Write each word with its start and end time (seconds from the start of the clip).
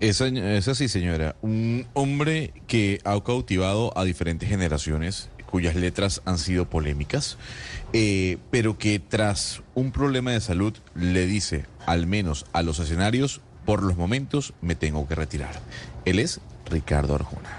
Es, 0.00 0.22
así, 0.22 0.88
señora. 0.88 1.36
Un 1.42 1.86
hombre 1.92 2.54
que 2.66 3.00
ha 3.04 3.22
cautivado 3.22 3.96
a 3.96 4.04
diferentes 4.04 4.48
generaciones, 4.48 5.28
cuyas 5.44 5.76
letras 5.76 6.22
han 6.24 6.38
sido 6.38 6.68
polémicas, 6.70 7.36
eh, 7.92 8.38
pero 8.50 8.78
que 8.78 8.98
tras 8.98 9.62
un 9.74 9.92
problema 9.92 10.30
de 10.30 10.40
salud 10.40 10.74
le 10.94 11.26
dice, 11.26 11.66
al 11.84 12.06
menos 12.06 12.46
a 12.52 12.62
los 12.62 12.78
escenarios, 12.78 13.42
por 13.66 13.82
los 13.82 13.96
momentos 13.98 14.54
me 14.62 14.74
tengo 14.74 15.06
que 15.06 15.14
retirar. 15.14 15.60
Él 16.06 16.18
es 16.18 16.40
Ricardo 16.70 17.14
Arjona. 17.14 17.58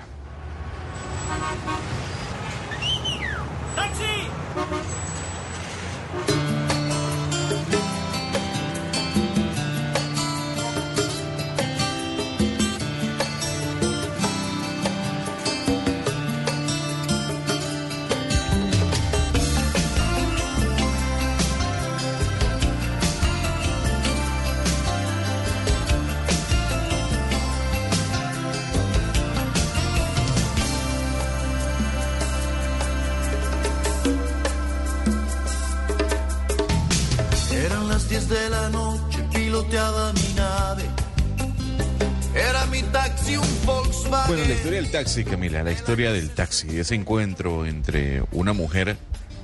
Bueno, 44.32 44.48
la 44.48 44.54
historia 44.54 44.82
del 44.82 44.90
taxi, 44.90 45.26
Camila, 45.26 45.62
la 45.62 45.74
historia 45.74 46.14
del 46.14 46.30
taxi, 46.30 46.80
ese 46.80 46.96
encuentro 46.96 47.66
entre 47.66 48.24
una 48.32 48.54
mujer 48.54 48.96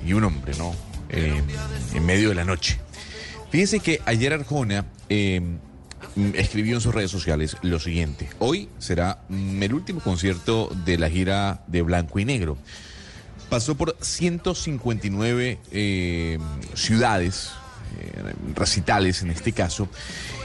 y 0.02 0.14
un 0.14 0.24
hombre, 0.24 0.54
¿no? 0.56 0.74
Eh, 1.10 1.42
en 1.92 2.06
medio 2.06 2.30
de 2.30 2.34
la 2.34 2.46
noche. 2.46 2.80
Fíjense 3.50 3.80
que 3.80 4.00
ayer 4.06 4.32
Arjona 4.32 4.86
eh, 5.10 5.42
escribió 6.32 6.76
en 6.76 6.80
sus 6.80 6.94
redes 6.94 7.10
sociales 7.10 7.58
lo 7.60 7.78
siguiente. 7.78 8.30
Hoy 8.38 8.70
será 8.78 9.20
el 9.28 9.74
último 9.74 10.00
concierto 10.00 10.74
de 10.86 10.96
la 10.96 11.10
gira 11.10 11.62
de 11.66 11.82
Blanco 11.82 12.18
y 12.18 12.24
Negro. 12.24 12.56
Pasó 13.50 13.74
por 13.74 13.94
159 14.00 15.58
eh, 15.70 16.38
ciudades, 16.72 17.50
recitales 18.54 19.20
en 19.20 19.32
este 19.32 19.52
caso, 19.52 19.86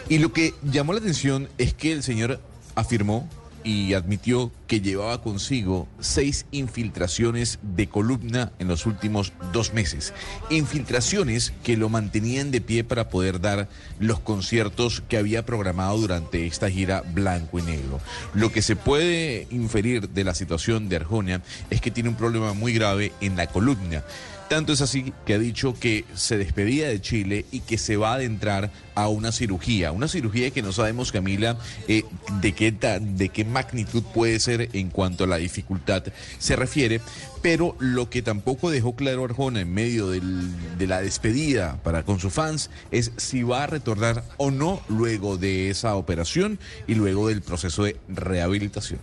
y 0.10 0.18
lo 0.18 0.34
que 0.34 0.54
llamó 0.64 0.92
la 0.92 1.00
atención 1.00 1.48
es 1.58 1.74
que 1.74 1.94
el 1.94 2.04
señor 2.04 2.42
afirmó 2.76 3.30
y 3.64 3.94
admitió 3.94 4.52
que 4.68 4.82
llevaba 4.82 5.22
consigo 5.22 5.88
seis 6.00 6.46
infiltraciones 6.52 7.60
de 7.62 7.88
columna 7.88 8.52
en 8.60 8.68
los 8.68 8.86
últimos 8.86 9.34
dos 9.52 9.74
meses. 9.74 10.14
Infiltraciones 10.50 11.54
que 11.64 11.78
lo 11.78 11.90
mantenían 11.90 12.52
de 12.52 12.62
pie 12.62 12.84
para 12.84 13.10
poder 13.10 13.40
dar 13.40 13.70
los 14.00 14.20
conciertos 14.20 15.04
que 15.08 15.18
había 15.18 15.46
programado 15.46 15.98
durante 15.98 16.46
esta 16.46 16.70
gira 16.70 17.02
blanco 17.02 17.60
y 17.60 17.64
negro. 17.64 18.00
Lo 18.34 18.52
que 18.52 18.62
se 18.62 18.76
puede 18.76 19.48
inferir 19.52 20.10
de 20.10 20.24
la 20.24 20.36
situación 20.36 20.90
de 20.90 20.98
Arjonia 20.98 21.42
es 21.70 21.82
que 21.82 21.92
tiene 21.92 22.10
un 22.10 22.16
problema 22.16 22.54
muy 22.54 22.74
grave 22.74 23.12
en 23.22 23.36
la 23.36 23.48
columna. 23.48 24.04
Tanto 24.50 24.74
es 24.74 24.82
así 24.82 25.14
que 25.26 25.34
ha 25.34 25.40
dicho 25.40 25.74
que 25.80 26.06
se 26.14 26.38
despedía 26.38 26.88
de 26.88 27.02
Chile 27.02 27.46
y 27.52 27.62
que 27.62 27.78
se 27.78 27.98
va 27.98 28.12
a 28.12 28.16
adentrar 28.16 28.72
a 28.96 29.08
una 29.08 29.32
cirugía. 29.32 29.92
Una 29.92 30.08
cirugía 30.08 30.52
que 30.52 30.62
no 30.62 30.72
sabemos, 30.72 31.12
Camila, 31.12 31.58
eh, 31.88 32.04
de, 32.42 32.54
qué, 32.54 32.72
de 32.72 33.30
qué 33.30 33.46
magnitud 33.46 34.04
puede 34.14 34.40
ser 34.40 34.70
en 34.74 34.90
cuanto 34.90 35.24
a 35.24 35.28
la 35.28 35.38
dificultad 35.38 36.04
se 36.40 36.56
refiere. 36.56 37.02
Pero 37.42 37.76
lo 37.80 38.10
que 38.10 38.22
tampoco 38.22 38.72
dejó 38.72 38.96
claro 38.96 39.26
Arjona 39.26 39.60
en 39.60 39.74
medio 39.74 40.08
de 40.08 40.88
la 40.88 41.02
despedida 41.02 41.78
para 41.84 42.04
con 42.04 42.18
sus 42.22 42.32
fans 42.32 42.70
es 42.90 43.12
si 43.18 43.44
va 43.44 43.64
a 43.64 43.68
retornar 43.68 44.24
o 44.38 44.50
no 44.50 44.82
luego 44.88 45.38
de 45.38 45.70
esa 45.70 45.98
operación 45.98 46.58
y 46.88 46.96
luego 46.96 47.28
del 47.28 47.42
proceso 47.42 47.84
de 47.84 47.98
rehabilitación. 48.08 49.02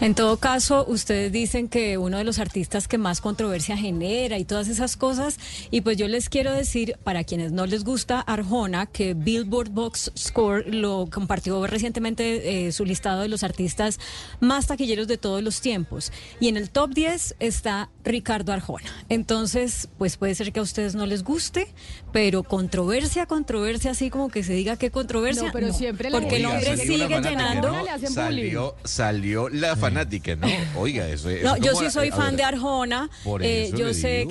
En 0.00 0.14
todo 0.14 0.38
caso, 0.38 0.86
ustedes 0.88 1.30
dicen 1.30 1.68
que 1.68 1.98
uno 1.98 2.16
de 2.16 2.24
los 2.24 2.38
artistas 2.38 2.88
que 2.88 2.96
más 2.96 3.20
controversia 3.20 3.76
genera 3.76 4.38
y 4.38 4.44
todas 4.46 4.68
esas 4.68 4.96
cosas, 4.96 5.38
y 5.70 5.82
pues 5.82 5.98
yo 5.98 6.08
les 6.08 6.30
quiero 6.30 6.52
decir, 6.52 6.96
para 7.04 7.22
quienes 7.22 7.52
no 7.52 7.66
les 7.66 7.84
gusta 7.84 8.20
Arjona, 8.20 8.86
que 8.92 9.14
Billboard 9.14 9.70
Box 9.70 10.12
Score 10.16 10.64
lo 10.72 11.08
compartió 11.10 11.66
recientemente 11.66 12.66
eh, 12.66 12.72
su 12.72 12.84
listado 12.84 13.22
de 13.22 13.28
los 13.28 13.42
artistas 13.42 13.98
más 14.40 14.66
taquilleros 14.66 15.08
de 15.08 15.18
todos 15.18 15.42
los 15.42 15.60
tiempos. 15.60 16.12
Y 16.40 16.48
en 16.48 16.56
el 16.56 16.70
top 16.70 16.94
10 16.94 17.36
está 17.38 17.90
Ricardo 18.04 18.52
Arjona. 18.52 18.90
Entonces, 19.08 19.88
pues 19.98 20.16
puede 20.16 20.34
ser 20.34 20.52
que 20.52 20.60
a 20.60 20.62
ustedes 20.62 20.94
no 20.94 21.06
les 21.06 21.24
guste, 21.24 21.72
pero 22.12 22.42
controversia, 22.42 23.26
controversia, 23.26 23.92
así 23.92 24.10
como 24.10 24.28
que 24.28 24.42
se 24.42 24.52
diga 24.52 24.76
qué 24.76 24.90
controversia. 24.90 25.44
No, 25.44 25.52
pero 25.52 25.72
siempre 25.72 26.10
Porque 26.10 26.36
el 26.36 26.46
hombre 26.46 26.76
sigue 26.76 27.08
llenando. 27.08 27.74
Salió, 28.10 28.76
salió 28.84 29.48
la 29.48 29.74
fanática, 29.76 30.36
¿no? 30.36 30.46
Oiga, 30.76 31.08
eso, 31.08 31.30
es. 31.30 31.42
No, 31.42 31.56
yo 31.56 31.74
sí 31.74 31.90
soy 31.90 32.10
fan 32.10 32.36
de 32.36 32.44
Arjona. 32.44 33.10
Eh, 33.40 33.72
yo 33.76 33.94
sé. 33.94 34.26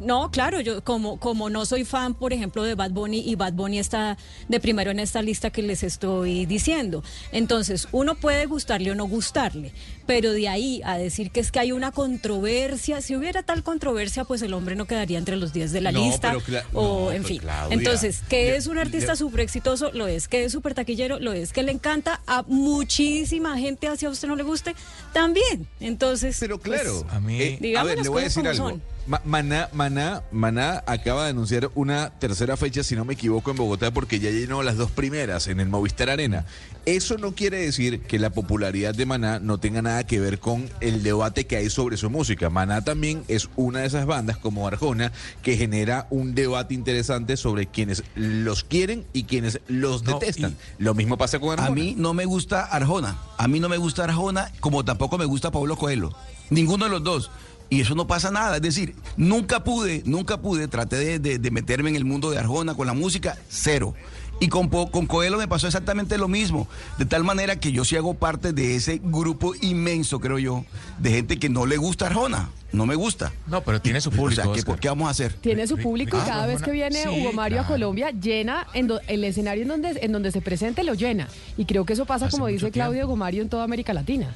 no, 0.00 0.30
claro, 0.30 0.60
yo 0.60 0.84
como, 0.84 1.18
como 1.18 1.48
no 1.48 1.64
soy 1.64 1.84
fan, 1.84 2.14
por 2.14 2.32
ejemplo, 2.32 2.62
de 2.62 2.74
Bad 2.74 2.90
Bunny 2.90 3.20
y 3.20 3.34
Bad 3.34 3.54
Bunny 3.54 3.78
está 3.78 4.18
de 4.48 4.60
primero 4.60 4.90
en 4.90 5.00
esta 5.00 5.22
lista 5.22 5.50
que 5.50 5.62
les 5.62 5.82
estoy 5.82 6.44
diciendo. 6.44 7.02
Entonces, 7.32 7.88
uno 7.92 8.14
puede 8.14 8.44
gustarle 8.46 8.90
o 8.90 8.94
no 8.94 9.06
gustarle, 9.06 9.72
pero 10.06 10.32
de 10.32 10.48
ahí 10.48 10.80
a 10.84 10.96
decir 10.98 11.30
que 11.30 11.40
es 11.40 11.52
que 11.52 11.60
hay 11.60 11.72
una 11.72 11.92
controversia, 11.92 13.00
si 13.00 13.16
hubiera 13.16 13.42
tal 13.42 13.62
controversia, 13.62 14.24
pues 14.24 14.42
el 14.42 14.54
hombre 14.54 14.76
no 14.76 14.86
quedaría 14.86 15.18
entre 15.18 15.36
los 15.36 15.52
10 15.52 15.72
de 15.72 15.80
la 15.80 15.92
lista, 15.92 16.36
o 16.72 17.12
en 17.12 17.24
fin. 17.24 17.42
Entonces, 17.70 18.22
que 18.28 18.56
es 18.56 18.66
un 18.66 18.78
artista 18.78 19.16
súper 19.16 19.40
exitoso, 19.40 19.90
lo 19.92 20.06
es, 20.06 20.28
que 20.28 20.44
es 20.44 20.52
súper 20.52 20.74
taquillero, 20.74 21.18
lo 21.18 21.32
es, 21.32 21.52
que 21.52 21.62
le 21.62 21.72
encanta 21.72 22.20
a 22.26 22.42
muchísima 22.46 23.58
gente, 23.58 23.88
así 23.88 24.06
a 24.06 24.10
usted 24.10 24.28
no 24.28 24.36
le 24.36 24.42
guste, 24.42 24.74
también. 25.12 25.66
Entonces, 25.80 26.36
pero 26.40 26.58
claro, 26.58 27.02
pues, 27.02 27.14
a 27.14 27.20
mí, 27.20 27.40
eh, 27.40 27.76
a 27.76 27.84
ver, 27.84 28.00
le 28.00 28.08
voy 28.08 28.22
a 28.22 28.24
decir 28.24 28.46
algo. 28.46 28.80
Maná, 29.06 29.68
Maná, 29.72 30.22
Maná 30.30 30.84
acaba 30.86 31.24
de 31.24 31.30
anunciar 31.30 31.70
una 31.74 32.10
tercera 32.10 32.56
fecha, 32.56 32.84
si 32.84 32.94
no 32.94 33.04
me 33.04 33.14
equivoco, 33.14 33.50
en 33.50 33.56
Bogotá, 33.56 33.90
porque 33.90 34.20
ya 34.20 34.30
llenó 34.30 34.62
las 34.62 34.76
dos 34.76 34.90
primeras 34.92 35.48
en 35.48 35.58
el 35.58 35.68
Movistar 35.68 36.08
Arena. 36.08 36.46
Eso 36.86 37.18
no 37.18 37.32
quiere 37.32 37.58
decir 37.58 38.00
que 38.00 38.18
la 38.18 38.30
popularidad 38.30 38.94
de 38.94 39.06
Maná 39.06 39.40
no 39.40 39.58
tenga 39.58 39.82
nada 39.82 40.04
que 40.04 40.20
ver 40.20 40.38
con 40.38 40.68
el 40.80 41.02
debate 41.02 41.46
que 41.46 41.56
hay 41.56 41.70
sobre 41.70 41.96
su 41.96 42.10
música. 42.10 42.48
Maná 42.48 42.84
también 42.84 43.24
es 43.28 43.48
una 43.56 43.80
de 43.80 43.86
esas 43.86 44.06
bandas, 44.06 44.36
como 44.36 44.66
Arjona, 44.68 45.12
que 45.42 45.56
genera 45.56 46.06
un 46.10 46.34
debate 46.34 46.74
interesante 46.74 47.36
sobre 47.36 47.66
quienes 47.66 48.04
los 48.14 48.62
quieren 48.62 49.04
y 49.12 49.24
quienes 49.24 49.60
los 49.66 50.04
detestan. 50.04 50.56
Lo 50.78 50.94
mismo 50.94 51.18
pasa 51.18 51.40
con 51.40 51.50
Arjona. 51.50 51.68
A 51.68 51.74
mí 51.74 51.94
no 51.96 52.14
me 52.14 52.24
gusta 52.24 52.64
Arjona. 52.64 53.18
A 53.36 53.48
mí 53.48 53.58
no 53.58 53.68
me 53.68 53.78
gusta 53.78 54.04
Arjona, 54.04 54.52
como 54.60 54.84
tampoco 54.84 55.18
me 55.18 55.24
gusta 55.24 55.50
Pablo 55.50 55.76
Coelho. 55.76 56.14
Ninguno 56.50 56.84
de 56.84 56.90
los 56.90 57.02
dos 57.02 57.30
y 57.72 57.80
eso 57.80 57.94
no 57.94 58.06
pasa 58.06 58.30
nada. 58.30 58.56
Es 58.56 58.62
decir, 58.62 58.94
nunca 59.16 59.64
pude, 59.64 60.02
nunca 60.04 60.42
pude, 60.42 60.68
traté 60.68 61.18
de, 61.18 61.50
meterme 61.50 61.88
en 61.88 61.96
el 61.96 62.04
mundo 62.04 62.30
de 62.30 62.36
Arjona 62.36 62.74
con 62.74 62.86
la 62.86 62.92
música, 62.92 63.38
cero. 63.48 63.94
Y 64.40 64.48
con, 64.48 64.68
con 64.68 65.06
Coelho 65.06 65.38
me 65.38 65.48
pasó 65.48 65.68
exactamente 65.68 66.18
lo 66.18 66.28
mismo. 66.28 66.68
De 66.98 67.06
tal 67.06 67.24
manera 67.24 67.56
que 67.56 67.72
yo 67.72 67.86
sí 67.86 67.96
hago 67.96 68.12
parte 68.12 68.52
de 68.52 68.76
ese 68.76 69.00
grupo 69.02 69.54
inmenso, 69.62 70.20
creo 70.20 70.38
yo, 70.38 70.66
de 70.98 71.12
gente 71.12 71.38
que 71.38 71.48
no 71.48 71.64
le 71.64 71.78
gusta 71.78 72.08
Arjona. 72.08 72.50
No 72.72 72.84
me 72.84 72.94
gusta. 72.94 73.32
No, 73.46 73.62
pero 73.62 73.80
tiene 73.80 74.02
su 74.02 74.10
público. 74.10 74.50
O 74.50 74.54
sea, 74.54 74.76
¿qué, 74.76 74.88
vamos 74.88 75.08
a 75.08 75.10
hacer? 75.12 75.32
Tiene 75.32 75.66
su 75.66 75.78
público 75.78 76.18
y 76.18 76.20
cada 76.20 76.46
vez 76.46 76.60
que 76.60 76.72
viene 76.72 77.08
Hugo 77.08 77.32
Mario 77.32 77.62
a 77.62 77.66
Colombia, 77.66 78.10
llena 78.10 78.66
el 78.74 79.24
escenario 79.24 79.62
en 79.62 79.68
donde, 79.68 79.98
en 80.02 80.12
donde 80.12 80.30
se 80.30 80.42
presente, 80.42 80.84
lo 80.84 80.92
llena. 80.92 81.26
Y 81.56 81.64
creo 81.64 81.86
que 81.86 81.94
eso 81.94 82.04
pasa, 82.04 82.28
como 82.28 82.48
dice 82.48 82.70
Claudio 82.70 83.06
Hugo 83.06 83.16
Mario, 83.16 83.40
en 83.40 83.48
toda 83.48 83.64
América 83.64 83.94
Latina. 83.94 84.34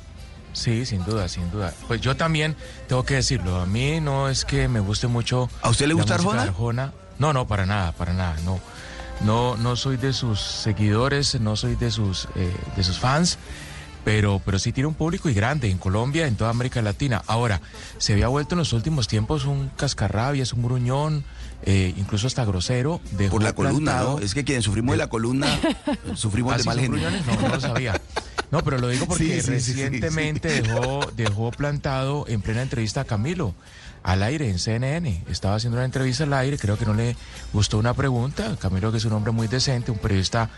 Sí, 0.56 0.86
sin 0.86 1.04
duda, 1.04 1.28
sin 1.28 1.50
duda. 1.50 1.74
Pues 1.86 2.00
yo 2.00 2.16
también 2.16 2.56
tengo 2.88 3.04
que 3.04 3.14
decirlo. 3.14 3.60
A 3.60 3.66
mí 3.66 4.00
no 4.00 4.30
es 4.30 4.46
que 4.46 4.68
me 4.68 4.80
guste 4.80 5.06
mucho. 5.06 5.50
¿A 5.60 5.68
usted 5.68 5.86
le 5.86 5.92
gusta 5.92 6.14
Arjona? 6.14 6.92
No, 7.18 7.32
no, 7.34 7.46
para 7.46 7.66
nada, 7.66 7.92
para 7.92 8.14
nada. 8.14 8.36
No, 8.42 8.58
no, 9.20 9.56
no 9.58 9.76
soy 9.76 9.98
de 9.98 10.14
sus 10.14 10.40
seguidores, 10.40 11.38
no 11.40 11.56
soy 11.56 11.76
de 11.76 11.90
sus, 11.90 12.26
eh, 12.36 12.50
de 12.74 12.82
sus 12.82 12.98
fans. 12.98 13.38
Pero, 14.02 14.40
pero 14.44 14.58
sí 14.58 14.72
tiene 14.72 14.86
un 14.86 14.94
público 14.94 15.28
y 15.28 15.34
grande 15.34 15.68
en 15.68 15.78
Colombia, 15.78 16.26
en 16.26 16.36
toda 16.36 16.50
América 16.50 16.80
Latina. 16.80 17.22
Ahora, 17.26 17.60
se 17.98 18.14
había 18.14 18.28
vuelto 18.28 18.54
en 18.54 18.60
los 18.60 18.72
últimos 18.72 19.08
tiempos 19.08 19.44
un 19.44 19.68
cascarrabias, 19.76 20.52
un 20.52 20.62
gruñón, 20.62 21.24
eh, 21.64 21.92
incluso 21.98 22.28
hasta 22.28 22.44
grosero. 22.44 23.00
Por 23.30 23.42
la 23.42 23.52
columna, 23.52 24.00
¿no? 24.02 24.20
Es 24.20 24.32
que 24.32 24.44
quienes 24.44 24.64
sufrimos 24.64 24.92
de 24.92 24.98
la 24.98 25.06
columna, 25.10 25.48
sufrimos 26.14 26.56
de 26.56 26.62
¿Ah, 26.62 26.64
mal 26.66 26.80
genio. 26.80 27.10
No, 27.10 27.42
no 27.42 27.48
lo 27.48 27.60
sabía. 27.60 28.00
No, 28.50 28.62
pero 28.62 28.78
lo 28.78 28.88
digo 28.88 29.06
porque 29.06 29.42
recientemente 29.44 30.62
dejó, 30.62 31.00
dejó 31.16 31.50
plantado 31.50 32.24
en 32.28 32.42
plena 32.42 32.62
entrevista 32.62 33.02
a 33.02 33.04
Camilo 33.04 33.54
al 34.02 34.22
aire 34.22 34.48
en 34.48 34.60
CNN. 34.60 35.24
Estaba 35.28 35.56
haciendo 35.56 35.78
una 35.78 35.84
entrevista 35.84 36.24
al 36.24 36.32
aire, 36.32 36.58
creo 36.58 36.78
que 36.78 36.86
no 36.86 36.94
le 36.94 37.16
gustó 37.52 37.76
una 37.78 37.92
pregunta. 37.92 38.56
Camilo, 38.60 38.92
que 38.92 38.98
es 38.98 39.04
un 39.04 39.12
hombre 39.12 39.32
muy 39.32 39.48
decente, 39.48 39.90
un 39.90 39.98
periodista 39.98 40.48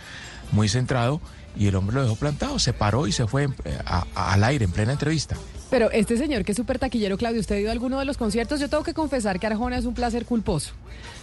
muy 0.53 0.69
centrado, 0.69 1.21
y 1.56 1.67
el 1.67 1.77
hombre 1.77 1.97
lo 1.97 2.03
dejó 2.03 2.17
plantado, 2.17 2.59
se 2.59 2.73
paró 2.73 3.06
y 3.06 3.12
se 3.12 3.27
fue 3.27 3.49
eh, 3.65 3.79
al 4.15 4.45
aire 4.45 4.65
en 4.65 4.71
plena 4.71 4.93
entrevista. 4.93 5.37
Pero 5.71 5.91
este 5.91 6.17
señor 6.17 6.45
que 6.45 6.53
es 6.53 6.56
súper 6.56 6.79
taquillero, 6.79 7.19
Claudio, 7.19 7.41
¿usted 7.41 7.56
ha 7.56 7.61
ido 7.61 7.69
a 7.69 7.73
alguno 7.73 7.99
de 7.99 8.06
los 8.06 8.17
conciertos? 8.17 8.59
Yo 8.59 8.71
tengo 8.71 8.85
que 8.85 8.95
confesar 8.95 9.39
que 9.39 9.47
Arjona 9.47 9.77
es 9.77 9.85
un 9.85 9.93
placer 9.93 10.25
culposo. 10.25 10.73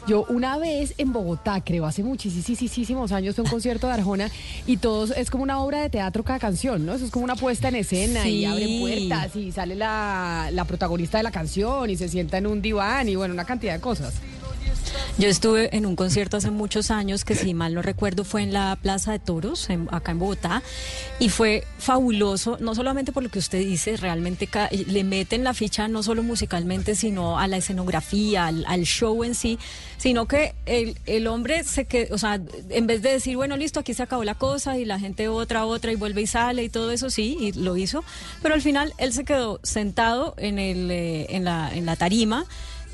Yo 0.08 0.26
una 0.30 0.60
vez 0.60 0.94
en 1.00 1.12
Bogotá, 1.14 1.62
creo, 1.62 1.88
hace 1.88 2.04
muchísimos 2.04 3.12
años, 3.12 3.34
fue 3.34 3.44
un 3.44 3.50
concierto 3.50 3.88
de 3.88 3.94
Arjona 3.94 4.30
y 4.68 4.78
todos, 4.78 5.12
es 5.12 5.32
como 5.32 5.42
una 5.42 5.60
obra 5.60 5.82
de 5.82 5.90
teatro 5.90 6.24
cada 6.24 6.38
canción, 6.38 6.86
¿no? 6.86 6.94
Eso 6.94 7.06
es 7.06 7.12
como 7.12 7.26
una 7.26 7.36
puesta 7.36 7.70
en 7.70 7.76
escena 7.76 8.28
y 8.28 8.46
abren 8.46 8.80
puertas 8.80 9.36
y 9.36 9.52
sale 9.52 9.74
la, 9.74 10.50
la 10.52 10.66
protagonista 10.66 11.18
de 11.18 11.24
la 11.24 11.32
canción 11.32 11.90
y 11.90 11.98
se 11.98 12.08
sienta 12.08 12.38
en 12.38 12.46
un 12.46 12.62
diván 12.62 13.10
y 13.10 13.16
bueno, 13.16 13.34
una 13.34 13.46
cantidad 13.46 13.74
de 13.74 13.82
cosas. 13.82 14.14
Yo 15.18 15.30
estuve 15.30 15.76
en 15.76 15.86
un 15.86 15.96
concierto 15.96 16.36
hace 16.36 16.52
muchos 16.52 16.92
años 16.92 17.24
que 17.24 17.36
si 17.36 17.54
mal 17.54 17.74
no 17.74 17.82
recuerdo 17.82 18.26
fue 18.26 18.42
en 18.42 18.52
la 18.52 18.78
Plaza 18.82 19.14
de 19.14 19.20
Toros, 19.20 19.70
acá 19.90 20.12
en 20.12 20.20
Bogotá, 20.20 20.62
y 21.20 21.30
fue 21.30 21.64
fabuloso, 21.78 22.58
no 22.60 22.76
solamente 22.76 23.14
por 23.14 23.24
lo 23.24 23.30
que 23.30 23.40
usted 23.40 23.60
dice, 23.60 23.96
realmente 23.96 24.50
le 24.88 25.04
meten 25.06 25.46
la 25.46 25.54
ficha 25.54 25.88
no 25.88 26.04
solo 26.04 26.22
musicalmente, 26.22 26.96
sino 26.96 27.40
a 27.40 27.48
la 27.48 27.58
escenografía, 27.58 28.48
al, 28.48 28.84
show 28.84 29.24
en 29.24 29.36
sí, 29.36 29.58
sino 29.98 30.28
que 30.28 30.54
el, 30.66 30.98
el 31.06 31.28
hombre 31.28 31.64
se 31.64 31.86
quedó, 31.86 32.14
o 32.14 32.18
sea, 32.18 32.42
en 32.70 32.88
vez 32.88 33.02
de 33.02 33.12
decir, 33.12 33.38
bueno, 33.38 33.56
listo, 33.56 33.80
aquí 33.80 33.94
se 33.94 34.04
acabó 34.04 34.26
la 34.26 34.36
cosa 34.36 34.78
y 34.78 34.84
la 34.84 35.00
gente 35.00 35.30
otra, 35.30 35.66
otra 35.66 35.94
y 35.94 35.96
vuelve 35.96 36.24
y 36.24 36.28
sale 36.28 36.64
y 36.64 36.70
todo 36.70 36.92
eso, 36.92 37.10
sí, 37.10 37.38
y 37.40 37.52
lo 37.54 37.78
hizo, 37.78 38.04
pero 38.42 38.54
al 38.54 38.62
final 38.62 38.94
él 38.98 39.14
se 39.14 39.24
quedó 39.24 39.62
sentado 39.64 40.36
en, 40.38 40.60
el, 40.60 40.92
eh, 40.92 41.28
en, 41.30 41.46
la, 41.46 41.74
en 41.74 41.86
la 41.86 41.96
tarima 41.96 42.46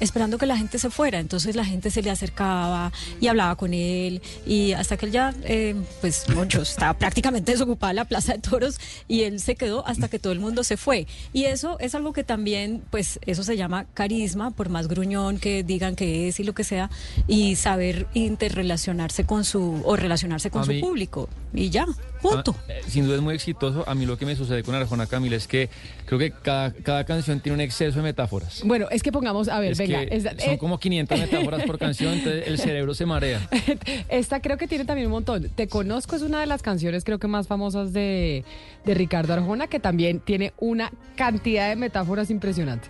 esperando 0.02 0.38
que 0.38 0.46
la 0.46 0.58
gente 0.58 0.78
se 0.80 0.90
fuera. 0.90 1.20
Entonces 1.20 1.56
la 1.56 1.64
gente 1.64 1.90
se 1.90 2.02
le 2.02 2.10
acercaba 2.10 2.92
y 3.22 3.28
hablaba 3.28 3.56
con 3.56 3.74
él 3.74 4.22
y 4.46 4.74
hasta 4.74 4.98
que 4.98 5.06
él 5.06 5.12
ya, 5.14 5.34
eh, 5.44 5.76
pues 6.02 6.28
muchos, 6.36 6.72
estaba 6.72 6.94
prácticamente 6.98 7.54
desocupada 7.54 7.94
la 7.94 8.06
Plaza 8.06 8.34
de 8.34 8.40
Toros 8.40 8.80
y 9.08 9.22
él 9.22 9.40
se 9.40 9.56
quedó 9.56 9.88
hasta 9.88 10.10
que 10.10 10.20
todo 10.20 10.34
el 10.34 10.40
mundo 10.40 10.64
se 10.64 10.76
fue. 10.76 11.08
Y 11.32 11.46
eso 11.46 11.78
es 11.80 11.96
algo 11.96 12.12
que 12.12 12.24
también, 12.24 12.84
pues 12.90 13.20
eso 13.26 13.44
se 13.44 13.56
llama 13.56 13.86
carisma, 13.94 14.52
por 14.52 14.70
más 14.70 14.88
gruñón 14.88 15.38
que 15.38 15.64
digan 15.64 15.96
que 15.96 16.28
es 16.28 16.40
y 16.40 16.44
lo 16.44 16.54
que 16.54 16.64
sea, 16.64 16.90
y 17.28 17.56
saber 17.56 18.08
interrelacionarse 18.14 19.26
con 19.26 19.46
su, 19.46 19.82
o 19.86 19.96
relacionarse 19.96 20.50
con 20.50 20.66
su 20.66 20.80
público. 20.80 21.30
Y 21.54 21.70
ya, 21.70 21.86
punto. 22.22 22.56
Ah, 22.58 22.72
eh, 22.74 22.82
sin 22.88 23.06
duda 23.06 23.16
es 23.16 23.22
muy 23.22 23.34
exitoso. 23.36 23.84
A 23.88 23.96
mí 23.96 24.06
lo 24.06 24.18
que 24.18 24.26
me 24.26 24.36
sucede 24.36 24.64
con 24.64 24.76
Arjona 24.76 25.08
Camila 25.08 25.36
es 25.36 25.48
que 25.48 25.70
creo 26.06 26.20
que 26.20 26.32
cada, 26.32 26.72
cada 26.72 27.04
canción 27.04 27.40
tiene 27.40 27.56
un 27.56 27.62
exceso 27.62 27.98
de 27.98 28.04
metáforas. 28.04 28.62
Bueno, 28.66 28.88
es 28.92 29.04
que 29.04 29.12
pongamos, 29.12 29.48
a 29.48 29.60
ver, 29.60 29.76
venga 29.76 30.00
son 30.00 30.54
eh, 30.54 30.58
como 30.58 30.80
500 30.80 31.20
metáforas 31.20 31.64
por 31.64 31.78
canción, 31.78 32.14
entonces 32.14 32.48
el 32.48 32.58
cerebro 32.58 32.94
se 32.94 33.06
marea. 33.06 33.42
Esta 34.10 34.42
creo 34.42 34.58
que 34.58 34.68
tiene 34.68 34.86
también 34.86 35.08
un 35.08 35.14
montón. 35.14 35.50
Te 35.50 35.68
conozco 35.68 36.16
es 36.16 36.22
una 36.22 36.40
de 36.40 36.46
las 36.46 36.62
canciones 36.62 37.04
creo 37.04 37.20
que 37.20 37.28
más 37.28 37.48
famosas 37.48 37.94
de, 37.94 38.44
de 38.86 38.94
Ricardo 38.94 39.34
Arjona, 39.34 39.68
que 39.68 39.80
también 39.80 40.20
tiene 40.20 40.54
una 40.58 40.92
cantidad 41.16 41.70
de 41.70 41.76
metáforas 41.76 42.30
impresionante. 42.30 42.90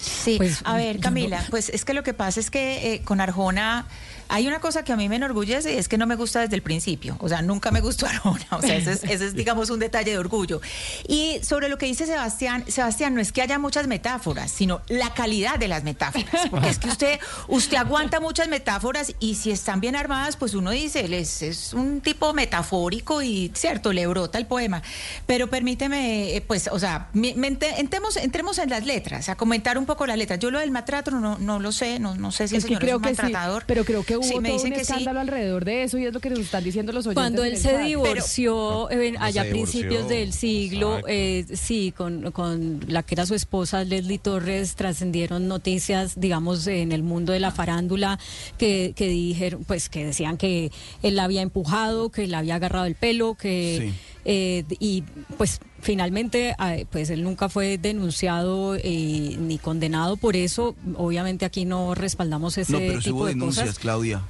Sí, 0.00 0.36
pues, 0.38 0.60
a 0.64 0.76
ver, 0.76 1.00
Camila, 1.00 1.44
pues 1.50 1.68
es 1.70 1.84
que 1.84 1.94
lo 1.94 2.02
que 2.02 2.14
pasa 2.14 2.40
es 2.40 2.50
que 2.50 2.94
eh, 2.94 3.02
con 3.02 3.20
Arjona 3.20 3.86
hay 4.28 4.46
una 4.46 4.60
cosa 4.60 4.84
que 4.84 4.92
a 4.92 4.96
mí 4.96 5.08
me 5.08 5.16
enorgullece 5.16 5.74
y 5.74 5.78
es 5.78 5.88
que 5.88 5.96
no 5.96 6.06
me 6.06 6.14
gusta 6.14 6.40
desde 6.40 6.54
el 6.54 6.62
principio. 6.62 7.16
O 7.20 7.28
sea, 7.28 7.42
nunca 7.42 7.70
me 7.70 7.80
gustó 7.80 8.06
Arjona. 8.06 8.46
O 8.50 8.60
sea, 8.60 8.76
ese 8.76 9.12
es, 9.12 9.34
digamos, 9.34 9.70
un 9.70 9.78
detalle 9.80 10.12
de 10.12 10.18
orgullo. 10.18 10.60
Y 11.08 11.40
sobre 11.42 11.68
lo 11.68 11.78
que 11.78 11.86
dice 11.86 12.06
Sebastián, 12.06 12.64
Sebastián, 12.68 13.14
no 13.14 13.20
es 13.20 13.32
que 13.32 13.42
haya 13.42 13.58
muchas 13.58 13.86
metáforas, 13.86 14.50
sino 14.50 14.82
la 14.88 15.14
calidad 15.14 15.58
de 15.58 15.68
las 15.68 15.82
metáforas. 15.82 16.48
Porque 16.50 16.68
es 16.68 16.78
que 16.78 16.88
usted, 16.88 17.20
usted 17.48 17.78
aguanta 17.78 18.20
muchas 18.20 18.48
metáforas 18.48 19.14
y 19.18 19.36
si 19.36 19.50
están 19.50 19.80
bien 19.80 19.96
armadas, 19.96 20.36
pues 20.36 20.54
uno 20.54 20.70
dice, 20.70 21.08
es, 21.18 21.42
es 21.42 21.72
un 21.72 22.00
tipo 22.00 22.34
metafórico 22.34 23.22
y, 23.22 23.50
cierto, 23.54 23.92
le 23.92 24.06
brota 24.06 24.38
el 24.38 24.46
poema. 24.46 24.82
Pero 25.26 25.48
permíteme, 25.48 26.36
eh, 26.36 26.40
pues, 26.42 26.68
o 26.70 26.78
sea, 26.78 27.08
entremos, 27.14 28.16
entremos 28.16 28.58
en 28.58 28.70
las 28.70 28.84
letras, 28.84 29.30
a 29.30 29.36
comentar 29.36 29.78
un 29.78 29.86
poco 29.88 30.06
la 30.06 30.16
letra. 30.16 30.36
Yo 30.36 30.52
lo 30.52 30.60
del 30.60 30.70
maltrato 30.70 31.10
no, 31.10 31.38
no 31.38 31.58
lo 31.58 31.72
sé, 31.72 31.98
no, 31.98 32.14
no 32.14 32.30
sé 32.30 32.46
si 32.46 32.56
el 32.56 32.62
señor 32.62 32.80
creo 32.80 32.96
es 32.96 32.96
un 32.96 33.02
que 33.02 33.08
maltratador. 33.08 33.64
pero 33.66 33.84
creo 33.84 34.04
que 34.04 34.16
hubo 34.16 34.28
todo 34.40 34.62
un 34.62 34.72
escándalo 34.74 35.18
alrededor 35.18 35.64
de 35.64 35.82
eso 35.82 35.98
y 35.98 36.04
es 36.04 36.12
lo 36.12 36.20
que 36.20 36.30
nos 36.30 36.38
están 36.40 36.62
diciendo 36.62 36.92
los 36.92 37.06
oyentes. 37.06 37.20
Cuando 37.20 37.42
él 37.42 37.56
se 37.56 37.78
divorció 37.78 38.90
eh, 38.90 39.14
allá 39.18 39.42
a 39.42 39.44
principios 39.46 40.08
del 40.08 40.32
siglo, 40.32 41.00
eh, 41.08 41.46
sí, 41.54 41.92
con, 41.96 42.30
con 42.32 42.80
la 42.86 43.02
que 43.02 43.14
era 43.14 43.26
su 43.26 43.34
esposa 43.34 43.82
Leslie 43.82 44.18
Torres, 44.18 44.76
trascendieron 44.76 45.48
noticias, 45.48 46.20
digamos, 46.20 46.66
en 46.66 46.92
el 46.92 47.02
mundo 47.02 47.32
de 47.32 47.40
la 47.40 47.50
farándula 47.50 48.18
que, 48.58 48.92
que 48.94 49.08
dijeron, 49.08 49.64
pues 49.64 49.88
que 49.88 50.04
decían 50.04 50.36
que 50.36 50.70
él 51.02 51.16
la 51.16 51.24
había 51.24 51.40
empujado, 51.42 52.10
que 52.10 52.26
le 52.26 52.36
había 52.36 52.56
agarrado 52.56 52.84
el 52.86 52.94
pelo, 52.94 53.34
que... 53.34 53.92
Eh, 54.30 54.64
y 54.78 55.04
pues 55.38 55.60
finalmente 55.80 56.54
ah, 56.58 56.76
pues 56.90 57.10
él 57.10 57.22
nunca 57.22 57.48
fue 57.48 57.78
denunciado 57.78 58.74
eh, 58.76 59.36
ni 59.38 59.58
condenado 59.58 60.16
por 60.16 60.36
eso 60.36 60.74
obviamente 60.96 61.44
aquí 61.44 61.64
no 61.64 61.94
respaldamos 61.94 62.58
ese 62.58 62.72
no, 62.72 62.78
pero 62.78 62.98
tipo 62.98 63.16
hubo 63.16 63.26
de 63.26 63.32
denuncias 63.34 63.66
cosas. 63.66 63.78
Claudia 63.78 64.22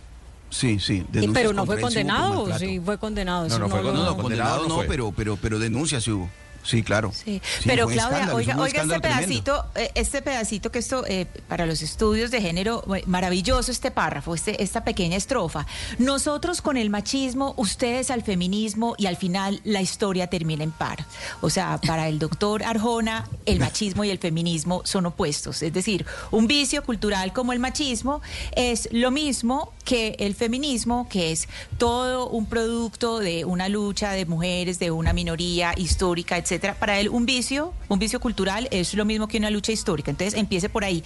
Sí, 0.51 0.79
sí. 0.79 1.05
pero 1.35 1.53
no 1.53 1.67
fue 1.67 1.81
condenado, 1.81 2.59
sí 2.59 2.81
fue 2.83 2.99
condenado. 2.99 3.49
No, 3.49 3.59
no, 3.59 3.69
fue 3.69 3.83
condenado, 3.83 4.17
condenado 4.17 4.69
no, 4.69 4.79
pero, 4.89 5.13
pero, 5.13 5.37
pero 5.37 5.59
denuncias 5.59 6.05
sí 6.05 6.11
hubo. 6.11 6.31
Sí, 6.63 6.83
claro. 6.83 7.13
Sí. 7.13 7.41
Pero 7.65 7.87
Claudia, 7.87 8.35
oiga, 8.35 8.57
oiga 8.59 8.83
este 8.83 9.01
pedacito, 9.01 9.65
eh, 9.75 9.91
este 9.95 10.23
pedacito 10.23 10.71
que 10.71 10.79
esto 10.79 11.05
eh, 11.07 11.27
para 11.49 11.67
los 11.67 11.83
estudios 11.83 12.31
de 12.31 12.41
género 12.41 12.85
maravilloso 13.07 13.71
este 13.71 13.91
párrafo, 13.91 14.35
este, 14.35 14.63
esta 14.63 14.85
pequeña 14.85 15.17
estrofa. 15.17 15.67
Nosotros 15.99 16.61
con 16.61 16.77
el 16.77 16.91
machismo, 16.91 17.55
ustedes 17.57 18.11
al 18.11 18.23
feminismo 18.23 18.95
y 18.99 19.07
al 19.07 19.17
final 19.17 19.61
la 19.65 19.81
historia 19.81 20.27
termina 20.27 20.65
en 20.65 20.71
par. 20.73 21.05
O 21.41 21.51
sea, 21.51 21.79
para 21.79 22.09
el 22.09 22.19
doctor 22.19 22.63
Arjona, 22.63 23.27
el 23.47 23.61
machismo 23.61 24.05
y 24.05 24.11
el 24.11 24.19
feminismo 24.19 24.83
son 24.85 25.07
opuestos. 25.07 25.63
Es 25.63 25.73
decir, 25.73 26.05
un 26.31 26.47
vicio 26.47 26.83
cultural 26.85 27.33
como 27.33 27.53
el 27.53 27.59
machismo 27.59 28.21
es 28.55 28.89
lo 28.93 29.11
mismo 29.11 29.73
que 29.89 30.17
el 30.19 30.35
feminismo, 30.35 31.09
que 31.09 31.33
es 31.33 31.49
todo 31.79 32.29
un 32.29 32.45
producto 32.45 33.21
de 33.21 33.47
una 33.47 33.71
lucha 33.71 34.11
de 34.13 34.27
mujeres, 34.27 34.79
de 34.79 34.91
una 34.91 35.15
minoría 35.15 35.73
histórica, 35.79 36.37
etc 36.37 36.75
para 36.79 37.01
él 37.01 37.09
un 37.09 37.25
vicio, 37.25 37.73
un 37.89 37.99
vicio 37.99 38.21
cultural 38.21 38.69
es 38.71 38.93
lo 38.93 39.07
mismo 39.07 39.29
que 39.29 39.39
una 39.39 39.49
lucha 39.49 39.73
histórica. 39.73 40.11
Entonces 40.11 40.39
empiece 40.39 40.69
por 40.69 40.85
ahí. 40.85 41.03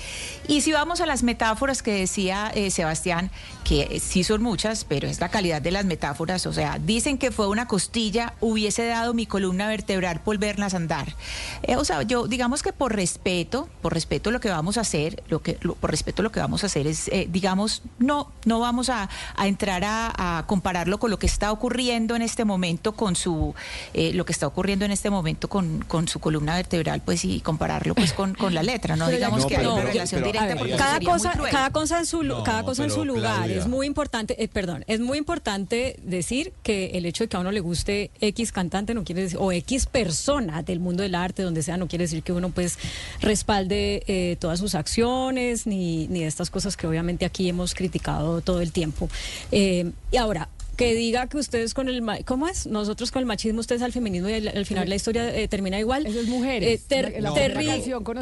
Y 0.49 0.63
si 0.63 0.73
vamos 0.73 1.01
a 1.01 1.07
las 1.07 1.23
metáforas 1.23 1.81
que 1.81 1.93
decía 1.93 2.51
eh, 2.57 2.73
Sebastián, 2.73 3.31
que 3.63 4.01
sí 4.01 4.25
son 4.25 4.43
muchas, 4.43 4.85
pero 4.85 5.07
es 5.07 5.21
la 5.21 5.29
calidad 5.29 5.63
de 5.63 5.71
las 5.71 5.85
metáforas. 5.85 6.47
O 6.47 6.53
sea, 6.53 6.81
dicen 6.81 7.19
que 7.19 7.31
fue 7.31 7.47
una 7.47 7.69
costilla, 7.69 8.35
hubiese 8.41 8.85
dado 8.85 9.15
mi 9.15 9.27
columna 9.27 9.69
vertebral 9.69 10.23
por 10.23 10.39
verlas 10.39 10.75
andar. 10.75 11.15
Eh, 11.63 11.77
o 11.77 11.85
sea, 11.85 12.03
yo 12.03 12.27
digamos 12.27 12.65
que 12.65 12.73
por 12.73 12.97
respeto, 12.97 13.69
por 13.81 13.95
respeto 13.95 14.33
lo 14.33 14.41
que 14.41 14.49
vamos 14.49 14.77
a 14.77 14.81
hacer, 14.81 15.23
lo 15.29 15.41
que, 15.41 15.55
por 15.55 15.91
respeto 15.91 16.25
lo 16.25 16.33
que 16.33 16.41
vamos 16.41 16.65
a 16.65 16.67
hacer 16.67 16.89
es, 16.89 17.07
eh, 17.09 17.29
digamos, 17.31 17.83
no, 18.01 18.33
no 18.45 18.59
vamos 18.59 18.72
a, 18.89 19.09
entrar 19.45 19.83
a, 19.85 20.45
compararlo 20.47 20.99
con 20.99 21.11
lo 21.11 21.19
que 21.19 21.27
está 21.27 21.53
ocurriendo 21.53 22.17
en 22.17 22.23
este 22.23 22.45
momento 22.45 22.93
con 22.93 23.17
su, 23.17 23.55
lo 23.95 24.25
que 24.25 24.33
está 24.33 24.47
ocurriendo 24.47 24.85
en 24.85 24.91
este 24.91 25.11
momento 25.11 25.49
con, 25.49 25.85
con 25.87 26.09
su 26.09 26.19
columna 26.19 26.57
vertebral, 26.57 27.03
pues 27.05 27.25
y 27.25 27.41
compararlo 27.41 27.95
pues 27.95 28.13
con, 28.13 28.35
con 28.35 28.55
la 28.55 28.63
letra, 28.63 28.97
no 28.97 29.09
digamos 29.09 29.47
que 29.47 29.57
hay 29.57 29.67
una 29.67 29.83
relación 29.83 30.23
directa 30.23 30.57
porque 30.57 30.77
cada 30.77 31.01
cosa, 31.01 31.33
cada 31.51 31.71
cosa 31.71 31.99
en 31.99 32.07
su 32.07 32.23
cada 32.45 32.63
cosa 32.63 32.85
en 32.85 32.91
su 32.91 33.05
lugar. 33.05 33.51
Es 33.51 33.67
muy 33.67 33.87
importante, 33.87 34.43
eh, 34.43 34.49
perdón, 34.49 34.85
es 34.87 35.01
muy 35.01 35.19
importante 35.19 35.97
decir 36.03 36.53
que 36.63 36.93
el 36.95 37.07
hecho 37.07 37.25
de 37.25 37.29
que 37.29 37.37
a 37.37 37.41
uno 37.41 37.53
le 37.53 37.61
guste 37.61 38.11
X 38.21 38.53
cantante 38.53 38.95
no 38.95 39.05
quiere 39.05 39.23
decir, 39.23 39.39
o 39.41 39.53
X 39.53 39.87
persona 39.87 40.63
del 40.63 40.81
mundo 40.81 41.03
del 41.03 41.15
arte, 41.15 41.43
donde 41.43 41.63
sea, 41.63 41.77
no 41.77 41.89
quiere 41.89 42.05
decir 42.05 42.23
que 42.23 42.33
uno 42.33 42.51
pues 42.51 42.79
respalde 43.21 44.03
eh, 44.07 44.37
todas 44.39 44.59
sus 44.59 44.75
acciones 44.75 45.67
ni, 45.67 46.07
ni 46.09 46.21
de 46.21 46.27
estas 46.27 46.51
cosas 46.51 46.77
que 46.77 46.87
obviamente 46.87 47.25
aquí 47.25 47.49
hemos 47.49 47.75
criticado 47.75 48.41
todo 48.41 48.61
el 48.63 48.73
tiempo. 48.73 49.09
Eh, 49.51 49.91
y 50.11 50.17
ahora, 50.17 50.49
que 50.77 50.95
diga 50.95 51.27
que 51.27 51.37
ustedes 51.37 51.75
con 51.75 51.89
el 51.89 52.03
¿cómo 52.25 52.49
es? 52.49 52.67
Nosotros 52.67 53.11
con 53.13 53.21
el 53.21 53.27
machismo, 53.27 53.61
ustedes 53.61 53.83
al 53.83 53.93
feminismo 53.93 54.29
y 54.29 54.35
al, 54.35 54.67
final 54.67 54.89
la 54.89 54.95
historia 54.95 55.35
eh, 55.35 55.47
termina 55.49 55.79
igual. 55.79 56.07
Eso 56.07 56.21
es 56.21 56.29
mujeres. 56.29 56.69
Eh, 56.69 56.81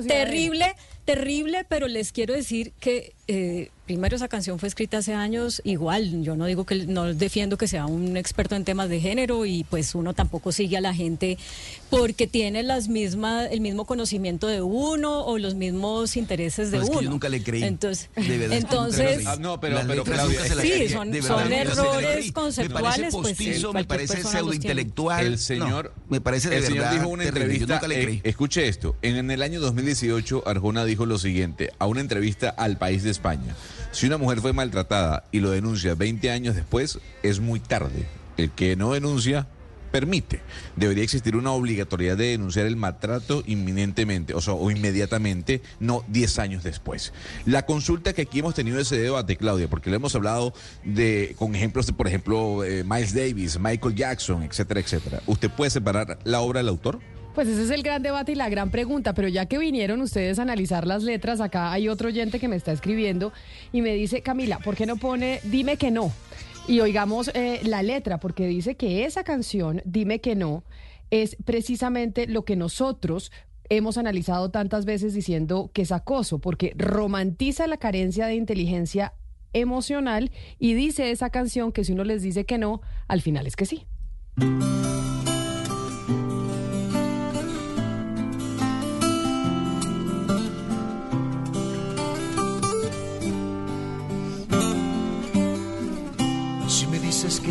terrible, 0.08 0.74
terrible, 1.04 1.64
pero 1.68 1.88
les 1.88 2.12
quiero 2.12 2.34
decir 2.34 2.72
que 2.80 3.14
eh, 3.26 3.70
primero 3.86 4.14
esa 4.14 4.28
canción 4.28 4.58
fue 4.58 4.68
escrita 4.68 4.98
hace 4.98 5.14
años, 5.14 5.62
igual, 5.64 6.22
yo 6.22 6.36
no 6.36 6.46
digo 6.46 6.64
que 6.64 6.86
no 6.86 7.12
defiendo 7.12 7.58
que 7.58 7.66
sea 7.66 7.86
un 7.86 8.16
experto 8.16 8.54
en 8.54 8.64
temas 8.64 8.88
de 8.88 9.00
género 9.00 9.46
y 9.46 9.64
pues 9.64 9.96
uno 9.96 10.14
tampoco 10.14 10.52
sigue 10.52 10.76
a 10.76 10.80
la 10.80 10.94
gente 10.94 11.38
porque 11.90 12.28
tiene 12.28 12.62
las 12.62 12.88
mismas, 12.88 13.48
el 13.50 13.60
mismo 13.60 13.84
conocimiento 13.84 14.46
de 14.46 14.62
uno 14.62 15.24
o 15.24 15.38
los 15.38 15.54
mismos 15.54 16.16
intereses 16.16 16.70
de 16.70 16.78
uno. 16.78 16.98
que 16.98 17.04
yo 17.04 17.10
nunca 17.10 17.28
le 17.28 17.42
creí. 17.42 17.64
Entonces, 17.64 18.08
entonces 18.16 19.24
no, 19.40 19.58
pero, 19.60 19.80
pero 20.04 20.28
sí, 20.60 20.88
son, 20.88 21.12
son 21.22 21.52
errores 21.52 22.30
conceptuales. 22.30 22.98
Me 22.98 23.10
parece 23.10 23.10
postizo, 23.10 23.72
pues, 23.72 23.82
me 23.82 23.88
parece 23.88 24.22
pseudo 24.22 24.52
intelectual. 24.54 25.26
El 25.26 25.38
señor, 25.38 25.92
me 26.08 26.20
parece 26.20 26.48
de 26.48 26.56
el 26.56 26.62
verdad 26.62 26.90
señor 26.90 26.94
dijo 26.94 27.08
una 27.08 27.24
entrevista, 27.24 27.80
eh, 27.90 28.20
escuche 28.22 28.68
esto, 28.68 28.96
en 29.02 29.30
el 29.30 29.42
año 29.42 29.60
2018 29.60 30.44
Arjona 30.46 30.84
dijo 30.90 31.06
lo 31.06 31.18
siguiente, 31.18 31.72
a 31.78 31.86
una 31.86 32.00
entrevista 32.00 32.50
al 32.50 32.76
País 32.76 33.02
de 33.02 33.10
España. 33.10 33.56
Si 33.92 34.06
una 34.06 34.18
mujer 34.18 34.40
fue 34.40 34.52
maltratada 34.52 35.24
y 35.32 35.40
lo 35.40 35.50
denuncia 35.50 35.94
20 35.94 36.30
años 36.30 36.54
después, 36.54 36.98
es 37.22 37.40
muy 37.40 37.60
tarde. 37.60 38.06
El 38.36 38.50
que 38.50 38.76
no 38.76 38.92
denuncia 38.92 39.48
permite. 39.90 40.40
Debería 40.76 41.04
existir 41.04 41.36
una 41.36 41.50
obligatoriedad 41.52 42.16
de 42.16 42.26
denunciar 42.26 42.66
el 42.66 42.76
maltrato 42.76 43.42
inminentemente, 43.46 44.34
o 44.34 44.40
sea, 44.40 44.54
o 44.54 44.70
inmediatamente, 44.70 45.62
no 45.78 46.04
10 46.08 46.38
años 46.38 46.62
después. 46.62 47.12
La 47.46 47.66
consulta 47.66 48.12
que 48.12 48.22
aquí 48.22 48.38
hemos 48.38 48.54
tenido 48.54 48.78
ese 48.78 48.98
debate, 48.98 49.36
Claudia, 49.36 49.68
porque 49.68 49.90
le 49.90 49.96
hemos 49.96 50.14
hablado 50.14 50.54
de 50.84 51.34
con 51.38 51.54
ejemplos 51.54 51.86
de, 51.86 51.92
por 51.92 52.06
ejemplo, 52.06 52.64
eh, 52.64 52.84
Miles 52.84 53.14
Davis, 53.14 53.58
Michael 53.58 53.94
Jackson, 53.94 54.42
etcétera, 54.42 54.80
etcétera. 54.80 55.22
¿Usted 55.26 55.50
puede 55.50 55.70
separar 55.70 56.18
la 56.24 56.40
obra 56.40 56.60
del 56.60 56.68
autor? 56.68 57.00
Pues 57.34 57.46
ese 57.46 57.62
es 57.62 57.70
el 57.70 57.82
gran 57.82 58.02
debate 58.02 58.32
y 58.32 58.34
la 58.34 58.48
gran 58.48 58.70
pregunta, 58.70 59.14
pero 59.14 59.28
ya 59.28 59.46
que 59.46 59.56
vinieron 59.56 60.00
ustedes 60.00 60.38
a 60.38 60.42
analizar 60.42 60.86
las 60.86 61.04
letras, 61.04 61.40
acá 61.40 61.70
hay 61.70 61.88
otro 61.88 62.08
oyente 62.08 62.40
que 62.40 62.48
me 62.48 62.56
está 62.56 62.72
escribiendo 62.72 63.32
y 63.72 63.82
me 63.82 63.94
dice, 63.94 64.20
Camila, 64.20 64.58
¿por 64.58 64.74
qué 64.74 64.84
no 64.84 64.96
pone 64.96 65.40
Dime 65.44 65.76
que 65.76 65.90
no? 65.92 66.12
Y 66.66 66.80
oigamos 66.80 67.30
eh, 67.34 67.60
la 67.64 67.82
letra, 67.82 68.18
porque 68.18 68.46
dice 68.46 68.74
que 68.74 69.04
esa 69.04 69.22
canción, 69.22 69.80
Dime 69.84 70.20
que 70.20 70.34
no, 70.34 70.64
es 71.10 71.36
precisamente 71.44 72.26
lo 72.26 72.44
que 72.44 72.56
nosotros 72.56 73.30
hemos 73.68 73.96
analizado 73.96 74.50
tantas 74.50 74.84
veces 74.84 75.14
diciendo 75.14 75.70
que 75.72 75.82
es 75.82 75.92
acoso, 75.92 76.40
porque 76.40 76.74
romantiza 76.76 77.68
la 77.68 77.76
carencia 77.76 78.26
de 78.26 78.34
inteligencia 78.34 79.14
emocional 79.52 80.32
y 80.58 80.74
dice 80.74 81.12
esa 81.12 81.30
canción 81.30 81.70
que 81.72 81.84
si 81.84 81.92
uno 81.92 82.04
les 82.04 82.22
dice 82.22 82.44
que 82.44 82.58
no, 82.58 82.82
al 83.06 83.22
final 83.22 83.46
es 83.46 83.54
que 83.54 83.66
sí. 83.66 83.86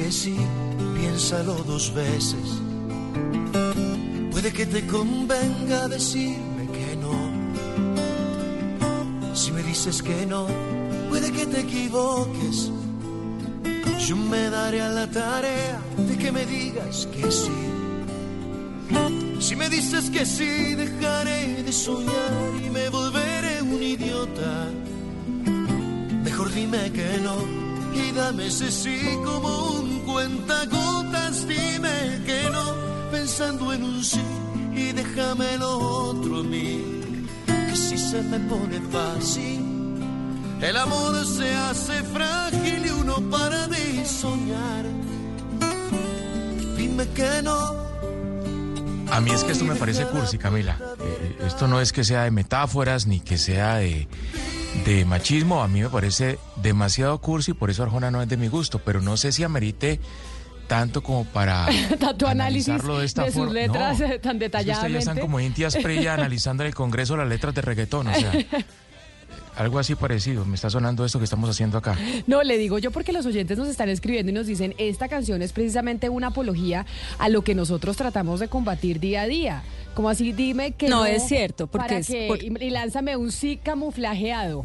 Que 0.09 0.13
sí, 0.15 0.35
piénsalo 0.95 1.53
dos 1.67 1.93
veces. 1.93 2.47
Puede 4.31 4.51
que 4.51 4.65
te 4.65 4.87
convenga 4.87 5.87
decirme 5.87 6.63
que 6.77 6.95
no. 6.95 7.15
Si 9.35 9.51
me 9.51 9.61
dices 9.61 10.01
que 10.01 10.25
no, 10.25 10.47
puede 11.09 11.31
que 11.31 11.45
te 11.45 11.59
equivoques. 11.59 12.71
Yo 14.07 14.15
me 14.15 14.49
daré 14.49 14.81
a 14.81 14.89
la 14.89 15.05
tarea 15.05 15.79
de 16.07 16.17
que 16.17 16.31
me 16.31 16.43
digas 16.43 17.07
que 17.13 17.31
sí. 17.31 17.59
Si 19.39 19.55
me 19.55 19.69
dices 19.69 20.09
que 20.09 20.25
sí, 20.25 20.73
dejaré 20.73 21.61
de 21.61 21.71
soñar 21.71 22.49
y 22.65 22.69
me 22.71 22.89
volveré 22.89 23.61
un 23.61 23.83
idiota. 23.83 24.69
Mejor 26.23 26.51
dime 26.51 26.91
que 26.91 27.19
no 27.21 27.69
y 27.93 28.11
dame 28.11 28.47
ese 28.47 28.71
sí 28.71 28.99
como 29.23 29.71
un 29.79 29.98
cuentagotas. 30.11 31.47
Dime 31.47 32.21
que 32.25 32.49
no, 32.51 32.65
pensando 33.11 33.73
en 33.73 33.83
un 33.83 34.03
sí 34.03 34.21
y 34.73 34.91
déjame 34.91 35.57
lo 35.57 35.77
otro 35.77 36.39
a 36.39 36.43
mí. 36.43 37.25
Que 37.45 37.75
si 37.75 37.97
se 37.97 38.21
me 38.23 38.39
pone 38.39 38.79
fácil, 38.91 39.61
el 40.61 40.77
amor 40.77 41.25
se 41.25 41.53
hace 41.53 42.03
frágil 42.03 42.85
y 42.85 42.89
uno 42.89 43.15
para 43.29 43.67
de 43.67 44.05
soñar. 44.05 44.85
Dime 46.77 47.07
que 47.09 47.41
no. 47.43 47.89
A 49.11 49.21
mí 49.21 49.31
es 49.31 49.43
que 49.43 49.53
esto 49.53 49.65
me 49.65 49.75
parece 49.75 50.05
cursi, 50.05 50.37
Camila. 50.37 50.77
Eh, 50.99 51.37
esto 51.47 51.67
no 51.67 51.81
es 51.81 51.91
que 51.91 52.03
sea 52.03 52.23
de 52.23 52.31
metáforas 52.31 53.07
ni 53.07 53.19
que 53.19 53.37
sea 53.37 53.77
de 53.77 54.07
de 54.85 55.05
machismo 55.05 55.61
a 55.63 55.67
mí 55.67 55.81
me 55.81 55.89
parece 55.89 56.39
demasiado 56.55 57.19
cursi, 57.19 57.53
por 57.53 57.69
eso 57.69 57.83
Arjona 57.83 58.11
no 58.11 58.21
es 58.21 58.29
de 58.29 58.37
mi 58.37 58.47
gusto, 58.47 58.79
pero 58.79 59.01
no 59.01 59.17
sé 59.17 59.31
si 59.31 59.43
amerite 59.43 59.99
tanto 60.67 61.01
como 61.01 61.25
para 61.25 61.67
tanto 61.99 62.27
análisis 62.27 62.81
de, 62.81 63.05
esta 63.05 63.29
sus 63.31 63.51
letras 63.51 64.01
tan 64.21 64.39
detalladamente. 64.39 64.99
Es 64.99 65.07
están 65.07 65.19
como 65.19 65.39
Intias 65.39 65.75
Prilla 65.75 66.13
analizando 66.15 66.63
en 66.63 66.67
el 66.67 66.75
Congreso 66.75 67.17
las 67.17 67.27
letras 67.27 67.53
de 67.55 67.61
reggaetón, 67.61 68.07
o 68.07 68.13
sea. 68.13 68.31
Algo 69.55 69.77
así 69.77 69.93
parecido, 69.93 70.45
me 70.45 70.55
está 70.55 70.69
sonando 70.69 71.03
esto 71.03 71.19
que 71.19 71.25
estamos 71.25 71.49
haciendo 71.49 71.77
acá. 71.77 71.97
No, 72.27 72.43
le 72.43 72.57
digo 72.57 72.79
yo 72.79 72.91
porque 72.91 73.11
los 73.11 73.25
oyentes 73.25 73.57
nos 73.57 73.67
están 73.67 73.89
escribiendo 73.89 74.31
y 74.31 74.33
nos 74.33 74.47
dicen, 74.47 74.73
esta 74.77 75.09
canción 75.09 75.41
es 75.41 75.51
precisamente 75.51 76.07
una 76.07 76.27
apología 76.27 76.85
a 77.17 77.27
lo 77.27 77.41
que 77.41 77.55
nosotros 77.55 77.97
tratamos 77.97 78.39
de 78.39 78.47
combatir 78.47 79.01
día 79.01 79.23
a 79.23 79.27
día. 79.27 79.63
Como 79.99 80.07
así, 80.07 80.31
dime 80.31 80.71
que 80.71 80.87
no, 80.87 81.05
es 81.05 81.27
cierto, 81.27 81.67
porque 81.67 82.01
y, 82.39 82.69
lánzame 82.69 83.17
un 83.17 83.33
sí 83.33 83.59
camuflajeado. 83.61 84.63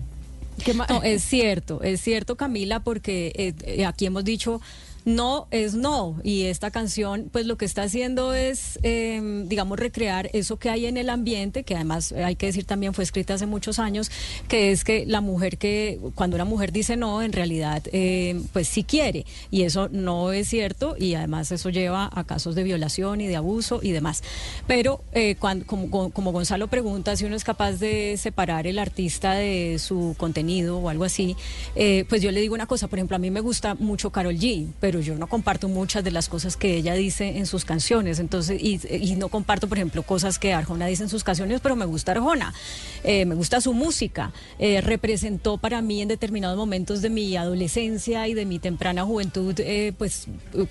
No, 0.89 1.03
es 1.03 1.25
cierto, 1.25 1.83
es 1.83 2.01
cierto 2.03 2.37
Camila, 2.37 2.85
porque 2.85 3.33
eh, 3.35 3.53
eh, 3.65 3.85
aquí 3.85 4.07
hemos 4.07 4.23
dicho 4.23 4.61
no 5.05 5.49
es 5.51 5.75
no. 5.75 6.21
Y 6.23 6.45
esta 6.45 6.71
canción, 6.71 7.29
pues 7.31 7.47
lo 7.47 7.57
que 7.57 7.65
está 7.65 7.83
haciendo 7.83 8.35
es, 8.35 8.79
em, 8.83 9.49
digamos, 9.49 9.79
recrear 9.79 10.31
eso 10.33 10.59
que 10.59 10.71
hay 10.71 10.87
en 10.87 10.97
el 10.97 11.11
ambiente, 11.11 11.65
que 11.65 11.75
además 11.75 12.13
hay 12.13 12.37
que 12.37 12.47
decir 12.47 12.65
también 12.65 12.95
fue 12.95 13.05
escrita 13.05 13.35
hace 13.35 13.47
muchos 13.47 13.79
años, 13.79 14.11
que 14.49 14.73
es 14.73 14.85
que 14.85 15.05
la 15.07 15.21
mujer 15.21 15.59
que, 15.59 16.01
cuando 16.15 16.37
una 16.37 16.45
mujer 16.45 16.73
dice 16.73 16.97
no, 16.97 17.23
en 17.23 17.33
realidad, 17.33 17.83
em, 17.93 18.45
pues 18.53 18.69
sí 18.69 18.85
quiere. 18.85 19.27
Y 19.51 19.63
eso 19.63 19.89
no 19.91 20.33
es 20.33 20.49
cierto 20.49 20.97
y 20.99 21.15
además 21.15 21.53
eso 21.53 21.71
lleva 21.71 22.11
a 22.13 22.25
casos 22.25 22.55
de 22.55 22.63
violación 22.63 23.21
y 23.21 23.27
de 23.27 23.37
abuso 23.37 23.81
y 23.83 23.93
demás. 23.93 24.23
Pero 24.67 25.03
eh, 25.13 25.37
cuando, 25.39 25.67
como, 25.67 26.11
como 26.11 26.33
Gonzalo 26.33 26.69
pregunta 26.69 27.17
si 27.17 27.25
uno 27.25 27.37
es 27.37 27.45
capaz 27.45 27.73
de 27.73 28.17
separar 28.17 28.67
el 28.67 28.79
artista 28.79 29.35
de 29.35 29.79
su 29.79 30.15
contenido 30.19 30.79
o 30.79 30.89
algo 30.89 31.05
así, 31.05 31.37
eh, 31.77 32.05
pues 32.09 32.23
yo 32.23 32.31
le 32.31 32.41
digo 32.41 32.55
una 32.55 32.67
cosa, 32.67 32.89
por 32.89 32.99
ejemplo, 32.99 33.17
a 33.17 33.19
mí 33.19 33.31
me 33.31 33.41
gusta 33.41 33.75
mucho 33.75 34.11
Carol 34.11 34.37
G, 34.37 34.67
pero 34.81 34.94
pero 34.95 35.03
yo 35.03 35.17
no 35.17 35.27
comparto 35.27 35.69
muchas 35.69 36.05
de 36.05 36.13
las 36.13 36.29
cosas 36.29 36.57
que 36.57 36.77
ella 36.77 36.95
dice 36.95 37.39
en 37.39 37.47
sus 37.47 37.65
canciones. 37.65 38.21
Entonces, 38.21 38.63
y, 38.63 39.17
no 39.17 39.29
comparto, 39.29 39.67
por 39.67 39.77
ejemplo, 39.77 40.05
cosas 40.05 40.39
que 40.39 40.53
Arjona 40.53 40.87
dice 40.87 41.03
en 41.03 41.09
sus 41.09 41.25
canciones, 41.25 41.61
pero 41.61 41.75
me 41.75 41.85
gusta 41.85 42.13
Arjona, 42.13 42.55
eh, 43.03 43.25
me 43.25 43.35
gusta 43.35 43.61
su 43.61 43.75
música. 43.75 44.33
Eh, 44.61 44.81
representó 44.83 45.59
para 45.59 45.83
mí 45.83 46.01
en 46.01 46.07
determinados 46.07 46.57
momentos 46.57 47.03
de 47.03 47.11
mi 47.11 47.37
adolescencia 47.37 48.29
y 48.29 48.35
de 48.35 48.45
mi 48.45 48.61
temprana 48.61 49.03
juventud, 49.03 49.59
eh, 49.59 49.93
pues, 49.99 50.29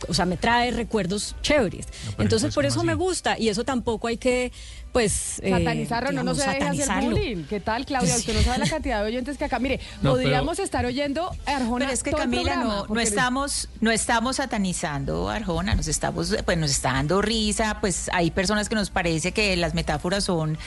o 0.08 0.14
sea, 0.14 0.24
me 0.24 0.38
trae 0.38 0.72
recuerdos 0.72 1.36
chéveres. 1.42 1.88
Entonces, 2.18 2.56
por 2.56 2.66
eso 2.66 2.82
me 2.86 2.96
gusta 2.96 3.38
y 3.38 3.50
eso 3.50 3.66
tampoco 3.66 4.08
hay 4.08 4.16
que 4.16 4.54
pues 4.94 5.42
eh, 5.44 5.50
satanizarlo, 5.50 6.12
no 6.12 6.24
nos 6.24 6.38
se 6.38 6.48
deje 6.48 6.64
hacer 6.64 7.04
bullying. 7.04 7.44
¿Qué 7.46 7.60
tal, 7.60 7.84
Claudia? 7.84 8.16
Usted 8.16 8.36
no 8.36 8.44
sabe 8.44 8.60
la 8.60 8.70
cantidad 8.70 9.00
de 9.02 9.08
oyentes 9.08 9.40
que 9.40 9.46
acá. 9.46 9.58
Mire, 9.58 9.80
podríamos 10.04 10.60
estar 10.60 10.86
oyendo 10.86 11.36
a 11.48 11.56
Arjona. 11.56 11.86
Pero 11.86 11.92
es 11.92 12.04
que 12.04 12.12
Camila, 12.12 12.58
no, 12.58 12.86
no 12.86 13.00
estamos, 13.00 13.70
no 13.82 13.90
estamos 13.90 14.36
satanizando 14.36 15.30
a 15.30 15.36
Arjona, 15.38 15.74
nos 15.74 15.88
estamos, 15.88 16.36
pues 16.46 16.58
nos 16.60 16.70
está 16.70 16.94
dando 16.94 17.24
risa, 17.24 17.80
pues 17.82 18.08
hay 18.14 18.30
personas 18.30 18.70
que 18.70 18.76
nos 18.76 18.92
parece 18.92 19.32
que 19.32 19.58
las 19.58 19.74
metáforas 19.74 20.26
son, 20.26 20.60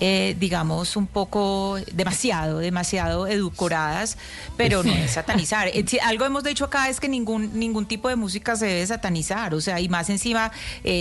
eh, 0.00 0.34
digamos, 0.40 0.96
un 0.96 1.06
poco 1.06 1.76
demasiado, 1.92 2.60
demasiado 2.60 3.26
edulcoradas, 3.26 4.16
pero 4.56 4.82
no 4.82 4.92
es 4.92 5.12
satanizar. 5.12 5.68
Eh, 5.74 5.84
algo 6.02 6.24
hemos 6.24 6.44
dicho 6.44 6.64
acá 6.64 6.88
es 6.88 7.00
que 7.00 7.08
ningún, 7.08 7.58
ningún 7.58 7.86
tipo 7.86 8.08
de 8.08 8.16
música 8.16 8.54
se 8.56 8.66
debe 8.66 8.86
satanizar, 8.86 9.54
o 9.54 9.60
sea, 9.60 9.80
y 9.80 9.88
más 9.88 10.08
encima, 10.08 10.52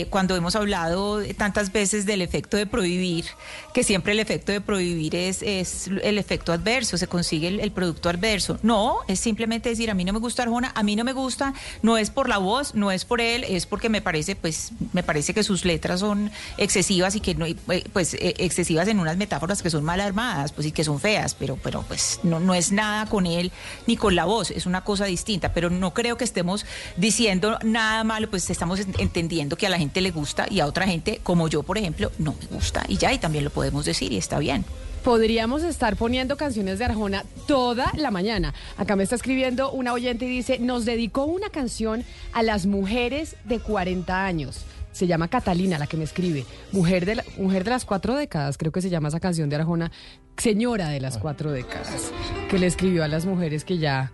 cuando 0.10 0.36
hemos 0.36 0.56
hablado 0.56 1.22
tantas 1.38 1.72
veces 1.72 2.06
del 2.06 2.22
efecto 2.22 2.58
de 2.58 2.66
prohibir, 2.74 3.26
que 3.72 3.84
siempre 3.84 4.14
el 4.14 4.20
efecto 4.20 4.52
de 4.52 4.60
prohibir 4.60 5.16
es, 5.16 5.44
es 5.44 5.92
el 6.02 6.18
efecto 6.18 6.52
adverso, 6.52 6.98
se 6.98 7.06
consigue 7.06 7.48
el, 7.48 7.72
producto 7.72 8.10
adverso. 8.10 8.58
No, 8.64 8.98
es 9.08 9.20
simplemente 9.20 9.70
decir, 9.70 9.92
a 9.92 9.94
mí 9.94 10.04
no 10.04 10.12
me 10.12 10.18
gusta 10.18 10.42
Arjona, 10.42 10.72
a 10.74 10.82
mí 10.82 10.96
no 10.96 11.04
me 11.04 11.14
gusta, 11.14 11.54
no 11.84 12.00
es 12.00 12.10
por 12.10 12.28
la 12.28 12.40
voz, 12.40 12.74
no 12.74 12.92
es 12.92 13.06
por 13.06 13.22
él, 13.22 13.44
es 13.48 13.68
porque 13.68 13.90
me 13.90 14.02
parece, 14.02 14.36
pues, 14.36 14.72
me 14.92 15.04
parece 15.04 15.36
que 15.36 15.44
sus 15.44 15.66
letras 15.66 16.00
son 16.00 16.32
excesivas 16.58 17.14
y 17.14 17.20
que 17.20 17.36
no, 17.36 17.46
eh, 17.46 17.56
pues, 17.94 18.16
eh, 18.16 18.34
excesivas 18.40 18.88
en 18.88 19.00
unas 19.00 19.18
metáforas 19.18 19.62
que 19.62 19.70
son 19.70 19.84
mal 19.84 20.02
armadas, 20.02 20.52
pues, 20.52 20.66
y 20.66 20.72
que 20.72 20.84
son 20.84 21.00
feas, 21.00 21.36
pero, 21.36 21.60
pero 21.62 21.84
pues, 21.84 22.22
no, 22.24 22.40
no 22.40 22.56
es 22.56 22.72
nada 22.72 23.06
con 23.06 23.28
él 23.28 23.52
ni 23.86 23.98
con 23.98 24.16
la 24.16 24.26
voz, 24.26 24.50
es 24.50 24.66
una 24.66 24.84
cosa 24.84 25.06
distinta, 25.06 25.54
pero 25.54 25.70
no 25.70 25.94
creo 25.94 26.18
que 26.18 26.24
estemos 26.24 26.66
diciendo 26.98 27.60
nada 27.64 28.04
malo, 28.04 28.32
pues 28.32 28.50
estamos 28.50 28.80
entendiendo 28.80 29.58
que 29.58 29.68
a 29.68 29.70
la 29.70 29.78
gente 29.78 30.02
le 30.02 30.10
gusta 30.10 30.48
y 30.50 30.60
a 30.60 30.66
otra 30.66 30.88
gente, 30.88 31.20
como 31.22 31.48
yo, 31.48 31.62
por 31.62 31.78
ejemplo, 31.78 32.12
no 32.18 32.34
me 32.40 32.48
gusta 32.48 32.63
y 32.88 32.98
ya, 32.98 33.14
y 33.14 33.18
también 33.18 33.44
lo 33.44 33.50
podemos 33.50 33.86
decir 33.86 34.12
y 34.12 34.18
está 34.18 34.40
bien. 34.40 34.66
Podríamos 35.04 35.64
estar 35.64 35.98
poniendo 35.98 36.38
canciones 36.38 36.80
de 36.80 36.86
Arjona 36.86 37.26
toda 37.46 37.92
la 37.96 38.10
mañana. 38.10 38.54
Acá 38.78 38.96
me 38.96 39.04
está 39.04 39.16
escribiendo 39.16 39.72
una 39.72 39.92
oyente 39.92 40.26
y 40.26 40.30
dice, 40.30 40.60
nos 40.60 40.86
dedicó 40.86 41.26
una 41.26 41.50
canción 41.50 42.06
a 42.32 42.42
las 42.42 42.66
mujeres 42.66 43.36
de 43.44 43.60
40 43.60 44.26
años. 44.26 44.62
Se 44.94 45.08
llama 45.08 45.28
Catalina, 45.28 45.78
la 45.78 45.88
que 45.88 45.98
me 45.98 46.06
escribe. 46.06 46.46
Mujer 46.72 47.06
de, 47.06 47.22
mujer 47.38 47.66
de 47.66 47.72
las 47.72 47.84
cuatro 47.84 48.16
décadas, 48.16 48.58
creo 48.58 48.72
que 48.72 48.82
se 48.82 48.90
llama 48.90 49.10
esa 49.10 49.20
canción 49.20 49.50
de 49.50 49.58
Arjona. 49.58 49.92
Señora 50.38 50.88
de 50.88 51.02
las 51.02 51.18
cuatro 51.18 51.52
décadas, 51.52 52.12
que 52.50 52.58
le 52.58 52.68
escribió 52.68 53.04
a 53.04 53.08
las 53.08 53.26
mujeres 53.26 53.66
que 53.66 53.80
ya 53.80 54.12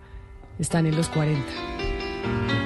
están 0.58 0.86
en 0.86 0.96
los 0.96 1.08
40. 1.08 2.59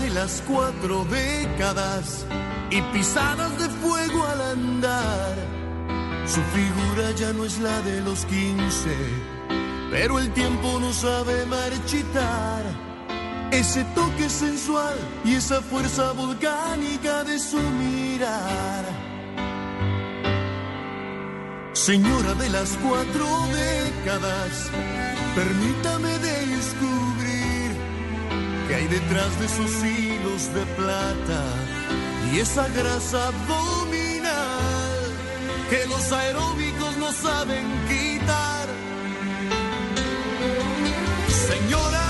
De 0.00 0.10
las 0.10 0.42
cuatro 0.46 1.04
décadas 1.04 2.26
y 2.70 2.80
pisadas 2.92 3.58
de 3.58 3.68
fuego 3.68 4.24
al 4.26 4.40
andar. 4.40 5.34
Su 6.26 6.40
figura 6.42 7.10
ya 7.16 7.32
no 7.32 7.44
es 7.44 7.58
la 7.58 7.80
de 7.82 8.00
los 8.00 8.24
quince, 8.26 8.96
pero 9.90 10.18
el 10.18 10.30
tiempo 10.32 10.78
no 10.80 10.92
sabe 10.92 11.46
marchitar. 11.46 12.62
Ese 13.50 13.84
toque 13.94 14.28
sensual 14.28 14.96
y 15.24 15.34
esa 15.34 15.60
fuerza 15.62 16.12
volcánica 16.12 17.24
de 17.24 17.38
su 17.38 17.58
mirar. 17.58 18.84
Señora 21.72 22.34
de 22.34 22.50
las 22.50 22.76
cuatro 22.82 23.26
décadas, 23.52 24.70
permítame 25.36 26.18
descubrir 26.18 27.15
que 28.68 28.74
hay 28.74 28.88
detrás 28.88 29.38
de 29.38 29.46
esos 29.46 29.84
hilos 29.84 30.52
de 30.54 30.64
plata 30.74 31.42
y 32.32 32.40
esa 32.40 32.68
grasa 32.68 33.28
abdominal 33.28 34.86
que 35.70 35.86
los 35.86 36.12
aeróbicos 36.12 36.96
no 36.96 37.12
saben 37.12 37.66
quitar. 37.88 38.68
Señora, 41.28 42.05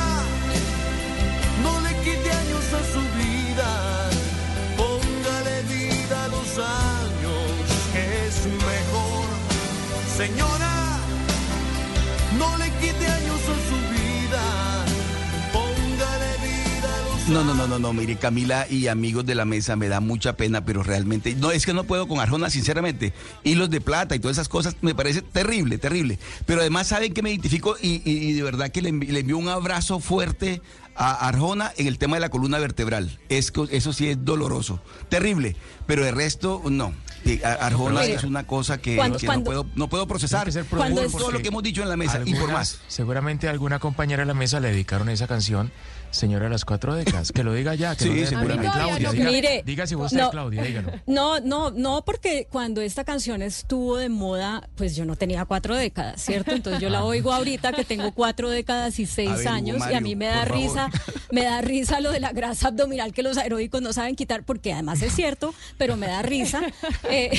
no, 17.66 17.78
no, 17.78 17.78
no, 17.78 17.92
mire, 17.92 18.16
Camila 18.16 18.66
y 18.68 18.86
amigos 18.86 19.26
de 19.26 19.34
la 19.34 19.44
mesa, 19.44 19.76
me 19.76 19.88
da 19.88 20.00
mucha 20.00 20.36
pena, 20.36 20.64
pero 20.64 20.82
realmente, 20.82 21.34
no, 21.34 21.50
es 21.50 21.66
que 21.66 21.72
no 21.72 21.84
puedo 21.84 22.06
con 22.06 22.20
Arjona, 22.20 22.50
sinceramente. 22.50 23.12
Hilos 23.44 23.70
de 23.70 23.80
plata 23.80 24.14
y 24.14 24.18
todas 24.18 24.36
esas 24.36 24.48
cosas 24.48 24.76
me 24.82 24.94
parece 24.94 25.22
terrible, 25.22 25.78
terrible. 25.78 26.18
Pero 26.44 26.60
además 26.60 26.88
saben 26.88 27.12
que 27.12 27.22
me 27.22 27.30
identifico 27.30 27.76
y, 27.80 28.32
de 28.32 28.42
verdad 28.42 28.70
que 28.70 28.82
le, 28.82 28.92
le 28.92 29.20
envío 29.20 29.38
un 29.38 29.48
abrazo 29.48 30.00
fuerte 30.00 30.62
a 30.96 31.28
Arjona 31.28 31.72
en 31.76 31.86
el 31.86 31.98
tema 31.98 32.16
de 32.16 32.20
la 32.20 32.28
columna 32.28 32.58
vertebral. 32.58 33.18
Es, 33.28 33.52
eso 33.70 33.92
sí 33.92 34.08
es 34.08 34.24
doloroso, 34.24 34.80
terrible, 35.08 35.56
pero 35.86 36.06
el 36.06 36.14
resto 36.14 36.62
no. 36.70 36.94
Arjona 37.42 38.04
es 38.04 38.22
una 38.22 38.46
cosa 38.46 38.78
que, 38.78 38.96
no, 38.96 39.44
puedo, 39.44 39.66
no 39.74 39.88
puedo 39.88 40.06
procesar. 40.06 40.48
Por 40.68 40.78
todo 41.10 41.30
lo 41.32 41.40
que 41.40 41.48
hemos 41.48 41.62
dicho 41.62 41.82
en 41.82 41.88
la 41.88 41.96
mesa 41.96 42.20
y 42.24 42.34
por 42.34 42.52
más. 42.52 42.78
Seguramente 42.88 43.48
alguna 43.48 43.78
compañera 43.78 44.22
de 44.22 44.26
la 44.26 44.34
mesa 44.34 44.60
le 44.60 44.68
dedicaron 44.68 45.08
esa 45.08 45.26
canción 45.26 45.72
Señora 46.10 46.44
de 46.44 46.50
las 46.50 46.64
cuatro 46.64 46.94
décadas, 46.94 47.32
que 47.32 47.44
lo 47.44 47.52
diga 47.52 47.74
ya, 47.74 47.94
que 47.94 48.04
sí, 48.04 48.26
seguramente. 48.26 48.72
Claudia, 48.72 49.10
diga, 49.12 49.30
Mire, 49.30 49.62
diga 49.64 49.86
si 49.86 49.94
vos 49.94 50.12
no, 50.12 50.30
Claudia, 50.30 50.62
dígalo. 50.62 50.92
No, 51.06 51.40
no, 51.40 51.70
no, 51.70 52.04
porque 52.04 52.48
cuando 52.50 52.80
esta 52.80 53.04
canción 53.04 53.42
estuvo 53.42 53.96
de 53.96 54.08
moda, 54.08 54.68
pues 54.76 54.96
yo 54.96 55.04
no 55.04 55.16
tenía 55.16 55.44
cuatro 55.44 55.76
décadas, 55.76 56.22
¿cierto? 56.22 56.52
Entonces 56.52 56.80
yo 56.80 56.88
la 56.88 57.04
oigo 57.04 57.32
ahorita 57.32 57.72
que 57.72 57.84
tengo 57.84 58.12
cuatro 58.12 58.50
décadas 58.50 58.98
y 58.98 59.06
seis 59.06 59.46
años 59.46 59.82
y 59.90 59.94
a 59.94 60.00
mí 60.00 60.16
me 60.16 60.26
da 60.26 60.44
risa, 60.44 60.90
me 61.30 61.44
da 61.44 61.60
risa 61.60 62.00
lo 62.00 62.10
de 62.12 62.20
la 62.20 62.32
grasa 62.32 62.68
abdominal 62.68 63.12
que 63.12 63.22
los 63.22 63.36
aeróbicos 63.36 63.82
no 63.82 63.92
saben 63.92 64.16
quitar, 64.16 64.44
porque 64.44 64.72
además 64.72 65.02
es 65.02 65.14
cierto, 65.14 65.54
pero 65.78 65.96
me 65.96 66.06
da 66.06 66.22
risa. 66.22 66.62
Eh, 67.10 67.30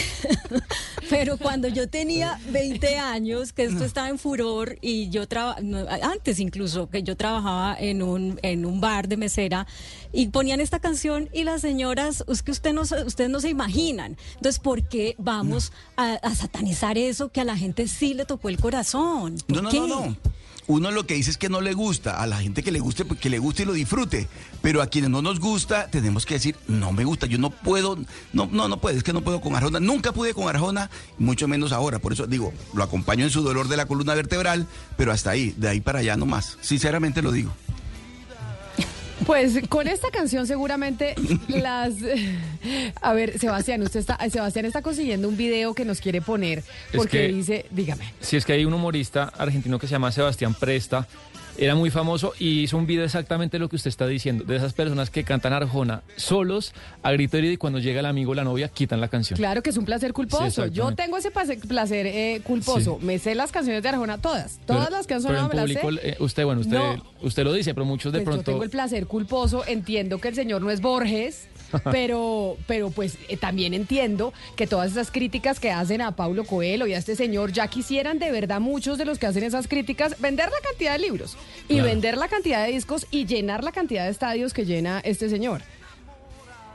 Pero 1.10 1.38
cuando 1.38 1.67
yo 1.67 1.88
tenía 1.88 2.39
20 2.49 2.97
años, 2.97 3.53
que 3.53 3.63
esto 3.63 3.86
estaba 3.86 4.10
en 4.10 4.19
furor 4.19 4.77
y 4.82 5.10
yo 5.10 5.27
trabajaba, 5.27 5.63
antes 6.01 6.39
incluso, 6.39 6.89
que 6.89 7.03
yo 7.03 7.15
trabajaba 7.15 7.75
en 7.80 8.01
un, 8.01 8.39
en 8.41 8.57
un 8.65 8.82
bar 8.82 9.08
de 9.08 9.17
mesera 9.17 9.67
y 10.13 10.28
ponían 10.28 10.60
esta 10.60 10.80
canción 10.80 11.30
y 11.34 11.43
las 11.43 11.62
señoras, 11.62 12.24
es 12.28 12.43
que 12.43 12.52
usted 12.52 12.74
no, 12.74 12.82
ustedes 12.82 13.30
no 13.30 13.39
se 13.39 13.50
imaginan. 13.50 14.17
Entonces, 14.36 14.60
¿por 14.60 14.84
qué 14.84 15.15
vamos 15.17 15.72
a, 15.96 16.17
satanizar 16.36 16.98
eso 16.98 17.30
que 17.30 17.41
a 17.41 17.43
la 17.43 17.58
gente 17.58 17.88
sí 17.88 18.13
le 18.13 18.26
tocó 18.26 18.50
el 18.50 18.60
corazón? 18.60 19.38
no, 19.48 19.62
no, 19.62 19.72
no, 19.72 19.88
no 19.88 20.17
uno 20.67 20.91
lo 20.91 21.08
que 21.08 21.13
dice 21.13 21.32
es 21.32 21.38
que 21.38 21.50
no 21.50 21.62
le 21.62 21.74
gusta, 21.74 22.22
a 22.22 22.28
la 22.28 22.38
gente 22.38 22.62
que 22.62 22.72
le 22.72 22.80
guste, 22.80 23.06
pues, 23.06 23.20
que 23.20 23.30
le 23.30 23.39
guste 23.39 23.63
y 23.63 23.65
lo 23.65 23.74
disfrute, 23.74 24.28
pero 24.62 24.82
a 24.82 24.88
quienes 24.88 25.10
no 25.10 25.22
nos 25.22 25.39
gusta, 25.39 25.89
tenemos 25.89 26.26
que 26.26 26.36
decir, 26.36 26.56
no 26.67 26.91
me 26.91 27.06
gusta, 27.06 27.26
yo 27.26 27.38
no 27.38 27.50
puedo, 27.50 27.98
no, 28.34 28.50
no, 28.52 28.67
no 28.67 28.80
puedo, 28.80 28.98
es 28.98 29.04
que 29.04 29.13
no 29.13 29.22
puedo 29.22 29.39
con 29.39 29.56
Arjona, 29.56 29.80
nunca 29.80 30.12
pude 30.12 30.34
con 30.34 30.50
Arjona, 30.50 30.89
mucho 31.17 31.48
menos 31.48 31.72
ahora, 31.72 32.00
por 32.00 32.13
eso 32.13 32.28
digo, 32.28 32.54
lo 32.74 32.84
acompaño 32.84 33.24
en 33.24 33.32
su 33.32 33.41
dolor 33.41 33.70
de 33.70 33.78
la 33.78 33.86
columna 33.86 34.13
vertebral, 34.13 34.67
pero 34.98 35.13
hasta 35.13 35.32
ahí, 35.32 35.54
de 35.58 35.70
ahí 35.70 35.80
para 35.80 36.00
allá 36.00 36.17
no 36.17 36.26
más, 36.26 36.58
sinceramente 36.62 37.22
lo 37.22 37.32
digo. 37.32 37.54
Pues 39.25 39.60
con 39.67 39.88
esta 39.88 40.10
canción 40.12 40.47
seguramente 40.47 41.15
las... 41.47 41.95
A 43.01 43.13
ver, 43.13 43.39
Sebastián, 43.39 43.82
usted 43.82 43.99
está, 43.99 44.17
Sebastián 44.30 44.65
está 44.65 44.82
consiguiendo 44.82 45.27
un 45.27 45.38
video 45.38 45.73
que 45.73 45.86
nos 45.86 46.01
quiere 46.01 46.21
poner 46.21 46.63
porque 46.93 47.27
dice, 47.30 47.65
dígame. 47.71 48.13
Si 48.19 48.38
es 48.38 48.45
que 48.45 48.53
hay 48.53 48.65
un 48.65 48.73
humorista 48.73 49.32
argentino 49.38 49.80
que 49.80 49.88
se 49.88 49.91
llama 49.91 50.12
Sebastián 50.12 50.53
Presta 50.53 51.08
era 51.58 51.76
muy 51.76 51.89
famoso 51.89 52.34
y 52.39 52.62
hizo 52.62 52.78
un 52.78 52.86
video 52.86 53.04
exactamente 53.04 53.60
lo 53.60 53.70
que 53.70 53.76
usted 53.76 53.89
está 53.89 54.08
diciendo, 54.08 54.43
de 54.43 54.56
esas 54.56 54.74
personas 54.74 55.10
que 55.10 55.24
cantan 55.24 55.54
Arjona 55.54 56.04
solos, 56.15 56.74
a 57.04 57.12
grito 57.12 57.38
herido 57.38 57.54
y 57.54 57.58
cuando 57.58 57.80
llega 57.80 58.00
el 58.00 58.06
amigo 58.06 58.32
o 58.32 58.36
la 58.36 58.43
novia 58.43 58.67
quitan 58.70 59.02
la 59.02 59.08
canción. 59.08 59.38
Claro 59.38 59.62
que 59.63 59.70
es 59.70 59.78
un 59.78 59.86
placer 59.86 60.13
culposo. 60.13 60.67
Yo 60.67 60.93
tengo 60.96 61.17
ese 61.17 61.32
placer 61.32 62.08
eh, 62.08 62.41
culposo. 62.43 63.00
Me 63.02 63.20
sé 63.20 63.36
las 63.36 63.52
canciones 63.52 63.84
de 63.84 63.89
Arjona 63.89 64.17
todas. 64.17 64.60
Todas 64.65 64.91
las 64.91 65.08
que 65.08 65.15
han 65.15 65.22
sonado 65.22 65.50
me 65.50 65.56
las 65.56 65.70
sé. 65.70 65.80
Eh, 66.04 66.17
usted, 66.20 66.46
bueno, 66.46 66.62
usted, 66.62 66.80
usted 67.22 67.43
lo 67.43 67.54
dice, 67.54 67.74
pero 67.74 67.86
muchos 67.86 68.12
de 68.13 68.20
pues 68.20 68.26
pronto... 68.26 68.52
Yo 68.52 68.54
tengo 68.54 68.63
el 68.63 68.70
placer 68.70 69.08
culposo. 69.08 69.63
Entiendo 69.67 70.20
que 70.20 70.28
el 70.28 70.36
señor 70.36 70.62
no 70.62 70.72
es 70.72 70.82
Borges. 70.82 71.48
pero, 71.91 72.58
pero 72.67 72.89
pues 72.89 73.17
eh, 73.30 73.38
también 73.38 73.73
entiendo 73.73 74.34
que 74.56 74.67
todas 74.67 74.91
esas 74.91 75.12
críticas 75.12 75.60
que 75.60 75.71
hacen 75.71 76.01
a 76.01 76.15
Paulo 76.15 76.43
Coelho 76.45 76.88
y 76.88 76.93
a 76.93 76.97
este 76.97 77.15
señor 77.15 77.51
ya 77.51 77.67
quisieran 77.67 78.19
de 78.19 78.32
verdad 78.32 78.60
muchos 78.60 78.97
de 78.97 79.06
los 79.06 79.19
que 79.19 79.27
hacen 79.27 79.43
esas 79.43 79.67
críticas 79.67 80.19
vender 80.19 80.49
la 80.49 80.69
cantidad 80.69 80.93
de 80.93 80.99
libros 80.99 81.38
y 81.67 81.80
vender 81.82 82.17
la 82.17 82.27
cantidad 82.27 82.65
de 82.65 82.71
discos 82.71 83.08
y 83.12 83.25
llenar 83.25 83.63
la 83.63 83.71
cantidad 83.71 84.06
de 84.06 84.12
estadios 84.12 84.53
que 84.53 84.65
llena 84.65 84.99
este 85.03 85.30
señor. 85.30 85.62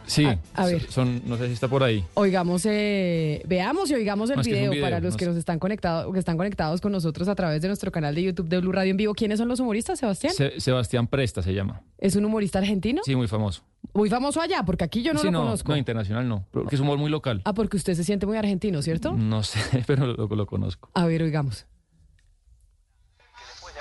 Sí, 0.06 0.26
a, 0.54 0.66
ver. 0.66 0.90
Son, 0.90 1.22
no 1.26 1.36
sé 1.36 1.46
si 1.46 1.52
está 1.52 1.68
por 1.68 1.82
ahí. 1.82 2.04
Oigamos, 2.14 2.66
eh, 2.66 3.42
veamos 3.46 3.90
y 3.90 3.94
oigamos 3.94 4.30
el 4.30 4.42
video, 4.42 4.72
para 4.80 5.00
los 5.00 5.16
que 5.16 5.26
nos 5.26 5.36
están 5.36 5.58
conectados, 5.58 6.12
que 6.12 6.18
están 6.18 6.36
conectados 6.36 6.80
con 6.80 6.92
nosotros 6.92 7.28
a 7.28 7.34
través 7.34 7.62
de 7.62 7.68
nuestro 7.68 7.92
canal 7.92 8.14
de 8.14 8.24
YouTube 8.24 8.48
de 8.48 8.60
Blue 8.60 8.72
Radio 8.72 8.90
en 8.90 8.96
vivo. 8.96 9.14
¿Quiénes 9.14 9.38
son 9.38 9.48
los 9.48 9.60
humoristas, 9.60 9.98
Sebastián? 9.98 10.34
Sebastián 10.58 11.06
Presta 11.06 11.42
se 11.42 11.54
llama. 11.54 11.82
¿Es 11.98 12.16
un 12.16 12.24
humorista 12.24 12.58
argentino? 12.58 13.02
Sí, 13.04 13.14
muy 13.14 13.28
famoso. 13.28 13.62
Muy 13.94 14.08
famoso 14.08 14.40
allá, 14.40 14.62
porque 14.64 14.84
aquí 14.84 15.02
yo 15.02 15.12
no 15.12 15.22
lo 15.22 15.32
conozco. 15.32 15.70
No, 15.70 15.76
internacional 15.76 16.28
no, 16.28 16.46
porque 16.50 16.74
es 16.74 16.80
humor 16.80 16.98
muy 16.98 17.10
local. 17.10 17.42
Ah, 17.44 17.52
porque 17.52 17.76
usted 17.76 17.94
se 17.94 18.04
siente 18.04 18.26
muy 18.26 18.36
argentino, 18.36 18.80
¿cierto? 18.82 19.12
No 19.12 19.42
sé, 19.42 19.82
pero 19.86 20.06
lo, 20.06 20.26
lo 20.26 20.46
conozco. 20.46 20.90
A 20.94 21.06
ver, 21.06 21.22
oigamos 21.22 21.66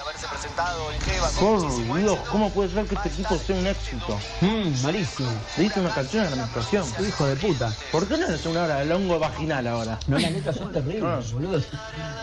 haberse 0.01 0.27
presentado 0.27 0.91
en 0.91 0.99
Por 1.39 1.99
Dios, 1.99 2.19
¿cómo 2.31 2.49
puede 2.49 2.69
ser 2.69 2.85
que 2.85 2.95
este 2.95 3.09
equipo 3.09 3.37
sea 3.37 3.55
un 3.55 3.67
éxito? 3.67 4.19
Mmm, 4.41 4.83
malísimo. 4.83 5.29
Le 5.57 5.63
diste 5.63 5.79
una 5.79 5.93
canción 5.93 6.25
a 6.25 6.29
la 6.29 6.35
menstruación. 6.37 6.85
Hijo 7.07 7.25
de 7.27 7.35
puta. 7.35 7.73
¿Por 7.91 8.07
qué 8.07 8.17
no 8.17 8.27
eres 8.27 8.45
una 8.45 8.63
hora 8.63 8.83
de 8.83 8.93
hongo 8.93 9.19
vaginal 9.19 9.67
ahora? 9.67 9.99
No, 10.07 10.17
las 10.17 10.31
letras 10.31 10.55
son 10.55 10.71
terribles, 10.73 11.31
boludo. 11.33 11.61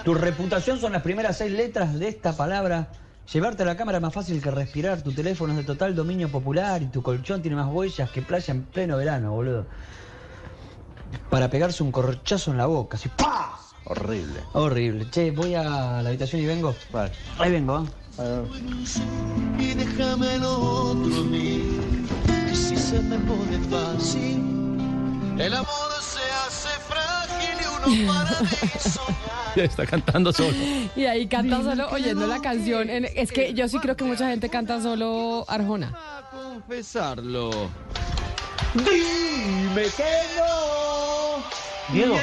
Tu 0.05 0.15
reputación 0.15 0.81
son 0.81 0.93
las 0.93 1.03
primeras 1.03 1.39
seis 1.39 1.53
letras 1.53 1.99
de 1.99 2.09
esta 2.09 2.37
palabra. 2.37 2.89
Llevarte 3.33 3.63
a 3.63 3.67
la 3.67 3.77
cámara 3.77 3.99
es 3.99 4.03
más 4.03 4.15
fácil 4.15 4.41
que 4.41 4.51
respirar. 4.51 5.03
Tu 5.03 5.13
teléfono 5.13 5.53
es 5.53 5.59
de 5.59 5.65
total 5.65 5.95
dominio 5.95 6.31
popular 6.31 6.83
y 6.83 6.87
tu 6.87 7.03
colchón 7.03 7.43
tiene 7.43 7.57
más 7.57 7.69
huellas 7.71 8.11
que 8.11 8.23
playa 8.23 8.55
en 8.55 8.65
pleno 8.65 8.97
verano, 8.97 9.33
boludo. 9.33 9.67
Para 11.29 11.51
pegarse 11.51 11.83
un 11.83 11.93
corchazo 11.93 12.53
en 12.53 12.57
la 12.57 12.67
boca, 12.67 12.97
así 12.97 13.11
¡pah! 13.11 13.59
Horrible. 13.85 14.41
Horrible. 14.53 15.11
Che, 15.11 15.31
voy 15.31 15.55
a 15.55 15.63
la 15.63 16.09
habitación 16.09 16.41
y 16.43 16.47
vengo. 16.47 16.75
Vale. 16.91 17.13
Ahí 17.39 17.53
vengo, 17.53 17.85
¿eh? 18.19 18.45
Y 19.59 19.75
déjame 19.75 20.35
el 20.35 20.45
otro 20.45 21.21
a 21.21 21.25
mí, 21.25 21.63
que 22.49 22.55
si 22.55 22.77
se 22.77 23.01
me 23.01 23.19
pone 23.19 23.59
fácil, 23.71 24.39
el 25.39 25.55
amor 25.55 25.93
se 26.01 26.21
hace 26.47 26.69
frágil 26.81 27.18
y 29.57 29.61
Está 29.61 29.87
cantando 29.87 30.33
solo. 30.33 30.57
Y 30.97 31.05
ahí 31.05 31.27
canta 31.27 31.63
solo 31.63 31.89
oyendo 31.91 32.27
la 32.27 32.41
canción. 32.41 32.89
Es 32.91 33.33
que 33.33 33.55
yo 33.55 33.69
sí 33.69 33.79
creo 33.79 33.97
que 33.97 34.05
mucha 34.05 34.29
gente 34.29 34.49
canta 34.49 34.81
solo 34.81 35.45
Arjona. 35.49 35.89
A 35.89 36.31
confesarlo. 36.31 37.71
Dime 38.75 39.87
que 39.97 40.05
no. 40.37 41.43
Diego. 41.93 42.17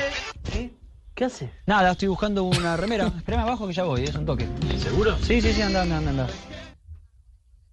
¿Qué? 0.52 0.72
¿Qué 1.16 1.26
hace? 1.26 1.50
Nada, 1.66 1.92
estoy 1.92 2.10
buscando 2.10 2.44
una 2.44 2.76
remera. 2.78 3.08
Espérame 3.08 3.42
abajo 3.42 3.68
que 3.68 3.74
ya 3.74 3.84
voy, 3.84 4.04
es 4.04 4.16
un 4.16 4.26
toque. 4.26 4.48
¿Seguro? 4.78 5.18
Sí, 5.22 5.42
sí, 5.42 5.54
sí, 5.54 5.62
anda, 5.62 5.82
anda, 5.84 5.98
anda. 5.98 6.28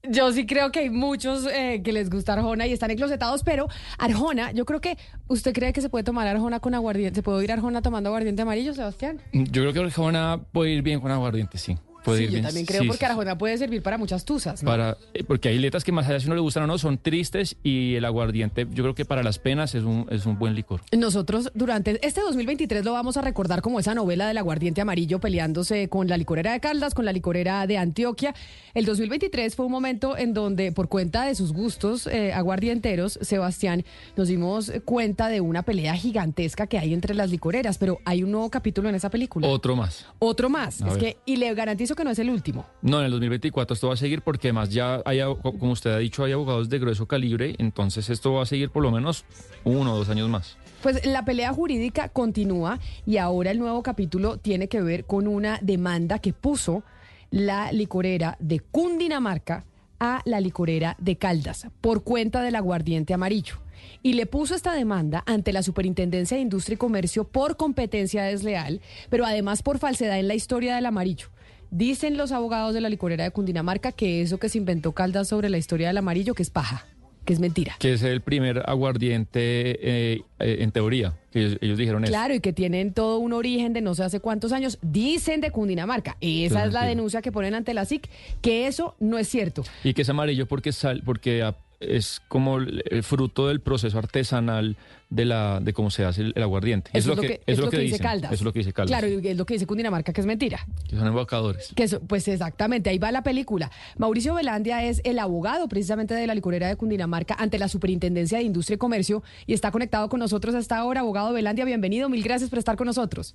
Yo 0.08 0.32
sí 0.32 0.46
creo 0.46 0.72
que 0.72 0.80
hay 0.80 0.90
muchos 0.90 1.46
eh, 1.46 1.80
que 1.84 1.92
les 1.92 2.10
gusta 2.10 2.32
Arjona 2.32 2.66
y 2.66 2.72
están 2.72 2.90
enclosetados, 2.90 3.44
pero 3.44 3.68
Arjona, 3.98 4.50
yo 4.50 4.64
creo 4.64 4.80
que 4.80 4.98
usted 5.28 5.52
cree 5.52 5.72
que 5.72 5.80
se 5.80 5.88
puede 5.88 6.02
tomar 6.02 6.26
Arjona 6.26 6.58
con 6.58 6.74
aguardiente. 6.74 7.14
¿Se 7.14 7.22
puede 7.22 7.38
oír 7.38 7.52
Arjona 7.52 7.82
tomando 7.82 8.08
aguardiente 8.08 8.42
amarillo, 8.42 8.74
Sebastián? 8.74 9.20
Yo 9.32 9.62
creo 9.62 9.72
que 9.72 9.78
Arjona 9.78 10.40
puede 10.50 10.70
ir 10.70 10.82
bien 10.82 11.00
con 11.00 11.12
aguardiente, 11.12 11.56
sí 11.56 11.78
sí, 12.04 12.28
yo 12.28 12.42
también 12.42 12.66
creo 12.66 12.82
porque 12.86 13.06
Arjona 13.06 13.38
puede 13.38 13.58
servir 13.58 13.82
para 13.82 13.98
muchas 13.98 14.24
tusas. 14.24 14.62
Para, 14.62 14.96
eh, 15.14 15.24
porque 15.24 15.48
hay 15.48 15.58
letras 15.58 15.84
que 15.84 15.92
más 15.92 16.08
allá 16.08 16.20
si 16.20 16.28
no 16.28 16.34
le 16.34 16.40
gustan 16.40 16.64
o 16.64 16.66
no 16.66 16.78
son 16.78 16.98
tristes 16.98 17.56
y 17.62 17.94
el 17.94 18.04
aguardiente 18.04 18.66
yo 18.70 18.82
creo 18.82 18.94
que 18.94 19.04
para 19.04 19.22
las 19.22 19.38
penas 19.38 19.74
es 19.74 19.84
un, 19.84 20.06
es 20.10 20.26
un 20.26 20.38
buen 20.38 20.54
licor. 20.54 20.80
Nosotros 20.96 21.50
durante 21.54 22.04
este 22.06 22.20
2023 22.20 22.84
lo 22.84 22.92
vamos 22.92 23.16
a 23.16 23.22
recordar 23.22 23.62
como 23.62 23.80
esa 23.80 23.94
novela 23.94 24.26
del 24.26 24.38
aguardiente 24.38 24.80
amarillo 24.80 25.20
peleándose 25.20 25.88
con 25.88 26.08
la 26.08 26.16
licorera 26.16 26.52
de 26.52 26.60
Caldas, 26.60 26.94
con 26.94 27.04
la 27.04 27.12
licorera 27.12 27.66
de 27.66 27.78
Antioquia. 27.78 28.34
El 28.74 28.84
2023 28.84 29.54
fue 29.54 29.66
un 29.66 29.72
momento 29.72 30.16
en 30.16 30.34
donde 30.34 30.72
por 30.72 30.88
cuenta 30.88 31.24
de 31.24 31.34
sus 31.34 31.52
gustos 31.52 32.06
eh, 32.06 32.32
aguardienteros, 32.32 33.18
Sebastián, 33.22 33.84
nos 34.16 34.28
dimos 34.28 34.72
cuenta 34.84 35.28
de 35.28 35.40
una 35.40 35.62
pelea 35.62 35.94
gigantesca 35.94 36.66
que 36.66 36.78
hay 36.78 36.94
entre 36.94 37.14
las 37.14 37.30
licoreras, 37.30 37.78
pero 37.78 37.98
hay 38.04 38.22
un 38.22 38.32
nuevo 38.32 38.50
capítulo 38.50 38.88
en 38.88 38.94
esa 38.94 39.10
película. 39.10 39.46
Otro 39.48 39.76
más. 39.76 40.06
Otro 40.18 40.48
más. 40.48 40.80
es 40.80 40.96
que, 40.96 41.16
y 41.26 41.36
le 41.36 41.52
garantizo 41.54 41.91
que 41.94 42.05
no 42.05 42.11
es 42.11 42.18
el 42.18 42.31
último. 42.31 42.66
No, 42.83 42.98
en 43.00 43.07
el 43.07 43.11
2024 43.12 43.74
esto 43.74 43.88
va 43.88 43.94
a 43.94 43.96
seguir 43.96 44.22
porque 44.22 44.48
además 44.48 44.70
ya 44.70 45.02
hay, 45.05 45.20
como 45.42 45.72
usted 45.72 45.90
ha 45.90 45.98
dicho, 45.98 46.24
hay 46.24 46.33
abogados 46.33 46.68
de 46.68 46.78
grueso 46.78 47.07
calibre, 47.07 47.55
entonces 47.59 48.11
esto 48.11 48.33
va 48.35 48.42
a 48.42 48.46
seguir 48.46 48.70
por 48.70 48.83
lo 48.83 48.90
menos 48.90 49.24
uno 49.64 49.94
o 49.94 49.96
dos 49.96 50.09
años 50.09 50.28
más. 50.28 50.57
Pues 50.83 51.07
la 51.07 51.24
pelea 51.24 51.52
jurídica 51.52 52.09
continúa 52.09 52.78
y 53.07 53.16
ahora 53.18 53.50
el 53.52 53.59
nuevo 53.59 53.83
capítulo 53.83 54.38
tiene 54.38 54.68
que 54.68 54.83
ver 54.83 55.05
con 55.05 55.28
una 55.28 55.59
demanda 55.62 56.18
que 56.18 56.33
puso 56.33 56.83
la 57.31 57.72
licorera 57.72 58.37
de 58.40 58.61
Cundinamarca 58.61 59.64
a 60.00 60.20
la 60.24 60.40
licorera 60.40 60.96
de 60.98 61.16
Caldas 61.16 61.68
por 61.81 62.02
cuenta 62.02 62.42
del 62.42 62.57
aguardiente 62.57 63.14
amarillo 63.14 63.62
y 64.02 64.14
le 64.14 64.26
puso 64.26 64.55
esta 64.55 64.74
demanda 64.74 65.22
ante 65.26 65.52
la 65.52 65.62
Superintendencia 65.62 66.37
de 66.37 66.42
Industria 66.42 66.74
y 66.74 66.78
Comercio 66.78 67.24
por 67.24 67.57
competencia 67.57 68.24
desleal, 68.24 68.81
pero 69.11 69.24
además 69.24 69.62
por 69.62 69.78
falsedad 69.78 70.18
en 70.18 70.28
la 70.28 70.35
historia 70.35 70.74
del 70.74 70.87
amarillo. 70.87 71.28
Dicen 71.72 72.18
los 72.18 72.32
abogados 72.32 72.74
de 72.74 72.82
la 72.82 72.90
licorera 72.90 73.24
de 73.24 73.30
Cundinamarca 73.30 73.92
que 73.92 74.20
eso 74.20 74.37
que 74.37 74.50
se 74.50 74.58
inventó 74.58 74.92
Caldas 74.92 75.28
sobre 75.28 75.48
la 75.48 75.56
historia 75.56 75.88
del 75.88 75.96
amarillo, 75.96 76.35
que 76.35 76.42
es 76.42 76.50
paja, 76.50 76.85
que 77.24 77.32
es 77.32 77.40
mentira. 77.40 77.76
Que 77.78 77.94
es 77.94 78.02
el 78.02 78.20
primer 78.20 78.62
aguardiente 78.68 79.40
eh, 79.40 80.20
eh, 80.38 80.56
en 80.61 80.70
teoría, 80.70 81.14
que 81.30 81.56
ellos, 81.62 81.78
dijeron 81.78 82.04
eso. 82.04 82.12
Claro, 82.12 82.35
y 82.35 82.40
que 82.40 82.52
tienen 82.52 82.92
todo 82.92 83.16
un 83.20 83.32
origen 83.32 83.72
de 83.72 83.80
no 83.80 83.94
sé 83.94 84.04
hace 84.04 84.20
cuántos 84.20 84.52
años, 84.52 84.78
dicen 84.82 85.40
de 85.40 85.50
Cundinamarca. 85.50 86.18
Esa 86.20 86.66
es 86.66 86.74
la 86.74 86.85
denuncia 86.85 87.22
que 87.22 87.32
ponen 87.32 87.54
ante 87.54 87.72
la 87.72 87.87
SIC, 87.87 88.06
que 88.42 88.66
eso 88.66 88.94
no 89.00 89.16
es 89.16 89.26
cierto. 89.28 89.64
Y 89.82 89.94
que 89.94 90.02
es 90.02 90.08
amarillo 90.11 90.46
porque, 90.46 90.72
sal, 90.72 91.00
porque 91.06 91.42
es 91.88 92.21
como 92.29 92.59
el 92.59 93.03
fruto 93.03 93.49
del 93.49 93.61
proceso 93.61 93.99
artesanal 93.99 94.77
de 95.11 95.25
la 95.27 95.61
de 95.61 95.73
cómo 95.73 95.90
se 95.90 96.05
hace 96.05 96.23
el, 96.35 96.42
aguardiente. 96.42 96.90
es, 96.95 97.07
lo 97.07 97.16
que, 97.16 97.42
es 97.47 97.59
lo 97.59 97.68
que, 97.68 97.79
dice 97.79 97.99
Caldas. 97.99 98.33
es 98.33 98.40
lo 98.40 98.53
que 98.53 98.61
dice 98.61 98.73
Caldas. 98.73 98.99
Claro, 98.99 99.07
es 99.07 99.37
lo 99.37 99.45
que 99.45 99.55
dice 99.55 99.66
Cundinamarca, 99.66 100.12
que 100.12 100.21
es 100.21 100.27
mentira. 100.27 100.66
Que 100.88 100.97
son 100.97 101.07
embocadores. 101.07 101.73
Que 101.75 101.87
pues 102.07 102.27
exactamente, 102.29 102.88
ahí 102.90 102.99
va 102.99 103.12
la 103.12 103.23
película. 103.23 103.71
Mauricio 103.99 104.35
Velandia 104.35 104.85
es 104.85 105.03
el 105.05 105.18
abogado 105.18 105.68
precisamente 105.68 106.14
de 106.14 106.27
la 106.27 106.35
licorera 106.35 106.68
de 106.68 106.77
Cundinamarca 106.77 107.35
ante 107.38 107.59
la 107.59 107.68
Superintendencia 107.68 108.38
de 108.38 108.45
Industria 108.45 108.77
y 108.77 108.79
Comercio 108.79 109.23
y 109.47 109.53
está 109.53 109.71
conectado 109.71 110.09
con 110.09 110.21
nosotros 110.21 110.55
hasta 110.55 110.79
ahora. 110.79 111.01
Abogado 111.01 111.33
Velandia, 111.33 111.64
bienvenido. 111.64 112.09
Mil 112.09 112.23
gracias 112.23 112.49
por 112.49 112.59
estar 112.59 112.77
con 112.77 112.87
nosotros. 112.87 113.35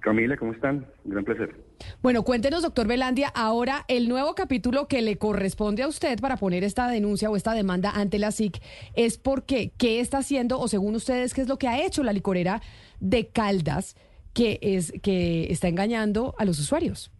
Camila, 0.00 0.36
¿cómo 0.36 0.52
están? 0.52 0.86
gran 1.04 1.24
placer. 1.24 1.54
Bueno, 2.02 2.22
cuéntenos, 2.22 2.62
doctor 2.62 2.86
Velandia, 2.86 3.28
ahora 3.34 3.84
el 3.88 4.08
nuevo 4.08 4.34
capítulo 4.34 4.88
que 4.88 5.02
le 5.02 5.16
corresponde 5.16 5.82
a 5.82 5.88
usted 5.88 6.18
para 6.20 6.36
poner 6.36 6.64
esta 6.64 6.88
denuncia 6.88 7.30
o 7.30 7.36
esta 7.36 7.54
demanda 7.54 7.90
ante 7.90 8.18
la 8.18 8.30
SIC 8.30 8.60
es 8.94 9.18
porque 9.18 9.72
qué 9.78 10.00
está 10.00 10.18
haciendo 10.18 10.58
o 10.58 10.68
según 10.68 10.94
ustedes 10.94 11.34
qué 11.34 11.42
es 11.42 11.48
lo 11.48 11.58
que 11.58 11.68
ha 11.68 11.84
hecho 11.84 12.02
la 12.02 12.12
licorera 12.12 12.60
de 13.00 13.28
Caldas 13.28 13.96
que 14.34 14.58
es 14.62 14.92
que 15.02 15.50
está 15.50 15.68
engañando 15.68 16.34
a 16.38 16.44
los 16.44 16.58
usuarios. 16.60 17.12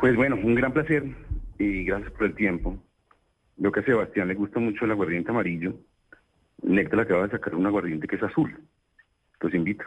Pues 0.00 0.16
bueno, 0.16 0.36
un 0.36 0.54
gran 0.54 0.72
placer 0.72 1.04
y 1.58 1.84
gracias 1.84 2.10
por 2.12 2.24
el 2.24 2.34
tiempo. 2.34 2.82
Veo 3.56 3.70
que 3.70 3.80
a 3.80 3.84
Sebastián 3.84 4.28
le 4.28 4.34
gusta 4.34 4.58
mucho 4.58 4.84
el 4.84 4.90
aguardiente 4.90 5.30
amarillo. 5.30 5.74
Néctar 6.62 7.00
acaba 7.00 7.24
de 7.24 7.30
sacar 7.30 7.54
un 7.54 7.66
aguardiente 7.66 8.08
que 8.08 8.16
es 8.16 8.22
azul. 8.22 8.58
Los 9.40 9.54
invito. 9.54 9.84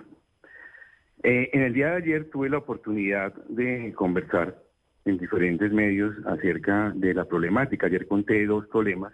Eh, 1.27 1.49
en 1.53 1.63
el 1.63 1.73
día 1.73 1.87
de 1.87 1.95
ayer 1.95 2.29
tuve 2.29 2.51
la 2.51 2.59
oportunidad 2.59 3.33
de 3.47 3.91
conversar 3.95 4.61
en 5.05 5.17
diferentes 5.17 5.71
medios 5.71 6.15
acerca 6.27 6.93
de 6.95 7.15
la 7.15 7.25
problemática. 7.25 7.87
Ayer 7.87 8.05
conté 8.05 8.45
dos 8.45 8.67
problemas 8.67 9.11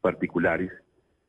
particulares 0.00 0.72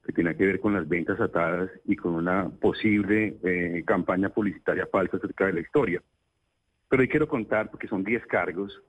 que 0.04 0.14
tienen 0.14 0.36
que 0.36 0.48
ver 0.48 0.60
con 0.60 0.74
las 0.74 0.90
ventas 0.90 1.20
atadas 1.20 1.70
y 1.86 1.96
con 1.96 2.16
una 2.16 2.50
posible 2.50 3.38
eh, 3.44 3.84
campaña 3.86 4.30
publicitaria 4.30 4.88
falsa 4.88 5.18
acerca 5.18 5.46
de 5.46 5.54
la 5.54 5.60
historia. 5.60 6.02
Pero 6.90 7.02
hoy 7.04 7.08
quiero 7.08 7.28
contar, 7.28 7.70
porque 7.70 7.88
son 7.88 8.04
10 8.04 8.26
cargos, 8.26 8.82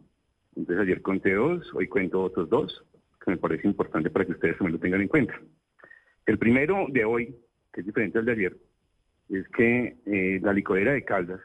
entonces 0.56 0.84
ayer 0.84 1.02
conté 1.02 1.34
dos, 1.34 1.70
hoy 1.74 1.86
cuento 1.86 2.22
otros 2.22 2.48
dos, 2.48 2.82
que 3.22 3.32
me 3.32 3.36
parece 3.36 3.68
importante 3.68 4.08
para 4.08 4.24
que 4.24 4.32
ustedes 4.32 4.56
también 4.56 4.72
lo 4.72 4.80
tengan 4.80 5.02
en 5.02 5.08
cuenta. 5.08 5.38
El 6.24 6.38
primero 6.38 6.86
de 6.88 7.04
hoy, 7.04 7.36
que 7.74 7.80
es 7.80 7.86
diferente 7.86 8.18
al 8.18 8.24
de 8.24 8.32
ayer, 8.32 8.56
es 9.28 9.48
que 9.48 9.96
eh, 10.06 10.40
la 10.42 10.52
licorera 10.52 10.92
de 10.92 11.04
Caldas, 11.04 11.40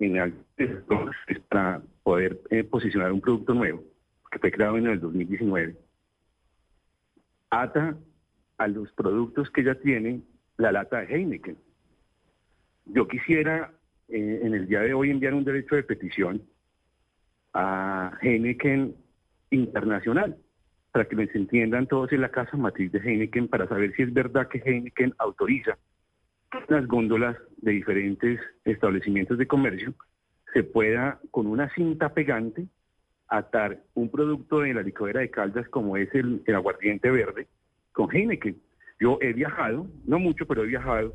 en 0.00 0.34
para 1.48 1.82
poder 2.02 2.40
eh, 2.50 2.64
posicionar 2.64 3.12
un 3.12 3.20
producto 3.20 3.54
nuevo, 3.54 3.84
que 4.30 4.38
fue 4.38 4.50
creado 4.50 4.78
en 4.78 4.86
el 4.86 5.00
2019, 5.00 5.76
ata 7.50 7.96
a 8.56 8.68
los 8.68 8.90
productos 8.92 9.50
que 9.50 9.62
ya 9.62 9.74
tienen 9.76 10.24
la 10.56 10.72
lata 10.72 11.00
de 11.00 11.14
Heineken. 11.14 11.56
Yo 12.86 13.06
quisiera 13.06 13.72
eh, 14.08 14.40
en 14.42 14.54
el 14.54 14.66
día 14.66 14.80
de 14.80 14.94
hoy 14.94 15.10
enviar 15.10 15.34
un 15.34 15.44
derecho 15.44 15.76
de 15.76 15.82
petición 15.82 16.42
a 17.52 18.18
Heineken 18.20 18.94
Internacional 19.50 20.36
para 20.92 21.06
que 21.06 21.16
les 21.16 21.34
entiendan 21.34 21.86
todos 21.86 22.12
en 22.12 22.22
la 22.22 22.30
casa 22.30 22.56
matriz 22.56 22.90
de 22.90 22.98
Heineken 22.98 23.48
para 23.48 23.68
saber 23.68 23.94
si 23.94 24.02
es 24.02 24.12
verdad 24.12 24.48
que 24.48 24.58
Heineken 24.58 25.14
autoriza 25.18 25.78
las 26.68 26.86
góndolas 26.86 27.36
de 27.58 27.72
diferentes 27.72 28.40
establecimientos 28.64 29.38
de 29.38 29.46
comercio 29.46 29.94
se 30.52 30.62
pueda 30.62 31.20
con 31.30 31.46
una 31.46 31.72
cinta 31.74 32.14
pegante 32.14 32.66
atar 33.28 33.82
un 33.94 34.10
producto 34.10 34.60
de 34.60 34.72
la 34.72 34.82
licuadora 34.82 35.20
de 35.20 35.30
Caldas 35.30 35.68
como 35.68 35.96
es 35.96 36.08
el, 36.14 36.42
aguardiente 36.54 37.10
verde 37.10 37.48
con 37.92 38.14
Heineken. 38.14 38.56
Yo 39.00 39.18
he 39.20 39.32
viajado, 39.32 39.86
no 40.06 40.18
mucho, 40.18 40.46
pero 40.46 40.64
he 40.64 40.66
viajado 40.66 41.14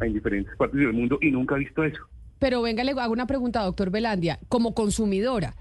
en 0.00 0.12
diferentes 0.12 0.54
partes 0.56 0.80
del 0.80 0.92
mundo 0.92 1.18
y 1.20 1.30
nunca 1.30 1.54
he 1.54 1.60
visto 1.60 1.84
eso. 1.84 2.02
Pero 2.38 2.62
venga, 2.62 2.84
le 2.84 2.92
hago 2.92 3.12
una 3.12 3.26
pregunta, 3.26 3.62
doctor 3.62 3.90
Velandia. 3.90 4.38
Como 4.48 4.74
consumidora, 4.74 5.54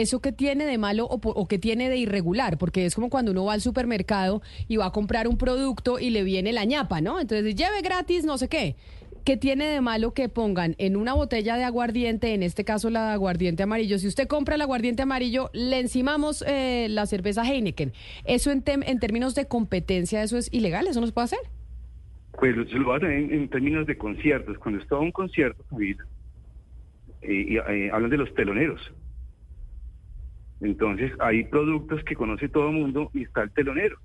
¿eso 0.00 0.20
qué 0.20 0.32
tiene 0.32 0.64
de 0.64 0.78
malo 0.78 1.06
o, 1.06 1.20
o 1.22 1.48
qué 1.48 1.58
tiene 1.58 1.88
de 1.88 1.96
irregular? 1.96 2.58
Porque 2.58 2.86
es 2.86 2.94
como 2.94 3.10
cuando 3.10 3.32
uno 3.32 3.44
va 3.44 3.54
al 3.54 3.60
supermercado 3.60 4.42
y 4.68 4.76
va 4.76 4.86
a 4.86 4.92
comprar 4.92 5.28
un 5.28 5.36
producto 5.38 5.98
y 5.98 6.10
le 6.10 6.22
viene 6.22 6.52
la 6.52 6.64
ñapa, 6.64 7.00
¿no? 7.00 7.20
Entonces, 7.20 7.54
lleve 7.54 7.82
gratis, 7.82 8.24
no 8.24 8.38
sé 8.38 8.48
qué. 8.48 8.76
¿Qué 9.24 9.36
tiene 9.36 9.66
de 9.66 9.80
malo 9.82 10.14
que 10.14 10.30
pongan 10.30 10.74
en 10.78 10.96
una 10.96 11.12
botella 11.12 11.56
de 11.56 11.64
aguardiente, 11.64 12.32
en 12.32 12.42
este 12.42 12.64
caso 12.64 12.88
la 12.88 13.08
de 13.08 13.12
aguardiente 13.12 13.62
amarillo? 13.62 13.98
Si 13.98 14.06
usted 14.06 14.26
compra 14.26 14.54
el 14.54 14.62
aguardiente 14.62 15.02
amarillo, 15.02 15.50
le 15.52 15.80
encimamos 15.80 16.42
eh, 16.46 16.86
la 16.88 17.04
cerveza 17.04 17.42
Heineken. 17.42 17.92
¿Eso 18.24 18.50
en, 18.50 18.62
en 18.66 18.98
términos 19.00 19.34
de 19.34 19.46
competencia, 19.46 20.22
eso 20.22 20.38
es 20.38 20.48
ilegal? 20.52 20.86
¿Eso 20.86 21.00
no 21.00 21.06
se 21.06 21.12
puede 21.12 21.26
hacer? 21.26 21.40
Pues 22.38 22.56
lo 22.56 22.94
hacen 22.94 23.10
en, 23.10 23.34
en 23.34 23.48
términos 23.48 23.86
de 23.86 23.98
conciertos. 23.98 24.56
Cuando 24.58 24.80
está 24.80 24.96
un 24.96 25.12
concierto, 25.12 25.62
y, 25.78 25.96
eh, 27.22 27.90
hablan 27.92 28.10
de 28.10 28.16
los 28.16 28.32
teloneros. 28.34 28.80
Entonces, 30.60 31.12
hay 31.20 31.44
productos 31.44 32.02
que 32.04 32.16
conoce 32.16 32.48
todo 32.48 32.68
el 32.68 32.74
mundo 32.74 33.10
y 33.14 33.22
está 33.22 33.42
el 33.42 33.52
telonero. 33.52 33.98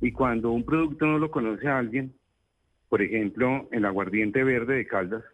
Y 0.00 0.12
cuando 0.12 0.50
un 0.50 0.64
producto 0.64 1.06
no 1.06 1.18
lo 1.18 1.30
conoce 1.30 1.68
a 1.68 1.78
alguien, 1.78 2.14
por 2.88 3.02
ejemplo, 3.02 3.68
el 3.72 3.84
aguardiente 3.84 4.44
verde 4.44 4.76
de 4.76 4.86
Caldas, 4.86 5.24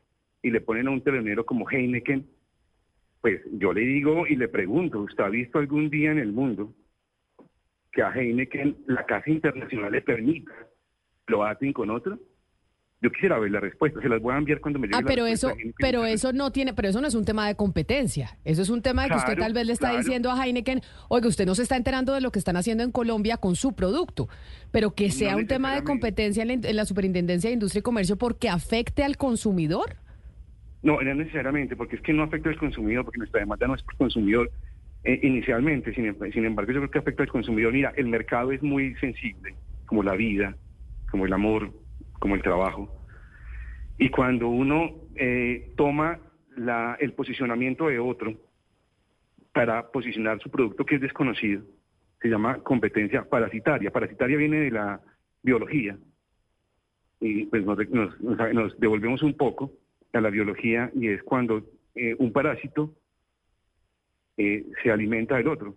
y 0.42 0.50
le 0.50 0.60
ponen 0.60 0.88
a 0.88 0.90
un 0.90 1.02
telonero 1.02 1.44
como 1.44 1.68
Heineken, 1.68 2.26
pues 3.20 3.42
yo 3.52 3.72
le 3.72 3.82
digo 3.82 4.26
y 4.26 4.36
le 4.36 4.48
pregunto, 4.48 5.00
¿usted 5.00 5.24
ha 5.24 5.28
visto 5.28 5.58
algún 5.58 5.90
día 5.90 6.10
en 6.10 6.18
el 6.18 6.32
mundo 6.32 6.74
que 7.92 8.02
a 8.02 8.12
Heineken 8.12 8.78
la 8.86 9.04
Casa 9.04 9.30
Internacional 9.30 9.92
le 9.92 10.00
permita 10.00 10.52
lo 11.26 11.44
aten 11.44 11.72
con 11.72 11.90
otro? 11.90 12.18
Yo 13.02 13.10
quisiera 13.10 13.38
ver 13.38 13.50
la 13.50 13.60
respuesta, 13.60 13.98
se 14.02 14.10
las 14.10 14.20
voy 14.20 14.34
a 14.34 14.36
enviar 14.36 14.60
cuando 14.60 14.78
me 14.78 14.86
llegue 14.86 14.98
Ah, 14.98 15.02
pero 15.06 15.26
eso, 15.26 15.52
pero 15.78 16.04
eso 16.04 16.34
no 16.34 16.52
tiene, 16.52 16.74
pero 16.74 16.88
eso 16.88 17.00
no 17.00 17.08
es 17.08 17.14
un 17.14 17.24
tema 17.24 17.46
de 17.46 17.54
competencia. 17.54 18.36
Eso 18.44 18.60
es 18.60 18.68
un 18.68 18.82
tema 18.82 19.04
de 19.04 19.10
que 19.10 19.16
usted 19.16 19.38
tal 19.38 19.54
vez 19.54 19.66
le 19.66 19.72
está 19.72 19.96
diciendo 19.96 20.30
a 20.30 20.44
Heineken, 20.44 20.82
oiga, 21.08 21.26
usted 21.26 21.46
no 21.46 21.54
se 21.54 21.62
está 21.62 21.76
enterando 21.76 22.12
de 22.12 22.20
lo 22.20 22.30
que 22.30 22.38
están 22.38 22.58
haciendo 22.58 22.84
en 22.84 22.92
Colombia 22.92 23.38
con 23.38 23.56
su 23.56 23.74
producto, 23.74 24.28
pero 24.70 24.94
que 24.94 25.10
sea 25.10 25.36
un 25.36 25.46
tema 25.46 25.74
de 25.74 25.82
competencia 25.82 26.42
en 26.42 26.76
la, 26.76 26.84
Superintendencia 26.84 27.48
de 27.48 27.54
Industria 27.54 27.80
y 27.80 27.82
Comercio 27.82 28.16
porque 28.16 28.50
afecte 28.50 29.02
al 29.02 29.16
consumidor. 29.16 29.96
No, 30.82 31.00
no 31.00 31.14
necesariamente, 31.14 31.76
porque 31.76 31.96
es 31.96 32.02
que 32.02 32.12
no 32.12 32.22
afecta 32.22 32.50
al 32.50 32.58
consumidor, 32.58 33.04
porque 33.04 33.18
nuestra 33.18 33.40
demanda 33.40 33.66
no 33.66 33.76
es 33.76 33.82
por 33.82 33.96
consumidor 33.96 34.50
eh, 35.04 35.20
inicialmente, 35.22 35.94
sin, 35.94 36.14
sin 36.32 36.44
embargo 36.44 36.72
yo 36.72 36.80
creo 36.80 36.90
que 36.90 36.98
afecta 36.98 37.22
al 37.22 37.30
consumidor. 37.30 37.72
Mira, 37.72 37.94
el 37.96 38.08
mercado 38.08 38.52
es 38.52 38.62
muy 38.62 38.94
sensible, 38.96 39.54
como 39.86 40.02
la 40.02 40.16
vida, 40.16 40.54
como 41.10 41.24
el 41.24 41.32
amor, 41.32 41.72
como 42.20 42.36
el 42.36 42.42
trabajo. 42.42 42.88
Y 43.98 44.10
cuando 44.10 44.48
uno 44.48 44.92
eh, 45.16 45.72
toma 45.76 46.20
la, 46.56 46.96
el 47.00 47.12
posicionamiento 47.12 47.88
de 47.88 47.98
otro 47.98 48.34
para 49.52 49.90
posicionar 49.90 50.38
su 50.40 50.50
producto 50.50 50.86
que 50.86 50.94
es 50.94 51.00
desconocido, 51.00 51.62
se 52.22 52.28
llama 52.28 52.58
competencia 52.62 53.24
parasitaria. 53.24 53.90
Parasitaria 53.90 54.36
viene 54.36 54.60
de 54.60 54.70
la 54.70 55.00
biología. 55.42 55.98
Y 57.20 57.46
pues 57.46 57.64
nos, 57.64 57.78
nos, 58.20 58.78
devolvemos 58.78 59.22
un 59.22 59.34
poco 59.34 59.72
a 60.12 60.20
la 60.20 60.30
biología 60.30 60.90
y 60.94 61.08
es 61.08 61.22
cuando 61.22 61.62
eh, 61.94 62.14
un 62.18 62.32
parásito 62.32 62.94
eh, 64.36 64.64
se 64.82 64.90
alimenta 64.90 65.36
del 65.36 65.48
otro. 65.48 65.74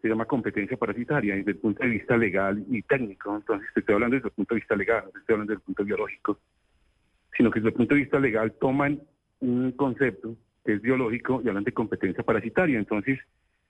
Se 0.00 0.08
llama 0.08 0.26
competencia 0.26 0.76
parasitaria 0.76 1.34
desde 1.34 1.52
el 1.52 1.56
punto 1.58 1.82
de 1.82 1.90
vista 1.90 2.16
legal 2.16 2.64
y 2.70 2.82
técnico. 2.82 3.34
Entonces, 3.34 3.68
estoy 3.74 3.94
hablando 3.94 4.16
desde 4.16 4.28
el 4.28 4.34
punto 4.34 4.54
de 4.54 4.60
vista 4.60 4.76
legal, 4.76 5.04
estoy 5.06 5.32
hablando 5.34 5.52
desde 5.52 5.60
el 5.60 5.64
punto 5.64 5.84
biológico, 5.84 6.38
sino 7.36 7.50
que 7.50 7.60
desde 7.60 7.70
el 7.70 7.74
punto 7.74 7.94
de 7.94 8.00
vista 8.00 8.20
legal 8.20 8.52
toman 8.60 9.00
un 9.40 9.72
concepto 9.72 10.36
que 10.64 10.74
es 10.74 10.82
biológico 10.82 11.40
y 11.44 11.48
hablan 11.48 11.64
de 11.64 11.72
competencia 11.72 12.22
parasitaria. 12.22 12.78
Entonces, 12.78 13.18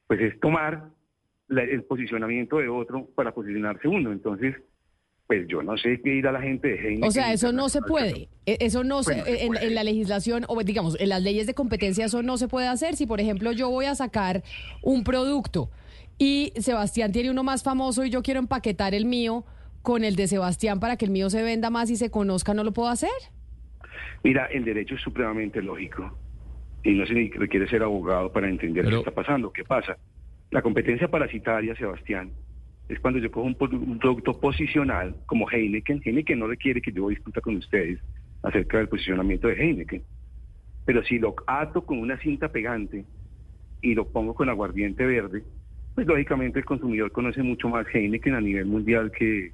pues 0.07 0.21
es 0.21 0.39
tomar 0.41 0.91
el 1.49 1.85
posicionamiento 1.85 2.59
de 2.59 2.69
otro 2.69 3.07
para 3.15 3.33
posicionarse 3.33 3.89
uno. 3.89 4.13
Entonces, 4.13 4.57
pues 5.27 5.47
yo 5.47 5.63
no 5.63 5.77
sé 5.77 6.01
qué 6.03 6.15
ir 6.15 6.27
a 6.27 6.33
la 6.33 6.41
gente 6.41 6.69
de 6.69 6.75
Heineken. 6.75 7.05
O 7.05 7.11
sea, 7.11 7.33
eso 7.33 7.53
no 7.53 7.69
se 7.69 7.83
puede. 7.83 8.29
E, 8.47 8.57
eso 8.61 8.83
no 8.83 9.03
se, 9.03 9.15
pues 9.15 9.43
en, 9.43 9.57
en, 9.57 9.75
la 9.75 9.85
legislación, 9.85 10.45
o 10.49 10.59
digamos, 10.63 10.99
en 10.99 11.11
las 11.11 11.23
leyes 11.23 11.47
de 11.47 11.55
competencia, 11.55 12.07
eso 12.07 12.23
no 12.23 12.39
se 12.39 12.49
puede 12.49 12.67
hacer. 12.67 12.97
Si, 12.97 13.07
por 13.07 13.21
ejemplo, 13.21 13.53
yo 13.53 13.69
voy 13.69 13.85
a 13.85 13.95
sacar 13.95 14.43
un 14.83 15.05
producto 15.05 15.71
y 16.19 16.53
Sebastián 16.57 17.13
tiene 17.13 17.31
uno 17.31 17.45
más 17.45 17.63
famoso 17.63 18.05
y 18.05 18.11
yo 18.11 18.23
quiero 18.23 18.41
empaquetar 18.41 18.95
el 18.95 19.07
mío 19.07 19.45
con 19.83 20.05
el 20.05 20.17
de 20.17 20.27
Sebastián 20.27 20.81
para 20.81 20.97
que 20.97 21.05
el 21.05 21.11
mío 21.11 21.31
se 21.31 21.43
venda 21.43 21.71
más 21.71 21.91
y 21.91 21.97
se 21.97 22.11
conozca, 22.11 22.53
¿no 22.55 22.65
lo 22.65 22.73
puedo 22.73 22.89
hacer? 22.89 23.11
Mira, 24.25 24.47
el 24.47 24.65
derecho 24.65 24.97
es 24.97 25.01
supremamente 25.01 25.63
lógico 25.63 26.19
y 26.83 26.93
no 26.93 27.07
se 27.07 27.31
requiere 27.37 27.69
ser 27.69 27.83
abogado 27.83 28.33
para 28.33 28.49
entender 28.49 28.87
qué 28.87 28.97
está 28.97 29.11
pasando. 29.13 29.53
¿Qué 29.53 29.65
pasa? 29.65 29.97
La 30.51 30.63
competencia 30.63 31.09
parasitaria, 31.09 31.77
Sebastián, 31.77 32.33
es 32.89 32.99
cuando 33.01 33.21
yo 33.21 33.31
cojo 33.31 33.47
un, 33.47 33.55
producto 33.99 34.41
posicional 34.41 35.15
como 35.27 35.49
Heineken. 35.49 36.01
Heineken 36.05 36.39
no 36.39 36.47
requiere 36.47 36.81
que 36.81 36.93
yo 36.93 37.09
discuta 37.09 37.41
con 37.41 37.57
ustedes 37.57 38.01
acerca 38.43 38.79
del 38.79 38.89
posicionamiento 38.89 39.49
de 39.49 39.55
Heineken. 39.55 40.03
Pero 40.85 41.05
si 41.05 41.19
lo 41.19 41.37
ato 41.47 41.85
con 41.85 41.99
una 41.99 42.19
cinta 42.19 42.49
pegante 42.49 43.05
y 43.83 43.95
lo 43.95 44.09
pongo 44.09 44.35
con 44.35 44.49
aguardiente 44.49 45.05
verde, 45.05 45.45
pues 45.99 46.07
lógicamente 46.07 46.61
el 46.61 46.65
consumidor 46.65 47.11
conoce 47.11 47.43
mucho 47.43 47.69
más 47.69 47.85
Heineken 47.93 48.33
a 48.37 48.41
nivel 48.41 48.67
mundial 48.67 49.11
que, 49.11 49.51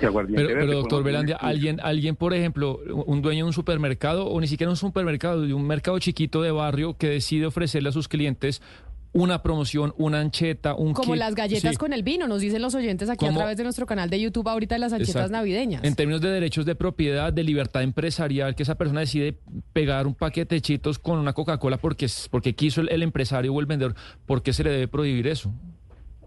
pero, 0.00 0.72
doctor 0.72 1.04
Velandia, 1.04 1.36
alguien, 1.36 1.78
alguien, 1.82 2.16
por 2.16 2.32
ejemplo, 2.32 2.80
un 3.04 3.20
dueño 3.20 3.44
de 3.44 3.48
un 3.48 3.52
supermercado 3.52 4.28
o 4.28 4.40
ni 4.40 4.46
siquiera 4.46 4.70
un 4.70 4.76
supermercado, 4.76 5.42
de 5.42 5.52
un 5.52 5.66
mercado 5.66 5.98
chiquito 5.98 6.40
de 6.40 6.52
barrio 6.52 6.96
que 6.96 7.08
decide 7.08 7.44
ofrecerle 7.44 7.90
a 7.90 7.92
sus 7.92 8.08
clientes 8.08 8.62
una 9.12 9.42
promoción, 9.42 9.94
una 9.96 10.20
ancheta, 10.20 10.74
un 10.74 10.92
Como 10.92 11.16
las 11.16 11.34
galletas 11.34 11.78
con 11.78 11.92
el 11.92 12.02
vino, 12.02 12.28
nos 12.28 12.40
dicen 12.40 12.60
los 12.62 12.74
oyentes 12.74 13.08
aquí 13.08 13.26
a 13.26 13.32
través 13.32 13.56
de 13.56 13.64
nuestro 13.64 13.86
canal 13.86 14.10
de 14.10 14.20
YouTube 14.20 14.48
ahorita 14.48 14.74
de 14.74 14.78
las 14.80 14.92
anchetas 14.92 15.30
navideñas. 15.30 15.82
En 15.84 15.94
términos 15.94 16.20
de 16.20 16.30
derechos 16.30 16.66
de 16.66 16.74
propiedad, 16.74 17.32
de 17.32 17.42
libertad 17.42 17.82
empresarial, 17.82 18.54
que 18.54 18.62
esa 18.62 18.76
persona 18.76 19.00
decide 19.00 19.36
pegar 19.72 20.06
un 20.06 20.14
paquete 20.14 20.56
de 20.56 20.60
chitos 20.60 20.98
con 20.98 21.18
una 21.18 21.32
Coca-Cola 21.32 21.78
porque, 21.78 22.06
porque 22.30 22.54
quiso 22.54 22.82
el, 22.82 23.02
empresario 23.02 23.54
o 23.54 23.60
el 23.60 23.66
vendedor, 23.66 23.94
¿por 24.26 24.42
qué 24.42 24.52
se 24.52 24.64
le 24.64 24.70
debe 24.70 24.88
prohibir 24.88 25.26
eso? 25.26 25.52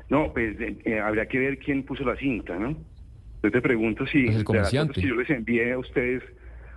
No, 0.09 0.33
pues 0.33 0.59
eh, 0.59 0.77
eh, 0.85 0.99
habría 0.99 1.27
que 1.27 1.39
ver 1.39 1.59
quién 1.59 1.83
puso 1.83 2.03
la 2.03 2.15
cinta, 2.17 2.57
¿no? 2.57 2.75
Yo 3.43 3.51
te 3.51 3.61
pregunto 3.61 4.05
si, 4.07 4.27
pues 4.43 4.69
si 4.69 5.07
yo 5.07 5.15
les 5.15 5.29
envié 5.29 5.73
a 5.73 5.79
ustedes 5.79 6.21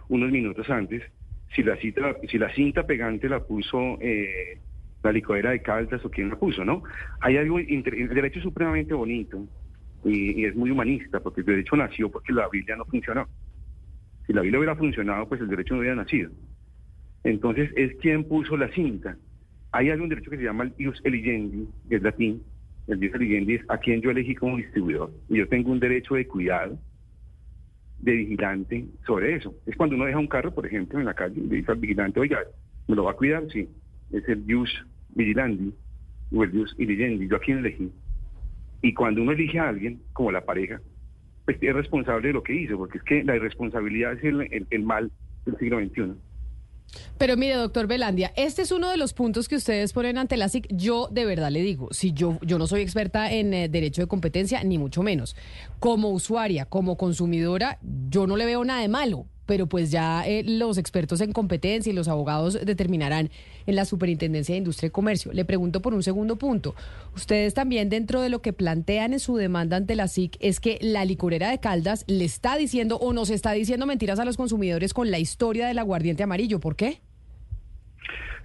unos 0.08 0.30
minutos 0.30 0.68
antes, 0.70 1.02
si 1.54 1.62
la, 1.62 1.76
cita, 1.76 2.16
si 2.30 2.38
la 2.38 2.52
cinta 2.54 2.86
pegante 2.86 3.28
la 3.28 3.40
puso... 3.40 3.98
Eh, 4.00 4.58
la 5.04 5.12
licuadora 5.12 5.50
de 5.50 5.62
Caldas 5.62 6.04
o 6.04 6.10
quién 6.10 6.30
la 6.30 6.36
puso, 6.36 6.64
¿no? 6.64 6.82
Hay 7.20 7.36
algo, 7.36 7.58
el 7.58 7.82
derecho 7.82 8.38
es 8.38 8.42
supremamente 8.42 8.94
bonito 8.94 9.46
y, 10.04 10.44
es 10.44 10.56
muy 10.56 10.70
humanista, 10.70 11.20
porque 11.20 11.42
el 11.42 11.46
derecho 11.46 11.76
nació 11.76 12.10
porque 12.10 12.32
la 12.32 12.48
Biblia 12.48 12.76
no 12.76 12.84
funcionó. 12.86 13.28
Si 14.26 14.32
la 14.32 14.40
Biblia 14.40 14.58
hubiera 14.58 14.76
funcionado, 14.76 15.28
pues 15.28 15.40
el 15.42 15.48
derecho 15.48 15.74
no 15.74 15.80
hubiera 15.80 15.96
nacido. 15.96 16.30
Entonces, 17.22 17.70
es 17.76 17.94
quien 17.96 18.24
puso 18.24 18.56
la 18.56 18.68
cinta. 18.68 19.16
Hay 19.72 19.90
algún 19.90 20.08
derecho 20.08 20.30
que 20.30 20.38
se 20.38 20.44
llama 20.44 20.64
el 20.64 20.74
ius 20.78 21.00
eligendi, 21.04 21.68
que 21.88 21.96
es 21.96 22.02
latín. 22.02 22.42
El 22.86 23.02
ius 23.02 23.14
eligendi 23.14 23.54
es 23.56 23.64
a 23.68 23.78
quien 23.78 24.00
yo 24.00 24.10
elegí 24.10 24.34
como 24.34 24.56
distribuidor. 24.56 25.10
Y 25.28 25.38
yo 25.38 25.48
tengo 25.48 25.70
un 25.70 25.80
derecho 25.80 26.14
de 26.14 26.26
cuidado, 26.26 26.78
de 27.98 28.12
vigilante 28.12 28.86
sobre 29.06 29.36
eso. 29.36 29.54
Es 29.66 29.76
cuando 29.76 29.96
uno 29.96 30.06
deja 30.06 30.18
un 30.18 30.28
carro, 30.28 30.54
por 30.54 30.66
ejemplo, 30.66 30.98
en 30.98 31.04
la 31.04 31.14
calle, 31.14 31.40
y 31.40 31.46
le 31.46 31.56
dice 31.56 31.72
al 31.72 31.78
vigilante, 31.78 32.20
oiga, 32.20 32.38
¿me 32.88 32.96
lo 32.96 33.04
va 33.04 33.12
a 33.12 33.16
cuidar? 33.16 33.44
Sí. 33.50 33.68
Es 34.10 34.26
el 34.28 34.44
ius 34.46 34.86
vigilandi 35.14 35.72
el 36.42 36.52
Dios 36.52 36.74
irigendi, 36.78 37.28
yo 37.28 37.36
a 37.36 37.40
quién 37.40 37.58
elegí. 37.58 37.92
Y 38.82 38.92
cuando 38.94 39.22
uno 39.22 39.32
elige 39.32 39.58
a 39.58 39.68
alguien, 39.68 40.00
como 40.12 40.32
la 40.32 40.44
pareja, 40.44 40.80
pues 41.44 41.58
es 41.60 41.74
responsable 41.74 42.28
de 42.28 42.34
lo 42.34 42.42
que 42.42 42.54
hizo, 42.54 42.76
porque 42.76 42.98
es 42.98 43.04
que 43.04 43.24
la 43.24 43.36
irresponsabilidad 43.36 44.14
es 44.14 44.24
el, 44.24 44.66
el, 44.68 44.82
mal 44.82 45.10
del 45.46 45.56
siglo 45.58 45.78
XXI. 45.78 46.14
Pero 47.18 47.36
mire, 47.36 47.54
doctor 47.54 47.86
Belandia, 47.86 48.32
este 48.36 48.62
es 48.62 48.72
uno 48.72 48.90
de 48.90 48.96
los 48.96 49.14
puntos 49.14 49.48
que 49.48 49.56
ustedes 49.56 49.92
ponen 49.92 50.18
ante 50.18 50.36
la 50.36 50.48
SIC. 50.48 50.66
Yo 50.70 51.08
de 51.10 51.24
verdad 51.24 51.50
le 51.50 51.62
digo, 51.62 51.88
si 51.92 52.12
yo, 52.12 52.38
yo 52.42 52.58
no 52.58 52.66
soy 52.66 52.82
experta 52.82 53.32
en 53.32 53.52
eh, 53.54 53.68
derecho 53.68 54.02
de 54.02 54.08
competencia, 54.08 54.62
ni 54.64 54.78
mucho 54.78 55.02
menos. 55.02 55.34
Como 55.80 56.10
usuaria, 56.10 56.66
como 56.66 56.96
consumidora, 56.96 57.78
yo 58.08 58.26
no 58.26 58.36
le 58.36 58.46
veo 58.46 58.64
nada 58.64 58.80
de 58.80 58.88
malo 58.88 59.26
pero 59.46 59.66
pues 59.66 59.90
ya 59.90 60.26
eh, 60.26 60.42
los 60.44 60.78
expertos 60.78 61.20
en 61.20 61.32
competencia 61.32 61.90
y 61.92 61.94
los 61.94 62.08
abogados 62.08 62.58
determinarán 62.64 63.30
en 63.66 63.76
la 63.76 63.84
Superintendencia 63.84 64.54
de 64.54 64.58
Industria 64.58 64.88
y 64.88 64.90
Comercio. 64.90 65.32
Le 65.32 65.44
pregunto 65.44 65.82
por 65.82 65.94
un 65.94 66.02
segundo 66.02 66.36
punto. 66.36 66.74
Ustedes 67.14 67.54
también 67.54 67.88
dentro 67.88 68.20
de 68.20 68.28
lo 68.28 68.42
que 68.42 68.52
plantean 68.52 69.12
en 69.12 69.20
su 69.20 69.36
demanda 69.36 69.76
ante 69.76 69.94
la 69.94 70.08
SIC 70.08 70.36
es 70.40 70.60
que 70.60 70.78
la 70.80 71.04
licorera 71.04 71.50
de 71.50 71.60
Caldas 71.60 72.04
le 72.08 72.24
está 72.24 72.56
diciendo 72.56 72.96
o 72.96 73.12
nos 73.12 73.30
está 73.30 73.52
diciendo 73.52 73.86
mentiras 73.86 74.18
a 74.18 74.24
los 74.24 74.36
consumidores 74.36 74.94
con 74.94 75.10
la 75.10 75.18
historia 75.18 75.66
del 75.66 75.78
aguardiente 75.78 76.22
amarillo. 76.22 76.60
¿Por 76.60 76.76
qué? 76.76 77.00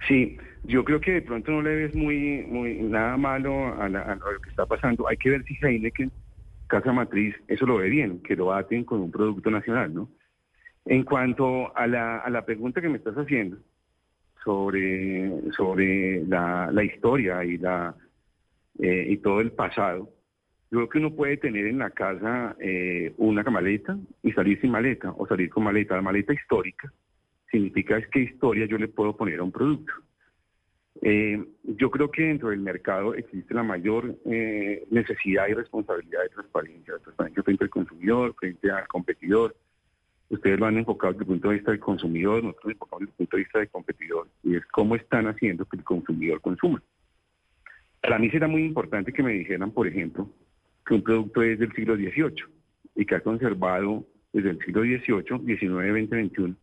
Sí, 0.08 0.38
yo 0.64 0.84
creo 0.84 1.00
que 1.00 1.12
de 1.12 1.22
pronto 1.22 1.50
no 1.52 1.62
le 1.62 1.74
ves 1.74 1.94
muy, 1.94 2.44
muy 2.48 2.74
nada 2.82 3.16
malo 3.16 3.74
a, 3.80 3.88
lo 3.88 4.40
que 4.42 4.50
está 4.50 4.66
pasando. 4.66 5.08
Hay 5.08 5.16
que 5.16 5.30
ver 5.30 5.44
si 5.44 5.56
Heineken, 5.60 6.10
Casa 6.66 6.92
Matriz, 6.92 7.34
eso 7.48 7.66
lo 7.66 7.76
ve 7.76 7.88
bien, 7.88 8.20
que 8.20 8.36
lo 8.36 8.52
aten 8.52 8.84
con 8.84 9.00
un 9.00 9.10
producto 9.10 9.50
nacional, 9.50 9.92
¿no? 9.94 10.08
En 10.90 11.04
cuanto 11.04 11.70
a 11.76 11.86
la, 11.86 12.44
pregunta 12.44 12.80
que 12.80 12.88
me 12.88 12.98
estás 12.98 13.14
haciendo 13.14 13.58
sobre, 14.42 15.52
sobre 15.52 16.26
la, 16.26 16.82
historia 16.82 17.44
y, 17.44 17.58
la, 17.58 17.94
eh, 18.80 19.06
y 19.08 19.18
todo 19.18 19.40
el 19.40 19.52
pasado, 19.52 20.10
yo 20.68 20.78
creo 20.78 20.88
que 20.88 20.98
uno 20.98 21.14
puede 21.14 21.36
tener 21.36 21.68
en 21.68 21.78
la 21.78 21.90
casa 21.90 22.56
eh, 22.58 23.14
una 23.18 23.44
maleta 23.44 23.96
y 24.24 24.32
salir 24.32 24.60
sin 24.60 24.72
maleta 24.72 25.14
o 25.16 25.28
salir 25.28 25.48
con 25.48 25.62
maleta. 25.62 25.94
La 25.94 26.02
maleta 26.02 26.32
histórica 26.32 26.92
significa 27.52 27.96
es 27.96 28.08
que 28.08 28.22
historia 28.22 28.66
yo 28.66 28.76
le 28.76 28.88
puedo 28.88 29.16
poner 29.16 29.38
a 29.38 29.44
un 29.44 29.52
producto. 29.52 29.92
Eh, 31.02 31.40
yo 31.62 31.88
creo 31.92 32.10
que 32.10 32.24
dentro 32.24 32.48
del 32.48 32.62
mercado 32.62 33.14
existe 33.14 33.54
la 33.54 33.62
mayor 33.62 34.16
necesidad 34.24 35.46
y 35.46 35.54
responsabilidad 35.54 36.22
de 36.22 36.30
transparencia, 36.30 36.94
de 36.94 37.00
transparencia 37.00 37.44
frente 37.44 37.62
al 37.62 37.70
consumidor, 37.70 38.34
frente 38.34 38.72
al 38.72 38.88
competidor, 38.88 39.54
ustedes 40.30 40.60
lo 40.60 40.66
han 40.66 40.78
enfocado 40.78 41.12
desde 41.12 41.24
el 41.24 41.28
punto 41.28 41.48
de 41.48 41.54
vista 41.54 41.72
del 41.72 41.80
consumidor, 41.80 42.42
nosotros 42.42 42.64
lo 42.64 42.70
enfocamos 42.70 43.00
desde 43.00 43.10
el 43.10 43.16
punto 43.16 43.36
de 43.36 43.42
vista 43.42 43.58
del 43.58 43.68
competidor, 43.68 44.28
y 44.44 44.56
es 44.56 44.66
cómo 44.66 44.94
están 44.94 45.26
haciendo 45.26 45.64
que 45.66 45.76
el 45.76 45.84
consumidor 45.84 46.40
consuma. 46.40 46.82
Para 48.00 48.18
mí 48.18 48.30
será 48.30 48.48
muy 48.48 48.64
importante 48.64 49.12
que 49.12 49.22
me 49.22 49.32
dijeran, 49.32 49.72
por 49.72 49.86
ejemplo, 49.86 50.30
que 50.86 50.94
un 50.94 51.02
producto 51.02 51.42
es 51.42 51.58
del 51.58 51.72
siglo 51.72 51.96
XVIII 51.96 52.44
y 52.94 53.04
que 53.04 53.14
ha 53.14 53.20
conservado 53.20 54.06
desde 54.32 54.50
el 54.50 54.58
siglo 54.60 54.82
XVIII, 54.82 55.58
XIX, 55.58 56.08
XX, 56.08 56.30
XXI, 56.30 56.56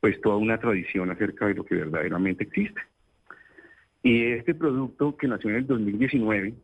pues 0.00 0.20
toda 0.20 0.36
una 0.36 0.58
tradición 0.58 1.10
acerca 1.10 1.46
de 1.46 1.54
lo 1.54 1.64
que 1.64 1.76
verdaderamente 1.76 2.44
existe. 2.44 2.80
Y 4.02 4.24
este 4.24 4.54
producto 4.54 5.16
que 5.16 5.28
nació 5.28 5.50
en 5.50 5.56
el 5.56 5.66
2019, 5.66 6.54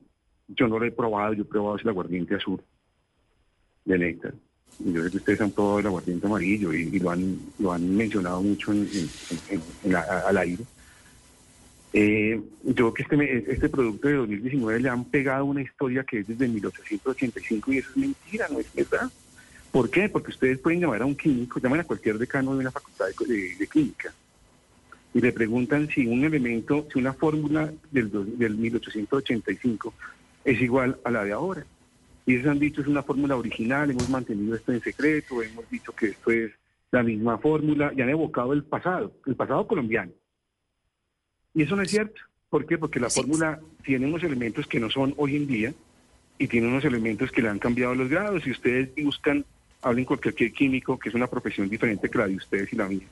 yo 0.49 0.69
no 0.69 0.79
lo 0.79 0.85
he 0.85 0.93
probado, 0.93 1.33
yo 1.33 1.43
he 1.43 1.47
probado 1.47 1.77
el 1.77 1.89
aguardiente 1.89 2.35
azul 2.35 2.61
de 3.85 3.99
néctar 3.99 4.35
yo 4.79 5.03
sé 5.03 5.11
que 5.11 5.17
ustedes 5.19 5.41
han 5.41 5.51
probado 5.51 5.79
el 5.79 5.87
aguardiente 5.87 6.27
amarillo 6.27 6.73
y, 6.73 6.99
lo, 6.99 7.11
han, 7.11 7.39
lo 7.59 7.73
han 7.73 7.97
mencionado 7.97 8.43
mucho 8.43 8.73
en, 8.73 8.89
al 9.95 10.37
aire. 10.39 10.65
Eh, 11.93 12.41
yo 12.65 12.93
creo 12.93 12.95
que 12.95 13.03
este, 13.03 13.53
este 13.53 13.69
producto 13.69 14.09
de 14.09 14.15
2019 14.15 14.81
le 14.81 14.89
han 14.89 15.05
pegado 15.05 15.45
una 15.45 15.63
historia 15.63 16.03
que 16.03 16.19
es 16.19 16.27
desde 16.27 16.49
1885 16.49 17.73
y 17.73 17.79
eso 17.79 17.91
es 17.91 17.97
mentira, 17.97 18.49
no 18.51 18.59
es 18.59 18.67
verdad. 18.75 19.11
¿Por 19.71 19.91
qué? 19.91 20.09
Porque 20.09 20.31
ustedes 20.31 20.59
pueden 20.59 20.81
llamar 20.81 21.03
a 21.03 21.07
un 21.07 21.17
químico, 21.17 21.61
llaman 21.61 21.81
a 21.81 21.85
cualquier 21.85 22.19
decano 22.19 22.53
de 22.55 22.61
una 22.61 22.71
facultad 22.73 23.07
de, 23.27 23.55
de, 23.57 23.67
química 23.67 24.13
y 25.15 25.21
le 25.21 25.33
preguntan 25.33 25.89
si 25.89 26.07
un 26.07 26.25
elemento, 26.25 26.87
si 26.93 26.99
una 26.99 27.13
fórmula 27.13 27.73
del, 27.93 28.11
del 28.39 28.57
1885 28.57 29.95
es 30.45 30.61
igual 30.61 30.99
a 31.05 31.11
la 31.11 31.25
de 31.25 31.33
ahora. 31.33 31.65
Y 32.27 32.35
ellos 32.35 32.47
han 32.47 32.59
dicho 32.59 32.81
es 32.81 32.87
una 32.87 33.03
fórmula 33.03 33.37
original, 33.37 33.91
hemos 33.91 34.09
mantenido 34.09 34.55
esto 34.55 34.73
en 34.73 34.81
secreto, 34.81 35.43
hemos 35.43 35.69
dicho 35.71 35.93
que 35.93 36.07
esto 36.07 36.31
es 36.31 36.53
la 36.91 37.03
misma 37.03 37.39
fórmula 37.39 37.93
y 37.95 38.01
han 38.01 38.09
evocado 38.09 38.53
el 38.53 38.65
pasado, 38.65 39.13
el 39.27 39.37
pasado 39.37 39.67
colombiano. 39.67 40.13
Y 41.53 41.63
eso 41.63 41.77
no 41.77 41.83
es 41.83 41.91
cierto. 41.91 42.21
¿Por 42.49 42.67
qué? 42.67 42.79
Porque 42.79 43.01
la 43.01 43.11
fórmula 43.11 43.61
tiene 43.83 44.07
unos 44.07 44.23
elementos 44.23 44.67
que 44.67 44.81
no 44.81 44.89
son 44.89 45.13
hoy 45.17 45.37
en 45.37 45.47
día 45.47 45.75
y 46.39 46.47
tiene 46.47 46.69
unos 46.69 46.85
elementos 46.85 47.31
que 47.31 47.43
le 47.43 47.49
han 47.49 47.59
cambiado 47.59 47.95
los 47.95 48.09
grados. 48.09 48.43
Si 48.45 48.51
ustedes 48.51 48.91
buscan, 49.03 49.45
hablen 49.83 50.05
con 50.05 50.19
cualquier 50.19 50.53
químico, 50.53 50.99
que 50.99 51.09
es 51.09 51.15
una 51.15 51.27
profesión 51.27 51.69
diferente 51.69 52.09
que 52.09 52.19
la 52.19 52.29
de 52.29 52.37
ustedes 52.37 52.73
y 52.73 52.77
la 52.77 52.89
mía 52.89 53.07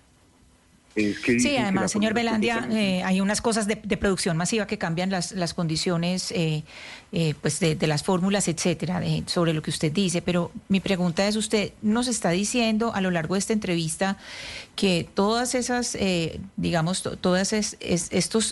sí, 0.94 1.56
además, 1.56 1.92
señor 1.92 2.14
Belandia, 2.14 2.68
eh, 2.70 3.02
hay 3.02 3.20
unas 3.20 3.40
cosas 3.40 3.66
de, 3.66 3.76
producción 3.76 4.36
masiva 4.36 4.66
que 4.66 4.78
cambian 4.78 5.10
las, 5.10 5.32
las 5.32 5.54
condiciones 5.54 6.32
eh, 6.32 6.64
eh, 7.12 7.34
pues 7.40 7.60
de, 7.60 7.76
las 7.86 8.02
fórmulas, 8.02 8.48
etcétera, 8.48 9.02
sobre 9.26 9.52
lo 9.52 9.62
que 9.62 9.70
usted 9.70 9.92
dice. 9.92 10.22
Pero 10.22 10.50
mi 10.68 10.80
pregunta 10.80 11.26
es: 11.26 11.36
usted 11.36 11.72
nos 11.82 12.08
está 12.08 12.30
diciendo 12.30 12.92
a 12.94 13.00
lo 13.00 13.10
largo 13.10 13.34
de 13.34 13.40
esta 13.40 13.52
entrevista 13.52 14.18
que 14.76 15.08
todas 15.14 15.54
esas, 15.54 15.96
digamos, 16.56 17.02
todas 17.20 17.52
es, 17.52 17.76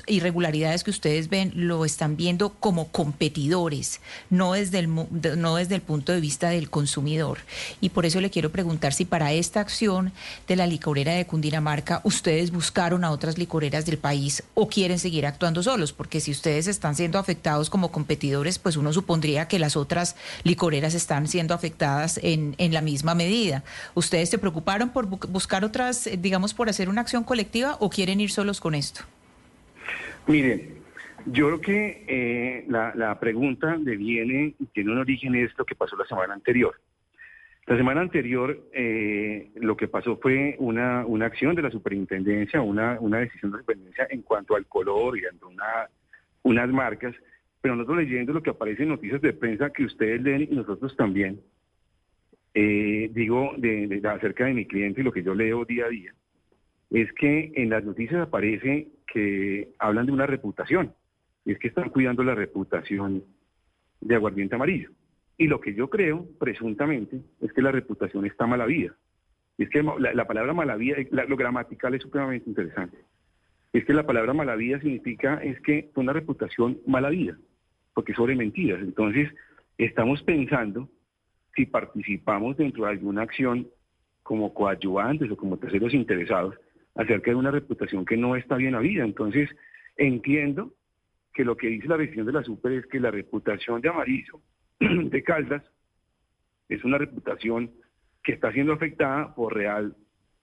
irregularidades 0.07 0.85
que 0.85 0.91
ustedes 0.91 1.29
ven 1.29 1.53
lo 1.55 1.85
están 1.85 2.17
viendo 2.17 2.55
como 2.55 2.89
competidores, 2.89 4.01
no 4.31 4.53
desde, 4.53 4.79
el, 4.79 4.89
no 5.39 5.57
desde 5.57 5.75
el 5.75 5.83
punto 5.83 6.13
de 6.13 6.21
vista 6.21 6.51
del 6.51 6.71
consumidor. 6.71 7.39
Y 7.81 7.91
por 7.91 8.07
eso 8.07 8.21
le 8.21 8.31
quiero 8.31 8.51
preguntar 8.51 8.93
si 8.93 9.05
para 9.05 9.33
esta 9.33 9.61
acción 9.61 10.13
de 10.49 10.57
la 10.57 10.67
licorera 10.67 11.13
de 11.13 11.27
Cundinamarca, 11.27 12.01
usted 12.05 12.31
ustedes 12.31 12.53
buscaron 12.53 13.03
a 13.03 13.11
otras 13.11 13.39
licoreras 13.39 13.87
del 13.87 13.99
país 13.99 14.45
o 14.55 14.69
quieren 14.69 15.01
seguir 15.01 15.27
actuando 15.27 15.65
solos, 15.65 15.93
porque 15.93 16.21
si 16.21 16.31
ustedes 16.31 16.69
están 16.69 16.95
siendo 16.95 17.19
afectados 17.19 17.69
como 17.71 17.91
competidores, 17.91 18.61
pues 18.61 18.77
uno 18.77 18.93
supondría 18.93 19.49
que 19.49 19.59
las 19.59 19.77
otras 19.77 20.15
licoreras 20.45 20.95
están 20.95 21.27
siendo 21.27 21.55
afectadas 21.55 22.21
en, 22.23 22.55
en 22.59 22.73
la 22.73 22.83
misma 22.83 23.17
medida. 23.17 23.65
¿Ustedes 23.95 24.31
se 24.31 24.39
preocuparon 24.39 24.91
por 24.91 25.07
buscar 25.07 25.65
otras, 25.65 26.07
eh, 26.07 26.10
digamos, 26.19 26.55
por 26.55 26.69
hacer 26.69 26.89
una 26.89 27.01
acción 27.01 27.25
colectiva 27.25 27.77
o 27.81 27.91
quieren 27.91 28.21
ir 28.21 28.31
solos 28.31 28.61
con 28.61 28.75
esto? 28.75 29.03
Miren, 30.27 30.81
yo 31.27 31.47
creo 31.47 31.61
que 31.61 32.05
eh, 32.09 32.65
la, 32.69 32.93
la 32.95 33.19
pregunta 33.19 33.77
deviene 33.79 34.55
tiene 34.73 34.93
un 34.93 34.99
origen 34.99 35.35
es 35.35 35.51
lo 35.59 35.65
que 35.65 35.75
pasó 35.75 35.97
la 35.97 36.07
semana 36.07 36.35
anterior. 36.35 36.75
La 37.67 37.77
semana 37.77 38.01
anterior 38.01 38.59
eh, 38.73 39.53
lo 39.57 39.77
que 39.77 39.87
pasó 39.87 40.17
fue 40.17 40.57
una, 40.59 41.07
una 41.07 41.27
acción 41.27 41.55
de 41.55 41.63
la 41.63 41.71
superintendencia, 41.71 42.61
una, 42.61 42.99
una 42.99 43.19
decisión 43.19 43.53
de 43.53 43.59
la 43.59 43.63
superintendencia 43.63 44.09
en 44.11 44.23
cuanto 44.23 44.57
al 44.57 44.67
color 44.67 45.17
y 45.19 45.25
ante 45.25 45.45
una, 45.45 45.89
unas 46.43 46.69
marcas, 46.71 47.15
pero 47.61 47.77
nosotros 47.77 47.99
leyendo 47.99 48.33
lo 48.33 48.43
que 48.43 48.51
aparece 48.51 48.83
en 48.83 48.89
noticias 48.89 49.21
de 49.21 49.35
prensa 49.35 49.71
que 49.71 49.85
ustedes 49.85 50.21
leen 50.23 50.49
y 50.51 50.57
nosotros 50.57 50.97
también, 50.97 51.41
eh, 52.55 53.11
digo 53.13 53.53
acerca 54.05 54.47
de 54.47 54.55
mi 54.55 54.67
cliente 54.67 55.01
y 55.01 55.05
lo 55.05 55.13
que 55.13 55.23
yo 55.23 55.35
leo 55.35 55.65
día 55.65 55.87
a 55.87 55.89
día, 55.89 56.15
es 56.91 57.13
que 57.13 57.53
en 57.55 57.71
las 57.71 57.85
noticias 57.85 58.21
aparece 58.21 58.89
que 59.07 59.73
hablan 59.79 60.07
de 60.07 60.13
una 60.13 60.27
reputación. 60.27 60.95
es 61.45 61.59
que 61.59 61.69
están 61.69 61.91
cuidando 61.91 62.23
la 62.23 62.35
reputación 62.35 63.25
de 64.01 64.15
aguardiente 64.15 64.55
amarillo. 64.55 64.91
Y 65.37 65.47
lo 65.47 65.61
que 65.61 65.75
yo 65.75 65.89
creo, 65.89 66.27
presuntamente, 66.39 67.23
es 67.41 67.53
que 67.53 67.63
la 67.63 67.73
reputación 67.73 68.27
está 68.27 68.47
mala 68.47 68.67
vida. 68.67 68.95
Es 69.57 69.69
que 69.71 69.83
la, 69.83 70.27
palabra 70.27 70.53
mala 70.53 70.77
vida, 70.77 70.97
lo 71.11 71.37
gramatical 71.37 71.95
es 71.95 72.03
supremamente 72.03 72.49
interesante. 72.49 72.99
Es 73.73 73.85
que 73.85 73.95
la 73.95 74.07
palabra 74.07 74.35
mala 74.35 74.57
vida 74.57 74.81
significa 74.81 75.37
es 75.43 75.61
que 75.61 75.91
una 75.95 76.13
reputación 76.13 76.81
mala 76.87 77.09
vida, 77.09 77.39
porque 77.95 78.15
sobre 78.15 78.37
mentiras. 78.37 78.81
Entonces, 78.81 79.31
estamos 79.79 80.23
pensando 80.23 80.89
si 81.55 81.67
participamos 81.67 82.57
dentro 82.57 82.85
de 82.85 82.91
alguna 82.91 83.23
acción 83.23 83.69
como 84.23 84.55
coadyuvantes 84.55 85.31
o 85.31 85.37
como 85.37 85.59
terceros 85.59 85.95
interesados 85.95 86.55
acerca 86.95 87.31
de 87.31 87.37
una 87.37 87.51
reputación 87.51 88.05
que 88.05 88.17
no 88.17 88.37
está 88.37 88.57
bien 88.57 88.75
habida. 88.75 89.05
Entonces, 89.05 89.49
entiendo 89.97 90.73
que 91.33 91.45
lo 91.45 91.57
que 91.57 91.69
dice 91.69 91.89
la 91.89 91.97
decisión 91.97 92.27
de 92.27 92.33
la 92.33 92.43
Super 92.43 92.73
es 92.73 92.87
que 92.87 93.01
la 93.01 93.11
reputación 93.11 93.81
de 93.81 93.89
Amarillo, 93.89 94.41
de 94.81 95.23
Caldas, 95.23 95.63
es 96.69 96.85
una 96.85 96.99
reputación 96.99 97.71
que 98.23 98.33
está 98.33 98.53
siendo 98.53 98.73
afectada 98.73 99.35
por 99.35 99.55
real, 99.55 99.97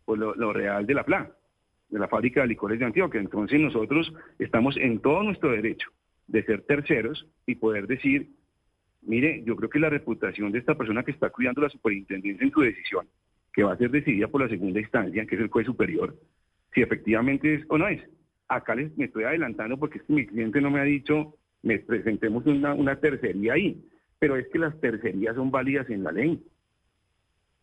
por 0.06 0.18
lo, 0.18 0.54
real 0.54 0.86
de 0.86 0.94
la 0.94 1.04
PLA, 1.04 1.32
de 1.90 2.00
la 2.00 2.08
fábrica 2.08 2.42
de 2.42 2.48
licores 2.48 2.80
de 2.80 2.86
Antioquia. 2.86 3.20
Entonces 3.20 3.60
nosotros 3.60 4.12
estamos 4.40 4.76
en 4.78 5.00
todo 5.00 5.24
nuestro 5.24 5.52
derecho 5.52 5.90
de 6.28 6.44
ser 6.44 6.64
terceros 6.64 7.28
y 7.46 7.56
poder 7.56 7.88
decir, 7.88 8.30
mire, 9.08 9.44
yo 9.44 9.56
creo 9.56 9.70
que 9.70 9.80
la 9.80 9.90
reputación 9.90 10.52
de 10.52 10.60
esta 10.60 10.76
persona 10.76 11.04
que 11.04 11.12
está 11.12 11.30
cuidando 11.30 11.62
la 11.62 11.70
superintendencia 11.70 12.44
en 12.44 12.52
su 12.52 12.62
decisión, 12.62 13.08
que 13.54 13.64
va 13.64 13.74
a 13.74 13.78
ser 13.78 13.90
decidida 13.90 14.28
por 14.28 14.42
la 14.42 14.50
segunda 14.50 14.80
instancia, 14.80 15.26
que 15.26 15.36
es 15.36 15.42
el 15.42 15.50
juez 15.50 15.66
superior, 15.66 16.16
si 16.74 16.82
efectivamente 16.82 17.56
es 17.56 17.66
o 17.70 17.78
no 17.78 17.88
es. 17.88 18.02
Acá 18.48 18.76
les, 18.76 18.96
me 18.98 19.06
estoy 19.06 19.24
adelantando 19.24 19.78
porque 19.78 20.02
mi 20.08 20.26
cliente 20.26 20.62
no 20.62 20.70
me 20.70 20.80
ha 20.80 20.84
dicho, 20.84 21.36
me 21.64 21.80
presentemos 21.80 22.46
una, 22.46 22.74
una 22.74 22.98
tercería 22.98 23.54
ahí, 23.54 23.84
pero 24.20 24.36
es 24.36 24.48
que 24.50 24.60
las 24.60 24.80
tercerías 24.80 25.36
son 25.36 25.52
válidas 25.52 25.90
en 25.90 26.04
la 26.04 26.12
ley. 26.12 26.42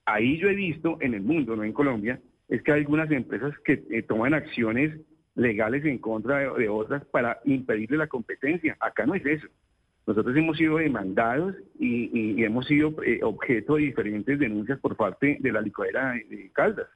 Ahí 0.07 0.38
yo 0.38 0.49
he 0.49 0.55
visto 0.55 0.99
en 1.01 1.14
el 1.14 1.22
mundo, 1.22 1.57
no 1.57 1.64
en 1.64 1.72
Colombia, 1.72 2.20
es 2.49 2.62
que 2.62 2.72
hay 2.72 2.80
algunas 2.80 3.11
empresas 3.11 3.55
que 3.64 3.84
eh, 3.90 4.03
toman 4.03 4.34
acciones 4.34 5.01
legales 5.34 5.84
en 5.84 5.99
contra 5.99 6.55
de, 6.55 6.68
otras 6.68 7.05
para 7.07 7.40
impedirle 7.45 7.97
la 7.97 8.07
competencia. 8.07 8.76
Acá 8.80 9.07
no 9.07 9.14
es 9.14 9.24
eso. 9.24 9.49
Nosotros 10.07 10.36
hemos 10.36 10.59
sido 10.59 10.76
demandados 10.76 11.55
y, 11.78 12.42
hemos 12.44 12.66
sido 12.66 12.94
eh, 13.02 13.20
objeto 13.22 13.76
de 13.76 13.82
diferentes 13.82 14.38
denuncias 14.38 14.78
por 14.78 14.96
parte 14.96 15.38
de 15.40 15.52
la 15.52 15.62
licuadera 15.62 16.12
de 16.28 16.50
Caldas. 16.52 16.88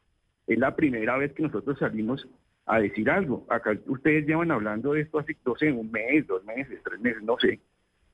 Es 0.46 0.59
la 0.59 0.76
primera 0.76 1.16
vez 1.16 1.32
que 1.32 1.42
nosotros 1.42 1.78
salimos 1.78 2.28
a 2.66 2.80
decir 2.80 3.09
algo. 3.11 3.46
Acá 3.48 3.76
ustedes 3.86 4.26
llevan 4.26 4.50
hablando 4.50 4.92
de 4.92 5.02
esto 5.02 5.18
hace, 5.18 5.36
no 5.44 5.56
sé, 5.56 5.72
un 5.72 5.90
mes, 5.90 6.26
dos 6.26 6.44
meses, 6.44 6.80
tres 6.84 7.00
meses, 7.00 7.22
no 7.22 7.38
sé. 7.38 7.61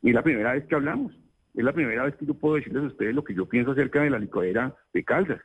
Y 0.03 0.11
es 0.11 0.15
la 0.15 0.23
primera 0.23 0.53
vez 0.53 0.65
que 0.67 0.75
hablamos. 0.77 1.13
Es 1.55 1.65
la 1.65 1.73
primera 1.73 2.05
vez 2.05 2.15
que 2.17 2.27
yo 2.27 2.35
puedo 2.35 2.57
decirles 2.57 2.85
a 2.85 2.87
ustedes 2.87 3.15
lo 3.15 3.25
que 3.25 3.35
yo 3.35 3.47
pienso 3.47 3.73
acerca 3.73 4.03
de 4.03 4.11
la 4.11 4.19
licuadera 4.19 4.75
de 4.93 5.05
Caldas. 5.05 5.41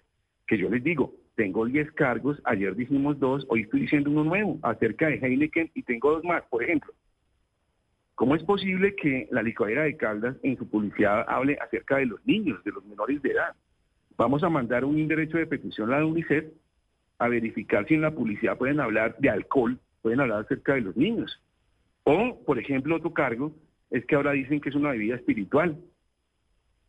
Que 0.47 0.57
yo 0.57 0.69
les 0.69 0.83
digo, 0.83 1.13
tengo 1.35 1.65
10 1.65 1.91
cargos, 1.93 2.41
ayer 2.43 2.75
dijimos 2.75 3.19
dos, 3.19 3.45
hoy 3.49 3.61
estoy 3.61 3.81
diciendo 3.81 4.11
uno 4.11 4.23
nuevo 4.23 4.59
acerca 4.61 5.07
de 5.07 5.15
Heineken 5.15 5.71
y 5.73 5.83
tengo 5.83 6.11
dos 6.11 6.23
más, 6.23 6.43
por 6.49 6.63
ejemplo. 6.63 6.93
¿Cómo 8.19 8.35
es 8.35 8.43
posible 8.43 8.97
que 8.97 9.29
la 9.31 9.41
licuadera 9.41 9.83
de 9.83 9.95
Caldas 9.95 10.35
en 10.43 10.57
su 10.57 10.69
publicidad 10.69 11.23
hable 11.29 11.57
acerca 11.61 11.95
de 11.99 12.05
los 12.05 12.19
niños, 12.25 12.61
de 12.65 12.71
los 12.73 12.83
menores 12.83 13.21
de 13.21 13.31
edad? 13.31 13.55
Vamos 14.17 14.43
a 14.43 14.49
mandar 14.49 14.83
un 14.83 15.07
derecho 15.07 15.37
de 15.37 15.47
petición 15.47 15.93
a 15.93 15.99
la 15.99 16.05
UNICEF 16.05 16.43
a 17.17 17.29
verificar 17.29 17.87
si 17.87 17.93
en 17.93 18.01
la 18.01 18.11
publicidad 18.11 18.57
pueden 18.57 18.81
hablar 18.81 19.15
de 19.19 19.29
alcohol, 19.29 19.79
pueden 20.01 20.19
hablar 20.19 20.41
acerca 20.41 20.73
de 20.73 20.81
los 20.81 20.97
niños. 20.97 21.41
O, 22.03 22.43
por 22.45 22.59
ejemplo, 22.59 22.97
otro 22.97 23.13
cargo 23.13 23.55
es 23.89 24.05
que 24.05 24.15
ahora 24.15 24.33
dicen 24.33 24.59
que 24.59 24.67
es 24.67 24.75
una 24.75 24.91
bebida 24.91 25.15
espiritual. 25.15 25.77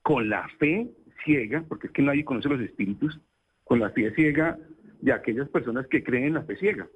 Con 0.02 0.30
la 0.30 0.48
fe 0.58 0.90
ciega, 1.24 1.64
porque 1.68 1.86
es 1.86 1.92
que 1.92 2.02
nadie 2.02 2.24
conoce 2.24 2.48
los 2.48 2.60
espíritus, 2.60 3.20
con 3.62 3.78
la 3.78 3.90
fe 3.90 4.12
ciega 4.16 4.58
de 5.00 5.12
aquellas 5.12 5.48
personas 5.48 5.86
que 5.86 6.02
creen 6.02 6.24
en 6.24 6.34
la 6.34 6.42
fe 6.42 6.56
ciega. 6.56 6.88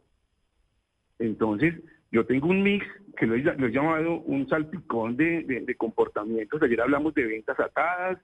Entonces, 1.20 1.76
yo 2.14 2.24
tengo 2.24 2.46
un 2.46 2.62
mix 2.62 2.86
que 3.16 3.26
lo 3.26 3.34
he, 3.34 3.72
llamado 3.72 4.20
un 4.20 4.48
salpicón 4.48 5.16
de, 5.16 5.74
comportamientos. 5.76 6.62
Ayer 6.62 6.80
hablamos 6.80 7.12
de 7.12 7.26
ventas 7.26 7.58
atadas, 7.58 8.18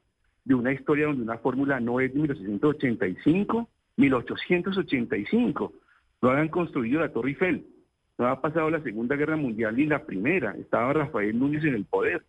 de 0.44 0.54
una 0.54 0.72
historia 0.72 1.06
donde 1.06 1.24
una 1.24 1.38
fórmula 1.38 1.80
no 1.80 1.98
es 1.98 2.12
de 2.12 2.20
1985 2.20 3.68
1885. 3.96 5.72
No 6.22 6.30
habían 6.30 6.48
construido 6.48 7.00
la 7.00 7.12
Torre 7.12 7.30
Eiffel. 7.30 7.66
No 8.16 8.28
ha 8.28 8.40
pasado 8.40 8.70
la 8.70 8.80
Segunda 8.80 9.16
Guerra 9.16 9.36
Mundial 9.36 9.76
ni 9.76 9.86
la 9.86 10.04
Primera. 10.06 10.54
Estaba 10.56 10.92
Rafael 10.92 11.36
Núñez 11.36 11.64
en 11.64 11.74
el 11.74 11.84
poder. 11.84 12.22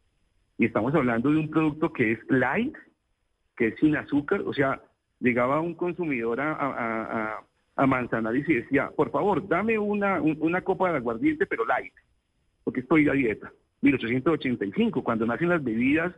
Y 0.57 0.65
estamos 0.65 0.95
hablando 0.95 1.29
de 1.29 1.37
un 1.37 1.49
producto 1.51 1.93
que 1.93 2.13
es 2.13 2.19
light, 2.29 2.75
que 3.55 3.67
es 3.67 3.75
sin 3.79 3.95
azúcar. 3.97 4.41
O 4.47 4.53
sea, 4.53 4.81
llegaba 5.19 5.61
un 5.61 5.75
consumidor 5.75 6.41
a, 6.41 7.43
Manzanares 7.87 8.47
y 8.47 8.55
decía, 8.55 8.91
por 8.95 9.11
favor, 9.11 9.47
dame 9.47 9.77
una, 9.77 10.21
una 10.21 10.61
copa 10.61 10.91
de 10.91 10.97
aguardiente, 10.97 11.45
pero 11.45 11.65
light, 11.65 11.93
porque 12.63 12.81
estoy 12.81 13.07
a 13.09 13.13
dieta. 13.13 13.51
1885, 13.81 15.03
cuando 15.03 15.25
nacen 15.25 15.49
las 15.49 15.63
bebidas 15.63 16.13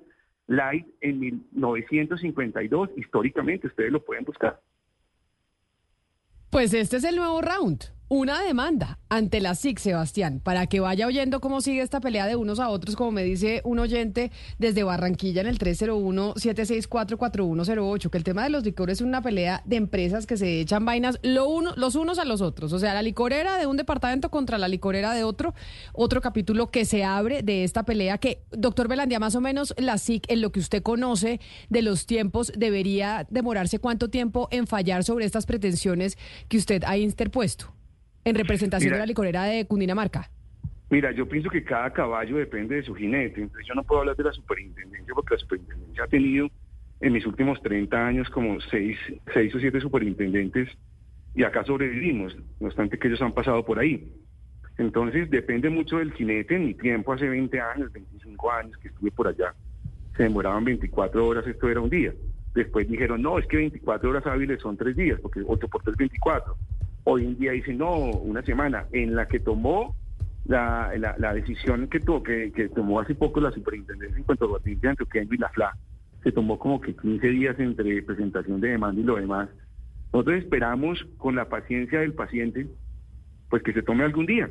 light 0.47 0.86
en 1.01 1.20
1952, 1.20 2.89
históricamente, 2.97 3.68
ustedes 3.68 3.91
lo 3.91 4.03
pueden 4.03 4.26
buscar. 4.26 4.59
Pues 6.49 6.74
este 6.74 6.97
es 6.97 7.03
el 7.03 7.16
nuevo 7.16 7.41
round 7.41 7.86
una 8.10 8.43
demanda 8.43 8.99
ante 9.10 9.41
la 9.41 9.56
SIC, 9.56 9.80
Sebastián, 9.80 10.39
para 10.43 10.68
que 10.68 10.80
vaya 10.80 11.08
oyendo 11.08 11.39
cómo 11.39 11.62
sigue 11.62 11.82
esta 11.82 11.99
pelea 11.99 12.28
de 12.28 12.36
unos 12.36 12.60
a 12.60 12.70
otros, 12.70 12.95
como 12.95 13.12
me 13.12 13.24
dice 13.24 13.62
un 13.64 13.80
oyente 13.80 14.32
desde 14.60 14.84
Barranquilla 14.84 15.41
en 15.41 15.47
el 15.47 15.58
301-764-4108, 15.58 18.10
que 18.10 18.18
el 18.18 18.24
tema 18.24 18.43
de 18.43 18.49
los 18.49 18.64
licores 18.64 18.99
es 18.99 19.01
una 19.01 19.22
pelea 19.22 19.62
de 19.66 19.78
empresas 19.78 20.26
que 20.26 20.38
se 20.38 20.60
echan 20.60 20.86
vainas 20.86 21.20
los 21.24 21.95
unos 21.95 22.20
a 22.20 22.26
los 22.26 22.41
otros. 22.41 22.74
O 22.74 22.80
sea, 22.80 22.93
la 22.93 23.01
licorera 23.01 23.58
de 23.58 23.68
un 23.68 23.78
departamento 23.78 24.30
contra 24.30 24.58
la 24.58 24.68
licorera 24.68 25.14
de 25.14 25.24
otro. 25.24 25.54
Otro 25.93 26.22
capítulo 26.22 26.72
que 26.72 26.86
se 26.86 27.04
abre 27.04 27.41
de 27.41 27.64
esta 27.64 27.84
pelea 27.84 28.18
que, 28.18 28.43
doctor 28.51 28.88
Belandia, 28.88 29.20
más 29.20 29.36
o 29.36 29.41
menos 29.41 29.74
la 29.78 29.97
SIC, 29.97 30.30
en 30.30 30.41
lo 30.41 30.51
que 30.51 30.60
usted 30.60 30.84
conoce 30.84 31.39
de 31.70 31.82
los 31.82 32.06
tiempos, 32.06 32.51
debería 32.56 33.26
demorarse 33.30 33.80
cuánto 33.80 34.10
tiempo 34.10 34.47
en 34.51 34.68
fallar 34.68 35.04
sobre 35.04 35.26
estas 35.26 35.45
pretensiones 35.45 36.18
que 36.47 36.58
usted 36.58 36.84
ha 36.86 36.97
interpuesto 36.97 37.74
en 38.24 38.36
representación 38.36 38.93
de 38.93 38.99
la 38.99 39.05
licorera 39.05 39.43
de 39.43 39.65
Cundinamarca? 39.65 40.30
Mira, 40.89 41.11
yo 41.11 41.28
pienso 41.28 41.49
que 41.49 41.63
cada 41.63 41.91
caballo 41.91 42.38
depende 42.38 42.76
de 42.76 42.84
su 42.84 42.93
jinete. 42.93 43.41
Entonces 43.41 43.67
yo 43.67 43.74
no 43.74 43.84
puedo 43.84 44.01
hablar 44.01 44.15
de 44.15 44.24
la 44.24 44.34
superintendencia 44.34 45.13
porque 45.13 45.36
la 45.36 45.39
superintendencia 45.39 46.03
ha 46.03 46.07
tenido 46.07 46.47
en 47.01 47.13
mis 47.13 47.26
últimos 47.26 47.61
30 47.61 48.07
años 48.07 48.30
como 48.30 48.59
seis, 48.61 48.97
seis 49.34 49.53
o 49.55 49.59
siete 49.59 49.82
superintendentes 49.82 50.69
y 51.36 51.43
acá 51.43 51.63
sobrevivimos, 51.65 52.38
no 52.59 52.67
obstante 52.67 52.99
que 52.99 53.07
ellos 53.07 53.21
han 53.21 53.34
pasado 53.34 53.65
por 53.65 53.80
ahí. 53.80 54.07
Entonces 54.78 55.30
depende 55.30 55.69
mucho 55.69 55.97
del 55.97 56.13
jinete. 56.13 56.55
En 56.55 56.67
mi 56.67 56.74
tiempo, 56.74 57.13
hace 57.13 57.28
20 57.28 57.59
años, 57.59 57.91
25 57.91 58.51
años 58.51 58.78
que 58.78 58.88
estuve 58.89 59.11
por 59.11 59.28
allá, 59.28 59.53
se 60.15 60.24
demoraban 60.24 60.63
24 60.63 61.26
horas, 61.26 61.47
esto 61.47 61.69
era 61.69 61.82
un 61.82 61.89
día. 61.89 62.13
Después 62.53 62.88
dijeron, 62.88 63.21
no, 63.21 63.39
es 63.39 63.47
que 63.47 63.57
24 63.57 64.09
horas 64.09 64.26
hábiles 64.28 64.61
son 64.61 64.78
tres 64.78 64.95
días, 64.95 65.19
porque 65.21 65.41
8 65.45 65.67
por 65.67 65.82
3 65.84 65.97
24. 65.97 66.55
Hoy 67.06 67.26
en 67.26 67.38
día 67.38 67.51
dice, 67.51 67.74
no, 67.74 68.12
una 68.12 68.41
semana, 68.43 68.86
en 68.91 69.16
la 69.16 69.28
que 69.28 69.39
tomó 69.39 69.95
la, 70.45 70.91
la, 71.18 71.34
decisión 71.34 71.88
que, 71.88 71.99
tuvo, 71.99 72.24
que, 72.24 72.51
que, 72.51 72.70
tomó 72.70 72.99
hace 72.99 73.16
poco 73.16 73.39
la 73.39 73.51
superintendencia 73.51 74.18
en 74.18 74.24
cuanto 74.24 74.56
a 74.56 74.60
de 74.60 74.88
Antioquia 74.88 75.24
y 75.24 75.38
la 75.38 75.49
FLA, 75.49 75.78
se 76.24 76.32
tomó 76.32 76.58
como 76.60 76.80
que 76.82 76.95
15 76.95 77.28
días 77.28 77.60
entre 77.60 78.01
presentación 78.04 78.62
de 78.62 78.70
demanda 78.70 79.01
y 79.01 79.04
lo 79.04 79.16
demás. 79.16 79.49
Nosotros 80.12 80.38
esperamos 80.38 81.06
con 81.18 81.36
la 81.36 81.49
paciencia 81.49 81.99
del 81.99 82.14
paciente, 82.14 82.68
pues 83.49 83.64
que 83.64 83.74
se 83.74 83.82
tome 83.82 84.04
algún 84.04 84.26
día. 84.26 84.49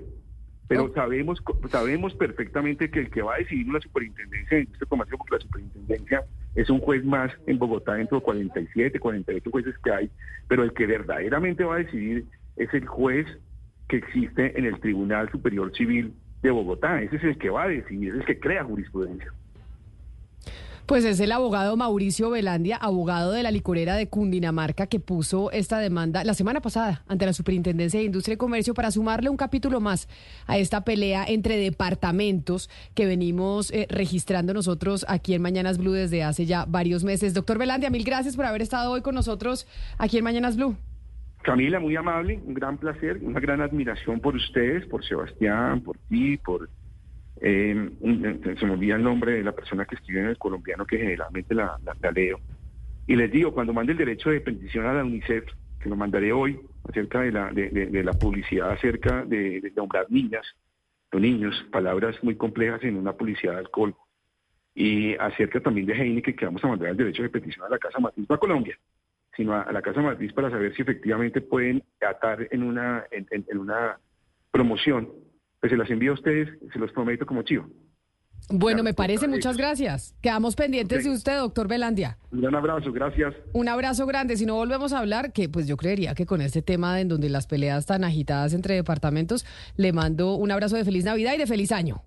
Pero 0.68 0.84
oh. 0.84 0.94
sabemos 0.94 1.42
sabemos 1.70 2.14
perfectamente 2.14 2.90
que 2.90 3.00
el 3.00 3.10
que 3.10 3.22
va 3.22 3.34
a 3.34 3.38
decidir 3.38 3.68
la 3.68 3.80
superintendencia 3.80 4.56
de 4.56 4.64
industria 4.64 4.88
comercio, 4.88 5.18
porque 5.18 5.34
la 5.36 5.40
superintendencia 5.40 6.24
es 6.54 6.68
un 6.70 6.80
juez 6.80 7.04
más 7.04 7.32
en 7.46 7.58
Bogotá 7.58 7.94
dentro 7.94 8.18
de 8.18 8.24
47, 8.24 8.98
48 8.98 9.50
jueces 9.50 9.74
que 9.78 9.92
hay, 9.92 10.10
pero 10.48 10.64
el 10.64 10.72
que 10.72 10.86
verdaderamente 10.86 11.64
va 11.64 11.76
a 11.76 11.78
decidir 11.78 12.26
es 12.56 12.72
el 12.74 12.86
juez 12.86 13.26
que 13.88 13.96
existe 13.96 14.58
en 14.58 14.64
el 14.64 14.80
Tribunal 14.80 15.30
Superior 15.30 15.72
Civil 15.76 16.14
de 16.42 16.50
Bogotá. 16.50 17.00
Ese 17.02 17.16
es 17.16 17.24
el 17.24 17.38
que 17.38 17.50
va 17.50 17.64
a 17.64 17.68
decidir, 17.68 18.14
es 18.14 18.20
el 18.20 18.26
que 18.26 18.40
crea 18.40 18.64
jurisprudencia. 18.64 19.32
Pues 20.86 21.04
es 21.04 21.20
el 21.20 21.30
abogado 21.30 21.76
Mauricio 21.76 22.30
Velandia, 22.30 22.76
abogado 22.76 23.30
de 23.30 23.44
la 23.44 23.52
licorera 23.52 23.94
de 23.94 24.08
Cundinamarca, 24.08 24.88
que 24.88 24.98
puso 24.98 25.52
esta 25.52 25.78
demanda 25.78 26.24
la 26.24 26.34
semana 26.34 26.60
pasada 26.60 27.04
ante 27.06 27.24
la 27.24 27.32
Superintendencia 27.32 28.00
de 28.00 28.06
Industria 28.06 28.34
y 28.34 28.36
Comercio 28.36 28.74
para 28.74 28.90
sumarle 28.90 29.30
un 29.30 29.36
capítulo 29.36 29.80
más 29.80 30.08
a 30.46 30.58
esta 30.58 30.84
pelea 30.84 31.24
entre 31.26 31.56
departamentos 31.56 32.68
que 32.94 33.06
venimos 33.06 33.70
eh, 33.70 33.86
registrando 33.88 34.54
nosotros 34.54 35.06
aquí 35.08 35.34
en 35.34 35.42
Mañanas 35.42 35.78
Blue 35.78 35.92
desde 35.92 36.24
hace 36.24 36.46
ya 36.46 36.64
varios 36.64 37.04
meses. 37.04 37.32
Doctor 37.32 37.58
Velandia, 37.58 37.88
mil 37.88 38.04
gracias 38.04 38.34
por 38.34 38.44
haber 38.44 38.60
estado 38.60 38.90
hoy 38.90 39.02
con 39.02 39.14
nosotros 39.14 39.68
aquí 39.98 40.18
en 40.18 40.24
Mañanas 40.24 40.56
Blue. 40.56 40.76
Camila, 41.42 41.80
muy 41.80 41.96
amable, 41.96 42.40
un 42.44 42.54
gran 42.54 42.78
placer, 42.78 43.18
una 43.22 43.40
gran 43.40 43.60
admiración 43.60 44.20
por 44.20 44.34
ustedes, 44.36 44.86
por 44.86 45.04
Sebastián, 45.04 45.80
por 45.80 45.98
ti, 46.08 46.36
por 46.36 46.68
eh, 47.40 47.90
se 48.58 48.66
me 48.66 48.72
olvida 48.72 48.94
el 48.94 49.02
nombre 49.02 49.32
de 49.32 49.42
la 49.42 49.52
persona 49.52 49.84
que 49.84 49.96
escribe 49.96 50.20
en 50.20 50.28
el 50.28 50.38
colombiano, 50.38 50.86
que 50.86 50.98
generalmente 50.98 51.54
la, 51.54 51.78
leo. 52.14 52.38
Y 53.06 53.16
les 53.16 53.32
digo, 53.32 53.52
cuando 53.52 53.72
mande 53.72 53.92
el 53.92 53.98
derecho 53.98 54.30
de 54.30 54.40
petición 54.40 54.86
a 54.86 54.92
la 54.92 55.04
UNICEF, 55.04 55.44
que 55.80 55.88
lo 55.88 55.96
mandaré 55.96 56.32
hoy, 56.32 56.60
acerca 56.88 57.22
de 57.22 57.32
la, 57.32 57.50
de, 57.50 58.02
la 58.04 58.12
publicidad 58.12 58.70
acerca 58.70 59.24
de, 59.24 59.72
nombrar 59.74 60.06
niñas 60.08 60.46
o 61.12 61.18
niños, 61.18 61.66
palabras 61.72 62.16
muy 62.22 62.36
complejas 62.36 62.82
en 62.84 62.96
una 62.96 63.12
publicidad 63.12 63.54
de 63.54 63.58
alcohol. 63.58 63.94
Y 64.74 65.14
acerca 65.16 65.60
también 65.60 65.86
de 65.86 65.94
Heineken, 65.94 66.36
que 66.36 66.44
vamos 66.44 66.62
a 66.64 66.68
mandar 66.68 66.90
el 66.90 66.96
derecho 66.96 67.24
de 67.24 67.28
petición 67.28 67.66
a 67.66 67.68
la 67.68 67.78
Casa 67.78 67.98
Matriz, 67.98 68.26
para 68.26 68.38
Colombia, 68.38 68.78
sino 69.36 69.54
a, 69.54 69.70
la 69.72 69.82
Casa 69.82 70.00
Matriz 70.00 70.32
para 70.32 70.50
saber 70.50 70.74
si 70.74 70.82
efectivamente 70.82 71.40
pueden 71.40 71.82
atar 72.00 72.48
en 72.50 72.62
una, 72.62 73.04
en 73.10 73.58
una 73.58 73.98
promoción 74.50 75.08
pues 75.62 75.70
se 75.70 75.76
las 75.76 75.88
envío 75.90 76.10
a 76.10 76.14
ustedes, 76.14 76.48
se 76.72 76.78
los 76.80 76.90
prometo 76.90 77.24
como 77.24 77.42
chivo. 77.42 77.68
Bueno, 78.50 78.82
me 78.82 78.94
parece, 78.94 79.28
muchas 79.28 79.56
gracias. 79.56 80.16
Quedamos 80.20 80.56
pendientes 80.56 81.04
de 81.04 81.10
usted, 81.10 81.38
doctor 81.38 81.68
Belandia. 81.68 82.18
Un 82.32 82.52
abrazo, 82.52 82.92
gracias. 82.92 83.32
Un 83.52 83.68
abrazo 83.68 84.04
grande. 84.04 84.36
Si 84.36 84.44
no 84.44 84.56
volvemos 84.56 84.92
a 84.92 84.98
hablar, 84.98 85.32
que 85.32 85.48
pues 85.48 85.68
yo 85.68 85.76
creería 85.76 86.16
que 86.16 86.26
con 86.26 86.40
este 86.40 86.62
tema 86.62 87.00
en 87.00 87.06
donde 87.06 87.28
las 87.28 87.46
peleas 87.46 87.86
tan 87.86 88.02
agitadas 88.02 88.54
entre 88.54 88.74
departamentos, 88.74 89.46
le 89.76 89.92
mando 89.92 90.34
un 90.34 90.50
abrazo 90.50 90.74
de 90.76 90.84
feliz 90.84 91.04
Navidad 91.04 91.34
y 91.34 91.38
de 91.38 91.46
feliz 91.46 91.70
año. 91.70 92.02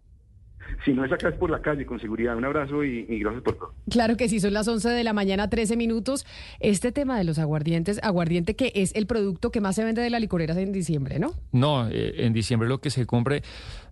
Si 0.84 0.93
no 0.93 1.05
es 1.05 1.11
acá, 1.11 1.30
es 1.30 1.36
por 1.36 1.49
la 1.49 1.61
calle, 1.61 1.86
con 1.86 1.99
seguridad. 1.99 2.36
Un 2.36 2.45
abrazo 2.45 2.84
y, 2.84 3.05
gracias 3.19 3.43
por 3.43 3.55
todo. 3.55 3.73
Claro 3.89 4.17
que 4.17 4.28
sí, 4.28 4.39
son 4.39 4.53
las 4.53 4.67
11 4.67 4.89
de 4.89 5.03
la 5.03 5.13
mañana, 5.13 5.49
13 5.49 5.78
minutos. 5.78 6.26
Este 6.59 6.91
tema 6.91 7.17
de 7.17 7.23
los 7.23 7.39
aguardientes, 7.39 7.99
aguardiente 8.03 8.55
que 8.55 8.71
es 8.76 8.93
el 8.95 9.07
producto 9.07 9.51
que 9.51 9.61
más 9.61 9.76
se 9.76 9.84
vende 9.84 10.01
de 10.01 10.09
la 10.09 10.19
licorera 10.19 10.59
en 10.59 10.71
diciembre, 10.71 11.19
¿no? 11.19 11.34
No, 11.51 11.88
eh, 11.89 12.26
en 12.26 12.34
diciembre 12.34 12.67
lo 12.67 12.80
que 12.80 12.89
se 12.89 13.05
compre... 13.05 13.43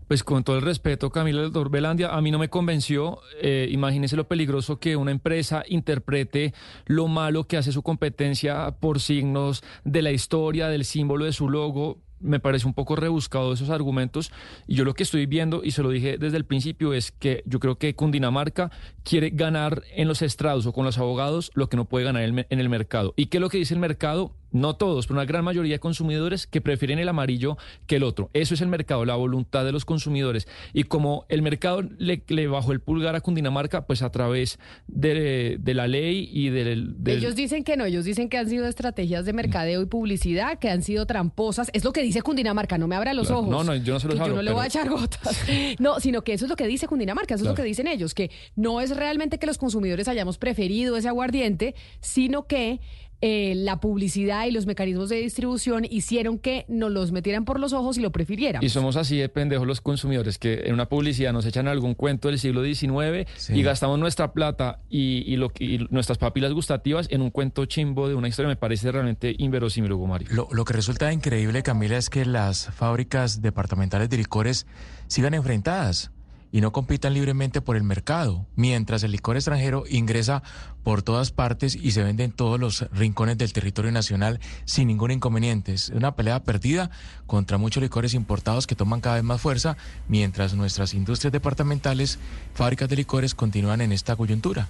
Pues 0.08 0.24
con 0.24 0.44
todo 0.44 0.58
el 0.58 0.62
respeto, 0.62 1.10
Camila 1.12 1.42
del 1.42 1.54
Dorbelandia, 1.54 2.10
a 2.14 2.22
mí 2.22 2.30
no 2.30 2.38
me 2.38 2.50
convenció. 2.50 3.20
Eh, 3.42 3.70
imagínese 3.72 4.18
lo 4.18 4.28
peligroso 4.28 4.78
que 4.78 4.98
una 4.98 5.12
empresa 5.12 5.64
interprete 5.68 6.54
lo 6.86 7.08
malo 7.08 7.46
que 7.46 7.56
hace 7.56 7.72
su 7.72 7.84
competencia 7.84 8.76
por 8.80 9.00
signos 9.00 9.64
de 9.86 10.02
la 10.02 10.12
historia, 10.12 10.68
del 10.68 10.84
símbolo 10.84 11.24
de 11.24 11.32
su 11.32 11.50
logo 11.50 12.00
me 12.24 12.40
parece 12.40 12.66
un 12.66 12.74
poco 12.74 12.96
rebuscado 12.96 13.54
esos 13.54 13.70
argumentos 13.70 14.32
y 14.68 14.76
yo 14.76 14.86
lo 14.86 14.94
que 14.94 15.04
estoy 15.04 15.26
viendo 15.26 15.62
y 15.64 15.72
se 15.72 15.84
lo 15.84 15.90
dije 15.90 16.18
desde 16.18 16.38
el 16.38 16.46
principio 16.46 16.94
es 16.94 17.12
que 17.12 17.44
yo 17.46 17.60
creo 17.60 17.78
que 17.78 17.96
Cundinamarca 17.96 18.72
quiere 19.04 19.30
ganar 19.30 19.84
en 19.96 20.08
los 20.08 20.22
estrados 20.22 20.66
o 20.66 20.74
con 20.74 20.86
los 20.86 20.98
abogados 20.98 21.52
lo 21.54 21.70
que 21.70 21.78
no 21.78 21.86
puede 21.86 22.06
ganar 22.06 22.24
en 22.24 22.60
el 22.60 22.70
mercado. 22.70 23.14
¿Y 23.16 23.28
qué 23.28 23.38
es 23.38 23.42
lo 23.42 23.50
que 23.50 23.58
dice 23.58 23.74
el 23.74 23.80
mercado? 23.80 24.36
No 24.54 24.76
todos, 24.76 25.08
pero 25.08 25.20
una 25.20 25.26
gran 25.26 25.44
mayoría 25.44 25.74
de 25.74 25.80
consumidores 25.80 26.48
que 26.48 26.62
prefieren 26.62 27.00
el 27.00 27.10
amarillo 27.10 27.58
que 27.88 27.98
el 27.98 28.04
otro. 28.04 28.30
Eso 28.34 28.54
es 28.54 28.62
el 28.62 28.70
mercado, 28.70 29.04
la 29.04 29.16
voluntad 29.16 29.66
de 29.66 29.72
los 29.72 29.84
consumidores. 29.84 30.48
Y 30.74 30.84
como 30.84 31.26
el 31.28 31.42
mercado 31.42 31.82
le, 31.82 32.24
le 32.28 32.48
bajó 32.48 32.72
el 32.72 32.80
pulgar 32.80 33.16
a 33.16 33.22
Cundinamarca, 33.22 33.86
pues 33.86 34.02
a 34.02 34.12
través 34.12 34.60
de, 34.88 35.60
la 35.66 35.88
ley 35.88 36.30
y 36.32 36.50
del, 36.50 36.96
Ellos 37.06 37.36
dicen 37.36 37.64
que 37.64 37.76
no, 37.76 37.86
ellos 37.86 38.06
dicen 38.06 38.30
que 38.30 38.38
han 38.38 38.48
sido 38.48 38.68
estrategias 38.68 39.26
de 39.26 39.34
mercadeo 39.34 39.82
y 39.82 39.88
publicidad, 39.88 40.60
que 40.60 40.70
han 40.70 40.84
sido 40.84 41.06
tramposas. 41.06 41.70
Es 41.74 41.84
lo 41.84 41.92
que 41.92 42.02
dice 42.02 42.22
Cundinamarca, 42.22 42.78
no 42.78 42.88
me 42.88 42.96
abra 42.96 43.14
los 43.14 43.32
ojos. 43.32 43.50
No, 43.50 43.64
no, 43.64 43.76
yo 43.76 43.94
no 43.94 44.00
se 44.00 44.08
los 44.08 44.18
Yo 44.18 44.28
no 44.28 44.42
le 44.42 44.54
voy 44.54 44.64
a 44.64 44.68
echar 44.68 44.90
gotas. 44.90 45.44
No, 45.80 46.00
sino 46.00 46.24
que 46.24 46.34
eso 46.34 46.46
es 46.46 46.50
lo 46.50 46.56
que 46.56 46.68
dice 46.68 46.88
Cundinamarca, 46.88 47.36
eso 47.36 47.44
es 47.44 47.50
lo 47.50 47.56
que 47.56 47.64
dicen 47.64 47.88
ellos, 47.88 48.14
que 48.14 48.30
no 48.56 48.80
es 48.80 48.96
realmente 48.96 49.40
que 49.40 49.48
los 49.48 49.58
consumidores 49.58 50.08
hayamos 50.08 50.38
preferido 50.38 50.96
ese 50.98 51.08
aguardiente, 51.08 51.76
sino 52.00 52.48
que 52.48 52.80
eh, 53.26 53.56
la 53.56 53.80
publicidad 53.80 54.48
y 54.48 54.52
los 54.52 54.66
mecanismos 54.66 55.08
de 55.08 55.16
distribución 55.16 55.86
hicieron 55.90 56.38
que 56.38 56.66
nos 56.68 56.92
los 56.92 57.14
metieran 57.14 57.46
por 57.46 57.58
los 57.58 57.72
ojos 57.72 57.98
y 57.98 58.02
lo 58.02 58.12
prefiriéramos. 58.12 58.66
Y 58.66 58.68
somos 58.68 58.98
así 58.98 59.16
de 59.18 59.30
pendejos 59.30 59.66
los 59.66 59.80
consumidores, 59.80 60.38
que 60.38 60.64
en 60.66 60.74
una 60.74 60.90
publicidad 60.90 61.32
nos 61.32 61.46
echan 61.46 61.70
algún 61.70 61.96
cuento 61.96 62.28
del 62.28 62.38
siglo 62.38 62.66
XIX 62.66 63.26
y 63.48 63.64
gastamos 63.64 63.98
nuestra 63.98 64.34
plata 64.34 64.82
y, 64.90 65.38
lo, 65.38 65.54
nuestras 65.90 66.18
papilas 66.18 66.52
gustativas 66.52 67.08
en 67.12 67.22
un 67.22 67.30
cuento 67.30 67.64
chimbo 67.64 68.10
de 68.10 68.16
una 68.16 68.28
historia. 68.28 68.50
Me 68.50 68.58
parece 68.58 68.92
realmente 68.92 69.34
inverosímil, 69.38 69.94
Hugo 69.94 70.08
Mario. 70.08 70.28
Lo, 70.30 70.50
lo 70.52 70.66
que 70.66 70.74
resulta 70.74 71.14
increíble, 71.14 71.64
Camila, 71.64 71.96
es 71.96 72.10
que 72.10 72.26
las 72.26 72.72
fábricas 72.72 73.42
departamentales 73.42 74.10
de 74.10 74.18
licores 74.18 74.68
sigan 75.08 75.34
enfrentadas 75.34 76.12
y 76.54 76.62
no 76.62 76.72
compitan 76.72 77.16
libremente 77.16 77.62
por 77.62 77.76
el 77.76 77.84
mercado, 77.84 78.46
mientras 78.56 79.02
el 79.02 79.12
licor 79.12 79.38
extranjero 79.38 79.86
ingresa 79.90 80.44
por 80.84 81.02
todas 81.02 81.32
partes 81.32 81.76
y 81.76 81.94
se 81.94 82.04
vende 82.04 82.26
en 82.26 82.32
todos 82.32 82.60
los 82.60 82.88
rincones 82.92 83.40
del 83.40 83.52
territorio 83.52 83.92
nacional 83.92 84.40
sin 84.64 84.88
ningún 84.88 85.10
inconveniente. 85.10 85.74
Es 85.74 85.90
una 85.90 86.16
pelea 86.16 86.44
perdida 86.44 86.92
contra 87.26 87.58
muchos 87.58 87.82
licores 87.82 88.14
importados 88.14 88.68
que 88.68 88.76
toman 88.76 89.02
cada 89.02 89.16
vez 89.16 89.24
más 89.24 89.42
fuerza, 89.42 89.78
mientras 90.08 90.54
nuestras 90.54 90.94
industrias 90.94 91.34
departamentales, 91.34 92.20
fábricas 92.54 92.88
de 92.88 92.98
licores, 92.98 93.34
continúan 93.34 93.82
en 93.82 93.92
esta 93.92 94.16
coyuntura. 94.16 94.68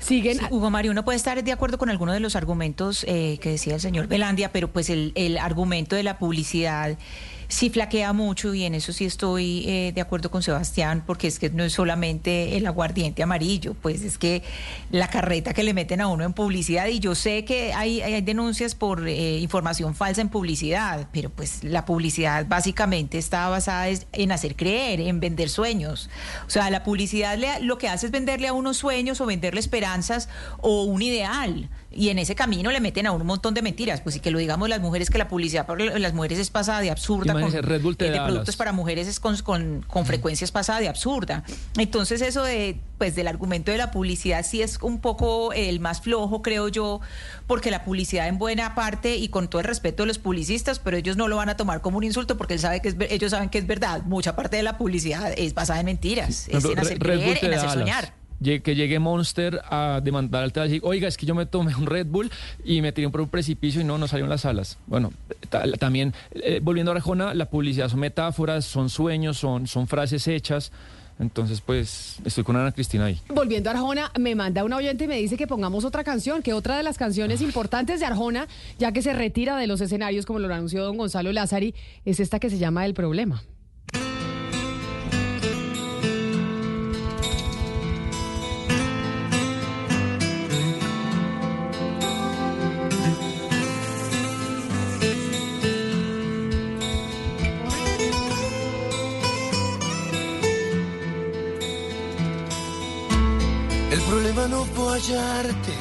Siguen. 0.00 0.40
Hugo 0.50 0.70
Mario, 0.70 0.90
uno 0.90 1.04
puede 1.04 1.16
estar 1.16 1.44
de 1.44 1.52
acuerdo 1.52 1.78
con 1.78 1.90
alguno 1.90 2.12
de 2.12 2.18
los 2.18 2.34
argumentos 2.34 3.04
eh, 3.06 3.38
que 3.40 3.50
decía 3.50 3.76
el 3.76 3.80
señor 3.80 4.08
Belandia, 4.08 4.50
pero 4.50 4.66
pues 4.72 4.90
el, 4.90 5.12
el 5.14 5.38
argumento 5.38 5.94
de 5.94 6.02
la 6.02 6.18
publicidad 6.18 6.98
sí 7.50 7.68
flaquea 7.68 8.12
mucho 8.12 8.54
y 8.54 8.64
en 8.64 8.74
eso 8.74 8.92
sí 8.92 9.04
estoy 9.04 9.64
eh, 9.66 9.92
de 9.92 10.00
acuerdo 10.00 10.30
con 10.30 10.42
Sebastián, 10.42 11.02
porque 11.04 11.26
es 11.26 11.38
que 11.38 11.50
no 11.50 11.64
es 11.64 11.72
solamente 11.72 12.56
el 12.56 12.66
aguardiente 12.66 13.22
amarillo, 13.22 13.74
pues 13.74 14.02
es 14.02 14.18
que 14.18 14.42
la 14.90 15.08
carreta 15.08 15.52
que 15.52 15.64
le 15.64 15.74
meten 15.74 16.00
a 16.00 16.06
uno 16.06 16.24
en 16.24 16.32
publicidad, 16.32 16.86
y 16.86 17.00
yo 17.00 17.14
sé 17.14 17.44
que 17.44 17.72
hay, 17.72 18.00
hay 18.00 18.22
denuncias 18.22 18.74
por 18.74 19.06
eh, 19.06 19.38
información 19.38 19.94
falsa 19.94 20.20
en 20.20 20.28
publicidad, 20.28 21.08
pero 21.12 21.28
pues 21.28 21.64
la 21.64 21.84
publicidad 21.84 22.46
básicamente 22.46 23.18
está 23.18 23.48
basada 23.48 23.88
en 24.12 24.32
hacer 24.32 24.54
creer, 24.54 25.00
en 25.00 25.18
vender 25.18 25.48
sueños. 25.48 26.08
O 26.46 26.50
sea, 26.50 26.70
la 26.70 26.84
publicidad 26.84 27.36
lo 27.60 27.78
que 27.78 27.88
hace 27.88 28.06
es 28.06 28.12
venderle 28.12 28.46
a 28.48 28.52
unos 28.52 28.76
sueños 28.76 29.20
o 29.20 29.26
venderle 29.26 29.60
esperanzas 29.60 30.28
o 30.60 30.84
un 30.84 31.02
ideal 31.02 31.68
y 31.92 32.10
en 32.10 32.18
ese 32.18 32.34
camino 32.34 32.70
le 32.70 32.80
meten 32.80 33.06
a 33.06 33.12
un 33.12 33.26
montón 33.26 33.52
de 33.54 33.62
mentiras. 33.62 34.00
Pues 34.00 34.16
y 34.16 34.20
que 34.20 34.30
lo 34.30 34.38
digamos 34.38 34.68
las 34.68 34.80
mujeres, 34.80 35.10
que 35.10 35.18
la 35.18 35.28
publicidad 35.28 35.66
para 35.66 35.98
las 35.98 36.14
mujeres 36.14 36.38
es 36.38 36.50
pasada 36.50 36.80
de 36.80 36.90
absurda. 36.90 37.32
Con, 37.32 37.50
Red 37.50 37.82
Bull 37.82 37.96
eh, 37.98 38.10
de 38.10 38.20
productos 38.20 38.56
para 38.56 38.72
mujeres 38.72 39.08
es 39.08 39.18
con, 39.18 39.36
con, 39.38 39.84
con 39.86 40.06
frecuencia 40.06 40.44
es 40.44 40.52
pasada 40.52 40.80
de 40.80 40.88
absurda. 40.88 41.42
Entonces 41.76 42.22
eso 42.22 42.44
de 42.44 42.78
pues 42.98 43.16
del 43.16 43.28
argumento 43.28 43.72
de 43.72 43.78
la 43.78 43.90
publicidad 43.90 44.44
sí 44.44 44.60
es 44.60 44.78
un 44.82 45.00
poco 45.00 45.52
el 45.52 45.80
más 45.80 46.02
flojo, 46.02 46.42
creo 46.42 46.68
yo, 46.68 47.00
porque 47.46 47.70
la 47.70 47.82
publicidad 47.82 48.28
en 48.28 48.38
buena 48.38 48.74
parte 48.74 49.16
y 49.16 49.28
con 49.28 49.48
todo 49.48 49.60
el 49.60 49.66
respeto 49.66 50.02
de 50.02 50.08
los 50.08 50.18
publicistas, 50.18 50.78
pero 50.78 50.98
ellos 50.98 51.16
no 51.16 51.26
lo 51.26 51.36
van 51.36 51.48
a 51.48 51.56
tomar 51.56 51.80
como 51.80 51.96
un 51.96 52.04
insulto 52.04 52.36
porque 52.36 52.54
él 52.54 52.60
sabe 52.60 52.82
que 52.82 52.90
es, 52.90 52.96
ellos 53.08 53.30
saben 53.30 53.48
que 53.48 53.58
es 53.58 53.66
verdad. 53.66 54.02
Mucha 54.02 54.36
parte 54.36 54.58
de 54.58 54.62
la 54.62 54.76
publicidad 54.76 55.32
es 55.36 55.54
basada 55.54 55.80
en 55.80 55.86
mentiras, 55.86 56.46
es 56.48 56.64
en 56.64 56.78
hacer 56.78 56.98
creer, 56.98 57.42
en 57.42 57.54
hacer 57.54 57.70
soñar 57.70 58.19
que 58.42 58.74
llegue 58.74 58.98
Monster 58.98 59.60
a 59.64 60.00
demandar 60.02 60.42
al 60.42 60.50
decir, 60.50 60.80
oiga, 60.84 61.08
es 61.08 61.16
que 61.16 61.26
yo 61.26 61.34
me 61.34 61.46
tomé 61.46 61.74
un 61.74 61.86
Red 61.86 62.06
Bull 62.06 62.30
y 62.64 62.80
me 62.82 62.92
tiré 62.92 63.08
por 63.10 63.20
un 63.20 63.28
precipicio 63.28 63.80
y 63.80 63.84
no, 63.84 63.98
no 63.98 64.08
salieron 64.08 64.30
las 64.30 64.44
alas. 64.44 64.78
Bueno, 64.86 65.12
también, 65.78 66.14
eh, 66.32 66.60
volviendo 66.62 66.92
a 66.92 66.94
Arjona, 66.94 67.34
la 67.34 67.50
publicidad 67.50 67.88
son 67.88 68.00
metáforas, 68.00 68.64
son 68.64 68.88
sueños, 68.88 69.38
son, 69.38 69.66
son 69.66 69.86
frases 69.86 70.26
hechas. 70.28 70.72
Entonces, 71.18 71.60
pues, 71.60 72.16
estoy 72.24 72.44
con 72.44 72.56
Ana 72.56 72.72
Cristina 72.72 73.04
ahí. 73.04 73.20
Volviendo 73.28 73.68
a 73.68 73.74
Arjona, 73.74 74.10
me 74.18 74.34
manda 74.34 74.64
un 74.64 74.72
oyente 74.72 75.04
y 75.04 75.06
me 75.06 75.16
dice 75.16 75.36
que 75.36 75.46
pongamos 75.46 75.84
otra 75.84 76.02
canción, 76.02 76.42
que 76.42 76.54
otra 76.54 76.78
de 76.78 76.82
las 76.82 76.96
canciones 76.96 77.42
importantes 77.42 78.00
de 78.00 78.06
Arjona, 78.06 78.48
ya 78.78 78.92
que 78.92 79.02
se 79.02 79.12
retira 79.12 79.58
de 79.58 79.66
los 79.66 79.82
escenarios, 79.82 80.24
como 80.24 80.38
lo 80.38 80.52
anunció 80.52 80.82
don 80.82 80.96
Gonzalo 80.96 81.30
Lázari, 81.30 81.74
es 82.06 82.20
esta 82.20 82.38
que 82.38 82.48
se 82.48 82.56
llama 82.56 82.86
El 82.86 82.94
Problema. 82.94 83.42
No 104.90 104.96
hallarte. 104.96 105.74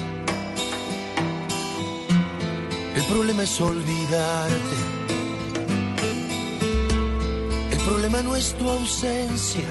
El 2.95 3.03
problema 3.05 3.43
es 3.43 3.61
olvidarte. 3.61 4.77
El 7.71 7.77
problema 7.79 8.21
no 8.21 8.35
es 8.35 8.53
tu 8.53 8.69
ausencia. 8.69 9.69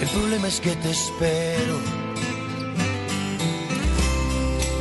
El 0.00 0.08
problema 0.08 0.48
es 0.48 0.60
que 0.60 0.74
te 0.76 0.90
espero. 0.90 1.76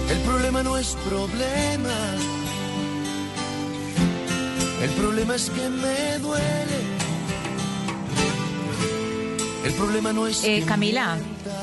El 0.09 0.19
problema 0.29 0.63
no 0.63 0.77
es 0.77 0.95
problema. 1.07 1.97
El 4.81 4.89
problema 4.91 5.35
es 5.35 5.49
que 5.49 5.69
me 5.69 6.19
duele. 6.19 6.79
El 9.65 9.73
problema 9.73 10.13
no 10.13 10.27
es. 10.27 10.43
Eh, 10.43 10.63
Camila, 10.65 11.17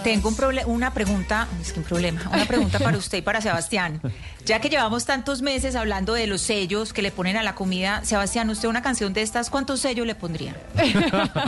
tengo 0.05 0.29
un 0.29 0.37
una 0.67 0.93
pregunta, 0.93 1.49
es 1.61 1.73
que 1.73 1.81
un 1.81 1.87
problema, 1.87 2.31
una 2.33 2.45
pregunta 2.45 2.79
para 2.79 2.97
usted 2.99 3.19
y 3.19 3.23
para 3.23 3.41
Sebastián. 3.41 4.01
Ya 4.45 4.61
que 4.61 4.69
llevamos 4.69 5.07
tantos 5.07 5.41
meses 5.41 5.75
hablando 5.75 6.13
de 6.13 6.27
los 6.27 6.43
sellos 6.43 6.93
que 6.93 7.01
le 7.01 7.11
ponen 7.11 7.39
a 7.39 7.43
la 7.43 7.55
comida, 7.55 8.05
Sebastián, 8.05 8.51
usted 8.51 8.69
una 8.69 8.83
canción 8.83 9.15
de 9.15 9.23
estas, 9.23 9.49
¿cuántos 9.49 9.81
sellos 9.81 10.07
le 10.07 10.15
pondría? 10.15 10.55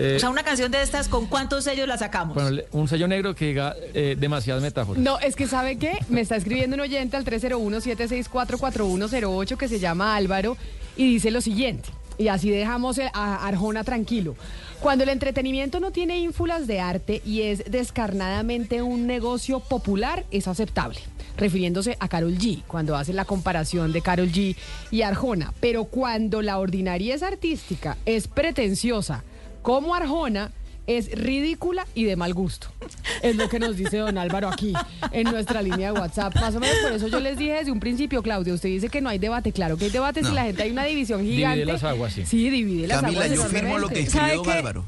Eh, 0.00 0.14
o 0.16 0.20
sea, 0.20 0.30
una 0.30 0.44
canción 0.44 0.70
de 0.70 0.80
estas, 0.80 1.08
¿con 1.08 1.26
cuántos 1.26 1.64
sellos 1.64 1.88
la 1.88 1.98
sacamos? 1.98 2.36
Bueno, 2.36 2.62
un 2.70 2.86
sello 2.86 3.08
negro 3.08 3.34
que 3.34 3.46
diga 3.46 3.74
eh, 3.94 4.14
demasiadas 4.16 4.62
metáforas. 4.62 5.02
No, 5.02 5.18
es 5.18 5.34
que 5.34 5.48
¿sabe 5.48 5.76
qué? 5.76 5.98
Me 6.08 6.20
está 6.20 6.36
escribiendo 6.36 6.74
un 6.74 6.80
oyente 6.82 7.16
al 7.16 7.24
301-764-4108 7.24 9.56
que 9.56 9.66
se 9.66 9.80
llama 9.80 10.14
Álvaro 10.14 10.56
y 10.96 11.14
dice 11.14 11.32
lo 11.32 11.40
siguiente. 11.40 11.88
Y 12.18 12.28
así 12.28 12.50
dejamos 12.50 12.98
a 12.98 13.46
Arjona 13.46 13.84
tranquilo. 13.84 14.34
Cuando 14.80 15.04
el 15.04 15.10
entretenimiento 15.10 15.80
no 15.80 15.92
tiene 15.92 16.18
ínfulas 16.18 16.66
de 16.66 16.80
arte 16.80 17.22
y 17.24 17.42
es 17.42 17.64
descarnadamente 17.70 18.82
un 18.82 19.06
negocio 19.06 19.60
popular, 19.60 20.24
es 20.30 20.48
aceptable. 20.48 20.98
Refiriéndose 21.36 21.96
a 22.00 22.08
Carol 22.08 22.36
G, 22.36 22.62
cuando 22.66 22.96
hace 22.96 23.12
la 23.12 23.24
comparación 23.24 23.92
de 23.92 24.02
Carol 24.02 24.30
G 24.32 24.56
y 24.90 25.02
Arjona. 25.02 25.54
Pero 25.60 25.84
cuando 25.84 26.42
la 26.42 26.58
ordinariedad 26.58 27.22
artística 27.22 27.96
es 28.04 28.26
pretenciosa, 28.26 29.22
como 29.62 29.94
Arjona, 29.94 30.50
es 30.88 31.12
ridícula 31.12 31.86
y 31.94 32.04
de 32.04 32.16
mal 32.16 32.34
gusto. 32.34 32.68
Es 33.22 33.36
lo 33.36 33.48
que 33.48 33.58
nos 33.60 33.76
dice 33.76 33.98
don 33.98 34.18
Álvaro 34.18 34.48
aquí 34.48 34.72
en 35.12 35.30
nuestra 35.30 35.62
línea 35.62 35.92
de 35.92 36.00
WhatsApp. 36.00 36.34
Más 36.36 36.56
o 36.56 36.60
menos 36.60 36.76
por 36.82 36.92
eso 36.92 37.06
yo 37.08 37.20
les 37.20 37.36
dije 37.38 37.52
desde 37.52 37.70
un 37.70 37.78
principio, 37.78 38.22
Claudio, 38.22 38.54
usted 38.54 38.70
dice 38.70 38.88
que 38.88 39.00
no 39.00 39.08
hay 39.10 39.18
debate. 39.18 39.52
Claro 39.52 39.76
que 39.76 39.84
hay 39.84 39.90
debate 39.90 40.24
si 40.24 40.32
la 40.32 40.44
gente 40.44 40.62
hay 40.64 40.70
una 40.70 40.84
división 40.84 41.22
gigante. 41.22 41.58
Divide 41.60 41.72
las 41.74 41.84
aguas, 41.84 42.12
sí. 42.14 42.24
Sí, 42.26 42.50
divide 42.50 42.88
las 42.88 43.02
Camila, 43.02 43.24
aguas. 43.24 43.36
yo 43.38 43.44
firmo 43.44 43.78
lo 43.78 43.88
que 43.88 44.00
escribió 44.00 44.42
don 44.42 44.50
Álvaro. 44.50 44.84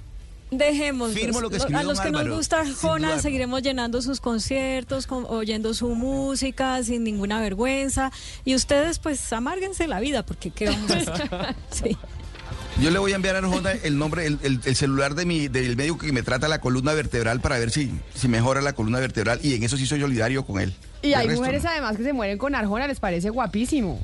Dejemos. 0.51 1.13
Firmo 1.13 1.41
lo 1.41 1.49
que 1.49 1.59
escribió 1.59 1.79
a 1.81 1.85
los 1.85 2.01
que 2.01 2.11
nos 2.11 2.29
gusta 2.29 2.65
sin 2.65 2.75
Jona, 2.75 2.99
dudarlo. 3.07 3.23
seguiremos 3.23 3.63
llenando 3.63 4.03
sus 4.03 4.21
conciertos, 4.21 5.07
con- 5.07 5.25
oyendo 5.29 5.75
su 5.75 5.91
música 5.95 6.83
sin 6.83 7.05
ninguna 7.05 7.41
vergüenza. 7.41 8.11
Y 8.45 8.57
ustedes, 8.57 8.99
pues, 8.99 9.33
amárguense 9.33 9.87
la 9.87 10.01
vida, 10.01 10.25
porque 10.27 10.51
¿qué 10.51 10.67
vamos 10.71 10.91
a 10.91 10.95
hacer? 10.97 11.31
Sí. 11.71 11.97
Yo 12.79 12.91
le 12.91 12.99
voy 12.99 13.13
a 13.13 13.17
enviar 13.17 13.35
a 13.37 13.39
Arjona 13.41 13.73
el 13.73 13.99
nombre, 13.99 14.27
el, 14.27 14.39
el- 14.43 14.61
el 14.65 14.77
celular 14.77 15.15
de 15.15 15.27
mi, 15.27 15.49
del 15.49 15.77
médico 15.77 15.99
que 15.99 16.13
me 16.13 16.23
trata 16.23 16.49
la 16.49 16.61
columna 16.61 16.95
vertebral 16.95 17.41
para 17.41 17.59
ver 17.59 17.71
si, 17.71 17.91
si 18.15 18.27
mejora 18.29 18.63
la 18.63 18.73
columna 18.73 18.99
vertebral 19.01 19.39
y 19.43 19.55
en 19.55 19.63
eso 19.63 19.77
sí 19.77 19.87
soy 19.87 20.01
solidario 20.01 20.47
con 20.47 20.61
él. 20.61 20.75
Y 21.03 21.13
hay 21.15 21.27
resto, 21.27 21.43
mujeres 21.43 21.65
no. 21.65 21.71
además 21.71 21.97
que 21.99 22.05
se 22.05 22.13
mueren 22.15 22.39
con 22.39 22.55
Arjona, 22.55 22.87
les 22.87 22.99
parece 23.01 23.29
guapísimo. 23.31 24.01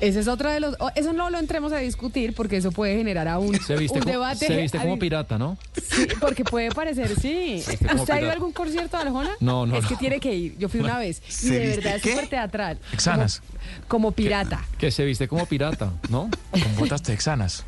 Ese 0.00 0.20
es 0.20 0.28
otro 0.28 0.50
de 0.50 0.60
los... 0.60 0.76
oh, 0.78 0.90
Eso 0.94 1.12
no 1.12 1.30
lo 1.30 1.38
entremos 1.38 1.72
a 1.72 1.78
discutir 1.78 2.34
porque 2.34 2.56
eso 2.58 2.70
puede 2.72 2.96
generar 2.96 3.28
aún 3.28 3.54
Se 3.60 3.76
viste, 3.76 3.98
un 3.98 4.02
como, 4.04 4.12
debate. 4.12 4.46
se 4.46 4.56
viste 4.56 4.78
como 4.78 4.98
pirata, 4.98 5.38
¿no? 5.38 5.56
Sí, 5.74 6.06
porque 6.20 6.44
puede 6.44 6.70
parecer, 6.70 7.18
sí. 7.20 7.62
¿Usted 7.94 8.14
ha 8.14 8.20
ido 8.20 8.30
a 8.30 8.32
algún 8.32 8.52
concierto 8.52 8.96
de 8.96 9.02
Arjona? 9.04 9.30
No, 9.40 9.64
no, 9.66 9.76
Es 9.76 9.86
que 9.86 9.96
tiene 9.96 10.20
que 10.20 10.34
ir. 10.34 10.58
Yo 10.58 10.68
fui 10.68 10.80
una 10.80 10.98
vez. 10.98 11.22
Y 11.28 11.32
¿Se 11.32 11.50
de 11.58 11.66
viste 11.66 11.76
verdad 11.82 11.96
es 11.96 12.02
súper 12.02 12.28
teatral. 12.28 12.78
Texanas. 12.90 13.40
Como, 13.88 14.08
como 14.08 14.12
pirata. 14.12 14.64
Que 14.78 14.90
se 14.90 15.04
viste 15.04 15.28
como 15.28 15.46
pirata, 15.46 15.92
¿no? 16.10 16.28
Con 16.50 16.76
botas 16.78 17.02
texanas. 17.02 17.64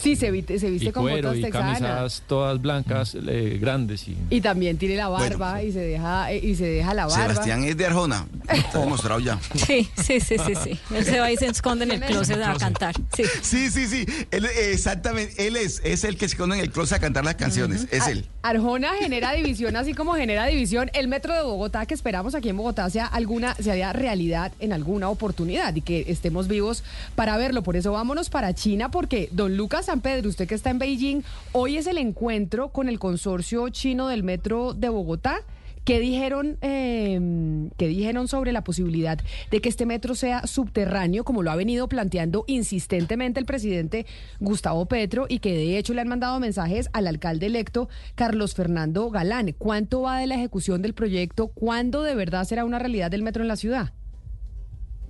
Sí, 0.00 0.16
se 0.16 0.30
viste, 0.30 0.58
se 0.58 0.70
viste 0.70 0.88
Y 0.88 0.92
con 0.92 1.02
cuero 1.04 1.28
botas 1.28 1.38
y 1.38 1.42
texanas. 1.42 1.78
camisas 1.80 2.22
todas 2.26 2.60
blancas, 2.60 3.16
eh, 3.26 3.58
grandes 3.60 4.06
y... 4.08 4.16
Y 4.30 4.40
también 4.40 4.78
tiene 4.78 4.96
la 4.96 5.08
barba 5.08 5.52
Bueno, 5.54 5.68
y 5.68 5.72
se 5.72 5.80
deja 5.80 6.32
eh, 6.32 6.40
y 6.42 6.54
se 6.54 6.66
deja 6.66 6.94
la 6.94 7.06
barba. 7.06 7.28
Sebastián 7.28 7.64
es 7.64 7.76
de 7.76 7.86
Arjona. 7.86 8.26
Está 8.48 8.80
demostrado 8.80 9.20
ya. 9.20 9.38
Sí, 9.54 9.88
sí, 9.96 10.20
sí, 10.20 10.36
sí, 10.38 10.54
sí. 10.62 10.78
Él 10.94 11.04
se 11.04 11.20
va 11.20 11.30
y 11.30 11.36
se 11.36 11.46
esconde 11.46 11.84
en 11.84 11.90
el 11.92 12.00
closet 12.00 12.40
a 12.42 12.54
cantar. 12.54 12.94
Sí. 13.14 13.24
Sí, 13.42 13.70
sí, 13.70 13.86
sí. 13.86 14.06
Él, 14.30 14.46
exactamente. 14.46 15.46
Él 15.46 15.56
es, 15.56 15.80
es 15.84 16.04
el 16.04 16.16
que 16.16 16.28
se 16.28 16.34
esconde 16.34 16.56
en 16.56 16.62
el 16.62 16.70
closet 16.70 16.96
a 16.98 17.00
cantar 17.00 17.24
las 17.24 17.34
canciones. 17.34 17.86
Es 17.90 18.06
él. 18.06 18.24
Arjona 18.42 18.92
genera 18.98 19.32
división, 19.32 19.76
así 19.76 19.94
como 19.94 20.14
genera 20.14 20.46
división 20.46 20.90
el 20.94 21.08
metro 21.08 21.34
de 21.34 21.42
Bogotá, 21.42 21.84
que 21.86 21.94
esperamos 21.94 22.34
aquí 22.34 22.48
en 22.48 22.56
Bogotá 22.56 22.88
sea 22.88 23.06
alguna, 23.06 23.54
se 23.56 23.70
haga 23.72 23.92
realidad 23.92 24.52
en 24.60 24.72
alguna 24.72 25.08
oportunidad 25.10 25.74
y 25.74 25.80
que 25.82 26.04
estemos 26.08 26.48
vivos 26.48 26.82
para 27.14 27.36
verlo. 27.36 27.62
Por 27.62 27.76
eso 27.76 27.92
vámonos 27.92 28.30
para 28.30 28.54
China, 28.54 28.90
porque 28.90 29.28
don 29.32 29.56
Lucas 29.58 29.86
San 29.86 30.02
Pedro, 30.02 30.28
usted 30.28 30.46
que 30.46 30.54
está 30.54 30.70
en 30.70 30.78
Beijing, 30.78 31.22
hoy 31.50 31.78
es 31.78 31.88
el 31.88 31.98
encuentro 31.98 32.68
con 32.68 32.88
el 32.88 33.00
consorcio 33.00 33.68
chino 33.70 34.06
del 34.06 34.22
metro 34.22 34.72
de 34.72 34.88
Bogotá. 34.88 35.40
¿Qué 35.84 35.98
dijeron, 35.98 36.58
eh, 36.62 37.68
¿Qué 37.76 37.88
dijeron 37.88 38.28
sobre 38.28 38.52
la 38.52 38.62
posibilidad 38.62 39.18
de 39.50 39.60
que 39.60 39.68
este 39.68 39.84
metro 39.84 40.14
sea 40.14 40.46
subterráneo, 40.46 41.24
como 41.24 41.42
lo 41.42 41.50
ha 41.50 41.56
venido 41.56 41.88
planteando 41.88 42.44
insistentemente 42.46 43.40
el 43.40 43.46
presidente 43.46 44.06
Gustavo 44.38 44.86
Petro 44.86 45.26
y 45.28 45.40
que 45.40 45.52
de 45.52 45.76
hecho 45.76 45.92
le 45.92 46.02
han 46.02 46.08
mandado 46.08 46.38
mensajes 46.38 46.88
al 46.92 47.08
alcalde 47.08 47.46
electo 47.46 47.88
Carlos 48.14 48.54
Fernando 48.54 49.10
Galán? 49.10 49.56
¿Cuánto 49.58 50.02
va 50.02 50.20
de 50.20 50.28
la 50.28 50.36
ejecución 50.36 50.82
del 50.82 50.94
proyecto? 50.94 51.48
¿Cuándo 51.48 52.04
de 52.04 52.14
verdad 52.14 52.44
será 52.44 52.64
una 52.64 52.78
realidad 52.78 53.10
del 53.10 53.24
metro 53.24 53.42
en 53.42 53.48
la 53.48 53.56
ciudad? 53.56 53.92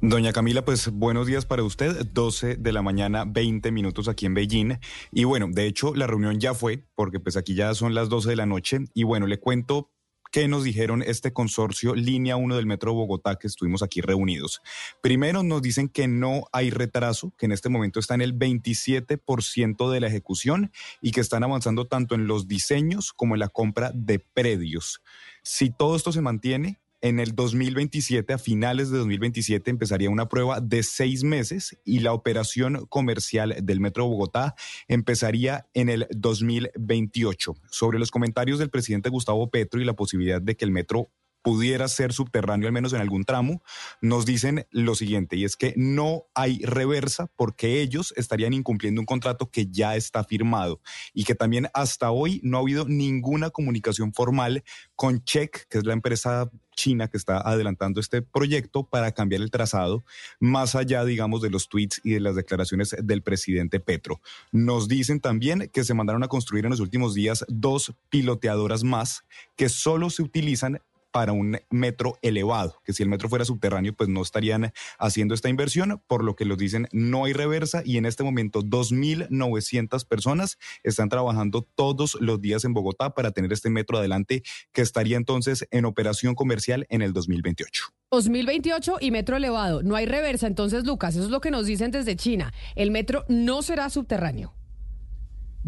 Doña 0.01 0.33
Camila, 0.33 0.65
pues 0.65 0.91
buenos 0.93 1.27
días 1.27 1.45
para 1.45 1.65
usted. 1.65 2.07
12 2.13 2.55
de 2.55 2.73
la 2.73 2.83
mañana, 2.83 3.25
20 3.27 3.73
minutos 3.73 4.07
aquí 4.07 4.27
en 4.27 4.35
Beijing. 4.35 4.79
Y 5.11 5.25
bueno, 5.25 5.49
de 5.51 5.67
hecho 5.67 5.93
la 5.93 6.07
reunión 6.07 6.39
ya 6.39 6.55
fue, 6.55 6.85
porque 6.95 7.19
pues 7.19 7.37
aquí 7.37 7.57
ya 7.57 7.75
son 7.75 7.97
las 7.97 8.09
12 8.09 8.31
de 8.31 8.37
la 8.37 8.47
noche. 8.47 8.79
Y 8.95 9.03
bueno, 9.03 9.27
le 9.27 9.41
cuento 9.41 9.91
qué 10.31 10.47
nos 10.47 10.63
dijeron 10.63 11.03
este 11.03 11.33
consorcio 11.33 11.97
Línea 11.97 12.37
1 12.37 12.55
del 12.55 12.67
Metro 12.67 12.95
Bogotá 12.95 13.41
que 13.41 13.49
estuvimos 13.49 13.83
aquí 13.83 14.01
reunidos. 14.01 14.63
Primero 15.03 15.43
nos 15.43 15.63
dicen 15.63 15.89
que 15.89 16.07
no 16.07 16.45
hay 16.53 16.71
retraso, 16.71 17.35
que 17.37 17.47
en 17.47 17.53
este 17.53 17.69
momento 17.69 17.99
está 17.99 18.15
en 18.15 18.21
el 18.21 18.39
27% 18.39 19.91
de 19.91 20.01
la 20.01 20.07
ejecución 20.07 20.71
y 21.01 21.11
que 21.11 21.21
están 21.21 21.43
avanzando 21.43 21.89
tanto 21.89 22.15
en 22.15 22.29
los 22.29 22.47
diseños 22.47 23.13
como 23.13 23.35
en 23.35 23.41
la 23.41 23.49
compra 23.49 23.91
de 23.93 24.21
predios. 24.21 25.03
Si 25.43 25.71
todo 25.71 25.97
esto 25.97 26.13
se 26.13 26.21
mantiene, 26.21 26.79
en 27.01 27.21
el 27.21 27.35
2027, 27.35 28.33
a 28.33 28.39
finales 28.39 28.91
de 28.91 28.99
2027, 28.99 29.71
empezaría 29.71 30.11
una 30.11 30.29
prueba 30.29 30.61
de 30.61 30.83
seis 30.83 31.25
meses 31.25 31.79
y 31.85 32.01
la 32.01 32.13
operación 32.13 32.87
comercial 32.87 33.57
del 33.63 33.81
Metro 33.81 34.07
Bogotá 34.07 34.55
empezaría 34.89 35.69
en 35.75 35.89
el 35.89 36.07
2028. 36.11 37.55
Sobre 37.71 37.99
los 37.99 38.11
comentarios 38.11 38.59
del 38.59 38.71
presidente 38.71 39.11
Gustavo 39.11 39.51
Petro 39.51 39.81
y 39.81 39.85
la 39.85 39.95
posibilidad 39.95 40.43
de 40.43 40.57
que 40.57 40.65
el 40.65 40.71
metro 40.71 41.11
pudiera 41.43 41.89
ser 41.89 42.13
subterráneo 42.13 42.69
al 42.69 42.73
menos 42.73 42.93
en 42.93 43.01
algún 43.01 43.25
tramo, 43.25 43.63
nos 44.01 44.27
dicen 44.27 44.67
lo 44.71 44.95
siguiente, 44.95 45.37
y 45.37 45.45
es 45.45 45.57
que 45.57 45.75
no 45.77 46.25
hay 46.35 46.59
reversa 46.65 47.31
porque 47.37 47.81
ellos 47.81 48.13
estarían 48.17 48.53
incumpliendo 48.53 49.01
un 49.01 49.07
contrato 49.07 49.51
que 49.51 49.67
ya 49.67 49.97
está 49.97 50.25
firmado 50.25 50.81
y 51.13 51.25
que 51.25 51.35
también 51.35 51.69
hasta 51.75 52.11
hoy 52.11 52.41
no 52.43 52.59
ha 52.59 52.61
habido 52.61 52.87
ninguna 52.87 53.51
comunicación 53.51 54.13
formal 54.13 54.65
con 54.95 55.23
Check, 55.25 55.67
que 55.69 55.79
es 55.79 55.85
la 55.85 55.93
empresa 55.93 56.51
china 56.79 57.09
que 57.09 57.17
está 57.17 57.39
adelantando 57.39 57.99
este 57.99 58.23
proyecto 58.23 58.85
para 58.85 59.11
cambiar 59.11 59.43
el 59.43 59.51
trazado, 59.51 60.05
más 60.39 60.77
allá, 60.77 61.05
digamos, 61.05 61.43
de 61.43 61.51
los 61.51 61.69
tweets 61.69 62.01
y 62.05 62.13
de 62.13 62.21
las 62.21 62.37
declaraciones 62.37 62.95
del 63.03 63.23
presidente 63.23 63.81
Petro. 63.81 64.21
Nos 64.53 64.87
dicen 64.87 65.21
también 65.21 65.71
que 65.73 65.83
se 65.83 65.95
mandaron 65.95 66.23
a 66.23 66.29
construir 66.29 66.65
en 66.65 66.71
los 66.71 66.79
últimos 66.79 67.15
días 67.15 67.45
dos 67.49 67.95
piloteadoras 68.11 68.85
más 68.85 69.25
que 69.57 69.69
solo 69.69 70.09
se 70.09 70.23
utilizan 70.23 70.81
para 71.11 71.33
un 71.33 71.59
metro 71.71 72.19
elevado, 72.23 72.81
que 72.85 72.93
si 72.93 73.03
el 73.03 73.09
metro 73.09 73.29
fuera 73.29 73.45
subterráneo, 73.45 73.95
pues 73.95 74.09
no 74.09 74.23
estarían 74.23 74.73
haciendo 74.99 75.35
esta 75.35 75.49
inversión, 75.49 76.03
por 76.07 76.25
lo 76.25 76.37
que 76.37 76.45
los 76.45 76.59
dicen 76.59 76.89
no 76.93 77.25
hay 77.25 77.33
reversa 77.33 77.83
y 77.85 77.97
en 77.97 78.07
este 78.07 78.23
momento 78.23 78.63
2.900 78.63 80.07
personas 80.07 80.59
están 80.83 81.09
trabajando 81.09 81.63
todos 81.63 82.17
los 82.21 82.41
días 82.41 82.65
en 82.65 82.75
Bogotá 82.75 83.15
para 83.15 83.33
tener 83.33 83.53
este 83.53 83.71
metro 83.71 83.99
adelante, 83.99 84.43
que 84.73 84.83
estaría 84.83 85.17
entonces 85.17 85.67
en 85.71 85.85
operación 85.85 86.35
comercial 86.35 86.87
en 86.89 87.03
el 87.03 87.13
2028. 87.13 87.85
2028 88.11 88.97
y 89.01 89.11
metro 89.11 89.37
elevado. 89.37 89.83
No 89.83 89.95
hay 89.95 90.07
reversa. 90.07 90.47
Entonces, 90.47 90.85
Lucas, 90.85 91.15
eso 91.15 91.25
es 91.25 91.31
lo 91.31 91.41
que 91.41 91.51
nos 91.51 91.67
dicen 91.67 91.91
desde 91.91 92.17
China. 92.17 92.53
El 92.75 92.91
metro 92.91 93.25
no 93.29 93.63
será 93.63 93.91
subterráneo. 93.91 94.58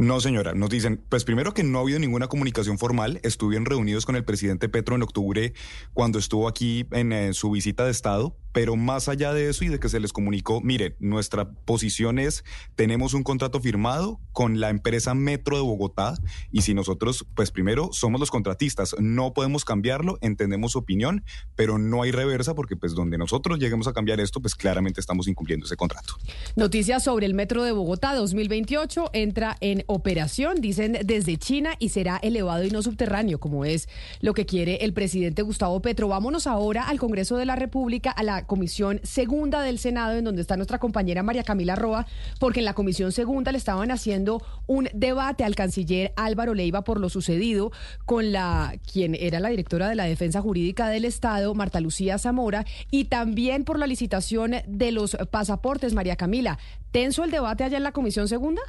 No, 0.00 0.18
señora, 0.18 0.54
nos 0.54 0.70
dicen, 0.70 1.04
pues 1.10 1.24
primero 1.24 1.52
que 1.52 1.62
no 1.62 1.76
ha 1.76 1.82
habido 1.82 1.98
ninguna 1.98 2.26
comunicación 2.26 2.78
formal, 2.78 3.20
estuvieron 3.22 3.66
reunidos 3.66 4.06
con 4.06 4.16
el 4.16 4.24
presidente 4.24 4.70
Petro 4.70 4.96
en 4.96 5.02
octubre 5.02 5.52
cuando 5.92 6.18
estuvo 6.18 6.48
aquí 6.48 6.86
en 6.92 7.12
eh, 7.12 7.34
su 7.34 7.50
visita 7.50 7.84
de 7.84 7.90
Estado, 7.90 8.34
pero 8.52 8.76
más 8.76 9.08
allá 9.08 9.32
de 9.32 9.48
eso 9.48 9.64
y 9.64 9.68
de 9.68 9.78
que 9.78 9.88
se 9.88 10.00
les 10.00 10.12
comunicó, 10.12 10.60
mire, 10.60 10.96
nuestra 10.98 11.50
posición 11.50 12.18
es, 12.18 12.44
tenemos 12.74 13.14
un 13.14 13.22
contrato 13.22 13.60
firmado 13.60 14.20
con 14.32 14.60
la 14.60 14.70
empresa 14.70 15.14
Metro 15.14 15.56
de 15.56 15.62
Bogotá 15.62 16.14
y 16.50 16.62
si 16.62 16.74
nosotros, 16.74 17.26
pues 17.34 17.50
primero 17.50 17.90
somos 17.92 18.20
los 18.20 18.30
contratistas, 18.30 18.96
no 18.98 19.32
podemos 19.32 19.64
cambiarlo, 19.64 20.18
entendemos 20.20 20.72
su 20.72 20.78
opinión, 20.78 21.24
pero 21.56 21.78
no 21.78 22.02
hay 22.02 22.10
reversa 22.10 22.54
porque 22.54 22.76
pues 22.76 22.94
donde 22.94 23.18
nosotros 23.18 23.58
lleguemos 23.58 23.86
a 23.86 23.92
cambiar 23.92 24.20
esto, 24.20 24.40
pues 24.40 24.54
claramente 24.54 25.00
estamos 25.00 25.28
incumpliendo 25.28 25.66
ese 25.66 25.76
contrato. 25.76 26.14
Noticias 26.56 27.04
sobre 27.04 27.26
el 27.26 27.34
metro 27.34 27.64
de 27.64 27.72
Bogotá 27.72 28.14
2028 28.14 29.10
entra 29.12 29.56
en 29.60 29.84
operación, 29.86 30.60
dicen 30.60 30.98
desde 31.04 31.36
China, 31.36 31.74
y 31.78 31.90
será 31.90 32.18
elevado 32.18 32.64
y 32.64 32.70
no 32.70 32.82
subterráneo, 32.82 33.38
como 33.38 33.64
es 33.64 33.88
lo 34.20 34.34
que 34.34 34.46
quiere 34.46 34.76
el 34.84 34.92
presidente 34.92 35.42
Gustavo 35.42 35.80
Petro. 35.80 36.08
Vámonos 36.08 36.46
ahora 36.46 36.84
al 36.84 36.98
Congreso 36.98 37.36
de 37.36 37.46
la 37.46 37.56
República, 37.56 38.10
a 38.10 38.22
la 38.22 38.39
Comisión 38.46 39.00
Segunda 39.02 39.62
del 39.62 39.78
Senado, 39.78 40.16
en 40.16 40.24
donde 40.24 40.42
está 40.42 40.56
nuestra 40.56 40.78
compañera 40.78 41.22
María 41.22 41.44
Camila 41.44 41.76
Roa, 41.76 42.06
porque 42.38 42.60
en 42.60 42.64
la 42.64 42.74
Comisión 42.74 43.12
Segunda 43.12 43.52
le 43.52 43.58
estaban 43.58 43.90
haciendo 43.90 44.42
un 44.66 44.88
debate 44.92 45.44
al 45.44 45.54
canciller 45.54 46.12
Álvaro 46.16 46.54
Leiva 46.54 46.82
por 46.82 47.00
lo 47.00 47.08
sucedido 47.08 47.72
con 48.06 48.32
la 48.32 48.74
quien 48.92 49.14
era 49.14 49.40
la 49.40 49.48
directora 49.48 49.88
de 49.88 49.94
la 49.94 50.04
Defensa 50.04 50.40
Jurídica 50.40 50.88
del 50.88 51.04
Estado, 51.04 51.54
Marta 51.54 51.80
Lucía 51.80 52.18
Zamora, 52.18 52.64
y 52.90 53.04
también 53.04 53.64
por 53.64 53.78
la 53.78 53.86
licitación 53.86 54.56
de 54.66 54.92
los 54.92 55.16
pasaportes, 55.30 55.94
María 55.94 56.16
Camila. 56.16 56.58
¿Tenso 56.90 57.24
el 57.24 57.30
debate 57.30 57.64
allá 57.64 57.76
en 57.76 57.84
la 57.84 57.92
Comisión 57.92 58.28
Segunda? 58.28 58.62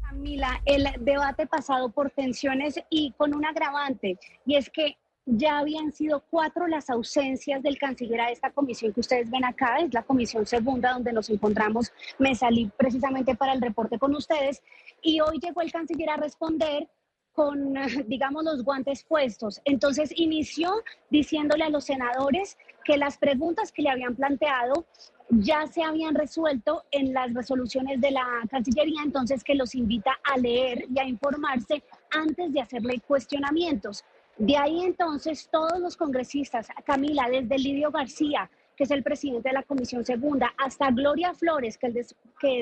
Camila, 0.00 0.60
el 0.64 0.88
debate 1.00 1.46
pasado 1.46 1.90
por 1.90 2.10
tensiones 2.10 2.80
y 2.90 3.12
con 3.12 3.34
un 3.34 3.44
agravante, 3.44 4.18
y 4.44 4.56
es 4.56 4.68
que 4.68 4.96
ya 5.26 5.58
habían 5.58 5.92
sido 5.92 6.24
cuatro 6.30 6.66
las 6.66 6.90
ausencias 6.90 7.62
del 7.62 7.78
canciller 7.78 8.20
a 8.20 8.30
esta 8.30 8.50
comisión 8.50 8.92
que 8.92 9.00
ustedes 9.00 9.30
ven 9.30 9.44
acá, 9.44 9.78
es 9.78 9.92
la 9.92 10.02
comisión 10.02 10.46
segunda 10.46 10.92
donde 10.92 11.12
nos 11.12 11.30
encontramos, 11.30 11.92
me 12.18 12.34
salí 12.34 12.70
precisamente 12.76 13.34
para 13.34 13.52
el 13.52 13.60
reporte 13.60 13.98
con 13.98 14.14
ustedes, 14.14 14.62
y 15.02 15.20
hoy 15.20 15.38
llegó 15.40 15.60
el 15.60 15.72
canciller 15.72 16.10
a 16.10 16.16
responder 16.16 16.88
con, 17.32 17.74
digamos, 18.06 18.44
los 18.44 18.64
guantes 18.64 19.04
puestos. 19.04 19.60
Entonces 19.64 20.12
inició 20.16 20.82
diciéndole 21.10 21.64
a 21.64 21.70
los 21.70 21.84
senadores 21.84 22.58
que 22.84 22.96
las 22.96 23.18
preguntas 23.18 23.72
que 23.72 23.82
le 23.82 23.90
habían 23.90 24.16
planteado 24.16 24.86
ya 25.30 25.66
se 25.68 25.82
habían 25.84 26.16
resuelto 26.16 26.82
en 26.90 27.12
las 27.12 27.32
resoluciones 27.32 28.00
de 28.00 28.10
la 28.10 28.26
Cancillería, 28.50 29.02
entonces 29.04 29.44
que 29.44 29.54
los 29.54 29.76
invita 29.76 30.18
a 30.24 30.36
leer 30.36 30.86
y 30.92 30.98
a 30.98 31.04
informarse 31.04 31.84
antes 32.10 32.52
de 32.52 32.60
hacerle 32.60 33.00
cuestionamientos. 33.06 34.04
De 34.40 34.56
ahí 34.56 34.80
entonces 34.84 35.50
todos 35.52 35.78
los 35.80 35.98
congresistas, 35.98 36.68
Camila, 36.86 37.28
desde 37.30 37.58
Lidio 37.58 37.90
García, 37.90 38.50
que 38.74 38.84
es 38.84 38.90
el 38.90 39.02
presidente 39.02 39.50
de 39.50 39.52
la 39.52 39.62
Comisión 39.62 40.02
Segunda, 40.02 40.54
hasta 40.56 40.90
Gloria 40.90 41.34
Flores, 41.34 41.76
que, 41.76 41.88
es 41.88 42.14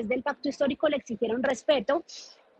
del 0.09 0.21
Pacto 0.21 0.49
Histórico, 0.49 0.89
le 0.89 0.97
exigieron 0.97 1.41
respeto. 1.41 2.03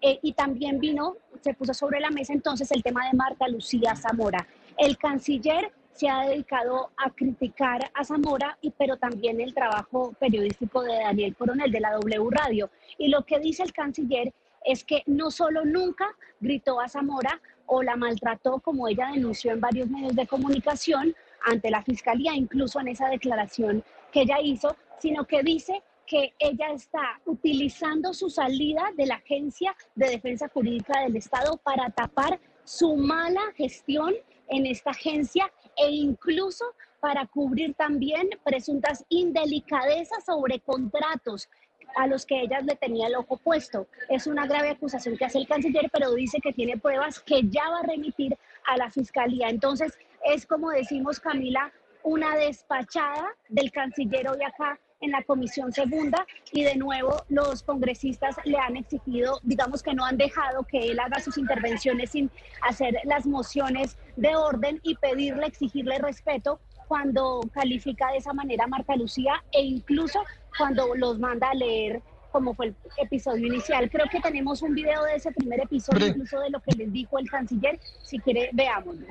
Eh, 0.02 0.20
y 0.22 0.32
también 0.32 0.80
vino, 0.80 1.18
se 1.42 1.54
puso 1.54 1.74
sobre 1.74 2.00
la 2.00 2.12
mesa 2.12 2.32
entonces 2.32 2.72
el 2.72 2.82
tema 2.82 3.10
de 3.10 3.18
Marta 3.18 3.50
Lucía 3.50 3.94
Zamora. 3.98 4.48
El 4.78 4.98
canciller 4.98 5.70
se 5.92 6.08
ha 6.08 6.26
dedicado 6.26 6.92
a 6.96 7.10
criticar 7.10 7.92
a 7.94 8.06
Zamora, 8.06 8.58
y, 8.62 8.72
pero 8.72 8.96
también 8.96 9.42
el 9.42 9.54
trabajo 9.54 10.14
periodístico 10.18 10.82
de 10.82 10.94
Daniel 10.94 11.36
Coronel 11.36 11.74
de 11.74 11.82
la 11.82 11.92
W 11.96 12.30
Radio. 12.32 12.70
Y 12.98 13.10
lo 13.10 13.26
que 13.26 13.40
dice 13.40 13.64
el 13.64 13.74
canciller 13.74 14.32
es 14.64 14.86
que 14.86 15.04
no 15.08 15.30
solo 15.30 15.66
nunca 15.66 16.16
gritó 16.40 16.80
a 16.80 16.88
Zamora 16.88 17.42
o 17.70 17.84
la 17.84 17.96
maltrató, 17.96 18.60
como 18.60 18.88
ella 18.88 19.12
denunció 19.14 19.52
en 19.52 19.62
varios 19.62 19.90
medios 19.90 20.16
de 20.16 20.28
comunicación 20.28 21.16
ante 21.46 21.70
la 21.70 21.84
fiscalía, 21.84 22.34
incluso 22.36 22.80
en 22.80 22.90
esa 22.90 23.08
declaración 23.08 23.84
que 24.12 24.22
ella 24.22 24.40
hizo, 24.42 24.76
sino 25.00 25.26
que 25.26 25.44
dice 25.44 25.84
que 26.06 26.34
ella 26.40 26.72
está 26.72 27.22
utilizando 27.26 28.16
su 28.16 28.32
salida 28.32 28.90
de 28.98 29.06
la 29.06 29.16
Agencia 29.16 29.76
de 29.94 30.10
Defensa 30.10 30.50
Jurídica 30.50 31.02
del 31.02 31.16
Estado 31.16 31.58
para 31.58 31.92
tapar 31.92 32.40
su 32.64 32.96
mala 32.96 33.42
gestión 33.56 34.16
en 34.48 34.66
esta 34.66 34.90
agencia 34.90 35.52
e 35.78 35.92
incluso 35.92 36.66
para 37.00 37.28
cubrir 37.28 37.76
también 37.76 38.28
presuntas 38.44 39.06
indelicadezas 39.10 40.26
sobre 40.26 40.60
contratos 40.60 41.48
a 41.96 42.08
los 42.08 42.26
que 42.26 42.42
ella 42.42 42.60
le 42.62 42.76
tenía 42.76 43.08
el 43.08 43.16
ojo 43.16 43.38
puesto. 43.38 43.88
Es 44.10 44.28
una 44.28 44.48
grave 44.48 44.70
acusación 44.70 45.18
que 45.18 45.26
hace 45.26 45.40
el 45.40 45.48
canciller, 45.48 45.90
pero 45.92 46.14
dice 46.14 46.40
que 46.42 46.54
tiene 46.54 46.78
pruebas 46.78 47.20
que 47.20 47.42
ya 47.44 47.70
va 47.70 47.80
a 47.80 47.84
remitir 47.84 48.38
a 48.66 48.78
la 48.78 48.90
fiscalía. 48.90 49.50
Entonces, 49.50 49.98
es 50.26 50.46
como 50.46 50.70
decimos, 50.70 51.20
Camila, 51.20 51.72
una 52.04 52.36
despachada 52.36 53.36
del 53.50 53.72
canciller 53.72 54.30
hoy 54.30 54.44
acá 54.44 54.80
en 55.02 55.12
la 55.12 55.24
comisión 55.24 55.72
segunda 55.72 56.26
y 56.52 56.64
de 56.64 56.76
nuevo 56.76 57.24
los 57.30 57.64
congresistas 57.64 58.36
le 58.44 58.58
han 58.58 58.76
exigido, 58.76 59.40
digamos 59.44 59.82
que 59.82 59.94
no 59.94 60.06
han 60.06 60.18
dejado 60.18 60.64
que 60.64 60.92
él 60.92 61.00
haga 61.00 61.20
sus 61.20 61.38
intervenciones 61.38 62.12
sin 62.12 62.30
hacer 62.62 62.96
las 63.06 63.26
mociones 63.26 63.98
de 64.18 64.36
orden 64.36 64.80
y 64.84 64.96
pedirle, 64.96 65.46
exigirle 65.48 66.00
respeto 66.00 66.60
cuando 66.88 67.42
califica 67.54 68.12
de 68.12 68.18
esa 68.18 68.34
manera 68.34 68.66
a 68.66 68.68
Marta 68.68 68.96
Lucía 68.96 69.44
e 69.52 69.62
incluso 69.62 70.20
cuando 70.58 70.96
los 70.96 71.20
manda 71.20 71.50
a 71.50 71.54
leer 71.54 72.02
como 72.32 72.54
fue 72.54 72.68
el 72.68 72.76
episodio 72.98 73.48
inicial. 73.48 73.90
Creo 73.90 74.06
que 74.12 74.20
tenemos 74.20 74.62
un 74.62 74.76
video 74.76 75.04
de 75.04 75.16
ese 75.16 75.32
primer 75.32 75.62
episodio, 75.62 76.08
incluso 76.08 76.40
de 76.40 76.52
lo 76.52 76.62
que 76.62 76.76
les 76.76 76.94
dijo 76.94 77.18
el 77.18 77.28
canciller. 77.30 77.80
Si 78.04 78.20
quiere, 78.20 78.50
veámoslo. 78.54 79.08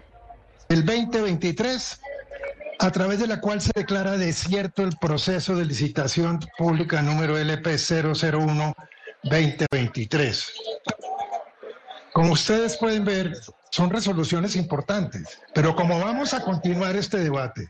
El 0.69 0.85
2023 0.85 2.01
a 2.79 2.93
través 2.93 3.19
de 3.19 3.27
la 3.27 3.41
cual 3.41 3.61
se 3.61 3.73
declara 3.75 4.17
desierto 4.17 4.85
el 4.85 4.97
proceso 4.97 5.57
de 5.57 5.65
licitación 5.65 6.39
pública 6.57 7.03
número 7.03 7.37
LP 7.37 7.75
001-2023. 7.75 10.53
Como 12.13 12.33
ustedes 12.33 12.77
pueden 12.77 13.05
ver, 13.05 13.35
son 13.71 13.91
resoluciones 13.91 14.55
importantes, 14.57 15.41
pero 15.55 15.75
como 15.75 15.99
vamos 15.99 16.35
a 16.35 16.43
continuar 16.43 16.95
este 16.97 17.19
debate, 17.19 17.69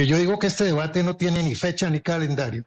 porque 0.00 0.12
yo 0.12 0.16
digo 0.16 0.38
que 0.38 0.46
este 0.46 0.64
debate 0.64 1.02
no 1.02 1.14
tiene 1.14 1.42
ni 1.42 1.54
fecha 1.54 1.90
ni 1.90 2.00
calendario, 2.00 2.64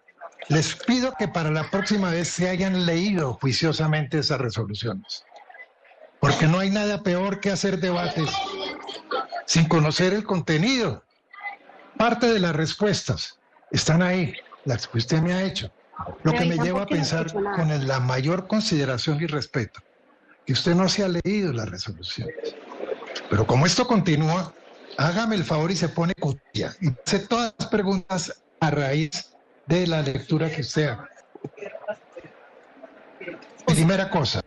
les 0.49 0.75
pido 0.75 1.15
que 1.17 1.27
para 1.27 1.49
la 1.49 1.63
próxima 1.63 2.11
vez 2.11 2.27
se 2.27 2.47
hayan 2.47 2.85
leído 2.85 3.33
juiciosamente 3.41 4.19
esas 4.19 4.39
resoluciones, 4.39 5.23
porque 6.19 6.45
no 6.45 6.59
hay 6.59 6.69
nada 6.69 7.01
peor 7.01 7.39
que 7.39 7.49
hacer 7.49 7.79
debates 7.79 8.29
sin 9.47 9.67
conocer 9.67 10.13
el 10.13 10.23
contenido. 10.23 11.03
Parte 11.97 12.31
de 12.31 12.39
las 12.39 12.55
respuestas 12.55 13.39
están 13.71 14.03
ahí, 14.03 14.35
las 14.65 14.87
que 14.87 14.99
usted 14.99 15.19
me 15.19 15.33
ha 15.33 15.41
hecho. 15.41 15.71
Lo 16.21 16.33
que 16.33 16.45
me 16.45 16.59
lleva 16.59 16.83
a 16.83 16.85
pensar 16.85 17.33
con 17.33 17.87
la 17.87 17.99
mayor 17.99 18.47
consideración 18.47 19.19
y 19.19 19.25
respeto, 19.25 19.79
que 20.45 20.53
usted 20.53 20.75
no 20.75 20.87
se 20.87 21.03
ha 21.03 21.07
leído 21.07 21.51
las 21.51 21.67
resoluciones. 21.67 22.55
Pero 23.27 23.47
como 23.47 23.65
esto 23.65 23.87
continúa, 23.87 24.53
hágame 24.97 25.35
el 25.35 25.43
favor 25.43 25.71
y 25.71 25.75
se 25.75 25.89
pone 25.89 26.13
cutilla 26.15 26.73
y 26.81 26.89
hace 27.05 27.19
todas 27.19 27.53
las 27.57 27.67
preguntas 27.69 28.41
a 28.59 28.71
raíz 28.71 29.33
de 29.65 29.87
la 29.87 30.01
lectura 30.01 30.49
que 30.49 30.61
usted 30.61 30.89
haga. 30.89 31.09
Primera 33.65 34.09
cosa, 34.09 34.41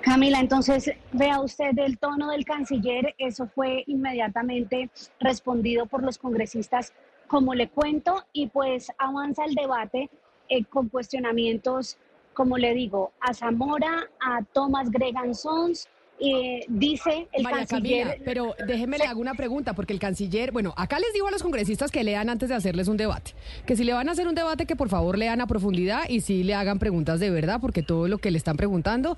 Camila, 0.00 0.40
entonces 0.40 0.90
vea 1.12 1.40
usted 1.40 1.78
el 1.78 1.98
tono 1.98 2.30
del 2.30 2.46
canciller, 2.46 3.14
eso 3.18 3.46
fue 3.54 3.84
inmediatamente 3.86 4.90
respondido 5.20 5.84
por 5.86 6.02
los 6.02 6.16
congresistas, 6.16 6.94
como 7.28 7.54
le 7.54 7.68
cuento, 7.68 8.24
y 8.32 8.46
pues 8.46 8.90
avanza 8.98 9.44
el 9.44 9.54
debate 9.54 10.08
eh, 10.48 10.64
con 10.64 10.88
cuestionamientos, 10.88 11.98
como 12.32 12.56
le 12.56 12.72
digo, 12.72 13.12
a 13.20 13.34
Zamora, 13.34 14.08
a 14.20 14.42
Thomas 14.42 14.90
Gregan 14.90 15.34
Sons, 15.34 15.86
eh, 16.20 16.64
dice 16.68 17.28
el 17.32 17.42
María 17.42 17.66
canciller. 17.66 18.06
Camila, 18.06 18.24
pero 18.24 18.54
déjeme 18.66 18.98
le 18.98 19.04
hago 19.04 19.20
una 19.20 19.34
pregunta, 19.34 19.72
porque 19.72 19.94
el 19.94 19.98
canciller, 19.98 20.52
bueno, 20.52 20.74
acá 20.76 20.98
les 20.98 21.12
digo 21.14 21.28
a 21.28 21.30
los 21.30 21.42
congresistas 21.42 21.90
que 21.90 22.04
lean 22.04 22.28
antes 22.28 22.50
de 22.50 22.54
hacerles 22.54 22.88
un 22.88 22.98
debate. 22.98 23.32
Que 23.64 23.74
si 23.74 23.84
le 23.84 23.94
van 23.94 24.08
a 24.08 24.12
hacer 24.12 24.28
un 24.28 24.34
debate, 24.34 24.66
que 24.66 24.76
por 24.76 24.90
favor 24.90 25.16
lean 25.16 25.40
a 25.40 25.46
profundidad 25.46 26.02
y 26.08 26.20
si 26.20 26.42
le 26.42 26.54
hagan 26.54 26.78
preguntas 26.78 27.20
de 27.20 27.30
verdad, 27.30 27.58
porque 27.60 27.82
todo 27.82 28.06
lo 28.06 28.18
que 28.18 28.30
le 28.30 28.36
están 28.36 28.56
preguntando 28.58 29.16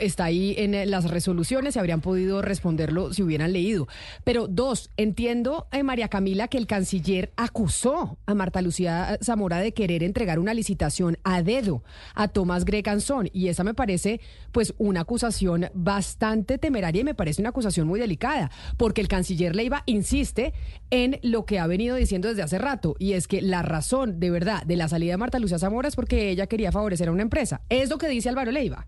está 0.00 0.24
ahí 0.24 0.54
en 0.58 0.74
eh, 0.74 0.86
las 0.86 1.08
resoluciones 1.10 1.76
y 1.76 1.78
habrían 1.78 2.00
podido 2.00 2.42
responderlo 2.42 3.12
si 3.12 3.22
hubieran 3.22 3.52
leído. 3.52 3.86
Pero 4.24 4.48
dos, 4.48 4.90
entiendo, 4.96 5.68
eh, 5.70 5.84
María 5.84 6.08
Camila, 6.08 6.48
que 6.48 6.58
el 6.58 6.66
canciller 6.66 7.32
acusó 7.36 8.18
a 8.26 8.34
Marta 8.34 8.62
Lucía 8.62 9.18
Zamora 9.22 9.58
de 9.58 9.72
querer 9.72 10.02
entregar 10.02 10.40
una 10.40 10.54
licitación 10.54 11.18
a 11.22 11.42
dedo 11.42 11.84
a 12.14 12.26
Tomás 12.26 12.64
Greganzón 12.64 13.30
y 13.32 13.48
esa 13.48 13.62
me 13.62 13.74
parece 13.74 14.20
pues 14.50 14.74
una 14.78 15.02
acusación 15.02 15.70
bastante 15.74 16.31
temeraria 16.40 17.00
y 17.00 17.04
me 17.04 17.14
parece 17.14 17.42
una 17.42 17.50
acusación 17.50 17.86
muy 17.86 18.00
delicada, 18.00 18.50
porque 18.76 19.00
el 19.00 19.08
canciller 19.08 19.54
Leiva 19.54 19.82
insiste 19.86 20.52
en 20.90 21.18
lo 21.22 21.44
que 21.44 21.58
ha 21.58 21.66
venido 21.66 21.96
diciendo 21.96 22.28
desde 22.28 22.42
hace 22.42 22.58
rato, 22.58 22.96
y 22.98 23.12
es 23.12 23.28
que 23.28 23.42
la 23.42 23.62
razón 23.62 24.18
de 24.18 24.30
verdad 24.30 24.62
de 24.64 24.76
la 24.76 24.88
salida 24.88 25.12
de 25.12 25.18
Marta 25.18 25.38
Lucía 25.38 25.58
Zamora 25.58 25.88
es 25.88 25.96
porque 25.96 26.30
ella 26.30 26.46
quería 26.46 26.72
favorecer 26.72 27.08
a 27.08 27.12
una 27.12 27.22
empresa. 27.22 27.60
Es 27.68 27.90
lo 27.90 27.98
que 27.98 28.08
dice 28.08 28.28
Álvaro 28.28 28.50
Leiva. 28.50 28.86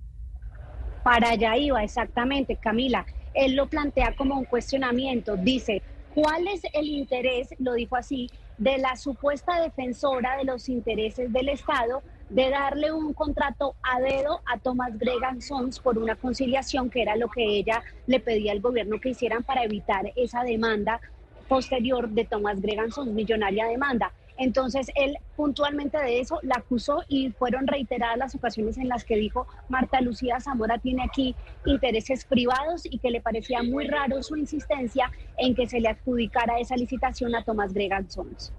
Para 1.03 1.31
allá 1.31 1.57
iba, 1.57 1.85
exactamente, 1.85 2.57
Camila. 2.57 3.05
Él 3.35 3.57
lo 3.57 3.67
plantea 3.69 4.15
como 4.17 4.39
un 4.39 4.45
cuestionamiento. 4.45 5.37
Dice, 5.37 5.83
¿cuál 6.15 6.49
es 6.49 6.63
el 6.73 6.87
interés, 6.87 7.49
lo 7.59 7.75
dijo 7.75 7.97
así, 7.97 8.31
de 8.59 8.79
la 8.79 8.97
supuesta 8.97 9.61
defensora 9.61 10.37
de 10.37 10.45
los 10.45 10.69
intereses 10.69 11.33
del 11.33 11.49
Estado 11.49 12.03
de 12.29 12.51
darle 12.51 12.93
un 12.93 13.13
contrato 13.13 13.75
a 13.83 14.01
dedo 14.01 14.41
a 14.47 14.59
Thomas 14.59 14.99
Gregan 14.99 15.41
Sons 15.41 15.79
por 15.79 15.99
una 15.99 16.17
conciliación, 16.17 16.91
que 16.91 17.03
era 17.03 17.17
lo 17.17 17.29
que 17.29 17.45
ella 17.45 17.83
le 18.07 18.21
pedía 18.21 18.53
al 18.53 18.61
gobierno 18.61 19.01
que 19.01 19.11
hicieran 19.11 19.43
para 19.43 19.65
evitar 19.65 20.13
esa 20.17 20.43
demanda 20.43 21.01
posterior 21.49 22.09
de 22.09 22.25
Thomas 22.25 22.61
Gregan 22.61 22.91
Sons, 22.91 23.13
millonaria 23.13 23.67
demanda. 23.67 24.13
Entonces, 24.37 24.89
él 24.97 25.17
puntualmente 25.37 25.97
de 25.99 26.19
eso 26.19 26.41
la 26.43 26.57
acusó 26.57 27.03
y 27.07 27.31
fueron 27.31 27.67
reiteradas 27.67 28.19
las 28.19 28.35
ocasiones 28.35 28.79
en 28.79 28.89
las 28.89 29.05
que 29.05 29.17
dijo 29.17 29.47
Marta 29.69 30.01
Lucía 30.01 30.41
Zamora 30.41 30.79
tiene 30.79 31.05
aquí 31.05 31.37
intereses 31.67 32.25
privados 32.25 32.85
y 32.85 32.99
que 32.99 33.11
le 33.11 33.21
parecía 33.21 33.63
muy 33.63 33.87
raro 33.87 34.23
su 34.23 34.37
insistencia 34.37 35.11
en 35.39 35.55
que 35.55 35.69
se 35.69 35.79
le 35.79 35.89
adjudicara 35.89 36.59
esa 36.59 36.77
licitación 36.77 37.35
a 37.37 37.45
Tomás 37.45 37.73
Gregan 37.73 38.11
Sons. 38.11 38.53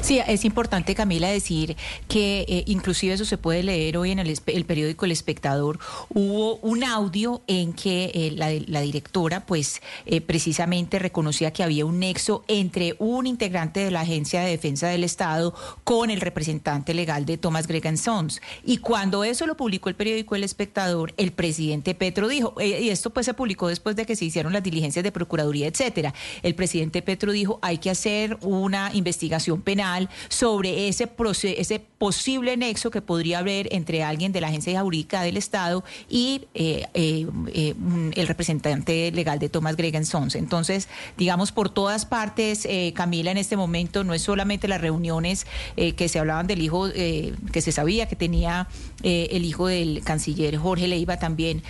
Sí, 0.00 0.20
es 0.26 0.44
importante, 0.44 0.94
Camila, 0.94 1.28
decir 1.28 1.76
que 2.08 2.46
eh, 2.48 2.64
inclusive 2.66 3.14
eso 3.14 3.24
se 3.24 3.38
puede 3.38 3.62
leer 3.62 3.96
hoy 3.96 4.12
en 4.12 4.18
el, 4.18 4.64
periódico 4.64 5.04
El 5.04 5.12
Espectador. 5.12 5.78
Hubo 6.10 6.56
un 6.56 6.84
audio 6.84 7.42
en 7.46 7.72
que 7.72 8.10
eh, 8.14 8.32
la, 8.36 8.80
directora, 8.80 9.46
pues, 9.46 9.82
eh, 10.04 10.20
precisamente 10.20 10.98
reconocía 10.98 11.52
que 11.52 11.62
había 11.62 11.84
un 11.86 11.98
nexo 11.98 12.44
entre 12.48 12.94
un 12.98 13.26
integrante 13.26 13.80
de 13.80 13.90
la 13.90 14.02
Agencia 14.02 14.42
de 14.42 14.50
Defensa 14.50 14.88
del 14.88 15.04
Estado 15.04 15.54
con 15.84 16.10
el 16.10 16.20
representante 16.20 16.94
legal 16.94 17.26
de 17.26 17.38
Thomas 17.38 17.66
Gregan 17.66 17.96
Sons. 17.96 18.40
Y 18.64 18.78
cuando 18.78 19.24
eso 19.24 19.46
lo 19.46 19.56
publicó 19.56 19.88
el 19.88 19.96
periódico 19.96 20.36
El 20.36 20.44
Espectador, 20.44 21.14
el 21.16 21.32
presidente 21.32 21.94
Petro 21.94 22.28
dijo, 22.28 22.54
y 22.60 22.90
esto 22.90 23.10
pues 23.10 23.26
se 23.26 23.34
publicó 23.34 23.68
después 23.68 23.96
de 23.96 24.06
que 24.06 24.16
se 24.16 24.24
hicieron 24.24 24.52
las 24.52 24.62
diligencias 24.62 25.02
de 25.02 25.12
procuraduría, 25.12 25.66
etcétera. 25.66 26.14
El 26.42 26.54
presidente 26.54 27.02
Petro 27.02 27.32
dijo, 27.32 27.58
hay 27.62 27.78
que 27.78 27.90
hacer 27.90 28.38
una 28.42 28.90
investigación 28.94 29.62
penal 29.66 30.08
sobre 30.28 30.86
ese, 30.86 31.10
ese 31.58 31.80
posible 31.98 32.56
nexo 32.56 32.90
que 32.90 33.02
podría 33.02 33.40
haber 33.40 33.68
entre 33.74 34.04
alguien 34.04 34.30
de 34.30 34.40
la 34.40 34.46
agencia 34.46 34.80
jurídica 34.80 35.22
del 35.22 35.36
Estado 35.36 35.82
y 36.08 36.42
eh, 36.54 36.86
eh, 36.94 37.26
eh, 37.52 37.74
el 38.14 38.28
representante 38.28 39.10
legal 39.10 39.40
de 39.40 39.48
Thomas 39.48 39.76
Gregan 39.76 40.06
Sons. 40.06 40.36
Entonces, 40.36 40.88
digamos, 41.18 41.50
por 41.50 41.68
todas 41.68 42.06
partes, 42.06 42.68
Camila, 42.94 43.32
en 43.32 43.38
este 43.38 43.56
momento 43.56 44.04
no 44.04 44.14
es 44.14 44.22
solamente 44.22 44.68
las 44.68 44.80
reuniones 44.80 45.46
que 45.74 46.08
se 46.08 46.18
hablaban 46.18 46.46
del 46.46 46.62
hijo, 46.62 46.88
que 46.90 47.60
se 47.60 47.72
sabía 47.72 48.06
que 48.06 48.14
tenía 48.14 48.68
el 49.02 49.44
hijo 49.44 49.66
del 49.66 50.02
canciller 50.04 50.56
Jorge 50.56 50.86
Leiva 50.86 51.18
también. 51.18 51.62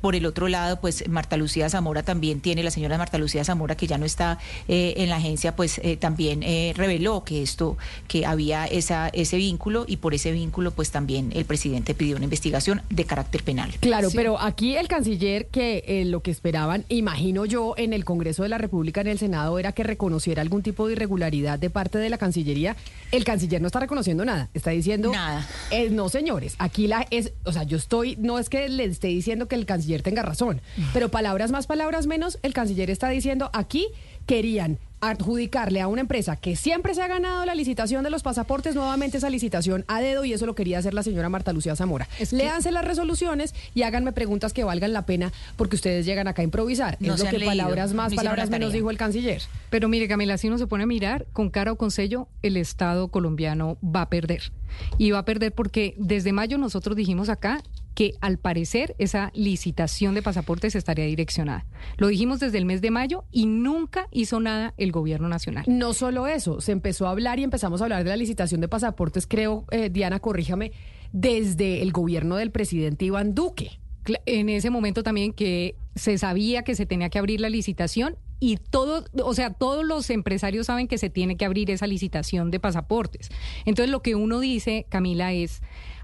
por 0.00 0.14
el 0.14 0.24
otro 0.26 0.48
lado, 0.48 0.80
pues 0.80 1.08
Marta 1.08 1.36
Lucía 1.36 1.68
Zamora 1.68 2.02
también 2.02 2.40
tiene, 2.40 2.62
la 2.62 2.70
señora 2.70 2.98
Marta 2.98 3.18
Lucía 3.18 3.44
Zamora, 3.44 3.76
que 3.76 3.86
ya 3.86 3.98
no 3.98 4.06
está 4.06 4.38
en 4.68 5.10
la 5.10 5.16
agencia, 5.16 5.54
pues 5.54 5.80
también 6.00 6.42
reveló 6.74 7.24
que 7.24 7.41
esto 7.42 7.76
que 8.08 8.26
había 8.26 8.66
esa, 8.66 9.08
ese 9.08 9.36
vínculo 9.36 9.84
y 9.86 9.98
por 9.98 10.14
ese 10.14 10.32
vínculo 10.32 10.70
pues 10.70 10.90
también 10.90 11.30
el 11.34 11.44
presidente 11.44 11.94
pidió 11.94 12.16
una 12.16 12.24
investigación 12.24 12.82
de 12.90 13.04
carácter 13.04 13.42
penal. 13.42 13.72
Claro, 13.80 14.08
pero 14.14 14.40
aquí 14.40 14.76
el 14.76 14.88
canciller 14.88 15.46
que 15.46 15.84
eh, 15.86 16.04
lo 16.04 16.20
que 16.20 16.30
esperaban, 16.30 16.84
imagino 16.88 17.44
yo, 17.44 17.74
en 17.76 17.92
el 17.92 18.04
Congreso 18.04 18.42
de 18.42 18.48
la 18.48 18.58
República, 18.58 19.00
en 19.00 19.08
el 19.08 19.18
Senado, 19.18 19.58
era 19.58 19.72
que 19.72 19.82
reconociera 19.82 20.42
algún 20.42 20.62
tipo 20.62 20.86
de 20.86 20.94
irregularidad 20.94 21.58
de 21.58 21.70
parte 21.70 21.98
de 21.98 22.10
la 22.10 22.18
Cancillería. 22.18 22.76
El 23.10 23.24
canciller 23.24 23.60
no 23.60 23.66
está 23.66 23.80
reconociendo 23.80 24.24
nada, 24.24 24.48
está 24.54 24.70
diciendo... 24.70 25.12
Nada. 25.12 25.46
Eh, 25.70 25.90
no, 25.90 26.08
señores, 26.08 26.54
aquí 26.58 26.86
la 26.86 27.06
es, 27.10 27.32
o 27.44 27.52
sea, 27.52 27.64
yo 27.64 27.76
estoy, 27.76 28.16
no 28.16 28.38
es 28.38 28.48
que 28.48 28.68
le 28.68 28.84
esté 28.84 29.08
diciendo 29.08 29.48
que 29.48 29.54
el 29.54 29.66
canciller 29.66 30.02
tenga 30.02 30.22
razón, 30.22 30.60
pero 30.92 31.10
palabras 31.10 31.50
más, 31.50 31.66
palabras 31.66 32.06
menos, 32.06 32.38
el 32.42 32.52
canciller 32.52 32.90
está 32.90 33.08
diciendo 33.08 33.50
aquí 33.52 33.88
querían 34.26 34.78
adjudicarle 35.02 35.80
a 35.80 35.88
una 35.88 36.00
empresa 36.00 36.36
que 36.36 36.54
siempre 36.54 36.94
se 36.94 37.02
ha 37.02 37.08
ganado 37.08 37.44
la 37.44 37.56
licitación 37.56 38.04
de 38.04 38.10
los 38.10 38.22
pasaportes 38.22 38.76
nuevamente 38.76 39.18
esa 39.18 39.30
licitación 39.30 39.84
a 39.88 40.00
dedo 40.00 40.24
y 40.24 40.32
eso 40.32 40.46
lo 40.46 40.54
quería 40.54 40.78
hacer 40.78 40.94
la 40.94 41.02
señora 41.02 41.28
Marta 41.28 41.52
Lucía 41.52 41.74
Zamora. 41.74 42.08
Es 42.20 42.32
Léanse 42.32 42.70
las 42.70 42.84
resoluciones 42.84 43.52
y 43.74 43.82
háganme 43.82 44.12
preguntas 44.12 44.52
que 44.52 44.62
valgan 44.62 44.92
la 44.92 45.04
pena 45.04 45.32
porque 45.56 45.74
ustedes 45.74 46.06
llegan 46.06 46.28
acá 46.28 46.42
a 46.42 46.44
improvisar. 46.44 46.96
No 47.00 47.14
es 47.14 47.20
lo 47.20 47.28
que 47.28 47.44
palabras 47.44 47.92
más, 47.94 48.14
palabras 48.14 48.48
menos 48.48 48.72
dijo 48.72 48.90
el 48.90 48.96
canciller. 48.96 49.42
Pero 49.70 49.88
mire 49.88 50.06
Camila, 50.06 50.38
si 50.38 50.46
uno 50.46 50.56
se 50.56 50.68
pone 50.68 50.84
a 50.84 50.86
mirar 50.86 51.26
con 51.32 51.50
cara 51.50 51.72
o 51.72 51.76
con 51.76 51.90
sello, 51.90 52.28
el 52.42 52.56
Estado 52.56 53.08
colombiano 53.08 53.78
va 53.84 54.02
a 54.02 54.08
perder. 54.08 54.52
Y 54.98 55.10
va 55.10 55.18
a 55.18 55.24
perder 55.24 55.52
porque 55.52 55.94
desde 55.98 56.32
mayo 56.32 56.58
nosotros 56.58 56.96
dijimos 56.96 57.28
acá 57.28 57.60
que 57.94 58.14
al 58.20 58.38
parecer 58.38 58.94
esa 58.98 59.30
licitación 59.34 60.14
de 60.14 60.22
pasaportes 60.22 60.74
estaría 60.74 61.04
direccionada. 61.04 61.66
Lo 61.96 62.08
dijimos 62.08 62.40
desde 62.40 62.58
el 62.58 62.64
mes 62.64 62.80
de 62.80 62.90
mayo 62.90 63.24
y 63.30 63.46
nunca 63.46 64.08
hizo 64.10 64.40
nada 64.40 64.74
el 64.76 64.92
gobierno 64.92 65.28
nacional. 65.28 65.64
No 65.66 65.92
solo 65.94 66.26
eso, 66.26 66.60
se 66.60 66.72
empezó 66.72 67.06
a 67.06 67.10
hablar 67.10 67.38
y 67.38 67.44
empezamos 67.44 67.80
a 67.80 67.84
hablar 67.84 68.04
de 68.04 68.10
la 68.10 68.16
licitación 68.16 68.60
de 68.60 68.68
pasaportes, 68.68 69.26
creo, 69.26 69.64
eh, 69.70 69.90
Diana, 69.90 70.20
corríjame, 70.20 70.72
desde 71.12 71.82
el 71.82 71.92
gobierno 71.92 72.36
del 72.36 72.50
presidente 72.50 73.04
Iván 73.04 73.34
Duque. 73.34 73.78
En 74.26 74.48
ese 74.48 74.70
momento 74.70 75.02
también 75.02 75.32
que 75.32 75.76
se 75.94 76.18
sabía 76.18 76.62
que 76.62 76.74
se 76.74 76.86
tenía 76.86 77.08
que 77.08 77.18
abrir 77.18 77.40
la 77.40 77.50
licitación 77.50 78.16
y 78.40 78.56
todo, 78.56 79.04
o 79.22 79.34
sea, 79.34 79.50
todos 79.50 79.84
los 79.84 80.10
empresarios 80.10 80.66
saben 80.66 80.88
que 80.88 80.98
se 80.98 81.10
tiene 81.10 81.36
que 81.36 81.44
abrir 81.44 81.70
esa 81.70 81.86
licitación 81.86 82.50
de 82.50 82.58
pasaportes. 82.58 83.28
Entonces 83.64 83.92
lo 83.92 84.02
que 84.02 84.16
uno 84.16 84.40
dice, 84.40 84.84
Camila, 84.88 85.32
es 85.32 85.62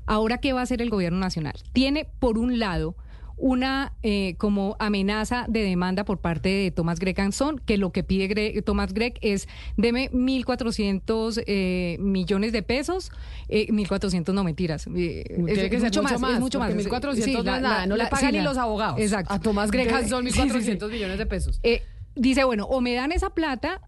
Ahora, 0.09 0.39
¿qué 0.39 0.55
va 0.55 0.61
a 0.61 0.63
hacer 0.63 0.81
el 0.81 0.89
gobierno 0.89 1.19
nacional? 1.19 1.53
Tiene, 1.75 2.07
por 2.19 2.39
un 2.39 2.59
lado, 2.59 2.97
una 3.37 3.93
eh, 4.03 4.37
como 4.39 4.75
amenaza 4.81 5.45
de 5.49 5.63
demanda 5.63 6.05
por 6.05 6.19
parte 6.19 6.49
de 6.49 6.71
Thomas 6.71 6.99
Gregg 6.99 7.21
Anson, 7.21 7.59
que 7.59 7.77
lo 7.77 7.93
que 7.93 8.03
pide 8.03 8.63
Thomas 8.63 8.95
Gregg 8.95 9.19
es 9.21 9.49
deme 9.77 10.11
1.400 10.11 11.45
eh, 11.47 11.99
millones 12.01 12.53
de 12.53 12.63
pesos, 12.63 13.13
eh, 13.51 13.69
1.400 13.69 14.33
no 14.33 14.45
mentiras, 14.45 14.89
eh, 14.97 15.25
es, 15.29 15.83
mucho, 15.83 16.03
más, 16.03 16.13
es 16.13 16.41
mucho 16.41 16.59
más, 16.59 16.73
1.400 16.75 17.35
no, 17.37 17.43
nada, 17.43 17.87
no 17.87 17.97
le 17.97 18.07
pagan 18.07 18.33
ni 18.33 18.41
los 18.41 18.57
abogados. 18.57 18.99
Exacto. 18.99 19.33
A 19.33 19.39
Thomas 19.39 19.71
Gregg 19.71 19.93
Anson 19.93 20.25
1.400 20.25 20.91
millones 20.91 21.19
de 21.19 21.27
pesos. 21.27 21.61
dice, 22.17 22.45
bueno, 22.45 22.65
o 22.65 22.81
me 22.81 22.95
dan 22.95 23.13
esa 23.13 23.29
plata 23.29 23.83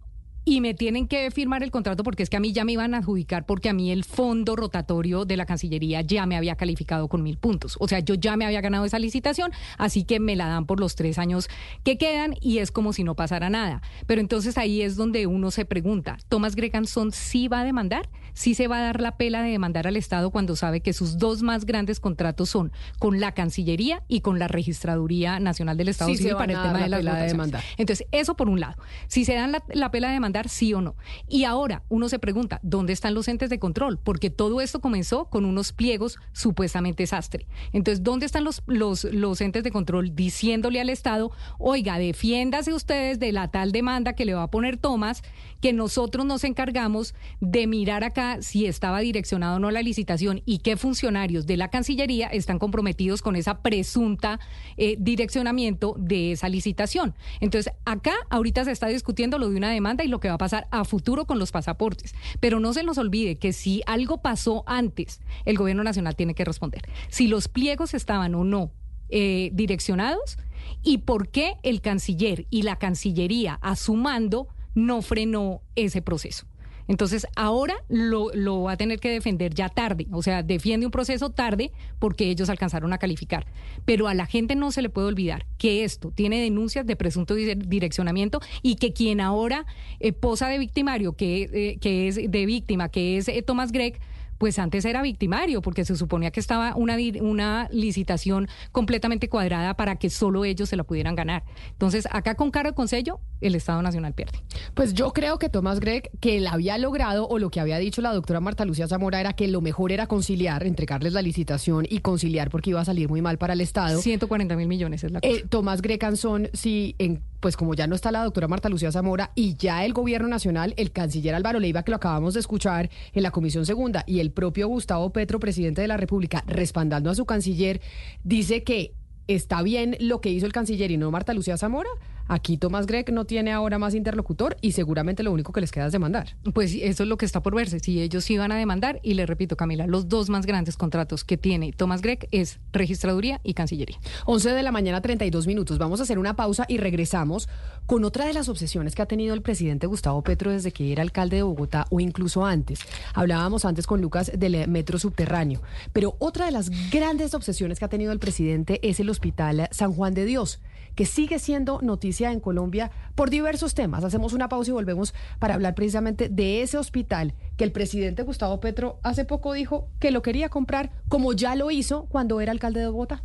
y 0.45 0.61
me 0.61 0.75
tienen 0.75 1.07
que 1.07 1.31
firmar 1.31 1.63
el 1.63 1.71
contrato 1.71 2.03
porque 2.03 2.23
es 2.23 2.31
que 2.31 2.37
a 2.37 2.41
mí 2.41 2.53
ya 2.53 2.65
me 2.65 2.73
iban 2.73 2.95
a 2.95 2.99
adjudicar 2.99 3.47
porque 3.47 3.69
a 3.69 3.73
mí 3.73 3.91
el 3.91 4.05
fondo 4.05 4.57
rotatorio 4.57 5.25
de 5.25 5.37
la 5.37 5.47
Cancillería 5.47 6.01
ya 6.01 6.27
me 6.27 6.37
había 6.37 6.57
calificado 6.57 7.09
con 7.09 7.23
mil 7.23 7.37
puntos. 7.37 7.77
O 7.81 7.89
sea, 7.89 8.01
yo 8.01 8.15
ya 8.15 8.37
me 8.37 8.47
había 8.47 8.61
ganado 8.61 8.85
esa 8.85 8.99
licitación, 8.99 9.53
así 9.79 10.05
que 10.05 10.21
me 10.21 10.37
la 10.37 10.49
dan 10.49 10.67
por 10.67 10.81
los 10.81 10.95
tres 10.95 11.19
años 11.19 11.49
que 11.85 11.99
quedan 11.99 12.35
y 12.41 12.59
es 12.59 12.71
como 12.73 12.93
si 12.93 13.05
no 13.05 13.15
pasara 13.15 13.51
nada. 13.51 13.83
Pero 14.07 14.21
entonces 14.21 14.59
ahí 14.59 14.83
es 14.83 14.97
donde 14.97 15.27
uno 15.27 15.51
se 15.51 15.65
pregunta, 15.65 16.19
¿Thomas 16.29 16.57
Greganson 16.57 17.13
sí 17.13 17.49
va 17.49 17.61
a 17.61 17.65
demandar? 17.65 18.09
¿Sí 18.41 18.55
se 18.55 18.69
va 18.69 18.79
a 18.79 18.81
dar 18.81 19.03
la 19.03 19.19
pela 19.19 19.43
de 19.43 19.51
demandar 19.51 19.87
al 19.87 19.99
Estado 19.99 20.31
cuando 20.31 20.57
sabe 20.57 20.81
que 20.81 20.95
sus 20.95 21.19
dos 21.19 21.43
más 21.43 21.67
grandes 21.67 22.01
contratos 22.01 22.49
son 22.49 22.73
con 22.99 23.21
la 23.21 23.33
Cancillería 23.33 24.03
y 24.09 24.23
con 24.23 24.39
la 24.39 24.49
Registraduría 24.49 25.39
Nacional 25.41 25.77
del 25.77 25.91
Estado 25.91 26.15
Civil 26.15 26.37
para 26.37 26.55
el 26.55 26.63
tema 26.63 26.79
de 26.79 26.89
la, 26.89 27.17
de 27.17 27.27
demanda. 27.27 27.63
Entonces, 27.77 28.07
eso 28.13 28.39
por 28.39 28.49
un 28.49 28.59
lado. 28.59 28.83
Si 29.09 29.27
se 29.27 29.35
dan 29.35 29.53
la, 29.53 29.63
la 29.75 29.91
pela 29.91 30.09
de 30.09 30.15
demandar, 30.15 30.49
sí 30.49 30.73
o 30.73 30.81
no. 30.81 30.97
Y 31.29 31.45
ahora 31.45 31.83
uno 31.91 32.09
se 32.09 32.19
pregunta, 32.19 32.61
¿dónde 32.63 32.95
están 32.95 33.13
los 33.13 33.29
entes 33.29 33.51
de 33.51 33.59
control? 33.59 33.99
Porque 33.99 34.31
todo 34.31 34.63
esto 34.63 34.81
comenzó 34.81 35.27
con 35.27 35.45
unos 35.45 35.75
pliegos 35.75 36.19
supuestamente 36.33 37.07
sastre. 37.07 37.47
Entonces, 37.75 38.03
¿dónde 38.03 38.25
están 38.25 38.45
los, 38.45 38.63
los, 38.67 39.05
los 39.05 39.43
entes 39.43 39.65
de 39.65 39.71
control 39.71 40.17
diciéndole 40.17 40.81
al 40.81 40.89
Estado, 40.89 41.31
oiga, 41.59 41.99
defiéndase 41.99 42.73
ustedes 42.73 43.19
de 43.19 43.33
la 43.33 43.51
tal 43.51 43.71
demanda 43.71 44.15
que 44.15 44.25
le 44.25 44.33
va 44.33 44.45
a 44.45 44.51
poner 44.51 44.79
Tomás, 44.79 45.23
que 45.61 45.73
nosotros 45.73 46.27
nos 46.27 46.45
encargamos 46.45 47.15
de 47.41 47.67
mirar 47.67 48.05
acá 48.05 48.43
si 48.43 48.67
estaba 48.67 49.01
direccionado 49.01 49.57
o 49.57 49.59
no 49.59 49.71
la 49.71 49.83
licitación 49.83 50.43
y 50.45 50.59
qué 50.59 50.77
funcionarios 50.77 51.47
de 51.47 51.57
la 51.57 51.69
Cancillería 51.69 52.29
están 52.29 52.59
comprometidos 52.59 53.23
con 53.23 53.37
esa 53.37 53.63
presunta 53.63 54.41
eh, 54.77 54.97
direccionamiento 54.99 55.95
de 55.99 56.33
esa 56.33 56.49
licitación? 56.49 57.15
Entonces, 57.41 57.73
acá 57.85 58.15
ahorita 58.31 58.65
se 58.65 58.73
está 58.73 58.89
discutiendo 58.89 59.39
lo 59.39 59.49
de 59.49 59.57
una 59.57 59.71
demanda 59.71 60.05
y 60.05 60.09
lo 60.09 60.21
que 60.21 60.29
va 60.29 60.35
a 60.35 60.39
pasar 60.39 60.69
a 60.71 60.85
futuro 60.85 61.27
con 61.27 61.39
los 61.39 61.53
pasaportes. 61.53 62.15
Pero 62.41 62.61
no 62.61 62.73
se 62.73 62.83
nos 62.83 62.99
olvide 62.99 63.37
que 63.37 63.53
si 63.53 63.83
algo 63.87 64.23
pasó 64.23 64.65
antes, 64.67 65.21
el 65.45 65.57
gobierno 65.57 65.85
nacional 65.85 66.17
tiene 66.17 66.35
que 66.35 66.45
responder. 66.45 66.83
Si 67.09 67.27
los 67.27 67.49
pliegos 67.49 67.95
estaban 67.95 68.35
o 68.35 68.45
no 68.45 68.73
eh, 69.09 69.51
direccionados 69.53 70.39
y 70.83 70.99
por 70.99 71.29
qué 71.29 71.57
el 71.63 71.81
canciller 71.81 72.47
y 72.51 72.63
la 72.63 72.77
cancillería 72.77 73.59
a 73.61 73.77
su 73.77 73.97
mando 73.97 74.49
no 74.75 75.03
frenó 75.03 75.63
ese 75.75 76.03
proceso. 76.03 76.47
Entonces, 76.91 77.25
ahora 77.37 77.77
lo, 77.89 78.31
lo, 78.35 78.63
va 78.63 78.73
a 78.73 78.77
tener 78.77 78.99
que 78.99 79.11
defender 79.11 79.55
ya 79.55 79.69
tarde, 79.69 80.09
o 80.11 80.25
sea, 80.25 80.43
defiende 80.43 80.87
un 80.87 80.91
proceso 80.91 81.31
tarde 81.31 81.71
porque 82.01 82.29
ellos 82.29 82.51
alcanzaron 82.51 82.93
a 82.93 82.99
calificar. 82.99 83.47
Pero 83.85 84.09
a 84.09 84.15
la 84.15 84.27
gente 84.27 84.57
no 84.57 84.73
se 84.73 84.83
le 84.83 84.89
puede 84.89 85.07
olvidar 85.07 85.47
que 85.57 85.85
esto 85.85 86.11
tiene 86.11 86.41
denuncias 86.41 86.85
de 86.85 86.97
presunto 86.97 87.37
direccionamiento 87.37 88.41
y 88.61 88.75
que 88.75 88.93
quien 88.93 89.21
ahora 89.21 89.67
eh, 90.01 90.13
posa 90.13 90.49
de 90.49 90.59
victimario, 90.59 91.13
que, 91.13 91.49
eh, 91.53 91.79
que 91.81 92.09
es 92.09 92.17
de 92.17 92.47
víctima, 92.47 92.89
que 92.89 93.19
es 93.19 93.29
eh, 93.29 93.41
Tomás 93.43 93.71
Gregg, 93.71 94.01
pues 94.41 94.59
antes 94.59 94.87
era 94.87 95.03
victimario, 95.03 95.61
porque 95.61 95.85
se 95.85 95.95
suponía 95.97 96.31
que 96.31 96.41
estaba 96.41 96.75
una, 96.75 96.97
una 97.21 97.69
licitación 97.71 98.49
completamente 98.73 99.29
cuadrada 99.29 99.75
para 99.75 99.97
que 99.97 100.09
solo 100.09 100.47
ellos 100.47 100.71
se 100.71 100.77
la 100.77 100.85
pudieran 100.85 101.15
ganar. 101.15 101.45
Entonces, 101.73 102.09
acá 102.11 102.37
con 102.37 102.51
caro 102.51 102.75
con 102.75 102.89
sello, 102.89 103.21
el 103.43 103.55
Estado 103.55 103.83
Nacional 103.83 104.15
pierde. 104.15 104.43
Pues 104.73 104.95
yo 104.95 105.13
creo 105.13 105.39
que 105.39 105.51
Tomás 105.51 105.79
Gregg, 105.79 106.11
que 106.21 106.39
él 106.39 106.47
había 106.47 106.79
logrado, 106.79 107.29
o 107.29 107.39
lo 107.39 107.51
que 107.51 107.61
había 107.61 107.77
dicho 107.77 108.01
la 108.01 108.15
doctora 108.15 108.41
Marta 108.41 108.65
Lucía 108.65 108.89
Zamora, 108.89 109.21
era 109.21 109.35
que 109.35 109.47
lo 109.47 109.61
mejor 109.61 109.93
era 109.93 110.07
conciliar, 110.07 110.67
entregarles 110.67 111.13
la 111.13 111.21
licitación 111.21 111.87
y 111.91 111.99
conciliar 111.99 112.49
porque 112.49 112.71
iba 112.71 112.81
a 112.81 112.85
salir 112.87 113.11
muy 113.11 113.21
mal 113.21 113.37
para 113.37 113.53
el 113.53 113.61
Estado. 113.61 114.01
140 114.01 114.57
mil 114.57 114.69
millones 114.69 115.05
es 115.05 115.13
la 115.13 115.21
cosa. 115.21 115.35
Eh, 115.35 115.45
Tomás 115.51 115.83
Gregg 115.83 116.03
Anson, 116.03 116.49
sí, 116.55 116.95
en 116.97 117.23
pues 117.41 117.57
como 117.57 117.75
ya 117.75 117.87
no 117.87 117.95
está 117.95 118.13
la 118.13 118.25
doctora 118.25 118.49
Marta 118.49 118.69
Lucía 118.69 118.93
Zamora 118.93 119.33
y 119.35 119.57
ya 119.57 119.85
el 119.85 119.93
gobierno 119.93 120.29
nacional, 120.29 120.75
el 120.77 120.93
canciller 120.93 121.35
Álvaro 121.35 121.59
Leiva, 121.59 121.83
que 121.83 121.91
lo 121.91 121.97
acabamos 121.97 122.35
de 122.35 122.41
escuchar 122.41 122.91
en 123.13 123.23
la 123.23 123.31
Comisión 123.31 123.67
Segunda, 123.67 124.05
y 124.07 124.21
el 124.21 124.31
propio 124.31 124.69
Gustavo 124.69 125.11
Petro, 125.11 125.41
presidente 125.41 125.81
de 125.81 125.89
la 125.89 125.97
República, 125.97 126.45
respaldando 126.47 127.11
a 127.11 127.15
su 127.15 127.25
canciller, 127.25 127.81
dice 128.23 128.63
que 128.63 128.93
está 129.27 129.63
bien 129.63 129.97
lo 130.01 130.21
que 130.21 130.31
hizo 130.31 130.47
el 130.47 130.53
canciller 130.53 130.91
y 130.91 130.97
no 130.97 131.11
Marta 131.11 131.35
Lucía 131.35 131.57
Zamora, 131.57 131.91
Aquí 132.31 132.57
Tomás 132.57 132.87
Gregg 132.87 133.13
no 133.13 133.25
tiene 133.25 133.51
ahora 133.51 133.81
más 133.81 133.93
interlocutor 133.93 134.57
y 134.61 134.71
seguramente 134.71 135.25
lo 135.25 135.33
único 135.33 135.53
que 135.53 135.61
les 135.61 135.73
queda 135.73 135.87
es 135.87 135.93
demandar. 135.93 136.37
Pues 136.55 136.73
eso 136.81 137.03
es 137.03 137.09
lo 137.09 137.19
que 137.19 137.27
está 137.27 137.43
por 137.43 137.57
verse. 137.57 137.81
Si 137.81 138.01
ellos 138.01 138.31
iban 138.31 138.53
a 138.53 138.57
demandar, 138.57 139.01
y 139.03 139.15
le 139.15 139.27
repito, 139.27 139.57
Camila, 139.57 139.89
los 139.89 140.09
dos 140.09 140.31
más 140.31 140.47
grandes 140.47 140.77
contratos 140.77 141.25
que 141.25 141.37
tiene 141.37 141.73
Tomás 141.73 142.03
Gregg 142.03 142.29
es 142.31 142.61
registraduría 142.73 143.41
y 143.43 143.55
cancillería. 143.55 143.99
11 144.27 144.51
de 144.51 144.63
la 144.63 144.71
mañana, 144.71 145.01
32 145.01 145.49
minutos. 145.49 145.79
Vamos 145.79 145.99
a 145.99 146.05
hacer 146.05 146.21
una 146.21 146.37
pausa 146.37 146.67
y 146.69 146.79
regresamos 146.79 147.49
con 147.87 148.05
otra 148.05 148.27
de 148.27 148.33
las 148.33 148.49
obsesiones 148.49 148.95
que 148.95 149.03
ha 149.03 149.07
tenido 149.07 149.35
el 149.35 149.43
presidente 149.43 149.89
Gustavo 149.89 150.23
Petro 150.23 150.53
desde 150.53 150.71
que 150.71 150.93
era 150.93 151.03
alcalde 151.03 151.39
de 151.39 151.43
Bogotá 151.43 151.89
o 151.91 151.99
incluso 151.99 152.47
antes. 152.47 152.79
Hablábamos 153.13 153.65
antes 153.65 153.89
con 153.89 154.01
Lucas 154.01 154.31
del 154.39 154.69
metro 154.69 155.01
subterráneo, 155.01 155.63
pero 155.93 156.15
otra 156.21 156.47
de 156.47 156.53
las 156.53 156.71
grandes 156.93 157.35
obsesiones 157.35 157.81
que 157.81 157.87
ha 157.87 157.89
tenido 157.89 158.13
el 158.13 158.21
presidente 158.21 158.79
es 158.89 159.01
el 159.01 159.11
Hospital 159.11 159.69
San 159.73 159.93
Juan 159.93 160.15
de 160.15 160.27
Dios 160.27 160.61
que 160.95 161.07
sigue 161.07 161.39
siendo 161.39 161.81
noticia 161.83 162.33
en 162.33 162.41
Colombia 162.41 162.91
por 163.15 163.31
diversos 163.31 163.75
temas. 163.75 164.05
Hacemos 164.05 164.33
una 164.33 164.49
pausa 164.49 164.71
y 164.71 164.75
volvemos 164.75 165.15
para 165.39 165.55
hablar 165.55 165.75
precisamente 165.75 166.29
de 166.29 166.63
ese 166.63 166.79
hospital 166.79 167.35
que 167.57 167.65
el 167.65 167.73
presidente 167.73 168.23
Gustavo 168.23 168.61
Petro 168.61 168.99
hace 169.03 169.25
poco 169.25 169.53
dijo 169.53 169.89
que 169.99 170.11
lo 170.11 170.23
quería 170.23 170.49
comprar 170.49 170.91
como 171.09 171.33
ya 171.33 171.55
lo 171.55 171.71
hizo 171.71 172.07
cuando 172.07 172.41
era 172.41 172.53
alcalde 172.53 172.81
de 172.81 172.89
Bogotá. 172.89 173.23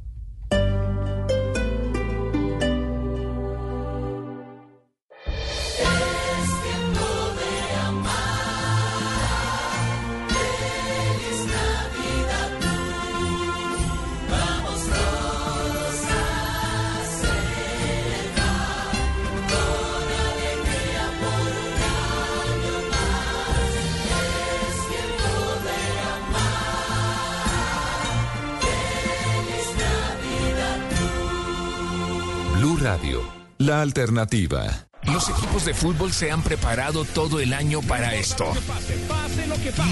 Alternativa. 33.82 34.88
Los 35.04 35.30
equipos 35.30 35.66
de 35.66 35.74
fútbol 35.74 36.12
se 36.12 36.32
han 36.32 36.42
preparado 36.42 37.06
todo 37.06 37.40
el 37.40 37.54
año 37.54 37.82
para 37.82 38.16
esto. 38.16 38.52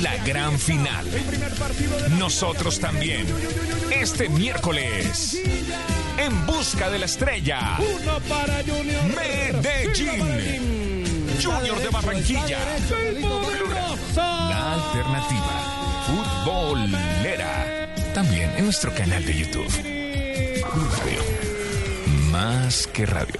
La 0.02 0.18
gran 0.26 0.58
final. 0.58 1.06
Nosotros 2.18 2.80
también. 2.80 3.28
Este 3.92 4.30
miércoles. 4.30 5.38
En 6.18 6.46
busca 6.46 6.90
de 6.90 7.00
la 7.00 7.06
estrella. 7.06 7.78
Medellín. 9.16 11.06
Junior 11.42 11.80
de 11.80 11.90
Barranquilla. 11.90 12.60
La 14.16 14.74
alternativa. 14.74 16.04
Futbolera. 16.44 17.90
También 18.14 18.52
en 18.58 18.66
nuestro 18.66 18.94
canal 18.94 19.24
de 19.26 19.38
YouTube. 19.38 19.72
Radio 21.00 21.44
más 22.34 22.88
que 22.88 23.06
radio. 23.06 23.36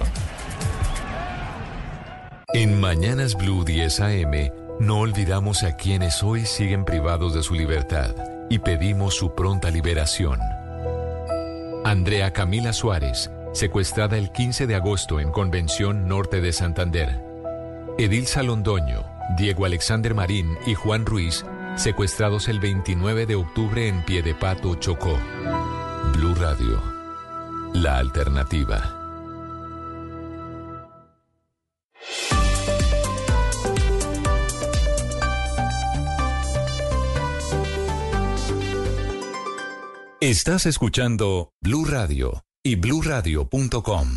En 2.54 2.80
Mañanas 2.80 3.34
Blue 3.34 3.64
10 3.64 4.00
AM, 4.00 4.50
no 4.78 5.00
olvidamos 5.00 5.64
a 5.64 5.76
quienes 5.76 6.22
hoy 6.22 6.46
siguen 6.46 6.84
privados 6.84 7.34
de 7.34 7.42
su 7.42 7.54
libertad 7.54 8.14
y 8.48 8.60
pedimos 8.60 9.14
su 9.14 9.34
pronta 9.34 9.70
liberación. 9.70 10.38
Andrea 11.84 12.32
Camila 12.32 12.72
Suárez, 12.72 13.30
secuestrada 13.52 14.16
el 14.16 14.30
15 14.30 14.66
de 14.66 14.76
agosto 14.76 15.20
en 15.20 15.32
Convención 15.32 16.06
Norte 16.06 16.40
de 16.40 16.52
Santander. 16.52 17.20
Edil 17.98 18.26
Salondoño, 18.26 19.04
Diego 19.36 19.64
Alexander 19.64 20.14
Marín 20.14 20.56
y 20.66 20.74
Juan 20.74 21.06
Ruiz, 21.06 21.44
secuestrados 21.74 22.48
el 22.48 22.60
29 22.60 23.26
de 23.26 23.34
octubre 23.34 23.88
en 23.88 24.04
Piedepato, 24.04 24.76
Chocó. 24.76 25.18
Blue 26.14 26.34
Radio 26.36 26.94
la 27.74 27.98
alternativa. 27.98 29.03
Estás 40.24 40.64
escuchando 40.64 41.52
Blue 41.60 41.84
Radio 41.84 42.46
y 42.62 42.76
bluradio.com. 42.76 44.08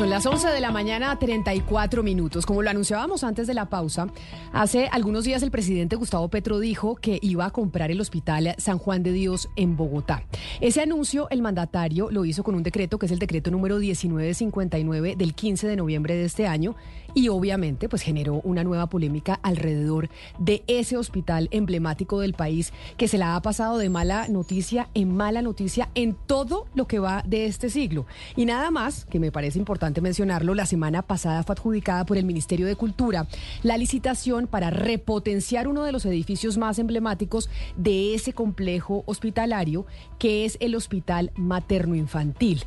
Son 0.00 0.08
las 0.08 0.24
11 0.24 0.48
de 0.48 0.60
la 0.62 0.70
mañana, 0.70 1.18
34 1.18 2.02
minutos. 2.02 2.46
Como 2.46 2.62
lo 2.62 2.70
anunciábamos 2.70 3.22
antes 3.22 3.46
de 3.46 3.52
la 3.52 3.68
pausa, 3.68 4.06
hace 4.50 4.88
algunos 4.90 5.24
días 5.24 5.42
el 5.42 5.50
presidente 5.50 5.94
Gustavo 5.94 6.28
Petro 6.28 6.58
dijo 6.58 6.94
que 6.94 7.18
iba 7.20 7.44
a 7.44 7.50
comprar 7.50 7.90
el 7.90 8.00
hospital 8.00 8.54
San 8.56 8.78
Juan 8.78 9.02
de 9.02 9.12
Dios 9.12 9.50
en 9.56 9.76
Bogotá. 9.76 10.24
Ese 10.62 10.80
anuncio 10.80 11.28
el 11.28 11.42
mandatario 11.42 12.10
lo 12.10 12.24
hizo 12.24 12.42
con 12.44 12.54
un 12.54 12.62
decreto 12.62 12.98
que 12.98 13.04
es 13.04 13.12
el 13.12 13.18
decreto 13.18 13.50
número 13.50 13.76
1959 13.76 15.16
del 15.16 15.34
15 15.34 15.68
de 15.68 15.76
noviembre 15.76 16.14
de 16.14 16.24
este 16.24 16.46
año 16.46 16.76
y 17.14 17.28
obviamente 17.28 17.88
pues 17.88 18.02
generó 18.02 18.40
una 18.44 18.64
nueva 18.64 18.88
polémica 18.88 19.38
alrededor 19.42 20.08
de 20.38 20.62
ese 20.66 20.96
hospital 20.96 21.48
emblemático 21.50 22.20
del 22.20 22.34
país 22.34 22.72
que 22.96 23.08
se 23.08 23.18
la 23.18 23.36
ha 23.36 23.42
pasado 23.42 23.78
de 23.78 23.88
mala 23.88 24.28
noticia 24.28 24.88
en 24.94 25.16
mala 25.16 25.42
noticia 25.42 25.90
en 25.94 26.16
todo 26.26 26.66
lo 26.74 26.86
que 26.86 26.98
va 26.98 27.22
de 27.26 27.46
este 27.46 27.70
siglo. 27.70 28.06
Y 28.36 28.46
nada 28.46 28.70
más, 28.70 29.04
que 29.06 29.20
me 29.20 29.32
parece 29.32 29.58
importante 29.58 30.00
mencionarlo, 30.00 30.54
la 30.54 30.66
semana 30.66 31.02
pasada 31.02 31.42
fue 31.42 31.54
adjudicada 31.54 32.04
por 32.04 32.16
el 32.16 32.24
Ministerio 32.24 32.66
de 32.66 32.76
Cultura 32.76 33.26
la 33.62 33.76
licitación 33.76 34.46
para 34.46 34.70
repotenciar 34.70 35.68
uno 35.68 35.84
de 35.84 35.92
los 35.92 36.04
edificios 36.04 36.58
más 36.58 36.78
emblemáticos 36.78 37.50
de 37.76 38.14
ese 38.14 38.32
complejo 38.32 39.02
hospitalario 39.06 39.86
que 40.18 40.44
es 40.44 40.56
el 40.60 40.74
Hospital 40.74 41.32
Materno 41.36 41.94
Infantil. 41.94 42.64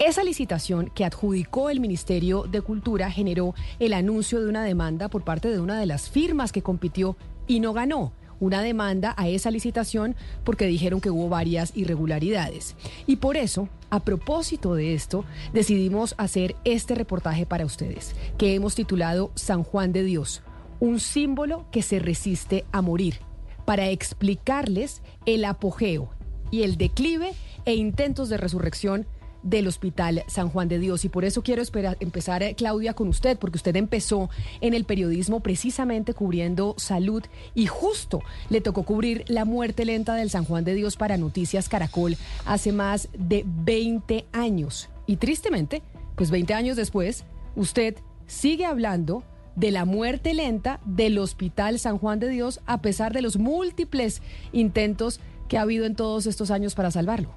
Esa 0.00 0.24
licitación 0.24 0.90
que 0.92 1.04
adjudicó 1.04 1.70
el 1.70 1.78
Ministerio 1.78 2.42
de 2.42 2.60
Cultura 2.62 3.12
generó 3.12 3.54
el 3.78 3.92
anuncio 3.92 4.40
de 4.40 4.48
una 4.48 4.64
demanda 4.64 5.08
por 5.08 5.22
parte 5.22 5.48
de 5.48 5.60
una 5.60 5.78
de 5.78 5.86
las 5.86 6.10
firmas 6.10 6.50
que 6.50 6.62
compitió 6.62 7.16
y 7.46 7.60
no 7.60 7.72
ganó 7.72 8.12
una 8.40 8.60
demanda 8.60 9.14
a 9.16 9.28
esa 9.28 9.52
licitación 9.52 10.16
porque 10.42 10.66
dijeron 10.66 11.00
que 11.00 11.10
hubo 11.10 11.28
varias 11.28 11.76
irregularidades. 11.76 12.74
Y 13.06 13.16
por 13.16 13.36
eso, 13.36 13.68
a 13.88 14.00
propósito 14.00 14.74
de 14.74 14.94
esto, 14.94 15.24
decidimos 15.52 16.16
hacer 16.18 16.56
este 16.64 16.96
reportaje 16.96 17.46
para 17.46 17.64
ustedes, 17.64 18.16
que 18.36 18.56
hemos 18.56 18.74
titulado 18.74 19.30
San 19.36 19.62
Juan 19.62 19.92
de 19.92 20.02
Dios, 20.02 20.42
un 20.80 20.98
símbolo 20.98 21.66
que 21.70 21.82
se 21.82 22.00
resiste 22.00 22.64
a 22.72 22.82
morir, 22.82 23.20
para 23.64 23.88
explicarles 23.88 25.02
el 25.24 25.44
apogeo 25.44 26.10
y 26.50 26.64
el 26.64 26.76
declive 26.76 27.32
e 27.64 27.74
intentos 27.74 28.28
de 28.28 28.36
resurrección 28.36 29.06
del 29.44 29.68
Hospital 29.68 30.24
San 30.26 30.48
Juan 30.48 30.68
de 30.68 30.80
Dios. 30.80 31.04
Y 31.04 31.08
por 31.08 31.24
eso 31.24 31.42
quiero 31.42 31.62
empezar, 32.00 32.42
eh, 32.42 32.54
Claudia, 32.56 32.94
con 32.94 33.08
usted, 33.08 33.38
porque 33.38 33.58
usted 33.58 33.76
empezó 33.76 34.30
en 34.60 34.74
el 34.74 34.84
periodismo 34.84 35.40
precisamente 35.40 36.14
cubriendo 36.14 36.74
salud 36.78 37.22
y 37.54 37.66
justo 37.66 38.22
le 38.50 38.60
tocó 38.60 38.82
cubrir 38.82 39.24
la 39.28 39.44
muerte 39.44 39.84
lenta 39.84 40.14
del 40.14 40.30
San 40.30 40.44
Juan 40.44 40.64
de 40.64 40.74
Dios 40.74 40.96
para 40.96 41.16
Noticias 41.16 41.68
Caracol 41.68 42.16
hace 42.44 42.72
más 42.72 43.08
de 43.16 43.44
20 43.46 44.24
años. 44.32 44.88
Y 45.06 45.16
tristemente, 45.16 45.82
pues 46.16 46.30
20 46.30 46.54
años 46.54 46.76
después, 46.76 47.24
usted 47.54 47.96
sigue 48.26 48.64
hablando 48.64 49.22
de 49.56 49.70
la 49.70 49.84
muerte 49.84 50.34
lenta 50.34 50.80
del 50.84 51.18
Hospital 51.18 51.78
San 51.78 51.98
Juan 51.98 52.18
de 52.18 52.28
Dios 52.28 52.60
a 52.66 52.80
pesar 52.80 53.12
de 53.12 53.22
los 53.22 53.36
múltiples 53.36 54.22
intentos 54.52 55.20
que 55.48 55.58
ha 55.58 55.62
habido 55.62 55.84
en 55.84 55.94
todos 55.94 56.26
estos 56.26 56.50
años 56.50 56.74
para 56.74 56.90
salvarlo. 56.90 57.30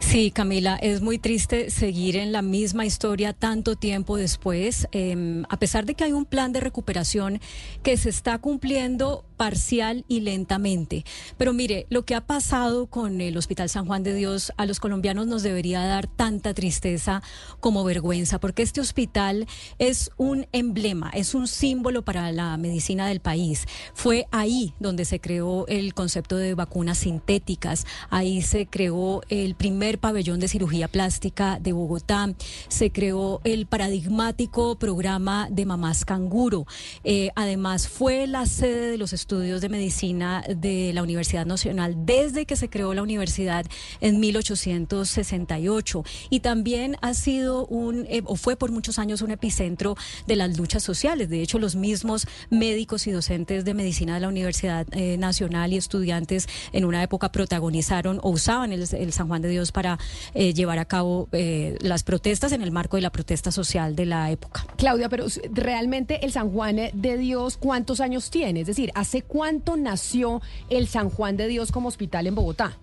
Sí, 0.00 0.30
Camila, 0.30 0.76
es 0.76 1.00
muy 1.00 1.18
triste 1.18 1.70
seguir 1.70 2.16
en 2.16 2.30
la 2.30 2.42
misma 2.42 2.86
historia 2.86 3.32
tanto 3.32 3.74
tiempo 3.74 4.16
después, 4.16 4.86
em, 4.92 5.44
a 5.48 5.58
pesar 5.58 5.86
de 5.86 5.94
que 5.94 6.04
hay 6.04 6.12
un 6.12 6.24
plan 6.24 6.52
de 6.52 6.60
recuperación 6.60 7.40
que 7.82 7.96
se 7.96 8.10
está 8.10 8.38
cumpliendo 8.38 9.24
parcial 9.36 10.04
y 10.06 10.20
lentamente. 10.20 11.04
Pero 11.36 11.52
mire, 11.52 11.86
lo 11.90 12.04
que 12.04 12.14
ha 12.14 12.20
pasado 12.20 12.86
con 12.86 13.20
el 13.20 13.36
Hospital 13.36 13.68
San 13.68 13.86
Juan 13.86 14.02
de 14.02 14.14
Dios 14.14 14.52
a 14.56 14.66
los 14.66 14.78
colombianos 14.78 15.26
nos 15.26 15.42
debería 15.42 15.84
dar 15.84 16.06
tanta 16.06 16.54
tristeza 16.54 17.22
como 17.60 17.82
vergüenza, 17.84 18.38
porque 18.38 18.62
este 18.62 18.80
hospital 18.80 19.46
es 19.78 20.10
un 20.16 20.46
emblema, 20.52 21.10
es 21.10 21.34
un 21.34 21.48
símbolo 21.48 22.04
para 22.04 22.30
la 22.30 22.56
medicina 22.56 23.08
del 23.08 23.20
país. 23.20 23.66
Fue 23.94 24.26
ahí 24.30 24.74
donde 24.78 25.04
se 25.04 25.20
creó 25.20 25.66
el 25.66 25.94
concepto 25.94 26.36
de 26.36 26.54
vacunas 26.54 26.98
sintéticas, 26.98 27.86
ahí 28.10 28.42
se 28.42 28.66
creó 28.66 29.22
el 29.28 29.54
primer 29.56 29.93
pabellón 29.98 30.40
de 30.40 30.48
cirugía 30.48 30.88
plástica 30.88 31.58
de 31.60 31.72
Bogotá, 31.72 32.32
se 32.68 32.90
creó 32.90 33.40
el 33.44 33.66
paradigmático 33.66 34.76
programa 34.78 35.48
de 35.50 35.66
mamás 35.66 36.04
canguro. 36.04 36.66
Eh, 37.04 37.30
además, 37.34 37.88
fue 37.88 38.26
la 38.26 38.46
sede 38.46 38.90
de 38.90 38.98
los 38.98 39.12
estudios 39.12 39.60
de 39.60 39.68
medicina 39.68 40.44
de 40.48 40.92
la 40.92 41.02
Universidad 41.02 41.46
Nacional 41.46 42.06
desde 42.06 42.46
que 42.46 42.56
se 42.56 42.68
creó 42.68 42.94
la 42.94 43.02
universidad 43.02 43.66
en 44.00 44.20
1868 44.20 46.04
y 46.30 46.40
también 46.40 46.96
ha 47.00 47.14
sido 47.14 47.66
un 47.66 48.06
eh, 48.08 48.22
o 48.24 48.36
fue 48.36 48.56
por 48.56 48.70
muchos 48.72 48.98
años 48.98 49.22
un 49.22 49.30
epicentro 49.30 49.96
de 50.26 50.36
las 50.36 50.56
luchas 50.56 50.82
sociales. 50.82 51.28
De 51.28 51.42
hecho, 51.42 51.58
los 51.58 51.76
mismos 51.76 52.26
médicos 52.50 53.06
y 53.06 53.12
docentes 53.12 53.64
de 53.64 53.74
medicina 53.74 54.14
de 54.14 54.20
la 54.20 54.28
Universidad 54.28 54.86
eh, 54.92 55.16
Nacional 55.16 55.72
y 55.72 55.76
estudiantes 55.76 56.48
en 56.72 56.84
una 56.84 57.02
época 57.02 57.32
protagonizaron 57.32 58.20
o 58.22 58.30
usaban 58.30 58.72
el, 58.72 59.12
San 59.12 59.28
Juan 59.28 59.42
de 59.42 59.48
Dios 59.48 59.72
para 59.74 59.98
eh, 60.32 60.54
llevar 60.54 60.78
a 60.78 60.86
cabo 60.86 61.28
las 61.32 62.04
protestas 62.04 62.52
en 62.52 62.62
el 62.62 62.70
marco 62.70 62.96
de 62.96 63.02
la 63.02 63.10
protesta 63.10 63.50
social 63.50 63.94
de 63.94 64.06
la 64.06 64.30
época. 64.30 64.64
Claudia, 64.76 65.10
pero 65.10 65.26
realmente 65.52 66.24
el 66.24 66.32
San 66.32 66.50
Juan 66.50 66.76
de 66.92 67.18
Dios, 67.18 67.58
¿cuántos 67.58 68.00
años 68.00 68.30
tiene? 68.30 68.60
Es 68.60 68.66
decir, 68.66 68.92
¿Hace 68.94 69.22
cuánto 69.22 69.76
nació 69.76 70.40
el 70.70 70.86
San 70.86 71.10
Juan 71.10 71.36
de 71.36 71.48
Dios 71.48 71.72
como 71.72 71.88
hospital 71.88 72.26
en 72.28 72.34
Bogotá? 72.36 72.78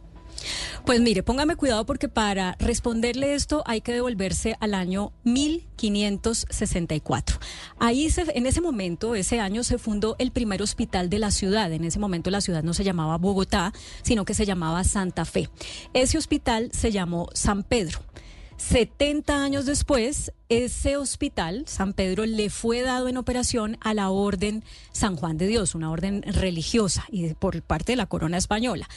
Pues 0.86 1.02
mire, 1.02 1.24
póngame 1.24 1.56
cuidado 1.56 1.86
porque 1.86 2.10
para 2.10 2.56
responderle 2.60 3.34
esto 3.34 3.64
hay 3.66 3.82
que 3.82 3.94
devolverse 3.94 4.56
al 4.60 4.74
año 4.74 5.14
1564. 5.24 7.40
Ahí 7.80 8.10
en 8.34 8.46
ese 8.46 8.62
momento, 8.62 9.16
ese 9.16 9.40
año 9.40 9.64
se 9.64 9.78
fundó 9.78 10.16
el 10.20 10.32
primer 10.32 10.62
hospital 10.62 11.10
de 11.10 11.20
la 11.20 11.32
ciudad. 11.32 11.72
En 11.72 11.84
ese 11.84 12.00
momento 12.00 12.30
la 12.30 12.42
ciudad 12.42 12.64
no 12.64 12.74
se 12.74 12.84
llamaba 12.84 13.18
Bogotá, 13.18 13.74
sino 14.02 14.26
que 14.26 14.34
se 14.34 14.46
llamaba 14.46 14.84
Santa 14.84 15.26
Fe. 15.26 15.50
Ese 15.94 16.18
hospital 16.18 16.70
se 16.74 16.92
llamó 16.92 17.30
San 17.34 17.64
Pedro. 17.64 18.00
70 18.62 19.44
años 19.44 19.66
después, 19.66 20.32
ese 20.48 20.96
hospital, 20.96 21.64
San 21.66 21.94
Pedro, 21.94 22.28
le 22.28 22.52
fue 22.52 22.82
dado 22.82 23.08
en 23.08 23.18
operación 23.18 23.76
a 23.82 23.96
la 23.96 24.12
Orden 24.12 24.64
San 24.92 25.16
Juan 25.16 25.40
de 25.40 25.48
Dios, 25.48 25.74
una 25.74 25.90
orden 25.90 26.22
religiosa 26.22 27.04
y 27.10 27.34
por 27.34 27.60
parte 27.64 27.94
de 27.94 27.96
la 27.96 28.06
corona 28.06 28.38
española. 28.38 28.88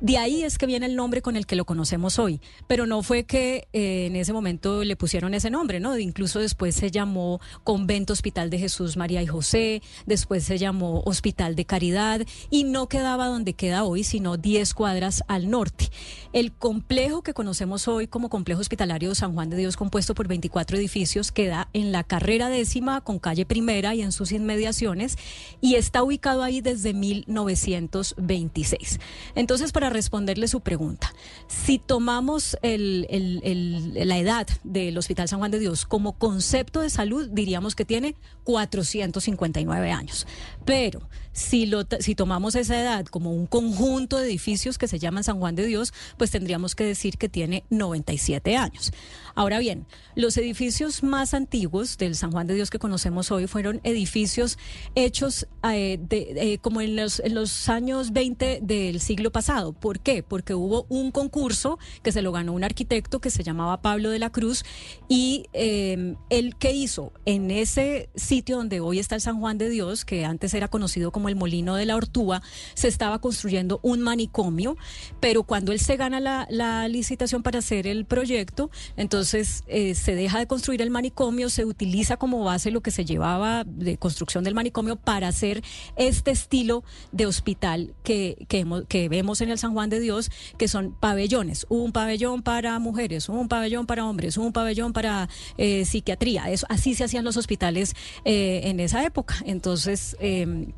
De 0.00 0.16
ahí 0.16 0.44
es 0.44 0.56
que 0.56 0.64
viene 0.64 0.86
el 0.86 0.96
nombre 0.96 1.20
con 1.20 1.36
el 1.36 1.44
que 1.44 1.56
lo 1.56 1.66
conocemos 1.66 2.18
hoy, 2.18 2.40
pero 2.66 2.86
no 2.86 3.02
fue 3.02 3.24
que 3.24 3.68
eh, 3.74 4.06
en 4.06 4.16
ese 4.16 4.32
momento 4.32 4.82
le 4.82 4.96
pusieron 4.96 5.34
ese 5.34 5.50
nombre, 5.50 5.78
¿no? 5.78 5.98
Incluso 5.98 6.38
después 6.38 6.74
se 6.74 6.90
llamó 6.90 7.38
Convento 7.64 8.14
Hospital 8.14 8.48
de 8.48 8.58
Jesús, 8.58 8.96
María 8.96 9.22
y 9.22 9.26
José, 9.26 9.82
después 10.06 10.44
se 10.44 10.56
llamó 10.56 11.02
Hospital 11.04 11.54
de 11.54 11.66
Caridad 11.66 12.22
y 12.48 12.64
no 12.64 12.88
quedaba 12.88 13.26
donde 13.26 13.52
queda 13.52 13.84
hoy, 13.84 14.02
sino 14.02 14.38
10 14.38 14.72
cuadras 14.72 15.22
al 15.28 15.50
norte. 15.50 15.90
El 16.32 16.52
complejo 16.52 17.22
que 17.22 17.34
conocemos 17.34 17.86
hoy 17.86 18.06
como 18.06 18.30
Complejo 18.30 18.62
Hospitalario 18.62 19.14
San 19.14 19.34
Juan 19.34 19.50
de 19.50 19.58
Dios, 19.58 19.76
compuesto 19.76 20.14
por 20.14 20.28
24 20.28 20.78
edificios, 20.78 21.30
queda 21.30 21.68
en 21.74 21.92
la 21.92 22.04
carrera 22.04 22.48
décima 22.48 23.02
con 23.02 23.18
calle 23.18 23.44
primera 23.44 23.94
y 23.94 24.00
en 24.00 24.12
sus 24.12 24.32
inmediaciones 24.32 25.18
y 25.60 25.74
está 25.74 26.02
ubicado 26.02 26.42
ahí 26.42 26.62
desde 26.62 26.94
1926. 26.94 28.98
Entonces, 29.34 29.72
para 29.72 29.89
responderle 29.90 30.48
su 30.48 30.60
pregunta. 30.60 31.12
Si 31.48 31.78
tomamos 31.78 32.56
la 32.62 34.18
edad 34.18 34.46
del 34.64 34.96
Hospital 34.96 35.28
San 35.28 35.38
Juan 35.38 35.50
de 35.50 35.58
Dios 35.58 35.84
como 35.84 36.12
concepto 36.12 36.80
de 36.80 36.90
salud, 36.90 37.28
diríamos 37.30 37.74
que 37.74 37.84
tiene 37.84 38.14
459 38.44 39.90
años. 39.90 40.26
Pero 40.64 41.00
si, 41.32 42.14
tomamos 42.16 42.54
esa 42.54 42.80
edad 42.80 43.06
como 43.06 43.32
un 43.32 43.46
conjunto 43.46 44.18
de 44.18 44.26
edificios 44.26 44.78
que 44.78 44.88
se 44.88 44.98
llaman 44.98 45.24
San 45.24 45.38
Juan 45.38 45.54
de 45.54 45.66
Dios, 45.66 45.92
pues 46.16 46.30
tendríamos 46.30 46.74
que 46.74 46.84
decir 46.84 47.18
que 47.18 47.28
tiene 47.28 47.64
97 47.70 48.56
años. 48.56 48.92
Ahora 49.34 49.58
bien, 49.58 49.86
los 50.16 50.36
edificios 50.36 51.02
más 51.02 51.34
antiguos 51.34 51.98
del 51.98 52.16
San 52.16 52.32
Juan 52.32 52.46
de 52.46 52.54
Dios 52.54 52.70
que 52.70 52.78
conocemos 52.78 53.30
hoy 53.30 53.46
fueron 53.46 53.80
edificios 53.84 54.58
hechos 54.94 55.46
eh, 55.62 55.98
de, 56.00 56.58
como 56.60 56.80
en 56.80 56.96
los 56.96 57.68
años 57.68 58.12
20 58.12 58.60
del 58.62 59.00
siglo 59.00 59.30
pasado. 59.30 59.72
¿Por 59.80 60.00
qué? 60.00 60.22
Porque 60.22 60.54
hubo 60.54 60.86
un 60.88 61.10
concurso 61.10 61.78
que 62.02 62.12
se 62.12 62.22
lo 62.22 62.32
ganó 62.32 62.52
un 62.52 62.64
arquitecto 62.64 63.20
que 63.20 63.30
se 63.30 63.42
llamaba 63.42 63.82
Pablo 63.82 64.10
de 64.10 64.18
la 64.18 64.30
Cruz 64.30 64.64
y 65.08 65.46
eh, 65.52 66.16
él 66.30 66.56
que 66.56 66.72
hizo 66.72 67.12
en 67.24 67.50
ese 67.50 68.08
sitio 68.14 68.56
donde 68.56 68.80
hoy 68.80 68.98
está 68.98 69.14
el 69.14 69.20
San 69.20 69.40
Juan 69.40 69.58
de 69.58 69.68
Dios, 69.68 70.04
que 70.04 70.24
antes 70.24 70.54
era 70.54 70.68
conocido 70.68 71.12
como 71.12 71.28
el 71.28 71.36
Molino 71.36 71.74
de 71.76 71.86
la 71.86 71.96
Ortúa, 71.96 72.42
se 72.74 72.88
estaba 72.88 73.20
construyendo 73.20 73.80
un 73.82 74.00
manicomio, 74.00 74.76
pero 75.20 75.42
cuando 75.44 75.72
él 75.72 75.80
se 75.80 75.96
gana 75.96 76.20
la, 76.20 76.88
licitación 76.88 77.42
para 77.42 77.60
hacer 77.60 77.86
el 77.86 78.04
proyecto, 78.04 78.70
entonces 78.96 79.20
entonces 79.20 79.64
eh, 79.66 79.94
se 79.94 80.14
deja 80.14 80.38
de 80.38 80.46
construir 80.46 80.80
el 80.80 80.88
manicomio, 80.90 81.50
se 81.50 81.66
utiliza 81.66 82.16
como 82.16 82.42
base 82.42 82.70
lo 82.70 82.80
que 82.80 82.90
se 82.90 83.04
llevaba 83.04 83.64
de 83.64 83.98
construcción 83.98 84.44
del 84.44 84.54
manicomio 84.54 84.96
para 84.96 85.28
hacer 85.28 85.62
este 85.96 86.30
estilo 86.30 86.84
de 87.12 87.26
hospital 87.26 87.92
que, 88.02 88.46
que, 88.48 89.08
vemos 89.10 89.42
en 89.42 89.50
el 89.50 89.58
San 89.58 89.69
Juan 89.72 89.90
de 89.90 90.00
Dios, 90.00 90.30
que 90.58 90.68
son 90.68 90.92
pabellones, 90.92 91.66
un 91.68 91.92
pabellón 91.92 92.42
para 92.42 92.78
mujeres, 92.78 93.28
un 93.28 93.48
pabellón 93.48 93.86
para 93.86 94.06
hombres, 94.06 94.36
un 94.36 94.52
pabellón 94.52 94.92
para 94.92 95.28
eh, 95.56 95.84
psiquiatría. 95.84 96.50
Eso, 96.50 96.66
así 96.68 96.94
se 96.94 97.04
hacían 97.04 97.24
los 97.24 97.36
hospitales 97.36 97.94
eh, 98.24 98.62
en 98.64 98.80
esa 98.80 99.04
época. 99.04 99.36
Entonces, 99.44 100.16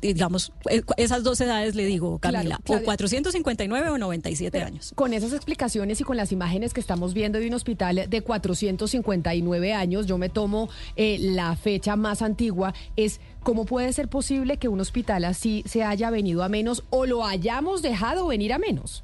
digamos, 0.01 0.51
esas 0.97 1.23
dos 1.23 1.39
edades 1.41 1.75
le 1.75 1.85
digo, 1.85 2.19
Camila, 2.19 2.59
o 2.67 2.79
459 2.79 3.89
o 3.89 3.97
97 3.97 4.61
años. 4.61 4.93
Con 4.95 5.13
esas 5.13 5.33
explicaciones 5.33 6.01
y 6.01 6.03
con 6.03 6.17
las 6.17 6.31
imágenes 6.31 6.73
que 6.73 6.79
estamos 6.79 7.13
viendo 7.13 7.39
de 7.39 7.47
un 7.47 7.53
hospital 7.53 8.05
de 8.07 8.21
459 8.21 9.73
años, 9.73 10.05
yo 10.05 10.17
me 10.17 10.29
tomo 10.29 10.69
eh, 10.95 11.17
la 11.19 11.55
fecha 11.55 11.95
más 11.95 12.21
antigua, 12.21 12.73
es 12.95 13.19
cómo 13.43 13.65
puede 13.65 13.93
ser 13.93 14.07
posible 14.07 14.57
que 14.57 14.67
un 14.67 14.79
hospital 14.79 15.25
así 15.25 15.63
se 15.67 15.83
haya 15.83 16.09
venido 16.09 16.43
a 16.43 16.49
menos 16.49 16.83
o 16.89 17.05
lo 17.05 17.25
hayamos 17.25 17.81
dejado 17.81 18.27
venir 18.27 18.53
a 18.53 18.59
menos. 18.59 19.03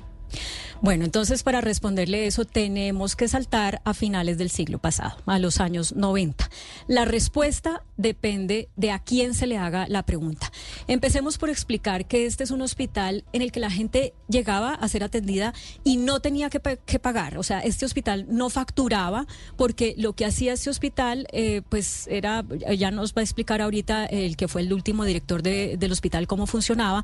Bueno, 0.82 1.04
entonces 1.04 1.44
para 1.44 1.60
responderle 1.60 2.26
eso 2.26 2.46
tenemos 2.46 3.16
que 3.16 3.28
saltar 3.28 3.82
a 3.84 3.94
finales 3.94 4.38
del 4.38 4.50
siglo 4.50 4.80
pasado, 4.80 5.18
a 5.26 5.38
los 5.38 5.60
años 5.60 5.94
90. 5.96 6.50
La 6.88 7.04
respuesta 7.04 7.84
depende 7.98 8.70
de 8.78 8.92
a 8.92 9.00
quién 9.00 9.34
se 9.34 9.46
le 9.46 9.58
haga 9.58 9.88
la 9.90 10.04
pregunta. 10.04 10.52
Empecemos 10.88 11.38
por 11.38 11.50
explicar 11.50 12.06
que 12.06 12.26
este 12.26 12.46
es 12.46 12.52
un 12.52 12.62
hospital 12.62 13.26
en 13.34 13.42
el 13.42 13.52
que 13.52 13.60
la 13.60 13.70
gente 13.70 14.14
llegaba 14.30 14.74
a 14.74 14.88
ser 14.88 15.04
atendida 15.04 15.54
y 15.84 15.98
no 15.98 16.22
tenía 16.22 16.50
que, 16.50 16.60
pagar. 17.00 17.38
O 17.38 17.44
sea, 17.44 17.60
este 17.60 17.86
hospital 17.86 18.26
no 18.30 18.50
facturaba 18.50 19.28
porque 19.58 19.96
lo 19.98 20.14
que 20.14 20.26
hacía 20.26 20.54
este 20.54 20.70
hospital, 20.70 21.28
eh, 21.34 21.62
pues 21.68 22.08
era, 22.08 22.46
ya 22.78 22.92
nos 22.92 23.14
va 23.14 23.20
a 23.20 23.24
explicar 23.24 23.62
ahorita 23.62 24.06
el 24.06 24.38
que 24.38 24.48
fue 24.48 24.62
el 24.62 24.72
último 24.72 25.04
director 25.04 25.44
del 25.44 25.92
hospital 25.92 26.28
cómo 26.28 26.48
funcionaba. 26.48 27.04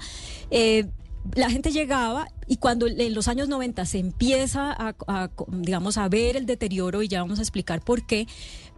Eh, 0.49 0.85
la 1.33 1.49
gente 1.49 1.71
llegaba 1.71 2.27
y 2.47 2.57
cuando 2.57 2.87
en 2.87 3.13
los 3.13 3.27
años 3.27 3.49
90 3.49 3.85
se 3.85 3.97
empieza 3.97 4.71
a, 4.71 5.29
digamos, 5.47 5.97
a 5.97 6.07
ver 6.07 6.37
el 6.37 6.45
deterioro, 6.45 7.01
y 7.01 7.07
ya 7.07 7.21
vamos 7.21 7.39
a 7.39 7.41
explicar 7.41 7.81
por 7.81 8.05
qué, 8.05 8.27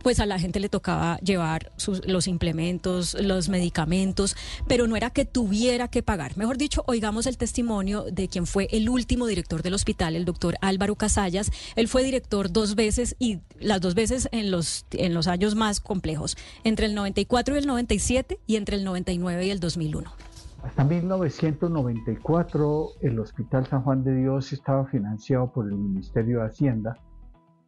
pues 0.02 0.20
a 0.20 0.26
la 0.26 0.40
gente 0.40 0.60
le 0.60 0.70
tocaba 0.70 1.18
llevar 1.18 1.72
los 2.06 2.28
implementos, 2.28 3.16
los 3.20 3.50
medicamentos, 3.50 4.38
pero 4.68 4.88
no 4.88 4.96
era 4.96 5.10
que 5.10 5.26
tuviera 5.26 5.90
que 5.90 6.02
pagar. 6.02 6.38
Mejor 6.38 6.58
dicho, 6.58 6.84
oigamos 6.88 7.26
el 7.26 7.38
testimonio 7.38 8.06
de 8.10 8.30
quien 8.30 8.48
fue 8.48 8.70
el 8.72 8.90
último 8.90 9.28
director 9.28 9.64
del 9.64 9.74
hospital, 9.74 10.16
el 10.16 10.24
doctor 10.24 10.56
Álvaro 10.62 10.96
Casallas. 10.96 11.52
Él 11.76 11.88
fue 11.88 12.04
director 12.04 12.52
dos 12.52 12.76
veces 12.76 13.16
y 13.20 13.40
las 13.60 13.82
dos 13.82 13.96
veces 13.96 14.30
en 14.32 14.50
los, 14.52 14.86
en 14.92 15.14
los 15.14 15.28
años 15.28 15.56
más 15.56 15.82
complejos, 15.82 16.38
entre 16.64 16.86
el 16.86 16.96
94 16.96 17.56
y 17.56 17.58
el 17.58 17.68
97 17.68 18.40
y 18.48 18.56
entre 18.56 18.78
el 18.78 18.84
99 18.86 19.46
y 19.46 19.50
el 19.50 19.60
2001. 19.60 20.37
Hasta 20.64 20.84
1994 20.84 22.88
el 23.02 23.20
Hospital 23.20 23.68
San 23.68 23.84
Juan 23.84 24.04
de 24.04 24.16
Dios 24.16 24.52
estaba 24.54 24.86
financiado 24.86 25.52
por 25.52 25.68
el 25.68 25.76
Ministerio 25.76 26.40
de 26.40 26.48
Hacienda 26.48 26.98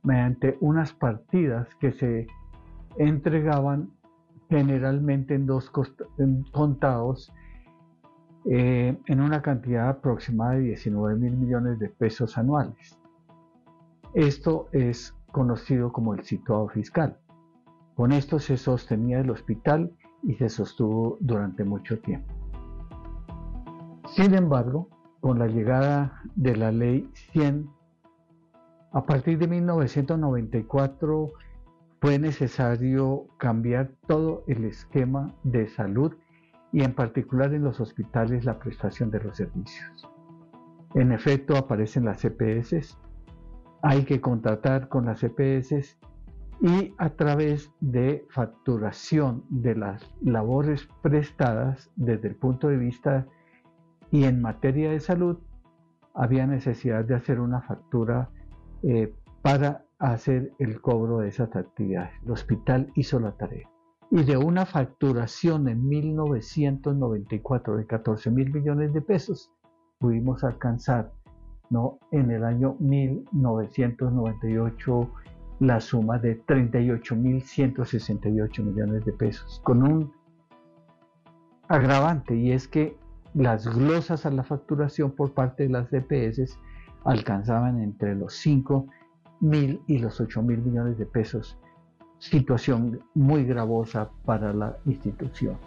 mediante 0.04 0.58
unas 0.62 0.94
partidas 0.94 1.68
que 1.76 1.92
se 1.92 2.28
entregaban 2.98 3.92
generalmente 4.50 5.36
en 5.36 5.46
dos 5.46 5.72
contados 6.52 7.32
eh, 8.46 8.98
en 9.06 9.22
una 9.22 9.42
cantidad 9.42 9.90
aproximada 9.90 10.54
de 10.54 10.62
19 10.62 11.20
mil 11.20 11.38
millones 11.38 11.78
de 11.78 11.90
pesos 11.90 12.38
anuales. 12.38 12.98
Esto 14.14 14.70
es 14.72 15.14
conocido 15.32 15.92
como 15.92 16.16
el 16.16 16.24
situado 16.24 16.68
fiscal. 16.70 17.18
Con 17.96 18.12
esto 18.12 18.40
se 18.40 18.58
sostenía 18.58 19.20
el 19.20 19.30
hospital 19.30 19.92
y 20.24 20.34
se 20.36 20.50
sostuvo 20.50 21.18
durante 21.20 21.64
mucho 21.64 22.00
tiempo. 22.00 22.39
Sin 24.08 24.34
embargo, 24.34 24.90
con 25.20 25.40
la 25.40 25.48
llegada 25.48 26.22
de 26.36 26.56
la 26.56 26.72
ley 26.72 27.10
100, 27.32 27.70
a 28.92 29.06
partir 29.06 29.38
de 29.38 29.48
1994 29.48 31.34
fue 32.02 32.18
necesario 32.18 33.28
cambiar 33.38 33.92
todo 34.08 34.44
el 34.48 34.66
esquema 34.66 35.36
de 35.44 35.68
salud 35.68 36.16
y 36.72 36.84
en 36.84 36.94
particular 36.94 37.54
en 37.54 37.64
los 37.64 37.80
hospitales 37.80 38.46
la 38.46 38.58
prestación 38.58 39.12
de 39.12 39.20
los 39.20 39.38
servicios. 39.38 40.10
En 40.96 41.12
efecto, 41.12 41.56
aparecen 41.56 42.06
las 42.06 42.22
CPS, 42.22 42.98
hay 43.82 44.04
que 44.06 44.22
contratar 44.22 44.88
con 44.88 45.06
las 45.06 45.20
CPS 45.20 45.98
y 46.62 46.94
a 46.98 47.10
través 47.12 47.72
de 47.80 48.26
facturación 48.30 49.44
de 49.50 49.76
las 49.76 50.14
labores 50.22 50.90
prestadas 51.02 51.92
desde 51.96 52.30
el 52.30 52.36
punto 52.36 52.68
de 52.68 52.78
vista 52.78 53.28
y 54.12 54.26
en 54.26 54.42
materia 54.42 54.92
de 54.92 55.00
salud, 55.00 55.38
había 56.14 56.46
necesidad 56.48 57.06
de 57.06 57.16
hacer 57.16 57.40
una 57.40 57.62
factura 57.62 58.30
eh, 58.84 59.14
para 59.42 59.86
hacer 60.00 60.52
el 60.60 60.82
cobro 60.82 61.20
de 61.20 61.30
esas 61.30 61.56
actividades. 61.56 62.12
El 62.24 62.32
hospital 62.32 62.92
hizo 62.96 63.20
la 63.20 63.32
tarea. 63.34 63.70
Y 64.12 64.24
de 64.24 64.38
una 64.38 64.66
facturación 64.66 65.68
en 65.68 65.88
1994 65.88 67.78
de 67.78 67.86
14 67.86 68.32
mil 68.32 68.52
millones 68.52 68.92
de 68.94 69.02
pesos, 69.02 69.52
pudimos 70.00 70.44
alcanzar 70.44 71.12
¿no? 71.70 72.00
en 72.12 72.32
el 72.32 72.44
año 72.44 72.76
1998 72.80 75.12
la 75.60 75.80
suma 75.80 76.18
de 76.18 76.44
38.168 76.46 78.64
millones 78.64 79.06
de 79.06 79.14
pesos, 79.14 79.62
con 79.64 79.84
un 79.84 80.12
agravante 81.68 82.36
y 82.36 82.52
es 82.52 82.68
que 82.68 82.98
las 83.34 83.68
glosas 83.68 84.26
a 84.26 84.32
la 84.32 84.44
facturación 84.44 85.12
por 85.12 85.34
parte 85.34 85.64
de 85.64 85.70
las 85.70 85.90
DPS 85.92 86.58
alcanzaban 87.04 87.80
entre 87.82 88.16
los 88.16 88.34
5 88.36 88.88
mil 89.42 89.82
y 89.88 90.00
los 90.00 90.20
8 90.20 90.42
mil 90.42 90.60
millones 90.60 90.98
de 90.98 91.06
pesos, 91.06 91.58
situación 92.18 93.00
muy 93.14 93.46
gravosa 93.46 94.10
para 94.26 94.54
la 94.54 94.78
institución. 94.86 95.58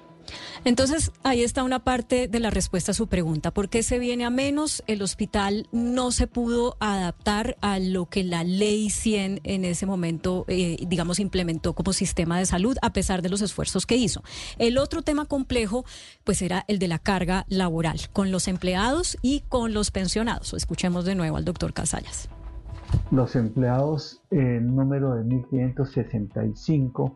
Entonces, 0.64 1.12
ahí 1.22 1.42
está 1.42 1.62
una 1.62 1.80
parte 1.80 2.28
de 2.28 2.40
la 2.40 2.50
respuesta 2.50 2.92
a 2.92 2.94
su 2.94 3.06
pregunta. 3.06 3.50
¿Por 3.50 3.68
qué 3.68 3.82
se 3.82 3.98
viene 3.98 4.24
a 4.24 4.30
menos? 4.30 4.82
El 4.86 5.02
hospital 5.02 5.66
no 5.72 6.10
se 6.12 6.26
pudo 6.26 6.76
adaptar 6.80 7.56
a 7.60 7.78
lo 7.78 8.06
que 8.06 8.24
la 8.24 8.44
ley 8.44 8.90
100 8.90 9.40
en 9.44 9.64
ese 9.64 9.86
momento, 9.86 10.44
eh, 10.48 10.76
digamos, 10.86 11.18
implementó 11.18 11.72
como 11.72 11.92
sistema 11.92 12.38
de 12.38 12.46
salud, 12.46 12.76
a 12.82 12.92
pesar 12.92 13.22
de 13.22 13.28
los 13.28 13.42
esfuerzos 13.42 13.86
que 13.86 13.96
hizo. 13.96 14.22
El 14.58 14.78
otro 14.78 15.02
tema 15.02 15.24
complejo, 15.24 15.84
pues 16.24 16.42
era 16.42 16.64
el 16.68 16.78
de 16.78 16.88
la 16.88 16.98
carga 16.98 17.44
laboral, 17.48 17.98
con 18.12 18.30
los 18.30 18.48
empleados 18.48 19.16
y 19.22 19.40
con 19.48 19.72
los 19.72 19.90
pensionados. 19.90 20.54
Escuchemos 20.54 21.04
de 21.04 21.14
nuevo 21.14 21.36
al 21.36 21.44
doctor 21.44 21.72
Casallas. 21.72 22.28
Los 23.10 23.36
empleados, 23.36 24.22
en 24.30 24.74
número 24.74 25.14
de 25.14 25.24
1.565, 25.24 27.14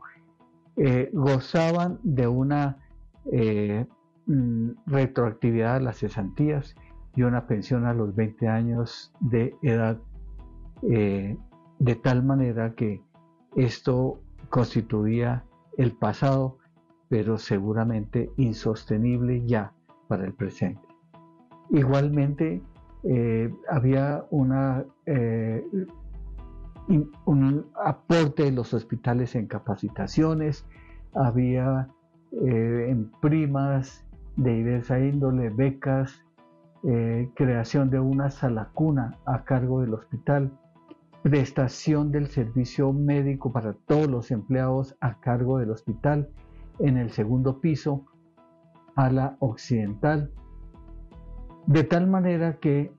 eh, 0.77 1.11
gozaban 1.13 1.99
de 2.03 2.27
una 2.27 2.86
eh, 3.33 3.87
mm, 4.27 4.71
retroactividad 4.87 5.77
a 5.77 5.81
las 5.81 5.99
cesantías 5.99 6.75
y 7.15 7.23
una 7.23 7.47
pensión 7.47 7.87
a 7.87 7.95
los 7.95 8.15
20 8.15 8.49
años 8.49 9.13
de 9.21 9.57
edad, 9.63 9.99
eh, 10.83 11.37
de 11.79 11.95
tal 11.97 12.23
manera 12.25 12.75
que 12.75 13.03
esto 13.57 14.21
constituía 14.51 15.45
el 15.79 15.93
pasado, 15.93 16.59
pero 17.09 17.39
seguramente 17.39 18.31
insostenible 18.37 19.45
ya 19.47 19.73
para 20.09 20.25
el 20.25 20.35
presente. 20.35 20.87
Igualmente, 21.71 22.63
eh, 23.05 23.53
había 23.69 24.25
una, 24.31 24.85
un 27.25 27.67
aporte 27.85 28.45
de 28.45 28.53
los 28.53 28.75
hospitales 28.75 29.35
en 29.35 29.47
capacitaciones, 29.47 30.67
había 31.15 31.89
eh, 32.33 32.87
en 32.91 33.11
primas 33.21 34.05
de 34.37 34.55
diversa 34.55 34.99
índole, 35.01 35.51
becas, 35.51 36.25
eh, 36.85 37.31
creación 37.35 37.91
de 37.91 38.01
una 38.01 38.31
sala 38.31 38.71
cuna 38.75 39.19
a 39.25 39.45
cargo 39.45 39.81
del 39.81 39.95
hospital, 39.95 40.53
prestación 41.23 42.13
del 42.13 42.29
servicio 42.29 42.93
médico 42.93 43.53
para 43.53 43.73
todos 43.73 44.07
los 44.09 44.31
empleados 44.31 44.97
a 45.01 45.19
cargo 45.21 45.59
del 45.59 45.71
hospital 45.71 46.29
en 46.79 46.97
el 46.97 47.11
segundo 47.11 47.61
piso, 47.61 48.05
a 48.95 49.11
la 49.11 49.37
occidental, 49.41 50.31
de 51.67 51.85
tal 51.85 52.07
manera 52.07 52.59
que 52.59 52.93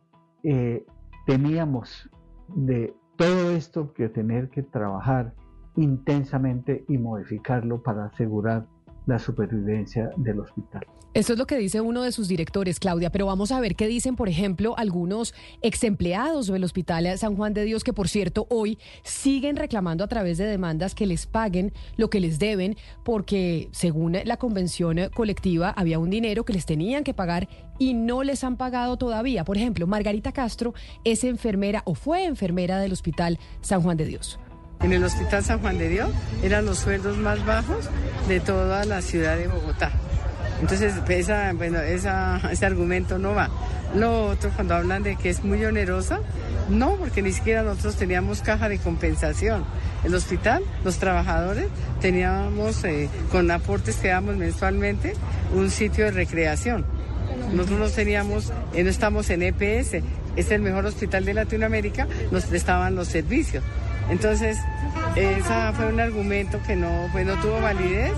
eh, 0.44 0.86
teníamos 1.26 2.10
de 2.56 2.96
todo 3.16 3.52
esto 3.52 3.94
que 3.94 4.10
tener 4.10 4.50
que 4.50 4.64
trabajar 4.64 5.34
intensamente 5.76 6.86
y 6.88 6.98
modificarlo 6.98 7.82
para 7.82 8.06
asegurar 8.06 8.68
la 9.08 9.18
supervivencia 9.18 10.12
del 10.18 10.42
hospital. 10.42 10.86
Esto 11.14 11.34
es 11.34 11.40
lo 11.40 11.48
que 11.48 11.58
dice 11.58 11.82
uno 11.82 12.04
de 12.04 12.12
sus 12.12 12.28
directores, 12.28 12.80
Claudia, 12.80 13.10
pero 13.10 13.26
vamos 13.26 13.52
a 13.52 13.60
ver 13.60 13.76
qué 13.76 13.88
dicen, 13.88 14.16
por 14.16 14.30
ejemplo, 14.30 14.78
algunos 14.78 15.34
ex 15.64 15.84
empleados 15.84 16.46
del 16.46 16.64
Hospital 16.64 17.18
San 17.18 17.36
Juan 17.36 17.56
de 17.56 17.64
Dios, 17.64 17.84
que 17.84 17.94
por 17.94 18.08
cierto 18.08 18.46
hoy 18.52 18.78
siguen 19.04 19.56
reclamando 19.56 20.04
a 20.04 20.08
través 20.08 20.38
de 20.38 20.46
demandas 20.46 20.94
que 20.94 21.08
les 21.08 21.26
paguen 21.26 21.74
lo 21.96 22.12
que 22.12 22.20
les 22.20 22.38
deben, 22.38 22.76
porque 23.04 23.70
según 23.72 24.18
la 24.24 24.38
convención 24.38 25.00
colectiva 25.16 25.72
había 25.72 25.98
un 25.98 26.12
dinero 26.12 26.46
que 26.46 26.54
les 26.54 26.68
tenían 26.68 27.04
que 27.04 27.16
pagar 27.16 27.48
y 27.80 27.96
no 27.96 28.22
les 28.22 28.44
han 28.44 28.58
pagado 28.58 28.98
todavía. 28.98 29.44
Por 29.44 29.58
ejemplo, 29.58 29.88
Margarita 29.88 30.34
Castro 30.34 30.76
es 31.04 31.24
enfermera 31.24 31.82
o 31.86 31.96
fue 31.96 32.26
enfermera 32.26 32.80
del 32.80 32.92
Hospital 32.92 33.40
San 33.62 33.82
Juan 33.82 33.98
de 33.98 34.06
Dios. 34.06 34.40
En 34.82 34.94
el 34.94 35.04
Hospital 35.04 35.44
San 35.44 35.60
Juan 35.60 35.78
de 35.78 35.90
Dios 35.90 36.10
eran 36.44 36.66
los 36.66 36.80
sueldos 36.80 37.18
más 37.18 37.46
bajos 37.46 37.90
de 38.28 38.40
toda 38.40 38.86
la 38.86 39.02
ciudad 39.02 39.38
de 39.38 39.48
Bogotá. 39.48 39.92
Entonces, 40.62 40.94
esa, 41.10 41.54
bueno, 41.54 41.80
ese 41.80 42.66
argumento 42.66 43.20
no 43.20 43.34
va. 43.34 43.50
Lo 43.96 44.28
otro, 44.28 44.50
cuando 44.56 44.76
hablan 44.76 45.04
de 45.04 45.16
que 45.16 45.30
es 45.30 45.44
muy 45.44 45.64
onerosa, 45.64 46.20
no, 46.70 46.96
porque 46.96 47.22
ni 47.22 47.32
siquiera 47.32 47.64
nosotros 47.64 47.96
teníamos 47.96 48.42
caja 48.42 48.68
de 48.70 48.80
compensación. 48.80 49.64
El 50.04 50.14
hospital, 50.14 50.64
los 50.84 50.98
trabajadores, 50.98 51.68
teníamos 52.02 52.84
eh, 52.84 53.10
con 53.32 53.50
aportes 53.52 53.98
que 53.98 54.10
damos 54.10 54.36
mensualmente 54.36 55.14
un 55.54 55.70
sitio 55.70 56.06
de 56.06 56.12
recreación. 56.12 56.86
Nosotros 57.54 57.80
no 57.80 57.90
teníamos, 57.90 58.52
eh, 58.74 58.84
no 58.84 58.90
estamos 58.90 59.30
en 59.30 59.44
EPS, 59.44 60.02
es 60.36 60.52
el 60.52 60.62
mejor 60.62 60.86
hospital 60.86 61.24
de 61.26 61.34
Latinoamérica, 61.34 62.08
nos 62.32 62.46
prestaban 62.46 62.96
los 62.96 63.08
servicios. 63.08 63.64
Entonces, 64.10 64.58
ese 65.16 65.74
fue 65.74 65.88
un 65.88 66.00
argumento 66.00 66.60
que 66.66 66.76
no, 66.76 67.10
pues, 67.12 67.26
no 67.26 67.36
tuvo 67.42 67.60
validez 67.62 68.14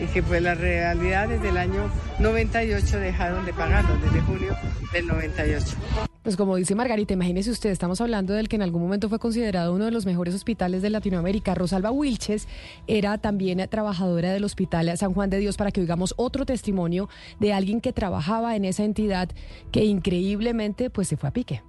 y 0.00 0.06
que 0.06 0.22
pues 0.22 0.42
la 0.42 0.54
realidad 0.54 1.28
desde 1.28 1.48
el 1.50 1.56
año 1.56 1.90
98 2.18 2.98
dejaron 2.98 3.44
de 3.44 3.52
pagarlo, 3.52 3.96
desde 3.98 4.20
junio 4.22 4.56
del 4.92 5.06
98. 5.06 5.76
Pues 6.22 6.36
como 6.36 6.56
dice 6.56 6.74
Margarita, 6.74 7.12
imagínese 7.12 7.50
usted, 7.50 7.70
estamos 7.70 8.00
hablando 8.00 8.32
del 8.32 8.48
que 8.48 8.56
en 8.56 8.62
algún 8.62 8.80
momento 8.80 9.10
fue 9.10 9.18
considerado 9.18 9.74
uno 9.74 9.84
de 9.84 9.90
los 9.90 10.06
mejores 10.06 10.34
hospitales 10.34 10.80
de 10.80 10.88
Latinoamérica. 10.88 11.54
Rosalba 11.54 11.90
Wilches 11.90 12.48
era 12.86 13.18
también 13.18 13.66
trabajadora 13.68 14.32
del 14.32 14.44
Hospital 14.44 14.96
San 14.96 15.12
Juan 15.12 15.28
de 15.28 15.38
Dios 15.38 15.58
para 15.58 15.70
que 15.70 15.82
oigamos 15.82 16.14
otro 16.16 16.46
testimonio 16.46 17.10
de 17.40 17.52
alguien 17.52 17.82
que 17.82 17.92
trabajaba 17.92 18.56
en 18.56 18.64
esa 18.64 18.84
entidad 18.84 19.28
que 19.70 19.84
increíblemente 19.84 20.88
pues 20.88 21.08
se 21.08 21.18
fue 21.18 21.28
a 21.28 21.32
pique. 21.32 21.62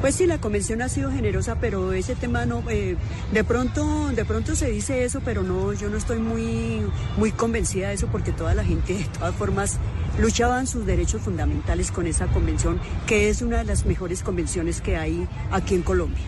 Pues 0.00 0.14
sí, 0.14 0.26
la 0.26 0.38
convención 0.38 0.82
ha 0.82 0.88
sido 0.88 1.10
generosa, 1.10 1.56
pero 1.60 1.92
ese 1.92 2.14
tema 2.14 2.46
no, 2.46 2.62
eh, 2.70 2.96
de 3.32 3.44
pronto, 3.44 4.08
de 4.14 4.24
pronto 4.24 4.54
se 4.54 4.70
dice 4.70 5.04
eso, 5.04 5.20
pero 5.24 5.42
no, 5.42 5.72
yo 5.72 5.88
no 5.88 5.96
estoy 5.96 6.18
muy, 6.18 6.82
muy 7.16 7.32
convencida 7.32 7.88
de 7.88 7.94
eso 7.94 8.06
porque 8.06 8.30
toda 8.30 8.54
la 8.54 8.62
gente 8.62 8.94
de 8.94 9.04
todas 9.04 9.34
formas 9.34 9.78
luchaban 10.20 10.66
sus 10.66 10.86
derechos 10.86 11.22
fundamentales 11.22 11.90
con 11.90 12.06
esa 12.06 12.26
convención, 12.26 12.78
que 13.06 13.30
es 13.30 13.42
una 13.42 13.58
de 13.58 13.64
las 13.64 13.84
mejores 13.84 14.22
convenciones 14.22 14.80
que 14.80 14.96
hay 14.96 15.26
aquí 15.50 15.74
en 15.74 15.82
Colombia. 15.82 16.22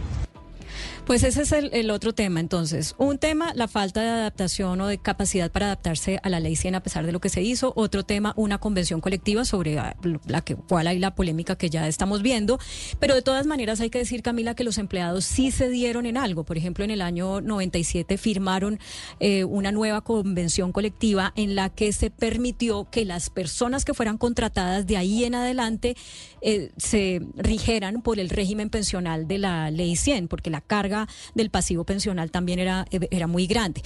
Pues 1.09 1.23
ese 1.23 1.41
es 1.41 1.53
el, 1.53 1.91
otro 1.91 2.13
tema, 2.13 2.39
entonces. 2.39 2.95
Un 2.99 3.17
tema, 3.17 3.55
la 3.55 3.67
falta 3.67 4.03
de 4.03 4.09
adaptación 4.09 4.79
o 4.83 4.89
de 4.89 4.99
capacidad 4.99 5.51
para 5.51 5.65
adaptarse 5.65 6.21
a 6.23 6.29
la 6.29 6.39
ley 6.39 6.55
100 6.55 6.75
a 6.75 6.83
pesar 6.83 7.07
de 7.07 7.13
lo 7.13 7.19
que 7.19 7.31
se 7.31 7.41
hizo. 7.41 7.73
Otro 7.77 8.03
tema, 8.03 8.35
una 8.37 8.59
convención 8.59 9.01
colectiva 9.01 9.47
sobre 9.47 9.79
ah, 9.79 9.97
la 10.27 10.43
que, 10.43 10.55
cuál 10.55 10.87
hay 10.87 10.99
la 10.99 11.15
polémica 11.15 11.57
que 11.57 11.71
ya 11.71 11.89
estamos 11.89 12.21
viendo. 12.21 12.59
Pero 13.01 13.15
de 13.15 13.23
todas 13.23 13.47
maneras 13.47 13.81
hay 13.81 13.89
que 13.89 13.97
decir, 13.97 14.21
Camila, 14.21 14.55
que 14.55 14.65
los 14.65 14.77
empleados 14.77 15.25
sí 15.25 15.51
se 15.51 15.71
dieron 15.71 16.05
en 16.05 16.19
algo. 16.19 16.45
Por 16.45 16.59
ejemplo, 16.59 16.85
en 16.85 16.91
el 16.91 17.01
año 17.01 17.41
97 17.41 18.19
firmaron 18.19 18.79
eh, 19.19 19.45
una 19.45 19.73
nueva 19.73 20.03
convención 20.03 20.73
colectiva 20.73 21.33
en 21.37 21.55
la 21.55 21.71
que 21.71 21.91
se 21.95 22.11
permitió 22.11 22.87
que 22.91 23.07
las 23.07 23.31
personas 23.31 23.87
que 23.87 23.95
fueran 23.95 24.19
contratadas 24.19 24.87
de 24.87 24.99
ahí 24.99 25.25
en 25.25 25.37
adelante 25.37 25.97
eh, 26.43 26.71
se 26.77 27.23
rigeran 27.35 28.03
por 28.03 28.21
el 28.21 28.29
régimen 28.29 28.69
pensional 28.69 29.27
de 29.27 29.39
la 29.39 29.71
ley 29.71 29.97
100, 29.97 30.29
porque 30.29 30.51
la 30.51 30.61
carga 30.61 30.98
del 31.35 31.51
pasivo 31.51 31.85
pensional 31.85 32.31
también 32.31 32.59
era, 32.59 32.87
era 32.91 33.27
muy 33.27 33.47
grande. 33.47 33.83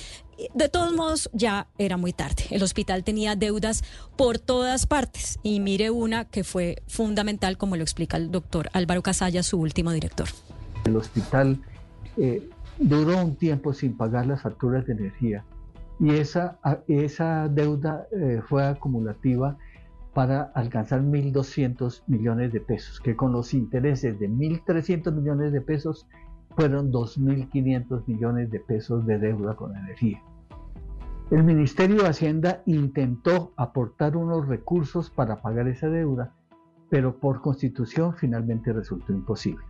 De 0.55 0.69
todos 0.69 0.93
modos, 0.93 1.31
ya 1.33 1.69
era 1.79 1.97
muy 1.97 2.13
tarde. 2.13 2.45
El 2.51 2.63
hospital 2.63 3.05
tenía 3.05 3.37
deudas 3.37 3.85
por 4.17 4.39
todas 4.39 4.87
partes 4.87 5.39
y 5.43 5.61
mire 5.61 5.91
una 5.91 6.25
que 6.25 6.45
fue 6.45 6.83
fundamental, 6.87 7.59
como 7.59 7.77
lo 7.77 7.83
explica 7.83 8.17
el 8.17 8.31
doctor 8.31 8.71
Álvaro 8.73 9.03
Casalla, 9.03 9.43
su 9.43 9.59
último 9.59 9.93
director. 9.93 10.29
El 10.85 10.97
hospital 10.97 11.59
eh, 12.17 12.49
duró 12.79 13.19
un 13.19 13.37
tiempo 13.37 13.73
sin 13.73 13.97
pagar 13.97 14.27
las 14.27 14.43
facturas 14.43 14.87
de 14.87 14.95
energía 14.95 15.45
y 16.01 16.11
esa, 16.11 16.59
esa 16.89 17.49
deuda 17.49 18.09
eh, 18.11 18.41
fue 18.49 18.67
acumulativa 18.67 19.57
para 20.15 20.43
alcanzar 20.55 21.01
1.200 21.01 22.03
millones 22.07 22.53
de 22.53 22.61
pesos, 22.61 23.01
que 23.01 23.17
con 23.17 23.33
los 23.33 23.55
intereses 23.55 24.19
de 24.19 24.29
1.300 24.29 25.13
millones 25.13 25.53
de 25.53 25.61
pesos 25.61 26.07
fueron 26.57 26.93
2.500 26.93 28.07
millones 28.07 28.51
de 28.51 28.61
pesos 28.61 29.07
de 29.07 29.19
deuda 29.19 29.55
con 29.55 29.77
energía. 29.77 30.23
El 31.31 31.45
Ministerio 31.45 32.03
de 32.03 32.09
Hacienda 32.09 32.63
intentó 32.67 33.53
aportar 33.57 34.17
unos 34.17 34.47
recursos 34.47 35.09
para 35.09 35.41
pagar 35.41 35.67
esa 35.67 35.89
deuda, 35.89 36.35
pero 36.91 37.19
por 37.19 37.41
constitución 37.41 38.15
finalmente 38.15 38.73
resultó 38.73 39.13
imposible. 39.13 39.65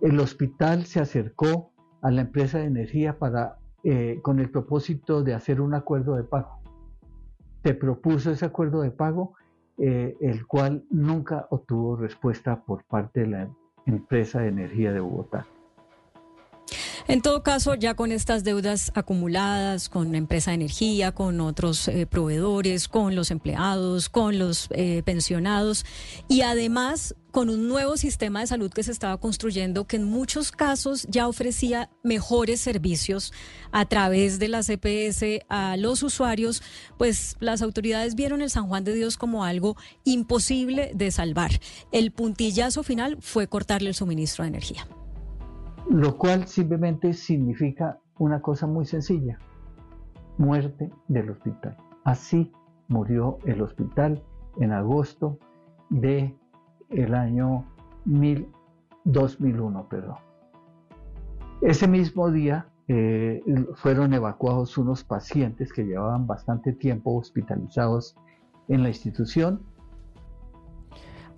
El 0.00 0.18
hospital 0.20 0.86
se 0.86 1.00
acercó 1.00 1.70
a 2.00 2.10
la 2.10 2.22
empresa 2.22 2.58
de 2.58 2.64
energía 2.64 3.18
para, 3.18 3.58
eh, 3.84 4.20
con 4.22 4.38
el 4.40 4.50
propósito 4.50 5.22
de 5.22 5.34
hacer 5.34 5.60
un 5.60 5.74
acuerdo 5.74 6.16
de 6.16 6.24
pago. 6.24 6.60
Se 7.62 7.74
propuso 7.74 8.30
ese 8.30 8.46
acuerdo 8.46 8.80
de 8.80 8.90
pago, 8.90 9.34
eh, 9.76 10.16
el 10.20 10.46
cual 10.46 10.84
nunca 10.88 11.46
obtuvo 11.50 11.96
respuesta 11.96 12.64
por 12.64 12.84
parte 12.84 13.20
de 13.20 13.26
la 13.26 13.48
empresa 13.84 14.40
de 14.40 14.48
energía 14.48 14.92
de 14.92 15.00
Bogotá. 15.00 15.46
En 17.08 17.22
todo 17.22 17.44
caso, 17.44 17.76
ya 17.76 17.94
con 17.94 18.10
estas 18.10 18.42
deudas 18.42 18.90
acumuladas 18.96 19.88
con 19.88 20.10
la 20.10 20.18
empresa 20.18 20.50
de 20.50 20.56
energía, 20.56 21.12
con 21.12 21.40
otros 21.40 21.86
eh, 21.86 22.04
proveedores, 22.04 22.88
con 22.88 23.14
los 23.14 23.30
empleados, 23.30 24.08
con 24.08 24.40
los 24.40 24.66
eh, 24.72 25.04
pensionados 25.04 25.86
y 26.26 26.40
además 26.40 27.14
con 27.30 27.48
un 27.48 27.68
nuevo 27.68 27.96
sistema 27.96 28.40
de 28.40 28.48
salud 28.48 28.72
que 28.72 28.82
se 28.82 28.90
estaba 28.90 29.18
construyendo 29.18 29.86
que 29.86 29.96
en 29.96 30.04
muchos 30.04 30.50
casos 30.50 31.06
ya 31.08 31.28
ofrecía 31.28 31.90
mejores 32.02 32.60
servicios 32.60 33.32
a 33.70 33.84
través 33.84 34.40
de 34.40 34.48
la 34.48 34.62
CPS 34.62 35.44
a 35.48 35.76
los 35.76 36.02
usuarios, 36.02 36.60
pues 36.98 37.36
las 37.38 37.62
autoridades 37.62 38.16
vieron 38.16 38.42
el 38.42 38.50
San 38.50 38.66
Juan 38.66 38.82
de 38.82 38.94
Dios 38.94 39.16
como 39.16 39.44
algo 39.44 39.76
imposible 40.02 40.90
de 40.92 41.12
salvar. 41.12 41.60
El 41.92 42.10
puntillazo 42.10 42.82
final 42.82 43.18
fue 43.20 43.46
cortarle 43.46 43.90
el 43.90 43.94
suministro 43.94 44.42
de 44.42 44.48
energía 44.48 44.88
lo 45.88 46.16
cual 46.18 46.46
simplemente 46.46 47.12
significa 47.12 47.98
una 48.18 48.40
cosa 48.40 48.66
muy 48.66 48.86
sencilla, 48.86 49.38
muerte 50.38 50.90
del 51.08 51.30
hospital. 51.30 51.76
Así 52.04 52.52
murió 52.88 53.38
el 53.44 53.62
hospital 53.62 54.22
en 54.58 54.72
agosto 54.72 55.38
de 55.90 56.34
el 56.90 57.14
año 57.14 57.64
2001, 59.04 59.88
perdón. 59.88 60.16
Ese 61.60 61.88
mismo 61.88 62.30
día 62.30 62.68
eh, 62.88 63.42
fueron 63.74 64.14
evacuados 64.14 64.78
unos 64.78 65.02
pacientes 65.02 65.72
que 65.72 65.84
llevaban 65.84 66.26
bastante 66.26 66.72
tiempo 66.72 67.16
hospitalizados 67.16 68.16
en 68.68 68.82
la 68.82 68.88
institución 68.88 69.62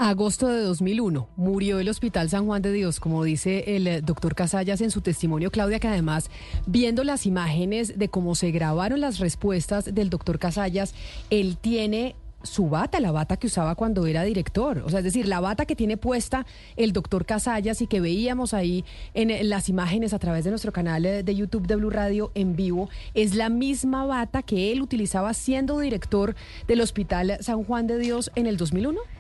Agosto 0.00 0.46
de 0.46 0.62
2001 0.62 1.28
murió 1.36 1.80
el 1.80 1.88
Hospital 1.88 2.30
San 2.30 2.46
Juan 2.46 2.62
de 2.62 2.72
Dios, 2.72 3.00
como 3.00 3.24
dice 3.24 3.76
el 3.76 3.88
eh, 3.88 4.00
doctor 4.00 4.36
Casallas 4.36 4.80
en 4.80 4.92
su 4.92 5.00
testimonio, 5.00 5.50
Claudia, 5.50 5.80
que 5.80 5.88
además, 5.88 6.30
viendo 6.66 7.02
las 7.02 7.26
imágenes 7.26 7.98
de 7.98 8.08
cómo 8.08 8.36
se 8.36 8.52
grabaron 8.52 9.00
las 9.00 9.18
respuestas 9.18 9.92
del 9.92 10.08
doctor 10.08 10.38
Casallas, 10.38 10.94
él 11.30 11.58
tiene 11.60 12.14
su 12.44 12.68
bata, 12.68 13.00
la 13.00 13.10
bata 13.10 13.38
que 13.38 13.48
usaba 13.48 13.74
cuando 13.74 14.06
era 14.06 14.22
director. 14.22 14.84
O 14.86 14.90
sea, 14.90 15.00
es 15.00 15.04
decir, 15.04 15.26
la 15.26 15.40
bata 15.40 15.66
que 15.66 15.74
tiene 15.74 15.96
puesta 15.96 16.46
el 16.76 16.92
doctor 16.92 17.26
Casallas 17.26 17.82
y 17.82 17.88
que 17.88 18.00
veíamos 18.00 18.54
ahí 18.54 18.84
en 19.14 19.48
las 19.48 19.68
imágenes 19.68 20.14
a 20.14 20.20
través 20.20 20.44
de 20.44 20.50
nuestro 20.50 20.70
canal 20.70 21.02
de 21.02 21.34
YouTube 21.34 21.66
de 21.66 21.74
Blue 21.74 21.90
Radio 21.90 22.30
en 22.36 22.54
vivo, 22.54 22.88
es 23.14 23.34
la 23.34 23.48
misma 23.48 24.06
bata 24.06 24.44
que 24.44 24.70
él 24.70 24.80
utilizaba 24.80 25.34
siendo 25.34 25.80
director 25.80 26.36
del 26.68 26.82
Hospital 26.82 27.38
San 27.40 27.64
Juan 27.64 27.88
de 27.88 27.98
Dios 27.98 28.30
en 28.36 28.46
el 28.46 28.56
2001. 28.56 29.17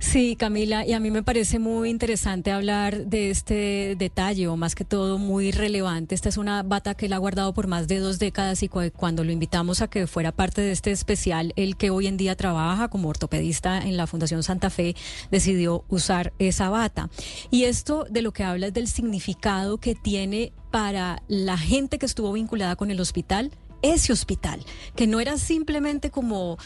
Sí, 0.00 0.36
Camila, 0.36 0.86
y 0.86 0.92
a 0.92 1.00
mí 1.00 1.10
me 1.10 1.22
parece 1.22 1.58
muy 1.58 1.88
interesante 1.88 2.52
hablar 2.52 3.06
de 3.06 3.30
este 3.30 3.96
detalle, 3.96 4.48
o 4.48 4.56
más 4.56 4.74
que 4.74 4.84
todo 4.84 5.18
muy 5.18 5.50
relevante. 5.50 6.14
Esta 6.14 6.28
es 6.28 6.36
una 6.36 6.62
bata 6.62 6.94
que 6.94 7.06
él 7.06 7.14
ha 7.14 7.18
guardado 7.18 7.54
por 7.54 7.68
más 7.68 7.88
de 7.88 8.00
dos 8.00 8.18
décadas 8.18 8.62
y 8.62 8.68
cuando 8.68 9.24
lo 9.24 9.32
invitamos 9.32 9.80
a 9.80 9.88
que 9.88 10.06
fuera 10.06 10.30
parte 10.30 10.60
de 10.60 10.72
este 10.72 10.90
especial, 10.90 11.52
el 11.56 11.76
que 11.76 11.90
hoy 11.90 12.06
en 12.06 12.16
día 12.16 12.36
trabaja 12.36 12.88
como 12.88 13.08
ortopedista 13.08 13.78
en 13.80 13.96
la 13.96 14.06
Fundación 14.06 14.42
Santa 14.42 14.68
Fe, 14.68 14.94
decidió 15.30 15.84
usar 15.88 16.32
esa 16.38 16.68
bata. 16.68 17.08
Y 17.50 17.64
esto 17.64 18.04
de 18.10 18.22
lo 18.22 18.32
que 18.32 18.44
habla 18.44 18.66
es 18.66 18.74
del 18.74 18.88
significado 18.88 19.78
que 19.78 19.94
tiene 19.94 20.52
para 20.70 21.22
la 21.28 21.56
gente 21.56 21.98
que 21.98 22.06
estuvo 22.06 22.32
vinculada 22.32 22.76
con 22.76 22.90
el 22.90 23.00
hospital, 23.00 23.52
ese 23.82 24.12
hospital, 24.12 24.64
que 24.96 25.06
no 25.06 25.20
era 25.20 25.36
simplemente 25.38 26.10
como 26.10 26.58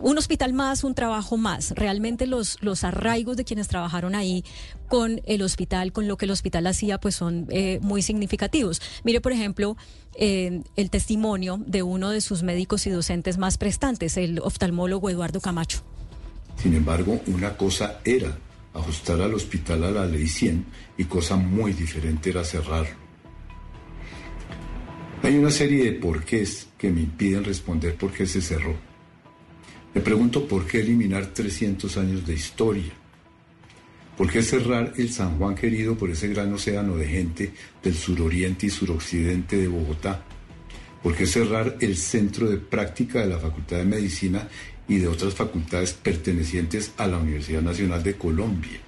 un 0.00 0.18
hospital 0.18 0.52
más, 0.52 0.84
un 0.84 0.94
trabajo 0.94 1.36
más. 1.36 1.72
Realmente 1.72 2.26
los, 2.26 2.58
los 2.62 2.84
arraigos 2.84 3.36
de 3.36 3.44
quienes 3.44 3.68
trabajaron 3.68 4.14
ahí 4.14 4.44
con 4.88 5.20
el 5.26 5.42
hospital, 5.42 5.92
con 5.92 6.08
lo 6.08 6.16
que 6.16 6.26
el 6.26 6.30
hospital 6.30 6.66
hacía, 6.66 6.98
pues 6.98 7.14
son 7.14 7.46
eh, 7.50 7.78
muy 7.82 8.02
significativos. 8.02 8.80
Mire, 9.04 9.20
por 9.20 9.32
ejemplo, 9.32 9.76
eh, 10.14 10.62
el 10.76 10.90
testimonio 10.90 11.60
de 11.66 11.82
uno 11.82 12.10
de 12.10 12.20
sus 12.20 12.42
médicos 12.42 12.86
y 12.86 12.90
docentes 12.90 13.38
más 13.38 13.58
prestantes, 13.58 14.16
el 14.16 14.38
oftalmólogo 14.40 15.10
Eduardo 15.10 15.40
Camacho. 15.40 15.82
Sin 16.56 16.74
embargo, 16.74 17.20
una 17.26 17.56
cosa 17.56 18.00
era 18.04 18.36
ajustar 18.74 19.20
al 19.20 19.34
hospital 19.34 19.84
a 19.84 19.90
la 19.90 20.06
ley 20.06 20.26
100 20.26 20.64
y 20.98 21.04
cosa 21.04 21.36
muy 21.36 21.72
diferente 21.72 22.30
era 22.30 22.44
cerrarlo. 22.44 23.04
Hay 25.22 25.38
una 25.38 25.50
serie 25.50 25.84
de 25.84 25.92
porqués 25.92 26.68
que 26.76 26.90
me 26.90 27.00
impiden 27.00 27.44
responder 27.44 27.96
por 27.96 28.12
qué 28.12 28.26
se 28.26 28.42
cerró. 28.42 28.74
Me 29.94 30.00
pregunto 30.00 30.48
por 30.48 30.66
qué 30.66 30.80
eliminar 30.80 31.26
300 31.26 31.96
años 31.98 32.26
de 32.26 32.34
historia. 32.34 32.92
¿Por 34.16 34.30
qué 34.30 34.42
cerrar 34.42 34.92
el 34.96 35.10
San 35.10 35.38
Juan 35.38 35.54
querido 35.54 35.96
por 35.96 36.10
ese 36.10 36.28
gran 36.28 36.52
océano 36.52 36.96
de 36.96 37.06
gente 37.06 37.52
del 37.82 37.94
suroriente 37.94 38.66
y 38.66 38.70
suroccidente 38.70 39.56
de 39.56 39.68
Bogotá? 39.68 40.24
¿Por 41.00 41.14
qué 41.14 41.26
cerrar 41.26 41.76
el 41.80 41.96
centro 41.96 42.48
de 42.48 42.56
práctica 42.56 43.20
de 43.20 43.28
la 43.28 43.38
Facultad 43.38 43.76
de 43.76 43.84
Medicina 43.84 44.48
y 44.88 44.98
de 44.98 45.06
otras 45.06 45.34
facultades 45.34 45.92
pertenecientes 45.92 46.92
a 46.96 47.06
la 47.06 47.18
Universidad 47.18 47.62
Nacional 47.62 48.02
de 48.02 48.14
Colombia? 48.14 48.80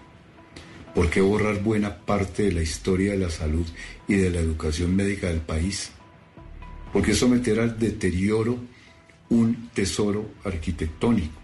¿Por 0.93 1.09
qué 1.09 1.21
borrar 1.21 1.63
buena 1.63 1.99
parte 1.99 2.45
de 2.45 2.53
la 2.53 2.63
historia 2.63 3.13
de 3.13 3.19
la 3.19 3.31
salud 3.31 3.67
y 4.09 4.15
de 4.15 4.31
la 4.31 4.41
educación 4.41 4.97
médica 4.97 5.29
del 5.29 5.41
país? 5.41 5.91
¿Por 6.93 7.05
qué 7.05 7.15
someter 7.15 7.61
al 7.61 7.79
deterioro 7.79 8.59
un 9.31 9.71
tesoro 9.75 10.31
arquitectónico. 10.45 11.41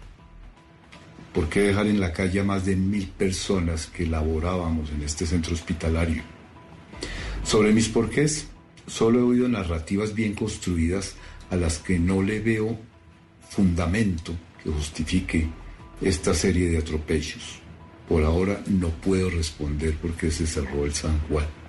¿Por 1.33 1.49
qué 1.49 1.61
dejar 1.61 1.87
en 1.87 1.99
la 1.99 2.13
calle 2.13 2.41
a 2.41 2.43
más 2.43 2.65
de 2.65 2.75
mil 2.75 3.07
personas 3.07 3.87
que 3.87 4.05
laborábamos 4.05 4.91
en 4.91 5.01
este 5.01 5.25
centro 5.25 5.53
hospitalario? 5.53 6.21
Sobre 7.43 7.73
mis 7.73 7.89
porqués, 7.89 8.47
solo 8.87 9.19
he 9.19 9.23
oído 9.23 9.47
narrativas 9.47 10.13
bien 10.13 10.33
construidas 10.33 11.15
a 11.49 11.55
las 11.55 11.79
que 11.79 11.99
no 11.99 12.21
le 12.21 12.39
veo 12.39 12.77
fundamento 13.49 14.33
que 14.63 14.69
justifique 14.69 15.49
esta 16.01 16.33
serie 16.33 16.69
de 16.69 16.77
atropellos. 16.77 17.59
Por 18.07 18.23
ahora 18.23 18.61
no 18.67 18.89
puedo 18.89 19.29
responder 19.29 19.95
por 19.95 20.13
qué 20.13 20.29
se 20.31 20.45
cerró 20.45 20.85
el 20.85 20.93
San 20.93 21.19
Juan. 21.27 21.62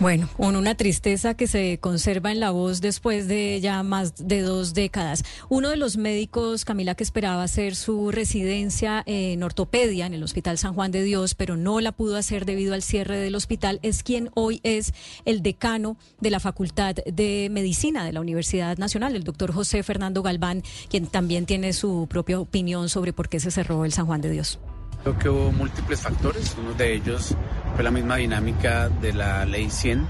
Bueno, 0.00 0.30
con 0.34 0.56
una 0.56 0.74
tristeza 0.76 1.34
que 1.34 1.46
se 1.46 1.76
conserva 1.78 2.32
en 2.32 2.40
la 2.40 2.52
voz 2.52 2.80
después 2.80 3.28
de 3.28 3.60
ya 3.60 3.82
más 3.82 4.26
de 4.26 4.40
dos 4.40 4.72
décadas. 4.72 5.24
Uno 5.50 5.68
de 5.68 5.76
los 5.76 5.98
médicos, 5.98 6.64
Camila, 6.64 6.94
que 6.94 7.04
esperaba 7.04 7.42
hacer 7.42 7.76
su 7.76 8.10
residencia 8.10 9.02
en 9.04 9.42
ortopedia 9.42 10.06
en 10.06 10.14
el 10.14 10.22
Hospital 10.22 10.56
San 10.56 10.72
Juan 10.72 10.90
de 10.90 11.02
Dios, 11.02 11.34
pero 11.34 11.58
no 11.58 11.82
la 11.82 11.92
pudo 11.92 12.16
hacer 12.16 12.46
debido 12.46 12.72
al 12.72 12.80
cierre 12.80 13.18
del 13.18 13.34
hospital, 13.34 13.78
es 13.82 14.02
quien 14.02 14.30
hoy 14.32 14.60
es 14.62 14.94
el 15.26 15.42
decano 15.42 15.98
de 16.18 16.30
la 16.30 16.40
Facultad 16.40 16.94
de 16.94 17.48
Medicina 17.50 18.02
de 18.02 18.14
la 18.14 18.22
Universidad 18.22 18.78
Nacional, 18.78 19.14
el 19.14 19.24
doctor 19.24 19.52
José 19.52 19.82
Fernando 19.82 20.22
Galván, 20.22 20.62
quien 20.88 21.08
también 21.08 21.44
tiene 21.44 21.74
su 21.74 22.06
propia 22.08 22.40
opinión 22.40 22.88
sobre 22.88 23.12
por 23.12 23.28
qué 23.28 23.38
se 23.38 23.50
cerró 23.50 23.84
el 23.84 23.92
San 23.92 24.06
Juan 24.06 24.22
de 24.22 24.30
Dios. 24.30 24.58
Creo 25.02 25.18
que 25.18 25.28
hubo 25.30 25.50
múltiples 25.52 26.00
factores. 26.00 26.54
Uno 26.60 26.74
de 26.74 26.92
ellos 26.92 27.34
fue 27.74 27.82
la 27.82 27.90
misma 27.90 28.16
dinámica 28.16 28.90
de 28.90 29.14
la 29.14 29.46
ley 29.46 29.70
100, 29.70 30.00
eh, 30.00 30.04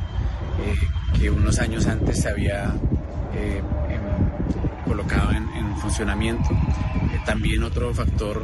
que 1.16 1.30
unos 1.30 1.60
años 1.60 1.86
antes 1.86 2.20
se 2.20 2.28
había 2.28 2.74
eh, 3.34 3.62
em, 3.88 4.84
colocado 4.84 5.30
en, 5.30 5.48
funcionamiento. 5.76 6.50
Eh, 6.50 7.20
también 7.24 7.62
otro 7.62 7.94
factor 7.94 8.42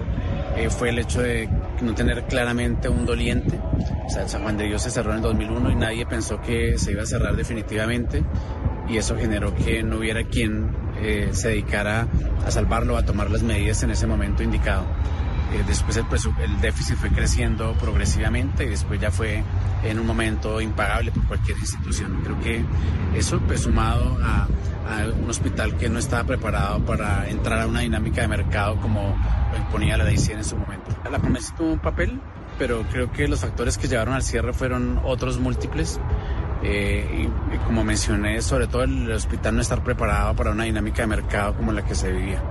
fue 0.70 0.89
el 0.89 0.98
hecho 0.98 1.20
de 1.20 1.51
no 1.82 1.94
tener 1.94 2.24
claramente 2.24 2.89
un 2.89 3.05
doliente. 3.05 3.59
O 4.06 4.09
sea, 4.09 4.27
San 4.27 4.43
Juan 4.43 4.56
de 4.56 4.64
Dios 4.64 4.81
se 4.81 4.90
cerró 4.90 5.10
en 5.10 5.16
el 5.16 5.23
2001 5.23 5.70
y 5.70 5.74
nadie 5.74 6.06
pensó 6.06 6.40
que 6.40 6.78
se 6.78 6.93
iba 6.93 7.02
a 7.02 7.06
cerrar 7.06 7.36
definitivamente 7.36 8.24
y 8.89 8.97
eso 8.97 9.16
generó 9.16 9.55
que 9.55 9.82
no 9.82 9.98
hubiera 9.98 10.24
quien 10.24 10.74
se 11.32 11.48
dedicara 11.48 12.06
a 12.47 12.51
salvarlo, 12.51 12.97
a 12.97 13.02
tomar 13.02 13.31
las 13.31 13.43
medidas 13.43 13.82
en 13.82 13.90
ese 13.90 14.06
momento 14.06 14.43
indicado. 14.43 14.86
Eh, 15.57 15.65
después 15.66 15.97
el, 15.97 16.07
el, 16.43 16.61
déficit 16.61 16.97
fue 16.97 17.11
creciendo 17.11 17.73
progresivamente 17.74 18.65
y 18.65 18.69
después 18.69 19.01
ya 19.01 19.11
fue 19.11 19.43
en 19.85 19.99
un 19.99 20.07
momento 20.07 20.61
impagable 20.61 21.12
por 21.12 21.24
cualquier 21.24 21.57
institución. 21.59 22.20
Creo 22.23 22.39
que 22.41 22.65
eso, 23.15 23.41
pues 23.41 23.62
sumado 23.62 24.19
a, 24.23 24.47
un 25.20 25.28
hospital 25.28 25.77
que 25.77 25.89
no 25.89 25.99
estaba 25.99 26.23
preparado 26.23 26.78
para 26.85 27.28
entrar 27.28 27.61
a 27.61 27.66
una 27.66 27.81
dinámica 27.81 28.20
de 28.20 28.28
mercado 28.28 28.77
como 28.81 29.16
lo 29.51 29.59
imponía 29.59 29.97
la 29.97 30.05
ley 30.05 30.16
en 30.31 30.45
su 30.45 30.57
momento. 30.57 30.97
La 31.11 31.19
promesa 31.19 31.53
tuvo 31.57 31.73
un 31.73 31.81
papel, 31.81 32.20
pero 32.57 32.85
creo 32.93 33.11
que 33.11 33.27
los 33.27 33.41
factores 33.41 33.78
que 33.78 33.89
llevaron 33.89 34.15
al 34.15 34.23
cierre 34.23 34.53
fueron 34.53 35.01
otros 35.03 35.41
múltiples. 35.41 35.99
Eh, 36.69 37.29
y, 37.53 37.59
como 37.59 37.85
mencioné, 37.85 38.43
sobre 38.43 38.67
todo 38.67 38.83
el 38.83 39.11
hospital 39.13 39.55
no 39.55 39.63
estar 39.63 39.85
preparado 39.85 40.35
para 40.35 40.51
una 40.51 40.65
dinámica 40.65 41.03
de 41.03 41.07
mercado 41.07 41.55
como 41.55 41.71
la 41.71 41.85
que 41.85 41.95
se 41.95 42.11
vivía. 42.11 42.43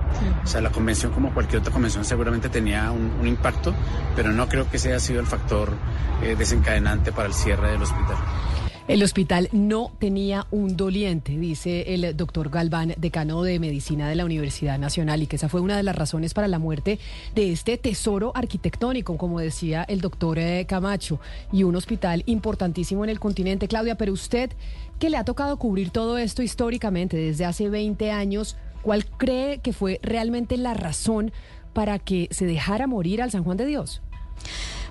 O 0.42 0.46
sea, 0.46 0.62
la 0.62 0.70
convención, 0.70 1.12
como 1.12 1.34
cualquier 1.34 1.60
otra 1.60 1.70
convención, 1.70 2.02
seguramente 2.02 2.48
tenía 2.48 2.90
un, 2.92 3.26
impacto, 3.26 3.74
pero 4.14 4.32
no 4.32 4.48
creo 4.48 4.70
que 4.70 4.78
ese 4.78 4.88
haya 4.88 5.00
sido 5.00 5.20
el 5.20 5.26
factor 5.26 5.70
eh, 6.22 6.34
desencadenante 6.36 7.12
para 7.12 7.28
el 7.28 7.34
cierre 7.34 7.72
del 7.72 7.82
hospital. 7.82 8.16
El 8.88 9.02
hospital 9.02 9.48
no 9.50 9.90
tenía 9.98 10.46
un 10.52 10.76
doliente, 10.76 11.36
dice 11.36 11.92
el 11.92 12.16
doctor 12.16 12.50
Galván, 12.50 12.94
decano 12.96 13.42
de 13.42 13.58
medicina 13.58 14.08
de 14.08 14.14
la 14.14 14.24
Universidad 14.24 14.78
Nacional, 14.78 15.24
y 15.24 15.26
que 15.26 15.34
esa 15.34 15.48
fue 15.48 15.60
una 15.60 15.76
de 15.76 15.82
las 15.82 15.96
razones 15.96 16.34
para 16.34 16.46
la 16.46 16.60
muerte 16.60 17.00
de 17.34 17.50
este 17.50 17.78
tesoro 17.78 18.30
arquitectónico, 18.36 19.16
como 19.18 19.40
decía 19.40 19.84
el 19.88 20.00
doctor 20.00 20.38
eh, 20.38 20.66
Camacho, 20.68 21.18
y 21.50 21.64
un 21.64 21.74
hospital 21.74 22.22
importantísimo 22.26 23.02
en 23.02 23.10
el 23.10 23.18
continente. 23.18 23.66
Claudia, 23.66 23.96
pero 23.96 24.12
usted, 24.12 24.52
que 25.00 25.10
le 25.10 25.16
ha 25.16 25.24
tocado 25.24 25.56
cubrir 25.56 25.90
todo 25.90 26.16
esto 26.16 26.44
históricamente 26.44 27.16
desde 27.16 27.44
hace 27.44 27.68
20 27.68 28.12
años, 28.12 28.56
¿cuál 28.82 29.04
cree 29.04 29.58
que 29.58 29.72
fue 29.72 29.98
realmente 30.00 30.56
la 30.56 30.74
razón 30.74 31.32
para 31.72 31.98
que 31.98 32.28
se 32.30 32.46
dejara 32.46 32.86
morir 32.86 33.20
al 33.20 33.32
San 33.32 33.42
Juan 33.42 33.56
de 33.56 33.66
Dios? 33.66 34.00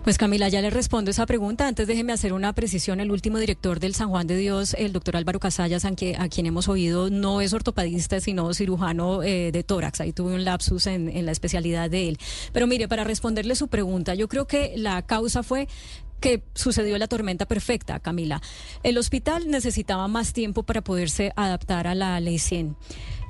Pues 0.06 0.20
Camila, 0.20 0.50
ya 0.50 0.62
le 0.62 0.70
respondo 0.70 1.10
esa 1.10 1.26
pregunta. 1.26 1.68
Antes 1.68 1.88
déjeme 1.88 2.14
hacer 2.14 2.32
una 2.32 2.54
precisión. 2.54 3.00
El 3.00 3.10
último 3.10 3.40
director 3.40 3.80
del 3.80 3.96
San 3.96 4.10
Juan 4.10 4.28
de 4.28 4.38
Dios, 4.38 4.76
el 4.76 4.94
doctor 4.94 5.18
Álvaro 5.18 5.40
Casallas, 5.40 5.84
a 5.84 5.96
quien 5.96 6.46
hemos 6.46 6.68
oído, 6.68 7.10
no 7.10 7.42
es 7.42 7.54
ortopedista, 7.54 8.20
sino 8.20 8.54
cirujano 8.54 9.24
eh, 9.24 9.52
de 9.52 9.64
tórax. 9.64 10.02
Ahí 10.02 10.14
tuve 10.14 10.36
un 10.36 10.46
lapsus 10.46 10.86
en, 10.86 11.10
en 11.10 11.26
la 11.26 11.32
especialidad 11.32 11.90
de 11.90 12.10
él. 12.10 12.20
Pero 12.54 12.68
mire, 12.68 12.88
para 12.88 13.04
responderle 13.04 13.56
su 13.56 13.68
pregunta, 13.68 14.14
yo 14.14 14.28
creo 14.28 14.46
que 14.46 14.74
la 14.78 15.02
causa 15.02 15.42
fue 15.42 15.68
que 16.20 16.44
sucedió 16.54 16.98
la 17.00 17.08
tormenta 17.08 17.48
perfecta, 17.48 18.00
Camila. 18.00 18.44
El 18.84 19.00
hospital 19.00 19.50
necesitaba 19.50 20.08
más 20.08 20.34
tiempo 20.34 20.62
para 20.62 20.84
poderse 20.84 21.32
adaptar 21.36 21.88
a 21.88 21.96
la 21.96 22.20
ley 22.20 22.38
100. 22.38 22.76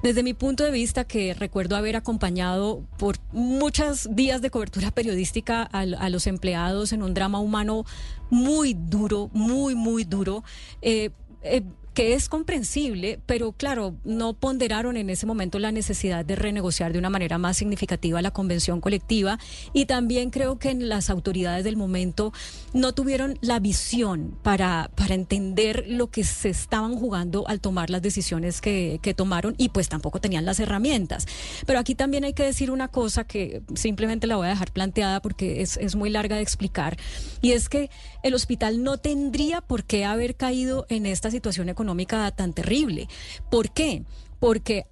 Desde 0.04 0.24
mi 0.24 0.34
punto 0.34 0.64
de 0.64 0.72
vista, 0.72 1.04
que 1.04 1.34
recuerdo 1.34 1.76
haber 1.76 1.96
acompañado 1.96 2.84
por 2.98 3.18
muchos 3.32 4.08
días 4.16 4.42
de 4.42 4.52
cobertura 4.52 4.92
periodística 4.92 5.64
a, 5.64 6.10
los 6.10 6.28
empleados 6.28 6.94
en 6.94 7.02
un 7.02 7.14
drama 7.14 7.40
humano 7.40 7.86
muy 8.30 8.76
duro, 8.76 9.30
muy, 9.34 9.74
muy 9.74 10.04
duro, 10.04 10.44
eh, 10.82 11.10
eh, 11.42 11.64
que 11.96 12.14
es 12.14 12.28
comprensible, 12.28 13.20
pero 13.26 13.54
claro, 13.54 13.96
no 14.04 14.34
ponderaron 14.34 14.98
en 14.98 15.10
ese 15.10 15.26
momento 15.26 15.60
la 15.60 15.72
necesidad 15.72 16.26
de 16.26 16.36
renegociar 16.36 16.92
de 16.92 17.00
una 17.00 17.10
manera 17.10 17.38
más 17.38 17.56
significativa 17.56 18.22
la 18.22 18.32
convención 18.32 18.82
colectiva 18.82 19.40
y 19.72 19.86
también 19.86 20.30
creo 20.30 20.60
que 20.60 20.72
en 20.72 20.90
las 20.90 21.10
autoridades 21.10 21.64
del 21.64 21.78
momento 21.78 22.34
no 22.74 22.94
tuvieron 22.94 23.40
la 23.40 23.60
visión 23.60 24.38
para, 24.44 24.92
para 24.94 25.16
entender 25.16 25.86
lo 25.88 26.08
que 26.08 26.26
se 26.26 26.50
estaban 26.50 26.96
jugando 26.98 27.48
al 27.48 27.62
tomar 27.62 27.90
las 27.90 28.02
decisiones 28.02 28.60
que, 28.60 29.00
que 29.02 29.14
tomaron 29.14 29.56
y 29.58 29.70
pues 29.70 29.88
tampoco 29.88 30.20
tenían 30.20 30.44
las 30.44 30.60
herramientas. 30.60 31.26
Pero 31.66 31.80
aquí 31.80 31.96
también 31.96 32.26
hay 32.26 32.34
que 32.34 32.44
decir 32.44 32.72
una 32.72 32.90
cosa 32.90 33.24
que 33.24 33.62
simplemente 33.74 34.28
la 34.28 34.36
voy 34.36 34.48
a 34.48 34.50
dejar 34.50 34.74
planteada 34.74 35.22
porque 35.22 35.62
es, 35.62 35.78
es 35.78 35.96
muy 35.96 36.10
larga 36.10 36.36
de 36.36 36.42
explicar 36.42 36.98
y 37.42 37.54
es 37.54 37.70
que 37.70 37.90
el 38.22 38.34
hospital 38.34 38.84
no 38.84 38.98
tendría 38.98 39.62
por 39.62 39.86
qué 39.86 40.04
haber 40.04 40.36
caído 40.36 40.86
en 40.90 41.06
esta 41.06 41.32
situación 41.32 41.70
económica 41.70 41.85
económica 41.86 42.32
tan 42.32 42.54
terrible. 42.54 43.08
¿Por 43.52 43.72
qué? 43.72 44.04
Porque 44.40 44.88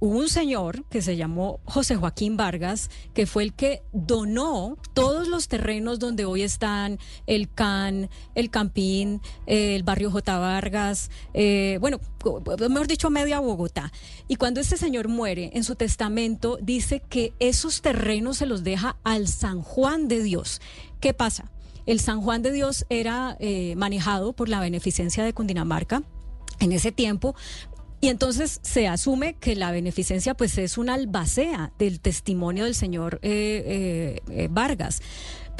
hubo 0.00 0.18
un 0.18 0.28
señor 0.28 0.84
que 0.88 1.00
se 1.00 1.16
llamó 1.16 1.60
José 1.64 1.94
Joaquín 1.96 2.36
Vargas, 2.36 2.90
que 3.14 3.24
fue 3.24 3.44
el 3.44 3.54
que 3.54 3.82
donó 3.92 4.76
todos 4.94 5.28
los 5.28 5.48
terrenos 5.48 5.98
donde 5.98 6.24
hoy 6.24 6.42
están 6.42 6.98
el 7.26 7.48
CAN, 7.48 8.10
el 8.34 8.50
Campín, 8.50 9.20
el 9.46 9.82
barrio 9.82 10.10
J. 10.10 10.38
Vargas, 10.38 11.10
eh, 11.34 11.78
bueno, 11.80 12.00
mejor 12.68 12.88
dicho, 12.88 13.10
media 13.10 13.38
Bogotá. 13.40 13.92
Y 14.28 14.36
cuando 14.36 14.60
este 14.60 14.76
señor 14.76 15.08
muere, 15.08 15.52
en 15.54 15.64
su 15.64 15.74
testamento 15.76 16.58
dice 16.60 17.00
que 17.08 17.32
esos 17.38 17.80
terrenos 17.80 18.38
se 18.38 18.46
los 18.46 18.64
deja 18.64 18.96
al 19.04 19.28
San 19.28 19.62
Juan 19.62 20.08
de 20.08 20.22
Dios. 20.22 20.60
¿Qué 21.00 21.14
pasa? 21.14 21.50
El 21.90 21.98
San 21.98 22.22
Juan 22.22 22.40
de 22.40 22.52
Dios 22.52 22.86
era 22.88 23.36
eh, 23.40 23.74
manejado 23.74 24.32
por 24.32 24.48
la 24.48 24.60
beneficencia 24.60 25.24
de 25.24 25.32
Cundinamarca 25.32 26.04
en 26.60 26.70
ese 26.70 26.92
tiempo, 26.92 27.34
y 28.00 28.10
entonces 28.10 28.60
se 28.62 28.86
asume 28.86 29.34
que 29.40 29.56
la 29.56 29.72
beneficencia 29.72 30.34
pues 30.34 30.56
es 30.58 30.78
una 30.78 30.94
albacea 30.94 31.72
del 31.80 31.98
testimonio 31.98 32.64
del 32.64 32.76
señor 32.76 33.18
eh, 33.22 34.22
eh, 34.30 34.48
Vargas 34.48 35.02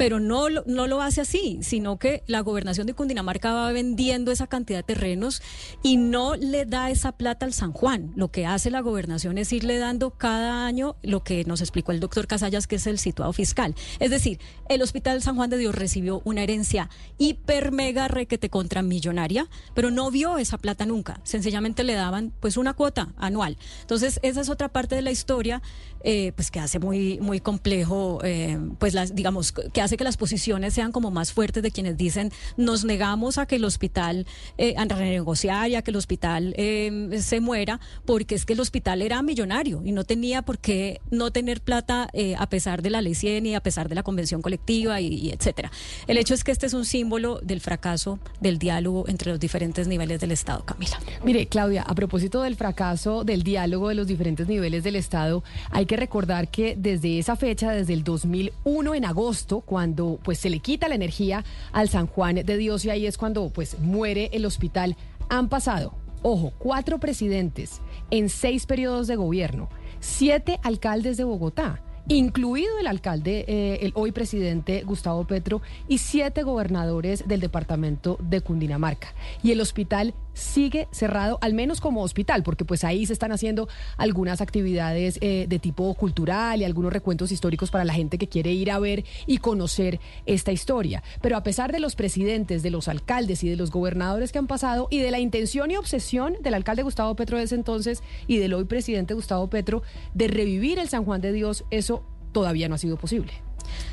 pero 0.01 0.19
no, 0.19 0.49
no 0.49 0.87
lo 0.87 0.99
hace 1.03 1.21
así, 1.21 1.59
sino 1.61 1.99
que 1.99 2.23
la 2.25 2.39
gobernación 2.39 2.87
de 2.87 2.95
Cundinamarca 2.95 3.53
va 3.53 3.71
vendiendo 3.71 4.31
esa 4.31 4.47
cantidad 4.47 4.79
de 4.79 4.95
terrenos 4.95 5.43
y 5.83 5.97
no 5.97 6.35
le 6.35 6.65
da 6.65 6.89
esa 6.89 7.11
plata 7.11 7.45
al 7.45 7.53
San 7.53 7.71
Juan. 7.71 8.11
Lo 8.15 8.31
que 8.31 8.47
hace 8.47 8.71
la 8.71 8.79
gobernación 8.81 9.37
es 9.37 9.53
irle 9.53 9.77
dando 9.77 10.09
cada 10.09 10.65
año 10.65 10.95
lo 11.03 11.23
que 11.23 11.45
nos 11.45 11.61
explicó 11.61 11.91
el 11.91 11.99
doctor 11.99 12.25
Casallas, 12.25 12.65
que 12.65 12.77
es 12.77 12.87
el 12.87 12.97
situado 12.97 13.31
fiscal. 13.31 13.75
Es 13.99 14.09
decir, 14.09 14.39
el 14.69 14.81
Hospital 14.81 15.21
San 15.21 15.35
Juan 15.35 15.51
de 15.51 15.59
Dios 15.59 15.75
recibió 15.75 16.23
una 16.25 16.41
herencia 16.41 16.89
hiper 17.19 17.71
mega 17.71 18.07
requete 18.07 18.49
contra 18.49 18.81
millonaria, 18.81 19.49
pero 19.75 19.91
no 19.91 20.09
vio 20.09 20.39
esa 20.39 20.57
plata 20.57 20.87
nunca. 20.87 21.21
Sencillamente 21.21 21.83
le 21.83 21.93
daban 21.93 22.33
pues 22.39 22.57
una 22.57 22.73
cuota 22.73 23.13
anual. 23.17 23.55
Entonces, 23.81 24.19
esa 24.23 24.41
es 24.41 24.49
otra 24.49 24.69
parte 24.69 24.95
de 24.95 25.03
la 25.03 25.11
historia, 25.11 25.61
eh, 26.03 26.31
pues 26.35 26.51
que 26.51 26.59
hace 26.59 26.79
muy, 26.79 27.19
muy 27.19 27.39
complejo, 27.39 28.19
eh, 28.23 28.57
pues 28.79 28.93
las, 28.93 29.15
digamos, 29.15 29.51
que 29.51 29.81
hace 29.81 29.97
que 29.97 30.03
las 30.03 30.17
posiciones 30.17 30.73
sean 30.73 30.91
como 30.91 31.11
más 31.11 31.31
fuertes 31.31 31.63
de 31.63 31.71
quienes 31.71 31.97
dicen 31.97 32.31
nos 32.57 32.85
negamos 32.85 33.37
a 33.37 33.45
que 33.45 33.55
el 33.55 33.65
hospital, 33.65 34.25
eh, 34.57 34.75
a 34.77 34.85
renegociar 34.85 35.69
y 35.69 35.75
a 35.75 35.81
que 35.81 35.91
el 35.91 35.97
hospital 35.97 36.53
eh, 36.57 37.09
se 37.21 37.39
muera, 37.39 37.79
porque 38.05 38.35
es 38.35 38.45
que 38.45 38.53
el 38.53 38.59
hospital 38.59 39.01
era 39.01 39.21
millonario 39.21 39.81
y 39.83 39.91
no 39.91 40.03
tenía 40.03 40.41
por 40.41 40.59
qué 40.59 41.01
no 41.09 41.31
tener 41.31 41.61
plata 41.61 42.09
eh, 42.13 42.35
a 42.37 42.47
pesar 42.49 42.81
de 42.81 42.89
la 42.89 43.01
ley 43.01 43.15
100 43.15 43.45
y 43.45 43.55
a 43.55 43.61
pesar 43.61 43.89
de 43.89 43.95
la 43.95 44.03
convención 44.03 44.41
colectiva 44.41 45.01
y, 45.01 45.29
etcétera. 45.29 45.71
El 46.07 46.17
hecho 46.17 46.33
es 46.33 46.43
que 46.43 46.51
este 46.51 46.65
es 46.65 46.73
un 46.73 46.85
símbolo 46.85 47.39
del 47.41 47.61
fracaso 47.61 48.19
del 48.39 48.57
diálogo 48.57 49.05
entre 49.07 49.31
los 49.31 49.39
diferentes 49.39 49.87
niveles 49.87 50.19
del 50.21 50.31
Estado, 50.31 50.63
Camila. 50.65 50.99
Mire, 51.23 51.47
Claudia, 51.47 51.83
a 51.83 51.95
propósito 51.95 52.41
del 52.41 52.55
fracaso 52.55 53.23
del 53.23 53.43
diálogo 53.43 53.89
de 53.89 53.95
los 53.95 54.07
diferentes 54.07 54.47
niveles 54.47 54.83
del 54.83 54.95
Estado, 54.95 55.43
hay 55.69 55.85
que 55.85 55.90
recordar 55.97 56.49
que 56.49 56.75
desde 56.77 57.19
esa 57.19 57.35
fecha, 57.35 57.71
desde 57.71 57.93
el 57.93 58.03
2001 58.03 58.95
en 58.95 59.05
agosto, 59.05 59.61
cuando 59.61 59.81
cuando 59.81 60.19
pues 60.23 60.37
se 60.37 60.51
le 60.51 60.59
quita 60.59 60.87
la 60.87 60.93
energía 60.93 61.43
al 61.71 61.89
San 61.89 62.05
Juan 62.05 62.35
de 62.35 62.57
Dios 62.57 62.85
y 62.85 62.91
ahí 62.91 63.07
es 63.07 63.17
cuando 63.17 63.49
pues 63.49 63.79
muere 63.79 64.29
el 64.31 64.45
hospital. 64.45 64.95
Han 65.27 65.49
pasado, 65.49 65.95
ojo, 66.21 66.53
cuatro 66.59 66.99
presidentes 66.99 67.81
en 68.11 68.29
seis 68.29 68.67
periodos 68.67 69.07
de 69.07 69.15
gobierno, 69.15 69.69
siete 69.99 70.59
alcaldes 70.61 71.17
de 71.17 71.23
Bogotá 71.23 71.81
incluido 72.07 72.77
el 72.79 72.87
alcalde, 72.87 73.45
eh, 73.47 73.79
el 73.81 73.91
hoy 73.95 74.11
presidente 74.11 74.83
Gustavo 74.83 75.25
Petro, 75.25 75.61
y 75.87 75.99
siete 75.99 76.43
gobernadores 76.43 77.27
del 77.27 77.39
departamento 77.39 78.17
de 78.21 78.41
Cundinamarca. 78.41 79.13
Y 79.43 79.51
el 79.51 79.61
hospital 79.61 80.13
sigue 80.33 80.87
cerrado, 80.91 81.37
al 81.41 81.53
menos 81.53 81.81
como 81.81 82.03
hospital, 82.03 82.43
porque 82.43 82.65
pues 82.65 82.83
ahí 82.83 83.05
se 83.05 83.13
están 83.13 83.31
haciendo 83.31 83.67
algunas 83.97 84.41
actividades 84.41 85.17
eh, 85.21 85.45
de 85.47 85.59
tipo 85.59 85.93
cultural 85.93 86.61
y 86.61 86.63
algunos 86.63 86.93
recuentos 86.93 87.31
históricos 87.31 87.71
para 87.71 87.85
la 87.85 87.93
gente 87.93 88.17
que 88.17 88.27
quiere 88.27 88.51
ir 88.51 88.71
a 88.71 88.79
ver 88.79 89.03
y 89.25 89.37
conocer 89.37 89.99
esta 90.25 90.51
historia. 90.51 91.03
Pero 91.21 91.37
a 91.37 91.43
pesar 91.43 91.71
de 91.71 91.79
los 91.79 91.95
presidentes, 91.95 92.63
de 92.63 92.71
los 92.71 92.87
alcaldes 92.87 93.43
y 93.43 93.49
de 93.49 93.55
los 93.55 93.71
gobernadores 93.71 94.31
que 94.31 94.39
han 94.39 94.47
pasado 94.47 94.87
y 94.89 94.99
de 94.99 95.11
la 95.11 95.19
intención 95.19 95.71
y 95.71 95.77
obsesión 95.77 96.35
del 96.41 96.53
alcalde 96.53 96.83
Gustavo 96.83 97.15
Petro 97.15 97.37
de 97.37 97.43
ese 97.43 97.55
entonces 97.55 98.03
y 98.27 98.37
del 98.37 98.53
hoy 98.53 98.65
presidente 98.65 99.13
Gustavo 99.13 99.49
Petro 99.49 99.83
de 100.13 100.27
revivir 100.27 100.79
el 100.79 100.89
San 100.89 101.05
Juan 101.05 101.21
de 101.21 101.31
Dios, 101.31 101.65
eso 101.71 102.03
todavía 102.31 102.69
no 102.69 102.75
ha 102.75 102.77
sido 102.77 102.97
posible. 102.97 103.33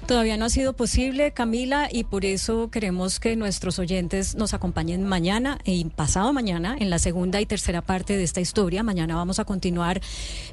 Todavía 0.06 0.36
no 0.36 0.46
ha 0.46 0.50
sido 0.50 0.74
posible, 0.74 1.32
Camila, 1.32 1.88
y 1.90 2.04
por 2.04 2.24
eso 2.24 2.70
queremos 2.70 3.20
que 3.20 3.36
nuestros 3.36 3.78
oyentes 3.78 4.34
nos 4.36 4.54
acompañen 4.54 5.04
mañana 5.04 5.58
y 5.64 5.84
pasado 5.84 6.32
mañana 6.32 6.76
en 6.78 6.90
la 6.90 6.98
segunda 6.98 7.40
y 7.40 7.46
tercera 7.46 7.82
parte 7.82 8.16
de 8.16 8.24
esta 8.24 8.40
historia. 8.40 8.82
Mañana 8.82 9.16
vamos 9.16 9.38
a 9.38 9.44
continuar 9.44 10.00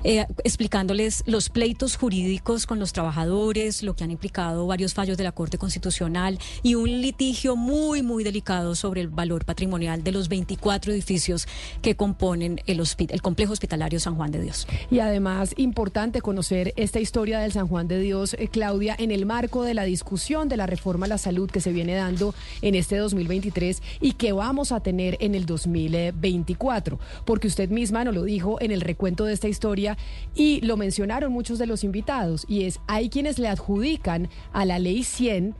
eh, 0.04 0.26
explicándoles 0.44 1.24
los 1.26 1.50
pleitos 1.50 1.96
jurídicos 1.96 2.66
con 2.66 2.80
los 2.80 2.94
trabajadores, 2.94 3.84
lo 3.84 3.96
que 3.96 4.04
han 4.04 4.12
implicado 4.12 4.68
varios 4.68 4.94
fallos 4.94 5.18
de 5.18 5.24
la 5.24 5.32
Corte 5.32 5.58
Constitucional 5.58 6.40
y 6.64 6.76
un 6.76 7.02
litigio 7.02 7.56
muy, 7.56 8.02
muy 8.02 8.24
delicado 8.24 8.76
sobre 8.76 9.02
el 9.02 9.08
valor 9.08 9.46
patrimonial 9.46 10.04
de 10.04 10.12
los 10.12 10.30
24 10.30 10.92
edificios 10.94 11.48
que 11.82 11.96
componen 11.96 12.62
el, 12.66 12.82
el 13.10 13.22
complejo 13.22 13.54
hospitalario 13.54 14.00
San 14.00 14.16
Juan 14.16 14.32
de 14.32 14.42
Dios. 14.42 14.68
Y 14.92 15.00
además, 15.00 15.54
importante 15.58 16.22
conocer 16.22 16.74
esta 16.76 17.00
historia 17.00 17.40
del 17.40 17.52
San 17.52 17.68
Juan 17.68 17.88
de 17.88 18.00
Dios, 18.00 18.36
eh, 18.40 18.48
Claudia, 18.48 18.96
en 19.06 19.11
el 19.11 19.26
marco 19.26 19.64
de 19.64 19.73
la 19.73 19.84
discusión 19.84 20.49
de 20.49 20.57
la 20.57 20.65
reforma 20.65 21.06
a 21.06 21.10
la 21.10 21.18
salud 21.18 21.49
que 21.49 21.61
se 21.61 21.72
viene 21.72 21.95
dando 21.95 22.34
en 22.61 22.76
este 22.76 22.98
2023 22.98 23.82
y 24.02 24.14
que 24.14 24.34
vamos 24.34 24.72
a 24.72 24.80
tener 24.82 25.15
en 25.22 25.36
el 25.36 25.45
2024. 25.45 26.99
Porque 27.23 27.48
usted 27.48 27.69
misma 27.69 28.03
nos 28.03 28.15
lo 28.15 28.23
dijo 28.23 28.60
en 28.60 28.72
el 28.72 28.82
recuento 28.82 29.23
de 29.26 29.34
esta 29.34 29.48
historia 29.48 29.98
y 30.34 30.60
lo 30.61 30.76
mencionaron 30.76 31.32
muchos 31.32 31.60
de 31.60 31.68
los 31.68 31.84
invitados, 31.84 32.45
y 32.49 32.64
es, 32.64 32.80
hay 32.88 33.10
quienes 33.10 33.38
le 33.38 33.48
adjudican 33.48 34.27
a 34.52 34.65
la 34.65 34.80
ley 34.80 35.03
100 35.03 35.56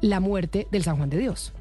la 0.00 0.20
muerte 0.20 0.68
del 0.70 0.84
San 0.84 0.96
Juan 0.96 1.10
de 1.10 1.18
Dios. 1.18 1.52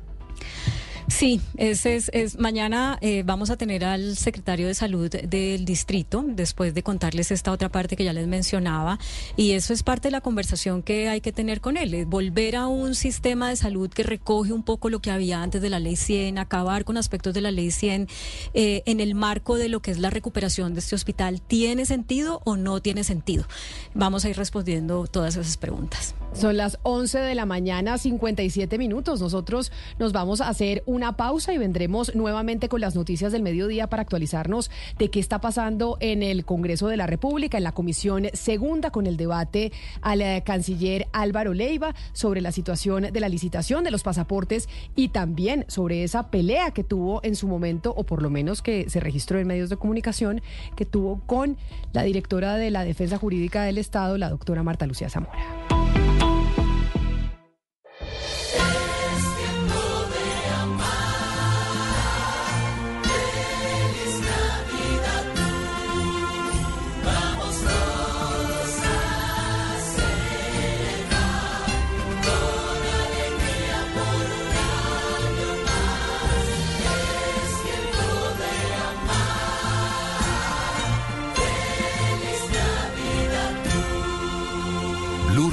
Sí, 1.08 1.40
ese 1.58 1.96
es, 1.96 2.10
es 2.14 2.40
mañana 2.40 2.98
eh, 3.00 3.22
vamos 3.24 3.52
a 3.52 3.58
tener 3.58 3.86
al 3.86 4.18
secretario 4.18 4.68
de 4.68 4.74
salud 4.74 5.10
del 5.10 5.64
distrito 5.64 6.26
después 6.28 6.74
de 6.74 6.82
contarles 6.82 7.32
esta 7.32 7.52
otra 7.52 7.70
parte 7.70 7.96
que 7.96 8.04
ya 8.04 8.12
les 8.12 8.28
mencionaba 8.28 8.98
y 9.38 9.52
eso 9.52 9.72
es 9.72 9.84
parte 9.84 10.08
de 10.08 10.12
la 10.12 10.22
conversación 10.22 10.82
que 10.82 11.08
hay 11.08 11.22
que 11.22 11.32
tener 11.32 11.62
con 11.62 11.78
él, 11.78 12.06
volver 12.08 12.56
a 12.56 12.68
un 12.68 12.96
sistema 12.96 13.50
de 13.50 13.56
salud 13.56 13.90
que 13.90 14.02
recoge 14.02 14.52
un 14.52 14.64
poco 14.64 14.90
lo 14.90 15.00
que 15.00 15.12
había 15.12 15.44
antes 15.44 15.62
de 15.62 15.70
la 15.70 15.80
ley 15.80 15.96
100, 15.96 16.40
acabar 16.40 16.86
con 16.86 16.98
aspectos 16.98 17.36
de 17.36 17.42
la 17.42 17.52
ley 17.52 17.70
100 17.70 18.08
eh, 18.56 18.82
en 18.88 19.00
el 19.00 19.14
marco 19.14 19.58
de 19.58 19.70
lo 19.70 19.82
que 19.82 19.92
es 19.92 20.00
la 20.00 20.10
recuperación 20.10 20.74
de 20.74 20.80
este 20.80 20.96
hospital, 20.96 21.40
¿tiene 21.40 21.86
sentido 21.86 22.42
o 22.46 22.58
no 22.58 22.82
tiene 22.82 23.04
sentido? 23.04 23.46
Vamos 23.94 24.26
a 24.26 24.30
ir 24.30 24.38
respondiendo 24.38 25.06
todas 25.06 25.36
esas 25.36 25.58
preguntas. 25.58 26.16
Son 26.34 26.58
las 26.58 26.80
11 26.84 27.20
de 27.20 27.34
la 27.34 27.46
mañana, 27.46 27.98
57 27.98 28.78
minutos. 28.78 29.22
Nosotros 29.22 29.72
nos 30.00 30.12
vamos 30.12 30.42
a 30.42 30.50
hacer 30.50 30.84
una 30.96 31.18
pausa 31.18 31.54
y 31.54 31.58
vendremos 31.58 32.16
nuevamente 32.16 32.70
con 32.70 32.82
las 32.82 32.96
noticias 32.96 33.32
del 33.32 33.44
mediodía 33.44 33.88
para 33.88 34.02
actualizarnos 34.02 34.72
de 34.98 35.10
qué 35.10 35.20
está 35.20 35.42
pasando 35.42 35.98
en 36.00 36.24
el 36.24 36.46
Congreso 36.46 36.88
de 36.88 36.98
la 36.98 37.06
República, 37.06 37.58
en 37.58 37.66
la 37.66 37.74
Comisión 37.74 38.28
Segunda, 38.34 38.92
con 38.92 39.06
el 39.06 39.18
debate 39.18 39.74
al 40.02 40.22
eh, 40.22 40.42
canciller 40.46 41.08
Álvaro 41.12 41.54
Leiva 41.54 41.94
sobre 42.14 42.42
la 42.42 42.52
situación 42.52 43.12
de 43.12 43.20
la 43.20 43.30
licitación 43.30 43.84
de 43.84 43.92
los 43.92 44.04
pasaportes 44.04 44.70
y 44.96 45.10
también 45.10 45.66
sobre 45.68 46.04
esa 46.04 46.32
pelea 46.32 46.72
que 46.72 46.84
tuvo 46.84 47.20
en 47.24 47.36
su 47.36 47.48
momento, 47.48 47.94
o 47.96 48.06
por 48.06 48.22
lo 48.22 48.30
menos 48.30 48.62
que 48.62 48.90
se 48.90 49.00
registró 49.00 49.40
en 49.40 49.48
medios 49.48 49.70
de 49.70 49.78
comunicación, 49.78 50.42
que 50.76 50.86
tuvo 50.86 51.22
con 51.26 51.58
la 51.92 52.04
directora 52.04 52.56
de 52.56 52.72
la 52.72 52.86
Defensa 52.86 53.18
Jurídica 53.18 53.64
del 53.64 53.78
Estado, 53.78 54.18
la 54.18 54.30
doctora 54.30 54.64
Marta 54.64 54.88
Lucía 54.88 55.10
Zamora. 55.10 55.66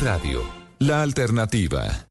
Radio, 0.03 0.43
la 0.81 1.01
alternativa. 1.03 2.09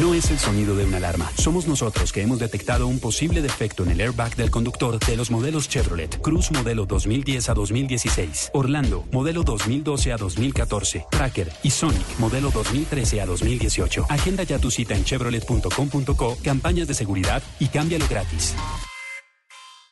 No 0.00 0.14
es 0.14 0.30
el 0.30 0.38
sonido 0.38 0.76
de 0.76 0.84
una 0.84 0.98
alarma. 0.98 1.28
Somos 1.36 1.66
nosotros 1.66 2.12
que 2.12 2.22
hemos 2.22 2.38
detectado 2.38 2.86
un 2.86 3.00
posible 3.00 3.42
defecto 3.42 3.82
en 3.82 3.90
el 3.90 4.00
airbag 4.00 4.36
del 4.36 4.48
conductor 4.48 5.00
de 5.00 5.16
los 5.16 5.32
modelos 5.32 5.68
Chevrolet. 5.68 6.20
Cruz 6.22 6.52
modelo 6.52 6.86
2010 6.86 7.48
a 7.48 7.54
2016. 7.54 8.50
Orlando 8.52 9.04
modelo 9.10 9.42
2012 9.42 10.12
a 10.12 10.16
2014. 10.16 11.06
Tracker 11.10 11.52
y 11.64 11.70
Sonic 11.70 12.18
modelo 12.20 12.52
2013 12.52 13.20
a 13.20 13.26
2018. 13.26 14.06
Agenda 14.08 14.44
ya 14.44 14.60
tu 14.60 14.70
cita 14.70 14.94
en 14.94 15.04
chevrolet.com.co, 15.04 16.38
campañas 16.44 16.86
de 16.86 16.94
seguridad 16.94 17.42
y 17.58 17.66
cámbialo 17.66 18.06
gratis. 18.08 18.54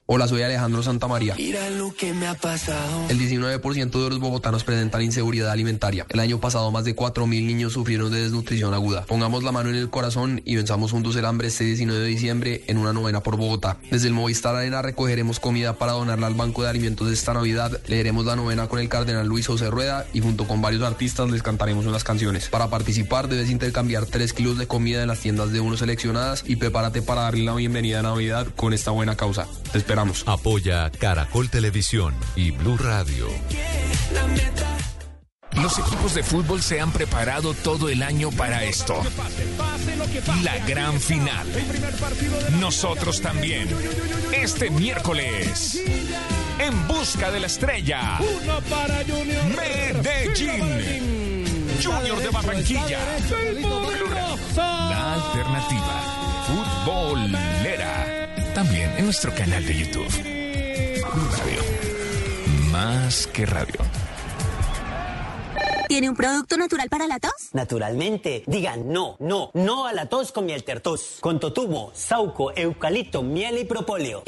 Hola, 0.08 0.28
soy 0.28 0.42
Alejandro 0.42 0.84
Santamaría. 0.84 1.34
Mira 1.34 1.68
lo 1.70 1.92
que 1.92 2.14
me 2.14 2.28
ha 2.28 2.34
pasado. 2.34 3.06
El 3.08 3.18
19% 3.18 3.90
de 3.90 4.08
los 4.08 4.20
bogotanos 4.20 4.62
presentan 4.62 5.02
inseguridad 5.02 5.50
alimentaria. 5.50 6.06
El 6.08 6.20
año 6.20 6.38
pasado 6.38 6.70
más 6.70 6.84
de 6.84 6.94
4.000 6.94 7.26
niños 7.26 7.72
sufrieron 7.72 8.12
de 8.12 8.20
desnutrición 8.22 8.72
aguda. 8.72 9.04
Pongamos 9.06 9.42
la 9.42 9.50
mano 9.50 9.70
en 9.70 9.74
el 9.74 9.90
corazón 9.90 10.42
y 10.44 10.54
venzamos 10.54 10.92
juntos 10.92 11.16
el 11.16 11.24
hambre 11.24 11.48
este 11.48 11.64
19 11.64 11.98
de 11.98 12.06
diciembre 12.06 12.62
en 12.68 12.78
una 12.78 12.92
novena 12.92 13.20
por 13.20 13.36
Bogotá. 13.36 13.78
Desde 13.90 14.06
el 14.06 14.14
Movistar 14.14 14.54
Arena 14.54 14.80
recogeremos 14.80 15.40
comida 15.40 15.74
para 15.76 15.90
donarla 15.90 16.28
al 16.28 16.34
Banco 16.34 16.62
de 16.62 16.68
Alimentos 16.68 17.08
de 17.08 17.14
esta 17.14 17.34
Navidad. 17.34 17.80
Leeremos 17.88 18.26
la 18.26 18.36
novena 18.36 18.68
con 18.68 18.78
el 18.78 18.88
cardenal 18.88 19.26
Luis 19.26 19.48
José 19.48 19.70
Rueda 19.70 20.06
y 20.12 20.20
junto 20.20 20.46
con 20.46 20.62
varios 20.62 20.84
artistas 20.84 21.28
les 21.32 21.42
cantaremos 21.42 21.84
unas 21.84 22.04
canciones. 22.04 22.48
Para 22.48 22.70
participar 22.70 23.26
debes 23.26 23.50
intercambiar 23.50 24.06
3 24.06 24.32
kilos 24.32 24.56
de 24.56 24.68
comida 24.68 25.02
en 25.02 25.08
las 25.08 25.18
tiendas 25.18 25.50
de 25.50 25.58
uno 25.58 25.76
seleccionadas 25.76 26.44
y 26.46 26.54
prepárate 26.54 27.02
para 27.02 27.22
darle 27.22 27.42
la 27.42 27.56
bienvenida 27.56 27.98
a 27.98 28.02
Navidad 28.02 28.46
con 28.54 28.72
esta 28.72 28.92
buena 28.92 29.16
causa. 29.16 29.48
Te 29.72 29.95
Apoya 29.98 30.90
Caracol 30.90 31.48
Televisión 31.48 32.14
y 32.34 32.50
Blue 32.50 32.76
Radio. 32.76 33.28
Los 35.52 35.78
equipos 35.78 36.14
de 36.14 36.22
fútbol 36.22 36.60
se 36.60 36.82
han 36.82 36.92
preparado 36.92 37.54
todo 37.54 37.88
el 37.88 38.02
año 38.02 38.30
para 38.30 38.62
esto. 38.64 39.02
La 40.42 40.58
gran 40.66 41.00
final. 41.00 41.46
Nosotros 42.60 43.22
también. 43.22 43.68
Este 44.34 44.68
miércoles. 44.68 45.80
En 46.58 46.86
busca 46.86 47.30
de 47.30 47.40
la 47.40 47.46
estrella. 47.46 48.18
Medellín. 49.56 51.46
Junior 51.82 52.18
de 52.18 52.28
Barranquilla. 52.28 52.98
La 54.90 55.14
alternativa. 55.14 56.02
Futbolera 56.84 58.05
también 58.66 58.90
en 58.96 59.04
nuestro 59.04 59.32
canal 59.34 59.64
de 59.64 59.74
YouTube. 59.78 60.08
Radio. 61.38 61.60
Más 62.70 63.26
que 63.28 63.46
radio. 63.46 63.76
¿Tiene 65.88 66.08
un 66.08 66.16
producto 66.16 66.56
natural 66.56 66.88
para 66.88 67.06
la 67.06 67.20
tos? 67.20 67.50
Naturalmente. 67.52 68.42
Digan 68.46 68.88
no, 68.88 69.16
no, 69.20 69.50
no 69.54 69.86
a 69.86 69.92
la 69.92 70.08
tos 70.08 70.32
con 70.32 70.46
miel 70.46 70.64
tertos. 70.64 71.18
Con 71.20 71.38
totumo, 71.38 71.92
sauco, 71.94 72.52
eucalipto, 72.56 73.22
miel 73.22 73.58
y 73.58 73.64
propóleo. 73.64 74.24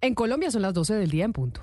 En 0.00 0.14
Colombia 0.14 0.50
son 0.50 0.62
las 0.62 0.74
12 0.74 0.94
del 0.94 1.10
día 1.10 1.24
en 1.24 1.32
punto. 1.32 1.62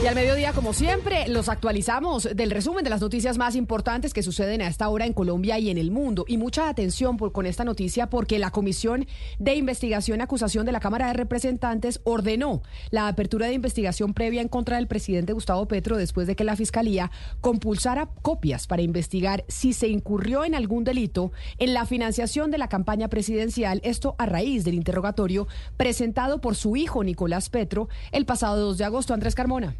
Y 0.00 0.06
al 0.06 0.14
mediodía, 0.16 0.52
como 0.52 0.72
siempre, 0.72 1.28
los 1.28 1.48
actualizamos 1.48 2.28
del 2.34 2.50
resumen 2.50 2.82
de 2.82 2.90
las 2.90 3.02
noticias 3.02 3.38
más 3.38 3.54
importantes 3.54 4.12
que 4.12 4.24
suceden 4.24 4.60
a 4.60 4.66
esta 4.66 4.88
hora 4.88 5.06
en 5.06 5.12
Colombia 5.12 5.60
y 5.60 5.70
en 5.70 5.78
el 5.78 5.92
mundo. 5.92 6.24
Y 6.26 6.38
mucha 6.38 6.68
atención 6.68 7.16
por, 7.16 7.30
con 7.30 7.46
esta 7.46 7.62
noticia 7.64 8.08
porque 8.08 8.40
la 8.40 8.50
Comisión 8.50 9.06
de 9.38 9.54
Investigación 9.54 10.18
y 10.18 10.22
Acusación 10.22 10.66
de 10.66 10.72
la 10.72 10.80
Cámara 10.80 11.06
de 11.06 11.12
Representantes 11.12 12.00
ordenó 12.02 12.62
la 12.90 13.06
apertura 13.06 13.46
de 13.46 13.52
investigación 13.52 14.12
previa 14.12 14.40
en 14.40 14.48
contra 14.48 14.76
del 14.76 14.88
presidente 14.88 15.34
Gustavo 15.34 15.68
Petro 15.68 15.96
después 15.96 16.26
de 16.26 16.34
que 16.34 16.44
la 16.44 16.56
Fiscalía 16.56 17.12
compulsara 17.40 18.08
copias 18.22 18.66
para 18.66 18.82
investigar 18.82 19.44
si 19.46 19.72
se 19.72 19.86
incurrió 19.86 20.44
en 20.44 20.56
algún 20.56 20.82
delito 20.82 21.30
en 21.58 21.74
la 21.74 21.86
financiación 21.86 22.50
de 22.50 22.58
la 22.58 22.68
campaña 22.68 23.06
presidencial. 23.06 23.80
Esto 23.84 24.16
a 24.18 24.26
raíz 24.26 24.64
del 24.64 24.74
interrogatorio 24.74 25.46
presentado 25.76 26.40
por 26.40 26.56
su 26.56 26.74
hijo 26.76 27.04
Nicolás 27.04 27.50
Petro 27.50 27.88
el 28.10 28.26
pasado 28.26 28.56
2 28.66 28.78
de 28.78 28.84
agosto. 28.84 29.14
Andrés 29.14 29.36
Carmona. 29.36 29.76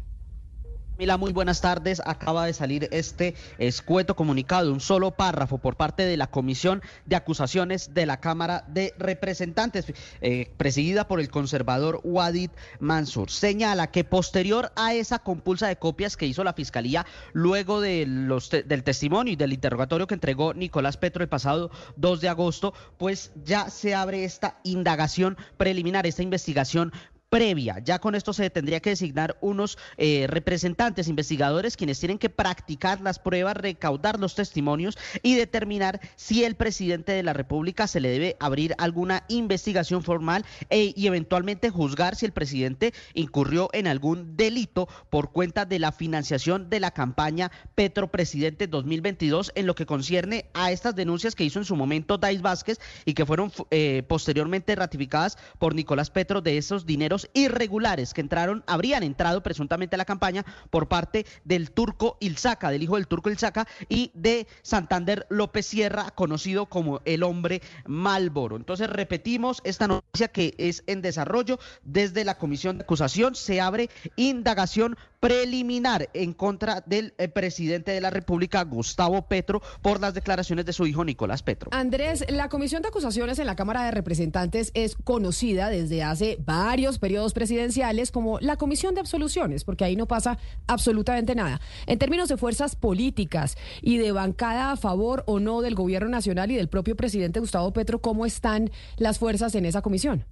Mila, 0.99 1.17
muy 1.17 1.33
buenas 1.33 1.59
tardes. 1.59 2.03
Acaba 2.05 2.45
de 2.45 2.53
salir 2.53 2.87
este 2.91 3.33
escueto 3.57 4.15
comunicado, 4.15 4.71
un 4.71 4.79
solo 4.79 5.09
párrafo 5.09 5.57
por 5.57 5.75
parte 5.75 6.05
de 6.05 6.17
la 6.17 6.27
Comisión 6.27 6.83
de 7.07 7.15
Acusaciones 7.15 7.95
de 7.95 8.05
la 8.05 8.19
Cámara 8.19 8.63
de 8.67 8.93
Representantes, 8.99 9.91
eh, 10.21 10.51
presidida 10.57 11.07
por 11.07 11.19
el 11.19 11.31
conservador 11.31 11.99
Wadid 12.03 12.51
Mansur. 12.79 13.31
Señala 13.31 13.89
que 13.89 14.03
posterior 14.03 14.71
a 14.75 14.93
esa 14.93 15.17
compulsa 15.17 15.67
de 15.67 15.77
copias 15.77 16.15
que 16.15 16.27
hizo 16.27 16.43
la 16.43 16.53
Fiscalía 16.53 17.07
luego 17.31 17.81
de 17.81 18.05
los 18.05 18.51
del 18.51 18.83
testimonio 18.83 19.33
y 19.33 19.35
del 19.35 19.53
interrogatorio 19.53 20.05
que 20.05 20.13
entregó 20.13 20.53
Nicolás 20.53 20.97
Petro 20.97 21.23
el 21.23 21.29
pasado 21.29 21.71
2 21.95 22.21
de 22.21 22.29
agosto, 22.29 22.75
pues 22.99 23.31
ya 23.43 23.71
se 23.71 23.95
abre 23.95 24.25
esta 24.25 24.59
indagación 24.63 25.37
preliminar, 25.57 26.05
esta 26.05 26.21
investigación 26.21 26.93
previa. 27.33 27.79
Ya 27.79 27.97
con 27.97 28.13
esto 28.13 28.31
se 28.31 28.51
tendría 28.51 28.79
que 28.79 28.91
designar 28.91 29.37
unos 29.41 29.79
eh, 29.97 30.27
representantes 30.29 31.07
investigadores 31.07 31.75
quienes 31.75 31.99
tienen 31.99 32.19
que 32.19 32.29
practicar 32.29 33.01
las 33.01 33.17
pruebas, 33.17 33.57
recaudar 33.57 34.19
los 34.19 34.35
testimonios 34.35 34.99
y 35.23 35.33
determinar 35.33 35.99
si 36.15 36.43
el 36.43 36.53
presidente 36.53 37.11
de 37.11 37.23
la 37.23 37.33
República 37.33 37.87
se 37.87 38.01
le 38.01 38.09
debe 38.09 38.37
abrir 38.39 38.75
alguna 38.77 39.23
investigación 39.29 40.03
formal 40.03 40.45
e, 40.69 40.93
y 40.95 41.07
eventualmente 41.07 41.71
juzgar 41.71 42.15
si 42.15 42.27
el 42.27 42.33
presidente 42.33 42.93
incurrió 43.15 43.67
en 43.73 43.87
algún 43.87 44.37
delito 44.37 44.87
por 45.09 45.31
cuenta 45.31 45.65
de 45.65 45.79
la 45.79 45.91
financiación 45.91 46.69
de 46.69 46.81
la 46.81 46.91
campaña 46.91 47.51
Petro 47.73 48.11
Presidente 48.11 48.67
2022 48.67 49.53
en 49.55 49.65
lo 49.65 49.73
que 49.73 49.87
concierne 49.87 50.51
a 50.53 50.71
estas 50.71 50.95
denuncias 50.95 51.33
que 51.33 51.45
hizo 51.45 51.57
en 51.57 51.65
su 51.65 51.75
momento 51.75 52.19
Dais 52.19 52.43
Vázquez 52.43 52.79
y 53.05 53.15
que 53.15 53.25
fueron 53.25 53.51
eh, 53.71 54.03
posteriormente 54.07 54.75
ratificadas 54.75 55.39
por 55.57 55.73
Nicolás 55.73 56.11
Petro 56.11 56.39
de 56.39 56.59
esos 56.59 56.85
dineros 56.85 57.22
irregulares 57.33 58.13
que 58.13 58.21
entraron, 58.21 58.63
habrían 58.67 59.03
entrado 59.03 59.43
presuntamente 59.43 59.95
a 59.95 59.97
la 59.97 60.05
campaña 60.05 60.45
por 60.69 60.87
parte 60.87 61.25
del 61.43 61.71
turco 61.71 62.17
Ilzaca, 62.19 62.71
del 62.71 62.83
hijo 62.83 62.95
del 62.95 63.07
turco 63.07 63.29
Ilzaca 63.29 63.67
y 63.89 64.11
de 64.13 64.47
Santander 64.61 65.25
López 65.29 65.65
Sierra, 65.65 66.11
conocido 66.11 66.67
como 66.67 67.01
el 67.05 67.23
hombre 67.23 67.61
Malboro. 67.85 68.55
Entonces 68.55 68.89
repetimos 68.89 69.61
esta 69.63 69.87
noticia 69.87 70.27
que 70.27 70.55
es 70.57 70.83
en 70.87 71.01
desarrollo 71.01 71.59
desde 71.83 72.23
la 72.23 72.37
Comisión 72.37 72.77
de 72.77 72.83
Acusación, 72.83 73.35
se 73.35 73.61
abre 73.61 73.89
indagación 74.15 74.97
preliminar 75.23 76.09
en 76.13 76.33
contra 76.33 76.83
del 76.85 77.13
eh, 77.17 77.29
presidente 77.29 77.91
de 77.91 78.01
la 78.01 78.09
República, 78.09 78.61
Gustavo 78.65 79.25
Petro, 79.29 79.61
por 79.81 80.01
las 80.01 80.13
declaraciones 80.13 80.65
de 80.65 80.73
su 80.73 80.85
hijo 80.85 81.05
Nicolás 81.05 81.43
Petro. 81.43 81.69
Andrés, 81.71 82.25
la 82.27 82.49
Comisión 82.49 82.81
de 82.81 82.89
Acusaciones 82.89 83.39
en 83.39 83.45
la 83.45 83.55
Cámara 83.55 83.85
de 83.85 83.91
Representantes 83.91 84.71
es 84.73 84.97
conocida 85.01 85.69
desde 85.69 86.03
hace 86.03 86.37
varios 86.45 86.99
periodos 86.99 87.33
presidenciales 87.33 88.11
como 88.11 88.37
la 88.41 88.57
Comisión 88.57 88.95
de 88.95 88.99
Absoluciones, 88.99 89.63
porque 89.63 89.85
ahí 89.85 89.95
no 89.95 90.09
pasa 90.09 90.37
absolutamente 90.67 91.35
nada. 91.35 91.61
En 91.85 91.99
términos 91.99 92.27
de 92.27 92.35
fuerzas 92.35 92.75
políticas 92.75 93.55
y 93.81 93.99
de 93.99 94.11
bancada 94.11 94.73
a 94.73 94.75
favor 94.75 95.23
o 95.25 95.39
no 95.39 95.61
del 95.61 95.75
gobierno 95.75 96.09
nacional 96.09 96.51
y 96.51 96.57
del 96.57 96.67
propio 96.67 96.97
presidente 96.97 97.39
Gustavo 97.39 97.71
Petro, 97.71 98.01
¿cómo 98.01 98.25
están 98.25 98.71
las 98.97 99.19
fuerzas 99.19 99.55
en 99.55 99.65
esa 99.65 99.81
comisión? 99.81 100.25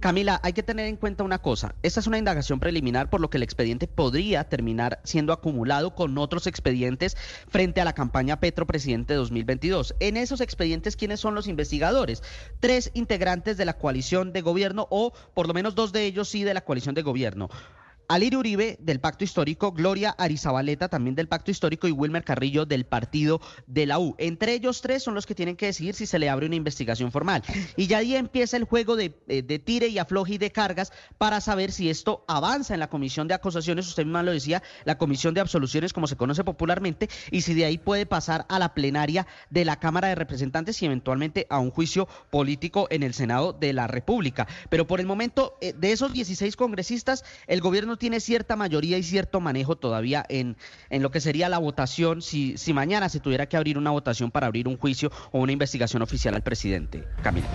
Camila, 0.00 0.40
hay 0.42 0.54
que 0.54 0.62
tener 0.62 0.86
en 0.86 0.96
cuenta 0.96 1.24
una 1.24 1.40
cosa. 1.40 1.74
Esta 1.82 2.00
es 2.00 2.06
una 2.06 2.16
indagación 2.16 2.58
preliminar, 2.58 3.10
por 3.10 3.20
lo 3.20 3.28
que 3.28 3.36
el 3.36 3.42
expediente 3.42 3.86
podría 3.86 4.44
terminar 4.44 4.98
siendo 5.04 5.34
acumulado 5.34 5.94
con 5.94 6.16
otros 6.16 6.46
expedientes 6.46 7.18
frente 7.48 7.82
a 7.82 7.84
la 7.84 7.92
campaña 7.92 8.40
Petro 8.40 8.66
Presidente 8.66 9.12
2022. 9.12 9.94
En 10.00 10.16
esos 10.16 10.40
expedientes, 10.40 10.96
¿quiénes 10.96 11.20
son 11.20 11.34
los 11.34 11.48
investigadores? 11.48 12.22
Tres 12.60 12.90
integrantes 12.94 13.58
de 13.58 13.66
la 13.66 13.76
coalición 13.76 14.32
de 14.32 14.40
gobierno 14.40 14.86
o 14.88 15.12
por 15.34 15.46
lo 15.46 15.52
menos 15.52 15.74
dos 15.74 15.92
de 15.92 16.06
ellos 16.06 16.30
sí 16.30 16.44
de 16.44 16.54
la 16.54 16.62
coalición 16.62 16.94
de 16.94 17.02
gobierno. 17.02 17.50
Alirio 18.10 18.40
Uribe 18.40 18.76
del 18.80 18.98
Pacto 18.98 19.22
Histórico, 19.22 19.70
Gloria 19.70 20.10
Arizabaleta 20.10 20.88
también 20.88 21.14
del 21.14 21.28
Pacto 21.28 21.52
Histórico 21.52 21.86
y 21.86 21.92
Wilmer 21.92 22.24
Carrillo 22.24 22.66
del 22.66 22.84
Partido 22.84 23.40
de 23.68 23.86
la 23.86 24.00
U. 24.00 24.16
Entre 24.18 24.52
ellos 24.52 24.80
tres 24.80 25.04
son 25.04 25.14
los 25.14 25.26
que 25.26 25.36
tienen 25.36 25.54
que 25.54 25.66
decidir 25.66 25.94
si 25.94 26.06
se 26.06 26.18
le 26.18 26.28
abre 26.28 26.46
una 26.46 26.56
investigación 26.56 27.12
formal. 27.12 27.44
Y 27.76 27.86
ya 27.86 27.98
ahí 27.98 28.16
empieza 28.16 28.56
el 28.56 28.64
juego 28.64 28.96
de, 28.96 29.16
eh, 29.28 29.42
de 29.42 29.60
tire 29.60 29.86
y 29.86 29.98
afloje 29.98 30.34
y 30.34 30.38
de 30.38 30.50
cargas 30.50 30.92
para 31.18 31.40
saber 31.40 31.70
si 31.70 31.88
esto 31.88 32.24
avanza 32.26 32.74
en 32.74 32.80
la 32.80 32.90
comisión 32.90 33.28
de 33.28 33.34
acusaciones, 33.34 33.86
usted 33.86 34.04
misma 34.04 34.24
lo 34.24 34.32
decía, 34.32 34.60
la 34.84 34.98
comisión 34.98 35.32
de 35.32 35.42
absoluciones 35.42 35.92
como 35.92 36.08
se 36.08 36.16
conoce 36.16 36.42
popularmente, 36.42 37.08
y 37.30 37.42
si 37.42 37.54
de 37.54 37.64
ahí 37.64 37.78
puede 37.78 38.06
pasar 38.06 38.44
a 38.48 38.58
la 38.58 38.74
plenaria 38.74 39.28
de 39.50 39.64
la 39.64 39.78
Cámara 39.78 40.08
de 40.08 40.16
Representantes 40.16 40.82
y 40.82 40.86
eventualmente 40.86 41.46
a 41.48 41.60
un 41.60 41.70
juicio 41.70 42.08
político 42.30 42.88
en 42.90 43.04
el 43.04 43.14
Senado 43.14 43.52
de 43.52 43.72
la 43.72 43.86
República. 43.86 44.48
Pero 44.68 44.88
por 44.88 44.98
el 44.98 45.06
momento, 45.06 45.56
eh, 45.60 45.74
de 45.78 45.92
esos 45.92 46.12
16 46.12 46.56
congresistas, 46.56 47.24
el 47.46 47.60
gobierno 47.60 47.99
tiene 48.00 48.18
cierta 48.18 48.56
mayoría 48.56 48.98
y 48.98 49.04
cierto 49.04 49.38
manejo 49.40 49.76
todavía 49.76 50.24
en, 50.28 50.56
en 50.88 51.02
lo 51.02 51.12
que 51.12 51.20
sería 51.20 51.48
la 51.48 51.58
votación, 51.58 52.22
si, 52.22 52.56
si 52.56 52.72
mañana 52.72 53.08
se 53.08 53.20
tuviera 53.20 53.46
que 53.46 53.56
abrir 53.56 53.78
una 53.78 53.90
votación 53.90 54.32
para 54.32 54.48
abrir 54.48 54.66
un 54.66 54.76
juicio 54.76 55.12
o 55.30 55.38
una 55.38 55.52
investigación 55.52 56.02
oficial 56.02 56.34
al 56.34 56.42
presidente. 56.42 57.04
Camilo. 57.22 57.46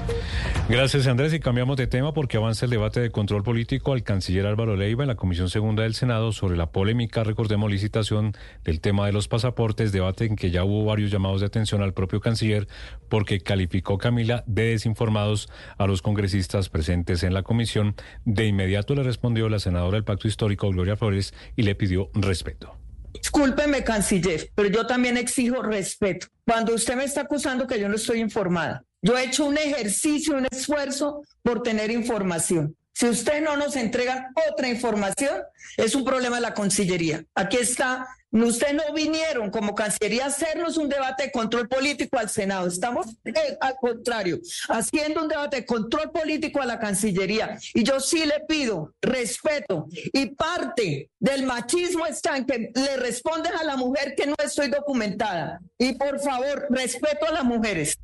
Gracias, 0.69 1.07
Andrés. 1.07 1.33
Y 1.33 1.39
cambiamos 1.39 1.75
de 1.75 1.87
tema 1.87 2.13
porque 2.13 2.37
avanza 2.37 2.65
el 2.65 2.71
debate 2.71 2.99
de 3.01 3.09
control 3.09 3.43
político 3.43 3.91
al 3.91 4.03
canciller 4.03 4.45
Álvaro 4.45 4.75
Leiva 4.75 5.03
en 5.03 5.09
la 5.09 5.15
Comisión 5.15 5.49
Segunda 5.49 5.83
del 5.83 5.95
Senado 5.95 6.31
sobre 6.31 6.55
la 6.55 6.67
polémica, 6.71 7.23
recordemos, 7.23 7.69
licitación 7.69 8.33
del 8.63 8.79
tema 8.79 9.07
de 9.07 9.11
los 9.11 9.27
pasaportes, 9.27 9.91
debate 9.91 10.25
en 10.25 10.35
que 10.35 10.51
ya 10.51 10.63
hubo 10.63 10.85
varios 10.85 11.11
llamados 11.11 11.41
de 11.41 11.47
atención 11.47 11.81
al 11.81 11.93
propio 11.93 12.21
canciller 12.21 12.67
porque 13.09 13.39
calificó 13.39 13.97
Camila 13.97 14.43
de 14.45 14.69
desinformados 14.69 15.49
a 15.77 15.87
los 15.87 16.01
congresistas 16.01 16.69
presentes 16.69 17.23
en 17.23 17.33
la 17.33 17.41
comisión. 17.41 17.95
De 18.25 18.45
inmediato 18.45 18.93
le 18.93 19.03
respondió 19.03 19.49
la 19.49 19.59
senadora 19.59 19.95
del 19.95 20.03
Pacto 20.03 20.27
Histórico, 20.27 20.34
Gloria 20.37 20.95
Flores, 20.95 21.33
y 21.55 21.63
le 21.63 21.75
pidió 21.75 22.09
respeto. 22.13 22.77
Discúlpeme, 23.13 23.83
canciller, 23.83 24.51
pero 24.55 24.69
yo 24.69 24.85
también 24.85 25.17
exijo 25.17 25.61
respeto. 25.61 26.27
Cuando 26.45 26.73
usted 26.73 26.95
me 26.95 27.05
está 27.05 27.21
acusando 27.21 27.65
que 27.65 27.79
yo 27.79 27.87
no 27.87 27.95
estoy 27.95 28.19
informada, 28.19 28.83
yo 29.01 29.17
he 29.17 29.25
hecho 29.25 29.45
un 29.45 29.57
ejercicio, 29.57 30.35
un 30.35 30.47
esfuerzo 30.51 31.21
por 31.41 31.63
tener 31.63 31.91
información. 31.91 32.75
Si 32.95 33.09
usted 33.09 33.41
no 33.41 33.57
nos 33.57 33.75
entrega 33.75 34.31
otra 34.49 34.69
información, 34.69 35.41
es 35.75 35.95
un 35.95 36.05
problema 36.05 36.37
de 36.37 36.43
la 36.43 36.53
Cancillería. 36.53 37.25
Aquí 37.35 37.57
está. 37.57 38.07
Ustedes 38.31 38.73
no 38.73 38.93
vinieron 38.93 39.51
como 39.51 39.75
Cancillería 39.75 40.23
a 40.23 40.27
hacernos 40.27 40.77
un 40.77 40.87
debate 40.87 41.23
de 41.23 41.31
control 41.31 41.67
político 41.67 42.17
al 42.17 42.29
Senado. 42.29 42.67
Estamos 42.67 43.07
eh, 43.25 43.57
al 43.59 43.75
contrario, 43.81 44.39
haciendo 44.69 45.23
un 45.23 45.27
debate 45.27 45.57
de 45.57 45.65
control 45.65 46.09
político 46.11 46.61
a 46.61 46.65
la 46.65 46.79
Cancillería. 46.79 47.57
Y 47.73 47.83
yo 47.83 47.99
sí 47.99 48.25
le 48.25 48.45
pido 48.47 48.93
respeto. 49.01 49.87
Y 50.13 50.27
parte 50.27 51.09
del 51.19 51.43
machismo 51.43 52.05
está 52.05 52.37
en 52.37 52.45
que 52.45 52.71
le 52.73 52.95
responden 52.95 53.55
a 53.55 53.63
la 53.65 53.75
mujer 53.75 54.15
que 54.15 54.25
no 54.25 54.35
estoy 54.41 54.69
documentada. 54.69 55.59
Y 55.77 55.95
por 55.95 56.21
favor, 56.21 56.67
respeto 56.69 57.27
a 57.27 57.31
las 57.31 57.43
mujeres. 57.43 57.97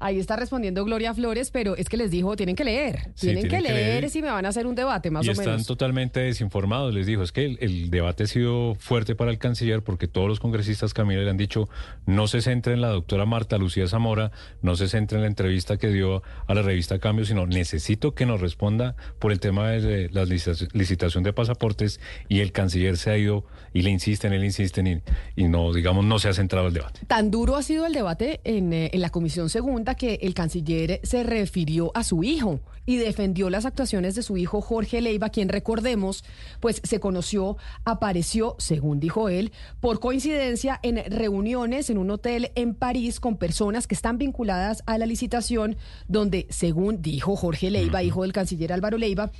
Ahí 0.00 0.18
está 0.18 0.36
respondiendo 0.36 0.84
Gloria 0.84 1.12
Flores, 1.12 1.50
pero 1.50 1.76
es 1.76 1.88
que 1.88 1.96
les 1.96 2.12
dijo, 2.12 2.36
tienen 2.36 2.54
que 2.54 2.62
leer, 2.62 3.10
tienen, 3.18 3.48
que, 3.48 3.60
leer, 3.60 4.08
si 4.10 4.22
me 4.22 4.28
van 4.28 4.46
a 4.46 4.50
hacer 4.50 4.66
un 4.68 4.76
debate, 4.76 5.10
más 5.10 5.26
o 5.26 5.32
menos. 5.32 5.40
Están 5.40 5.64
totalmente 5.64 6.20
desinformados, 6.20 6.94
les 6.94 7.06
dijo, 7.06 7.24
es 7.24 7.32
que 7.32 7.56
el, 7.58 7.90
debate 7.90 8.24
ha 8.24 8.26
sido 8.28 8.76
fuerte 8.76 9.16
para 9.16 9.32
el 9.32 9.38
canciller 9.38 9.82
porque 9.82 10.06
todos 10.06 10.28
los 10.28 10.38
congresistas 10.38 10.94
Camila 10.94 11.22
le 11.22 11.30
han 11.30 11.36
dicho, 11.36 11.68
no 12.06 12.28
se 12.28 12.42
centre 12.42 12.74
en 12.74 12.80
la 12.80 12.88
doctora 12.88 13.26
Marta 13.26 13.58
Lucía 13.58 13.88
Zamora, 13.88 14.30
no 14.62 14.76
se 14.76 14.88
centre 14.88 15.16
en 15.16 15.22
la 15.22 15.28
entrevista 15.28 15.78
que 15.78 15.88
dio 15.88 16.22
a 16.46 16.54
la 16.54 16.62
revista 16.62 17.00
Cambio, 17.00 17.24
sino 17.24 17.46
necesito 17.46 18.14
que 18.14 18.24
nos 18.24 18.40
responda 18.40 18.94
por 19.18 19.32
el 19.32 19.40
tema 19.40 19.68
de 19.70 20.10
la 20.12 20.24
licitación 20.24 21.24
de 21.24 21.32
pasaportes 21.32 22.00
y 22.28 22.38
el 22.38 22.52
canciller 22.52 22.98
se 22.98 23.10
ha 23.10 23.18
ido 23.18 23.44
y 23.72 23.82
le 23.82 23.90
insisten, 23.90 24.32
él 24.32 24.44
insisten 24.44 24.86
y, 24.86 25.02
y 25.34 25.48
no, 25.48 25.72
digamos, 25.72 26.04
no 26.04 26.18
se 26.18 26.28
ha 26.28 26.34
centrado 26.34 26.68
el 26.68 26.74
debate. 26.74 27.00
Tan 27.06 27.30
duro 27.30 27.56
ha 27.56 27.62
sido 27.62 27.84
el 27.86 27.92
debate 27.92 28.40
en, 28.44 28.72
eh, 28.72 28.90
en 28.92 29.00
la 29.00 29.10
Comisión 29.10 29.50
Segunda 29.50 29.87
cuenta 29.88 29.94
que 29.94 30.26
el 30.26 30.34
canciller 30.34 31.00
se 31.02 31.22
refirió 31.22 31.90
a 31.94 32.04
su 32.04 32.22
hijo 32.22 32.60
y 32.84 32.96
defendió 32.96 33.48
las 33.48 33.64
actuaciones 33.64 34.14
de 34.14 34.22
su 34.22 34.36
hijo 34.36 34.60
Jorge 34.60 35.00
Leiva, 35.00 35.30
quien 35.30 35.48
recordemos, 35.48 36.24
pues 36.60 36.82
se 36.84 37.00
conoció, 37.00 37.56
apareció, 37.84 38.54
según 38.58 39.00
dijo 39.00 39.30
él, 39.30 39.50
por 39.80 39.98
coincidencia 39.98 40.78
en 40.82 41.02
reuniones 41.10 41.88
en 41.88 41.96
un 41.96 42.10
hotel 42.10 42.50
en 42.54 42.74
París 42.74 43.18
con 43.18 43.38
personas 43.38 43.86
que 43.86 43.94
están 43.94 44.18
vinculadas 44.18 44.82
a 44.84 44.98
la 44.98 45.06
licitación, 45.06 45.76
donde, 46.06 46.46
según 46.50 47.00
dijo 47.00 47.34
Jorge 47.34 47.70
Leiva, 47.70 48.02
hijo 48.02 48.22
del 48.22 48.32
canciller 48.34 48.74
Álvaro 48.74 48.98
Leiva, 48.98 49.30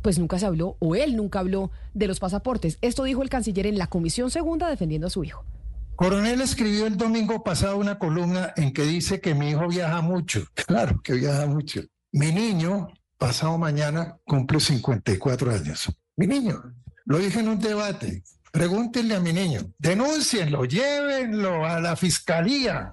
pues 0.00 0.18
nunca 0.18 0.38
se 0.38 0.46
habló, 0.46 0.76
o 0.78 0.94
él 0.94 1.16
nunca 1.16 1.40
habló 1.40 1.72
de 1.94 2.06
los 2.06 2.20
pasaportes. 2.20 2.78
Esto 2.82 3.02
dijo 3.02 3.22
el 3.22 3.30
canciller 3.30 3.66
en 3.66 3.78
la 3.78 3.88
Comisión 3.88 4.30
Segunda 4.30 4.68
defendiendo 4.68 5.08
a 5.08 5.10
su 5.10 5.24
hijo. 5.24 5.44
Coronel 5.96 6.40
escribió 6.40 6.86
el 6.86 6.96
domingo 6.96 7.44
pasado 7.44 7.76
una 7.76 7.98
columna 7.98 8.52
en 8.56 8.72
que 8.72 8.82
dice 8.82 9.20
que 9.20 9.34
mi 9.34 9.50
hijo 9.50 9.68
viaja 9.68 10.00
mucho. 10.00 10.44
Claro 10.66 11.00
que 11.02 11.14
viaja 11.14 11.46
mucho. 11.46 11.82
Mi 12.12 12.32
niño, 12.32 12.88
pasado 13.18 13.58
mañana, 13.58 14.16
cumple 14.24 14.60
54 14.60 15.52
años. 15.52 15.92
Mi 16.16 16.26
niño, 16.26 16.62
lo 17.04 17.18
dije 17.18 17.40
en 17.40 17.48
un 17.48 17.58
debate. 17.58 18.22
Pregúntenle 18.52 19.14
a 19.14 19.20
mi 19.20 19.32
niño, 19.32 19.62
denúncienlo, 19.78 20.66
llévenlo 20.66 21.64
a 21.64 21.80
la 21.80 21.96
fiscalía. 21.96 22.92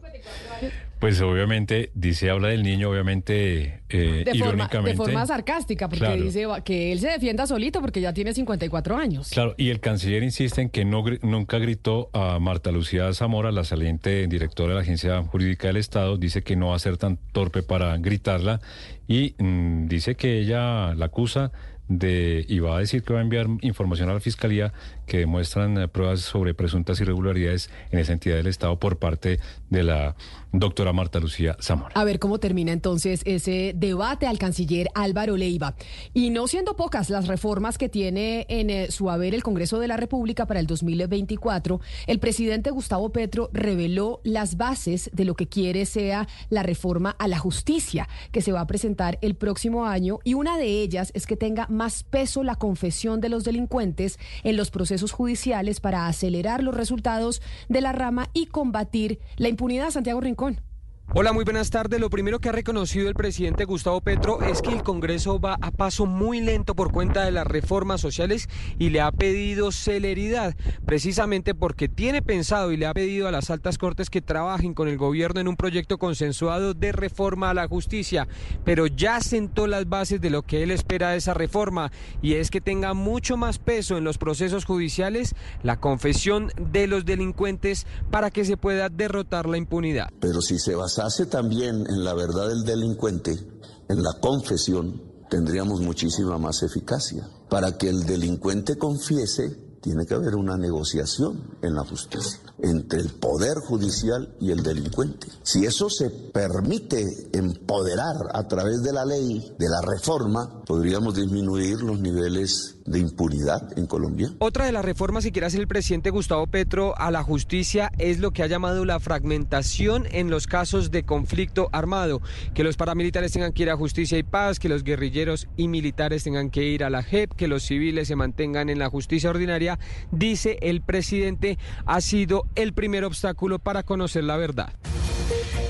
Pues 1.00 1.22
obviamente 1.22 1.92
dice, 1.94 2.30
habla 2.30 2.50
del 2.50 2.62
niño, 2.62 2.90
obviamente 2.90 3.84
eh, 3.90 4.24
de 4.26 4.32
irónicamente. 4.34 4.68
Forma, 4.76 4.90
de 4.90 4.96
forma 4.96 5.26
sarcástica, 5.26 5.88
porque 5.88 6.18
dice 6.18 6.46
que 6.66 6.92
él 6.92 7.00
se 7.00 7.08
defienda 7.08 7.48
solito 7.48 7.80
porque 7.80 8.02
ya 8.02 8.14
tiene 8.14 8.34
54 8.34 8.98
años. 8.98 9.30
Claro, 9.30 9.56
y 9.58 9.70
el 9.70 9.80
canciller 9.80 10.24
insiste 10.24 10.62
en 10.62 10.70
que 10.70 10.84
no, 10.84 11.06
nunca 11.22 11.58
gritó 11.58 12.10
a 12.12 12.38
Marta 12.40 12.72
Lucía 12.72 13.14
Zamora, 13.14 13.54
la 13.54 13.64
saliente 13.64 14.28
directora 14.28 14.70
de 14.70 14.76
la 14.76 14.82
Agencia 14.82 15.24
Jurídica 15.24 15.68
del 15.68 15.78
Estado, 15.78 16.18
dice 16.18 16.44
que 16.44 16.58
no 16.58 16.70
va 16.70 16.76
a 16.76 16.80
ser 16.80 16.98
tan 16.98 17.18
torpe 17.32 17.64
para 17.64 17.96
gritarla 17.98 18.60
y 19.08 19.36
mm, 19.38 19.88
dice 19.88 20.16
que 20.16 20.40
ella 20.40 20.94
la 20.96 21.06
acusa 21.06 21.54
de 21.88 22.46
y 22.48 22.60
va 22.60 22.78
a 22.78 22.80
decir 22.80 23.04
que 23.04 23.14
va 23.14 23.20
a 23.20 23.24
enviar 23.24 23.48
información 23.62 24.10
a 24.10 24.14
la 24.14 24.20
fiscalía 24.20 24.74
que 25.10 25.18
demuestran 25.18 25.78
eh, 25.78 25.88
pruebas 25.90 26.22
sobre 26.22 26.54
presuntas 26.54 27.02
irregularidades 27.02 27.70
en 27.92 28.00
esa 28.00 28.14
entidad 28.14 28.38
del 28.38 28.48
Estado 28.48 28.80
por 28.80 28.98
parte 28.98 29.40
de 29.70 29.84
la 29.84 30.16
doctora 30.52 30.94
Marta 30.94 31.20
Lucía 31.20 31.58
Zamora. 31.62 31.92
A 31.96 32.04
ver 32.04 32.20
cómo 32.20 32.40
termina 32.40 32.72
entonces 32.72 33.22
ese 33.26 33.74
debate 33.76 34.26
al 34.26 34.40
canciller 34.40 34.88
Álvaro 34.96 35.38
Leiva. 35.38 35.76
Y 36.14 36.30
no 36.30 36.48
siendo 36.48 36.76
pocas 36.76 37.10
las 37.10 37.28
reformas 37.28 37.78
que 37.78 37.90
tiene 37.90 38.46
en 38.50 38.70
eh, 38.70 38.92
su 38.92 39.10
haber 39.10 39.36
el 39.36 39.44
Congreso 39.44 39.80
de 39.80 39.88
la 39.88 39.98
República 39.98 40.46
para 40.46 40.60
el 40.60 40.68
2024, 40.68 41.82
el 42.08 42.20
presidente 42.20 42.72
Gustavo 42.72 43.10
Petro 43.10 43.50
reveló 43.52 44.22
las 44.24 44.58
bases 44.58 45.10
de 45.14 45.26
lo 45.26 45.36
que 45.36 45.48
quiere 45.48 45.86
sea 45.86 46.28
la 46.50 46.64
reforma 46.64 47.16
a 47.20 47.28
la 47.28 47.40
justicia 47.40 48.08
que 48.32 48.42
se 48.42 48.52
va 48.52 48.62
a 48.62 48.68
presentar 48.68 49.18
el 49.22 49.36
próximo 49.36 49.86
año 49.86 50.20
y 50.24 50.36
una 50.36 50.58
de 50.58 50.82
ellas 50.82 51.12
es 51.16 51.26
que 51.26 51.36
tenga 51.36 51.68
más 51.68 52.04
peso 52.04 52.44
la 52.44 52.56
confesión 52.56 53.22
de 53.22 53.30
los 53.30 53.44
delincuentes 53.44 54.20
en 54.44 54.56
los 54.56 54.72
procesos 54.72 54.99
judiciales 55.12 55.80
para 55.80 56.08
acelerar 56.08 56.64
los 56.64 56.76
resultados 56.76 57.42
de 57.68 57.82
la 57.82 57.92
rama 57.92 58.30
y 58.34 58.48
combatir 58.48 59.20
la 59.38 59.50
impunidad. 59.50 59.92
Santiago 59.92 60.22
Rincón. 60.22 60.69
Hola, 61.12 61.34
muy 61.34 61.44
buenas 61.44 61.72
tardes. 61.72 62.00
Lo 62.00 62.12
primero 62.12 62.38
que 62.38 62.50
ha 62.50 62.52
reconocido 62.52 63.10
el 63.10 63.16
presidente 63.16 63.66
Gustavo 63.66 64.00
Petro 64.00 64.44
es 64.44 64.62
que 64.62 64.70
el 64.70 64.84
Congreso 64.84 65.40
va 65.40 65.58
a 65.60 65.72
paso 65.72 66.06
muy 66.06 66.40
lento 66.40 66.76
por 66.76 66.92
cuenta 66.92 67.26
de 67.26 67.32
las 67.32 67.48
reformas 67.48 68.00
sociales 68.00 68.48
y 68.78 68.92
le 68.92 69.02
ha 69.02 69.12
pedido 69.12 69.72
celeridad, 69.72 70.56
precisamente 70.86 71.56
porque 71.56 71.90
tiene 71.90 72.22
pensado 72.22 72.72
y 72.72 72.78
le 72.78 72.86
ha 72.86 72.94
pedido 72.94 73.28
a 73.28 73.32
las 73.32 73.50
altas 73.50 73.80
cortes 73.80 74.12
que 74.12 74.22
trabajen 74.22 74.76
con 74.76 74.88
el 74.88 75.00
gobierno 75.00 75.42
en 75.42 75.48
un 75.48 75.56
proyecto 75.56 75.98
consensuado 75.98 76.76
de 76.76 76.92
reforma 76.92 77.50
a 77.50 77.56
la 77.56 77.68
justicia, 77.68 78.28
pero 78.64 78.86
ya 78.86 79.20
sentó 79.20 79.66
las 79.66 79.90
bases 79.90 80.22
de 80.22 80.30
lo 80.30 80.44
que 80.44 80.62
él 80.62 80.70
espera 80.70 81.10
de 81.10 81.18
esa 81.18 81.34
reforma 81.34 81.92
y 82.22 82.36
es 82.36 82.52
que 82.52 82.62
tenga 82.62 82.94
mucho 82.94 83.36
más 83.36 83.58
peso 83.58 83.98
en 83.98 84.04
los 84.04 84.20
procesos 84.20 84.64
judiciales 84.64 85.34
la 85.64 85.80
confesión 85.80 86.52
de 86.72 86.86
los 86.86 87.04
delincuentes 87.04 87.88
para 88.12 88.30
que 88.30 88.46
se 88.46 88.58
pueda 88.58 88.90
derrotar 88.90 89.50
la 89.50 89.58
impunidad. 89.58 90.10
Pero 90.20 90.40
si 90.42 90.60
se 90.60 90.76
hace 91.00 91.26
también 91.26 91.86
en 91.88 92.04
la 92.04 92.14
verdad 92.14 92.48
del 92.48 92.64
delincuente, 92.64 93.40
en 93.88 94.04
la 94.04 94.14
confesión, 94.20 95.02
tendríamos 95.30 95.82
muchísima 95.82 96.38
más 96.38 96.64
eficacia. 96.64 97.28
Para 97.50 97.78
que 97.78 97.90
el 97.90 98.06
delincuente 98.06 98.78
confiese, 98.78 99.78
tiene 99.82 100.06
que 100.06 100.14
haber 100.14 100.36
una 100.36 100.58
negociación 100.58 101.58
en 101.62 101.76
la 101.76 101.84
justicia 101.84 102.49
entre 102.64 103.00
el 103.00 103.10
poder 103.10 103.58
judicial 103.58 104.36
y 104.40 104.52
el 104.52 104.64
delincuente. 104.64 105.28
Si 105.44 105.66
eso 105.66 105.90
se 105.90 106.10
permite 106.10 107.04
empoderar 107.34 108.16
a 108.34 108.48
través 108.48 108.82
de 108.84 108.94
la 108.94 109.06
ley, 109.06 109.54
de 109.58 109.70
la 109.70 109.82
reforma, 109.82 110.64
podríamos 110.66 111.16
disminuir 111.16 111.82
los 111.82 112.00
niveles 112.00 112.76
de 112.86 113.00
impunidad 113.00 113.78
en 113.78 113.86
Colombia. 113.86 114.34
Otra 114.40 114.66
de 114.66 114.72
las 114.72 114.84
reformas 114.84 115.24
que 115.24 115.32
quiere 115.32 115.46
hacer 115.46 115.60
el 115.60 115.68
presidente 115.68 116.10
Gustavo 116.10 116.48
Petro 116.48 116.98
a 116.98 117.12
la 117.12 117.24
justicia 117.24 117.92
es 118.00 118.20
lo 118.20 118.32
que 118.32 118.42
ha 118.42 118.48
llamado 118.48 118.84
la 118.84 119.00
fragmentación 119.00 120.08
en 120.12 120.30
los 120.30 120.48
casos 120.48 120.90
de 120.90 121.04
conflicto 121.04 121.70
armado, 121.72 122.22
que 122.56 122.64
los 122.64 122.78
paramilitares 122.78 123.32
tengan 123.32 123.54
que 123.54 123.64
ir 123.64 123.70
a 123.70 123.78
justicia 123.78 124.18
y 124.18 124.24
paz, 124.24 124.60
que 124.60 124.70
los 124.70 124.84
guerrilleros 124.84 125.48
y 125.56 125.68
militares 125.68 126.24
tengan 126.24 126.50
que 126.50 126.64
ir 126.64 126.84
a 126.84 126.90
la 126.90 127.04
JEP, 127.04 127.34
que 127.34 127.48
los 127.48 127.64
civiles 127.64 128.08
se 128.08 128.16
mantengan 128.16 128.70
en 128.70 128.80
la 128.80 128.90
justicia 128.90 129.30
ordinaria, 129.30 129.78
dice 130.12 130.58
el 130.62 130.82
presidente, 130.82 131.60
ha 131.86 132.02
sido 132.02 132.46
el 132.56 132.74
primer 132.74 133.04
obstáculo 133.04 133.60
para 133.60 133.84
conocer 133.84 134.24
la 134.24 134.38
verdad. 134.38 134.74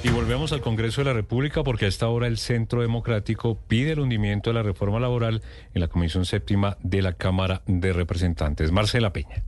Y 0.03 0.09
volvemos 0.09 0.53
al 0.53 0.61
Congreso 0.61 1.01
de 1.01 1.05
la 1.05 1.13
República 1.13 1.63
porque 1.63 1.85
a 1.85 1.89
esta 1.89 2.07
hora 2.07 2.27
el 2.27 2.37
Centro 2.37 2.81
Democrático 2.81 3.59
pide 3.67 3.91
el 3.91 3.99
hundimiento 3.99 4.49
de 4.49 4.53
la 4.53 4.63
reforma 4.63 4.99
laboral 4.99 5.41
en 5.73 5.81
la 5.81 5.89
Comisión 5.89 6.25
Séptima 6.25 6.77
de 6.81 7.01
la 7.01 7.13
Cámara 7.13 7.61
de 7.65 7.91
Representantes. 7.91 8.71
Marcela 8.71 9.11
Peña. 9.11 9.43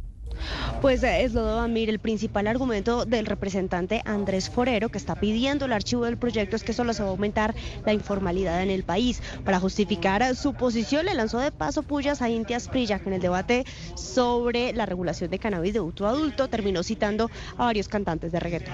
Pues 0.81 1.03
eh, 1.03 1.23
es 1.23 1.33
lo 1.33 1.59
Amir, 1.59 1.89
el 1.89 1.99
principal 1.99 2.47
argumento 2.47 3.05
del 3.05 3.25
representante 3.25 4.01
Andrés 4.05 4.49
Forero, 4.49 4.89
que 4.89 4.97
está 4.97 5.15
pidiendo 5.15 5.65
el 5.65 5.73
archivo 5.73 6.05
del 6.05 6.17
proyecto, 6.17 6.55
es 6.55 6.63
que 6.63 6.73
solo 6.73 6.93
se 6.93 7.03
va 7.03 7.09
a 7.09 7.11
aumentar 7.11 7.53
la 7.85 7.93
informalidad 7.93 8.61
en 8.63 8.69
el 8.69 8.83
país. 8.83 9.21
Para 9.43 9.59
justificar 9.59 10.35
su 10.35 10.53
posición, 10.53 11.05
le 11.05 11.13
lanzó 11.13 11.39
de 11.39 11.51
paso 11.51 11.83
pullas 11.83 12.21
a 12.21 12.29
Intias 12.29 12.67
Prilla, 12.67 12.99
que 12.99 13.09
en 13.09 13.13
el 13.13 13.21
debate 13.21 13.65
sobre 13.95 14.73
la 14.73 14.85
regulación 14.85 15.29
de 15.29 15.39
cannabis 15.39 15.73
de 15.73 15.79
auto 15.79 16.07
adulto 16.07 16.47
terminó 16.47 16.83
citando 16.83 17.29
a 17.57 17.65
varios 17.65 17.87
cantantes 17.87 18.31
de 18.31 18.39
reggaetón. 18.39 18.73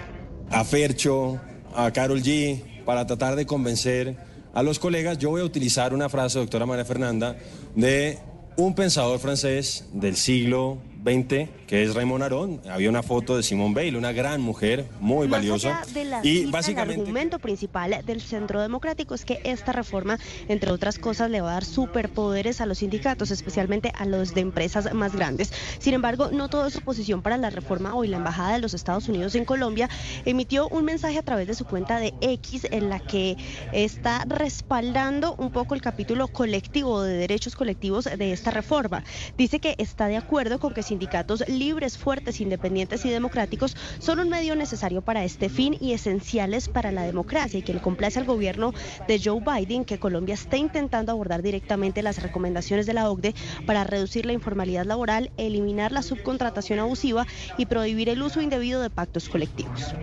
A 0.49 0.63
Fercho, 0.63 1.39
a 1.75 1.91
Carol 1.91 2.21
G 2.21 2.83
para 2.85 3.05
tratar 3.05 3.35
de 3.35 3.45
convencer 3.45 4.15
a 4.53 4.63
los 4.63 4.79
colegas. 4.79 5.17
Yo 5.17 5.29
voy 5.29 5.41
a 5.41 5.43
utilizar 5.43 5.93
una 5.93 6.09
frase, 6.09 6.39
doctora 6.39 6.65
María 6.65 6.85
Fernanda, 6.85 7.35
de 7.75 8.17
un 8.55 8.73
pensador 8.73 9.19
francés 9.19 9.85
del 9.93 10.15
siglo 10.15 10.79
que 11.07 11.83
es 11.83 11.95
Raymond 11.95 12.21
Aron. 12.21 12.61
Había 12.69 12.89
una 12.89 13.01
foto 13.01 13.37
de 13.37 13.43
Simone 13.43 13.73
Veil, 13.73 13.95
una 13.95 14.11
gran 14.11 14.41
mujer, 14.41 14.89
muy 14.99 15.27
valiosa. 15.27 15.81
y 16.21 16.47
básicamente 16.47 16.95
el 16.95 17.01
argumento 17.01 17.39
principal 17.39 18.03
del 18.05 18.19
Centro 18.19 18.61
Democrático 18.61 19.15
es 19.15 19.23
que 19.23 19.39
esta 19.45 19.71
reforma, 19.71 20.19
entre 20.49 20.69
otras 20.69 20.99
cosas, 20.99 21.29
le 21.31 21.39
va 21.39 21.51
a 21.51 21.53
dar 21.53 21.65
superpoderes 21.65 22.59
a 22.59 22.65
los 22.65 22.79
sindicatos, 22.79 23.31
especialmente 23.31 23.93
a 23.95 24.05
los 24.05 24.33
de 24.33 24.41
empresas 24.41 24.93
más 24.93 25.15
grandes. 25.15 25.53
Sin 25.79 25.93
embargo, 25.93 26.29
no 26.33 26.49
todo 26.49 26.67
es 26.67 26.75
oposición 26.75 27.21
para 27.21 27.37
la 27.37 27.51
reforma. 27.51 27.95
Hoy 27.95 28.09
la 28.09 28.17
Embajada 28.17 28.53
de 28.53 28.59
los 28.59 28.73
Estados 28.73 29.07
Unidos 29.07 29.33
en 29.35 29.45
Colombia 29.45 29.89
emitió 30.25 30.67
un 30.67 30.83
mensaje 30.83 31.17
a 31.17 31.23
través 31.23 31.47
de 31.47 31.53
su 31.53 31.63
cuenta 31.63 32.01
de 32.01 32.13
X 32.19 32.67
en 32.69 32.89
la 32.89 32.99
que 32.99 33.37
está 33.71 34.25
respaldando 34.27 35.35
un 35.35 35.51
poco 35.51 35.73
el 35.73 35.81
capítulo 35.81 36.27
colectivo 36.27 37.01
de 37.01 37.13
derechos 37.13 37.55
colectivos 37.55 38.03
de 38.05 38.33
esta 38.33 38.51
reforma. 38.51 39.05
Dice 39.37 39.61
que 39.61 39.75
está 39.77 40.07
de 40.07 40.17
acuerdo 40.17 40.59
con 40.59 40.73
que 40.73 40.83
sindicatos 40.97 41.47
libres, 41.47 41.95
fuertes, 41.95 42.41
independientes 42.41 43.05
y 43.05 43.11
democráticos 43.11 43.77
son 43.99 44.19
un 44.19 44.29
medio 44.29 44.55
necesario 44.55 45.03
para 45.03 45.23
este 45.23 45.47
fin 45.47 45.77
y 45.79 45.93
esenciales 45.93 46.69
para 46.69 46.91
la 46.91 47.03
democracia 47.03 47.59
y 47.59 47.61
que 47.61 47.75
le 47.75 47.81
complace 47.81 48.17
al 48.17 48.25
gobierno 48.25 48.73
de 49.07 49.21
Joe 49.23 49.39
Biden 49.39 49.85
que 49.85 49.99
Colombia 49.99 50.33
esté 50.33 50.57
intentando 50.57 51.11
abordar 51.11 51.43
directamente 51.43 52.01
las 52.01 52.23
recomendaciones 52.23 52.87
de 52.87 52.95
la 52.95 53.11
OCDE 53.11 53.35
para 53.67 53.83
reducir 53.83 54.25
la 54.25 54.33
informalidad 54.33 54.85
laboral, 54.85 55.29
eliminar 55.37 55.91
la 55.91 56.01
subcontratación 56.01 56.79
abusiva 56.79 57.27
y 57.59 57.67
prohibir 57.67 58.09
el 58.09 58.23
uso 58.23 58.41
indebido 58.41 58.81
de 58.81 58.89
pactos 58.89 59.29
colectivos. 59.29 59.93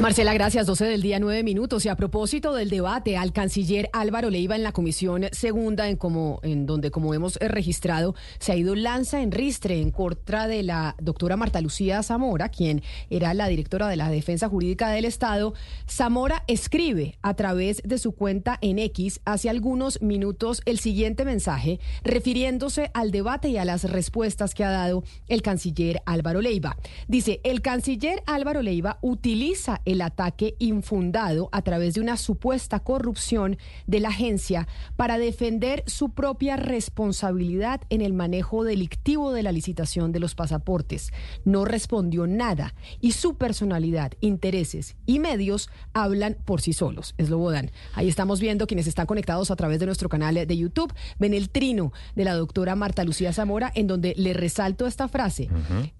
Marcela, 0.00 0.32
gracias. 0.32 0.66
12 0.66 0.86
del 0.86 1.02
día, 1.02 1.18
9 1.18 1.42
minutos. 1.42 1.84
Y 1.84 1.90
a 1.90 1.94
propósito 1.94 2.54
del 2.54 2.70
debate 2.70 3.18
al 3.18 3.34
canciller 3.34 3.90
Álvaro 3.92 4.30
Leiva 4.30 4.56
en 4.56 4.62
la 4.62 4.72
comisión 4.72 5.26
segunda, 5.30 5.90
en, 5.90 5.98
como, 5.98 6.40
en 6.42 6.64
donde, 6.64 6.90
como 6.90 7.12
hemos 7.12 7.36
registrado, 7.36 8.14
se 8.38 8.52
ha 8.52 8.56
ido 8.56 8.74
lanza 8.74 9.20
en 9.20 9.30
ristre 9.30 9.78
en 9.82 9.90
contra 10.00 10.48
de 10.48 10.62
la 10.62 10.96
doctora 10.98 11.36
Marta 11.36 11.60
Lucía 11.60 12.02
Zamora, 12.02 12.48
quien 12.48 12.82
era 13.10 13.34
la 13.34 13.48
directora 13.48 13.86
de 13.86 13.96
la 13.96 14.08
Defensa 14.08 14.48
Jurídica 14.48 14.88
del 14.88 15.04
Estado. 15.04 15.52
Zamora 15.86 16.42
escribe 16.46 17.18
a 17.20 17.34
través 17.34 17.82
de 17.84 17.98
su 17.98 18.12
cuenta 18.12 18.56
en 18.62 18.78
X 18.78 19.20
hace 19.26 19.50
algunos 19.50 20.00
minutos 20.00 20.62
el 20.64 20.78
siguiente 20.78 21.26
mensaje, 21.26 21.80
refiriéndose 22.02 22.90
al 22.94 23.10
debate 23.10 23.50
y 23.50 23.58
a 23.58 23.66
las 23.66 23.84
respuestas 23.84 24.54
que 24.54 24.64
ha 24.64 24.70
dado 24.70 25.04
el 25.28 25.42
canciller 25.42 26.00
Álvaro 26.06 26.40
Leiva. 26.40 26.78
Dice, 27.06 27.42
el 27.44 27.60
canciller 27.60 28.22
Álvaro 28.24 28.62
Leiva 28.62 29.00
utiliza 29.02 29.82
el 29.84 30.00
ataque 30.00 30.54
infundado 30.60 31.50
a 31.52 31.60
través 31.60 31.92
de 31.92 32.00
una 32.00 32.16
supuesta 32.16 32.80
corrupción 32.80 33.58
de 33.86 34.00
la 34.00 34.08
agencia 34.08 34.66
para 34.96 35.18
defender 35.18 35.84
su 35.86 36.14
propia 36.14 36.56
responsabilidad 36.56 37.82
en 37.90 38.00
el 38.00 38.14
manejo 38.14 38.64
delictivo 38.64 39.34
de 39.34 39.42
la 39.42 39.52
licitación 39.52 39.79
de 39.80 40.20
los 40.20 40.34
pasaportes. 40.34 41.10
No 41.44 41.64
respondió 41.64 42.26
nada 42.26 42.74
y 43.00 43.12
su 43.12 43.36
personalidad, 43.36 44.12
intereses 44.20 44.96
y 45.06 45.18
medios 45.18 45.70
hablan 45.94 46.36
por 46.44 46.60
sí 46.60 46.72
solos. 46.72 47.14
Es 47.16 47.30
Lobodan. 47.30 47.70
Ahí 47.94 48.08
estamos 48.08 48.40
viendo 48.40 48.66
quienes 48.66 48.86
están 48.86 49.06
conectados 49.06 49.50
a 49.50 49.56
través 49.56 49.80
de 49.80 49.86
nuestro 49.86 50.08
canal 50.08 50.34
de 50.34 50.56
YouTube. 50.56 50.92
Ven 51.18 51.32
el 51.32 51.48
trino 51.48 51.92
de 52.14 52.24
la 52.24 52.34
doctora 52.34 52.76
Marta 52.76 53.04
Lucía 53.04 53.32
Zamora 53.32 53.72
en 53.74 53.86
donde 53.86 54.14
le 54.16 54.34
resalto 54.34 54.86
esta 54.86 55.08
frase, 55.08 55.48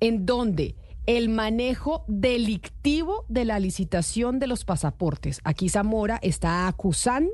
en 0.01 0.27
donde 0.27 0.77
el 1.07 1.31
manejo 1.31 2.05
delictivo 2.07 3.25
de 3.29 3.45
la 3.45 3.59
licitación 3.59 4.39
de 4.39 4.47
los 4.47 4.65
pasaportes. 4.65 5.41
Aquí 5.45 5.69
Zamora 5.69 6.19
está 6.23 6.69
acusando 6.69 7.33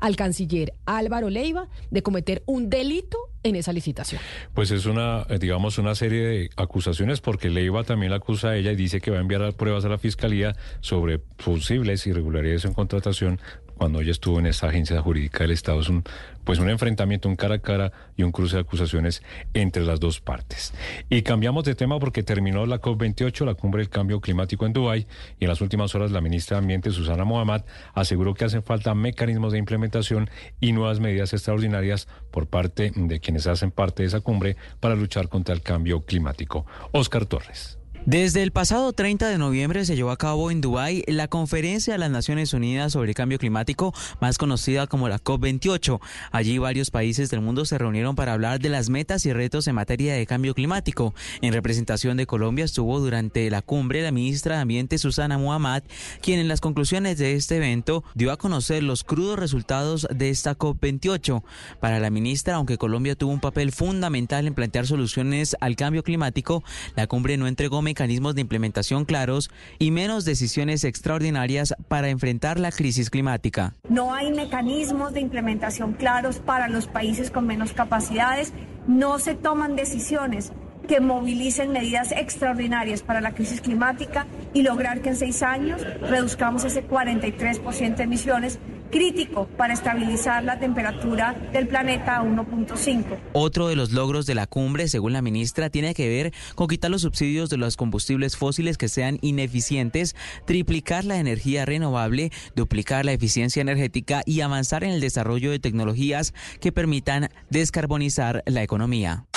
al 0.00 0.16
canciller 0.16 0.74
Álvaro 0.86 1.30
Leiva 1.30 1.68
de 1.90 2.02
cometer 2.02 2.42
un 2.46 2.70
delito 2.70 3.18
en 3.42 3.56
esa 3.56 3.72
licitación. 3.72 4.20
Pues 4.54 4.70
es 4.70 4.86
una, 4.86 5.24
eh, 5.28 5.38
digamos, 5.38 5.78
una 5.78 5.94
serie 5.94 6.22
de 6.22 6.50
acusaciones 6.56 7.20
porque 7.20 7.50
Leiva 7.50 7.84
también 7.84 8.10
la 8.10 8.16
acusa 8.16 8.50
a 8.50 8.56
ella 8.56 8.72
y 8.72 8.76
dice 8.76 9.00
que 9.00 9.10
va 9.10 9.18
a 9.18 9.20
enviar 9.20 9.52
pruebas 9.54 9.84
a 9.84 9.88
la 9.88 9.98
fiscalía 9.98 10.56
sobre 10.80 11.18
posibles 11.18 12.06
irregularidades 12.06 12.64
en 12.64 12.74
contratación 12.74 13.40
cuando 13.78 14.00
ella 14.00 14.10
estuvo 14.10 14.38
en 14.38 14.46
esa 14.46 14.68
agencia 14.68 15.00
jurídica 15.00 15.44
del 15.44 15.52
Estado. 15.52 15.80
Es 15.80 15.88
un, 15.88 16.04
pues 16.44 16.58
un 16.58 16.68
enfrentamiento, 16.68 17.28
un 17.28 17.36
cara 17.36 17.54
a 17.54 17.58
cara 17.60 17.92
y 18.16 18.24
un 18.24 18.32
cruce 18.32 18.56
de 18.56 18.62
acusaciones 18.62 19.22
entre 19.54 19.84
las 19.84 20.00
dos 20.00 20.20
partes. 20.20 20.74
Y 21.08 21.22
cambiamos 21.22 21.64
de 21.64 21.74
tema 21.74 21.98
porque 21.98 22.22
terminó 22.22 22.66
la 22.66 22.80
COP28, 22.80 23.46
la 23.46 23.54
cumbre 23.54 23.80
del 23.80 23.88
cambio 23.88 24.20
climático 24.20 24.66
en 24.66 24.72
Dubái, 24.74 25.06
y 25.38 25.44
en 25.44 25.48
las 25.48 25.60
últimas 25.60 25.94
horas 25.94 26.10
la 26.10 26.20
ministra 26.20 26.56
de 26.56 26.64
Ambiente, 26.64 26.90
Susana 26.90 27.24
Mohamed, 27.24 27.62
aseguró 27.94 28.34
que 28.34 28.44
hacen 28.44 28.62
falta 28.62 28.94
mecanismos 28.94 29.52
de 29.52 29.58
implementación 29.58 30.28
y 30.60 30.72
nuevas 30.72 31.00
medidas 31.00 31.32
extraordinarias 31.32 32.08
por 32.30 32.46
parte 32.48 32.92
de 32.94 33.20
quienes 33.20 33.46
hacen 33.46 33.70
parte 33.70 34.02
de 34.02 34.08
esa 34.08 34.20
cumbre 34.20 34.56
para 34.80 34.96
luchar 34.96 35.28
contra 35.28 35.54
el 35.54 35.62
cambio 35.62 36.02
climático. 36.04 36.66
Oscar 36.92 37.24
Torres. 37.26 37.77
Desde 38.08 38.42
el 38.42 38.52
pasado 38.52 38.94
30 38.94 39.28
de 39.28 39.36
noviembre 39.36 39.84
se 39.84 39.94
llevó 39.94 40.12
a 40.12 40.16
cabo 40.16 40.50
en 40.50 40.62
Dubái 40.62 41.04
la 41.08 41.28
Conferencia 41.28 41.92
de 41.92 41.98
las 41.98 42.10
Naciones 42.10 42.54
Unidas 42.54 42.94
sobre 42.94 43.10
el 43.10 43.14
Cambio 43.14 43.38
Climático, 43.38 43.92
más 44.18 44.38
conocida 44.38 44.86
como 44.86 45.10
la 45.10 45.18
COP28. 45.18 46.00
Allí 46.32 46.56
varios 46.56 46.90
países 46.90 47.28
del 47.28 47.42
mundo 47.42 47.66
se 47.66 47.76
reunieron 47.76 48.16
para 48.16 48.32
hablar 48.32 48.60
de 48.60 48.70
las 48.70 48.88
metas 48.88 49.26
y 49.26 49.34
retos 49.34 49.66
en 49.66 49.74
materia 49.74 50.14
de 50.14 50.24
cambio 50.24 50.54
climático. 50.54 51.12
En 51.42 51.52
representación 51.52 52.16
de 52.16 52.24
Colombia 52.24 52.64
estuvo 52.64 52.98
durante 52.98 53.50
la 53.50 53.60
cumbre 53.60 54.00
la 54.00 54.10
ministra 54.10 54.54
de 54.54 54.62
Ambiente 54.62 54.96
Susana 54.96 55.36
Muhammad, 55.36 55.82
quien 56.22 56.40
en 56.40 56.48
las 56.48 56.62
conclusiones 56.62 57.18
de 57.18 57.34
este 57.34 57.56
evento 57.56 58.04
dio 58.14 58.32
a 58.32 58.38
conocer 58.38 58.82
los 58.82 59.04
crudos 59.04 59.38
resultados 59.38 60.08
de 60.10 60.30
esta 60.30 60.56
COP28. 60.56 61.42
Para 61.78 62.00
la 62.00 62.08
ministra, 62.08 62.54
aunque 62.54 62.78
Colombia 62.78 63.16
tuvo 63.16 63.32
un 63.32 63.40
papel 63.40 63.70
fundamental 63.70 64.46
en 64.46 64.54
plantear 64.54 64.86
soluciones 64.86 65.56
al 65.60 65.76
cambio 65.76 66.02
climático, 66.02 66.64
la 66.96 67.06
cumbre 67.06 67.36
no 67.36 67.46
entregó 67.46 67.82
mecanismos 67.82 67.97
de 67.98 68.40
implementación 68.40 69.04
claros 69.04 69.50
y 69.78 69.90
menos 69.90 70.24
decisiones 70.24 70.84
extraordinarias 70.84 71.74
para 71.88 72.10
enfrentar 72.10 72.60
la 72.60 72.70
crisis 72.70 73.10
climática. 73.10 73.74
No 73.88 74.14
hay 74.14 74.30
mecanismos 74.30 75.12
de 75.12 75.20
implementación 75.20 75.94
claros 75.94 76.38
para 76.38 76.68
los 76.68 76.86
países 76.86 77.32
con 77.32 77.46
menos 77.46 77.72
capacidades, 77.72 78.52
no 78.86 79.18
se 79.18 79.34
toman 79.34 79.74
decisiones 79.74 80.52
que 80.86 81.00
movilicen 81.00 81.72
medidas 81.72 82.12
extraordinarias 82.12 83.02
para 83.02 83.20
la 83.20 83.34
crisis 83.34 83.60
climática 83.60 84.26
y 84.54 84.62
lograr 84.62 85.02
que 85.02 85.10
en 85.10 85.16
seis 85.16 85.42
años 85.42 85.82
reduzcamos 86.00 86.64
ese 86.64 86.86
43% 86.86 87.96
de 87.96 88.04
emisiones 88.04 88.58
crítico 88.90 89.46
para 89.56 89.74
estabilizar 89.74 90.44
la 90.44 90.58
temperatura 90.58 91.34
del 91.52 91.68
planeta 91.68 92.16
a 92.16 92.22
1.5. 92.22 93.18
Otro 93.32 93.68
de 93.68 93.76
los 93.76 93.92
logros 93.92 94.26
de 94.26 94.34
la 94.34 94.46
cumbre, 94.46 94.88
según 94.88 95.12
la 95.12 95.22
ministra, 95.22 95.70
tiene 95.70 95.94
que 95.94 96.08
ver 96.08 96.32
con 96.54 96.68
quitar 96.68 96.90
los 96.90 97.02
subsidios 97.02 97.50
de 97.50 97.56
los 97.56 97.76
combustibles 97.76 98.36
fósiles 98.36 98.78
que 98.78 98.88
sean 98.88 99.18
ineficientes, 99.20 100.16
triplicar 100.44 101.04
la 101.04 101.18
energía 101.18 101.64
renovable, 101.64 102.30
duplicar 102.56 103.04
la 103.04 103.12
eficiencia 103.12 103.60
energética 103.60 104.22
y 104.26 104.40
avanzar 104.40 104.84
en 104.84 104.90
el 104.90 105.00
desarrollo 105.00 105.50
de 105.50 105.58
tecnologías 105.58 106.34
que 106.60 106.72
permitan 106.72 107.28
descarbonizar 107.50 108.42
la 108.46 108.62
economía. 108.62 109.27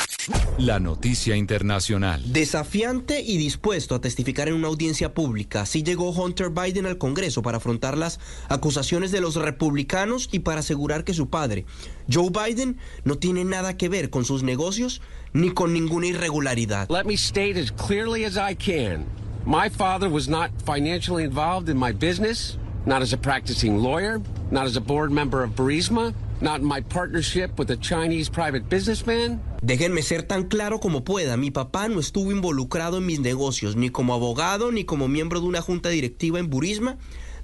La 0.57 0.79
noticia 0.79 1.35
internacional. 1.35 2.21
Desafiante 2.31 3.21
y 3.21 3.37
dispuesto 3.37 3.95
a 3.95 4.01
testificar 4.01 4.47
en 4.47 4.53
una 4.53 4.67
audiencia 4.67 5.13
pública, 5.13 5.61
así 5.61 5.81
llegó 5.83 6.11
Hunter 6.11 6.49
Biden 6.49 6.85
al 6.85 6.97
Congreso 6.97 7.41
para 7.41 7.57
afrontar 7.57 7.97
las 7.97 8.19
acusaciones 8.47 9.11
de 9.11 9.21
los 9.21 9.35
republicanos 9.35 10.29
y 10.31 10.39
para 10.39 10.59
asegurar 10.59 11.03
que 11.03 11.13
su 11.13 11.29
padre, 11.29 11.65
Joe 12.11 12.29
Biden, 12.29 12.77
no 13.03 13.17
tiene 13.17 13.45
nada 13.45 13.77
que 13.77 13.89
ver 13.89 14.09
con 14.09 14.25
sus 14.25 14.43
negocios 14.43 15.01
ni 15.33 15.49
con 15.49 15.73
ninguna 15.73 16.07
irregularidad. 16.07 16.89
Let 16.89 17.05
me 17.05 17.15
state 17.15 17.57
as 17.57 17.71
clearly 17.71 18.25
as 18.25 18.37
I 18.37 18.55
can. 18.55 19.05
My 19.45 19.69
father 19.69 20.07
was 20.07 20.27
not 20.27 20.51
financially 20.65 21.23
involved 21.23 21.67
in 21.69 21.77
my 21.77 21.91
business, 21.91 22.57
not 22.85 23.01
as 23.01 23.13
a 23.13 23.17
practicing 23.17 23.79
lawyer, 23.79 24.21
not 24.51 24.65
as 24.65 24.75
a 24.77 24.81
board 24.81 25.11
member 25.11 25.43
of 25.43 25.55
Burisma, 25.55 26.13
not 26.41 26.61
my 26.61 26.81
partnership 26.81 27.57
with 27.57 27.69
a 27.71 27.77
Chinese 27.77 28.29
private 28.29 28.63
businessman. 28.69 29.41
Déjenme 29.61 30.01
ser 30.01 30.23
tan 30.23 30.47
claro 30.47 30.79
como 30.79 31.03
pueda, 31.03 31.37
mi 31.37 31.51
papá 31.51 31.87
no 31.87 31.99
estuvo 31.99 32.31
involucrado 32.31 32.97
en 32.97 33.05
mis 33.05 33.19
negocios, 33.19 33.75
ni 33.75 33.89
como 33.89 34.13
abogado, 34.13 34.71
ni 34.71 34.83
como 34.83 35.07
miembro 35.07 35.39
de 35.39 35.47
una 35.47 35.61
junta 35.61 35.89
directiva 35.89 36.39
en 36.39 36.49
Burisma, 36.49 36.97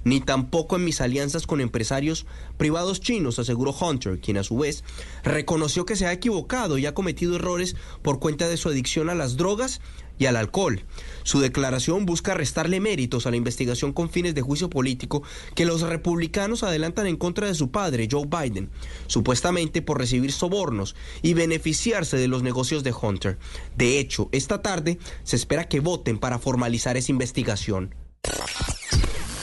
ni 0.04 0.20
tampoco 0.20 0.76
en 0.76 0.84
mis 0.84 1.00
alianzas 1.00 1.46
con 1.46 1.60
empresarios 1.60 2.26
privados 2.56 3.00
chinos, 3.00 3.38
aseguró 3.38 3.72
Hunter, 3.72 4.20
quien 4.20 4.38
a 4.38 4.42
su 4.42 4.58
vez 4.58 4.84
reconoció 5.22 5.84
que 5.84 5.96
se 5.96 6.06
ha 6.06 6.12
equivocado 6.12 6.78
y 6.78 6.86
ha 6.86 6.94
cometido 6.94 7.36
errores 7.36 7.76
por 8.02 8.18
cuenta 8.18 8.48
de 8.48 8.56
su 8.56 8.68
adicción 8.68 9.10
a 9.10 9.14
las 9.14 9.36
drogas 9.36 9.80
y 10.18 10.26
al 10.26 10.36
alcohol. 10.36 10.84
Su 11.22 11.40
declaración 11.40 12.06
busca 12.06 12.34
restarle 12.34 12.80
méritos 12.80 13.26
a 13.26 13.30
la 13.30 13.36
investigación 13.36 13.92
con 13.92 14.10
fines 14.10 14.34
de 14.34 14.42
juicio 14.42 14.70
político 14.70 15.22
que 15.54 15.64
los 15.64 15.82
republicanos 15.82 16.62
adelantan 16.62 17.06
en 17.06 17.16
contra 17.16 17.46
de 17.46 17.54
su 17.54 17.70
padre, 17.70 18.08
Joe 18.10 18.26
Biden, 18.26 18.70
supuestamente 19.06 19.82
por 19.82 19.98
recibir 19.98 20.32
sobornos 20.32 20.96
y 21.22 21.34
beneficiarse 21.34 22.16
de 22.16 22.28
los 22.28 22.42
negocios 22.42 22.82
de 22.82 22.94
Hunter. 23.00 23.38
De 23.76 23.98
hecho, 23.98 24.28
esta 24.32 24.62
tarde 24.62 24.98
se 25.22 25.36
espera 25.36 25.68
que 25.68 25.80
voten 25.80 26.18
para 26.18 26.38
formalizar 26.38 26.96
esa 26.96 27.12
investigación. 27.12 27.94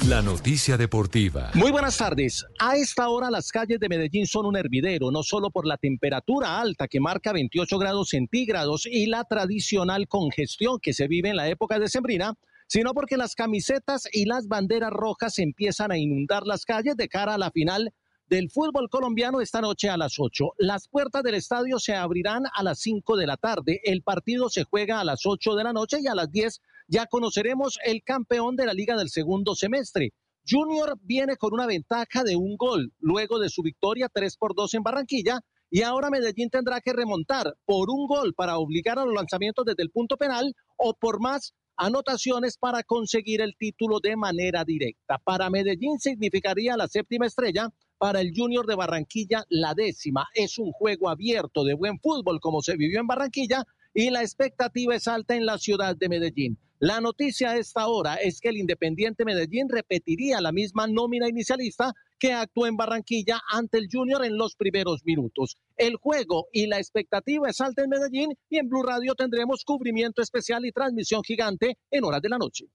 La 0.09 0.21
noticia 0.21 0.77
deportiva. 0.77 1.49
Muy 1.55 1.71
buenas 1.71 1.97
tardes. 1.97 2.45
A 2.59 2.75
esta 2.75 3.09
hora 3.09 3.31
las 3.31 3.51
calles 3.51 3.79
de 3.79 3.89
Medellín 3.89 4.27
son 4.27 4.45
un 4.45 4.55
hervidero, 4.55 5.09
no 5.09 5.23
solo 5.23 5.49
por 5.49 5.65
la 5.65 5.77
temperatura 5.77 6.59
alta 6.59 6.87
que 6.87 6.99
marca 6.99 7.33
28 7.33 7.79
grados 7.79 8.09
centígrados 8.09 8.85
y 8.85 9.07
la 9.07 9.23
tradicional 9.23 10.07
congestión 10.07 10.77
que 10.79 10.93
se 10.93 11.07
vive 11.07 11.29
en 11.29 11.37
la 11.37 11.49
época 11.49 11.79
de 11.79 11.89
sembrina, 11.89 12.35
sino 12.67 12.93
porque 12.93 13.17
las 13.17 13.33
camisetas 13.33 14.07
y 14.11 14.25
las 14.25 14.47
banderas 14.47 14.91
rojas 14.91 15.39
empiezan 15.39 15.91
a 15.91 15.97
inundar 15.97 16.45
las 16.45 16.65
calles 16.65 16.95
de 16.97 17.07
cara 17.07 17.33
a 17.33 17.39
la 17.39 17.49
final 17.49 17.91
del 18.29 18.51
fútbol 18.51 18.89
colombiano 18.89 19.41
esta 19.41 19.61
noche 19.61 19.89
a 19.89 19.97
las 19.97 20.19
8. 20.19 20.53
Las 20.59 20.87
puertas 20.87 21.23
del 21.23 21.33
estadio 21.33 21.79
se 21.79 21.95
abrirán 21.95 22.43
a 22.53 22.61
las 22.61 22.77
5 22.79 23.17
de 23.17 23.25
la 23.25 23.37
tarde. 23.37 23.81
El 23.83 24.03
partido 24.03 24.49
se 24.49 24.65
juega 24.65 24.99
a 24.99 25.03
las 25.03 25.25
8 25.25 25.55
de 25.55 25.63
la 25.63 25.73
noche 25.73 25.97
y 25.99 26.07
a 26.07 26.13
las 26.13 26.31
10 26.31 26.61
ya 26.87 27.05
conoceremos 27.07 27.77
el 27.85 28.03
campeón 28.03 28.55
de 28.55 28.65
la 28.65 28.73
liga 28.73 28.95
del 28.95 29.09
segundo 29.09 29.55
semestre. 29.55 30.13
Junior 30.47 30.97
viene 31.01 31.37
con 31.37 31.53
una 31.53 31.65
ventaja 31.65 32.23
de 32.23 32.35
un 32.35 32.55
gol 32.55 32.93
luego 32.99 33.39
de 33.39 33.49
su 33.49 33.63
victoria 33.63 34.09
3 34.13 34.37
por 34.37 34.53
2 34.55 34.75
en 34.75 34.83
Barranquilla 34.83 35.39
y 35.71 35.81
ahora 35.81 36.11
Medellín 36.11 36.49
tendrá 36.49 36.79
que 36.81 36.93
remontar 36.93 37.55
por 37.65 37.89
un 37.89 38.05
gol 38.07 38.33
para 38.35 38.57
obligar 38.57 38.99
a 38.99 39.05
los 39.05 39.13
lanzamientos 39.15 39.65
desde 39.65 39.81
el 39.81 39.89
punto 39.89 40.17
penal 40.17 40.53
o 40.77 40.93
por 40.93 41.19
más 41.19 41.53
anotaciones 41.77 42.57
para 42.57 42.83
conseguir 42.83 43.41
el 43.41 43.55
título 43.57 43.99
de 43.99 44.15
manera 44.15 44.63
directa. 44.63 45.17
Para 45.23 45.49
Medellín 45.49 45.99
significaría 45.99 46.77
la 46.77 46.87
séptima 46.87 47.25
estrella, 47.25 47.69
para 47.97 48.21
el 48.21 48.31
Junior 48.35 48.65
de 48.67 48.75
Barranquilla 48.75 49.45
la 49.49 49.73
décima. 49.73 50.27
Es 50.33 50.59
un 50.59 50.71
juego 50.71 51.09
abierto 51.09 51.63
de 51.63 51.73
buen 51.73 51.99
fútbol 51.99 52.39
como 52.39 52.61
se 52.61 52.75
vivió 52.75 52.99
en 52.99 53.07
Barranquilla 53.07 53.63
y 53.95 54.09
la 54.09 54.21
expectativa 54.21 54.93
es 54.93 55.07
alta 55.07 55.35
en 55.35 55.45
la 55.45 55.57
ciudad 55.57 55.95
de 55.95 56.09
Medellín. 56.09 56.59
La 56.79 56.99
noticia 56.99 57.51
a 57.51 57.57
esta 57.57 57.87
hora 57.87 58.15
es 58.15 58.41
que 58.41 58.49
el 58.49 58.57
Independiente 58.57 59.23
Medellín 59.23 59.69
repetiría 59.69 60.41
la 60.41 60.51
misma 60.51 60.85
nómina 60.85 61.29
inicialista 61.29 61.93
que 62.19 62.33
actuó 62.33 62.67
en 62.67 62.75
Barranquilla 62.75 63.41
ante 63.49 63.77
el 63.77 63.87
Junior 63.89 64.25
en 64.25 64.37
los 64.37 64.55
primeros 64.55 65.05
minutos. 65.05 65.57
El 65.77 65.95
juego 65.95 66.47
y 66.51 66.67
la 66.67 66.77
expectativa 66.77 67.49
es 67.49 67.61
alta 67.61 67.83
en 67.83 67.89
Medellín 67.89 68.37
y 68.49 68.57
en 68.57 68.67
Blue 68.67 68.83
Radio 68.83 69.15
tendremos 69.15 69.63
cubrimiento 69.63 70.21
especial 70.21 70.65
y 70.65 70.73
transmisión 70.73 71.23
gigante 71.23 71.77
en 71.89 72.03
horas 72.03 72.21
de 72.21 72.29
la 72.29 72.37
noche. 72.37 72.65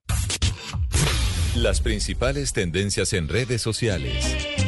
Las 1.55 1.82
principales 1.82 2.55
tendencias 2.55 3.12
en 3.12 3.28
redes 3.28 3.60
sociales. 3.60 4.59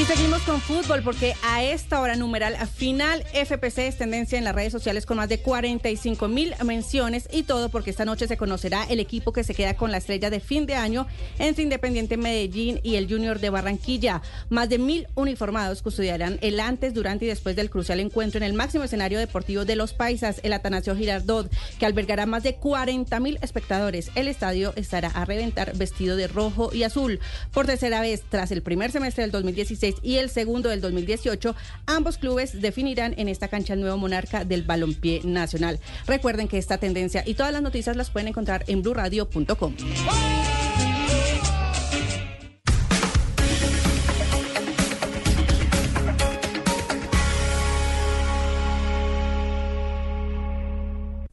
Y 0.00 0.04
seguimos 0.06 0.40
con 0.44 0.62
fútbol 0.62 1.02
porque 1.02 1.34
a 1.42 1.62
esta 1.62 2.00
hora 2.00 2.16
numeral 2.16 2.56
final 2.68 3.22
FPC 3.34 3.80
es 3.80 3.98
tendencia 3.98 4.38
en 4.38 4.44
las 4.44 4.54
redes 4.54 4.72
sociales 4.72 5.04
con 5.04 5.18
más 5.18 5.28
de 5.28 5.40
45 5.40 6.26
mil 6.26 6.54
menciones 6.64 7.28
y 7.30 7.42
todo 7.42 7.68
porque 7.68 7.90
esta 7.90 8.06
noche 8.06 8.26
se 8.26 8.38
conocerá 8.38 8.84
el 8.84 8.98
equipo 8.98 9.34
que 9.34 9.44
se 9.44 9.54
queda 9.54 9.74
con 9.74 9.90
la 9.90 9.98
estrella 9.98 10.30
de 10.30 10.40
fin 10.40 10.64
de 10.64 10.74
año 10.74 11.06
entre 11.38 11.64
Independiente 11.64 12.16
Medellín 12.16 12.80
y 12.82 12.94
el 12.94 13.10
Junior 13.10 13.40
de 13.40 13.50
Barranquilla. 13.50 14.22
Más 14.48 14.70
de 14.70 14.78
mil 14.78 15.06
uniformados 15.16 15.82
custodiarán 15.82 16.38
el 16.40 16.60
antes, 16.60 16.94
durante 16.94 17.26
y 17.26 17.28
después 17.28 17.54
del 17.54 17.68
crucial 17.68 18.00
encuentro 18.00 18.38
en 18.38 18.44
el 18.44 18.54
máximo 18.54 18.84
escenario 18.84 19.18
deportivo 19.18 19.66
de 19.66 19.76
los 19.76 19.92
Paisas, 19.92 20.40
el 20.44 20.54
Atanasio 20.54 20.96
Girardot, 20.96 21.52
que 21.78 21.84
albergará 21.84 22.24
más 22.24 22.42
de 22.42 22.54
40 22.54 23.20
mil 23.20 23.38
espectadores. 23.42 24.10
El 24.14 24.28
estadio 24.28 24.72
estará 24.76 25.08
a 25.08 25.26
reventar 25.26 25.76
vestido 25.76 26.16
de 26.16 26.26
rojo 26.26 26.70
y 26.72 26.84
azul. 26.84 27.20
Por 27.52 27.66
tercera 27.66 28.00
vez, 28.00 28.22
tras 28.26 28.50
el 28.50 28.62
primer 28.62 28.92
semestre 28.92 29.24
del 29.24 29.30
2016, 29.30 29.89
y 30.02 30.16
el 30.16 30.30
segundo 30.30 30.68
del 30.68 30.80
2018, 30.80 31.54
ambos 31.86 32.18
clubes 32.18 32.60
definirán 32.60 33.14
en 33.18 33.28
esta 33.28 33.48
cancha 33.48 33.74
el 33.74 33.80
nuevo 33.80 33.96
monarca 33.96 34.44
del 34.44 34.62
balompié 34.62 35.20
nacional. 35.24 35.78
Recuerden 36.06 36.48
que 36.48 36.58
esta 36.58 36.78
tendencia 36.78 37.22
y 37.26 37.34
todas 37.34 37.52
las 37.52 37.62
noticias 37.62 37.96
las 37.96 38.10
pueden 38.10 38.28
encontrar 38.28 38.64
en 38.66 38.82
blurradio.com. 38.82 39.74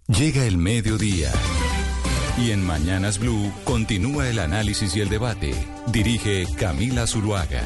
Llega 0.07 0.45
el 0.45 0.57
mediodía. 0.57 1.31
Y 2.39 2.51
en 2.51 2.65
Mañanas 2.65 3.19
Blue 3.19 3.51
continúa 3.65 4.29
el 4.29 4.39
análisis 4.39 4.95
y 4.95 5.01
el 5.01 5.09
debate. 5.09 5.53
Dirige 5.91 6.47
Camila 6.57 7.05
Zuluaga. 7.05 7.61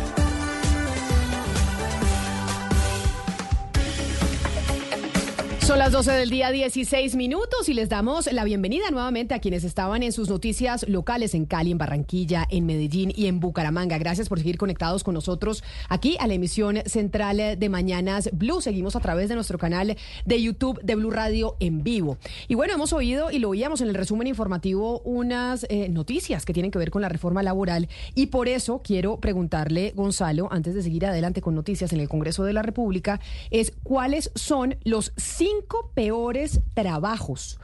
Son 5.72 5.80
las 5.80 5.94
12 5.94 6.12
del 6.12 6.30
día, 6.30 6.52
16 6.52 7.16
minutos, 7.16 7.70
y 7.70 7.74
les 7.74 7.88
damos 7.88 8.30
la 8.34 8.44
bienvenida 8.44 8.92
nuevamente 8.92 9.34
a 9.34 9.40
quienes 9.40 9.64
estaban 9.64 10.04
en 10.04 10.12
sus 10.12 10.28
noticias 10.28 10.86
locales 10.90 11.34
en 11.34 11.46
Cali, 11.46 11.72
en 11.72 11.78
Barranquilla, 11.78 12.46
en 12.50 12.66
Medellín 12.66 13.14
y 13.16 13.28
en 13.28 13.40
Bucaramanga. 13.40 13.98
Gracias 13.98 14.28
por 14.28 14.40
seguir 14.40 14.58
conectados 14.58 15.06
con 15.06 15.14
nosotros 15.14 15.64
aquí 15.88 16.18
a 16.20 16.28
la 16.28 16.34
emisión 16.34 16.80
central 16.88 17.58
de 17.58 17.70
Mañanas 17.70 18.32
Blue. 18.34 18.60
Seguimos 18.60 18.98
a 18.98 19.00
través 19.00 19.30
de 19.30 19.36
nuestro 19.36 19.58
canal 19.58 19.96
de 20.26 20.42
YouTube 20.42 20.82
de 20.82 20.96
Blue 20.96 21.10
Radio 21.10 21.56
en 21.62 21.84
vivo. 21.84 22.18
Y 22.50 22.56
bueno, 22.56 22.74
hemos 22.74 22.92
oído 22.92 23.32
y 23.32 23.40
lo 23.40 23.48
oíamos 23.48 23.80
en 23.80 23.88
el 23.88 23.96
resumen 23.96 24.28
informativo 24.28 25.00
unas 25.06 25.66
eh, 25.70 25.88
noticias 25.88 26.44
que 26.44 26.52
tienen 26.52 26.72
que 26.72 26.80
ver 26.80 26.92
con 26.92 27.02
la 27.02 27.08
reforma 27.08 27.44
laboral 27.44 27.88
y 28.14 28.26
por 28.26 28.50
eso 28.50 28.82
quiero 28.84 29.22
preguntarle, 29.22 29.94
Gonzalo, 29.96 30.50
antes 30.52 30.76
de 30.76 30.84
seguir 30.84 31.06
adelante 31.06 31.40
con 31.40 31.56
noticias 31.56 31.94
en 31.94 32.02
el 32.02 32.10
Congreso 32.10 32.44
de 32.44 32.52
la 32.52 32.62
República, 32.62 33.22
es 33.52 33.72
cuáles 33.84 34.32
son 34.36 34.76
los 34.84 35.14
cinco 35.16 35.61
peores 35.94 36.62
trabajos 36.74 37.60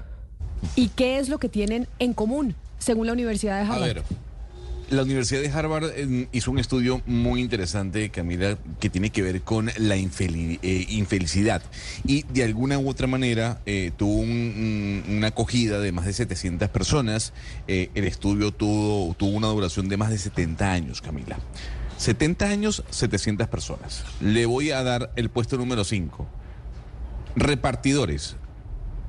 y 0.76 0.90
qué 0.90 1.20
es 1.20 1.30
lo 1.30 1.40
que 1.40 1.50
tienen 1.50 1.88
en 2.00 2.14
común, 2.14 2.56
según 2.80 3.08
la 3.08 3.14
Universidad 3.14 3.60
de 3.60 3.64
Harvard. 3.64 3.84
A 3.84 3.86
ver, 3.86 4.04
la 4.90 5.04
Universidad 5.04 5.42
de 5.42 5.50
Harvard 5.50 5.92
eh, 5.96 6.28
hizo 6.32 6.50
un 6.50 6.60
estudio 6.60 7.02
muy 7.06 7.42
interesante, 7.42 8.10
Camila, 8.10 8.58
que 8.80 8.90
tiene 8.90 9.10
que 9.10 9.22
ver 9.22 9.42
con 9.42 9.70
la 9.78 9.96
eh, 9.98 10.86
infelicidad. 10.90 11.62
Y 12.06 12.24
de 12.24 12.44
alguna 12.44 12.80
u 12.80 12.90
otra 12.90 13.08
manera 13.08 13.62
eh, 13.66 13.92
tuvo 13.98 14.22
una 14.22 15.28
acogida 15.28 15.80
de 15.80 15.92
más 15.92 16.06
de 16.06 16.14
700 16.14 16.70
personas. 16.70 17.34
el 17.68 18.04
estudio 18.06 18.52
tuvo, 18.52 19.14
tuvo 19.16 19.32
una 19.32 19.48
duración 19.48 19.90
de 19.90 19.98
más 19.98 20.10
de 20.10 20.18
70 20.18 20.72
años, 20.72 21.02
Camila. 21.02 21.38
70 21.98 22.46
años, 22.46 22.84
700 22.90 23.48
personas. 23.48 24.06
Le 24.22 24.46
voy 24.46 24.72
a 24.72 24.84
dar 24.84 25.12
el 25.16 25.30
puesto 25.30 25.58
número 25.58 25.84
5 25.84 26.28
Repartidores. 27.40 28.36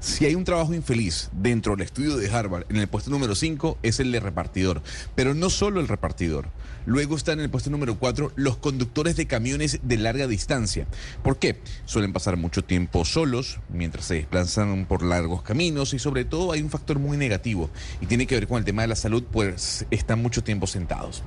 Si 0.01 0.27
hay 0.27 0.35
un 0.35 0.45
trabajo 0.45 0.75
infeliz 0.75 1.31
dentro 1.33 1.75
del 1.75 1.87
estudio 1.87 2.19
de 2.19 2.31
Harvard, 2.31 2.67
en 2.69 2.77
el 2.77 2.87
puesto 2.87 3.11
número 3.11 3.35
5 3.35 3.79
es 3.83 4.01
el 4.01 4.13
de 4.13 4.21
repartidor, 4.21 4.83
pero 5.15 5.33
no 5.33 5.49
solo 5.49 5.81
el 5.81 5.89
repartidor. 5.89 6.51
Luego 6.85 7.17
está 7.17 7.33
en 7.33 7.41
el 7.41 7.49
puesto 7.49 7.71
número 7.71 7.99
4 7.99 8.33
los 8.37 8.59
conductores 8.59 9.17
de 9.17 9.27
camiones 9.27 9.81
de 9.83 9.97
larga 9.97 10.27
distancia. 10.27 10.87
¿Por 11.23 11.39
qué? 11.39 11.59
Suelen 11.87 12.13
pasar 12.13 12.37
mucho 12.37 12.63
tiempo 12.63 13.07
solos 13.07 13.61
mientras 13.71 14.05
se 14.05 14.17
desplazan 14.17 14.85
por 14.85 15.03
largos 15.03 15.41
caminos 15.41 15.95
y 15.95 15.99
sobre 15.99 16.27
todo 16.27 16.53
hay 16.53 16.61
un 16.61 16.69
factor 16.69 16.99
muy 16.99 17.17
negativo 17.17 17.71
y 18.03 18.05
tiene 18.05 18.27
que 18.27 18.35
ver 18.35 18.47
con 18.47 18.59
el 18.59 18.67
tema 18.67 18.83
de 18.83 18.89
la 18.89 18.97
salud, 18.97 19.25
pues 19.33 19.87
están 19.91 20.21
mucho 20.21 20.45
tiempo 20.45 20.67
sentados. 20.67 21.23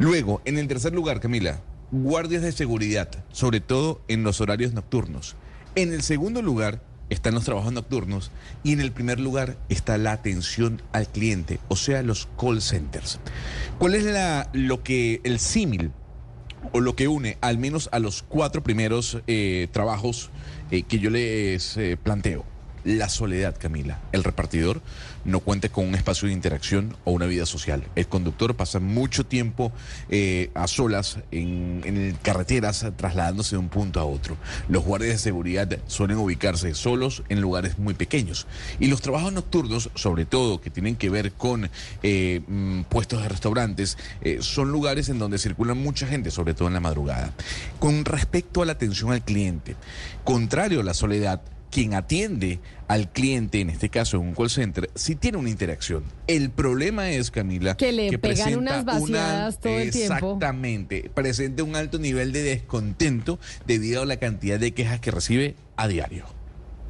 Luego, 0.00 0.42
en 0.44 0.58
el 0.58 0.66
tercer 0.66 0.92
lugar, 0.92 1.20
Camila, 1.20 1.60
guardias 1.92 2.42
de 2.42 2.50
seguridad, 2.50 3.24
sobre 3.30 3.60
todo 3.60 4.02
en 4.08 4.24
los 4.24 4.40
horarios 4.40 4.72
nocturnos. 4.72 5.36
En 5.76 5.92
el 5.92 6.02
segundo 6.02 6.42
lugar 6.42 6.82
están 7.10 7.34
los 7.34 7.44
trabajos 7.44 7.72
nocturnos 7.72 8.32
y 8.64 8.72
en 8.72 8.80
el 8.80 8.90
primer 8.90 9.20
lugar 9.20 9.56
está 9.68 9.98
la 9.98 10.12
atención 10.12 10.82
al 10.92 11.08
cliente, 11.08 11.60
o 11.68 11.76
sea, 11.76 12.02
los 12.02 12.28
call 12.40 12.60
centers. 12.60 13.20
¿Cuál 13.78 13.94
es 13.94 14.04
la, 14.04 14.48
lo 14.52 14.82
que 14.82 15.20
el 15.22 15.38
símil 15.38 15.92
o 16.72 16.80
lo 16.80 16.96
que 16.96 17.06
une 17.06 17.38
al 17.40 17.58
menos 17.58 17.88
a 17.92 18.00
los 18.00 18.22
cuatro 18.22 18.64
primeros 18.64 19.18
eh, 19.28 19.68
trabajos 19.70 20.30
eh, 20.72 20.82
que 20.82 20.98
yo 20.98 21.10
les 21.10 21.76
eh, 21.76 21.96
planteo? 21.96 22.44
La 22.82 23.08
soledad, 23.08 23.56
Camila. 23.58 24.00
El 24.10 24.24
repartidor 24.24 24.80
no 25.24 25.40
cuenta 25.40 25.68
con 25.68 25.86
un 25.86 25.94
espacio 25.94 26.28
de 26.28 26.34
interacción 26.34 26.96
o 27.04 27.12
una 27.12 27.26
vida 27.26 27.46
social. 27.46 27.84
El 27.94 28.06
conductor 28.06 28.54
pasa 28.54 28.80
mucho 28.80 29.24
tiempo 29.24 29.72
eh, 30.08 30.50
a 30.54 30.66
solas 30.66 31.18
en, 31.30 31.82
en, 31.84 32.18
carreteras 32.22 32.86
trasladándose 32.96 33.56
de 33.56 33.58
un 33.58 33.68
punto 33.68 34.00
a 34.00 34.04
otro. 34.04 34.36
Los 34.68 34.84
guardias 34.84 35.12
de 35.12 35.18
seguridad 35.18 35.78
suelen 35.86 36.18
ubicarse 36.18 36.74
solos 36.74 37.22
en 37.28 37.40
lugares 37.40 37.78
muy 37.78 37.94
pequeños. 37.94 38.46
Y 38.78 38.88
los 38.88 39.00
trabajos 39.00 39.32
nocturnos, 39.32 39.90
sobre 39.94 40.24
todo 40.24 40.60
que 40.60 40.70
tienen 40.70 40.96
que 40.96 41.10
ver 41.10 41.32
con 41.32 41.70
eh, 42.02 42.40
mm, 42.46 42.82
puestos 42.82 43.22
de 43.22 43.28
restaurantes, 43.28 43.98
eh, 44.22 44.38
son 44.40 44.70
lugares 44.70 45.08
en 45.08 45.18
donde 45.18 45.38
circula 45.38 45.74
mucha 45.74 46.06
gente, 46.06 46.30
sobre 46.30 46.54
todo 46.54 46.68
en 46.68 46.74
la 46.74 46.80
madrugada. 46.80 47.32
Con 47.78 48.04
respecto 48.04 48.62
a 48.62 48.66
la 48.66 48.72
atención 48.72 49.12
al 49.12 49.24
cliente, 49.24 49.76
contrario 50.24 50.80
a 50.80 50.84
la 50.84 50.94
soledad, 50.94 51.42
quien 51.70 51.94
atiende 51.94 52.58
al 52.88 53.10
cliente, 53.12 53.60
en 53.60 53.70
este 53.70 53.88
caso 53.88 54.16
en 54.16 54.24
un 54.24 54.34
call 54.34 54.50
center, 54.50 54.90
sí 54.94 55.14
tiene 55.14 55.38
una 55.38 55.50
interacción. 55.50 56.04
El 56.26 56.50
problema 56.50 57.10
es, 57.10 57.30
Camila, 57.30 57.76
que 57.76 57.92
le 57.92 58.18
pegan 58.18 58.56
unas 58.56 58.84
vaciadas 58.84 59.60
todo 59.60 59.78
el 59.78 59.90
tiempo. 59.90 60.14
Exactamente, 60.14 61.10
presenta 61.14 61.62
un 61.62 61.76
alto 61.76 61.98
nivel 61.98 62.32
de 62.32 62.42
descontento 62.42 63.38
debido 63.66 64.02
a 64.02 64.06
la 64.06 64.16
cantidad 64.16 64.58
de 64.58 64.72
quejas 64.72 65.00
que 65.00 65.10
recibe 65.10 65.54
a 65.76 65.88
diario. 65.88 66.24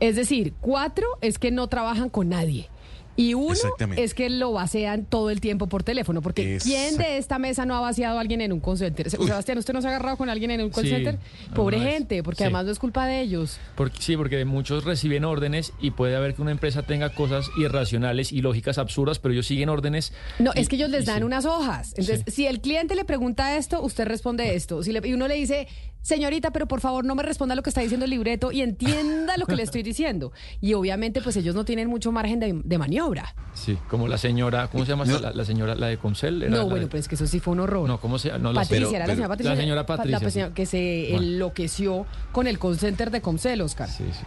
Es 0.01 0.17
decir, 0.17 0.55
cuatro 0.61 1.07
es 1.21 1.39
que 1.39 1.51
no 1.51 1.69
trabajan 1.69 2.09
con 2.09 2.31
nadie. 2.31 2.69
Y 3.17 3.35
uno 3.35 3.55
es 3.97 4.15
que 4.15 4.31
lo 4.31 4.53
vacian 4.53 5.05
todo 5.05 5.31
el 5.31 5.41
tiempo 5.41 5.67
por 5.67 5.83
teléfono, 5.83 6.23
porque 6.23 6.59
¿quién 6.63 6.97
de 6.97 7.19
esta 7.19 7.39
mesa 7.39 7.67
no 7.67 7.75
ha 7.77 7.81
vaciado 7.81 8.19
a 8.19 8.21
alguien 8.21 8.41
en 8.41 8.53
un 8.53 8.61
call 8.61 8.79
center? 8.79 9.11
Sebastián, 9.11 9.59
¿usted 9.59 9.75
no 9.75 9.83
se 9.83 9.89
ha 9.89 9.91
agarrado 9.91 10.17
con 10.17 10.31
alguien 10.31 10.51
en 10.53 10.63
un 10.63 10.71
call 10.71 10.87
center? 10.87 11.19
Pobre 11.55 11.81
gente, 11.81 12.23
porque 12.23 12.45
además 12.45 12.65
no 12.67 12.73
es 12.73 12.79
culpa 12.79 13.07
de 13.07 13.21
ellos. 13.21 13.59
Porque, 13.75 14.01
sí, 14.01 14.17
porque 14.17 14.45
muchos 14.45 14.85
reciben 14.85 15.25
órdenes 15.25 15.73
y 15.81 15.91
puede 15.91 16.17
haber 16.17 16.35
que 16.35 16.43
una 16.43 16.53
empresa 16.53 16.83
tenga 16.83 17.11
cosas 17.15 17.51
irracionales 17.59 18.33
y 18.33 18.41
lógicas 18.41 18.79
absurdas, 18.79 19.19
pero 19.19 19.33
ellos 19.35 19.47
siguen 19.47 19.69
órdenes. 19.69 20.13
No, 20.39 20.53
es 20.55 20.69
que 20.69 20.77
ellos 20.77 20.91
les 20.91 21.07
dan 21.07 21.23
unas 21.23 21.45
hojas. 21.45 21.95
Entonces, 21.97 22.25
si 22.33 22.47
el 22.47 22.61
cliente 22.61 22.95
le 22.95 23.05
pregunta 23.05 23.57
esto, 23.57 23.83
usted 23.83 24.07
responde 24.07 24.55
esto. 24.55 24.83
Si 24.83 24.93
le, 24.93 25.07
y 25.07 25.13
uno 25.13 25.29
le 25.29 25.35
dice, 25.35 25.69
señorita, 26.03 26.51
pero 26.51 26.67
por 26.67 26.81
favor 26.81 27.05
no 27.05 27.15
me 27.15 27.23
responda 27.23 27.55
lo 27.55 27.63
que 27.63 27.71
está 27.71 27.81
diciendo 27.81 28.05
el 28.05 28.11
libreto 28.11 28.53
y 28.53 28.63
entienda 28.63 29.37
lo 29.37 29.47
que 29.47 29.57
le 29.57 29.63
estoy 29.63 29.83
diciendo. 29.91 30.33
Y 30.61 30.75
obviamente, 30.75 31.21
pues 31.23 31.37
ellos 31.37 31.55
no 31.55 31.65
tienen 31.65 31.89
mucho 31.89 32.13
margen 32.13 32.41
de, 32.41 32.79
maniobra. 32.79 33.35
Sí, 33.55 33.77
como 33.89 34.09
la 34.09 34.19
señora, 34.19 34.69
¿cómo 34.69 34.85
se 34.85 34.91
llama 34.91 35.05
la, 35.05 35.45
señora, 35.45 35.75
la 35.75 35.89
de 35.89 35.99
Comcel? 35.99 36.51
no, 36.51 36.69
bueno, 36.69 36.89
pues 36.89 37.09
que 37.09 37.15
eso 37.15 37.27
sí 37.27 37.41
fue 37.41 37.53
un 37.53 37.61
horror. 37.61 37.89
No, 37.89 38.01
¿cómo 38.01 38.19
se 38.19 38.29
llama? 38.29 38.53
Patricia, 38.55 38.97
era 38.97 39.07
la 39.07 39.15
señora 39.15 39.29
Patricia. 39.29 39.55
La 39.55 39.61
señora 39.61 39.87
Patricia. 39.87 40.49
La 40.49 40.55
que 40.55 40.67
se 40.67 41.15
enloqueció 41.15 42.07
con 42.33 42.47
el 42.47 42.59
call 42.59 42.79
center 42.79 43.11
de 43.11 43.21
Comcel, 43.21 43.61
Oscar. 43.61 43.89
Sí, 43.89 44.05
sí. 44.13 44.25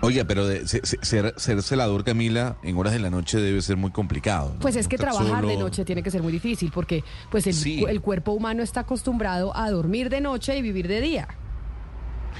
Oiga, 0.00 0.24
pero 0.24 0.46
de, 0.46 0.66
ser, 0.66 1.34
celador, 1.38 2.04
Camila, 2.04 2.56
en 2.62 2.76
horas 2.76 2.92
de 2.92 3.00
la 3.00 3.10
noche 3.10 3.38
debe 3.38 3.60
ser 3.62 3.76
muy 3.76 3.90
complicado. 3.90 4.54
Pues 4.60 4.76
es 4.76 4.86
que 4.86 4.96
trabajar 4.96 5.44
de 5.46 5.56
noche 5.56 5.84
tiene 5.84 6.02
que 6.02 6.10
ser 6.10 6.22
muy 6.22 6.32
difícil 6.32 6.70
porque 6.72 7.02
pues 7.30 7.46
el 7.46 8.00
cuerpo 8.00 8.32
humano 8.32 8.62
está 8.62 8.80
acostumbrado 8.80 9.56
a 9.56 9.70
dormir 9.70 10.08
de 10.08 10.20
noche 10.20 10.56
y 10.56 10.62
vivir 10.62 10.86
de 10.88 11.00
día. 11.00 11.28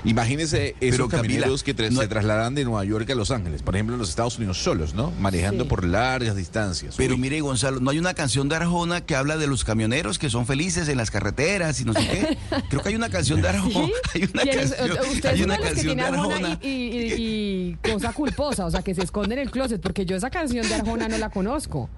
Imagínese 0.04 0.74
esos 0.80 1.08
camioneros 1.08 1.62
que 1.62 1.74
se 1.74 2.08
trasladan 2.08 2.54
de 2.54 2.64
Nueva 2.64 2.84
York 2.84 3.10
a 3.10 3.14
Los 3.14 3.30
Ángeles, 3.30 3.62
por 3.62 3.74
ejemplo, 3.74 3.94
en 3.94 4.00
los 4.00 4.08
Estados 4.08 4.38
Unidos 4.38 4.58
solos, 4.58 4.94
¿no? 4.94 5.12
Manejando 5.20 5.66
por 5.66 5.84
largas 5.84 6.36
distancias. 6.36 6.94
Pero 6.96 7.16
mire, 7.16 7.40
Gonzalo, 7.40 7.80
¿no 7.80 7.90
hay 7.90 7.98
una 7.98 8.14
canción 8.14 8.48
de 8.48 8.56
Arjona 8.56 9.00
que 9.00 9.14
habla 9.14 9.36
de 9.36 9.46
los 9.46 9.64
camioneros 9.64 10.18
que 10.18 10.30
son 10.30 10.46
felices 10.46 10.88
en 10.88 10.96
las 10.96 11.10
carreteras 11.10 11.80
y 11.80 11.84
no 11.84 11.92
sé 11.92 12.00
qué? 12.00 12.38
Creo 12.68 12.82
que 12.82 12.90
hay 12.90 12.96
una 12.96 13.08
canción 13.08 13.40
de 13.40 13.48
Arjona. 13.48 13.88
Hay 14.14 14.28
una 14.32 14.44
canción, 14.44 14.90
usted 15.12 15.28
hay 15.28 15.42
una 15.42 15.58
canción 15.58 15.96
de 15.96 16.02
Arjona. 16.02 16.58
Y, 16.62 16.68
y, 16.68 17.78
cosa 17.82 18.12
culposa, 18.12 18.66
o 18.66 18.70
sea, 18.70 18.82
que 18.82 18.94
se 18.94 19.02
esconde 19.02 19.34
en 19.34 19.40
el 19.40 19.50
closet, 19.50 19.80
porque 19.80 20.06
yo 20.06 20.16
esa 20.16 20.30
canción 20.30 20.66
de 20.68 20.74
Arjona 20.74 21.08
no 21.08 21.18
la 21.18 21.30
conozco. 21.30 21.90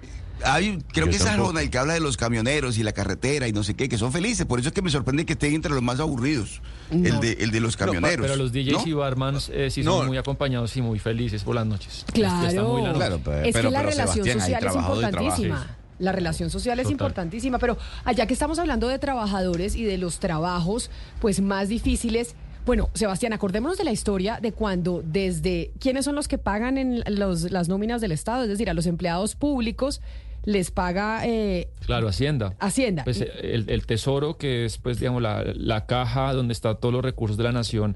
Hay, 0.45 0.79
creo 0.93 1.05
Yo 1.05 1.11
que 1.11 1.17
es. 1.17 1.25
Arjona 1.25 1.61
el 1.61 1.69
que 1.69 1.77
habla 1.77 1.93
de 1.93 1.99
los 1.99 2.17
camioneros 2.17 2.77
y 2.77 2.83
la 2.83 2.91
carretera 2.91 3.47
y 3.47 3.53
no 3.53 3.63
sé 3.63 3.73
qué, 3.75 3.87
que 3.89 3.97
son 3.97 4.11
felices. 4.11 4.45
Por 4.45 4.59
eso 4.59 4.69
es 4.69 4.73
que 4.73 4.81
me 4.81 4.89
sorprende 4.89 5.25
que 5.25 5.33
estén 5.33 5.53
entre 5.53 5.71
los 5.71 5.81
más 5.81 5.99
aburridos. 5.99 6.61
El, 6.91 7.19
de, 7.21 7.33
el 7.39 7.51
de 7.51 7.59
los 7.61 7.77
camioneros. 7.77 8.25
Pero 8.25 8.35
los 8.35 8.51
DJs 8.51 8.73
¿no? 8.73 8.83
y 8.87 8.93
barmans 8.93 9.49
eh, 9.53 9.69
sí 9.71 9.81
No. 9.83 9.99
son 9.99 10.07
muy 10.07 10.17
acompañados 10.17 10.75
y 10.75 10.81
muy 10.81 10.99
felices 10.99 11.43
por 11.43 11.55
las 11.55 11.65
noches. 11.65 12.05
Claro. 12.13 12.47
Está 12.47 12.63
muy 12.63 12.81
la 12.81 12.87
noche. 12.89 12.97
Claro, 12.99 13.21
pero- 13.23 13.37
es 13.45 13.55
que 13.55 13.63
la 13.63 13.69
pero, 13.79 13.89
relación 13.91 14.25
social 14.25 14.63
es 14.67 14.75
importantísima. 14.75 15.77
La 15.99 16.11
relación 16.11 16.49
social 16.49 16.79
es 16.79 16.83
Total. 16.85 16.91
importantísima, 16.93 17.59
pero 17.59 17.77
allá 18.05 18.25
que 18.25 18.33
estamos 18.33 18.57
hablando 18.57 18.87
de 18.87 18.97
trabajadores 18.97 19.75
y 19.75 19.83
de 19.83 19.99
los 19.99 20.19
trabajos 20.19 20.89
pues 21.19 21.41
más 21.41 21.69
difíciles, 21.69 22.33
bueno, 22.65 22.89
Sebastián, 22.95 23.33
acordémonos 23.33 23.77
de 23.77 23.83
la 23.83 23.91
historia 23.91 24.39
de 24.41 24.51
cuando 24.51 25.03
desde 25.05 25.71
quiénes 25.79 26.05
son 26.05 26.15
los 26.15 26.27
que 26.27 26.39
pagan 26.39 26.77
en 26.79 27.03
los, 27.07 27.51
las 27.51 27.69
nóminas 27.69 28.01
del 28.01 28.11
Estado, 28.11 28.43
es 28.43 28.49
decir, 28.49 28.67
a 28.69 28.73
los 28.73 28.87
empleados 28.87 29.35
públicos 29.35 30.01
les 30.43 30.71
paga 30.71 31.25
eh, 31.27 31.69
Claro, 31.85 32.07
Hacienda. 32.07 32.55
Hacienda. 32.59 33.03
Pues, 33.03 33.21
eh, 33.21 33.29
el, 33.43 33.69
el 33.69 33.85
tesoro, 33.85 34.37
que 34.37 34.65
es, 34.65 34.77
pues, 34.77 34.99
digamos, 34.99 35.21
la, 35.21 35.43
la 35.55 35.85
caja 35.85 36.33
donde 36.33 36.53
están 36.53 36.77
todos 36.79 36.93
los 36.93 37.03
recursos 37.03 37.37
de 37.37 37.43
la 37.43 37.51
nación, 37.51 37.95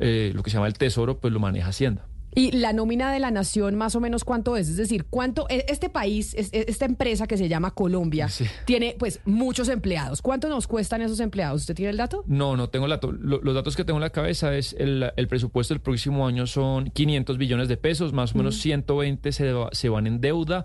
eh, 0.00 0.32
lo 0.34 0.42
que 0.42 0.50
se 0.50 0.54
llama 0.56 0.66
el 0.66 0.74
tesoro, 0.74 1.18
pues 1.20 1.32
lo 1.32 1.40
maneja 1.40 1.68
Hacienda. 1.68 2.06
Y 2.36 2.50
la 2.50 2.72
nómina 2.72 3.12
de 3.12 3.20
la 3.20 3.30
nación, 3.30 3.76
más 3.76 3.94
o 3.94 4.00
menos, 4.00 4.24
¿cuánto 4.24 4.56
es? 4.56 4.68
Es 4.68 4.76
decir, 4.76 5.04
¿cuánto 5.08 5.46
e- 5.48 5.66
este 5.68 5.88
país, 5.88 6.34
e- 6.34 6.64
esta 6.66 6.84
empresa 6.84 7.28
que 7.28 7.36
se 7.36 7.48
llama 7.48 7.70
Colombia, 7.70 8.28
Sí. 8.28 8.44
tiene 8.64 8.96
pues 8.98 9.20
muchos 9.24 9.68
empleados? 9.68 10.20
¿Cuánto 10.20 10.48
nos 10.48 10.66
cuestan 10.66 11.00
esos 11.00 11.20
empleados? 11.20 11.60
¿Usted 11.60 11.76
tiene 11.76 11.90
el 11.92 11.96
dato? 11.96 12.24
No, 12.26 12.56
no 12.56 12.68
tengo 12.70 12.88
la 12.88 12.98
to- 12.98 13.12
lo- 13.12 13.40
los 13.40 13.54
datos 13.54 13.76
que 13.76 13.84
tengo 13.84 13.98
en 13.98 14.02
la 14.02 14.10
cabeza 14.10 14.52
es 14.56 14.74
el, 14.80 15.12
el 15.16 15.28
presupuesto 15.28 15.74
del 15.74 15.80
próximo 15.80 16.26
año 16.26 16.48
son 16.48 16.90
500 16.90 17.38
billones 17.38 17.68
de 17.68 17.76
pesos, 17.76 18.12
más 18.12 18.34
o 18.34 18.38
menos 18.38 18.56
120 18.56 19.30
se, 19.30 19.52
se 19.70 19.88
van 19.88 20.08
en 20.08 20.20
deuda, 20.20 20.64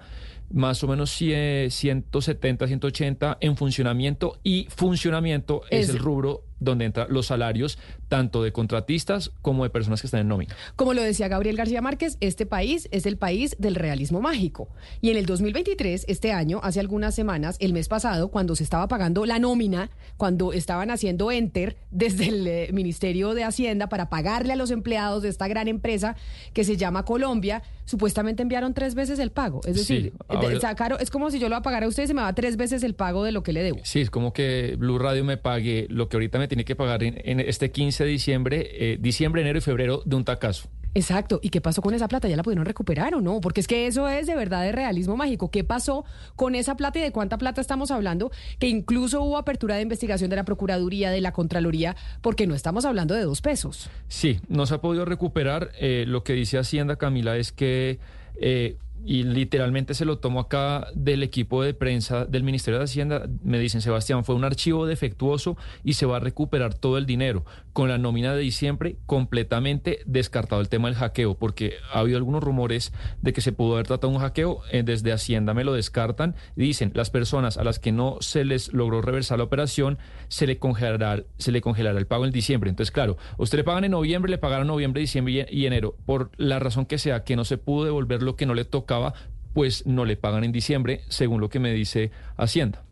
más 0.52 0.84
o 0.84 0.88
menos 0.88 1.12
cie- 1.12 1.70
170, 1.70 2.68
180 2.68 3.38
en 3.42 3.56
funcionamiento 3.58 4.40
y 4.44 4.68
funcionamiento 4.70 5.62
es, 5.70 5.90
Es- 5.90 5.96
el 5.96 6.00
rubro 6.00 6.44
donde 6.60 6.86
entran 6.86 7.08
los 7.10 7.28
salarios 7.28 7.78
tanto 8.10 8.44
de 8.44 8.52
contratistas 8.52 9.32
como 9.42 9.64
de 9.64 9.70
personas 9.70 10.02
que 10.02 10.08
están 10.08 10.20
en 10.22 10.28
nómina. 10.28 10.56
Como 10.76 10.94
lo 10.94 11.02
decía 11.02 11.28
Gabriel 11.28 11.56
García 11.56 11.82
Márquez, 11.82 12.18
este 12.20 12.46
país 12.46 12.88
es 12.92 13.06
el 13.06 13.18
país 13.18 13.56
del 13.60 13.76
realismo 13.76 14.20
mágico. 14.20 14.68
Y 15.00 15.12
en 15.12 15.18
el 15.18 15.26
2023, 15.26 16.06
este 16.08 16.32
año, 16.34 16.60
hace 16.64 16.80
algunas 16.80 17.16
semanas, 17.16 17.56
el 17.60 17.72
mes 17.74 17.88
pasado, 17.88 18.30
cuando 18.30 18.56
se 18.56 18.64
estaba 18.64 18.88
pagando 18.88 19.26
la 19.26 19.40
nómina, 19.40 19.90
cuando 20.18 20.52
estaban 20.54 20.92
haciendo 20.92 21.32
enter 21.32 21.78
desde 21.92 22.28
el 22.28 22.48
eh, 22.48 22.70
Ministerio 22.74 23.34
de 23.34 23.44
Hacienda 23.44 23.88
para 23.90 24.10
pagarle 24.10 24.54
a 24.54 24.56
los 24.56 24.72
empleados 24.72 25.24
de 25.24 25.30
esta 25.30 25.48
gran 25.48 25.68
empresa 25.68 26.16
que 26.54 26.64
se 26.64 26.76
llama 26.78 27.06
Colombia, 27.06 27.62
supuestamente 27.86 28.42
enviaron 28.44 28.74
tres 28.74 28.96
veces 28.96 29.20
el 29.20 29.32
pago. 29.32 29.62
Es 29.66 29.76
decir, 29.76 30.12
de- 30.12 30.12
ahora- 30.28 30.60
sacaron- 30.60 31.00
es 31.02 31.10
como 31.10 31.32
si 31.32 31.40
yo 31.40 31.48
lo 31.50 31.60
voy 31.62 31.74
a 31.74 31.88
usted 31.88 32.04
y 32.04 32.08
se 32.08 32.14
me 32.14 32.22
va 32.22 32.34
tres 32.34 32.58
veces 32.58 32.84
el 32.84 32.96
pago 32.96 33.24
de 33.24 33.32
lo 33.32 33.44
que 33.44 33.54
le 33.54 33.62
debo. 33.64 33.80
Sí, 33.84 34.02
es 34.02 34.10
como 34.10 34.34
que 34.34 34.76
Blue 34.78 34.98
Radio 35.00 35.24
me 35.24 35.38
pague 35.38 35.88
lo 35.90 36.10
que 36.10 36.18
ahorita 36.18 36.40
me 36.40 36.48
tiene 36.48 36.66
que 36.66 36.76
pagar 36.76 37.04
en, 37.04 37.20
en 37.24 37.40
este 37.40 37.72
15 37.72 37.99
de 38.04 38.12
diciembre, 38.12 38.70
eh, 38.72 38.98
diciembre, 39.00 39.42
enero 39.42 39.60
y 39.60 39.62
febrero 39.62 40.02
de 40.06 40.16
un 40.16 40.26
tacazo. 40.26 40.70
Exacto. 40.96 41.40
¿Y 41.44 41.50
qué 41.50 41.62
pasó 41.62 41.82
con 41.82 41.94
esa 41.94 42.08
plata? 42.08 42.28
¿Ya 42.28 42.36
la 42.36 42.44
pudieron 42.44 42.66
recuperar 42.66 43.14
o 43.14 43.22
no? 43.22 43.42
Porque 43.42 43.62
es 43.62 43.68
que 43.68 43.88
eso 43.88 44.08
es 44.08 44.28
de 44.28 44.36
verdad 44.36 44.64
de 44.64 44.72
realismo 44.72 45.16
mágico. 45.16 45.52
¿Qué 45.52 45.64
pasó 45.64 46.04
con 46.36 46.56
esa 46.56 46.76
plata 46.76 47.00
y 47.00 47.02
de 47.02 47.12
cuánta 47.12 47.38
plata 47.38 47.62
estamos 47.62 47.92
hablando? 47.92 48.32
Que 48.58 48.68
incluso 48.68 49.22
hubo 49.22 49.38
apertura 49.38 49.76
de 49.76 49.84
investigación 49.84 50.30
de 50.30 50.36
la 50.36 50.46
Procuraduría, 50.46 51.12
de 51.12 51.22
la 51.22 51.32
Contraloría, 51.32 51.96
porque 52.22 52.48
no 52.48 52.56
estamos 52.56 52.86
hablando 52.86 53.14
de 53.14 53.22
dos 53.22 53.42
pesos. 53.42 53.90
Sí, 54.08 54.40
no 54.48 54.66
se 54.66 54.76
ha 54.76 54.82
podido 54.82 55.06
recuperar. 55.06 55.72
Eh, 55.80 56.06
lo 56.08 56.24
que 56.24 56.34
dice 56.34 56.58
Hacienda, 56.58 56.96
Camila, 56.96 57.38
es 57.38 57.52
que, 57.52 58.00
eh, 58.42 58.78
y 59.06 59.24
literalmente 59.24 59.94
se 59.94 60.06
lo 60.06 60.18
tomo 60.18 60.40
acá 60.40 60.88
del 60.94 61.24
equipo 61.24 61.64
de 61.64 61.74
prensa 61.74 62.26
del 62.26 62.44
Ministerio 62.44 62.80
de 62.80 62.86
Hacienda, 62.86 63.30
me 63.44 63.60
dicen, 63.60 63.82
Sebastián, 63.82 64.26
fue 64.26 64.36
un 64.36 64.44
archivo 64.44 64.86
defectuoso 64.86 65.56
y 65.84 65.94
se 65.94 66.06
va 66.06 66.18
a 66.18 66.20
recuperar 66.20 66.74
todo 66.74 66.98
el 66.98 67.06
dinero. 67.06 67.46
Con 67.80 67.88
la 67.88 67.98
nómina 67.98 68.36
de 68.36 68.42
diciembre, 68.42 68.98
completamente 69.06 70.00
descartado 70.06 70.60
el 70.60 70.68
tema 70.68 70.90
del 70.90 70.98
hackeo, 70.98 71.36
porque 71.36 71.76
ha 71.94 72.00
habido 72.00 72.18
algunos 72.18 72.44
rumores 72.44 72.92
de 73.22 73.32
que 73.32 73.40
se 73.40 73.54
pudo 73.54 73.76
haber 73.76 73.88
tratado 73.88 74.12
un 74.12 74.20
hackeo. 74.20 74.64
eh, 74.70 74.84
desde 74.84 75.14
Hacienda 75.14 75.54
me 75.54 75.64
lo 75.64 75.72
descartan 75.72 76.36
dicen, 76.58 76.92
las 76.94 77.10
personas 77.10 77.58
a 77.58 77.64
las 77.64 77.80
que 77.80 77.94
no 77.94 78.18
se 78.20 78.44
les 78.44 78.74
logró 78.74 79.02
reversar 79.02 79.38
la 79.38 79.46
operación, 79.46 79.98
se 80.28 80.46
le 80.46 80.58
congelará, 80.60 81.24
se 81.38 81.54
le 81.54 81.62
congelará 81.62 81.98
el 81.98 82.06
pago 82.06 82.26
en 82.26 82.32
diciembre. 82.32 82.70
Entonces, 82.70 82.92
claro, 82.92 83.16
usted 83.38 83.60
le 83.60 83.64
pagan 83.64 83.86
en 83.86 83.92
noviembre, 83.92 84.30
le 84.30 84.40
pagaron 84.40 84.68
noviembre, 84.68 85.00
diciembre 85.00 85.48
y 85.50 85.66
enero. 85.66 85.96
Por 86.06 86.32
la 86.36 86.60
razón 86.60 86.86
que 86.86 86.98
sea, 86.98 87.24
que 87.24 87.38
no 87.38 87.46
se 87.46 87.58
pudo 87.58 87.86
devolver 87.86 88.24
lo 88.24 88.36
que 88.36 88.46
no 88.46 88.56
le 88.56 88.66
tocaba, 88.66 89.14
pues 89.54 89.86
no 89.86 90.04
le 90.04 90.18
pagan 90.18 90.44
en 90.44 90.52
diciembre, 90.52 91.00
según 91.08 91.40
lo 91.40 91.48
que 91.48 91.60
me 91.60 91.72
dice 91.72 92.12
Hacienda. 92.36 92.89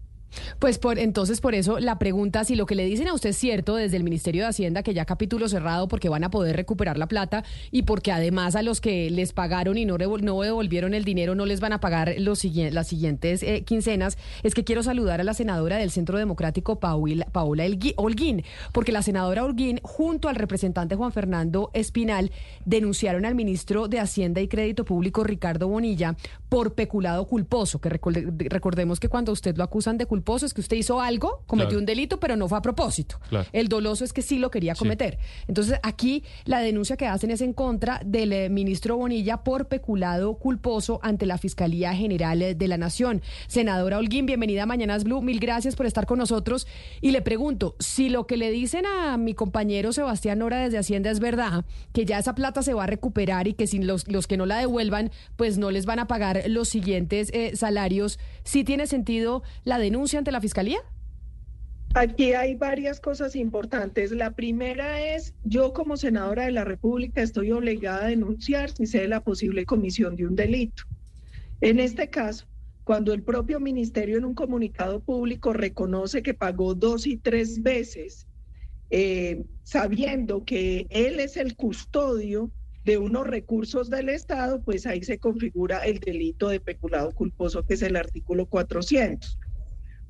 Pues 0.60 0.78
por 0.78 1.00
entonces 1.00 1.42
por 1.42 1.56
eso 1.56 1.80
la 1.80 1.98
pregunta 2.00 2.44
si 2.44 2.56
lo 2.56 2.66
que 2.66 2.76
le 2.76 2.86
dicen 2.86 3.08
a 3.08 3.14
usted 3.14 3.30
es 3.30 3.38
cierto 3.38 3.76
desde 3.76 3.98
el 3.98 4.04
Ministerio 4.04 4.44
de 4.44 4.50
Hacienda 4.50 4.84
que 4.84 4.94
ya 4.94 5.06
capítulo 5.06 5.48
cerrado 5.48 5.88
porque 5.88 6.10
van 6.10 6.24
a 6.24 6.30
poder 6.30 6.56
recuperar 6.56 6.98
la 6.98 7.08
plata 7.08 7.44
y 7.72 7.84
porque 7.84 8.12
además 8.12 8.56
a 8.56 8.62
los 8.62 8.82
que 8.82 9.10
les 9.10 9.32
pagaron 9.34 9.78
y 9.78 9.86
no, 9.86 9.98
no 9.98 10.42
devolvieron 10.42 10.94
el 10.94 11.06
dinero 11.06 11.34
no 11.34 11.46
les 11.46 11.60
van 11.60 11.74
a 11.74 11.80
pagar 11.80 12.14
los 12.20 12.44
las 12.44 12.88
siguientes 12.88 13.42
eh, 13.42 13.64
quincenas 13.64 14.18
es 14.44 14.54
que 14.54 14.64
quiero 14.64 14.84
saludar 14.84 15.22
a 15.22 15.24
la 15.24 15.34
senadora 15.34 15.78
del 15.78 15.92
Centro 15.92 16.18
Democrático 16.18 16.80
Paola 16.80 17.26
Elgui- 17.34 17.94
Holguín 17.96 18.44
porque 18.74 18.92
la 18.92 19.02
senadora 19.04 19.44
Holguín 19.46 19.80
junto 19.82 20.28
al 20.30 20.36
representante 20.36 20.96
Juan 20.96 21.14
Fernando 21.14 21.72
Espinal 21.74 22.32
denunciaron 22.66 23.26
al 23.26 23.34
ministro 23.34 23.88
de 23.88 24.00
Hacienda 24.02 24.42
y 24.42 24.48
Crédito 24.50 24.84
Público 24.86 25.24
Ricardo 25.24 25.68
Bonilla 25.68 26.16
por 26.50 26.74
peculado 26.76 27.26
culposo 27.28 27.80
que 27.80 27.90
recorde- 27.90 28.50
recordemos 28.50 29.00
que 29.00 29.10
cuando 29.10 29.32
usted 29.32 29.56
lo 29.58 29.64
acusan 29.64 29.98
de 29.98 30.06
culposo 30.06 30.17
es 30.46 30.54
que 30.54 30.62
usted 30.62 30.78
hizo 30.78 31.02
algo, 31.02 31.44
cometió 31.48 31.68
Claro. 31.70 31.80
un 31.80 31.86
delito, 31.86 32.20
pero 32.20 32.36
no 32.36 32.48
fue 32.48 32.58
a 32.58 32.62
propósito. 32.62 33.20
Claro. 33.30 33.48
El 33.52 33.68
doloso 33.68 34.04
es 34.06 34.14
que 34.14 34.22
sí 34.22 34.38
lo 34.40 34.52
quería 34.52 34.76
cometer. 34.76 35.18
Entonces, 35.48 35.80
aquí 35.84 36.24
la 36.46 36.60
denuncia 36.60 36.96
que 36.98 37.06
hacen 37.08 37.32
es 37.32 37.42
en 37.42 37.54
contra 37.54 38.00
del 38.06 38.32
eh, 38.34 38.50
ministro 38.50 38.96
Bonilla 38.98 39.38
por 39.44 39.68
peculado 39.68 40.36
culposo 40.36 41.00
ante 41.04 41.26
la 41.26 41.38
Fiscalía 41.38 41.94
General 41.94 42.42
eh, 42.42 42.56
de 42.56 42.68
la 42.68 42.78
Nación. 42.78 43.22
Senadora 43.48 43.98
Holguín, 43.98 44.26
bienvenida 44.26 44.64
a 44.64 44.66
Mañanas 44.66 45.04
Blue. 45.04 45.22
Mil 45.22 45.40
gracias 45.40 45.76
por 45.76 45.86
estar 45.86 46.06
con 46.06 46.20
nosotros. 46.20 46.68
Y 47.02 47.12
le 47.12 47.22
pregunto, 47.22 47.76
si 47.80 48.10
lo 48.10 48.28
que 48.28 48.38
le 48.38 48.52
dicen 48.52 48.86
a 48.86 49.18
mi 49.18 49.34
compañero 49.34 49.92
Sebastián 49.94 50.40
Nora 50.40 50.60
desde 50.60 50.78
Hacienda 50.78 51.12
es 51.12 51.20
verdad, 51.20 51.66
que 51.94 52.06
ya 52.06 52.20
esa 52.20 52.36
plata 52.36 52.62
se 52.62 52.74
va 52.74 52.84
a 52.84 52.88
recuperar 52.88 53.48
y 53.48 53.54
que 53.54 53.68
sin 53.68 53.88
los, 53.88 54.08
los 54.08 54.28
que 54.28 54.38
no 54.38 54.46
la 54.46 54.58
devuelvan, 54.58 55.12
pues 55.36 55.58
no 55.58 55.72
les 55.72 55.86
van 55.86 56.00
a 56.00 56.08
pagar 56.08 56.44
los 56.48 56.70
siguientes 56.70 57.30
eh, 57.34 57.56
salarios, 57.56 58.20
¿sí 58.44 58.64
tiene 58.64 58.88
sentido 58.88 59.44
la 59.64 59.80
denuncia 59.80 60.07
ante 60.16 60.32
la 60.32 60.40
Fiscalía? 60.40 60.80
Aquí 61.94 62.34
hay 62.34 62.56
varias 62.56 63.00
cosas 63.00 63.36
importantes. 63.36 64.12
La 64.12 64.32
primera 64.32 65.02
es, 65.02 65.34
yo 65.44 65.74
como 65.74 65.98
senadora 65.98 66.46
de 66.46 66.52
la 66.52 66.64
República 66.64 67.22
estoy 67.22 67.52
obligada 67.52 68.06
a 68.06 68.10
denunciar 68.10 68.70
si 68.70 68.86
se 68.86 69.02
da 69.02 69.08
la 69.08 69.24
posible 69.24 69.66
comisión 69.66 70.16
de 70.16 70.28
un 70.28 70.36
delito. 70.36 70.84
En 71.60 71.80
este 71.80 72.10
caso, 72.10 72.46
cuando 72.84 73.14
el 73.14 73.24
propio 73.24 73.60
ministerio 73.60 74.18
en 74.18 74.26
un 74.26 74.36
comunicado 74.36 75.00
público 75.00 75.54
reconoce 75.54 76.22
que 76.22 76.34
pagó 76.34 76.76
dos 76.76 77.08
y 77.08 77.18
tres 77.18 77.64
veces, 77.64 78.28
eh, 78.92 79.44
sabiendo 79.64 80.46
que 80.46 80.88
él 80.90 81.20
es 81.20 81.36
el 81.36 81.56
custodio 81.56 82.52
de 82.86 82.98
unos 82.98 83.28
recursos 83.28 83.90
del 83.90 84.08
Estado, 84.08 84.62
pues 84.62 84.86
ahí 84.86 85.04
se 85.04 85.20
configura 85.20 85.80
el 85.80 86.00
delito 86.00 86.48
de 86.48 86.62
peculado 86.62 87.12
culposo, 87.12 87.66
que 87.66 87.74
es 87.74 87.82
el 87.82 87.98
artículo 87.98 88.46
400. 88.46 89.38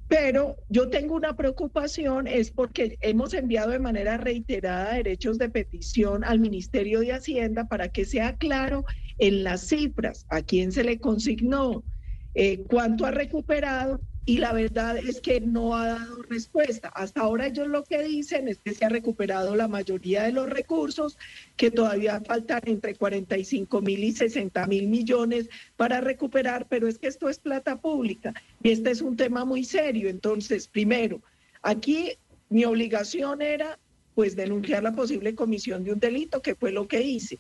Pero 0.08 0.58
yo 0.70 0.90
tengo 0.90 1.16
una 1.16 1.36
preocupación, 1.36 2.28
es 2.28 2.52
porque 2.52 2.98
hemos 3.02 3.34
enviado 3.34 3.72
de 3.72 3.80
manera 3.80 4.18
reiterada 4.18 4.94
derechos 4.94 5.38
de 5.38 5.50
petición 5.50 6.24
al 6.24 6.40
Ministerio 6.40 7.02
de 7.02 7.12
Hacienda 7.12 7.66
para 7.66 7.90
que 7.90 8.06
sea 8.06 8.38
claro 8.38 8.86
en 9.18 9.44
las 9.44 9.68
cifras 9.68 10.26
a 10.30 10.42
quién 10.42 10.72
se 10.72 10.86
le 10.86 11.00
consignó, 11.00 11.84
eh, 12.34 12.64
cuánto 12.70 13.06
ha 13.06 13.12
recuperado 13.12 14.02
y 14.28 14.40
la 14.40 14.52
verdad 14.52 14.98
es 14.98 15.22
que 15.22 15.40
no 15.40 15.74
ha 15.74 15.88
dado 15.88 16.22
respuesta. 16.24 16.90
Hasta 16.90 17.22
ahora 17.22 17.48
ellos 17.48 17.70
lo 17.70 17.86
que 17.86 18.04
dicen 18.04 18.50
es 18.50 18.60
que 18.60 18.74
se 18.74 18.84
ha 18.84 18.90
recuperado 18.90 19.56
la 19.56 19.70
mayoría 19.70 20.24
de 20.24 20.34
los 20.34 20.50
recursos, 20.50 21.18
que 21.56 21.72
todavía 21.72 22.20
faltan 22.20 22.60
entre 22.66 22.94
45 22.94 23.82
mil 23.82 24.04
y 24.04 24.12
60 24.12 24.68
mil 24.68 24.90
millones 24.90 25.50
para 25.78 26.02
recuperar, 26.02 26.68
pero 26.68 26.90
es 26.90 26.98
que 26.98 27.08
esto 27.08 27.30
es 27.30 27.40
plata 27.40 27.80
pública 27.80 28.34
y 28.62 28.72
este 28.72 28.92
es 28.92 29.02
un 29.02 29.16
tema 29.16 29.46
muy 29.46 29.64
serio. 29.64 30.10
Entonces, 30.10 30.68
primero, 30.68 31.22
aquí 31.62 32.12
mi 32.50 32.66
obligación 32.66 33.42
era 33.42 33.80
pues 34.18 34.36
denunciar 34.36 34.82
la 34.82 34.94
posible 34.94 35.36
comisión 35.36 35.84
de 35.84 35.94
un 35.94 36.00
delito, 36.00 36.42
que 36.42 36.56
fue 36.56 36.72
lo 36.72 36.88
que 36.88 37.04
hice. 37.04 37.38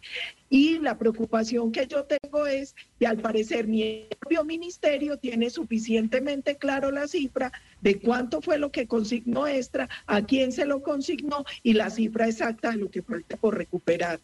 Y 0.47 0.77
la 0.77 0.95
preocupación 0.95 1.71
que 1.71 1.87
yo 1.87 2.05
tengo 2.05 2.45
es 2.45 2.75
que 2.99 3.07
al 3.07 3.17
parecer 3.17 3.65
mi 3.65 4.05
propio 4.19 4.43
ministerio 4.43 5.17
tiene 5.17 5.49
suficientemente 5.49 6.57
claro 6.57 6.91
la 6.91 7.07
cifra 7.07 7.51
de 7.81 7.97
cuánto 7.99 8.43
fue 8.43 8.59
lo 8.59 8.71
que 8.71 8.85
consignó 8.85 9.47
extra, 9.47 9.89
a 10.05 10.21
quién 10.21 10.51
se 10.51 10.67
lo 10.67 10.83
consignó 10.83 11.45
y 11.63 11.73
la 11.73 11.89
cifra 11.89 12.27
exacta 12.27 12.69
de 12.69 12.77
lo 12.77 12.91
que 12.91 13.01
falta 13.01 13.37
por 13.37 13.57
recuperar. 13.57 14.19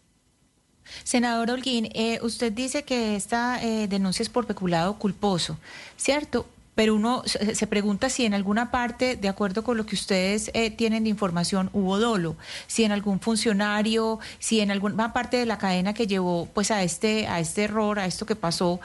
Senador 1.03 1.49
Holguín, 1.49 1.89
eh, 1.95 2.19
usted 2.21 2.51
dice 2.53 2.84
que 2.84 3.15
esta 3.15 3.63
eh, 3.63 3.88
denuncia 3.88 4.21
es 4.21 4.30
por 4.30 4.45
peculado 4.45 4.99
culposo, 4.99 5.57
¿cierto? 5.97 6.45
Pero 6.75 6.95
uno 6.95 7.23
se 7.25 7.67
pregunta 7.67 8.09
si 8.09 8.25
en 8.25 8.33
alguna 8.33 8.71
parte, 8.71 9.15
de 9.15 9.27
acuerdo 9.29 9.63
con 9.63 9.77
lo 9.77 9.85
que 9.85 9.95
ustedes 9.95 10.49
eh, 10.53 10.71
tienen 10.71 11.03
de 11.03 11.09
información, 11.09 11.69
hubo 11.73 11.99
dolo, 11.99 12.35
si 12.67 12.83
en 12.83 12.91
algún 12.91 13.19
funcionario, 13.19 14.19
si 14.39 14.59
en 14.59 14.71
alguna 14.71 15.13
parte 15.13 15.37
de 15.37 15.45
la 15.45 15.57
cadena 15.57 15.93
que 15.93 16.07
llevó 16.07 16.47
pues 16.53 16.71
a 16.71 16.83
este, 16.83 17.27
a 17.27 17.39
este 17.39 17.63
error, 17.63 17.99
a 17.99 18.05
esto 18.05 18.25
que 18.25 18.35
pasó, 18.35 18.79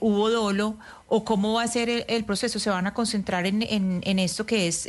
hubo 0.00 0.30
dolo, 0.30 0.76
o 1.08 1.24
cómo 1.24 1.54
va 1.54 1.64
a 1.64 1.68
ser 1.68 2.04
el, 2.08 2.24
proceso, 2.24 2.58
se 2.58 2.70
van 2.70 2.86
a 2.86 2.94
concentrar 2.94 3.46
en, 3.46 3.62
en, 3.68 4.18
esto 4.18 4.46
que 4.46 4.68
es 4.68 4.88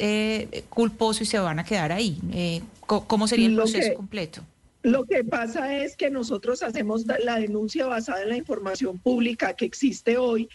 culposo 0.69 1.23
y 1.23 1.25
se 1.25 1.39
van 1.39 1.59
a 1.59 1.63
quedar 1.63 1.91
ahí. 1.91 2.61
¿Cómo 2.85 3.27
sería 3.27 3.47
el 3.47 3.55
proceso 3.55 3.93
completo? 3.95 4.41
Lo 4.83 5.05
que 5.05 5.23
pasa 5.23 5.77
es 5.77 5.95
que 5.95 6.09
nosotros 6.09 6.63
hacemos 6.63 7.05
la 7.05 7.37
denuncia 7.39 7.85
basada 7.85 8.23
en 8.23 8.29
la 8.29 8.37
información 8.37 8.97
pública 8.97 9.53
que 9.53 9.65
existe 9.65 10.17
hoy, 10.17 10.49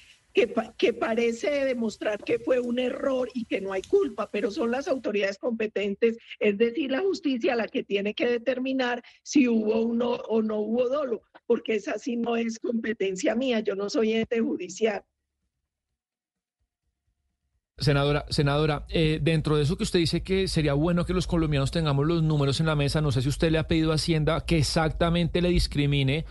que, 0.76 0.92
parece 0.92 1.64
demostrar 1.64 2.22
que 2.22 2.38
fue 2.38 2.60
un 2.60 2.78
error 2.78 3.28
y 3.32 3.46
que 3.46 3.60
no 3.60 3.72
hay 3.72 3.82
culpa, 3.82 4.30
pero 4.30 4.50
son 4.50 4.70
las 4.70 4.86
autoridades 4.86 5.38
competentes, 5.38 6.18
es 6.38 6.58
decir, 6.58 6.90
la 6.90 7.00
justicia 7.00 7.56
la 7.56 7.68
que 7.68 7.84
tiene 7.84 8.12
que 8.14 8.26
determinar 8.26 9.02
si 9.22 9.48
hubo 9.48 9.80
uno 9.80 10.10
o 10.10 10.42
no 10.42 10.60
hubo 10.60 10.88
dolo, 10.88 11.22
porque 11.46 11.76
esa 11.76 11.98
sí 11.98 12.16
no 12.16 12.36
es 12.36 12.58
competencia 12.58 13.34
mía, 13.34 13.60
yo 13.60 13.74
no 13.74 13.88
soy 13.88 14.12
ente 14.12 14.40
judicial. 14.40 15.02
Senadora, 17.78 18.24
senadora, 18.30 18.86
eh, 18.88 19.18
dentro 19.20 19.56
de 19.56 19.62
eso 19.62 19.76
que 19.76 19.82
usted 19.82 19.98
dice 19.98 20.22
que 20.22 20.48
sería 20.48 20.72
bueno 20.72 21.04
que 21.04 21.12
los 21.12 21.26
colombianos 21.26 21.70
tengamos 21.70 22.06
los 22.06 22.22
números 22.22 22.60
en 22.60 22.66
la 22.66 22.74
mesa, 22.74 23.02
no 23.02 23.12
sé 23.12 23.20
si 23.20 23.28
usted 23.28 23.50
le 23.50 23.58
ha 23.58 23.68
pedido 23.68 23.92
a 23.92 23.96
Hacienda 23.96 24.44
que 24.46 24.56
exactamente 24.56 25.42
le 25.42 25.50
discrimine 25.50 26.24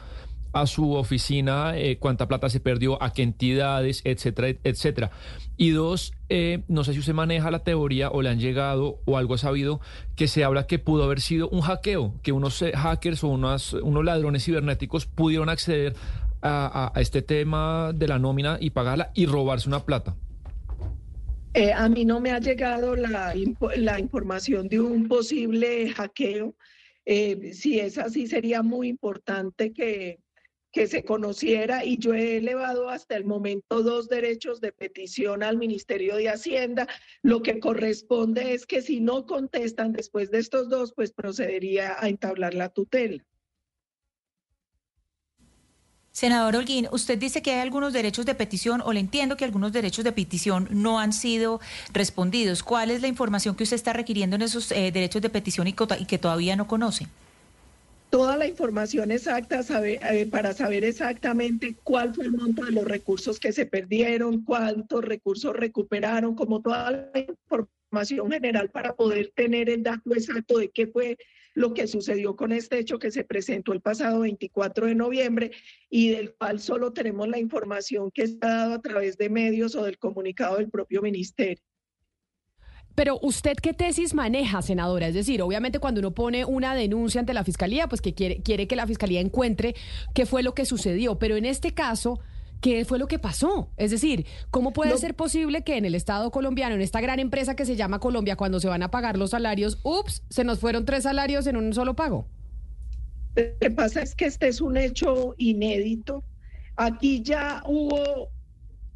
a 0.56 0.65
su 0.65 0.94
oficina 0.94 1.77
eh, 1.77 1.98
cuánta 1.99 2.27
plata 2.27 2.49
se 2.49 2.60
perdió, 2.60 3.02
a 3.03 3.14
qué 3.14 3.22
entidades, 3.22 4.02
etcétera, 4.03 4.57
etcétera. 4.64 5.11
Y 5.57 5.69
dos, 5.69 6.14
eh, 6.30 6.64
no 6.68 6.84
sé 6.84 6.94
si 6.94 6.99
usted 6.99 7.14
maneja 7.14 7.52
la 7.52 7.64
teoría 7.64 8.10
o 8.10 8.22
le 8.22 8.30
han 8.30 8.40
llegado 8.40 8.99
o 9.06 9.18
algo 9.18 9.36
ha 9.36 9.38
sabido 9.38 9.82
que 10.15 10.27
se 10.27 10.44
habla 10.44 10.65
que 10.65 10.80
pudo 10.80 11.03
haber 11.03 11.22
sido 11.22 11.48
un 11.49 11.61
hackeo, 11.61 12.15
que 12.23 12.32
unos 12.32 12.64
hackers 12.73 13.23
o 13.23 13.27
unos, 13.27 13.73
unos 13.73 14.03
ladrones 14.03 14.44
cibernéticos 14.44 15.06
pudieron 15.06 15.49
acceder 15.49 15.94
a 16.48 16.91
este 16.98 17.23
tema 17.23 17.91
de 17.91 18.07
la 18.07 18.19
nómina 18.19 18.57
y 18.60 18.69
pagarla 18.69 19.10
y 19.15 19.26
robarse 19.26 19.68
una 19.68 19.84
plata. 19.84 20.15
Eh, 21.56 21.72
a 21.72 21.88
mí 21.88 22.03
no 22.03 22.19
me 22.19 22.32
ha 22.32 22.40
llegado 22.40 22.98
la, 22.98 23.34
la 23.77 23.98
información 23.98 24.68
de 24.68 24.82
un 24.82 25.07
posible 25.07 25.90
hackeo. 25.90 26.53
Eh, 27.06 27.53
si 27.53 27.80
es 27.80 27.98
así, 27.98 28.27
sería 28.27 28.61
muy 28.61 28.90
importante 28.90 29.72
que, 29.72 30.19
que 30.76 30.88
se 30.88 31.06
conociera 31.06 31.85
y 31.85 31.97
yo 31.97 32.14
he 32.14 32.35
elevado 32.35 32.89
hasta 32.89 33.15
el 33.15 33.23
momento 33.23 33.81
dos 33.81 34.10
derechos 34.10 34.60
de 34.60 34.73
petición 34.73 35.41
al 35.41 35.56
Ministerio 35.56 36.18
de 36.18 36.27
Hacienda. 36.27 36.85
Lo 37.23 37.41
que 37.41 37.61
corresponde 37.61 38.53
es 38.53 38.65
que 38.65 38.81
si 38.81 38.99
no 38.99 39.26
contestan 39.26 39.93
después 39.93 40.31
de 40.31 40.39
estos 40.39 40.68
dos, 40.68 40.91
pues 40.93 41.14
procedería 41.14 41.95
a 41.97 42.10
entablar 42.10 42.53
la 42.53 42.68
tutela. 42.68 43.23
Senador 46.11 46.57
Holguín, 46.57 46.89
usted 46.91 47.18
dice 47.18 47.41
que 47.41 47.53
hay 47.53 47.61
algunos 47.61 47.93
derechos 47.93 48.26
de 48.26 48.35
petición, 48.35 48.81
o 48.84 48.91
le 48.91 48.99
entiendo 48.99 49.38
que 49.38 49.45
algunos 49.45 49.72
derechos 49.72 50.03
de 50.03 50.11
petición 50.11 50.68
no 50.72 50.99
han 50.99 51.14
sido 51.14 51.61
respondidos. 51.93 52.64
¿Cuál 52.64 52.91
es 52.91 53.02
la 53.02 53.07
información 53.07 53.56
que 53.56 53.64
usted 53.64 53.77
está 53.77 53.93
requiriendo 53.93 54.35
en 54.35 54.41
esos 54.41 54.73
eh, 54.73 54.91
derechos 54.91 55.22
de 55.22 55.30
petición 55.30 55.68
y, 55.68 55.73
que 55.73 56.18
todavía 56.18 56.57
no 56.57 56.68
conoce? 56.68 57.07
Toda 58.16 58.38
la 58.38 58.48
información 58.48 59.12
exacta 59.12 59.60
eh, 59.84 60.26
para 60.32 60.54
saber 60.54 60.86
exactamente 60.86 61.76
cuál 61.84 62.16
fue 62.16 62.24
el 62.24 62.32
monto 62.32 62.64
de 62.64 62.72
los 62.72 62.86
recursos 62.86 63.42
que 63.42 63.52
se 63.52 63.66
perdieron, 63.66 64.46
cuántos 64.46 65.04
recursos 65.04 65.54
recuperaron, 65.54 66.34
como 66.34 66.62
toda 66.62 66.92
la 66.92 67.20
información 67.20 68.32
general 68.32 68.70
para 68.70 68.96
poder 68.96 69.34
tener 69.36 69.70
el 69.70 69.84
dato 69.84 70.14
exacto 70.14 70.60
de 70.60 70.72
qué 70.72 70.88
fue 70.88 71.18
lo 71.56 71.74
que 71.74 71.88
sucedió 71.88 72.38
con 72.38 72.54
este 72.54 72.80
hecho 72.80 73.00
que 73.00 73.12
se 73.12 73.26
presentó 73.26 73.74
el 73.74 73.82
pasado 73.82 74.22
24 74.22 74.86
de 74.86 74.96
noviembre 74.96 75.52
y 75.90 76.12
del 76.12 76.34
cual 76.36 76.62
solo 76.62 76.94
tenemos 76.94 77.28
la 77.28 77.38
información 77.38 78.12
que 78.12 78.24
está 78.24 78.48
dado 78.48 78.76
a 78.76 78.82
través 78.82 79.18
de 79.18 79.30
medios 79.30 79.76
o 79.76 79.84
del 79.84 79.98
comunicado 79.98 80.56
del 80.56 80.70
propio 80.70 81.02
ministerio. 81.02 81.62
Pero 82.96 83.20
usted 83.22 83.58
qué 83.58 83.74
tesis 83.74 84.14
maneja, 84.14 84.62
senadora? 84.62 85.08
Es 85.08 85.14
decir, 85.14 85.42
obviamente 85.42 85.80
cuando 85.80 86.00
uno 86.00 86.12
pone 86.12 86.46
una 86.46 86.74
denuncia 86.74 87.20
ante 87.20 87.34
la 87.34 87.44
fiscalía, 87.44 87.88
pues 87.88 88.02
que 88.02 88.14
quiere, 88.14 88.42
quiere 88.42 88.68
que 88.68 88.76
la 88.76 88.88
fiscalía 88.88 89.20
encuentre 89.20 89.76
qué 90.14 90.26
fue 90.26 90.44
lo 90.44 90.54
que 90.54 90.66
sucedió. 90.66 91.20
Pero 91.20 91.36
en 91.36 91.46
este 91.46 91.74
caso, 91.74 92.20
¿Qué 92.62 92.84
fue 92.84 92.98
lo 92.98 93.08
que 93.08 93.20
pasó? 93.20 93.70
Es 93.78 93.92
decir, 93.92 94.26
¿cómo 94.50 94.74
puede 94.74 94.98
ser 94.98 95.14
posible 95.14 95.64
que 95.64 95.78
en 95.78 95.86
el 95.86 95.94
Estado 95.94 96.32
colombiano, 96.32 96.74
en 96.74 96.82
esta 96.82 97.00
gran 97.00 97.20
empresa 97.20 97.56
que 97.56 97.66
se 97.66 97.76
llama 97.76 98.00
Colombia, 98.00 98.36
cuando 98.38 98.60
se 98.60 98.68
van 98.68 98.82
a 98.82 98.90
pagar 98.90 99.18
los 99.18 99.32
salarios, 99.32 99.80
ups, 99.84 100.24
se 100.30 100.44
nos 100.44 100.60
fueron 100.60 100.84
tres 100.84 101.04
salarios 101.04 101.46
en 101.46 101.58
un 101.58 101.74
solo 101.74 101.96
pago? 101.96 102.28
Lo 103.36 103.44
que 103.60 103.70
pasa 103.70 104.02
es 104.02 104.16
que 104.16 104.26
este 104.26 104.48
es 104.48 104.62
un 104.62 104.78
hecho 104.78 105.36
inédito. 105.38 106.24
Aquí 106.78 107.22
ya 107.22 107.62
hubo 107.68 108.30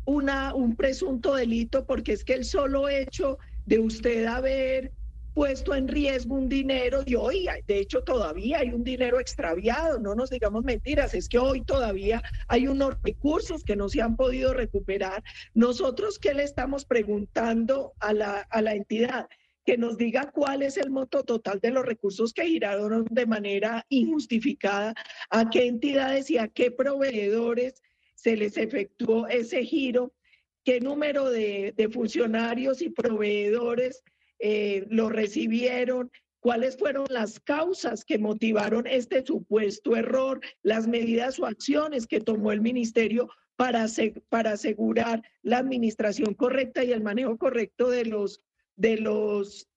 una, 0.06 0.56
un 0.56 0.76
presunto 0.76 1.36
delito 1.36 1.86
porque 1.86 2.14
es 2.14 2.24
que 2.24 2.34
el 2.34 2.46
solo 2.46 2.90
hecho 2.90 3.38
de 3.70 3.78
usted 3.78 4.26
haber 4.26 4.92
puesto 5.36 5.76
en 5.76 5.88
riesgo 5.88 6.34
un 6.34 6.50
dinero 6.50 7.04
y 7.06 7.14
hoy, 7.14 7.48
de 7.68 7.78
hecho, 7.78 8.04
todavía 8.04 8.58
hay 8.58 8.70
un 8.70 8.84
dinero 8.84 9.20
extraviado, 9.20 10.00
no 10.00 10.16
nos 10.16 10.32
digamos 10.32 10.64
mentiras, 10.64 11.14
es 11.14 11.30
que 11.30 11.38
hoy 11.38 11.62
todavía 11.62 12.24
hay 12.48 12.68
unos 12.68 12.96
recursos 13.04 13.64
que 13.64 13.76
no 13.76 13.88
se 13.88 14.02
han 14.02 14.16
podido 14.16 14.56
recuperar. 14.56 15.24
Nosotros, 15.54 16.18
¿qué 16.18 16.34
le 16.34 16.44
estamos 16.44 16.84
preguntando 16.84 17.94
a 18.00 18.12
la, 18.12 18.40
a 18.50 18.62
la 18.62 18.74
entidad? 18.74 19.30
que 19.66 19.78
nos 19.78 20.00
diga 20.00 20.32
cuál 20.32 20.64
es 20.64 20.78
el 20.78 20.90
monto 20.90 21.24
total 21.24 21.60
de 21.60 21.70
los 21.70 21.86
recursos 21.86 22.34
que 22.34 22.48
giraron 22.48 23.06
de 23.12 23.28
manera 23.28 23.86
injustificada, 23.90 24.96
a 25.30 25.48
qué 25.52 25.68
entidades 25.68 26.32
y 26.32 26.40
a 26.40 26.48
qué 26.48 26.72
proveedores 26.72 27.84
se 28.16 28.36
les 28.36 28.58
efectuó 28.58 29.28
ese 29.28 29.64
giro, 29.64 30.12
qué 30.64 30.80
número 30.80 31.30
de, 31.30 31.74
de 31.76 31.90
funcionarios 31.90 32.82
y 32.82 32.90
proveedores 32.90 34.04
eh, 34.40 34.86
lo 34.90 35.10
recibieron, 35.10 36.12
cuáles 36.40 36.78
fueron 36.78 37.06
las 37.10 37.40
causas 37.40 38.06
que 38.06 38.18
motivaron 38.18 38.88
este 38.88 39.26
supuesto 39.26 39.96
error, 39.96 40.40
las 40.64 40.88
medidas 40.88 41.40
o 41.40 41.46
acciones 41.46 42.08
que 42.08 42.22
tomó 42.22 42.52
el 42.52 42.62
ministerio 42.62 43.30
para, 43.58 43.86
para 44.30 44.54
asegurar 44.54 45.22
la 45.42 45.58
administración 45.58 46.34
correcta 46.34 46.84
y 46.84 46.94
el 46.94 47.04
manejo 47.04 47.38
correcto 47.38 47.90
de 47.90 48.06
los, 48.06 48.42
de 48.78 48.98
los 48.98 49.68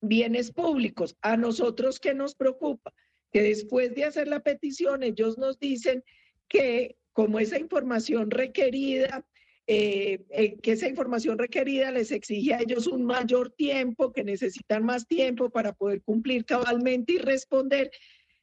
bienes 0.00 0.52
públicos. 0.52 1.16
A 1.20 1.36
nosotros, 1.36 1.98
¿qué 1.98 2.14
nos 2.14 2.36
preocupa? 2.36 2.94
Que 3.32 3.42
después 3.42 3.94
de 3.96 4.04
hacer 4.04 4.28
la 4.28 4.40
petición, 4.40 5.02
ellos 5.02 5.36
nos 5.36 5.58
dicen 5.58 6.04
que 6.46 6.96
como 7.12 7.40
esa 7.40 7.58
información 7.58 8.30
requerida 8.30 9.26
eh, 9.70 10.24
eh, 10.30 10.58
que 10.62 10.72
esa 10.72 10.88
información 10.88 11.36
requerida 11.36 11.90
les 11.90 12.10
exige 12.10 12.54
a 12.54 12.60
ellos 12.60 12.86
un 12.86 13.04
mayor 13.04 13.50
tiempo, 13.50 14.14
que 14.14 14.24
necesitan 14.24 14.82
más 14.82 15.06
tiempo 15.06 15.50
para 15.50 15.74
poder 15.74 16.00
cumplir 16.00 16.46
cabalmente 16.46 17.12
y 17.12 17.18
responder. 17.18 17.90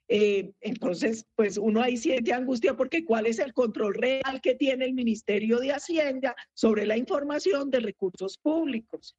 Eh, 0.07 0.51
entonces, 0.61 1.25
pues 1.35 1.57
uno 1.57 1.81
ahí 1.81 1.97
siente 1.97 2.31
angustia 2.31 2.77
porque 2.77 3.03
cuál 3.03 3.25
es 3.25 3.39
el 3.39 3.53
control 3.53 3.95
real 3.95 4.39
que 4.39 4.53
tiene 4.53 4.85
el 4.85 4.93
Ministerio 4.93 5.57
de 5.57 5.71
Hacienda 5.71 6.35
sobre 6.53 6.85
la 6.85 6.95
información 6.95 7.71
de 7.71 7.79
recursos 7.79 8.37
públicos. 8.37 9.15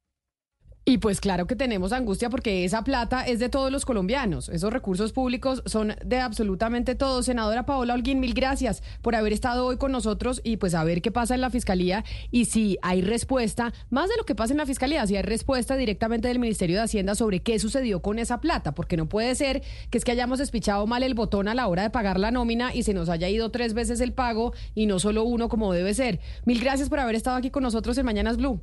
Y 0.89 0.99
pues 0.99 1.19
claro 1.19 1.47
que 1.47 1.57
tenemos 1.57 1.91
angustia 1.91 2.29
porque 2.29 2.63
esa 2.63 2.85
plata 2.85 3.23
es 3.23 3.39
de 3.39 3.49
todos 3.49 3.73
los 3.73 3.83
colombianos. 3.83 4.47
Esos 4.47 4.71
recursos 4.71 5.11
públicos 5.11 5.61
son 5.65 5.95
de 6.05 6.21
absolutamente 6.21 6.95
todos. 6.95 7.25
Senadora 7.25 7.65
Paola 7.65 7.93
Holguín, 7.93 8.21
mil 8.21 8.33
gracias 8.33 8.81
por 9.01 9.13
haber 9.13 9.33
estado 9.33 9.65
hoy 9.65 9.75
con 9.75 9.91
nosotros 9.91 10.39
y 10.45 10.55
pues 10.55 10.73
a 10.73 10.85
ver 10.85 11.01
qué 11.01 11.11
pasa 11.11 11.35
en 11.35 11.41
la 11.41 11.49
fiscalía 11.49 12.05
y 12.31 12.45
si 12.45 12.77
hay 12.81 13.01
respuesta, 13.01 13.73
más 13.89 14.07
de 14.07 14.15
lo 14.15 14.23
que 14.23 14.33
pasa 14.33 14.53
en 14.53 14.59
la 14.59 14.65
fiscalía, 14.65 15.05
si 15.05 15.17
hay 15.17 15.23
respuesta 15.23 15.75
directamente 15.75 16.29
del 16.29 16.39
Ministerio 16.39 16.77
de 16.77 16.83
Hacienda 16.83 17.15
sobre 17.15 17.41
qué 17.41 17.59
sucedió 17.59 18.01
con 18.01 18.17
esa 18.17 18.39
plata, 18.39 18.73
porque 18.73 18.95
no 18.95 19.09
puede 19.09 19.35
ser 19.35 19.63
que 19.89 19.97
es 19.97 20.05
que 20.05 20.13
hayamos 20.13 20.39
espichado 20.39 20.87
mal 20.87 21.03
el 21.03 21.15
botón 21.15 21.49
a 21.49 21.53
la 21.53 21.67
hora 21.67 21.81
de 21.81 21.89
pagar 21.89 22.17
la 22.17 22.31
nómina 22.31 22.73
y 22.73 22.83
se 22.83 22.93
nos 22.93 23.09
haya 23.09 23.27
ido 23.27 23.51
tres 23.51 23.73
veces 23.73 23.99
el 23.99 24.13
pago 24.13 24.53
y 24.73 24.85
no 24.85 24.99
solo 24.99 25.25
uno 25.25 25.49
como 25.49 25.73
debe 25.73 25.93
ser. 25.93 26.21
Mil 26.45 26.61
gracias 26.61 26.87
por 26.87 27.01
haber 27.01 27.15
estado 27.15 27.35
aquí 27.35 27.49
con 27.49 27.63
nosotros 27.63 27.97
en 27.97 28.05
Mañanas 28.05 28.37
Blue. 28.37 28.61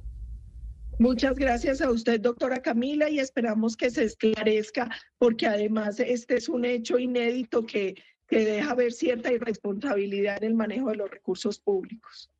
Muchas 0.98 1.34
gracias 1.34 1.80
a 1.80 1.90
usted, 1.90 2.20
doctora 2.20 2.62
Camila, 2.62 3.10
y 3.10 3.18
esperamos 3.18 3.76
que 3.76 3.90
se 3.90 4.04
esclarezca, 4.04 4.88
porque 5.18 5.46
además 5.46 5.98
este 5.98 6.36
es 6.36 6.48
un 6.48 6.64
hecho 6.64 6.98
inédito 6.98 7.66
que, 7.66 7.94
que 8.28 8.44
deja 8.44 8.74
ver 8.74 8.92
cierta 8.92 9.32
irresponsabilidad 9.32 10.38
en 10.38 10.50
el 10.50 10.54
manejo 10.54 10.90
de 10.90 10.96
los 10.96 11.10
recursos 11.10 11.58
públicos. 11.58 12.30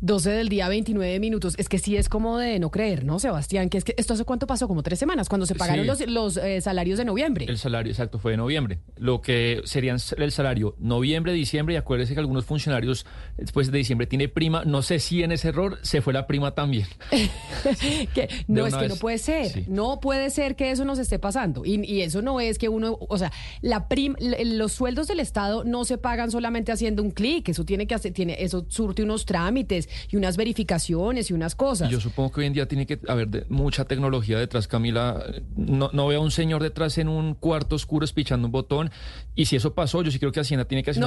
12 0.00 0.30
del 0.30 0.48
día, 0.48 0.68
29 0.68 1.20
minutos. 1.20 1.54
Es 1.58 1.68
que 1.68 1.78
sí 1.78 1.96
es 1.96 2.08
como 2.08 2.38
de 2.38 2.58
no 2.58 2.70
creer, 2.70 3.04
¿no, 3.04 3.18
Sebastián? 3.18 3.68
Que 3.68 3.78
es 3.78 3.84
que 3.84 3.94
esto 3.98 4.14
hace 4.14 4.24
cuánto 4.24 4.46
pasó, 4.46 4.66
como 4.66 4.82
tres 4.82 4.98
semanas, 4.98 5.28
cuando 5.28 5.46
se 5.46 5.54
pagaron 5.54 5.86
los, 5.86 6.00
los 6.08 6.36
eh, 6.38 6.60
salarios 6.60 6.98
de 6.98 7.04
noviembre. 7.04 7.44
El 7.48 7.58
salario, 7.58 7.92
exacto, 7.92 8.18
fue 8.18 8.32
de 8.32 8.38
noviembre. 8.38 8.78
Lo 8.96 9.20
que 9.20 9.60
serían 9.64 9.98
el 10.16 10.32
salario 10.32 10.74
noviembre, 10.78 11.32
diciembre, 11.32 11.74
y 11.74 11.76
acuérdese 11.76 12.14
que 12.14 12.20
algunos 12.20 12.44
funcionarios 12.44 13.04
después 13.36 13.70
de 13.70 13.78
diciembre 13.78 14.06
tiene 14.06 14.28
prima. 14.28 14.64
No 14.64 14.82
sé 14.82 15.00
si 15.00 15.22
en 15.22 15.32
ese 15.32 15.48
error 15.48 15.78
se 15.82 16.00
fue 16.00 16.12
la 16.12 16.26
prima 16.26 16.54
también. 16.54 16.86
que, 18.14 18.28
no, 18.48 18.66
es 18.66 18.74
que 18.74 18.88
no 18.88 18.96
puede 18.96 19.18
ser. 19.18 19.68
No 19.68 20.00
puede 20.00 20.30
ser 20.30 20.56
que 20.56 20.70
eso 20.70 20.84
nos 20.84 20.98
esté 20.98 21.18
pasando. 21.18 21.64
Y, 21.64 21.84
y, 21.84 22.00
eso 22.00 22.22
no 22.22 22.40
es 22.40 22.58
que 22.58 22.68
uno, 22.68 22.96
o 23.00 23.18
sea, 23.18 23.32
la 23.60 23.88
prim, 23.88 24.14
los 24.18 24.72
sueldos 24.72 25.08
del 25.08 25.20
Estado 25.20 25.64
no 25.64 25.84
se 25.84 25.98
pagan 25.98 26.30
solamente 26.30 26.72
haciendo 26.72 27.02
un 27.02 27.10
clic. 27.10 27.50
Eso 27.50 27.64
tiene 27.64 27.86
que 27.86 27.94
hacer, 27.94 28.12
tiene, 28.12 28.36
eso 28.38 28.64
surte 28.68 29.02
unos 29.02 29.26
trámites 29.26 29.89
y 30.10 30.16
unas 30.16 30.36
verificaciones 30.36 31.30
y 31.30 31.34
unas 31.34 31.54
cosas. 31.54 31.90
yo 31.90 32.00
supongo 32.00 32.32
que 32.32 32.40
hoy 32.40 32.46
en 32.46 32.52
día 32.52 32.66
tiene 32.66 32.86
que 32.86 33.00
haber 33.08 33.46
mucha 33.48 33.84
tecnología 33.84 34.38
detrás, 34.38 34.68
Camila. 34.68 35.24
No, 35.56 35.90
no 35.92 36.06
veo 36.06 36.20
a 36.20 36.22
un 36.22 36.30
señor 36.30 36.62
detrás 36.62 36.98
en 36.98 37.08
un 37.08 37.34
cuarto 37.34 37.76
oscuro 37.76 38.04
espichando 38.04 38.46
un 38.46 38.52
botón. 38.52 38.90
Y 39.34 39.46
si 39.46 39.56
eso 39.56 39.74
pasó, 39.74 40.02
yo 40.02 40.10
sí 40.10 40.18
creo 40.18 40.32
que 40.32 40.40
Hacienda 40.40 40.64
tiene 40.64 40.82
que 40.82 40.90
hacer 40.90 41.04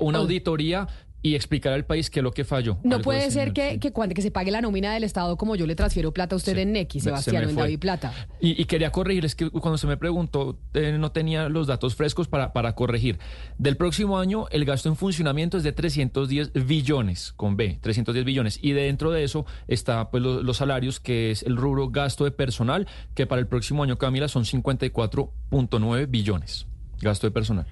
una, 0.00 0.18
auditoría 0.18 0.88
y 1.24 1.36
explicar 1.36 1.72
al 1.72 1.86
país 1.86 2.10
qué 2.10 2.20
es 2.20 2.22
lo 2.22 2.32
que 2.32 2.44
falló. 2.44 2.76
No 2.84 3.00
puede 3.00 3.30
ser 3.30 3.54
que, 3.54 3.80
que, 3.80 3.92
cuando 3.92 4.14
que 4.14 4.20
se 4.20 4.30
pague 4.30 4.50
la 4.50 4.60
nómina 4.60 4.92
del 4.92 5.04
Estado 5.04 5.38
como 5.38 5.56
yo 5.56 5.66
le 5.66 5.74
transfiero 5.74 6.12
plata 6.12 6.34
a 6.34 6.36
usted 6.36 6.58
en 6.58 6.72
Nequi, 6.72 7.00
Sebastián, 7.00 7.48
en 7.48 7.56
David 7.56 7.78
Plata. 7.78 8.12
Y, 8.40 8.62
quería 8.66 8.92
corregir, 8.92 9.24
es 9.24 9.34
que 9.34 9.48
cuando 9.48 9.78
se 9.78 9.86
me 9.86 9.96
preguntó, 9.96 10.58
eh, 10.74 10.98
no 10.98 11.12
tenía 11.12 11.48
los 11.48 11.66
datos 11.66 11.94
frescos 11.94 12.28
para, 12.28 12.52
para 12.52 12.74
corregir. 12.74 13.18
Del 13.56 13.78
próximo 13.78 14.18
año, 14.18 14.48
el 14.50 14.66
gasto 14.66 14.90
en 14.90 14.96
funcionamiento 14.96 15.56
es 15.56 15.62
de 15.62 15.72
310 15.72 16.52
billones, 16.66 17.32
con 17.32 17.56
B, 17.56 17.78
310 17.80 18.26
billones. 18.26 18.58
Y 18.60 18.72
dentro 18.72 19.10
de 19.10 19.24
eso 19.24 19.46
está 19.66 20.10
pues, 20.10 20.22
los 20.22 20.56
salarios, 20.58 21.00
que 21.00 21.30
es 21.30 21.42
el 21.42 21.56
rubro 21.56 21.88
gasto 21.88 22.24
de 22.24 22.32
personal, 22.32 22.86
que 23.14 23.26
para 23.26 23.40
el 23.40 23.46
próximo 23.46 23.82
año, 23.82 23.96
Camila, 23.96 24.28
son 24.28 24.44
54.9 24.44 26.06
billones. 26.06 26.66
Gasto 27.00 27.26
de 27.26 27.30
personal 27.30 27.66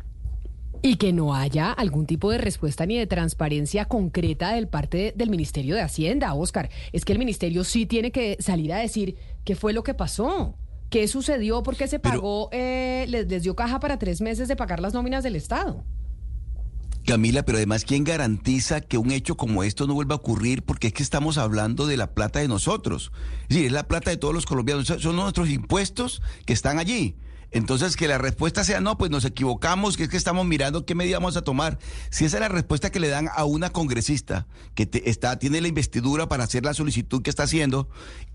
y 0.83 0.97
que 0.97 1.13
no 1.13 1.35
haya 1.35 1.71
algún 1.71 2.07
tipo 2.07 2.31
de 2.31 2.39
respuesta 2.39 2.85
ni 2.87 2.99
de 2.99 3.07
transparencia 3.07 3.85
concreta 3.85 4.53
del 4.53 4.67
parte 4.67 5.15
del 5.17 5.31
Ministerio 5.31 5.77
de 5.77 5.81
Hacienda, 5.81 6.35
Oscar. 6.35 6.71
Es 6.93 7.05
que 7.05 7.13
el 7.13 7.21
ministerio 7.21 7.63
sí 7.63 7.87
tiene 7.87 8.11
que 8.11 8.37
salir 8.41 8.73
a 8.73 8.79
decir 8.79 9.17
qué 9.45 9.55
fue 9.55 9.73
lo 9.73 9.85
que 9.85 9.95
pasó. 9.95 10.57
¿Qué 10.91 11.09
sucedió? 11.09 11.63
¿Por 11.63 11.77
qué 11.77 11.87
se 11.87 12.01
pagó? 12.01 12.51
Eh, 12.53 13.07
les, 13.09 13.43
dio 13.43 13.55
caja 13.57 13.81
para 13.81 13.99
tres 13.99 14.21
meses 14.21 14.49
de 14.49 14.57
pagar 14.57 14.81
las 14.81 14.93
nóminas 14.93 15.23
del 15.23 15.37
Estado. 15.37 15.85
Camila, 17.07 17.45
pero 17.45 17.59
además, 17.59 17.85
¿quién 17.85 18.05
garantiza 18.05 18.81
que 18.81 18.99
un 18.99 19.11
hecho 19.11 19.37
como 19.37 19.65
esto 19.65 19.87
no 19.87 19.95
vuelva 19.95 20.17
a 20.17 20.19
ocurrir? 20.19 20.63
Porque 20.63 20.89
es 20.89 20.93
que 20.93 21.03
estamos 21.03 21.39
hablando 21.39 21.87
de 21.87 21.97
la 21.97 22.13
plata 22.13 22.41
de 22.41 22.49
nosotros. 22.49 23.11
Es 23.43 23.49
decir, 23.49 23.67
es 23.67 23.73
la 23.73 23.89
plata 23.89 24.11
de 24.11 24.19
todos 24.19 24.35
los 24.35 24.47
colombianos. 24.47 24.87
Son 24.87 25.17
nuestros 25.17 25.49
impuestos 25.49 26.23
que 26.45 26.53
están 26.53 26.79
allí. 26.79 27.17
Entonces, 27.53 27.97
que 27.97 28.09
la 28.09 28.19
respuesta 28.19 28.65
sea 28.65 28.81
no, 28.81 28.97
pues 28.97 29.11
nos 29.11 29.25
equivocamos, 29.25 29.97
que 29.97 30.05
es 30.05 30.09
que 30.09 30.17
estamos 30.17 30.47
mirando 30.47 30.87
qué 30.87 30.95
medida 30.95 31.19
vamos 31.19 31.37
a 31.37 31.43
tomar. 31.43 31.79
Si 32.11 32.25
esa 32.25 32.39
es 32.39 32.41
la 32.41 32.49
respuesta 32.49 32.91
que 32.91 33.01
le 33.01 33.09
dan 33.09 33.29
a 33.35 33.45
una 33.45 33.71
congresista 33.71 34.47
que 34.75 34.89
está, 35.05 35.39
tiene 35.39 35.61
la 35.61 35.69
investidura 35.69 36.29
para 36.29 36.45
hacer 36.45 36.65
la 36.65 36.75
solicitud 36.75 37.23
que 37.23 37.31
está 37.31 37.43
haciendo, 37.45 37.89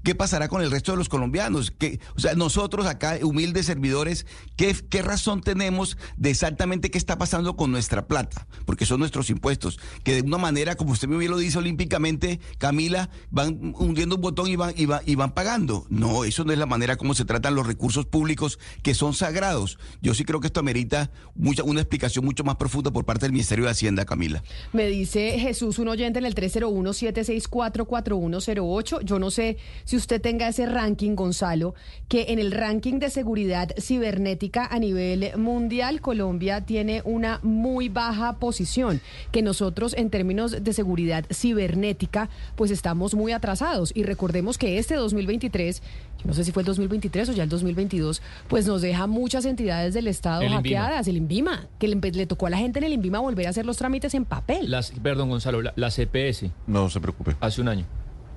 ¿qué 0.04 0.14
pasará 0.14 0.48
con 0.48 0.62
el 0.62 0.70
resto 0.70 0.92
de 0.92 0.98
los 1.00 1.10
colombianos? 1.10 1.72
¿Qué, 1.72 2.00
o 2.16 2.20
sea, 2.20 2.36
nosotros 2.36 2.86
acá, 2.86 3.18
humildes 3.24 3.66
servidores, 3.66 4.28
¿qué, 4.56 4.76
¿qué 4.90 5.02
razón 5.02 5.42
tenemos 5.42 5.98
de 6.16 6.30
exactamente 6.30 6.92
qué 6.92 6.98
está 7.00 7.18
pasando 7.18 7.56
con 7.56 7.72
nuestra 7.72 8.08
plata? 8.08 8.48
Porque 8.66 8.86
son 8.86 9.00
nuestros 9.00 9.30
impuestos, 9.32 9.80
que 10.04 10.14
de 10.14 10.22
una 10.22 10.38
manera, 10.38 10.76
como 10.76 10.92
usted 10.92 11.08
bien 11.08 11.32
lo 11.32 11.38
dice 11.38 11.58
olímpicamente, 11.58 12.40
Camila, 12.60 13.10
van 13.32 13.74
hundiendo 13.78 14.16
un 14.16 14.22
botón 14.22 14.48
y 14.48 14.56
van, 14.56 14.74
y, 14.78 14.88
y 15.06 15.16
van 15.16 15.34
pagando. 15.34 15.86
No, 15.90 16.24
eso 16.24 16.44
no 16.44 16.54
es 16.54 16.60
la 16.60 16.66
manera 16.68 16.98
como 16.98 17.16
se 17.16 17.26
tratan 17.26 17.56
los 17.56 17.66
recursos 17.66 18.06
públicos 18.06 18.60
que 18.84 18.94
son 18.94 19.07
sagrados. 19.14 19.80
Yo 20.02 20.14
sí 20.14 20.26
creo 20.26 20.40
que 20.40 20.48
esto 20.48 20.60
amerita 20.60 21.10
mucha, 21.36 21.64
una 21.64 21.82
explicación 21.82 22.26
mucho 22.26 22.44
más 22.44 22.58
profunda 22.58 22.92
por 22.92 23.06
parte 23.06 23.26
del 23.26 23.34
Ministerio 23.34 23.66
de 23.66 23.72
Hacienda, 23.72 24.06
Camila. 24.06 24.44
Me 24.74 24.88
dice 24.88 25.40
Jesús, 25.40 25.80
un 25.80 25.88
oyente 25.88 26.20
en 26.20 26.26
el 26.26 26.36
301-764-4108. 26.36 29.02
Yo 29.04 29.18
no 29.20 29.32
sé 29.32 29.58
si 29.86 29.96
usted 29.96 30.22
tenga 30.22 30.48
ese 30.48 30.66
ranking, 30.66 31.16
Gonzalo, 31.16 31.76
que 32.08 32.28
en 32.30 32.40
el 32.40 32.52
ranking 32.52 33.00
de 33.00 33.10
seguridad 33.10 33.70
cibernética 33.80 34.66
a 34.66 34.80
nivel 34.80 35.32
mundial, 35.38 36.02
Colombia 36.02 36.66
tiene 36.66 37.02
una 37.06 37.40
muy 37.44 37.90
baja 37.90 38.40
posición, 38.40 39.02
que 39.32 39.42
nosotros 39.42 39.94
en 39.98 40.10
términos 40.10 40.64
de 40.64 40.74
seguridad 40.74 41.26
cibernética, 41.32 42.30
pues 42.56 42.72
estamos 42.72 43.16
muy 43.16 43.32
atrasados. 43.32 43.92
Y 43.96 44.04
recordemos 44.04 44.58
que 44.58 44.78
este 44.78 44.96
2023 44.96 45.82
yo 46.20 46.26
no 46.26 46.34
sé 46.34 46.44
si 46.44 46.52
fue 46.52 46.64
el 46.64 46.68
2023 46.68 47.30
o 47.30 47.34
ya 47.34 47.44
el 47.44 47.50
2022, 47.50 48.22
pues 48.48 48.66
nos 48.66 48.82
deja 48.82 48.97
muchas 49.06 49.46
entidades 49.46 49.94
del 49.94 50.08
Estado 50.08 50.42
hackeadas, 50.50 51.08
el 51.08 51.18
INVIMA, 51.18 51.68
que 51.78 51.88
le, 51.88 52.26
tocó 52.26 52.48
a 52.48 52.50
la 52.50 52.58
gente 52.58 52.80
en 52.80 52.86
el 52.86 52.94
INVIMA 52.94 53.20
volver 53.20 53.46
a 53.46 53.50
hacer 53.52 53.66
los 53.66 53.78
trámites 53.78 54.16
en 54.16 54.26
papel. 54.26 54.72
Las, 54.72 54.92
perdón, 54.92 55.30
Gonzalo, 55.30 55.62
la, 55.62 55.92
CPS. 55.92 56.50
No 56.66 56.90
se 56.90 57.00
preocupe. 57.00 57.36
Hace 57.40 57.62
un 57.62 57.68
año. 57.68 57.86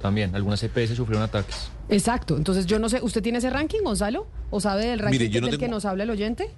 También, 0.03 0.35
algunas 0.35 0.61
CPS 0.61 0.95
sufrieron 0.95 1.23
ataques. 1.23 1.71
Exacto. 1.89 2.37
Entonces, 2.37 2.67
yo 2.67 2.79
no 2.79 2.89
sé, 2.89 3.01
¿usted 3.03 3.23
tiene 3.23 3.39
ese 3.39 3.51
ranking, 3.51 3.81
Gonzalo? 3.85 4.27
¿O 4.51 4.61
sabe 4.61 4.87
del 4.87 4.99
ranking 4.99 5.31
del 5.31 5.59
que 5.59 5.69
nos 5.69 5.85
habla 5.85 6.05
el 6.05 6.11
oyente? 6.11 6.51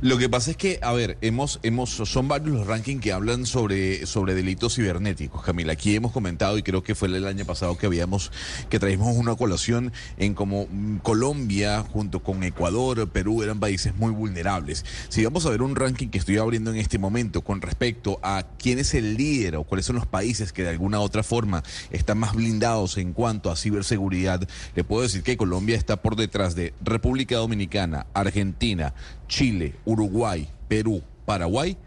Lo 0.00 0.18
que 0.18 0.28
pasa 0.28 0.50
es 0.50 0.56
que, 0.56 0.78
a 0.82 0.92
ver, 0.92 1.18
hemos, 1.20 1.60
hemos, 1.62 1.90
son 1.90 2.28
varios 2.28 2.56
los 2.56 2.66
rankings 2.66 3.02
que 3.02 3.12
hablan 3.12 3.46
sobre, 3.46 4.06
sobre 4.06 4.34
delitos 4.34 4.74
cibernéticos, 4.74 5.42
Camila. 5.42 5.72
Aquí 5.72 5.94
hemos 5.94 6.12
comentado, 6.12 6.58
y 6.58 6.62
creo 6.62 6.82
que 6.82 6.94
fue 6.94 7.08
el 7.08 7.26
año 7.26 7.44
pasado 7.44 7.76
que 7.76 7.86
habíamos, 7.86 8.32
que 8.68 8.78
traímos 8.78 9.16
una 9.16 9.34
colación 9.36 9.92
en 10.16 10.34
cómo 10.34 10.66
mm, 10.70 10.98
Colombia, 10.98 11.84
junto 11.92 12.22
con 12.22 12.42
Ecuador, 12.42 13.08
Perú, 13.08 13.42
eran 13.42 13.60
países 13.60 13.94
muy 13.94 14.12
vulnerables. 14.12 14.84
Si 15.08 15.24
vamos 15.24 15.46
a 15.46 15.50
ver 15.50 15.62
un 15.62 15.76
ranking 15.76 16.08
que 16.08 16.18
estoy 16.18 16.38
abriendo 16.38 16.70
en 16.70 16.76
este 16.76 16.98
momento 16.98 17.42
con 17.42 17.60
respecto 17.60 18.18
a 18.22 18.44
quién 18.58 18.78
es 18.78 18.94
el 18.94 19.16
líder 19.16 19.56
o 19.56 19.64
cuáles 19.64 19.86
son 19.86 19.96
los 19.96 20.06
países 20.06 20.52
que 20.52 20.62
de 20.62 20.70
alguna 20.70 21.00
u 21.00 21.02
otra 21.02 21.22
forma 21.22 21.62
están 21.90 22.18
más 22.18 22.34
blindados 22.34 22.98
en 22.98 23.12
cuanto 23.12 23.50
a 23.50 23.56
ciberseguridad, 23.56 24.46
le 24.74 24.84
puedo 24.84 25.02
decir 25.02 25.22
que 25.22 25.36
Colombia 25.36 25.76
está 25.76 26.02
por 26.02 26.16
detrás 26.16 26.54
de 26.54 26.74
República 26.82 27.36
Dominicana, 27.36 28.06
Argentina, 28.14 28.94
Chile, 29.32 29.72
Uruguay, 29.86 30.46
Perú, 30.68 31.00
Paraguay, 31.24 31.78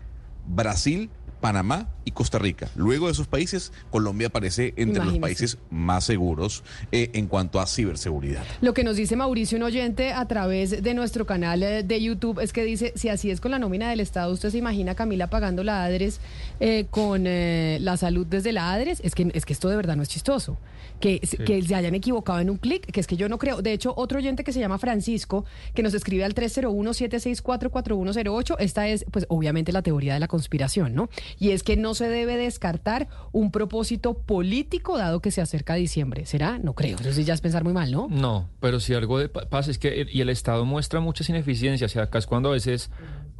Brasil, 0.47 1.11
Panamá 1.41 1.89
y 2.05 2.09
Costa 2.09 2.39
Rica. 2.39 2.67
Luego 2.75 3.05
de 3.05 3.11
esos 3.11 3.27
países, 3.27 3.71
Colombia 3.91 4.29
aparece 4.29 4.73
entre 4.77 5.05
los 5.05 5.19
países 5.19 5.59
más 5.69 6.05
seguros 6.05 6.63
eh, 6.91 7.11
en 7.13 7.27
cuanto 7.27 7.59
a 7.59 7.67
ciberseguridad. 7.67 8.43
Lo 8.61 8.73
que 8.73 8.83
nos 8.83 8.95
dice 8.95 9.15
Mauricio, 9.15 9.59
un 9.59 9.63
oyente 9.63 10.11
a 10.11 10.27
través 10.27 10.81
de 10.81 10.93
nuestro 10.95 11.27
canal 11.27 11.61
eh, 11.61 11.83
de 11.83 12.01
YouTube, 12.01 12.39
es 12.39 12.51
que 12.51 12.63
dice, 12.63 12.93
si 12.95 13.09
así 13.09 13.29
es 13.29 13.39
con 13.41 13.51
la 13.51 13.59
nómina 13.59 13.91
del 13.91 13.99
Estado, 13.99 14.33
¿usted 14.33 14.49
se 14.49 14.57
imagina 14.57 14.95
Camila 14.95 15.27
pagando 15.27 15.63
la 15.63 15.83
ADRES 15.83 16.19
eh, 16.59 16.87
con 16.89 17.25
la 17.25 17.97
salud 17.97 18.25
desde 18.25 18.53
la 18.53 18.73
ADRES? 18.73 19.01
Es 19.03 19.13
que, 19.13 19.29
es 19.35 19.45
que 19.45 19.53
esto 19.53 19.69
de 19.69 19.75
verdad 19.75 19.95
no 19.95 20.01
es 20.01 20.09
chistoso 20.09 20.57
que, 20.99 21.19
que 21.19 21.61
se 21.61 21.75
hayan 21.75 21.93
equivocado 21.95 22.39
en 22.39 22.49
un 22.49 22.57
clic, 22.57 22.91
que 22.91 22.99
es 22.99 23.07
que 23.07 23.15
yo 23.17 23.29
no 23.29 23.37
creo. 23.37 23.61
De 23.61 23.73
hecho, 23.73 23.93
otro 23.95 24.17
oyente 24.19 24.43
que 24.43 24.51
se 24.51 24.59
llama 24.59 24.77
Francisco, 24.77 25.45
que 25.73 25.81
nos 25.83 25.93
escribe 25.93 26.23
al 26.23 26.33
301-764-4108, 26.35 28.55
esta 28.59 28.87
es, 28.87 29.05
pues 29.11 29.25
obviamente 29.29 29.71
la 29.71 29.81
teoría 29.81 30.13
de 30.13 30.19
la 30.19 30.27
conspiración, 30.27 30.93
¿no? 30.95 31.09
Y 31.39 31.51
es 31.51 31.63
que 31.63 31.77
no 31.77 31.93
se 31.93 32.09
debe 32.09 32.35
descartar 32.37 33.07
un 33.31 33.51
propósito 33.51 34.15
político 34.15 34.97
dado 34.97 35.21
que 35.21 35.31
se 35.31 35.41
acerca 35.41 35.73
a 35.73 35.77
diciembre. 35.77 36.25
¿Será? 36.25 36.59
No 36.59 36.73
creo. 36.73 36.97
Entonces 36.97 37.25
ya 37.25 37.33
es 37.33 37.41
pensar 37.41 37.63
muy 37.63 37.73
mal, 37.73 37.91
¿no? 37.91 38.07
No, 38.09 38.49
pero 38.59 38.79
si 38.79 38.93
algo 38.93 39.19
de 39.19 39.29
pasa 39.29 39.71
es 39.71 39.77
que, 39.77 40.07
y 40.09 40.21
el 40.21 40.29
Estado 40.29 40.65
muestra 40.65 40.99
muchas 40.99 41.29
ineficiencias, 41.29 41.95
y 41.95 41.99
acá 41.99 42.19
es 42.19 42.27
cuando 42.27 42.49
a 42.49 42.53
veces 42.53 42.89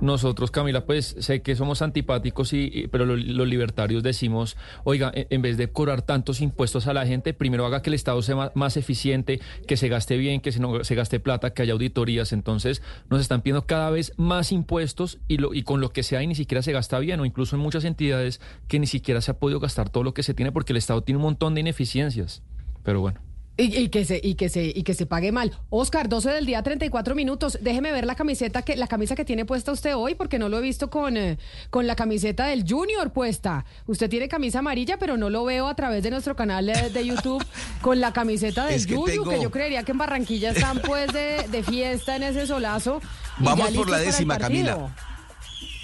nosotros, 0.02 0.52
Camila, 0.52 0.86
pues 0.86 1.16
sé 1.20 1.42
que 1.42 1.56
somos 1.56 1.82
antipáticos, 1.82 2.54
y, 2.54 2.88
pero 2.92 3.06
los, 3.06 3.48
libertarios 3.48 4.04
decimos, 4.04 4.58
oiga, 4.84 5.12
e, 5.14 5.28
en, 5.30 5.42
vez 5.42 5.58
de 5.58 5.72
cobrar 5.72 6.02
tantos 6.02 6.42
impuestos 6.42 6.88
a 6.88 6.94
la 6.94 7.06
gente, 7.06 7.34
primero 7.46 7.64
haga 7.68 7.84
que 7.84 7.92
el 7.92 7.94
Estado 7.94 8.24
sea 8.24 8.52
más, 8.56 8.76
eficiente, 8.76 9.40
que 9.68 9.78
se 9.78 9.88
gaste 9.88 10.18
bien, 10.18 10.42
que 10.42 10.52
se, 10.52 10.60
no, 10.60 10.84
se 10.84 10.96
gaste 10.96 11.20
plata, 11.20 11.54
que 11.54 11.62
haya 11.62 11.74
auditorías. 11.74 12.34
Entonces 12.34 12.82
nos 13.08 13.22
están 13.22 13.42
pidiendo 13.42 13.68
cada 13.68 13.92
vez 13.92 14.14
más 14.18 14.52
impuestos 14.52 15.20
y, 15.28 15.38
lo, 15.38 15.54
y 15.54 15.62
con 15.62 15.80
lo 15.80 15.92
que 15.92 16.02
sea 16.02 16.24
y 16.24 16.28
ni 16.28 16.34
siquiera 16.34 16.64
se 16.64 16.72
gasta 16.72 16.98
bien, 16.98 17.20
o 17.20 17.26
incluso 17.26 17.56
en 17.56 17.62
muchas 17.62 17.84
entidades 17.84 18.42
que 18.68 18.80
ni 18.80 18.88
siquiera 18.88 19.22
se 19.22 19.30
ha 19.30 19.38
podido 19.38 19.60
gastar 19.60 19.92
todo 19.92 20.04
lo 20.04 20.16
que 20.16 20.24
se 20.24 20.34
tiene 20.34 20.52
porque 20.52 20.74
el 20.74 20.78
Estado 20.78 21.04
tiene 21.04 21.18
un 21.18 21.24
montón 21.24 21.54
de 21.54 21.62
ineficiencias. 21.62 22.42
Pero 22.84 23.00
bueno. 23.00 23.25
Y, 23.58 23.88
que 23.88 24.04
se, 24.04 24.20
y, 24.22 24.36
que 24.36 24.50
se, 24.50 24.66
y 24.66 24.84
que 24.84 24.94
se 24.94 25.06
pague 25.06 25.32
mal. 25.32 25.58
Oscar, 25.70 26.10
12 26.10 26.30
del 26.30 26.46
día, 26.46 26.62
34 26.62 27.16
minutos. 27.16 27.58
Déjeme 27.62 27.94
ver 27.94 28.06
la 28.06 28.16
camiseta, 28.16 28.64
que, 28.64 28.76
la 28.76 28.88
camisa 28.88 29.16
que 29.16 29.24
tiene 29.24 29.46
puesta 29.46 29.72
usted 29.72 29.96
hoy, 29.96 30.14
porque 30.14 30.38
no 30.40 30.50
lo 30.50 30.58
he 30.58 30.62
visto 30.62 30.90
con, 30.90 31.16
eh, 31.16 31.38
con 31.70 31.88
la 31.88 31.96
camiseta 31.96 32.48
del 32.48 32.66
Junior 32.68 33.14
puesta. 33.14 33.64
Usted 33.88 34.10
tiene 34.10 34.28
camisa 34.28 34.60
amarilla, 34.60 34.98
pero 34.98 35.16
no 35.16 35.30
lo 35.30 35.46
veo 35.46 35.70
a 35.70 35.76
través 35.76 36.04
de 36.04 36.12
nuestro 36.12 36.36
canal 36.36 36.68
eh, 36.68 36.90
de 36.90 37.06
YouTube 37.06 37.46
con 37.82 38.02
la 38.02 38.12
camiseta 38.12 38.66
del 38.66 38.86
Junior, 38.86 39.30
que 39.30 39.42
yo 39.42 39.50
creería 39.52 39.84
que 39.84 39.94
en 39.94 40.00
Barranquilla 40.00 40.52
están 40.52 40.82
pues 40.82 41.14
de, 41.14 41.64
fiesta 41.64 42.18
en 42.18 42.24
ese 42.24 42.48
solazo. 42.48 43.02
Vamos 43.38 43.72
por 43.72 43.90
la 43.90 44.00
décima, 44.00 44.38
Camila. 44.38 44.94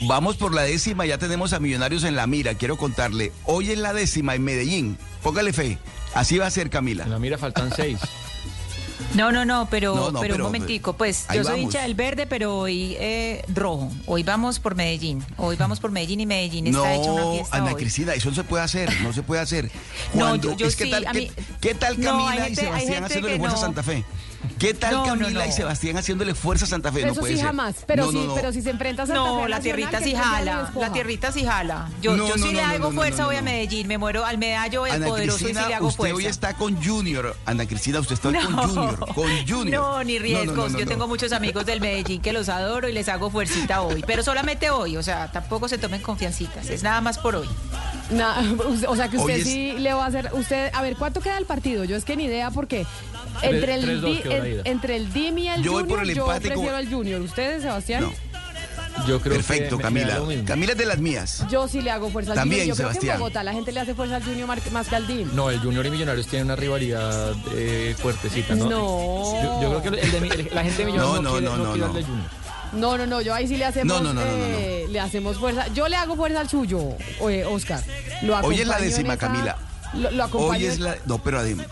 vamos 0.02 0.36
por 0.36 0.54
la 0.54 0.64
décima, 0.64 1.06
ya 1.06 1.18
tenemos 1.18 1.54
a 1.54 1.62
Millonarios 1.62 2.04
en 2.04 2.18
la 2.18 2.28
mira. 2.28 2.54
Quiero 2.56 2.76
contarle, 2.76 3.32
hoy 3.46 3.72
es 3.72 3.78
la 3.78 3.94
décima 3.94 4.36
en 4.36 4.44
Medellín. 4.44 4.98
Póngale 5.24 5.54
fe. 5.54 5.78
Así 6.14 6.38
va 6.38 6.48
a 6.48 6.52
ser, 6.52 6.70
Camila. 6.70 7.04
En 7.04 7.12
la 7.12 7.20
mira 7.20 7.38
faltan 7.38 7.72
seis. 7.76 8.00
No, 9.16 9.32
no, 9.32 9.44
no, 9.46 9.68
pero, 9.70 9.94
No, 9.96 10.12
no, 10.12 10.20
pero, 10.22 10.34
pero, 10.36 10.46
un 10.46 10.52
momentico, 10.54 10.94
pues 10.94 11.26
yo 11.34 11.44
soy 11.44 11.44
vamos. 11.44 11.60
hincha 11.62 11.82
del 11.82 11.96
verde, 11.96 12.28
pero 12.28 12.56
hoy 12.60 12.96
eh, 13.00 13.44
rojo. 13.54 13.92
Hoy 14.06 14.24
vamos 14.24 14.60
por 14.60 14.76
Medellín. 14.76 15.26
Hoy 15.38 15.56
vamos 15.58 15.80
por 15.80 15.92
Medellín 15.92 16.22
y 16.22 16.26
Medellín 16.26 16.68
está 16.68 16.94
hecho 16.94 17.14
una 17.14 17.22
No, 17.24 17.34
fiesta 17.34 17.58
Ana 17.58 17.72
hoy. 17.74 17.76
Cristina, 17.82 18.14
eso 18.14 18.30
no 18.30 18.36
se 18.36 18.44
puede 18.44 18.64
hacer, 18.64 19.02
no 19.02 19.12
se 19.12 19.24
puede 19.24 19.42
hacer. 19.42 19.66
No, 20.14 20.28
Cuando, 20.28 20.52
yo- 20.52 20.58
yo 20.58 20.68
es 20.68 20.76
que 20.78 20.86
tal, 20.86 21.08
a 21.08 21.12
¿qué, 21.12 21.20
mí- 21.20 21.32
qué 21.60 21.74
tal 21.76 22.00
No, 22.00 22.26
Camila 22.26 22.36
y 22.36 22.56
gente- 22.56 22.62
Sebastián 22.62 23.04
que 23.10 23.20
fuerza 23.38 23.48
a 23.48 23.50
no. 23.50 23.58
Santa 23.58 23.84
Fe? 23.84 24.06
¿Qué 24.60 24.74
tal 24.74 24.92
No, 24.94 25.06
no, 25.16 25.20
Camila 25.24 25.48
y. 25.48 25.52
Sebastián 25.52 25.98
haciéndole 25.98 26.36
fuerza 26.36 26.66
a 26.66 26.68
Santa 26.68 26.92
Fe? 26.92 27.02
no 27.06 27.12
Eso 27.12 27.22
puede 27.22 27.34
sí 27.34 27.40
ser. 27.40 27.48
jamás, 27.48 27.76
pero 27.88 28.06
No, 28.06 28.12
sí, 28.12 28.18
no, 28.18 28.26
no. 28.28 28.36
pero 28.36 28.52
si 28.54 28.62
se 28.62 28.70
enfrenta 28.70 29.04
a 29.04 29.06
Santa 29.08 29.24
Fe 29.24 29.30
No, 29.30 29.48
la 29.48 29.60
tierrita 29.60 30.00
sí 30.02 30.14
jala, 30.16 30.72
la 30.76 30.92
tierrita 30.94 31.32
sí 31.32 31.44
jala. 31.46 31.90
Yo, 32.02 32.16
No, 32.16 32.28
yo 32.28 32.38
no, 32.38 32.44
sí 32.44 32.52
no, 32.54 32.60
le 32.60 32.62
hago 32.62 32.92
fuerza 32.92 33.24
no, 33.24 33.30
hoy 33.30 33.36
a. 33.38 33.42
Medellín. 33.42 33.88
Me 33.88 33.98
muero 33.98 34.24
al 34.26 34.38
medallo 34.38 34.86
el 34.86 34.94
Ana 34.94 35.08
poderoso 35.08 35.38
y 35.38 35.40
sí 35.40 35.46
Cristina, 35.46 35.68
le 35.68 35.76
hago 35.76 35.88
usted 35.88 35.98
fuerza. 35.98 36.16
hoy 36.16 36.26
está 36.26 36.54
con 36.56 36.84
Junior. 36.84 37.36
Ana 37.46 37.66
Cristina, 37.66 38.00
usted 38.00 38.14
está 38.14 38.32
con 38.32 38.56
No. 38.56 38.68
Junior. 38.68 39.00
Con 39.14 39.48
Junior. 39.48 39.82
No, 39.82 40.04
ni 40.04 40.20
riesgos. 40.20 40.56
no, 40.56 40.70
no, 40.70 40.78
Yo 40.80 40.86
no. 40.86 40.92
tengo 40.92 41.08
muchos 41.08 41.32
amigos 41.32 41.66
del 41.66 41.82
Medellín 41.82 42.22
que 42.22 42.32
los 42.34 42.48
adoro 42.50 42.88
y 42.88 42.94
les 42.94 43.10
hago 43.10 43.30
fuercita 43.32 43.82
hoy. 43.82 44.04
Pero 44.06 44.22
solamente 44.24 44.70
hoy, 44.70 44.96
o 44.98 45.04
sea, 45.04 45.32
tampoco 45.32 45.68
se 45.68 45.78
tomen 45.78 46.02
confiancitas. 46.02 46.70
Es 46.70 46.84
nada 46.84 47.02
más 47.02 47.18
por 47.18 47.36
hoy. 47.36 47.50
Na- 48.12 48.38
o 48.88 48.96
sea 48.96 49.08
que 49.10 49.18
usted 49.18 49.34
Hoy 49.36 49.42
es- 49.42 49.48
sí 49.48 49.72
le 49.80 49.94
va 49.94 50.04
a 50.06 50.08
hacer. 50.08 50.30
Usted, 50.34 50.70
a 50.74 50.82
ver, 50.82 50.96
¿cuánto 50.98 51.22
queda 51.22 51.38
el 51.38 51.46
partido? 51.46 51.84
Yo 51.86 51.96
es 51.96 52.04
que 52.06 52.16
ni 52.16 52.26
idea 52.26 52.52
porque 52.52 52.86
entre 53.42 53.76
el, 53.76 54.02
3-2 54.02 54.02
Di- 54.06 54.18
quedó 54.22 54.38
la 54.38 54.46
en- 54.48 54.62
entre 54.66 54.96
el 54.96 55.14
DIM 55.14 55.38
y 55.40 55.48
el 55.50 55.64
Yo 55.64 55.72
voy 55.74 55.82
Junior, 55.84 56.00
por 56.00 56.08
el 56.10 56.16
yo 56.16 56.22
empate 56.26 56.48
prefiero 56.50 56.76
al 56.76 56.90
Junior. 56.90 57.22
¿Ustedes, 57.22 57.62
Sebastián? 57.64 58.04
No. 58.04 58.14
Yo 59.08 59.20
creo 59.22 59.36
Perfecto, 59.36 59.78
que 59.78 59.84
Camila. 59.84 60.20
Camila 60.46 60.74
es 60.74 60.78
de 60.78 60.86
las 60.86 61.00
mías. 61.00 61.46
Yo 61.50 61.68
sí 61.68 61.82
le 61.82 61.92
hago 61.92 62.10
fuerza 62.10 62.32
al 62.32 62.38
También, 62.38 62.62
Junior. 62.62 62.78
Yo 62.78 62.84
creo 62.84 62.88
que 62.90 62.94
Sebastián. 62.94 63.16
en 63.16 63.20
Bogotá 63.20 63.44
la 63.44 63.54
gente 63.54 63.72
le 63.72 63.80
hace 63.80 63.96
fuerza 63.96 64.18
al 64.18 64.24
Junior 64.24 64.48
más 64.72 64.88
que 64.90 64.96
al 64.96 65.08
DIM. 65.08 65.30
No, 65.34 65.50
el 65.50 65.60
Junior 65.60 65.86
y 65.86 65.92
Millonarios 65.92 66.28
tienen 66.28 66.48
una 66.48 66.56
rivalidad 66.58 67.34
eh, 67.56 67.96
fuertecita, 67.98 68.54
¿no? 68.56 68.70
No. 68.70 69.44
Yo, 69.44 69.62
yo 69.62 69.80
creo 69.80 69.82
que 69.82 70.02
el 70.02 70.12
de 70.12 70.18
el- 70.28 70.50
la 70.54 70.64
gente 70.64 70.78
de 70.80 70.86
Millonarios 70.86 71.16
No, 71.16 71.22
no, 71.22 71.22
no, 71.22 71.32
quiere, 71.32 71.46
no, 71.46 71.58
no 71.58 71.64
no, 71.64 71.72
quiere 71.72 71.88
no. 71.88 71.98
al 71.98 72.06
Junior. 72.06 72.30
No, 72.74 72.98
no, 72.98 73.06
no, 73.06 73.22
yo 73.22 73.34
ahí 73.34 73.48
sí 73.48 73.58
le 73.58 73.66
hacemos, 73.66 74.02
No, 74.02 74.14
no, 74.14 74.14
no, 74.14 74.22
no, 74.26 74.32
no, 74.32 74.38
no. 74.38 74.44
eh, 74.46 74.86
le 74.90 75.00
hacemos 75.00 75.38
fuerza. 75.38 75.68
Yo 75.74 75.88
le 75.88 75.96
hago 75.96 76.16
fuerza 76.16 76.40
al 76.42 76.50
suyo, 76.50 76.82
eh, 77.30 77.44
Oscar. 77.46 77.82
Lo 78.24 78.38
Hoy 78.40 78.60
es 78.62 78.68
la 78.68 78.78
décima, 78.80 79.14
esa- 79.14 79.28
Camila. 79.28 79.58
Lo, 79.94 80.10
lo 80.12 80.24
acompaño 80.24 80.52
Hoy 80.52 80.66
es 80.66 80.80
la. 80.80 80.96
No, 81.06 81.18
pero 81.22 81.40
además. 81.40 81.68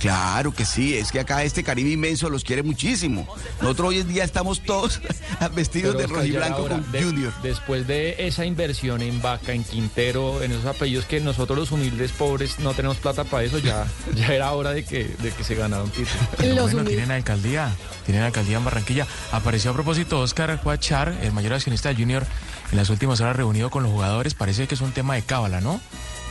Claro 0.00 0.52
que 0.54 0.64
sí, 0.64 0.96
es 0.96 1.12
que 1.12 1.20
acá 1.20 1.44
este 1.44 1.62
Caribe 1.62 1.90
inmenso 1.90 2.30
los 2.30 2.42
quiere 2.42 2.62
muchísimo. 2.62 3.28
Nosotros 3.60 3.90
hoy 3.90 3.98
en 3.98 4.08
día 4.08 4.24
estamos 4.24 4.62
todos 4.62 4.98
vestidos 5.54 5.94
Pero, 5.94 5.98
de 5.98 6.04
Oscar, 6.06 6.16
rojo 6.16 6.24
y 6.26 6.30
ya 6.32 6.38
era 6.38 6.46
blanco 6.46 6.62
hora. 6.64 6.76
con 6.76 6.90
De- 6.92 7.02
Junior. 7.04 7.32
Después 7.42 7.86
de 7.86 8.16
esa 8.26 8.46
inversión 8.46 9.02
en 9.02 9.20
Vaca, 9.20 9.52
en 9.52 9.62
Quintero, 9.62 10.42
en 10.42 10.52
esos 10.52 10.64
apellidos 10.64 11.04
que 11.04 11.20
nosotros 11.20 11.58
los 11.58 11.70
humildes 11.70 12.12
pobres 12.12 12.58
no 12.60 12.72
tenemos 12.72 12.96
plata 12.96 13.24
para 13.24 13.44
eso, 13.44 13.58
ya, 13.58 13.86
ya 14.14 14.28
era 14.34 14.50
hora 14.52 14.70
de 14.72 14.84
que, 14.84 15.04
de 15.04 15.30
que 15.32 15.44
se 15.44 15.54
ganara 15.54 15.82
un 15.82 15.90
título. 15.90 16.54
Los 16.54 16.72
bueno, 16.72 16.88
tienen 16.88 17.10
alcaldía, 17.10 17.70
tienen 18.06 18.22
alcaldía 18.22 18.56
en 18.56 18.64
Barranquilla. 18.64 19.06
Apareció 19.32 19.70
a 19.72 19.74
propósito 19.74 20.18
Oscar 20.20 20.60
Cuachar, 20.62 21.14
el 21.22 21.32
mayor 21.32 21.52
accionista 21.52 21.90
de 21.90 21.96
Junior, 21.96 22.24
en 22.70 22.78
las 22.78 22.88
últimas 22.88 23.20
horas 23.20 23.36
reunido 23.36 23.68
con 23.68 23.82
los 23.82 23.92
jugadores. 23.92 24.32
Parece 24.32 24.66
que 24.66 24.74
es 24.76 24.80
un 24.80 24.92
tema 24.92 25.14
de 25.14 25.22
cábala, 25.22 25.60
¿no? 25.60 25.78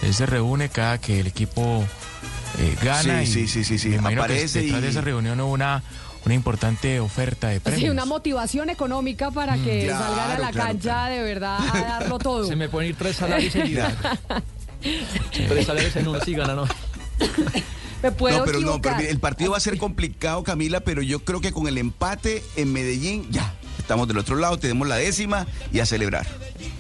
Él 0.02 0.14
se 0.16 0.26
reúne 0.26 0.70
cada 0.70 0.98
que 0.98 1.20
el 1.20 1.28
equipo 1.28 1.84
eh, 2.58 2.76
gana. 2.82 3.24
Sí, 3.26 3.42
y 3.42 3.48
sí, 3.48 3.48
sí, 3.48 3.64
sí, 3.64 3.78
sí. 3.78 3.90
me 3.90 3.96
imagino 3.96 4.22
que 4.22 4.26
Aparece 4.34 4.62
detrás 4.62 4.80
y- 4.80 4.84
de 4.84 4.90
esa 4.90 5.02
reunión 5.02 5.40
hubo 5.40 5.52
una, 5.52 5.84
una 6.26 6.34
importante 6.34 7.00
oferta 7.00 7.50
de 7.50 7.60
premios. 7.60 7.82
Sí, 7.84 7.90
una 7.90 8.06
motivación 8.06 8.70
económica 8.70 9.32
para 9.32 9.56
que 9.58 9.86
claro, 9.86 10.06
salgan 10.06 10.32
a 10.32 10.40
la 10.40 10.52
claro, 10.52 10.68
cancha 10.70 11.06
de 11.08 11.22
verdad 11.24 11.60
a 11.74 11.80
darlo 11.82 12.20
todo. 12.20 12.46
Se 12.48 12.56
me 12.56 12.70
pueden 12.70 12.90
ir 12.92 12.96
tres 12.96 13.16
salarios 13.18 13.54
seguidos. 13.54 13.92
tres 15.32 15.66
salarios 15.66 15.96
en 15.96 16.08
uno, 16.08 16.20
sí 16.24 16.34
ganan. 16.34 16.56
¿no? 16.58 16.68
Me 18.02 18.12
puedo 18.12 18.40
no, 18.40 18.46
pero 18.46 18.60
no, 18.62 18.82
pero 18.82 18.96
equivocar. 18.96 19.02
el 19.12 19.20
partido 19.20 19.52
va 19.52 19.58
a 19.58 19.62
ser 19.62 19.78
complicado, 19.78 20.42
Camila, 20.44 20.80
pero 20.80 21.02
yo 21.02 21.20
creo 21.26 21.42
que 21.42 21.52
con 21.52 21.68
el 21.68 21.78
empate 21.78 22.42
en 22.56 22.72
Medellín, 22.72 23.28
ya, 23.30 23.54
estamos 23.78 24.08
del 24.08 24.18
otro 24.18 24.38
lado, 24.38 24.58
tenemos 24.58 24.88
la 24.88 24.96
décima 24.96 25.48
y 25.74 25.80
a 25.82 25.86
celebrar. 25.86 26.26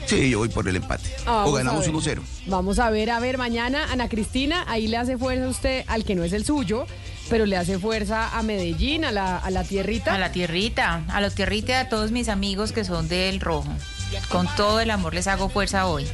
Sí, 0.09 0.29
yo 0.29 0.39
voy 0.39 0.49
por 0.49 0.67
el 0.67 0.75
empate. 0.75 1.09
Ah, 1.25 1.45
o 1.47 1.51
ganamos 1.53 1.85
ver. 1.85 2.17
1-0. 2.19 2.21
Vamos 2.47 2.79
a 2.79 2.89
ver, 2.89 3.09
a 3.11 3.19
ver, 3.19 3.37
mañana 3.37 3.87
Ana 3.91 4.09
Cristina, 4.09 4.65
ahí 4.67 4.87
le 4.87 4.97
hace 4.97 5.17
fuerza 5.17 5.45
a 5.45 5.49
usted 5.49 5.83
al 5.87 6.03
que 6.03 6.15
no 6.15 6.23
es 6.23 6.33
el 6.33 6.45
suyo, 6.45 6.85
pero 7.29 7.45
le 7.45 7.55
hace 7.57 7.77
fuerza 7.79 8.37
a 8.37 8.41
Medellín, 8.43 9.05
a 9.05 9.11
la, 9.11 9.37
a 9.37 9.49
la 9.51 9.63
tierrita. 9.63 10.15
A 10.15 10.17
la 10.17 10.31
tierrita, 10.31 11.03
a 11.09 11.21
la 11.21 11.29
tierrita 11.29 11.71
y 11.71 11.75
a 11.75 11.89
todos 11.89 12.11
mis 12.11 12.27
amigos 12.29 12.71
que 12.71 12.83
son 12.83 13.07
del 13.07 13.39
rojo. 13.39 13.69
Con 14.29 14.47
todo 14.55 14.79
el 14.79 14.89
amor 14.89 15.13
les 15.13 15.27
hago 15.27 15.49
fuerza 15.49 15.85
hoy. 15.85 16.05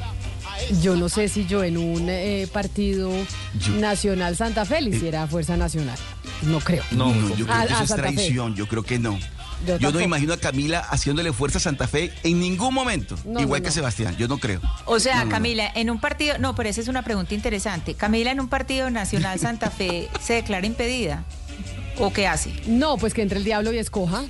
Yo 0.81 0.95
no 0.95 1.09
sé 1.09 1.27
si 1.29 1.45
yo 1.45 1.63
en 1.63 1.77
un 1.77 2.07
eh, 2.09 2.47
partido 2.51 3.11
nacional 3.79 4.35
Santa 4.35 4.65
Fe 4.65 4.81
le 4.81 4.95
hiciera 4.95 5.27
fuerza 5.27 5.57
nacional. 5.57 5.97
No 6.43 6.59
creo. 6.59 6.83
No, 6.91 7.13
yo 7.35 7.45
creo 7.45 7.53
A- 7.57 7.65
que 7.65 7.73
eso 7.73 7.83
es 7.83 7.89
Fe. 7.91 7.95
traición, 7.95 8.55
yo 8.55 8.67
creo 8.67 8.83
que 8.83 8.99
no. 8.99 9.17
Yo 9.65 9.77
Yo, 9.77 9.91
no 9.91 9.99
imagino 10.01 10.33
a 10.33 10.37
Camila 10.37 10.79
haciéndole 10.79 11.33
fuerza 11.33 11.57
a 11.57 11.61
Santa 11.61 11.87
Fe 11.87 12.11
en 12.23 12.39
ningún 12.39 12.73
momento. 12.73 13.15
No, 13.25 13.39
Igual 13.39 13.61
no, 13.61 13.63
que 13.63 13.69
no. 13.69 13.73
Sebastián, 13.75 14.15
yo 14.17 14.27
no 14.27 14.37
creo. 14.37 14.61
O 14.85 14.99
sea, 14.99 15.15
No, 15.15 15.19
no, 15.21 15.25
no. 15.25 15.31
Camila, 15.31 15.71
en 15.75 15.89
un 15.89 15.99
partido, 15.99 16.37
no, 16.37 16.55
pero 16.55 16.69
esa 16.69 16.81
es 16.81 16.87
una 16.87 17.03
pregunta 17.03 17.33
interesante. 17.33 17.93
Camila, 17.95 18.31
en 18.31 18.39
un 18.39 18.47
partido 18.49 18.89
nacional 18.89 19.39
Santa 19.39 19.69
Fe, 19.71 20.09
¿se 20.21 20.33
declara 20.33 20.65
impedida? 20.65 21.23
¿O 21.97 22.11
qué 22.11 22.27
hace? 22.27 22.51
No, 22.67 22.97
pues 22.97 23.13
que 23.13 23.21
entre 23.21 23.37
el 23.39 23.45
diablo 23.45 23.71
y 23.71 23.77
escoja. 23.77 24.23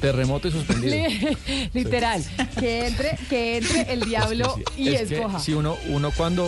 Terremoto 0.00 0.48
y 0.48 0.50
suspendido. 0.50 0.92
Li- 0.96 1.68
Literal. 1.72 2.24
Que 2.58 2.88
entre, 2.88 3.16
que 3.30 3.58
entre 3.58 3.92
el 3.92 4.00
diablo 4.00 4.56
y 4.76 4.88
es 4.88 5.08
que 5.08 5.16
escoja. 5.18 5.38
si 5.38 5.52
uno, 5.52 5.76
uno 5.88 6.10
cuando 6.10 6.44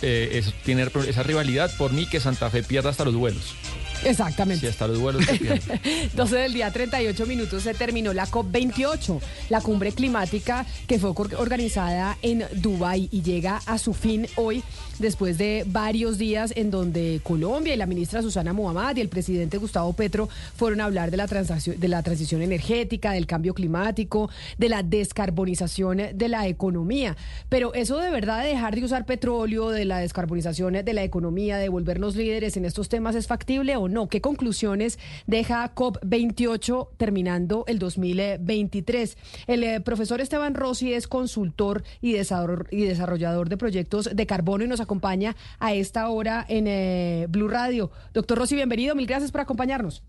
eh, 0.00 0.30
es- 0.32 0.54
tiene 0.64 0.88
esa 1.06 1.22
rivalidad, 1.22 1.70
por 1.76 1.92
mí 1.92 2.06
que 2.06 2.20
Santa 2.20 2.48
Fe 2.48 2.62
pierda 2.62 2.88
hasta 2.88 3.04
los 3.04 3.14
vuelos. 3.16 3.54
Exactamente. 4.04 4.66
Si 4.66 4.70
hasta 4.70 4.88
los 4.88 4.98
vuelos 4.98 5.24
se 5.24 5.34
pierde. 5.36 5.80
12 6.14 6.36
del 6.36 6.52
día, 6.52 6.70
38 6.70 7.26
minutos, 7.26 7.62
se 7.62 7.74
terminó 7.74 8.12
la 8.12 8.26
COP28, 8.26 9.20
la 9.48 9.60
cumbre 9.60 9.92
climática 9.92 10.66
que 10.86 10.98
fue 10.98 11.10
organizada 11.10 12.16
en 12.22 12.44
Dubái 12.54 13.08
y 13.10 13.22
llega 13.22 13.60
a 13.66 13.78
su 13.78 13.94
fin 13.94 14.26
hoy 14.36 14.62
después 14.98 15.38
de 15.38 15.64
varios 15.66 16.18
días 16.18 16.52
en 16.56 16.70
donde 16.70 17.20
Colombia 17.22 17.74
y 17.74 17.76
la 17.76 17.86
ministra 17.86 18.22
Susana 18.22 18.52
Muhammad 18.52 18.96
y 18.96 19.00
el 19.00 19.08
presidente 19.08 19.58
Gustavo 19.58 19.92
Petro 19.92 20.28
fueron 20.56 20.80
a 20.80 20.84
hablar 20.84 21.10
de 21.10 21.16
la, 21.16 21.26
transacción- 21.26 21.76
de 21.78 21.88
la 21.88 22.02
transición 22.02 22.42
energética, 22.42 23.12
del 23.12 23.26
cambio 23.26 23.54
climático, 23.54 24.30
de 24.58 24.68
la 24.68 24.82
descarbonización 24.82 25.98
de 26.14 26.28
la 26.28 26.46
economía. 26.48 27.16
Pero 27.48 27.74
eso 27.74 27.98
de 27.98 28.10
verdad 28.10 28.42
de 28.42 28.48
dejar 28.50 28.74
de 28.74 28.84
usar 28.84 29.06
petróleo, 29.06 29.70
de 29.70 29.84
la 29.84 29.98
descarbonización 29.98 30.74
de 30.84 30.92
la 30.92 31.02
economía, 31.04 31.56
de 31.56 31.68
volvernos 31.68 32.16
líderes 32.16 32.56
en 32.56 32.64
estos 32.64 32.88
temas, 32.88 33.14
¿es 33.14 33.26
factible 33.26 33.76
o 33.76 33.88
no? 33.88 34.08
¿Qué 34.08 34.20
conclusiones 34.20 34.98
deja 35.26 35.74
COP28 35.74 36.88
terminando 36.96 37.64
el 37.66 37.78
2023? 37.78 39.16
El 39.46 39.64
eh, 39.64 39.80
profesor 39.80 40.20
Esteban 40.20 40.54
Rossi 40.54 40.92
es 40.92 41.06
consultor 41.06 41.84
y 42.00 42.12
desarrollador 42.12 43.48
de 43.48 43.56
proyectos 43.56 44.10
de 44.12 44.26
carbono 44.26 44.64
y 44.64 44.68
nos 44.68 44.80
acompaña 44.88 45.36
a 45.58 45.74
esta 45.74 46.08
hora 46.08 46.46
en 46.48 46.66
eh, 46.66 47.26
Blue 47.28 47.48
Radio. 47.48 47.90
Doctor 48.14 48.38
Rossi, 48.38 48.54
bienvenido. 48.54 48.94
Mil 48.94 49.06
gracias 49.06 49.30
por 49.30 49.42
acompañarnos. 49.42 50.02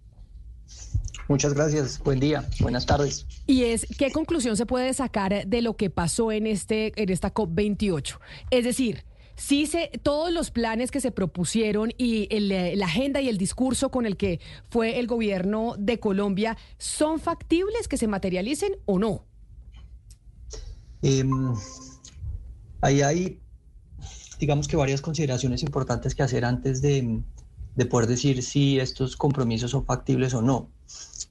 Muchas 1.27 1.53
gracias. 1.53 1.99
Buen 1.99 2.19
día. 2.19 2.47
Buenas 2.59 2.85
tardes. 2.85 3.27
Y 3.45 3.65
es, 3.65 3.85
¿qué 3.97 4.11
conclusión 4.11 4.55
se 4.57 4.65
puede 4.65 4.93
sacar 4.93 5.45
de 5.45 5.61
lo 5.61 5.75
que 5.75 5.89
pasó 5.89 6.31
en, 6.31 6.47
este, 6.47 6.93
en 6.95 7.09
esta 7.09 7.33
COP28? 7.33 8.17
Es 8.49 8.63
decir, 8.63 9.03
sí 9.35 9.67
se, 9.67 9.91
todos 10.01 10.31
los 10.31 10.49
planes 10.49 10.89
que 10.89 11.01
se 11.01 11.11
propusieron 11.11 11.91
y 11.97 12.27
el, 12.31 12.51
eh, 12.51 12.75
la 12.75 12.85
agenda 12.85 13.21
y 13.21 13.29
el 13.29 13.37
discurso 13.37 13.91
con 13.91 14.05
el 14.05 14.17
que 14.17 14.39
fue 14.69 14.97
el 14.97 15.07
gobierno 15.07 15.75
de 15.77 15.99
Colombia, 15.99 16.57
¿son 16.77 17.19
factibles 17.19 17.87
que 17.87 17.97
se 17.97 18.07
materialicen 18.07 18.71
o 18.85 18.97
no? 18.97 19.25
Em, 21.01 21.53
ahí 22.81 23.01
hay, 23.01 23.39
digamos 24.39 24.67
que 24.67 24.77
varias 24.77 25.01
consideraciones 25.01 25.61
importantes 25.63 26.15
que 26.15 26.23
hacer 26.23 26.45
antes 26.45 26.81
de, 26.81 27.21
de 27.75 27.85
poder 27.85 28.07
decir 28.07 28.41
si 28.41 28.79
estos 28.79 29.15
compromisos 29.15 29.71
son 29.71 29.85
factibles 29.85 30.33
o 30.33 30.41
no. 30.41 30.71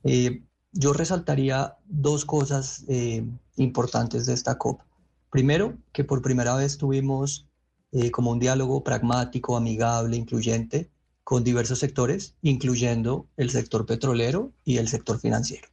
Eh, 0.05 0.43
yo 0.73 0.93
resaltaría 0.93 1.77
dos 1.87 2.25
cosas 2.25 2.85
eh, 2.89 3.25
importantes 3.57 4.27
de 4.27 4.35
esta 4.35 4.59
COP. 4.59 4.83
Primero, 5.31 5.77
que 5.93 6.05
por 6.05 6.23
primera 6.23 6.55
vez 6.55 6.79
tuvimos 6.79 7.47
eh, 7.93 8.11
como 8.11 8.31
un 8.31 8.39
diálogo 8.39 8.85
pragmático, 8.85 9.57
amigable, 9.57 10.17
incluyente 10.17 10.91
con 11.25 11.45
diversos 11.45 11.79
sectores, 11.79 12.35
incluyendo 12.43 13.27
el 13.37 13.51
sector 13.51 13.85
petrolero 13.87 14.53
y 14.65 14.79
el 14.79 14.89
sector 14.89 15.19
financiero. 15.19 15.69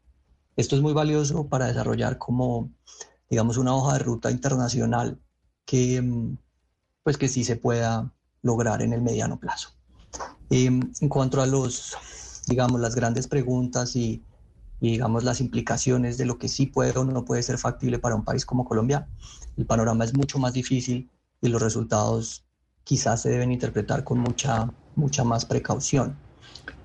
Esto 0.56 0.76
es 0.76 0.82
muy 0.82 0.94
valioso 0.94 1.48
para 1.48 1.68
desarrollar 1.68 2.18
como, 2.18 2.72
digamos, 3.30 3.58
una 3.58 3.76
hoja 3.76 3.94
de 3.94 4.00
ruta 4.00 4.32
internacional 4.32 5.20
que, 5.66 6.02
mm, 6.02 6.38
pues, 7.06 7.20
que 7.20 7.28
sí 7.28 7.44
se 7.44 7.56
pueda 7.56 8.12
lograr 8.42 8.82
en 8.82 8.92
el 8.92 9.04
mediano 9.04 9.38
plazo. 9.40 9.70
Em, 10.50 10.82
en 11.00 11.08
cuanto 11.08 11.40
a 11.40 11.46
los, 11.46 11.96
digamos, 12.48 12.82
las 12.82 12.96
grandes 12.96 13.28
preguntas 13.28 13.96
y 13.96 14.24
digamos 14.82 15.24
las 15.24 15.40
implicaciones 15.40 16.18
de 16.18 16.26
lo 16.26 16.40
que 16.40 16.50
sí 16.50 16.66
puede 16.66 16.98
o 16.98 17.06
no 17.06 17.24
puede 17.24 17.44
ser 17.44 17.60
factible 17.60 18.00
para 18.00 18.16
un 18.16 18.26
país 18.26 18.44
como 18.44 18.66
Colombia, 18.66 19.08
el 19.56 19.68
panorama 19.68 20.04
es 20.04 20.16
mucho 20.16 20.40
más 20.40 20.54
difícil 20.54 21.08
y 21.42 21.48
los 21.48 21.62
resultados 21.62 22.44
quizás 22.84 23.22
se 23.22 23.30
deben 23.30 23.52
interpretar 23.52 24.04
con 24.04 24.18
mucha, 24.18 24.68
mucha 24.96 25.24
más 25.24 25.46
precaución. 25.46 26.16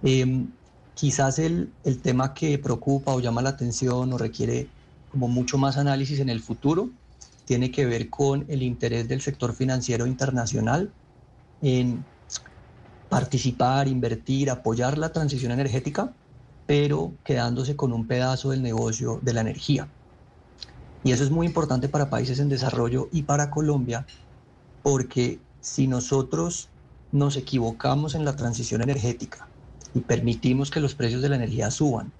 Em, 0.02 0.48
quizás 0.94 1.38
el, 1.38 1.72
el 1.82 2.02
tema 2.02 2.34
que 2.34 2.58
preocupa 2.58 3.14
o 3.14 3.20
llama 3.20 3.40
la 3.40 3.50
atención 3.50 4.12
o 4.12 4.18
requiere 4.18 4.68
como 5.10 5.28
mucho 5.28 5.56
más 5.56 5.78
análisis 5.78 6.20
en 6.20 6.28
el 6.28 6.40
futuro 6.40 6.90
tiene 7.50 7.72
que 7.72 7.84
ver 7.84 8.08
con 8.10 8.46
el 8.48 8.62
interés 8.62 9.08
del 9.08 9.20
sector 9.20 9.52
financiero 9.52 10.06
internacional 10.06 10.92
en 11.60 12.04
participar, 13.08 13.88
invertir, 13.88 14.50
apoyar 14.50 14.96
la 14.96 15.12
transición 15.12 15.50
energética, 15.50 16.12
pero 16.68 17.12
quedándose 17.24 17.74
con 17.74 17.92
un 17.92 18.06
pedazo 18.06 18.50
del 18.50 18.62
negocio 18.62 19.18
de 19.22 19.32
la 19.32 19.40
energía. 19.40 19.88
Y 21.02 21.10
eso 21.10 21.24
es 21.24 21.32
muy 21.32 21.44
importante 21.44 21.88
para 21.88 22.08
países 22.08 22.38
en 22.38 22.48
desarrollo 22.48 23.08
y 23.10 23.22
para 23.22 23.50
Colombia, 23.50 24.06
porque 24.84 25.40
si 25.60 25.88
nosotros 25.88 26.68
nos 27.10 27.36
equivocamos 27.36 28.14
en 28.14 28.24
la 28.24 28.36
transición 28.36 28.80
energética 28.80 29.48
y 29.92 29.98
permitimos 29.98 30.70
que 30.70 30.78
los 30.78 30.94
precios 30.94 31.20
de 31.20 31.30
la 31.30 31.34
energía 31.34 31.72
suban 31.72 32.12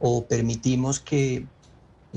o 0.00 0.26
permitimos 0.26 1.00
que 1.00 1.46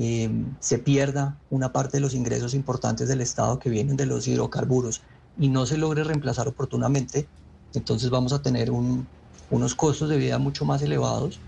Em, 0.02 0.56
se 0.60 0.78
pierda 0.78 1.42
una 1.50 1.72
parte 1.72 1.98
de 1.98 2.00
los 2.00 2.14
ingresos 2.14 2.54
importantes 2.54 3.06
del 3.06 3.20
Estado 3.20 3.58
que 3.58 3.68
vienen 3.68 3.98
de 3.98 4.06
los 4.06 4.26
hidrocarburos 4.26 5.02
y 5.36 5.48
no 5.50 5.66
se 5.66 5.76
logre 5.76 6.04
reemplazar 6.04 6.48
oportunamente, 6.48 7.28
entonces 7.74 8.08
vamos 8.08 8.32
a 8.32 8.40
tener 8.40 8.70
unos 8.70 9.74
costos 9.74 10.08
de 10.08 10.16
vida 10.16 10.38
mucho 10.38 10.64
más 10.64 10.80
elevados, 10.80 11.42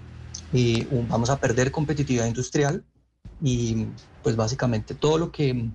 y 0.53 0.85
vamos 0.85 1.31
a 1.31 1.39
perder 1.39 1.73
competitividad 1.73 2.27
industrial 2.27 2.85
y 3.41 3.87
pues 4.23 4.37
básicamente 4.37 4.95
todo 4.95 5.17
lo 5.17 5.33
que 5.33 5.71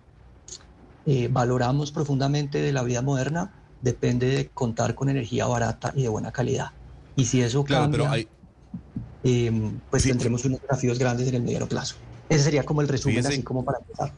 eh, 1.05 1.29
valoramos 1.31 1.91
profundamente 1.91 2.61
de 2.61 2.73
la 2.73 2.83
vida 2.83 3.01
moderna 3.01 3.55
depende 3.81 4.27
de 4.27 4.49
contar 4.49 4.93
con 4.93 5.09
energía 5.09 5.47
barata 5.47 5.93
y 5.95 6.03
de 6.03 6.09
buena 6.09 6.31
calidad. 6.31 6.69
Y 7.15 7.25
si 7.25 7.41
eso 7.41 7.63
cambia, 7.63 8.23
em, 9.23 9.79
pues 9.89 10.03
tendremos 10.03 10.45
unos 10.45 10.61
desafíos 10.61 10.99
grandes 10.99 11.27
en 11.27 11.35
el 11.35 11.41
mediano 11.41 11.67
plazo. 11.67 11.95
Ese 12.29 12.43
sería 12.43 12.63
como 12.63 12.81
el 12.81 12.87
resumen, 12.87 13.25
así 13.25 13.43
como 13.43 13.63
para 13.63 13.79
empezar. 13.79 14.13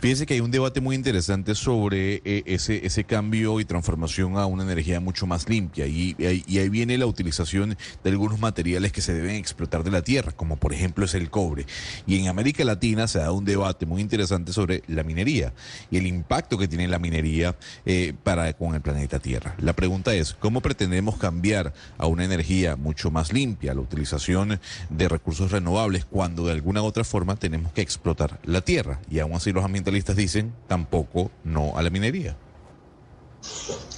Fíjese 0.00 0.24
que 0.24 0.32
hay 0.32 0.40
un 0.40 0.50
debate 0.50 0.80
muy 0.80 0.96
interesante 0.96 1.54
sobre 1.54 2.22
eh, 2.24 2.42
ese, 2.46 2.86
ese 2.86 3.04
cambio 3.04 3.60
y 3.60 3.66
transformación 3.66 4.38
a 4.38 4.46
una 4.46 4.62
energía 4.62 4.98
mucho 4.98 5.26
más 5.26 5.46
limpia 5.46 5.86
y, 5.86 6.16
y, 6.18 6.58
ahí 6.58 6.68
viene 6.70 6.96
la 6.96 7.04
utilización 7.04 7.76
de 8.02 8.10
algunos 8.10 8.40
materiales 8.40 8.92
que 8.92 9.02
se 9.02 9.12
deben 9.12 9.34
explotar 9.34 9.84
de 9.84 9.90
la 9.90 10.00
tierra, 10.00 10.32
como 10.32 10.56
por 10.56 10.72
ejemplo 10.72 11.04
es 11.04 11.12
el 11.12 11.28
cobre. 11.28 11.66
Y 12.06 12.18
en 12.18 12.28
América 12.28 12.64
Latina 12.64 13.08
se 13.08 13.18
da 13.18 13.30
un 13.30 13.44
debate 13.44 13.84
muy 13.84 14.00
interesante 14.00 14.54
sobre 14.54 14.82
la 14.86 15.02
minería 15.02 15.52
y 15.90 15.98
el 15.98 16.06
impacto 16.06 16.56
que 16.56 16.66
tiene 16.66 16.88
la 16.88 16.98
minería 16.98 17.56
eh, 17.84 18.14
para 18.24 18.54
con 18.54 18.74
el 18.74 18.80
planeta 18.80 19.18
Tierra. 19.18 19.54
La 19.58 19.74
pregunta 19.74 20.14
es, 20.14 20.32
¿cómo 20.32 20.62
pretendemos 20.62 21.18
cambiar 21.18 21.74
a 21.98 22.06
una 22.06 22.24
energía 22.24 22.74
mucho 22.74 23.10
más 23.10 23.34
limpia, 23.34 23.74
la 23.74 23.82
utilización 23.82 24.60
de 24.88 25.08
recursos 25.10 25.50
renovables, 25.50 26.06
cuando 26.06 26.46
de 26.46 26.52
alguna 26.52 26.80
u 26.80 26.86
otra 26.86 27.04
forma 27.04 27.36
tenemos 27.36 27.70
que 27.72 27.82
explotar 27.82 28.40
la 28.44 28.62
tierra? 28.62 28.98
Y 29.10 29.18
aún 29.18 29.34
así 29.34 29.52
los 29.52 29.62
ambientalistas 29.62 29.89
dicen 29.90 30.54
tampoco 30.68 31.30
no 31.44 31.76
a 31.76 31.82
la 31.82 31.90
minería. 31.90 32.36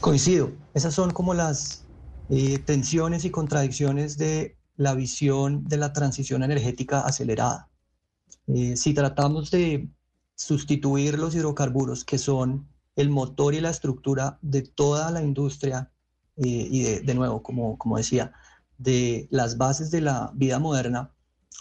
Coincido. 0.00 0.52
Esas 0.74 0.94
son 0.94 1.10
como 1.10 1.34
las 1.34 1.84
eh, 2.28 2.58
tensiones 2.58 3.24
y 3.24 3.30
contradicciones 3.30 4.16
de 4.16 4.56
la 4.76 4.94
visión 4.94 5.64
de 5.68 5.76
la 5.76 5.92
transición 5.92 6.42
energética 6.42 7.00
acelerada. 7.00 7.68
Eh, 8.46 8.76
si 8.76 8.94
tratamos 8.94 9.50
de 9.50 9.88
sustituir 10.34 11.18
los 11.18 11.34
hidrocarburos, 11.34 12.04
que 12.04 12.18
son 12.18 12.68
el 12.96 13.10
motor 13.10 13.54
y 13.54 13.60
la 13.60 13.70
estructura 13.70 14.38
de 14.42 14.62
toda 14.62 15.10
la 15.10 15.22
industria, 15.22 15.90
eh, 16.36 16.68
y 16.70 16.82
de, 16.82 17.00
de, 17.00 17.14
nuevo, 17.14 17.42
como, 17.42 17.78
como 17.78 17.98
decía, 17.98 18.32
de 18.78 19.28
las 19.30 19.58
bases 19.58 19.90
de 19.90 20.00
la 20.00 20.32
vida 20.34 20.58
moderna, 20.58 21.11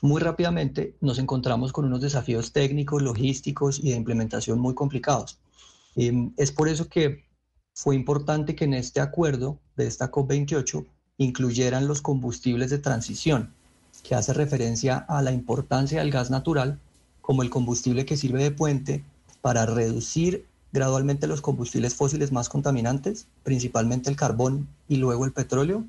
muy 0.01 0.19
rápidamente 0.19 0.95
nos 0.99 1.19
encontramos 1.19 1.71
con 1.71 1.85
unos 1.85 2.01
desafíos 2.01 2.51
técnicos, 2.51 3.01
logísticos 3.01 3.79
y 3.79 3.91
de 3.91 3.97
implementación 3.97 4.59
muy 4.59 4.73
complicados. 4.73 5.39
Em, 5.95 6.33
es 6.37 6.51
por 6.51 6.67
eso 6.67 6.87
que 6.89 7.23
fue 7.73 7.95
importante 7.95 8.55
que 8.55 8.65
en 8.65 8.73
este 8.73 8.99
acuerdo 8.99 9.59
de 9.75 9.87
esta 9.87 10.11
COP28 10.11 10.85
incluyeran 11.17 11.87
los 11.87 12.01
combustibles 12.01 12.71
de 12.71 12.79
transición, 12.79 13.53
que 14.03 14.15
hace 14.15 14.33
referencia 14.33 14.97
a 14.97 15.21
la 15.21 15.31
importancia 15.31 15.99
del 15.99 16.11
gas 16.11 16.31
natural 16.31 16.79
como 17.21 17.43
el 17.43 17.51
combustible 17.51 18.05
que 18.05 18.17
sirve 18.17 18.43
de 18.43 18.51
puente 18.51 19.03
para 19.41 19.65
reducir 19.65 20.45
gradualmente 20.71 21.27
los 21.27 21.41
combustibles 21.41 21.95
fósiles 21.95 22.31
más 22.31 22.49
contaminantes, 22.49 23.27
principalmente 23.43 24.09
el 24.09 24.15
carbón 24.15 24.67
y 24.87 24.95
luego 24.95 25.25
el 25.25 25.33
petróleo, 25.33 25.85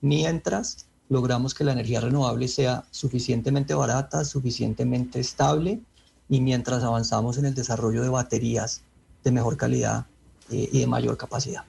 mientras 0.00 0.86
logramos 1.08 1.54
que 1.54 1.64
la 1.64 1.72
energía 1.72 2.00
renovable 2.00 2.48
sea 2.48 2.84
suficientemente 2.90 3.74
barata, 3.74 4.24
suficientemente 4.24 5.20
estable 5.20 5.80
y 6.28 6.40
mientras 6.40 6.82
avanzamos 6.82 7.38
en 7.38 7.46
el 7.46 7.54
desarrollo 7.54 8.02
de 8.02 8.08
baterías 8.08 8.82
de 9.22 9.30
mejor 9.30 9.56
calidad 9.56 10.06
eh, 10.50 10.68
y 10.72 10.80
de 10.80 10.86
mayor 10.86 11.16
capacidad. 11.16 11.64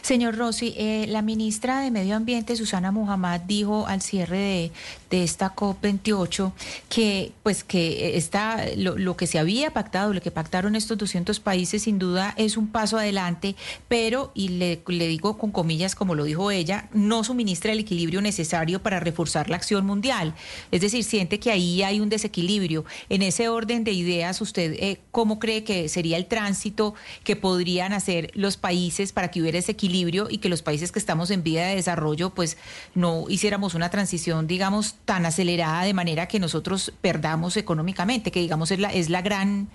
Señor 0.00 0.36
Rossi, 0.36 0.74
eh, 0.78 1.06
la 1.08 1.20
ministra 1.20 1.80
de 1.80 1.90
Medio 1.90 2.16
Ambiente, 2.16 2.56
Susana 2.56 2.90
Muhammad, 2.90 3.40
dijo 3.42 3.86
al 3.86 4.00
cierre 4.00 4.38
de, 4.38 4.72
de 5.10 5.22
esta 5.22 5.54
COP28 5.54 6.52
que, 6.88 7.32
pues, 7.42 7.64
que 7.64 8.16
está, 8.16 8.64
lo, 8.76 9.16
que 9.16 9.26
se 9.26 9.38
había 9.38 9.72
pactado, 9.72 10.12
lo 10.12 10.20
que 10.20 10.30
pactaron 10.30 10.74
estos 10.74 10.98
200 10.98 11.40
países, 11.40 11.82
sin 11.82 11.98
duda 11.98 12.34
es 12.36 12.56
un 12.56 12.68
paso 12.68 12.98
adelante, 12.98 13.56
pero, 13.88 14.32
y 14.34 14.48
le, 14.48 14.82
le 14.86 15.08
digo 15.08 15.38
con 15.38 15.50
comillas, 15.50 15.94
como 15.94 16.14
lo 16.14 16.24
dijo 16.24 16.50
ella, 16.50 16.88
no 16.92 17.24
suministra 17.24 17.72
el 17.72 17.80
equilibrio 17.80 18.20
necesario 18.20 18.82
para 18.82 19.00
reforzar 19.00 19.50
la 19.50 19.56
acción 19.56 19.86
mundial. 19.86 20.34
Es 20.70 20.80
decir, 20.80 21.04
siente 21.04 21.40
que 21.40 21.50
ahí 21.50 21.82
hay 21.82 22.00
un 22.00 22.08
desequilibrio. 22.08 22.84
En 23.08 23.22
ese 23.22 23.48
orden 23.48 23.84
de 23.84 23.92
ideas, 23.92 24.40
¿usted 24.40 24.74
eh, 24.74 25.00
cómo 25.10 25.38
cree 25.38 25.64
que 25.64 25.88
sería 25.88 26.16
el 26.16 26.26
tránsito 26.26 26.94
que 27.24 27.36
podrían 27.36 27.92
hacer 27.92 28.30
los 28.34 28.56
países 28.56 29.12
para 29.12 29.30
que 29.30 29.40
hubiera 29.40 29.58
ese 29.58 29.72
equilibrio 29.72 30.28
y 30.30 30.38
que 30.38 30.48
los 30.48 30.62
países 30.62 30.92
que 30.92 30.98
estamos 30.98 31.30
en 31.30 31.42
vía 31.42 31.66
de 31.66 31.76
desarrollo 31.76 32.30
pues 32.30 32.56
no 32.94 33.26
hiciéramos 33.28 33.74
una 33.74 33.90
transición, 33.90 34.46
digamos, 34.46 34.96
tan 35.08 35.24
acelerada 35.24 35.84
de 35.84 35.94
manera 35.94 36.28
que 36.28 36.38
nosotros 36.38 36.92
perdamos 37.00 37.56
económicamente, 37.56 38.30
que 38.30 38.40
digamos 38.40 38.70
es 38.70 38.78
la, 38.78 38.92
es 38.92 39.08
la 39.08 39.22
gran, 39.22 39.70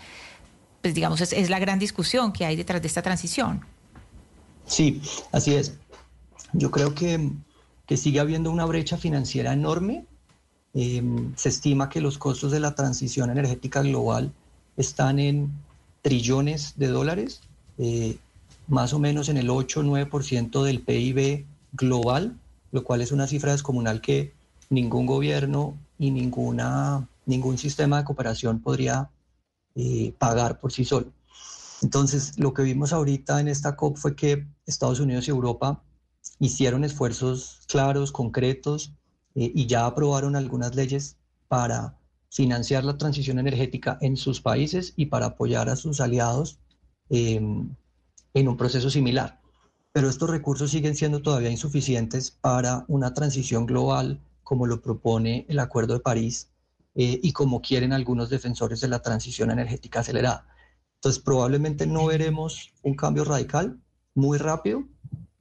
pues 0.80 0.94
digamos, 0.94 1.22
es, 1.22 1.50
la 1.50 1.58
gran 1.58 1.80
discusión 1.80 2.32
que 2.32 2.46
hay 2.46 2.56
detrás 2.56 2.84
de 2.84 2.88
esta 2.88 3.02
transición. 3.02 3.66
Sí, 4.68 5.02
así 5.32 5.56
es. 5.56 5.74
Yo 6.54 6.70
creo 6.70 6.94
que, 6.94 7.32
que 7.88 7.98
sigue 7.98 8.20
habiendo 8.20 8.52
una 8.52 8.66
brecha 8.66 8.96
financiera 8.96 9.54
enorme. 9.54 10.06
Em, 10.76 11.36
se 11.36 11.50
estima 11.50 11.90
que 11.90 12.00
los 12.00 12.20
costos 12.20 12.52
de 12.52 12.60
la 12.60 12.76
transición 12.76 13.32
energética 13.32 13.82
global 13.82 14.32
están 14.78 15.18
en 15.18 15.52
trillones 16.04 16.74
de 16.78 16.90
dólares. 16.90 17.42
Eh, 17.80 18.18
más 18.68 18.94
o 18.94 19.00
menos 19.00 19.30
en 19.30 19.38
el 19.38 19.50
8-9% 19.50 20.62
del 20.64 20.80
PIB 20.82 21.48
global, 21.72 22.38
lo 22.72 22.84
cual 22.84 23.02
es 23.02 23.12
una 23.12 23.26
cifra 23.26 23.52
descomunal 23.54 24.00
que 24.00 24.32
ningún 24.74 25.06
gobierno 25.06 25.78
y 25.98 26.12
ninguna, 26.12 27.08
ningún 27.26 27.58
sistema 27.58 28.00
de 28.00 28.06
cooperación 28.06 28.60
podría 28.60 29.10
eh, 29.76 30.14
pagar 30.18 30.60
por 30.60 30.72
sí 30.72 30.84
solo. 30.84 31.08
Entonces, 31.82 32.38
lo 32.40 32.54
que 32.54 32.64
vimos 32.64 32.94
ahorita 32.94 33.40
en 33.40 33.48
esta 33.48 33.76
COP 33.76 33.98
fue 33.98 34.16
que 34.16 34.48
Estados 34.66 35.00
Unidos 35.00 35.28
y 35.28 35.32
Europa 35.32 35.84
hicieron 36.40 36.84
esfuerzos 36.84 37.60
claros, 37.68 38.12
concretos, 38.12 38.94
eh, 39.36 39.52
y 39.54 39.68
ya 39.68 39.86
aprobaron 39.86 40.36
algunas 40.36 40.76
leyes 40.76 41.18
para 41.48 41.98
financiar 42.30 42.84
la 42.84 42.98
transición 42.98 43.38
energética 43.40 43.98
en 44.02 44.18
sus 44.18 44.42
países 44.42 44.94
y 44.96 45.08
para 45.08 45.28
apoyar 45.28 45.70
a 45.70 45.76
sus 45.76 46.02
aliados 46.02 46.58
en 47.10 47.78
un 48.34 48.58
proceso 48.58 48.90
similar. 48.90 49.40
Pero 49.92 50.10
estos 50.10 50.28
recursos 50.32 50.72
siguen 50.72 50.96
siendo 50.96 51.22
todavía 51.22 51.52
insuficientes 51.52 52.32
para 52.32 52.86
una 52.88 53.14
transición 53.14 53.68
global 53.68 54.20
como 54.44 54.68
lo 54.68 54.82
propone 54.82 55.46
el 55.50 55.60
Acuerdo 55.60 55.94
de 55.94 56.00
París 56.00 56.50
eh, 56.96 57.20
y 57.24 57.32
como 57.32 57.62
quieren 57.62 57.94
algunos 57.94 58.30
defensores 58.30 58.82
de 58.82 58.88
la 58.88 59.02
transición 59.02 59.52
energética 59.52 60.02
acelerada. 60.02 60.48
Entonces 60.96 61.22
probablemente 61.22 61.88
no 61.88 62.06
veremos 62.06 62.72
un 62.84 62.96
cambio 62.96 63.24
radical 63.24 63.80
muy 64.16 64.38
rápido, 64.38 64.84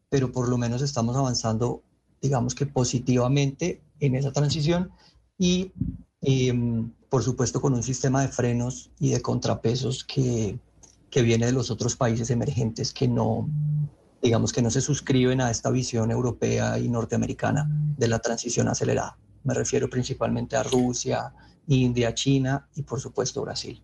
pero 0.08 0.32
por 0.32 0.48
lo 0.48 0.58
menos 0.58 0.82
estamos 0.82 1.16
avanzando, 1.16 1.82
digamos 2.20 2.54
que 2.54 2.66
positivamente 2.66 3.82
en 4.00 4.14
esa 4.14 4.32
transición 4.32 4.90
y 5.38 5.72
em, 6.20 6.90
por 7.08 7.22
supuesto 7.22 7.60
con 7.60 7.74
un 7.74 7.82
sistema 7.82 8.22
de 8.22 8.28
frenos 8.28 8.90
y 8.98 9.10
de 9.10 9.20
contrapesos 9.20 10.04
que, 10.04 10.58
que 11.10 11.22
viene 11.22 11.46
de 11.46 11.52
los 11.52 11.70
otros 11.70 11.96
países 11.96 12.30
emergentes 12.30 12.92
que 12.92 13.06
no, 13.06 13.48
digamos 14.22 14.52
que 14.52 14.62
no 14.62 14.70
se 14.70 14.80
suscriben 14.80 15.40
a 15.40 15.50
esta 15.50 15.70
visión 15.70 16.10
europea 16.10 16.78
y 16.78 16.88
norteamericana 16.88 17.66
de 17.68 18.08
la 18.08 18.20
transición 18.20 18.68
acelerada. 18.68 19.18
me 19.44 19.54
refiero 19.54 19.90
principalmente 19.90 20.54
a 20.54 20.62
Rusia, 20.62 21.34
India, 21.66 22.14
China 22.14 22.68
y 22.76 22.82
por 22.82 23.00
supuesto 23.00 23.42
Brasil. 23.42 23.82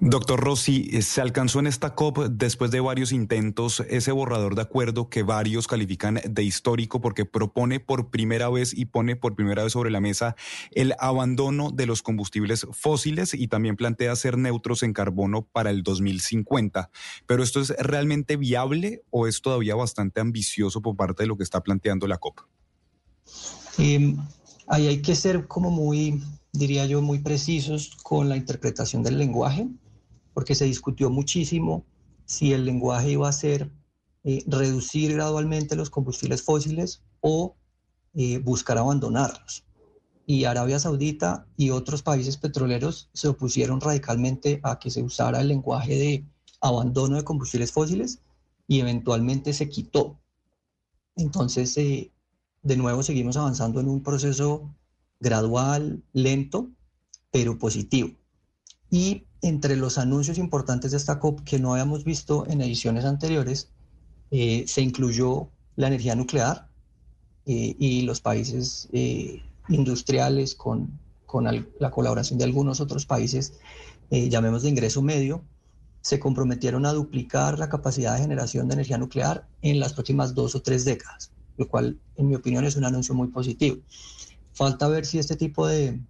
Doctor 0.00 0.40
Rossi, 0.40 0.90
eh, 0.92 1.02
se 1.02 1.20
alcanzó 1.20 1.60
en 1.60 1.66
esta 1.66 1.94
COP 1.94 2.18
después 2.30 2.70
de 2.70 2.80
varios 2.80 3.12
intentos 3.12 3.80
ese 3.88 4.12
borrador 4.12 4.54
de 4.54 4.62
acuerdo 4.62 5.08
que 5.08 5.22
varios 5.22 5.66
califican 5.66 6.20
de 6.28 6.42
histórico 6.42 7.00
porque 7.00 7.24
propone 7.24 7.80
por 7.80 8.10
primera 8.10 8.48
vez 8.48 8.76
y 8.76 8.86
pone 8.86 9.16
por 9.16 9.34
primera 9.34 9.62
vez 9.62 9.72
sobre 9.72 9.90
la 9.90 10.00
mesa 10.00 10.36
el 10.72 10.94
abandono 10.98 11.70
de 11.70 11.86
los 11.86 12.02
combustibles 12.02 12.66
fósiles 12.72 13.34
y 13.34 13.48
también 13.48 13.76
plantea 13.76 14.14
ser 14.16 14.38
neutros 14.38 14.82
en 14.82 14.92
carbono 14.92 15.42
para 15.42 15.70
el 15.70 15.82
2050. 15.82 16.90
Pero 17.26 17.42
esto 17.42 17.60
es 17.60 17.70
realmente 17.78 18.36
viable 18.36 19.02
o 19.10 19.26
es 19.26 19.40
todavía 19.40 19.74
bastante 19.74 20.20
ambicioso 20.20 20.82
por 20.82 20.96
parte 20.96 21.22
de 21.22 21.28
lo 21.28 21.36
que 21.36 21.44
está 21.44 21.62
planteando 21.62 22.06
la 22.06 22.18
COP? 22.18 22.40
Em, 23.78 24.16
ahí 24.66 24.86
hay 24.86 25.02
que 25.02 25.14
ser 25.14 25.46
como 25.46 25.70
muy 25.70 26.22
diría 26.58 26.86
yo, 26.86 27.02
muy 27.02 27.18
precisos 27.18 27.96
con 28.02 28.28
la 28.28 28.36
interpretación 28.36 29.02
del 29.02 29.18
lenguaje, 29.18 29.68
porque 30.34 30.54
se 30.54 30.64
discutió 30.64 31.10
muchísimo 31.10 31.84
si 32.24 32.52
el 32.52 32.64
lenguaje 32.64 33.12
iba 33.12 33.28
a 33.28 33.32
ser 33.32 33.70
eh, 34.24 34.42
reducir 34.46 35.12
gradualmente 35.12 35.76
los 35.76 35.90
combustibles 35.90 36.42
fósiles 36.42 37.02
o 37.20 37.56
eh, 38.14 38.38
buscar 38.38 38.78
abandonarlos. 38.78 39.64
Y 40.26 40.44
Arabia 40.44 40.80
Saudita 40.80 41.46
y 41.56 41.70
otros 41.70 42.02
países 42.02 42.36
petroleros 42.36 43.08
se 43.12 43.28
opusieron 43.28 43.80
radicalmente 43.80 44.58
a 44.64 44.78
que 44.78 44.90
se 44.90 45.02
usara 45.02 45.40
el 45.40 45.48
lenguaje 45.48 45.94
de 45.94 46.24
abandono 46.60 47.16
de 47.16 47.24
combustibles 47.24 47.70
fósiles 47.70 48.20
y 48.66 48.80
eventualmente 48.80 49.52
se 49.52 49.68
quitó. 49.68 50.18
Entonces, 51.14 51.76
eh, 51.76 52.10
de 52.62 52.76
nuevo, 52.76 53.02
seguimos 53.02 53.36
avanzando 53.36 53.80
en 53.80 53.88
un 53.88 54.02
proceso 54.02 54.74
gradual, 55.20 56.02
lento, 56.12 56.70
pero 57.30 57.58
positivo. 57.58 58.10
Y 58.90 59.26
entre 59.42 59.76
los 59.76 59.98
anuncios 59.98 60.38
importantes 60.38 60.90
de 60.90 60.96
esta 60.96 61.18
COP 61.18 61.40
que 61.44 61.58
no 61.58 61.72
habíamos 61.72 62.04
visto 62.04 62.46
en 62.46 62.60
ediciones 62.60 63.04
anteriores, 63.04 63.70
eh, 64.30 64.64
se 64.66 64.82
incluyó 64.82 65.50
la 65.76 65.88
energía 65.88 66.14
nuclear 66.14 66.68
eh, 67.44 67.76
y 67.78 68.02
los 68.02 68.20
países 68.20 68.88
eh, 68.92 69.42
industriales 69.68 70.54
con, 70.54 70.98
con 71.26 71.44
la 71.78 71.90
colaboración 71.90 72.38
de 72.38 72.44
algunos 72.44 72.80
otros 72.80 73.06
países, 73.06 73.54
llamemos 74.08 74.62
de 74.62 74.68
ingreso 74.68 75.02
medio, 75.02 75.42
se 76.00 76.20
comprometieron 76.20 76.86
a 76.86 76.92
duplicar 76.92 77.58
la 77.58 77.68
capacidad 77.68 78.14
de 78.14 78.22
generación 78.22 78.68
de 78.68 78.74
energía 78.74 78.98
nuclear 78.98 79.48
en 79.62 79.80
las 79.80 79.92
próximas 79.92 80.36
dos 80.36 80.54
o 80.54 80.62
tres 80.62 80.84
décadas, 80.84 81.32
lo 81.56 81.66
cual 81.66 81.98
en 82.14 82.28
mi 82.28 82.36
opinión 82.36 82.64
es 82.64 82.76
un 82.76 82.84
anuncio 82.84 83.12
muy 83.12 83.26
positivo. 83.26 83.78
Falta 84.56 84.88
ver 84.88 85.04
si 85.04 85.18
este 85.18 85.36
tipo 85.36 85.66
de, 85.66 86.00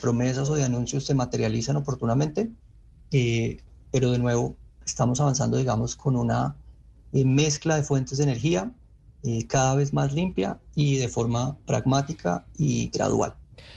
promesas 0.00 0.48
o 0.50 0.54
de 0.54 0.62
anuncios 0.62 1.04
se 1.04 1.14
materializan 1.14 1.74
oportunamente, 1.74 2.48
eh, 3.10 3.60
pero 3.90 4.12
de 4.12 4.20
nuevo 4.20 4.56
estamos 4.86 5.20
avanzando, 5.20 5.56
digamos, 5.56 5.96
con 5.96 6.14
una 6.14 6.54
eh, 7.12 7.24
mezcla 7.24 7.74
de 7.74 7.82
fuentes 7.82 8.18
de 8.18 8.24
energía 8.24 8.72
eh, 9.24 9.48
cada 9.48 9.74
vez 9.74 9.92
más 9.92 10.12
limpia 10.12 10.60
y 10.76 10.98
de 10.98 11.08
forma 11.08 11.58
pragmática 11.66 12.46
y 12.56 12.88
gradual. 12.90 13.34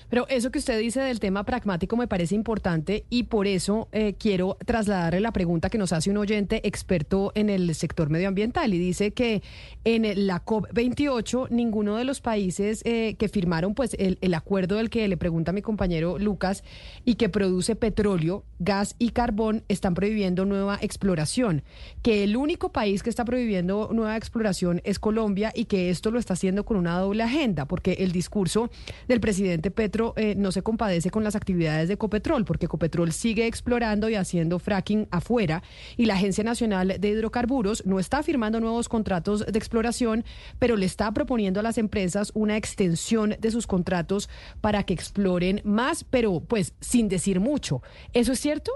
Pero 0.09 0.27
eso 0.29 0.51
que 0.51 0.59
usted 0.59 0.79
dice 0.79 1.01
del 1.01 1.19
tema 1.19 1.43
pragmático 1.43 1.95
me 1.97 2.07
parece 2.07 2.35
importante 2.35 3.05
y 3.09 3.23
por 3.23 3.47
eso 3.47 3.87
eh, 3.91 4.15
quiero 4.17 4.57
trasladarle 4.65 5.19
la 5.19 5.31
pregunta 5.31 5.69
que 5.69 5.77
nos 5.77 5.93
hace 5.93 6.09
un 6.09 6.17
oyente 6.17 6.67
experto 6.67 7.31
en 7.35 7.49
el 7.49 7.73
sector 7.75 8.09
medioambiental 8.09 8.73
y 8.73 8.79
dice 8.79 9.11
que 9.11 9.41
en 9.83 10.27
la 10.27 10.43
COP28 10.43 11.49
ninguno 11.49 11.95
de 11.97 12.03
los 12.03 12.21
países 12.21 12.81
eh, 12.85 13.15
que 13.17 13.29
firmaron 13.29 13.73
pues 13.73 13.95
el, 13.99 14.17
el 14.21 14.33
acuerdo 14.33 14.75
del 14.75 14.89
que 14.89 15.07
le 15.07 15.17
pregunta 15.17 15.51
mi 15.51 15.61
compañero 15.61 16.19
Lucas 16.19 16.63
y 17.05 17.15
que 17.15 17.29
produce 17.29 17.75
petróleo, 17.75 18.43
gas 18.59 18.95
y 18.99 19.09
carbón 19.09 19.63
están 19.67 19.93
prohibiendo 19.93 20.45
nueva 20.45 20.77
exploración, 20.81 21.63
que 22.01 22.23
el 22.23 22.37
único 22.37 22.71
país 22.71 23.03
que 23.03 23.09
está 23.09 23.25
prohibiendo 23.25 23.89
nueva 23.91 24.17
exploración 24.17 24.81
es 24.83 24.99
Colombia 24.99 25.51
y 25.55 25.65
que 25.65 25.89
esto 25.89 26.11
lo 26.11 26.19
está 26.19 26.33
haciendo 26.33 26.65
con 26.65 26.77
una 26.77 26.97
doble 26.99 27.23
agenda, 27.23 27.65
porque 27.65 27.93
el 27.99 28.11
discurso 28.11 28.69
del 29.07 29.19
presidente 29.19 29.70
Petro 29.71 30.13
eh, 30.17 30.35
no 30.35 30.51
se 30.51 30.61
compadece 30.61 31.09
con 31.09 31.23
las 31.23 31.35
actividades 31.35 31.89
de 31.89 31.97
Copetrol, 31.97 32.45
porque 32.45 32.67
Copetrol 32.67 33.11
sigue 33.11 33.47
explorando 33.47 34.09
y 34.09 34.15
haciendo 34.15 34.59
fracking 34.59 35.07
afuera 35.11 35.63
y 35.97 36.05
la 36.05 36.15
Agencia 36.15 36.43
Nacional 36.43 36.95
de 36.99 37.09
Hidrocarburos 37.09 37.85
no 37.85 37.99
está 37.99 38.23
firmando 38.23 38.59
nuevos 38.59 38.89
contratos 38.89 39.45
de 39.45 39.57
exploración, 39.57 40.23
pero 40.59 40.75
le 40.75 40.85
está 40.85 41.11
proponiendo 41.13 41.59
a 41.59 41.63
las 41.63 41.77
empresas 41.77 42.31
una 42.33 42.57
extensión 42.57 43.35
de 43.39 43.51
sus 43.51 43.67
contratos 43.67 44.29
para 44.61 44.83
que 44.83 44.93
exploren 44.93 45.61
más, 45.63 46.03
pero 46.03 46.39
pues 46.41 46.73
sin 46.79 47.09
decir 47.09 47.39
mucho. 47.39 47.81
¿Eso 48.13 48.31
es 48.31 48.39
cierto? 48.39 48.71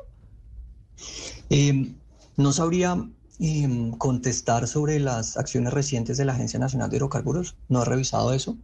Em, 1.49 1.95
no 2.37 2.51
sabría 2.53 3.07
em, 3.39 3.91
contestar 3.91 4.67
sobre 4.67 4.99
las 4.99 5.37
acciones 5.37 5.73
recientes 5.73 6.17
de 6.17 6.25
la 6.25 6.33
Agencia 6.33 6.59
Nacional 6.59 6.89
de 6.89 6.97
Hidrocarburos, 6.97 7.55
no 7.67 7.81
he 7.81 7.85
revisado 7.85 8.33
eso, 8.33 8.57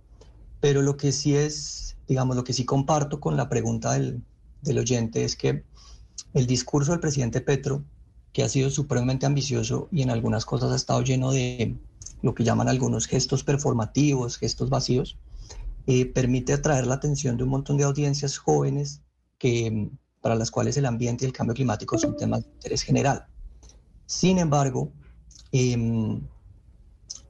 pero 0.59 0.81
lo 0.81 0.95
que 0.95 1.11
sí 1.11 1.35
es 1.35 1.97
digamos, 2.11 2.35
lo 2.35 2.43
que 2.43 2.51
sí 2.51 2.65
comparto 2.65 3.21
con 3.21 3.37
la 3.37 3.47
pregunta 3.47 3.93
del, 3.93 4.21
oyente 4.77 5.23
es 5.23 5.37
que 5.37 5.63
el 6.33 6.45
discurso 6.45 6.91
del 6.91 6.99
presidente 6.99 7.39
Petro, 7.39 7.85
que 8.33 8.43
ha 8.43 8.49
sido 8.49 8.69
supremamente 8.69 9.25
ambicioso 9.25 9.87
y 9.93 10.01
en 10.01 10.09
algunas 10.09 10.43
cosas 10.43 10.73
ha 10.73 10.75
estado 10.75 11.03
lleno 11.03 11.31
de 11.31 11.77
lo 12.21 12.35
que 12.35 12.43
llaman 12.43 12.67
algunos 12.67 13.07
gestos 13.07 13.45
performativos, 13.45 14.37
gestos 14.37 14.69
vacíos, 14.69 15.19
eh, 15.87 16.05
permite 16.05 16.51
atraer 16.51 16.85
la 16.85 16.95
atención 16.95 17.37
de 17.37 17.43
un 17.43 17.49
montón 17.49 17.77
de 17.77 17.85
audiencias 17.85 18.37
jóvenes 18.37 18.99
que, 19.37 19.89
para 20.19 20.35
las 20.35 20.51
cuales 20.51 20.75
el 20.75 20.87
ambiente 20.87 21.23
y 21.23 21.27
el 21.27 21.33
cambio 21.33 21.53
climático 21.53 21.97
son 21.97 22.17
temas 22.17 22.43
de 22.43 22.51
interés 22.51 22.81
general. 22.81 23.25
Sin 24.05 24.37
embargo, 24.37 24.91
em, 25.53 26.19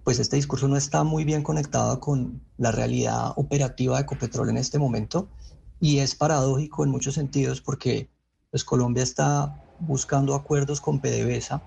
pues 0.04 0.20
este 0.20 0.36
discurso 0.36 0.68
no 0.68 0.78
está 0.78 1.04
muy 1.04 1.24
bien 1.24 1.44
conectado 1.44 2.00
con 2.00 2.42
la 2.58 2.72
realidad 2.72 3.34
operativa 3.36 3.98
de 3.98 4.04
Ecopetrol 4.04 4.50
en 4.50 4.58
este 4.58 4.80
momento 4.80 5.28
y 5.80 6.00
es 6.00 6.16
paradójico 6.16 6.84
en 6.84 6.90
muchos 6.90 7.16
sentidos 7.16 7.62
porque 7.62 8.10
pues 8.50 8.64
Colombia 8.64 9.04
está 9.04 9.56
buscando 9.80 10.36
acuerdos 10.36 10.82
con 10.82 11.00
PDVSA 11.00 11.62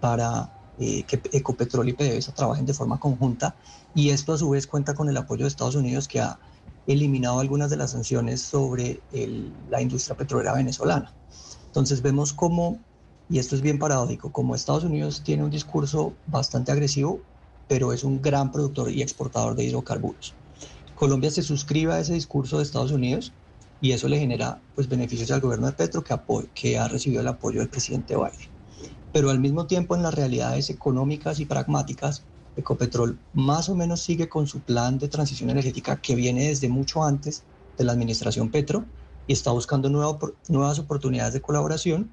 para 0.00 0.52
eh, 0.78 1.04
que 1.04 1.20
Ecopetrol 1.32 1.88
y 1.88 1.92
PDVSA 1.92 2.34
trabajen 2.34 2.66
de 2.66 2.74
forma 2.74 2.98
conjunta 2.98 3.54
y 3.94 4.10
esto 4.10 4.32
a 4.32 4.38
su 4.38 4.50
vez 4.50 4.66
cuenta 4.66 4.94
con 4.94 5.08
el 5.08 5.16
apoyo 5.16 5.44
de 5.44 5.48
Estados 5.48 5.74
Unidos 5.74 6.08
que 6.08 6.20
ha 6.20 6.38
eliminado 6.86 7.40
algunas 7.40 7.70
de 7.70 7.76
las 7.76 7.92
sanciones 7.92 8.40
sobre 8.42 9.00
la 9.70 9.82
industria 9.82 10.16
petrolera 10.16 10.54
venezolana. 10.54 11.12
Entonces 11.66 12.00
vemos 12.00 12.32
cómo, 12.32 12.78
y 13.28 13.38
esto 13.38 13.54
es 13.56 13.60
bien 13.60 13.78
paradójico, 13.78 14.30
como 14.30 14.54
Estados 14.54 14.84
Unidos 14.84 15.22
tiene 15.24 15.44
un 15.44 15.50
discurso 15.50 16.12
bastante 16.26 16.72
agresivo, 16.72 17.20
pero 17.68 17.92
es 17.92 18.04
un 18.04 18.22
gran 18.22 18.52
productor 18.52 18.90
y 18.90 19.02
exportador 19.02 19.54
de 19.54 19.64
hidrocarburos. 19.64 20.34
Colombia 20.94 21.30
se 21.30 21.42
suscribe 21.42 21.92
a 21.92 22.00
ese 22.00 22.14
discurso 22.14 22.56
de 22.56 22.62
Estados 22.62 22.92
Unidos 22.92 23.32
y 23.80 23.92
eso 23.92 24.08
le 24.08 24.18
genera 24.18 24.60
pues, 24.74 24.88
beneficios 24.88 25.30
al 25.30 25.40
gobierno 25.40 25.66
de 25.66 25.72
Petro 25.72 26.02
que, 26.02 26.18
que 26.54 26.78
ha 26.78 26.88
recibido 26.88 27.20
el 27.20 27.28
apoyo 27.28 27.60
del 27.60 27.68
presidente 27.68 28.16
Biden. 28.16 28.48
Pero 29.12 29.30
al 29.30 29.38
mismo 29.38 29.66
tiempo 29.66 29.94
en 29.94 30.02
las 30.02 30.14
realidades 30.14 30.70
económicas 30.70 31.40
y 31.40 31.44
pragmáticas, 31.44 32.22
Ecopetrol 32.56 33.18
más 33.34 33.68
o 33.68 33.74
menos 33.74 34.00
sigue 34.00 34.28
con 34.28 34.46
su 34.46 34.60
plan 34.60 34.98
de 34.98 35.08
transición 35.08 35.50
energética 35.50 35.96
que 35.96 36.14
viene 36.14 36.48
desde 36.48 36.70
mucho 36.70 37.04
antes 37.04 37.42
de 37.76 37.84
la 37.84 37.92
administración 37.92 38.50
Petro 38.50 38.84
y 39.26 39.34
está 39.34 39.50
buscando 39.50 39.90
nuevas 39.90 40.78
oportunidades 40.78 41.34
de 41.34 41.42
colaboración 41.42 42.10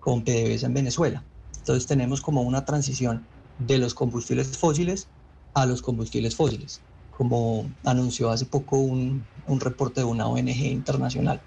con 0.00 0.22
PDVSA 0.24 0.66
en 0.66 0.74
Venezuela. 0.74 1.24
Entonces 1.58 1.86
tenemos 1.86 2.22
como 2.22 2.42
una 2.42 2.64
transición 2.64 3.26
de 3.58 3.78
los 3.78 3.94
combustibles 3.94 4.56
fósiles 4.56 5.08
a 5.54 5.66
los 5.66 5.82
combustibles 5.82 6.34
fósiles, 6.34 6.80
como 7.16 7.70
anunció 7.84 8.30
hace 8.30 8.46
poco 8.46 8.76
un, 8.78 9.24
reporte 9.60 10.00
de 10.00 10.06
una 10.06 10.26
ONG 10.26 10.48
internacional. 10.48 11.40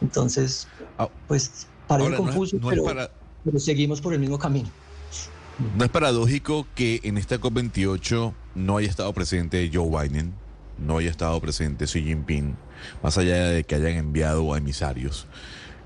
Entonces, 0.00 0.68
ah, 0.98 1.08
pues 1.28 1.66
parece 1.86 2.16
confuso, 2.16 2.58
pero, 2.68 2.84
pero 3.44 3.58
seguimos 3.58 4.00
por 4.00 4.12
el 4.12 4.20
mismo 4.20 4.38
camino. 4.38 4.68
¿No 5.76 5.84
es 5.84 5.90
paradójico 5.90 6.66
que 6.74 7.00
en 7.04 7.18
esta 7.18 7.38
COP28 7.38 8.32
no 8.54 8.76
haya 8.76 8.88
estado 8.88 9.12
presente 9.12 9.70
Joe 9.72 9.88
Biden, 9.88 10.34
no 10.78 10.98
haya 10.98 11.10
estado 11.10 11.40
presente 11.40 11.86
Xi 11.86 12.02
Jinping, 12.02 12.56
más 13.02 13.18
allá 13.18 13.48
de 13.48 13.64
que 13.64 13.74
hayan 13.74 13.92
enviado 13.92 14.52
a 14.52 14.58
emisarios, 14.58 15.26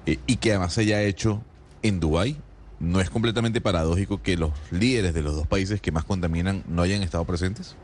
eh, 0.07 0.19
y 0.27 0.37
que 0.37 0.51
además 0.51 0.75
se 0.75 0.83
haya 0.83 1.03
hecho 1.03 1.43
en 1.83 2.01
Dubái 2.01 2.39
¿no 2.81 3.01
es 3.01 3.11
completamente 3.11 3.61
paradójico 3.61 4.23
que 4.23 4.37
los 4.37 4.53
líderes 4.71 5.15
de 5.15 5.23
los 5.23 5.35
dos 5.35 5.47
países 5.47 5.81
que 5.81 5.93
más 5.93 6.05
contaminan 6.05 6.65
no 6.69 6.83
hayan 6.83 7.03
estado 7.03 7.25
presentes? 7.25 7.77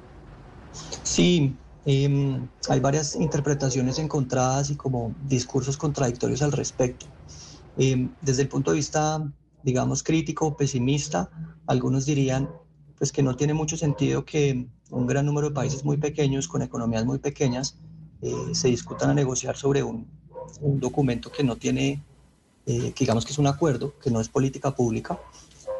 Sí, 1.02 1.54
em, 1.84 2.46
hay 2.68 2.80
varias 2.80 3.16
interpretaciones 3.16 3.98
encontradas 3.98 4.70
y 4.70 4.76
como 4.76 5.14
discursos 5.28 5.76
contradictorios 5.76 6.42
al 6.42 6.52
respecto. 6.52 7.06
Em, 7.76 8.10
desde 8.20 8.42
el 8.42 8.48
punto 8.48 8.70
de 8.70 8.76
vista, 8.76 9.22
digamos, 9.62 10.02
crítico, 10.02 10.56
pesimista, 10.56 11.30
algunos 11.66 12.06
dirían 12.06 12.48
pues 12.98 13.10
que 13.10 13.22
no 13.22 13.34
tiene 13.34 13.52
mucho 13.52 13.76
sentido 13.76 14.24
que 14.24 14.68
un 14.90 15.06
gran 15.08 15.26
número 15.26 15.48
de 15.48 15.54
países 15.54 15.84
muy 15.84 15.96
pequeños, 15.96 16.46
con 16.46 16.62
economías 16.62 17.04
muy 17.04 17.18
pequeñas, 17.18 17.76
eh, 18.20 18.32
se 18.52 18.68
discutan 18.68 19.10
a 19.10 19.14
negociar 19.14 19.56
sobre 19.56 19.82
un, 19.82 20.06
un 20.60 20.78
documento 20.78 21.32
que 21.32 21.42
no 21.42 21.56
tiene, 21.56 22.00
eh, 22.66 22.92
digamos 22.98 23.24
que 23.24 23.32
es 23.32 23.38
un 23.38 23.46
acuerdo, 23.46 23.94
que 23.98 24.10
no 24.10 24.20
es 24.20 24.28
política 24.28 24.74
pública, 24.74 25.18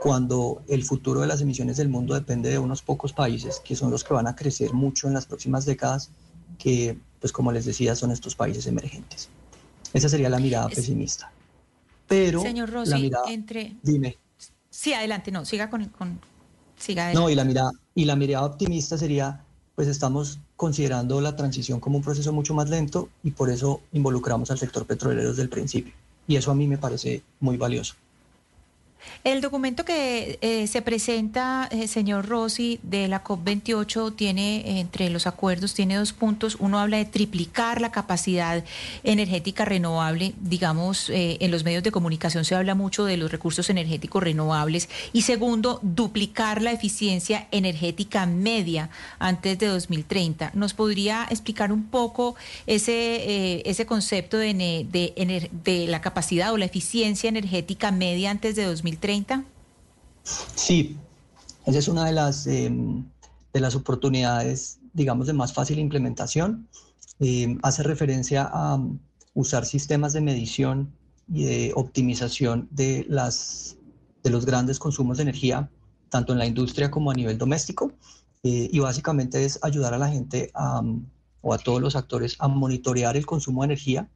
cuando 0.00 0.62
el 0.68 0.84
futuro 0.84 1.20
de 1.20 1.28
las 1.28 1.40
emisiones 1.40 1.76
del 1.76 1.88
mundo 1.88 2.14
depende 2.14 2.50
de 2.50 2.58
unos 2.58 2.82
pocos 2.82 3.12
países 3.12 3.60
que 3.60 3.76
son 3.76 3.90
los 3.90 4.02
que 4.02 4.14
van 4.14 4.26
a 4.26 4.34
crecer 4.34 4.72
mucho 4.72 5.06
en 5.06 5.14
las 5.14 5.26
próximas 5.26 5.64
décadas, 5.64 6.10
que, 6.58 6.98
pues 7.20 7.32
como 7.32 7.52
les 7.52 7.64
decía, 7.64 7.94
son 7.94 8.10
estos 8.10 8.34
países 8.34 8.66
emergentes. 8.66 9.28
Esa 9.92 10.08
sería 10.08 10.28
la 10.28 10.40
mirada 10.40 10.68
pesimista. 10.68 11.30
Pero 12.08 12.42
Señor 12.42 12.70
Rossi, 12.70 12.90
la 12.90 12.98
mirada, 12.98 13.30
entre... 13.30 13.76
dime. 13.82 14.18
Sí, 14.70 14.92
adelante, 14.92 15.30
no, 15.30 15.44
siga 15.44 15.70
con... 15.70 15.84
con 15.86 16.20
siga 16.76 17.12
No, 17.12 17.26
adelante. 17.26 17.32
y 17.32 17.36
la 17.36 17.44
mirada, 17.44 17.70
y 17.94 18.04
la 18.04 18.16
mirada 18.16 18.46
optimista 18.46 18.98
sería, 18.98 19.44
pues 19.76 19.86
estamos 19.86 20.40
considerando 20.56 21.20
la 21.20 21.36
transición 21.36 21.78
como 21.78 21.98
un 21.98 22.02
proceso 22.02 22.32
mucho 22.32 22.54
más 22.54 22.68
lento 22.68 23.08
y 23.22 23.30
por 23.30 23.50
eso 23.50 23.82
involucramos 23.92 24.50
al 24.50 24.58
sector 24.58 24.84
petrolero 24.84 25.30
desde 25.30 25.42
el 25.42 25.48
principio. 25.48 25.94
Y 26.26 26.36
eso 26.36 26.50
a 26.50 26.54
mí 26.54 26.66
me 26.68 26.78
parece 26.78 27.22
muy 27.40 27.56
valioso. 27.56 27.94
El 29.24 29.40
documento 29.40 29.84
que 29.84 30.38
eh, 30.40 30.66
se 30.66 30.82
presenta, 30.82 31.68
eh, 31.70 31.86
señor 31.86 32.26
Rossi, 32.26 32.80
de 32.82 33.06
la 33.06 33.22
COP28 33.22 34.16
tiene, 34.16 34.56
eh, 34.56 34.80
entre 34.80 35.10
los 35.10 35.28
acuerdos, 35.28 35.74
tiene 35.74 35.94
dos 35.94 36.12
puntos. 36.12 36.56
Uno 36.58 36.80
habla 36.80 36.96
de 36.96 37.04
triplicar 37.04 37.80
la 37.80 37.92
capacidad 37.92 38.64
energética 39.04 39.64
renovable. 39.64 40.34
Digamos, 40.40 41.08
en 41.08 41.50
los 41.52 41.62
medios 41.62 41.84
de 41.84 41.92
comunicación 41.92 42.44
se 42.44 42.56
habla 42.56 42.74
mucho 42.74 43.04
de 43.04 43.16
los 43.16 43.30
recursos 43.30 43.70
energéticos 43.70 44.22
renovables. 44.22 44.88
Y 45.12 45.22
segundo, 45.22 45.78
duplicar 45.82 46.60
la 46.60 46.72
eficiencia 46.72 47.46
energética 47.52 48.26
media 48.26 48.90
antes 49.20 49.56
de 49.58 49.68
2030. 49.68 50.50
¿Nos 50.54 50.74
podría 50.74 51.26
explicar 51.30 51.70
un 51.70 51.84
poco 51.84 52.34
ese, 52.66 53.62
ese 53.68 53.86
concepto 53.86 54.36
de, 54.36 54.86
de 54.90 55.86
la 55.86 56.00
capacidad 56.00 56.52
o 56.52 56.58
la 56.58 56.64
eficiencia 56.64 57.28
energética 57.28 57.92
media 57.92 58.30
antes 58.30 58.56
de 58.56 58.64
2030? 58.64 58.91
Sí, 60.54 60.96
esa 61.66 61.78
es 61.78 61.88
una 61.88 62.04
de 62.04 62.12
las, 62.12 62.46
eh, 62.46 62.70
de 63.52 63.60
las 63.60 63.74
oportunidades, 63.74 64.78
digamos, 64.92 65.26
de 65.26 65.32
más 65.32 65.52
fácil 65.52 65.78
implementación. 65.78 66.68
Eh, 67.20 67.56
hace 67.62 67.82
referencia 67.82 68.44
a 68.44 68.74
um, 68.74 68.98
usar 69.34 69.64
sistemas 69.66 70.12
de 70.12 70.20
medición 70.20 70.92
y 71.32 71.44
de 71.44 71.72
optimización 71.74 72.68
de, 72.70 73.06
las, 73.08 73.76
de 74.22 74.30
los 74.30 74.44
grandes 74.44 74.78
consumos 74.78 75.18
de 75.18 75.24
energía, 75.24 75.70
tanto 76.08 76.32
en 76.32 76.38
la 76.38 76.46
industria 76.46 76.90
como 76.90 77.10
a 77.10 77.14
nivel 77.14 77.38
doméstico. 77.38 77.92
Eh, 78.44 78.68
y 78.72 78.78
básicamente 78.80 79.44
es 79.44 79.60
ayudar 79.62 79.94
a 79.94 79.98
la 79.98 80.08
gente 80.08 80.50
a, 80.54 80.80
um, 80.80 81.04
o 81.42 81.52
a 81.52 81.58
todos 81.58 81.80
los 81.80 81.94
actores 81.94 82.36
a 82.38 82.48
monitorear 82.48 83.16
el 83.16 83.26
consumo 83.26 83.62
de 83.62 83.66
energía 83.66 84.08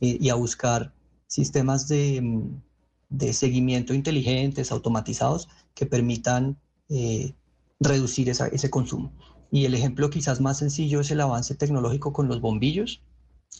eh, 0.00 0.16
y 0.20 0.28
a 0.28 0.34
buscar 0.34 0.92
sistemas 1.26 1.88
de, 1.88 2.20
mm, 2.22 2.62
de 3.08 3.32
seguimiento 3.32 3.94
inteligentes, 3.94 4.72
automatizados, 4.72 5.48
que 5.74 5.86
permitan 5.86 6.56
eh, 6.88 7.34
reducir 7.80 8.28
ese 8.28 8.70
consumo. 8.70 9.12
Y 9.50 9.64
el 9.64 9.74
ejemplo 9.74 10.10
quizás 10.10 10.40
más 10.40 10.58
sencillo 10.58 11.00
es 11.00 11.10
el 11.10 11.20
avance 11.20 11.54
tecnológico 11.54 12.12
con 12.12 12.28
los 12.28 12.40
bombillos. 12.40 13.02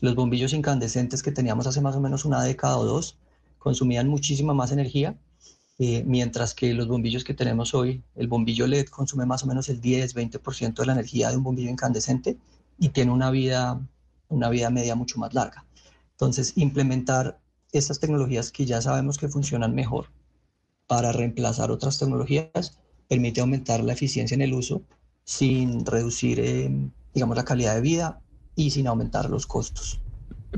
Los 0.01 0.15
bombillos 0.15 0.53
incandescentes 0.53 1.23
que 1.23 1.33
teníamos 1.33 1.67
hace 1.67 1.81
más 1.81 1.97
o 1.97 2.01
menos 2.01 2.25
una 2.25 2.43
década 2.43 2.79
o 2.79 2.85
dos 2.85 3.19
consumían 3.59 4.09
muchísima 4.09 4.55
más 4.55 4.73
energía, 4.73 5.19
eh, 5.79 6.05
mientras 6.07 6.55
que 6.55 6.73
los 6.73 6.89
bombillos 6.89 7.25
que 7.25 7.35
tenemos 7.35 7.75
hoy, 7.75 8.03
el 8.15 8.29
bombillo 8.29 8.67
LED 8.67 8.87
consume 8.87 9.27
más 9.27 9.43
o 9.43 9.47
menos 9.47 9.69
el 9.69 9.81
10-20% 9.81 10.75
de 10.75 10.87
la 10.87 10.93
energía 10.93 11.31
de 11.31 11.37
un 11.37 11.43
bombillo 11.43 11.71
incandescente 11.71 12.39
y 12.79 12.91
tiene 12.91 13.13
una 13.13 13.31
vida, 13.31 13.81
una 14.29 14.49
vida 14.49 14.71
media 14.71 14.95
mucho 14.95 15.19
más 15.19 15.35
larga. 15.35 15.67
Entonces, 16.13 16.53
implementar 16.57 17.41
estas 17.79 18.01
tecnologías 18.01 18.51
que 18.51 18.67
ya 18.67 18.81
sabemos 18.81 19.19
que 19.19 19.29
funcionan 19.29 19.75
mejor 19.75 20.07
para 20.87 21.13
reemplazar 21.13 21.71
otras 21.71 21.99
tecnologías 21.99 22.79
permite 23.09 23.41
aumentar 23.41 23.83
la 23.83 23.93
eficiencia 23.93 24.35
en 24.35 24.43
el 24.43 24.55
uso 24.55 24.83
sin 25.25 25.85
reducir, 25.85 26.41
eh, 26.41 26.71
digamos, 27.13 27.37
la 27.37 27.45
calidad 27.45 27.75
de 27.75 27.81
vida 27.81 28.21
y 28.55 28.71
sin 28.71 28.87
aumentar 28.87 29.29
los 29.29 29.47
costos. 29.47 30.01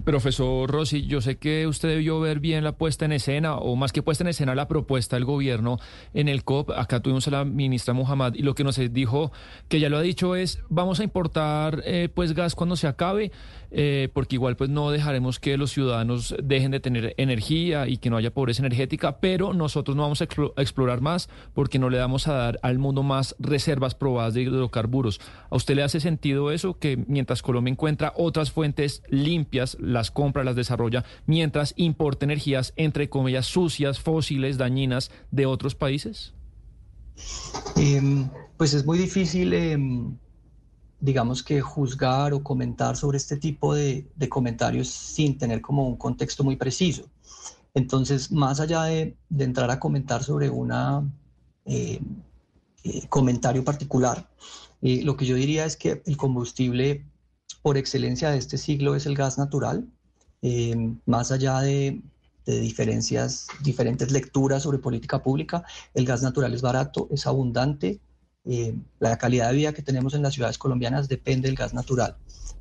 Profesor 0.04 0.70
Rossi, 0.70 1.06
yo 1.06 1.20
sé 1.20 1.38
que 1.38 1.66
usted 1.66 1.88
debió 1.88 2.20
ver 2.20 2.40
bien 2.40 2.64
la 2.64 2.72
puesta 2.72 3.04
en 3.04 3.12
escena, 3.12 3.56
o 3.56 3.76
más 3.76 3.92
que 3.92 4.02
puesta 4.02 4.24
en 4.24 4.28
escena, 4.28 4.54
la 4.54 4.68
propuesta 4.68 5.16
del 5.16 5.24
gobierno 5.24 5.78
en 6.14 6.28
el 6.28 6.44
COP. 6.44 6.70
Acá 6.70 7.00
tuvimos 7.00 7.26
a 7.28 7.32
la 7.32 7.44
ministra 7.44 7.94
Muhammad 7.94 8.34
y 8.34 8.42
lo 8.42 8.54
que 8.54 8.64
nos 8.64 8.78
dijo, 8.92 9.32
que 9.68 9.80
ya 9.80 9.88
lo 9.88 9.98
ha 9.98 10.02
dicho, 10.02 10.36
es 10.36 10.62
vamos 10.68 11.00
a 11.00 11.04
importar 11.04 11.82
eh, 11.84 12.08
pues 12.14 12.32
gas 12.34 12.54
cuando 12.54 12.76
se 12.76 12.86
acabe, 12.86 13.32
eh, 13.70 14.08
porque 14.12 14.36
igual 14.36 14.56
pues 14.56 14.70
no 14.70 14.90
dejaremos 14.90 15.40
que 15.40 15.56
los 15.56 15.72
ciudadanos 15.72 16.34
dejen 16.42 16.70
de 16.70 16.80
tener 16.80 17.14
energía 17.16 17.88
y 17.88 17.98
que 17.98 18.08
no 18.08 18.16
haya 18.16 18.30
pobreza 18.32 18.62
energética, 18.62 19.18
pero 19.20 19.52
nosotros 19.52 19.96
no 19.96 20.02
vamos 20.02 20.22
a 20.22 20.28
a 20.56 20.62
explorar 20.62 21.00
más 21.00 21.28
porque 21.54 21.78
no 21.78 21.90
le 21.90 21.98
damos 21.98 22.28
a 22.28 22.34
dar 22.34 22.58
al 22.62 22.78
mundo 22.78 23.02
más 23.02 23.34
reservas 23.38 23.94
probadas 23.94 24.34
de 24.34 24.42
hidrocarburos. 24.42 25.20
¿A 25.50 25.56
usted 25.56 25.74
le 25.76 25.82
hace 25.82 26.00
sentido 26.00 26.50
eso, 26.50 26.78
que 26.78 26.96
mientras 26.96 27.42
Colombia 27.42 27.72
encuentra 27.72 28.12
otras 28.16 28.50
fuentes 28.50 29.02
limpias, 29.08 29.76
las 29.88 30.10
compra, 30.10 30.44
las 30.44 30.56
desarrolla, 30.56 31.04
mientras 31.26 31.74
importa 31.76 32.24
energías, 32.24 32.72
entre 32.76 33.08
comillas, 33.08 33.46
sucias, 33.46 34.00
fósiles, 34.00 34.58
dañinas 34.58 35.10
de 35.30 35.46
otros 35.46 35.74
países? 35.74 36.34
Em, 37.76 38.28
pues 38.56 38.74
es 38.74 38.84
muy 38.84 38.98
difícil, 38.98 39.52
em, 39.52 40.16
digamos 41.00 41.42
que 41.42 41.60
juzgar 41.60 42.32
o 42.32 42.42
comentar 42.42 42.96
sobre 42.96 43.18
este 43.18 43.36
tipo 43.36 43.74
de, 43.74 44.06
comentarios 44.28 44.88
sin 44.88 45.38
tener 45.38 45.60
como 45.60 45.86
un 45.88 45.96
contexto 45.96 46.44
muy 46.44 46.56
preciso. 46.56 47.04
Entonces, 47.74 48.30
más 48.32 48.60
allá 48.60 48.84
de, 48.84 49.16
entrar 49.38 49.70
a 49.70 49.78
comentar 49.78 50.22
sobre 50.22 50.50
un 50.50 50.72
comentario 53.08 53.64
particular, 53.64 54.28
eh, 54.80 55.02
lo 55.02 55.16
que 55.16 55.26
yo 55.26 55.34
diría 55.34 55.64
es 55.64 55.76
que 55.76 56.02
el 56.06 56.16
combustible 56.16 57.04
por 57.68 57.76
excelencia 57.76 58.30
de 58.30 58.38
este 58.38 58.56
siglo 58.56 58.94
es 58.94 59.04
el 59.04 59.14
gas 59.14 59.36
natural, 59.36 59.84
eh, 60.40 60.74
más 61.04 61.30
allá 61.30 61.60
de, 61.60 62.00
de 62.46 62.60
diferencias, 62.60 63.48
diferentes 63.62 64.10
lecturas 64.10 64.62
sobre 64.62 64.78
política 64.78 65.22
pública, 65.22 65.64
el 65.92 66.06
gas 66.06 66.22
natural 66.22 66.54
es 66.54 66.62
barato, 66.62 67.08
es 67.10 67.26
abundante, 67.26 68.00
eh, 68.46 68.74
la 69.00 69.18
calidad 69.18 69.50
de 69.50 69.56
vida 69.56 69.74
que 69.74 69.82
tenemos 69.82 70.14
en 70.14 70.22
las 70.22 70.32
ciudades 70.32 70.56
colombianas 70.56 71.08
depende 71.10 71.48
del 71.48 71.56
gas 71.56 71.74
natural. 71.74 72.16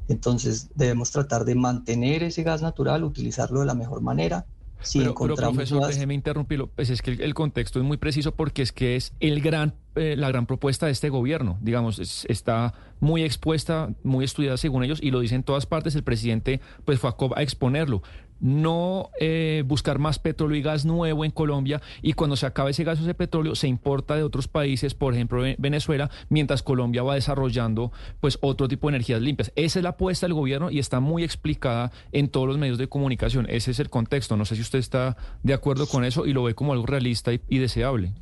Entonces 0.09 0.67
debemos 0.75 1.09
tratar 1.11 1.45
de 1.45 1.55
mantener 1.55 2.23
ese 2.23 2.43
gas 2.43 2.61
natural, 2.61 3.05
utilizarlo 3.05 3.61
de 3.61 3.65
la 3.65 3.75
mejor 3.75 4.01
manera. 4.01 4.45
Si 4.81 4.99
pero, 4.99 5.15
pero, 5.15 5.35
profesor, 5.37 5.77
nuevas- 5.77 5.95
déjeme 5.95 6.15
interrumpirlo. 6.15 6.67
Pues 6.75 6.89
es 6.89 7.01
que 7.01 7.11
el, 7.11 7.21
el 7.21 7.33
contexto 7.33 7.79
es 7.79 7.85
muy 7.85 7.95
preciso 7.95 8.35
porque 8.35 8.61
es 8.61 8.73
que 8.73 8.97
es 8.97 9.13
el 9.21 9.39
gran, 9.39 9.73
eh, 9.97 10.15
la 10.17 10.29
gran 10.29 10.45
propuesta 10.45 10.85
de 10.85 10.91
este 10.91 11.09
gobierno. 11.09 11.57
Digamos, 11.61 11.99
es- 11.99 12.25
está 12.29 12.73
muy 12.99 13.23
expuesta, 13.23 13.89
muy 14.03 14.25
estudiada 14.25 14.57
según 14.57 14.83
ellos 14.83 14.99
y 15.01 15.11
lo 15.11 15.19
dicen 15.19 15.37
en 15.37 15.43
todas 15.43 15.65
partes. 15.65 15.95
El 15.95 16.03
presidente 16.03 16.61
pues 16.85 16.99
fue 16.99 17.09
a, 17.09 17.15
a 17.35 17.41
exponerlo. 17.43 18.01
No 18.39 19.09
eh, 19.19 19.63
buscar 19.65 19.97
más 19.97 20.19
petróleo 20.19 20.55
y 20.57 20.61
gas 20.61 20.85
nuevo 20.85 21.25
en 21.25 21.31
Colombia 21.31 21.81
y 22.03 22.13
cuando 22.13 22.35
se 22.35 22.45
acabe 22.45 22.69
ese 22.69 22.83
gas 22.83 22.99
o 22.99 23.01
ese 23.01 23.15
petróleo 23.15 23.55
se 23.55 23.67
importa 23.67 24.15
de 24.15 24.21
otros 24.21 24.47
países, 24.47 24.93
por 24.93 25.15
ejemplo 25.15 25.41
Ve- 25.41 25.55
Venezuela, 25.57 26.11
mientras 26.29 26.61
Colombia 26.61 27.01
va 27.01 27.15
desarrollando 27.15 27.91
pues 28.21 28.37
otro 28.41 28.67
tipo 28.67 28.87
de 28.87 28.97
energías 28.97 29.21
limpias. 29.23 29.51
Esa 29.55 29.79
es 29.79 29.83
la 29.83 29.89
apuesta 29.89 30.27
del 30.27 30.35
gobierno 30.35 30.69
y 30.69 30.77
está 30.77 30.99
muy 30.99 31.23
explicada 31.23 31.91
en 32.11 32.29
todos 32.29 32.47
los 32.47 32.59
medios 32.59 32.77
de 32.77 32.87
comunicación. 32.87 33.47
Ese 33.49 33.71
es 33.71 33.79
el 33.79 33.89
contexto. 33.89 34.37
No 34.37 34.45
sé 34.45 34.55
si 34.55 34.61
usted 34.61 34.77
está 34.77 35.17
de 35.41 35.55
acuerdo 35.55 35.87
con 35.87 36.05
eso 36.05 36.27
y 36.27 36.33
lo 36.33 36.43
ve 36.43 36.53
como 36.53 36.73
algo 36.73 36.85
realista 36.85 37.33
y, 37.33 37.41
y 37.49 37.57
deseable. 37.57 38.13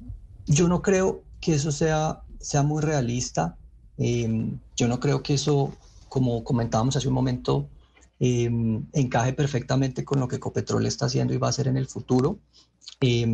Yo 0.48 0.70
no 0.70 0.82
creo 0.82 1.24
que 1.46 1.54
eso 1.54 1.72
sea, 1.72 2.24
sea 2.40 2.64
muy 2.64 2.82
realista. 2.82 3.56
Eh, 4.00 4.52
yo 4.76 4.88
no 4.88 5.00
creo 5.00 5.22
que 5.22 5.36
eso, 5.36 5.72
como 6.10 6.44
comentábamos 6.44 6.96
hace 6.96 7.08
un 7.08 7.14
momento, 7.14 7.70
eh, 8.20 8.50
encaje 8.94 9.34
perfectamente 9.34 10.04
con 10.04 10.20
lo 10.20 10.28
que 10.28 10.38
Ecopetrol 10.38 10.88
está 10.88 11.06
haciendo 11.06 11.36
y 11.36 11.38
va 11.38 11.48
a 11.48 11.50
hacer 11.52 11.68
en 11.68 11.78
el 11.78 11.86
futuro. 11.86 12.40
Eh, 13.00 13.28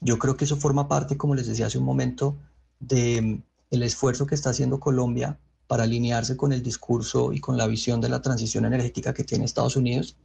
yo 0.00 0.18
creo 0.18 0.38
que 0.38 0.46
eso 0.46 0.56
forma 0.56 0.88
parte, 0.88 1.18
como 1.18 1.34
les 1.34 1.46
decía 1.46 1.66
hace 1.66 1.76
un 1.76 1.84
momento, 1.84 2.38
de 2.80 3.42
el 3.70 3.82
esfuerzo 3.82 4.24
que 4.24 4.34
está 4.34 4.48
haciendo 4.50 4.80
Colombia 4.80 5.38
para 5.66 5.82
alinearse 5.82 6.34
con 6.34 6.54
el 6.54 6.62
discurso 6.62 7.34
y 7.34 7.40
con 7.40 7.58
la 7.58 7.66
visión 7.66 8.00
de 8.00 8.08
la 8.08 8.22
transición 8.22 8.64
energética 8.64 9.12
que 9.12 9.24
tiene 9.24 9.44
Estados 9.44 9.76
Unidos, 9.76 10.16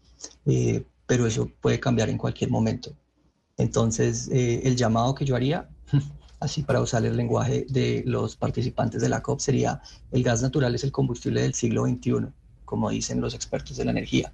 eh, 0.45 0.85
pero 1.05 1.27
eso 1.27 1.51
puede 1.59 1.81
cambiar 1.81 2.09
en 2.09 2.17
cualquier 2.17 2.49
momento. 2.49 2.95
Entonces, 3.57 4.29
eh, 4.29 4.61
el 4.63 4.77
llamado 4.77 5.13
que 5.13 5.25
yo 5.25 5.35
haría, 5.35 5.69
así 6.43 6.63
para 6.63 6.81
usar 6.81 7.05
el 7.05 7.17
lenguaje 7.17 7.65
de 7.69 8.03
los 8.05 8.35
participantes 8.35 9.01
de 9.01 9.09
la 9.09 9.21
COP, 9.21 9.39
sería 9.39 9.81
el 10.11 10.23
gas 10.23 10.41
natural 10.41 10.75
es 10.75 10.83
el 10.83 10.91
combustible 10.91 11.41
del 11.41 11.53
siglo 11.53 11.85
XXI, 11.85 12.27
como 12.65 12.89
dicen 12.89 13.21
los 13.21 13.33
expertos 13.33 13.77
de 13.77 13.85
la 13.85 13.91
energía. 13.91 14.31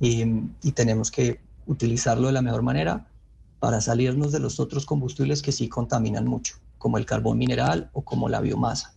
Y, 0.00 0.24
y 0.62 0.72
tenemos 0.72 1.10
que 1.10 1.40
utilizarlo 1.66 2.26
de 2.26 2.32
la 2.32 2.42
mejor 2.42 2.62
manera 2.62 3.06
para 3.60 3.80
salirnos 3.80 4.32
de 4.32 4.40
los 4.40 4.60
otros 4.60 4.84
combustibles 4.84 5.40
que 5.40 5.52
sí 5.52 5.68
contaminan 5.68 6.26
mucho, 6.26 6.56
como 6.78 6.98
el 6.98 7.06
carbón 7.06 7.38
mineral 7.38 7.90
o 7.92 8.02
como 8.02 8.28
la 8.28 8.40
biomasa. 8.40 8.94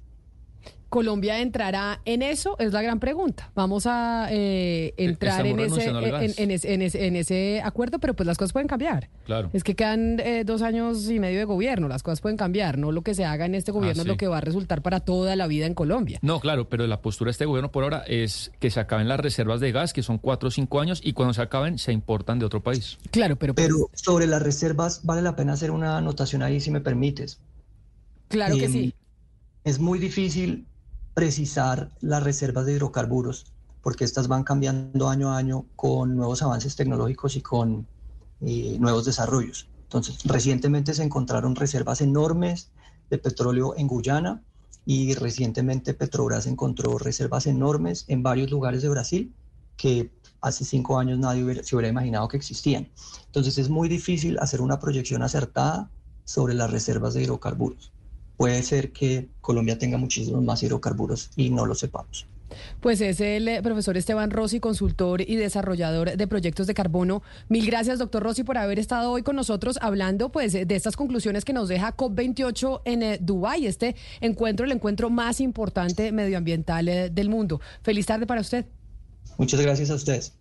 ¿Colombia 0.90 1.40
entrará 1.42 2.00
en 2.06 2.22
eso? 2.22 2.56
Es 2.60 2.72
la 2.72 2.82
gran 2.82 3.00
pregunta. 3.00 3.52
Vamos 3.56 3.86
a 3.88 4.28
eh, 4.32 4.94
entrar 4.98 5.46
en 5.46 5.60
ese, 5.60 5.64
renunciando 5.92 6.00
al 6.00 6.24
en, 6.38 6.52
ese, 6.52 6.74
en 6.74 6.82
ese- 6.82 7.08
en 7.08 7.16
ese 7.18 7.62
acuerdo, 7.64 8.00
pero 8.00 8.14
pues 8.14 8.26
las 8.26 8.38
cosas 8.38 8.54
pueden 8.54 8.68
cambiar. 8.70 9.10
Claro. 9.26 9.50
Es 9.54 9.64
que 9.64 9.76
quedan 9.76 10.20
eh, 10.22 10.44
dos 10.46 10.62
años 10.62 11.10
y 11.10 11.20
medio 11.20 11.40
de 11.40 11.46
gobierno, 11.46 11.88
las 11.90 12.04
cosas 12.04 12.22
pueden 12.22 12.38
cambiar. 12.38 12.78
No 12.78 12.92
lo 12.94 13.02
que 13.02 13.14
se 13.16 13.26
haga 13.26 13.46
en 13.46 13.56
este 13.56 13.72
gobierno 13.74 14.02
es 14.02 14.06
sí. 14.06 14.08
lo 14.10 14.18
que 14.18 14.28
va 14.28 14.38
a 14.38 14.42
resultar 14.42 14.82
para 14.82 15.02
toda 15.02 15.36
la 15.36 15.48
vida 15.48 15.66
en 15.66 15.74
Colombia. 15.74 16.20
No, 16.22 16.40
claro, 16.40 16.70
pero 16.70 16.88
la 16.88 17.02
postura 17.02 17.28
de 17.28 17.32
este 17.32 17.46
gobierno 17.46 17.72
por 17.72 17.84
ahora 17.84 18.04
es 18.08 18.52
que 18.60 18.70
se 18.70 18.80
acaben 18.80 19.08
las 19.10 19.20
reservas 19.20 19.60
de 19.60 19.72
gas, 19.74 19.92
que 19.92 20.04
son 20.04 20.18
cuatro 20.18 20.48
o 20.48 20.52
cinco 20.52 20.80
años, 20.80 21.02
y 21.04 21.12
cuando 21.14 21.34
se 21.34 21.42
acaben 21.42 21.78
se 21.80 21.92
importan 21.92 22.40
de 22.40 22.46
otro 22.46 22.64
país. 22.64 22.98
Claro, 23.12 23.36
pero... 23.36 23.54
Pero 23.56 23.90
sobre 23.94 24.26
las 24.26 24.42
reservas 24.42 25.02
vale 25.04 25.22
la 25.22 25.36
pena 25.36 25.54
hacer 25.54 25.72
una 25.72 25.98
anotación 25.98 26.44
ahí, 26.44 26.60
si 26.62 26.72
me 26.72 26.80
permites. 26.80 27.40
Claro 28.30 28.56
que 28.58 28.66
Em, 28.66 28.72
sí. 28.72 28.94
Es 29.64 29.80
muy 29.80 30.00
difícil 30.00 30.66
precisar 31.18 31.90
las 32.00 32.22
reservas 32.22 32.68
de 32.68 32.74
hidrocarburos 32.74 33.48
porque 33.82 34.04
estas 34.04 34.28
van 34.28 34.44
cambiando 34.44 35.10
año 35.10 35.32
a 35.32 35.38
año 35.40 35.66
con 35.76 36.16
nuevos 36.16 36.44
avances 36.44 36.76
tecnológicos 36.76 37.36
y 37.36 37.42
con 37.42 37.88
eh, 38.42 38.78
nuevos 38.80 39.06
desarrollos. 39.06 39.68
Entonces, 39.82 40.20
recientemente 40.26 40.94
se 40.94 41.02
encontraron 41.02 41.56
reservas 41.56 42.02
enormes 42.02 42.70
de 43.10 43.18
petróleo 43.18 43.74
en 43.78 43.88
Guyana 43.88 44.44
y 44.86 45.16
recientemente 45.16 45.96
Petrobras 45.96 46.46
encontró 46.46 47.00
reservas 47.00 47.48
enormes 47.48 48.06
en 48.10 48.22
varios 48.22 48.52
lugares 48.52 48.84
de 48.84 48.90
Brasil 48.90 49.34
que 49.76 50.12
hace 50.42 50.66
cinco 50.66 51.00
años 51.00 51.18
nadie 51.18 51.64
se 51.64 51.76
hubiera 51.76 51.90
imaginado 51.90 52.28
que 52.28 52.38
existían. 52.38 52.92
Entonces 53.26 53.58
es 53.58 53.70
muy 53.70 53.90
difícil 53.90 54.38
hacer 54.38 54.62
una 54.62 54.80
proyección 54.80 55.24
acertada 55.24 55.90
sobre 56.26 56.54
las 56.54 56.70
reservas 56.70 57.16
de 57.16 57.24
hidrocarburos. 57.24 57.92
Puede 58.38 58.62
ser 58.64 58.92
que 58.92 59.28
Colombia 59.42 59.78
tenga 59.78 59.98
muchísimos 59.98 60.44
más 60.44 60.62
hidrocarburos 60.64 61.32
y 61.36 61.50
no 61.50 61.66
lo 61.66 61.76
sepamos. 61.76 62.28
Pues 62.80 63.02
es 63.02 63.20
el 63.20 63.48
eh, 63.48 63.62
profesor 63.62 63.98
Esteban 63.98 64.32
Rossi, 64.32 64.60
consultor 64.60 65.22
y 65.22 65.36
desarrollador 65.36 66.16
de 66.16 66.28
proyectos 66.28 66.68
de 66.68 66.74
carbono. 66.74 67.22
Mil 67.50 67.66
gracias, 67.66 68.00
doctor 68.00 68.24
Rossi, 68.24 68.44
por 68.44 68.58
haber 68.58 68.80
estado 68.80 69.12
hoy 69.12 69.24
con 69.24 69.36
nosotros 69.36 69.78
hablando 69.82 70.32
pues 70.32 70.54
de 70.54 70.76
estas 70.76 70.96
conclusiones 70.96 71.44
que 71.44 71.54
nos 71.54 71.68
deja 71.68 71.96
COP28 71.96 72.82
en 72.86 73.04
eh, 73.04 73.18
Dubái, 73.22 73.66
este 73.66 73.96
encuentro, 74.22 74.66
el 74.66 74.72
encuentro 74.72 75.10
más 75.10 75.42
importante 75.42 76.12
medioambiental 76.12 76.88
eh, 76.88 77.10
del 77.10 77.30
mundo. 77.30 77.60
Feliz 77.82 78.06
tarde 78.06 78.26
para 78.26 78.42
usted. 78.42 78.66
Muchas 79.38 79.60
gracias 79.60 79.90
a 79.90 79.96
ustedes. 79.96 80.34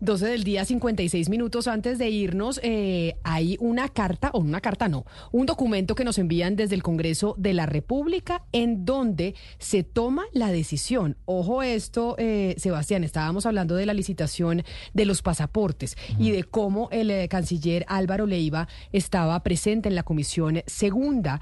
12 0.00 0.26
del 0.26 0.44
día, 0.44 0.64
56 0.64 1.28
minutos 1.28 1.68
antes 1.68 1.98
de 1.98 2.10
irnos, 2.10 2.60
eh, 2.62 3.16
hay 3.22 3.56
una 3.60 3.88
carta, 3.88 4.30
o 4.32 4.38
una 4.38 4.60
carta 4.60 4.88
no, 4.88 5.04
un 5.32 5.46
documento 5.46 5.94
que 5.94 6.04
nos 6.04 6.18
envían 6.18 6.56
desde 6.56 6.74
el 6.74 6.82
Congreso 6.82 7.34
de 7.38 7.54
la 7.54 7.66
República 7.66 8.44
en 8.52 8.84
donde 8.84 9.34
se 9.58 9.82
toma 9.82 10.24
la 10.32 10.52
decisión. 10.52 11.16
Ojo 11.24 11.62
esto, 11.62 12.16
eh, 12.18 12.54
Sebastián, 12.58 13.04
estábamos 13.04 13.46
hablando 13.46 13.76
de 13.76 13.86
la 13.86 13.94
licitación 13.94 14.62
de 14.92 15.04
los 15.04 15.22
pasaportes 15.22 15.96
y 16.18 16.30
de 16.30 16.44
cómo 16.44 16.88
el 16.90 17.10
eh, 17.10 17.28
canciller 17.28 17.84
Álvaro 17.88 18.26
Leiva 18.26 18.68
estaba 18.92 19.42
presente 19.42 19.88
en 19.88 19.94
la 19.94 20.02
comisión 20.02 20.62
segunda 20.66 21.40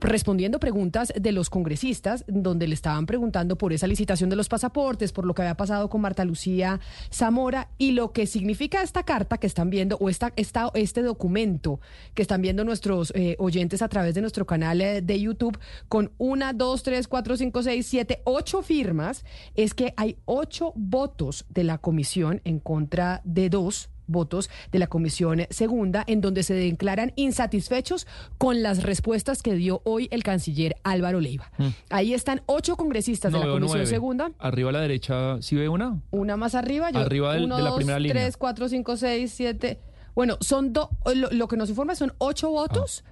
respondiendo 0.00 0.58
preguntas 0.60 1.12
de 1.18 1.32
los 1.32 1.50
congresistas, 1.50 2.24
donde 2.26 2.66
le 2.68 2.74
estaban 2.74 3.06
preguntando 3.06 3.56
por 3.56 3.72
esa 3.72 3.86
licitación 3.86 4.30
de 4.30 4.36
los 4.36 4.48
pasaportes, 4.48 5.12
por 5.12 5.24
lo 5.26 5.34
que 5.34 5.42
había 5.42 5.56
pasado 5.56 5.88
con 5.88 6.00
Marta 6.00 6.24
Lucía 6.24 6.80
Zamora 7.12 7.68
y 7.78 7.92
lo 7.92 8.12
que 8.12 8.26
significa 8.26 8.82
esta 8.82 9.02
carta 9.04 9.38
que 9.38 9.46
están 9.46 9.70
viendo 9.70 9.96
o 10.00 10.08
esta, 10.08 10.32
esta- 10.36 10.70
este 10.74 11.02
documento 11.02 11.80
que 12.14 12.22
están 12.22 12.42
viendo 12.42 12.64
nuestros 12.64 13.12
eh, 13.14 13.36
oyentes 13.38 13.82
a 13.82 13.88
través 13.88 14.14
de 14.14 14.20
nuestro 14.20 14.46
canal 14.46 14.80
eh, 14.80 15.02
de 15.02 15.20
YouTube 15.20 15.58
con 15.88 16.12
una, 16.18 16.52
dos, 16.52 16.82
tres, 16.82 17.08
cuatro, 17.08 17.36
cinco, 17.36 17.62
seis, 17.62 17.86
siete, 17.86 18.20
ocho 18.24 18.62
firmas, 18.62 19.24
es 19.54 19.74
que 19.74 19.94
hay 19.96 20.16
ocho 20.24 20.72
votos 20.76 21.44
de 21.48 21.64
la 21.64 21.78
comisión 21.78 22.40
en 22.44 22.58
contra 22.60 23.20
de 23.24 23.48
dos 23.50 23.90
votos 24.06 24.50
de 24.72 24.78
la 24.78 24.86
Comisión 24.86 25.46
Segunda, 25.50 26.04
en 26.06 26.20
donde 26.20 26.42
se 26.42 26.54
declaran 26.54 27.12
insatisfechos 27.16 28.06
con 28.38 28.62
las 28.62 28.82
respuestas 28.82 29.42
que 29.42 29.54
dio 29.54 29.80
hoy 29.84 30.08
el 30.10 30.22
canciller 30.22 30.76
Álvaro 30.84 31.20
Leiva. 31.20 31.50
Ahí 31.90 32.14
están 32.14 32.42
ocho 32.46 32.76
congresistas 32.76 33.32
No, 33.32 33.40
de 33.40 33.46
la 33.46 33.52
Comisión 33.52 33.78
nueve. 33.78 33.86
Segunda. 33.90 34.30
Arriba 34.38 34.70
a 34.70 34.72
la 34.72 34.80
derecha, 34.80 35.40
¿sí 35.42 35.56
ve 35.56 35.68
una? 35.68 36.00
Una 36.10 36.36
más 36.36 36.54
arriba. 36.54 36.90
Yo, 36.90 37.00
Arriba 37.00 37.34
del- 37.34 37.44
uno, 37.44 37.56
de 37.56 37.62
la 37.62 37.68
dos, 37.70 37.76
primera 37.78 37.98
línea. 37.98 38.14
tres, 38.22 38.36
cuatro, 38.36 38.68
cinco, 38.68 38.96
seis, 38.96 39.32
siete. 39.32 39.78
Bueno, 40.14 40.36
son 40.40 40.72
dos. 40.72 40.88
Lo, 41.14 41.30
lo 41.30 41.48
que 41.48 41.56
nos 41.56 41.68
informa 41.68 41.94
son 41.96 42.12
ocho 42.18 42.50
votos 42.50 43.04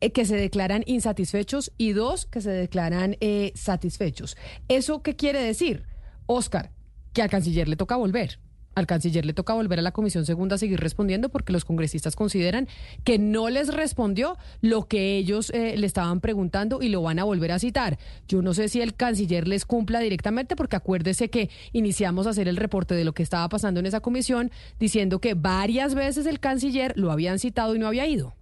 eh, 0.00 0.10
que 0.12 0.24
se 0.26 0.36
declaran 0.36 0.82
insatisfechos 0.86 1.72
y 1.78 1.92
dos 1.92 2.26
que 2.26 2.40
se 2.42 2.50
declaran 2.50 3.16
eh, 3.20 3.52
satisfechos. 3.54 4.36
¿Eso 4.68 5.02
qué 5.02 5.16
quiere 5.16 5.42
decir? 5.42 5.84
Oscar, 6.26 6.70
que 7.14 7.22
al 7.22 7.30
canciller 7.30 7.68
le 7.68 7.76
toca 7.76 7.96
volver. 7.96 8.38
Al 8.74 8.86
canciller 8.86 9.26
le 9.26 9.34
toca 9.34 9.52
volver 9.52 9.78
a 9.78 9.82
la 9.82 9.92
Comisión 9.92 10.24
Segunda 10.24 10.54
a 10.54 10.58
seguir 10.58 10.80
respondiendo 10.80 11.28
porque 11.28 11.52
los 11.52 11.64
congresistas 11.64 12.16
consideran 12.16 12.68
que 13.04 13.18
no 13.18 13.50
les 13.50 13.72
respondió 13.72 14.38
lo 14.60 14.86
que 14.86 15.16
ellos 15.16 15.50
eh, 15.50 15.76
le 15.76 15.86
estaban 15.86 16.20
preguntando 16.20 16.82
y 16.82 16.88
lo 16.88 17.02
van 17.02 17.18
a 17.18 17.24
volver 17.24 17.52
a 17.52 17.58
citar. 17.58 17.98
Yo 18.28 18.42
no 18.42 18.54
sé 18.54 18.68
si 18.68 18.80
el 18.80 18.94
canciller 18.94 19.46
les 19.46 19.66
cumpla 19.66 20.00
directamente 20.00 20.56
porque 20.56 20.76
acuérdese 20.76 21.28
que 21.28 21.50
iniciamos 21.72 22.26
a 22.26 22.30
hacer 22.30 22.48
el 22.48 22.56
reporte 22.56 22.94
de 22.94 23.04
lo 23.04 23.12
que 23.12 23.22
estaba 23.22 23.48
pasando 23.48 23.80
en 23.80 23.86
esa 23.86 24.00
comisión 24.00 24.50
diciendo 24.78 25.20
que 25.20 25.34
varias 25.34 25.94
veces 25.94 26.26
el 26.26 26.40
canciller 26.40 26.94
lo 26.96 27.12
habían 27.12 27.38
citado 27.38 27.74
y 27.74 27.78
no 27.78 27.86
había 27.86 28.06
ido. 28.06 28.34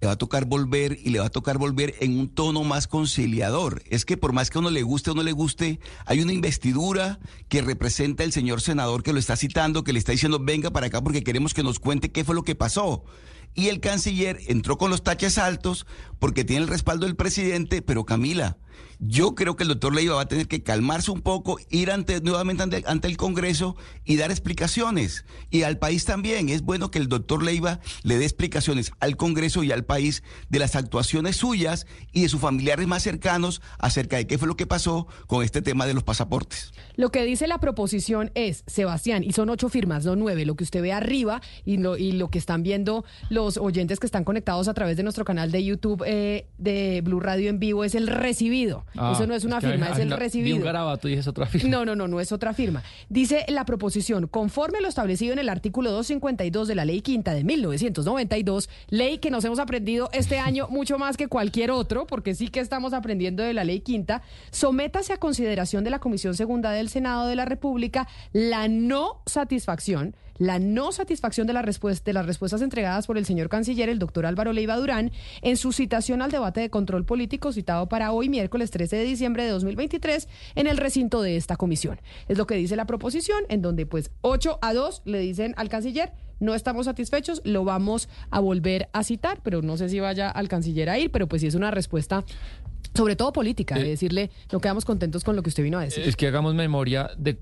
Le 0.00 0.06
va 0.06 0.14
a 0.14 0.18
tocar 0.18 0.46
volver 0.46 0.98
y 1.02 1.10
le 1.10 1.20
va 1.20 1.26
a 1.26 1.30
tocar 1.30 1.58
volver 1.58 1.94
en 2.00 2.18
un 2.18 2.28
tono 2.28 2.64
más 2.64 2.86
conciliador. 2.86 3.82
Es 3.86 4.04
que 4.04 4.16
por 4.16 4.32
más 4.32 4.48
que 4.48 4.58
a 4.58 4.60
uno 4.60 4.70
le 4.70 4.82
guste 4.82 5.10
o 5.10 5.14
no 5.14 5.22
le 5.22 5.32
guste, 5.32 5.78
hay 6.06 6.20
una 6.20 6.32
investidura 6.32 7.20
que 7.48 7.60
representa 7.60 8.24
el 8.24 8.32
señor 8.32 8.62
senador 8.62 9.02
que 9.02 9.12
lo 9.12 9.18
está 9.18 9.36
citando, 9.36 9.84
que 9.84 9.92
le 9.92 9.98
está 9.98 10.12
diciendo 10.12 10.38
venga 10.40 10.70
para 10.70 10.86
acá 10.86 11.02
porque 11.02 11.22
queremos 11.22 11.52
que 11.52 11.62
nos 11.62 11.78
cuente 11.78 12.10
qué 12.10 12.24
fue 12.24 12.34
lo 12.34 12.44
que 12.44 12.54
pasó. 12.54 13.04
Y 13.54 13.68
el 13.68 13.80
canciller 13.80 14.38
entró 14.46 14.78
con 14.78 14.90
los 14.90 15.02
taches 15.02 15.36
altos 15.36 15.86
porque 16.18 16.44
tiene 16.44 16.62
el 16.62 16.68
respaldo 16.68 17.06
del 17.06 17.16
presidente, 17.16 17.82
pero 17.82 18.04
Camila, 18.04 18.56
yo 19.00 19.34
creo 19.34 19.56
que 19.56 19.64
el 19.64 19.70
doctor 19.70 19.94
Leiva 19.94 20.16
va 20.16 20.22
a 20.22 20.28
tener 20.28 20.46
que 20.46 20.62
calmarse 20.62 21.10
un 21.10 21.22
poco, 21.22 21.58
ir 21.70 21.90
ante, 21.90 22.20
nuevamente 22.20 22.62
ante, 22.62 22.84
ante 22.86 23.08
el 23.08 23.16
Congreso 23.16 23.74
y 24.04 24.16
dar 24.16 24.30
explicaciones. 24.30 25.24
Y 25.50 25.62
al 25.62 25.78
país 25.78 26.04
también. 26.04 26.50
Es 26.50 26.62
bueno 26.62 26.90
que 26.90 26.98
el 26.98 27.08
doctor 27.08 27.42
Leiva 27.42 27.80
le 28.02 28.18
dé 28.18 28.24
explicaciones 28.24 28.92
al 29.00 29.16
Congreso 29.16 29.64
y 29.64 29.72
al 29.72 29.84
país 29.84 30.22
de 30.50 30.58
las 30.58 30.76
actuaciones 30.76 31.36
suyas 31.36 31.86
y 32.12 32.22
de 32.22 32.28
sus 32.28 32.40
familiares 32.40 32.86
más 32.86 33.02
cercanos 33.02 33.62
acerca 33.78 34.18
de 34.18 34.26
qué 34.26 34.36
fue 34.36 34.48
lo 34.48 34.56
que 34.56 34.66
pasó 34.66 35.06
con 35.26 35.42
este 35.42 35.62
tema 35.62 35.86
de 35.86 35.94
los 35.94 36.04
pasaportes. 36.04 36.72
Lo 36.96 37.10
que 37.10 37.24
dice 37.24 37.46
la 37.46 37.58
proposición 37.58 38.30
es, 38.34 38.64
Sebastián, 38.66 39.24
y 39.24 39.32
son 39.32 39.48
ocho 39.48 39.70
firmas, 39.70 40.04
no 40.04 40.14
nueve, 40.16 40.44
lo 40.44 40.56
que 40.56 40.64
usted 40.64 40.82
ve 40.82 40.92
arriba 40.92 41.40
y 41.64 41.78
lo, 41.78 41.96
y 41.96 42.12
lo 42.12 42.28
que 42.28 42.38
están 42.38 42.62
viendo 42.62 43.04
los 43.30 43.56
oyentes 43.56 43.98
que 43.98 44.06
están 44.06 44.24
conectados 44.24 44.68
a 44.68 44.74
través 44.74 44.98
de 44.98 45.02
nuestro 45.02 45.24
canal 45.24 45.50
de 45.50 45.64
YouTube 45.64 46.04
eh, 46.06 46.46
de 46.58 47.00
Blue 47.02 47.20
Radio 47.20 47.48
en 47.48 47.58
vivo 47.58 47.84
es 47.84 47.94
el 47.94 48.06
recibido. 48.06 48.84
Ah, 48.96 49.12
Eso 49.14 49.26
no 49.26 49.34
es 49.34 49.44
una 49.44 49.60
firma, 49.60 49.86
hay- 49.86 49.92
es 49.92 49.98
el 50.00 50.08
vi 50.10 50.14
recibido. 50.16 50.56
un 50.56 50.62
garabato 50.64 51.08
y 51.08 51.14
es 51.14 51.26
otra 51.28 51.46
firma. 51.46 51.70
No, 51.70 51.84
no, 51.84 51.94
no, 51.94 52.08
no 52.08 52.20
es 52.20 52.32
otra 52.32 52.52
firma. 52.54 52.82
Dice 53.08 53.44
la 53.48 53.64
proposición, 53.64 54.26
conforme 54.26 54.78
a 54.78 54.80
lo 54.80 54.88
establecido 54.88 55.32
en 55.32 55.38
el 55.38 55.48
artículo 55.48 55.90
252 55.92 56.66
de 56.68 56.74
la 56.74 56.84
Ley 56.84 57.00
Quinta 57.02 57.32
de 57.34 57.44
1992, 57.44 58.68
ley 58.88 59.18
que 59.18 59.30
nos 59.30 59.44
hemos 59.44 59.58
aprendido 59.58 60.08
este 60.12 60.38
año 60.38 60.66
mucho 60.68 60.98
más 60.98 61.16
que 61.16 61.28
cualquier 61.28 61.70
otro, 61.70 62.06
porque 62.06 62.34
sí 62.34 62.48
que 62.48 62.60
estamos 62.60 62.92
aprendiendo 62.92 63.42
de 63.42 63.54
la 63.54 63.64
Ley 63.64 63.80
Quinta, 63.80 64.22
sométase 64.50 65.12
a 65.12 65.16
consideración 65.18 65.84
de 65.84 65.90
la 65.90 65.98
Comisión 65.98 66.34
Segunda 66.34 66.70
del 66.72 66.88
Senado 66.88 67.26
de 67.26 67.36
la 67.36 67.44
República 67.44 68.08
la 68.32 68.68
no 68.68 69.22
satisfacción 69.26 70.14
la 70.40 70.58
no 70.58 70.90
satisfacción 70.90 71.46
de, 71.46 71.52
de 71.52 72.12
las 72.12 72.26
respuestas 72.26 72.62
entregadas 72.62 73.06
por 73.06 73.18
el 73.18 73.26
señor 73.26 73.48
canciller, 73.48 73.90
el 73.90 73.98
doctor 73.98 74.24
Álvaro 74.24 74.52
Leiva 74.52 74.76
Durán, 74.76 75.12
en 75.42 75.56
su 75.58 75.70
citación 75.70 76.22
al 76.22 76.30
debate 76.30 76.60
de 76.60 76.70
control 76.70 77.04
político 77.04 77.52
citado 77.52 77.88
para 77.88 78.10
hoy, 78.10 78.30
miércoles 78.30 78.70
13 78.70 78.96
de 78.96 79.04
diciembre 79.04 79.44
de 79.44 79.50
2023, 79.50 80.28
en 80.54 80.66
el 80.66 80.78
recinto 80.78 81.20
de 81.20 81.36
esta 81.36 81.56
comisión. 81.56 82.00
Es 82.26 82.38
lo 82.38 82.46
que 82.46 82.54
dice 82.54 82.74
la 82.74 82.86
proposición, 82.86 83.44
en 83.50 83.60
donde 83.60 83.84
pues 83.84 84.10
8 84.22 84.58
a 84.62 84.72
2 84.72 85.02
le 85.04 85.18
dicen 85.18 85.52
al 85.58 85.68
canciller, 85.68 86.12
no 86.38 86.54
estamos 86.54 86.86
satisfechos, 86.86 87.42
lo 87.44 87.64
vamos 87.64 88.08
a 88.30 88.40
volver 88.40 88.88
a 88.94 89.04
citar, 89.04 89.40
pero 89.42 89.60
no 89.60 89.76
sé 89.76 89.90
si 89.90 90.00
vaya 90.00 90.30
al 90.30 90.48
canciller 90.48 90.88
a 90.88 90.98
ir, 90.98 91.10
pero 91.10 91.28
pues 91.28 91.42
sí 91.42 91.48
es 91.48 91.54
una 91.54 91.70
respuesta 91.70 92.24
sobre 92.94 93.16
todo 93.16 93.32
política, 93.32 93.76
de 93.76 93.84
decirle, 93.88 94.30
no 94.52 94.60
quedamos 94.60 94.84
contentos 94.84 95.22
con 95.24 95.36
lo 95.36 95.42
que 95.42 95.48
usted 95.50 95.62
vino 95.62 95.78
a 95.78 95.82
decir. 95.82 96.02
Es 96.06 96.16
que 96.16 96.26
hagamos 96.26 96.54
memoria 96.54 97.10
de, 97.16 97.38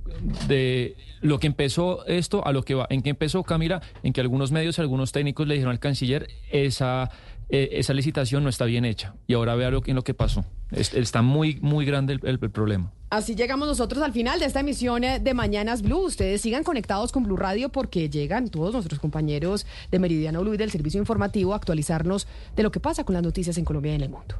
de 0.47 0.97
lo 1.20 1.39
que 1.39 1.47
empezó 1.47 2.05
esto 2.07 2.47
a 2.47 2.52
lo 2.52 2.62
que 2.62 2.75
va. 2.75 2.86
¿En 2.91 3.02
qué 3.02 3.10
empezó, 3.10 3.43
Camila? 3.43 3.81
En 4.02 4.12
que 4.12 4.20
algunos 4.20 4.52
medios, 4.52 4.78
algunos 4.78 5.12
técnicos 5.12 5.47
le 5.47 5.55
dijeron 5.55 5.73
al 5.73 5.81
canciller, 5.81 6.28
esa, 6.51 7.10
eh, 7.49 7.70
esa 7.73 7.94
licitación 7.94 8.43
no 8.43 8.51
está 8.51 8.67
bien 8.67 8.85
hecha. 8.85 9.15
Y 9.27 9.35
ahora 9.35 9.55
vea 9.55 9.70
lo, 9.70 9.81
que- 9.81 9.91
en 9.93 9.97
lo 9.97 10.05
que 10.05 10.15
pasó. 10.15 10.44
Es- 10.70 10.93
está 10.93 11.23
muy, 11.23 11.59
muy 11.62 11.86
grande 11.86 12.12
el- 12.15 12.20
el- 12.25 12.39
el 12.43 12.51
problema. 12.51 12.93
Así 13.10 13.35
llegamos 13.35 13.67
nosotros 13.67 14.02
al 14.02 14.12
final 14.12 14.39
de 14.39 14.44
esta 14.44 14.60
emisión 14.60 15.02
eh, 15.02 15.18
de 15.18 15.33
Mañanas 15.33 15.81
Blue. 15.81 16.05
Ustedes 16.05 16.43
sigan 16.43 16.62
conectados 16.62 17.10
con 17.10 17.23
Blue 17.25 17.39
Radio 17.39 17.70
porque 17.70 18.10
llegan 18.10 18.49
todos 18.51 18.75
nuestros 18.75 19.01
compañeros 19.01 19.65
de 19.91 19.99
Meridiano 19.99 20.43
Blue 20.43 20.52
y 20.52 20.59
del 20.59 20.70
servicio 20.70 21.01
informativo 21.01 21.55
a 21.55 21.57
actualizarnos 21.57 22.27
de 22.55 22.62
lo 22.62 22.70
que 22.70 22.81
pasa 22.81 23.05
con 23.05 23.15
las 23.15 23.23
noticias 23.23 23.57
en 23.57 23.65
Colombia 23.65 23.93
y 23.93 23.94
en 23.94 24.02
el 24.02 24.10
mundo. 24.10 24.35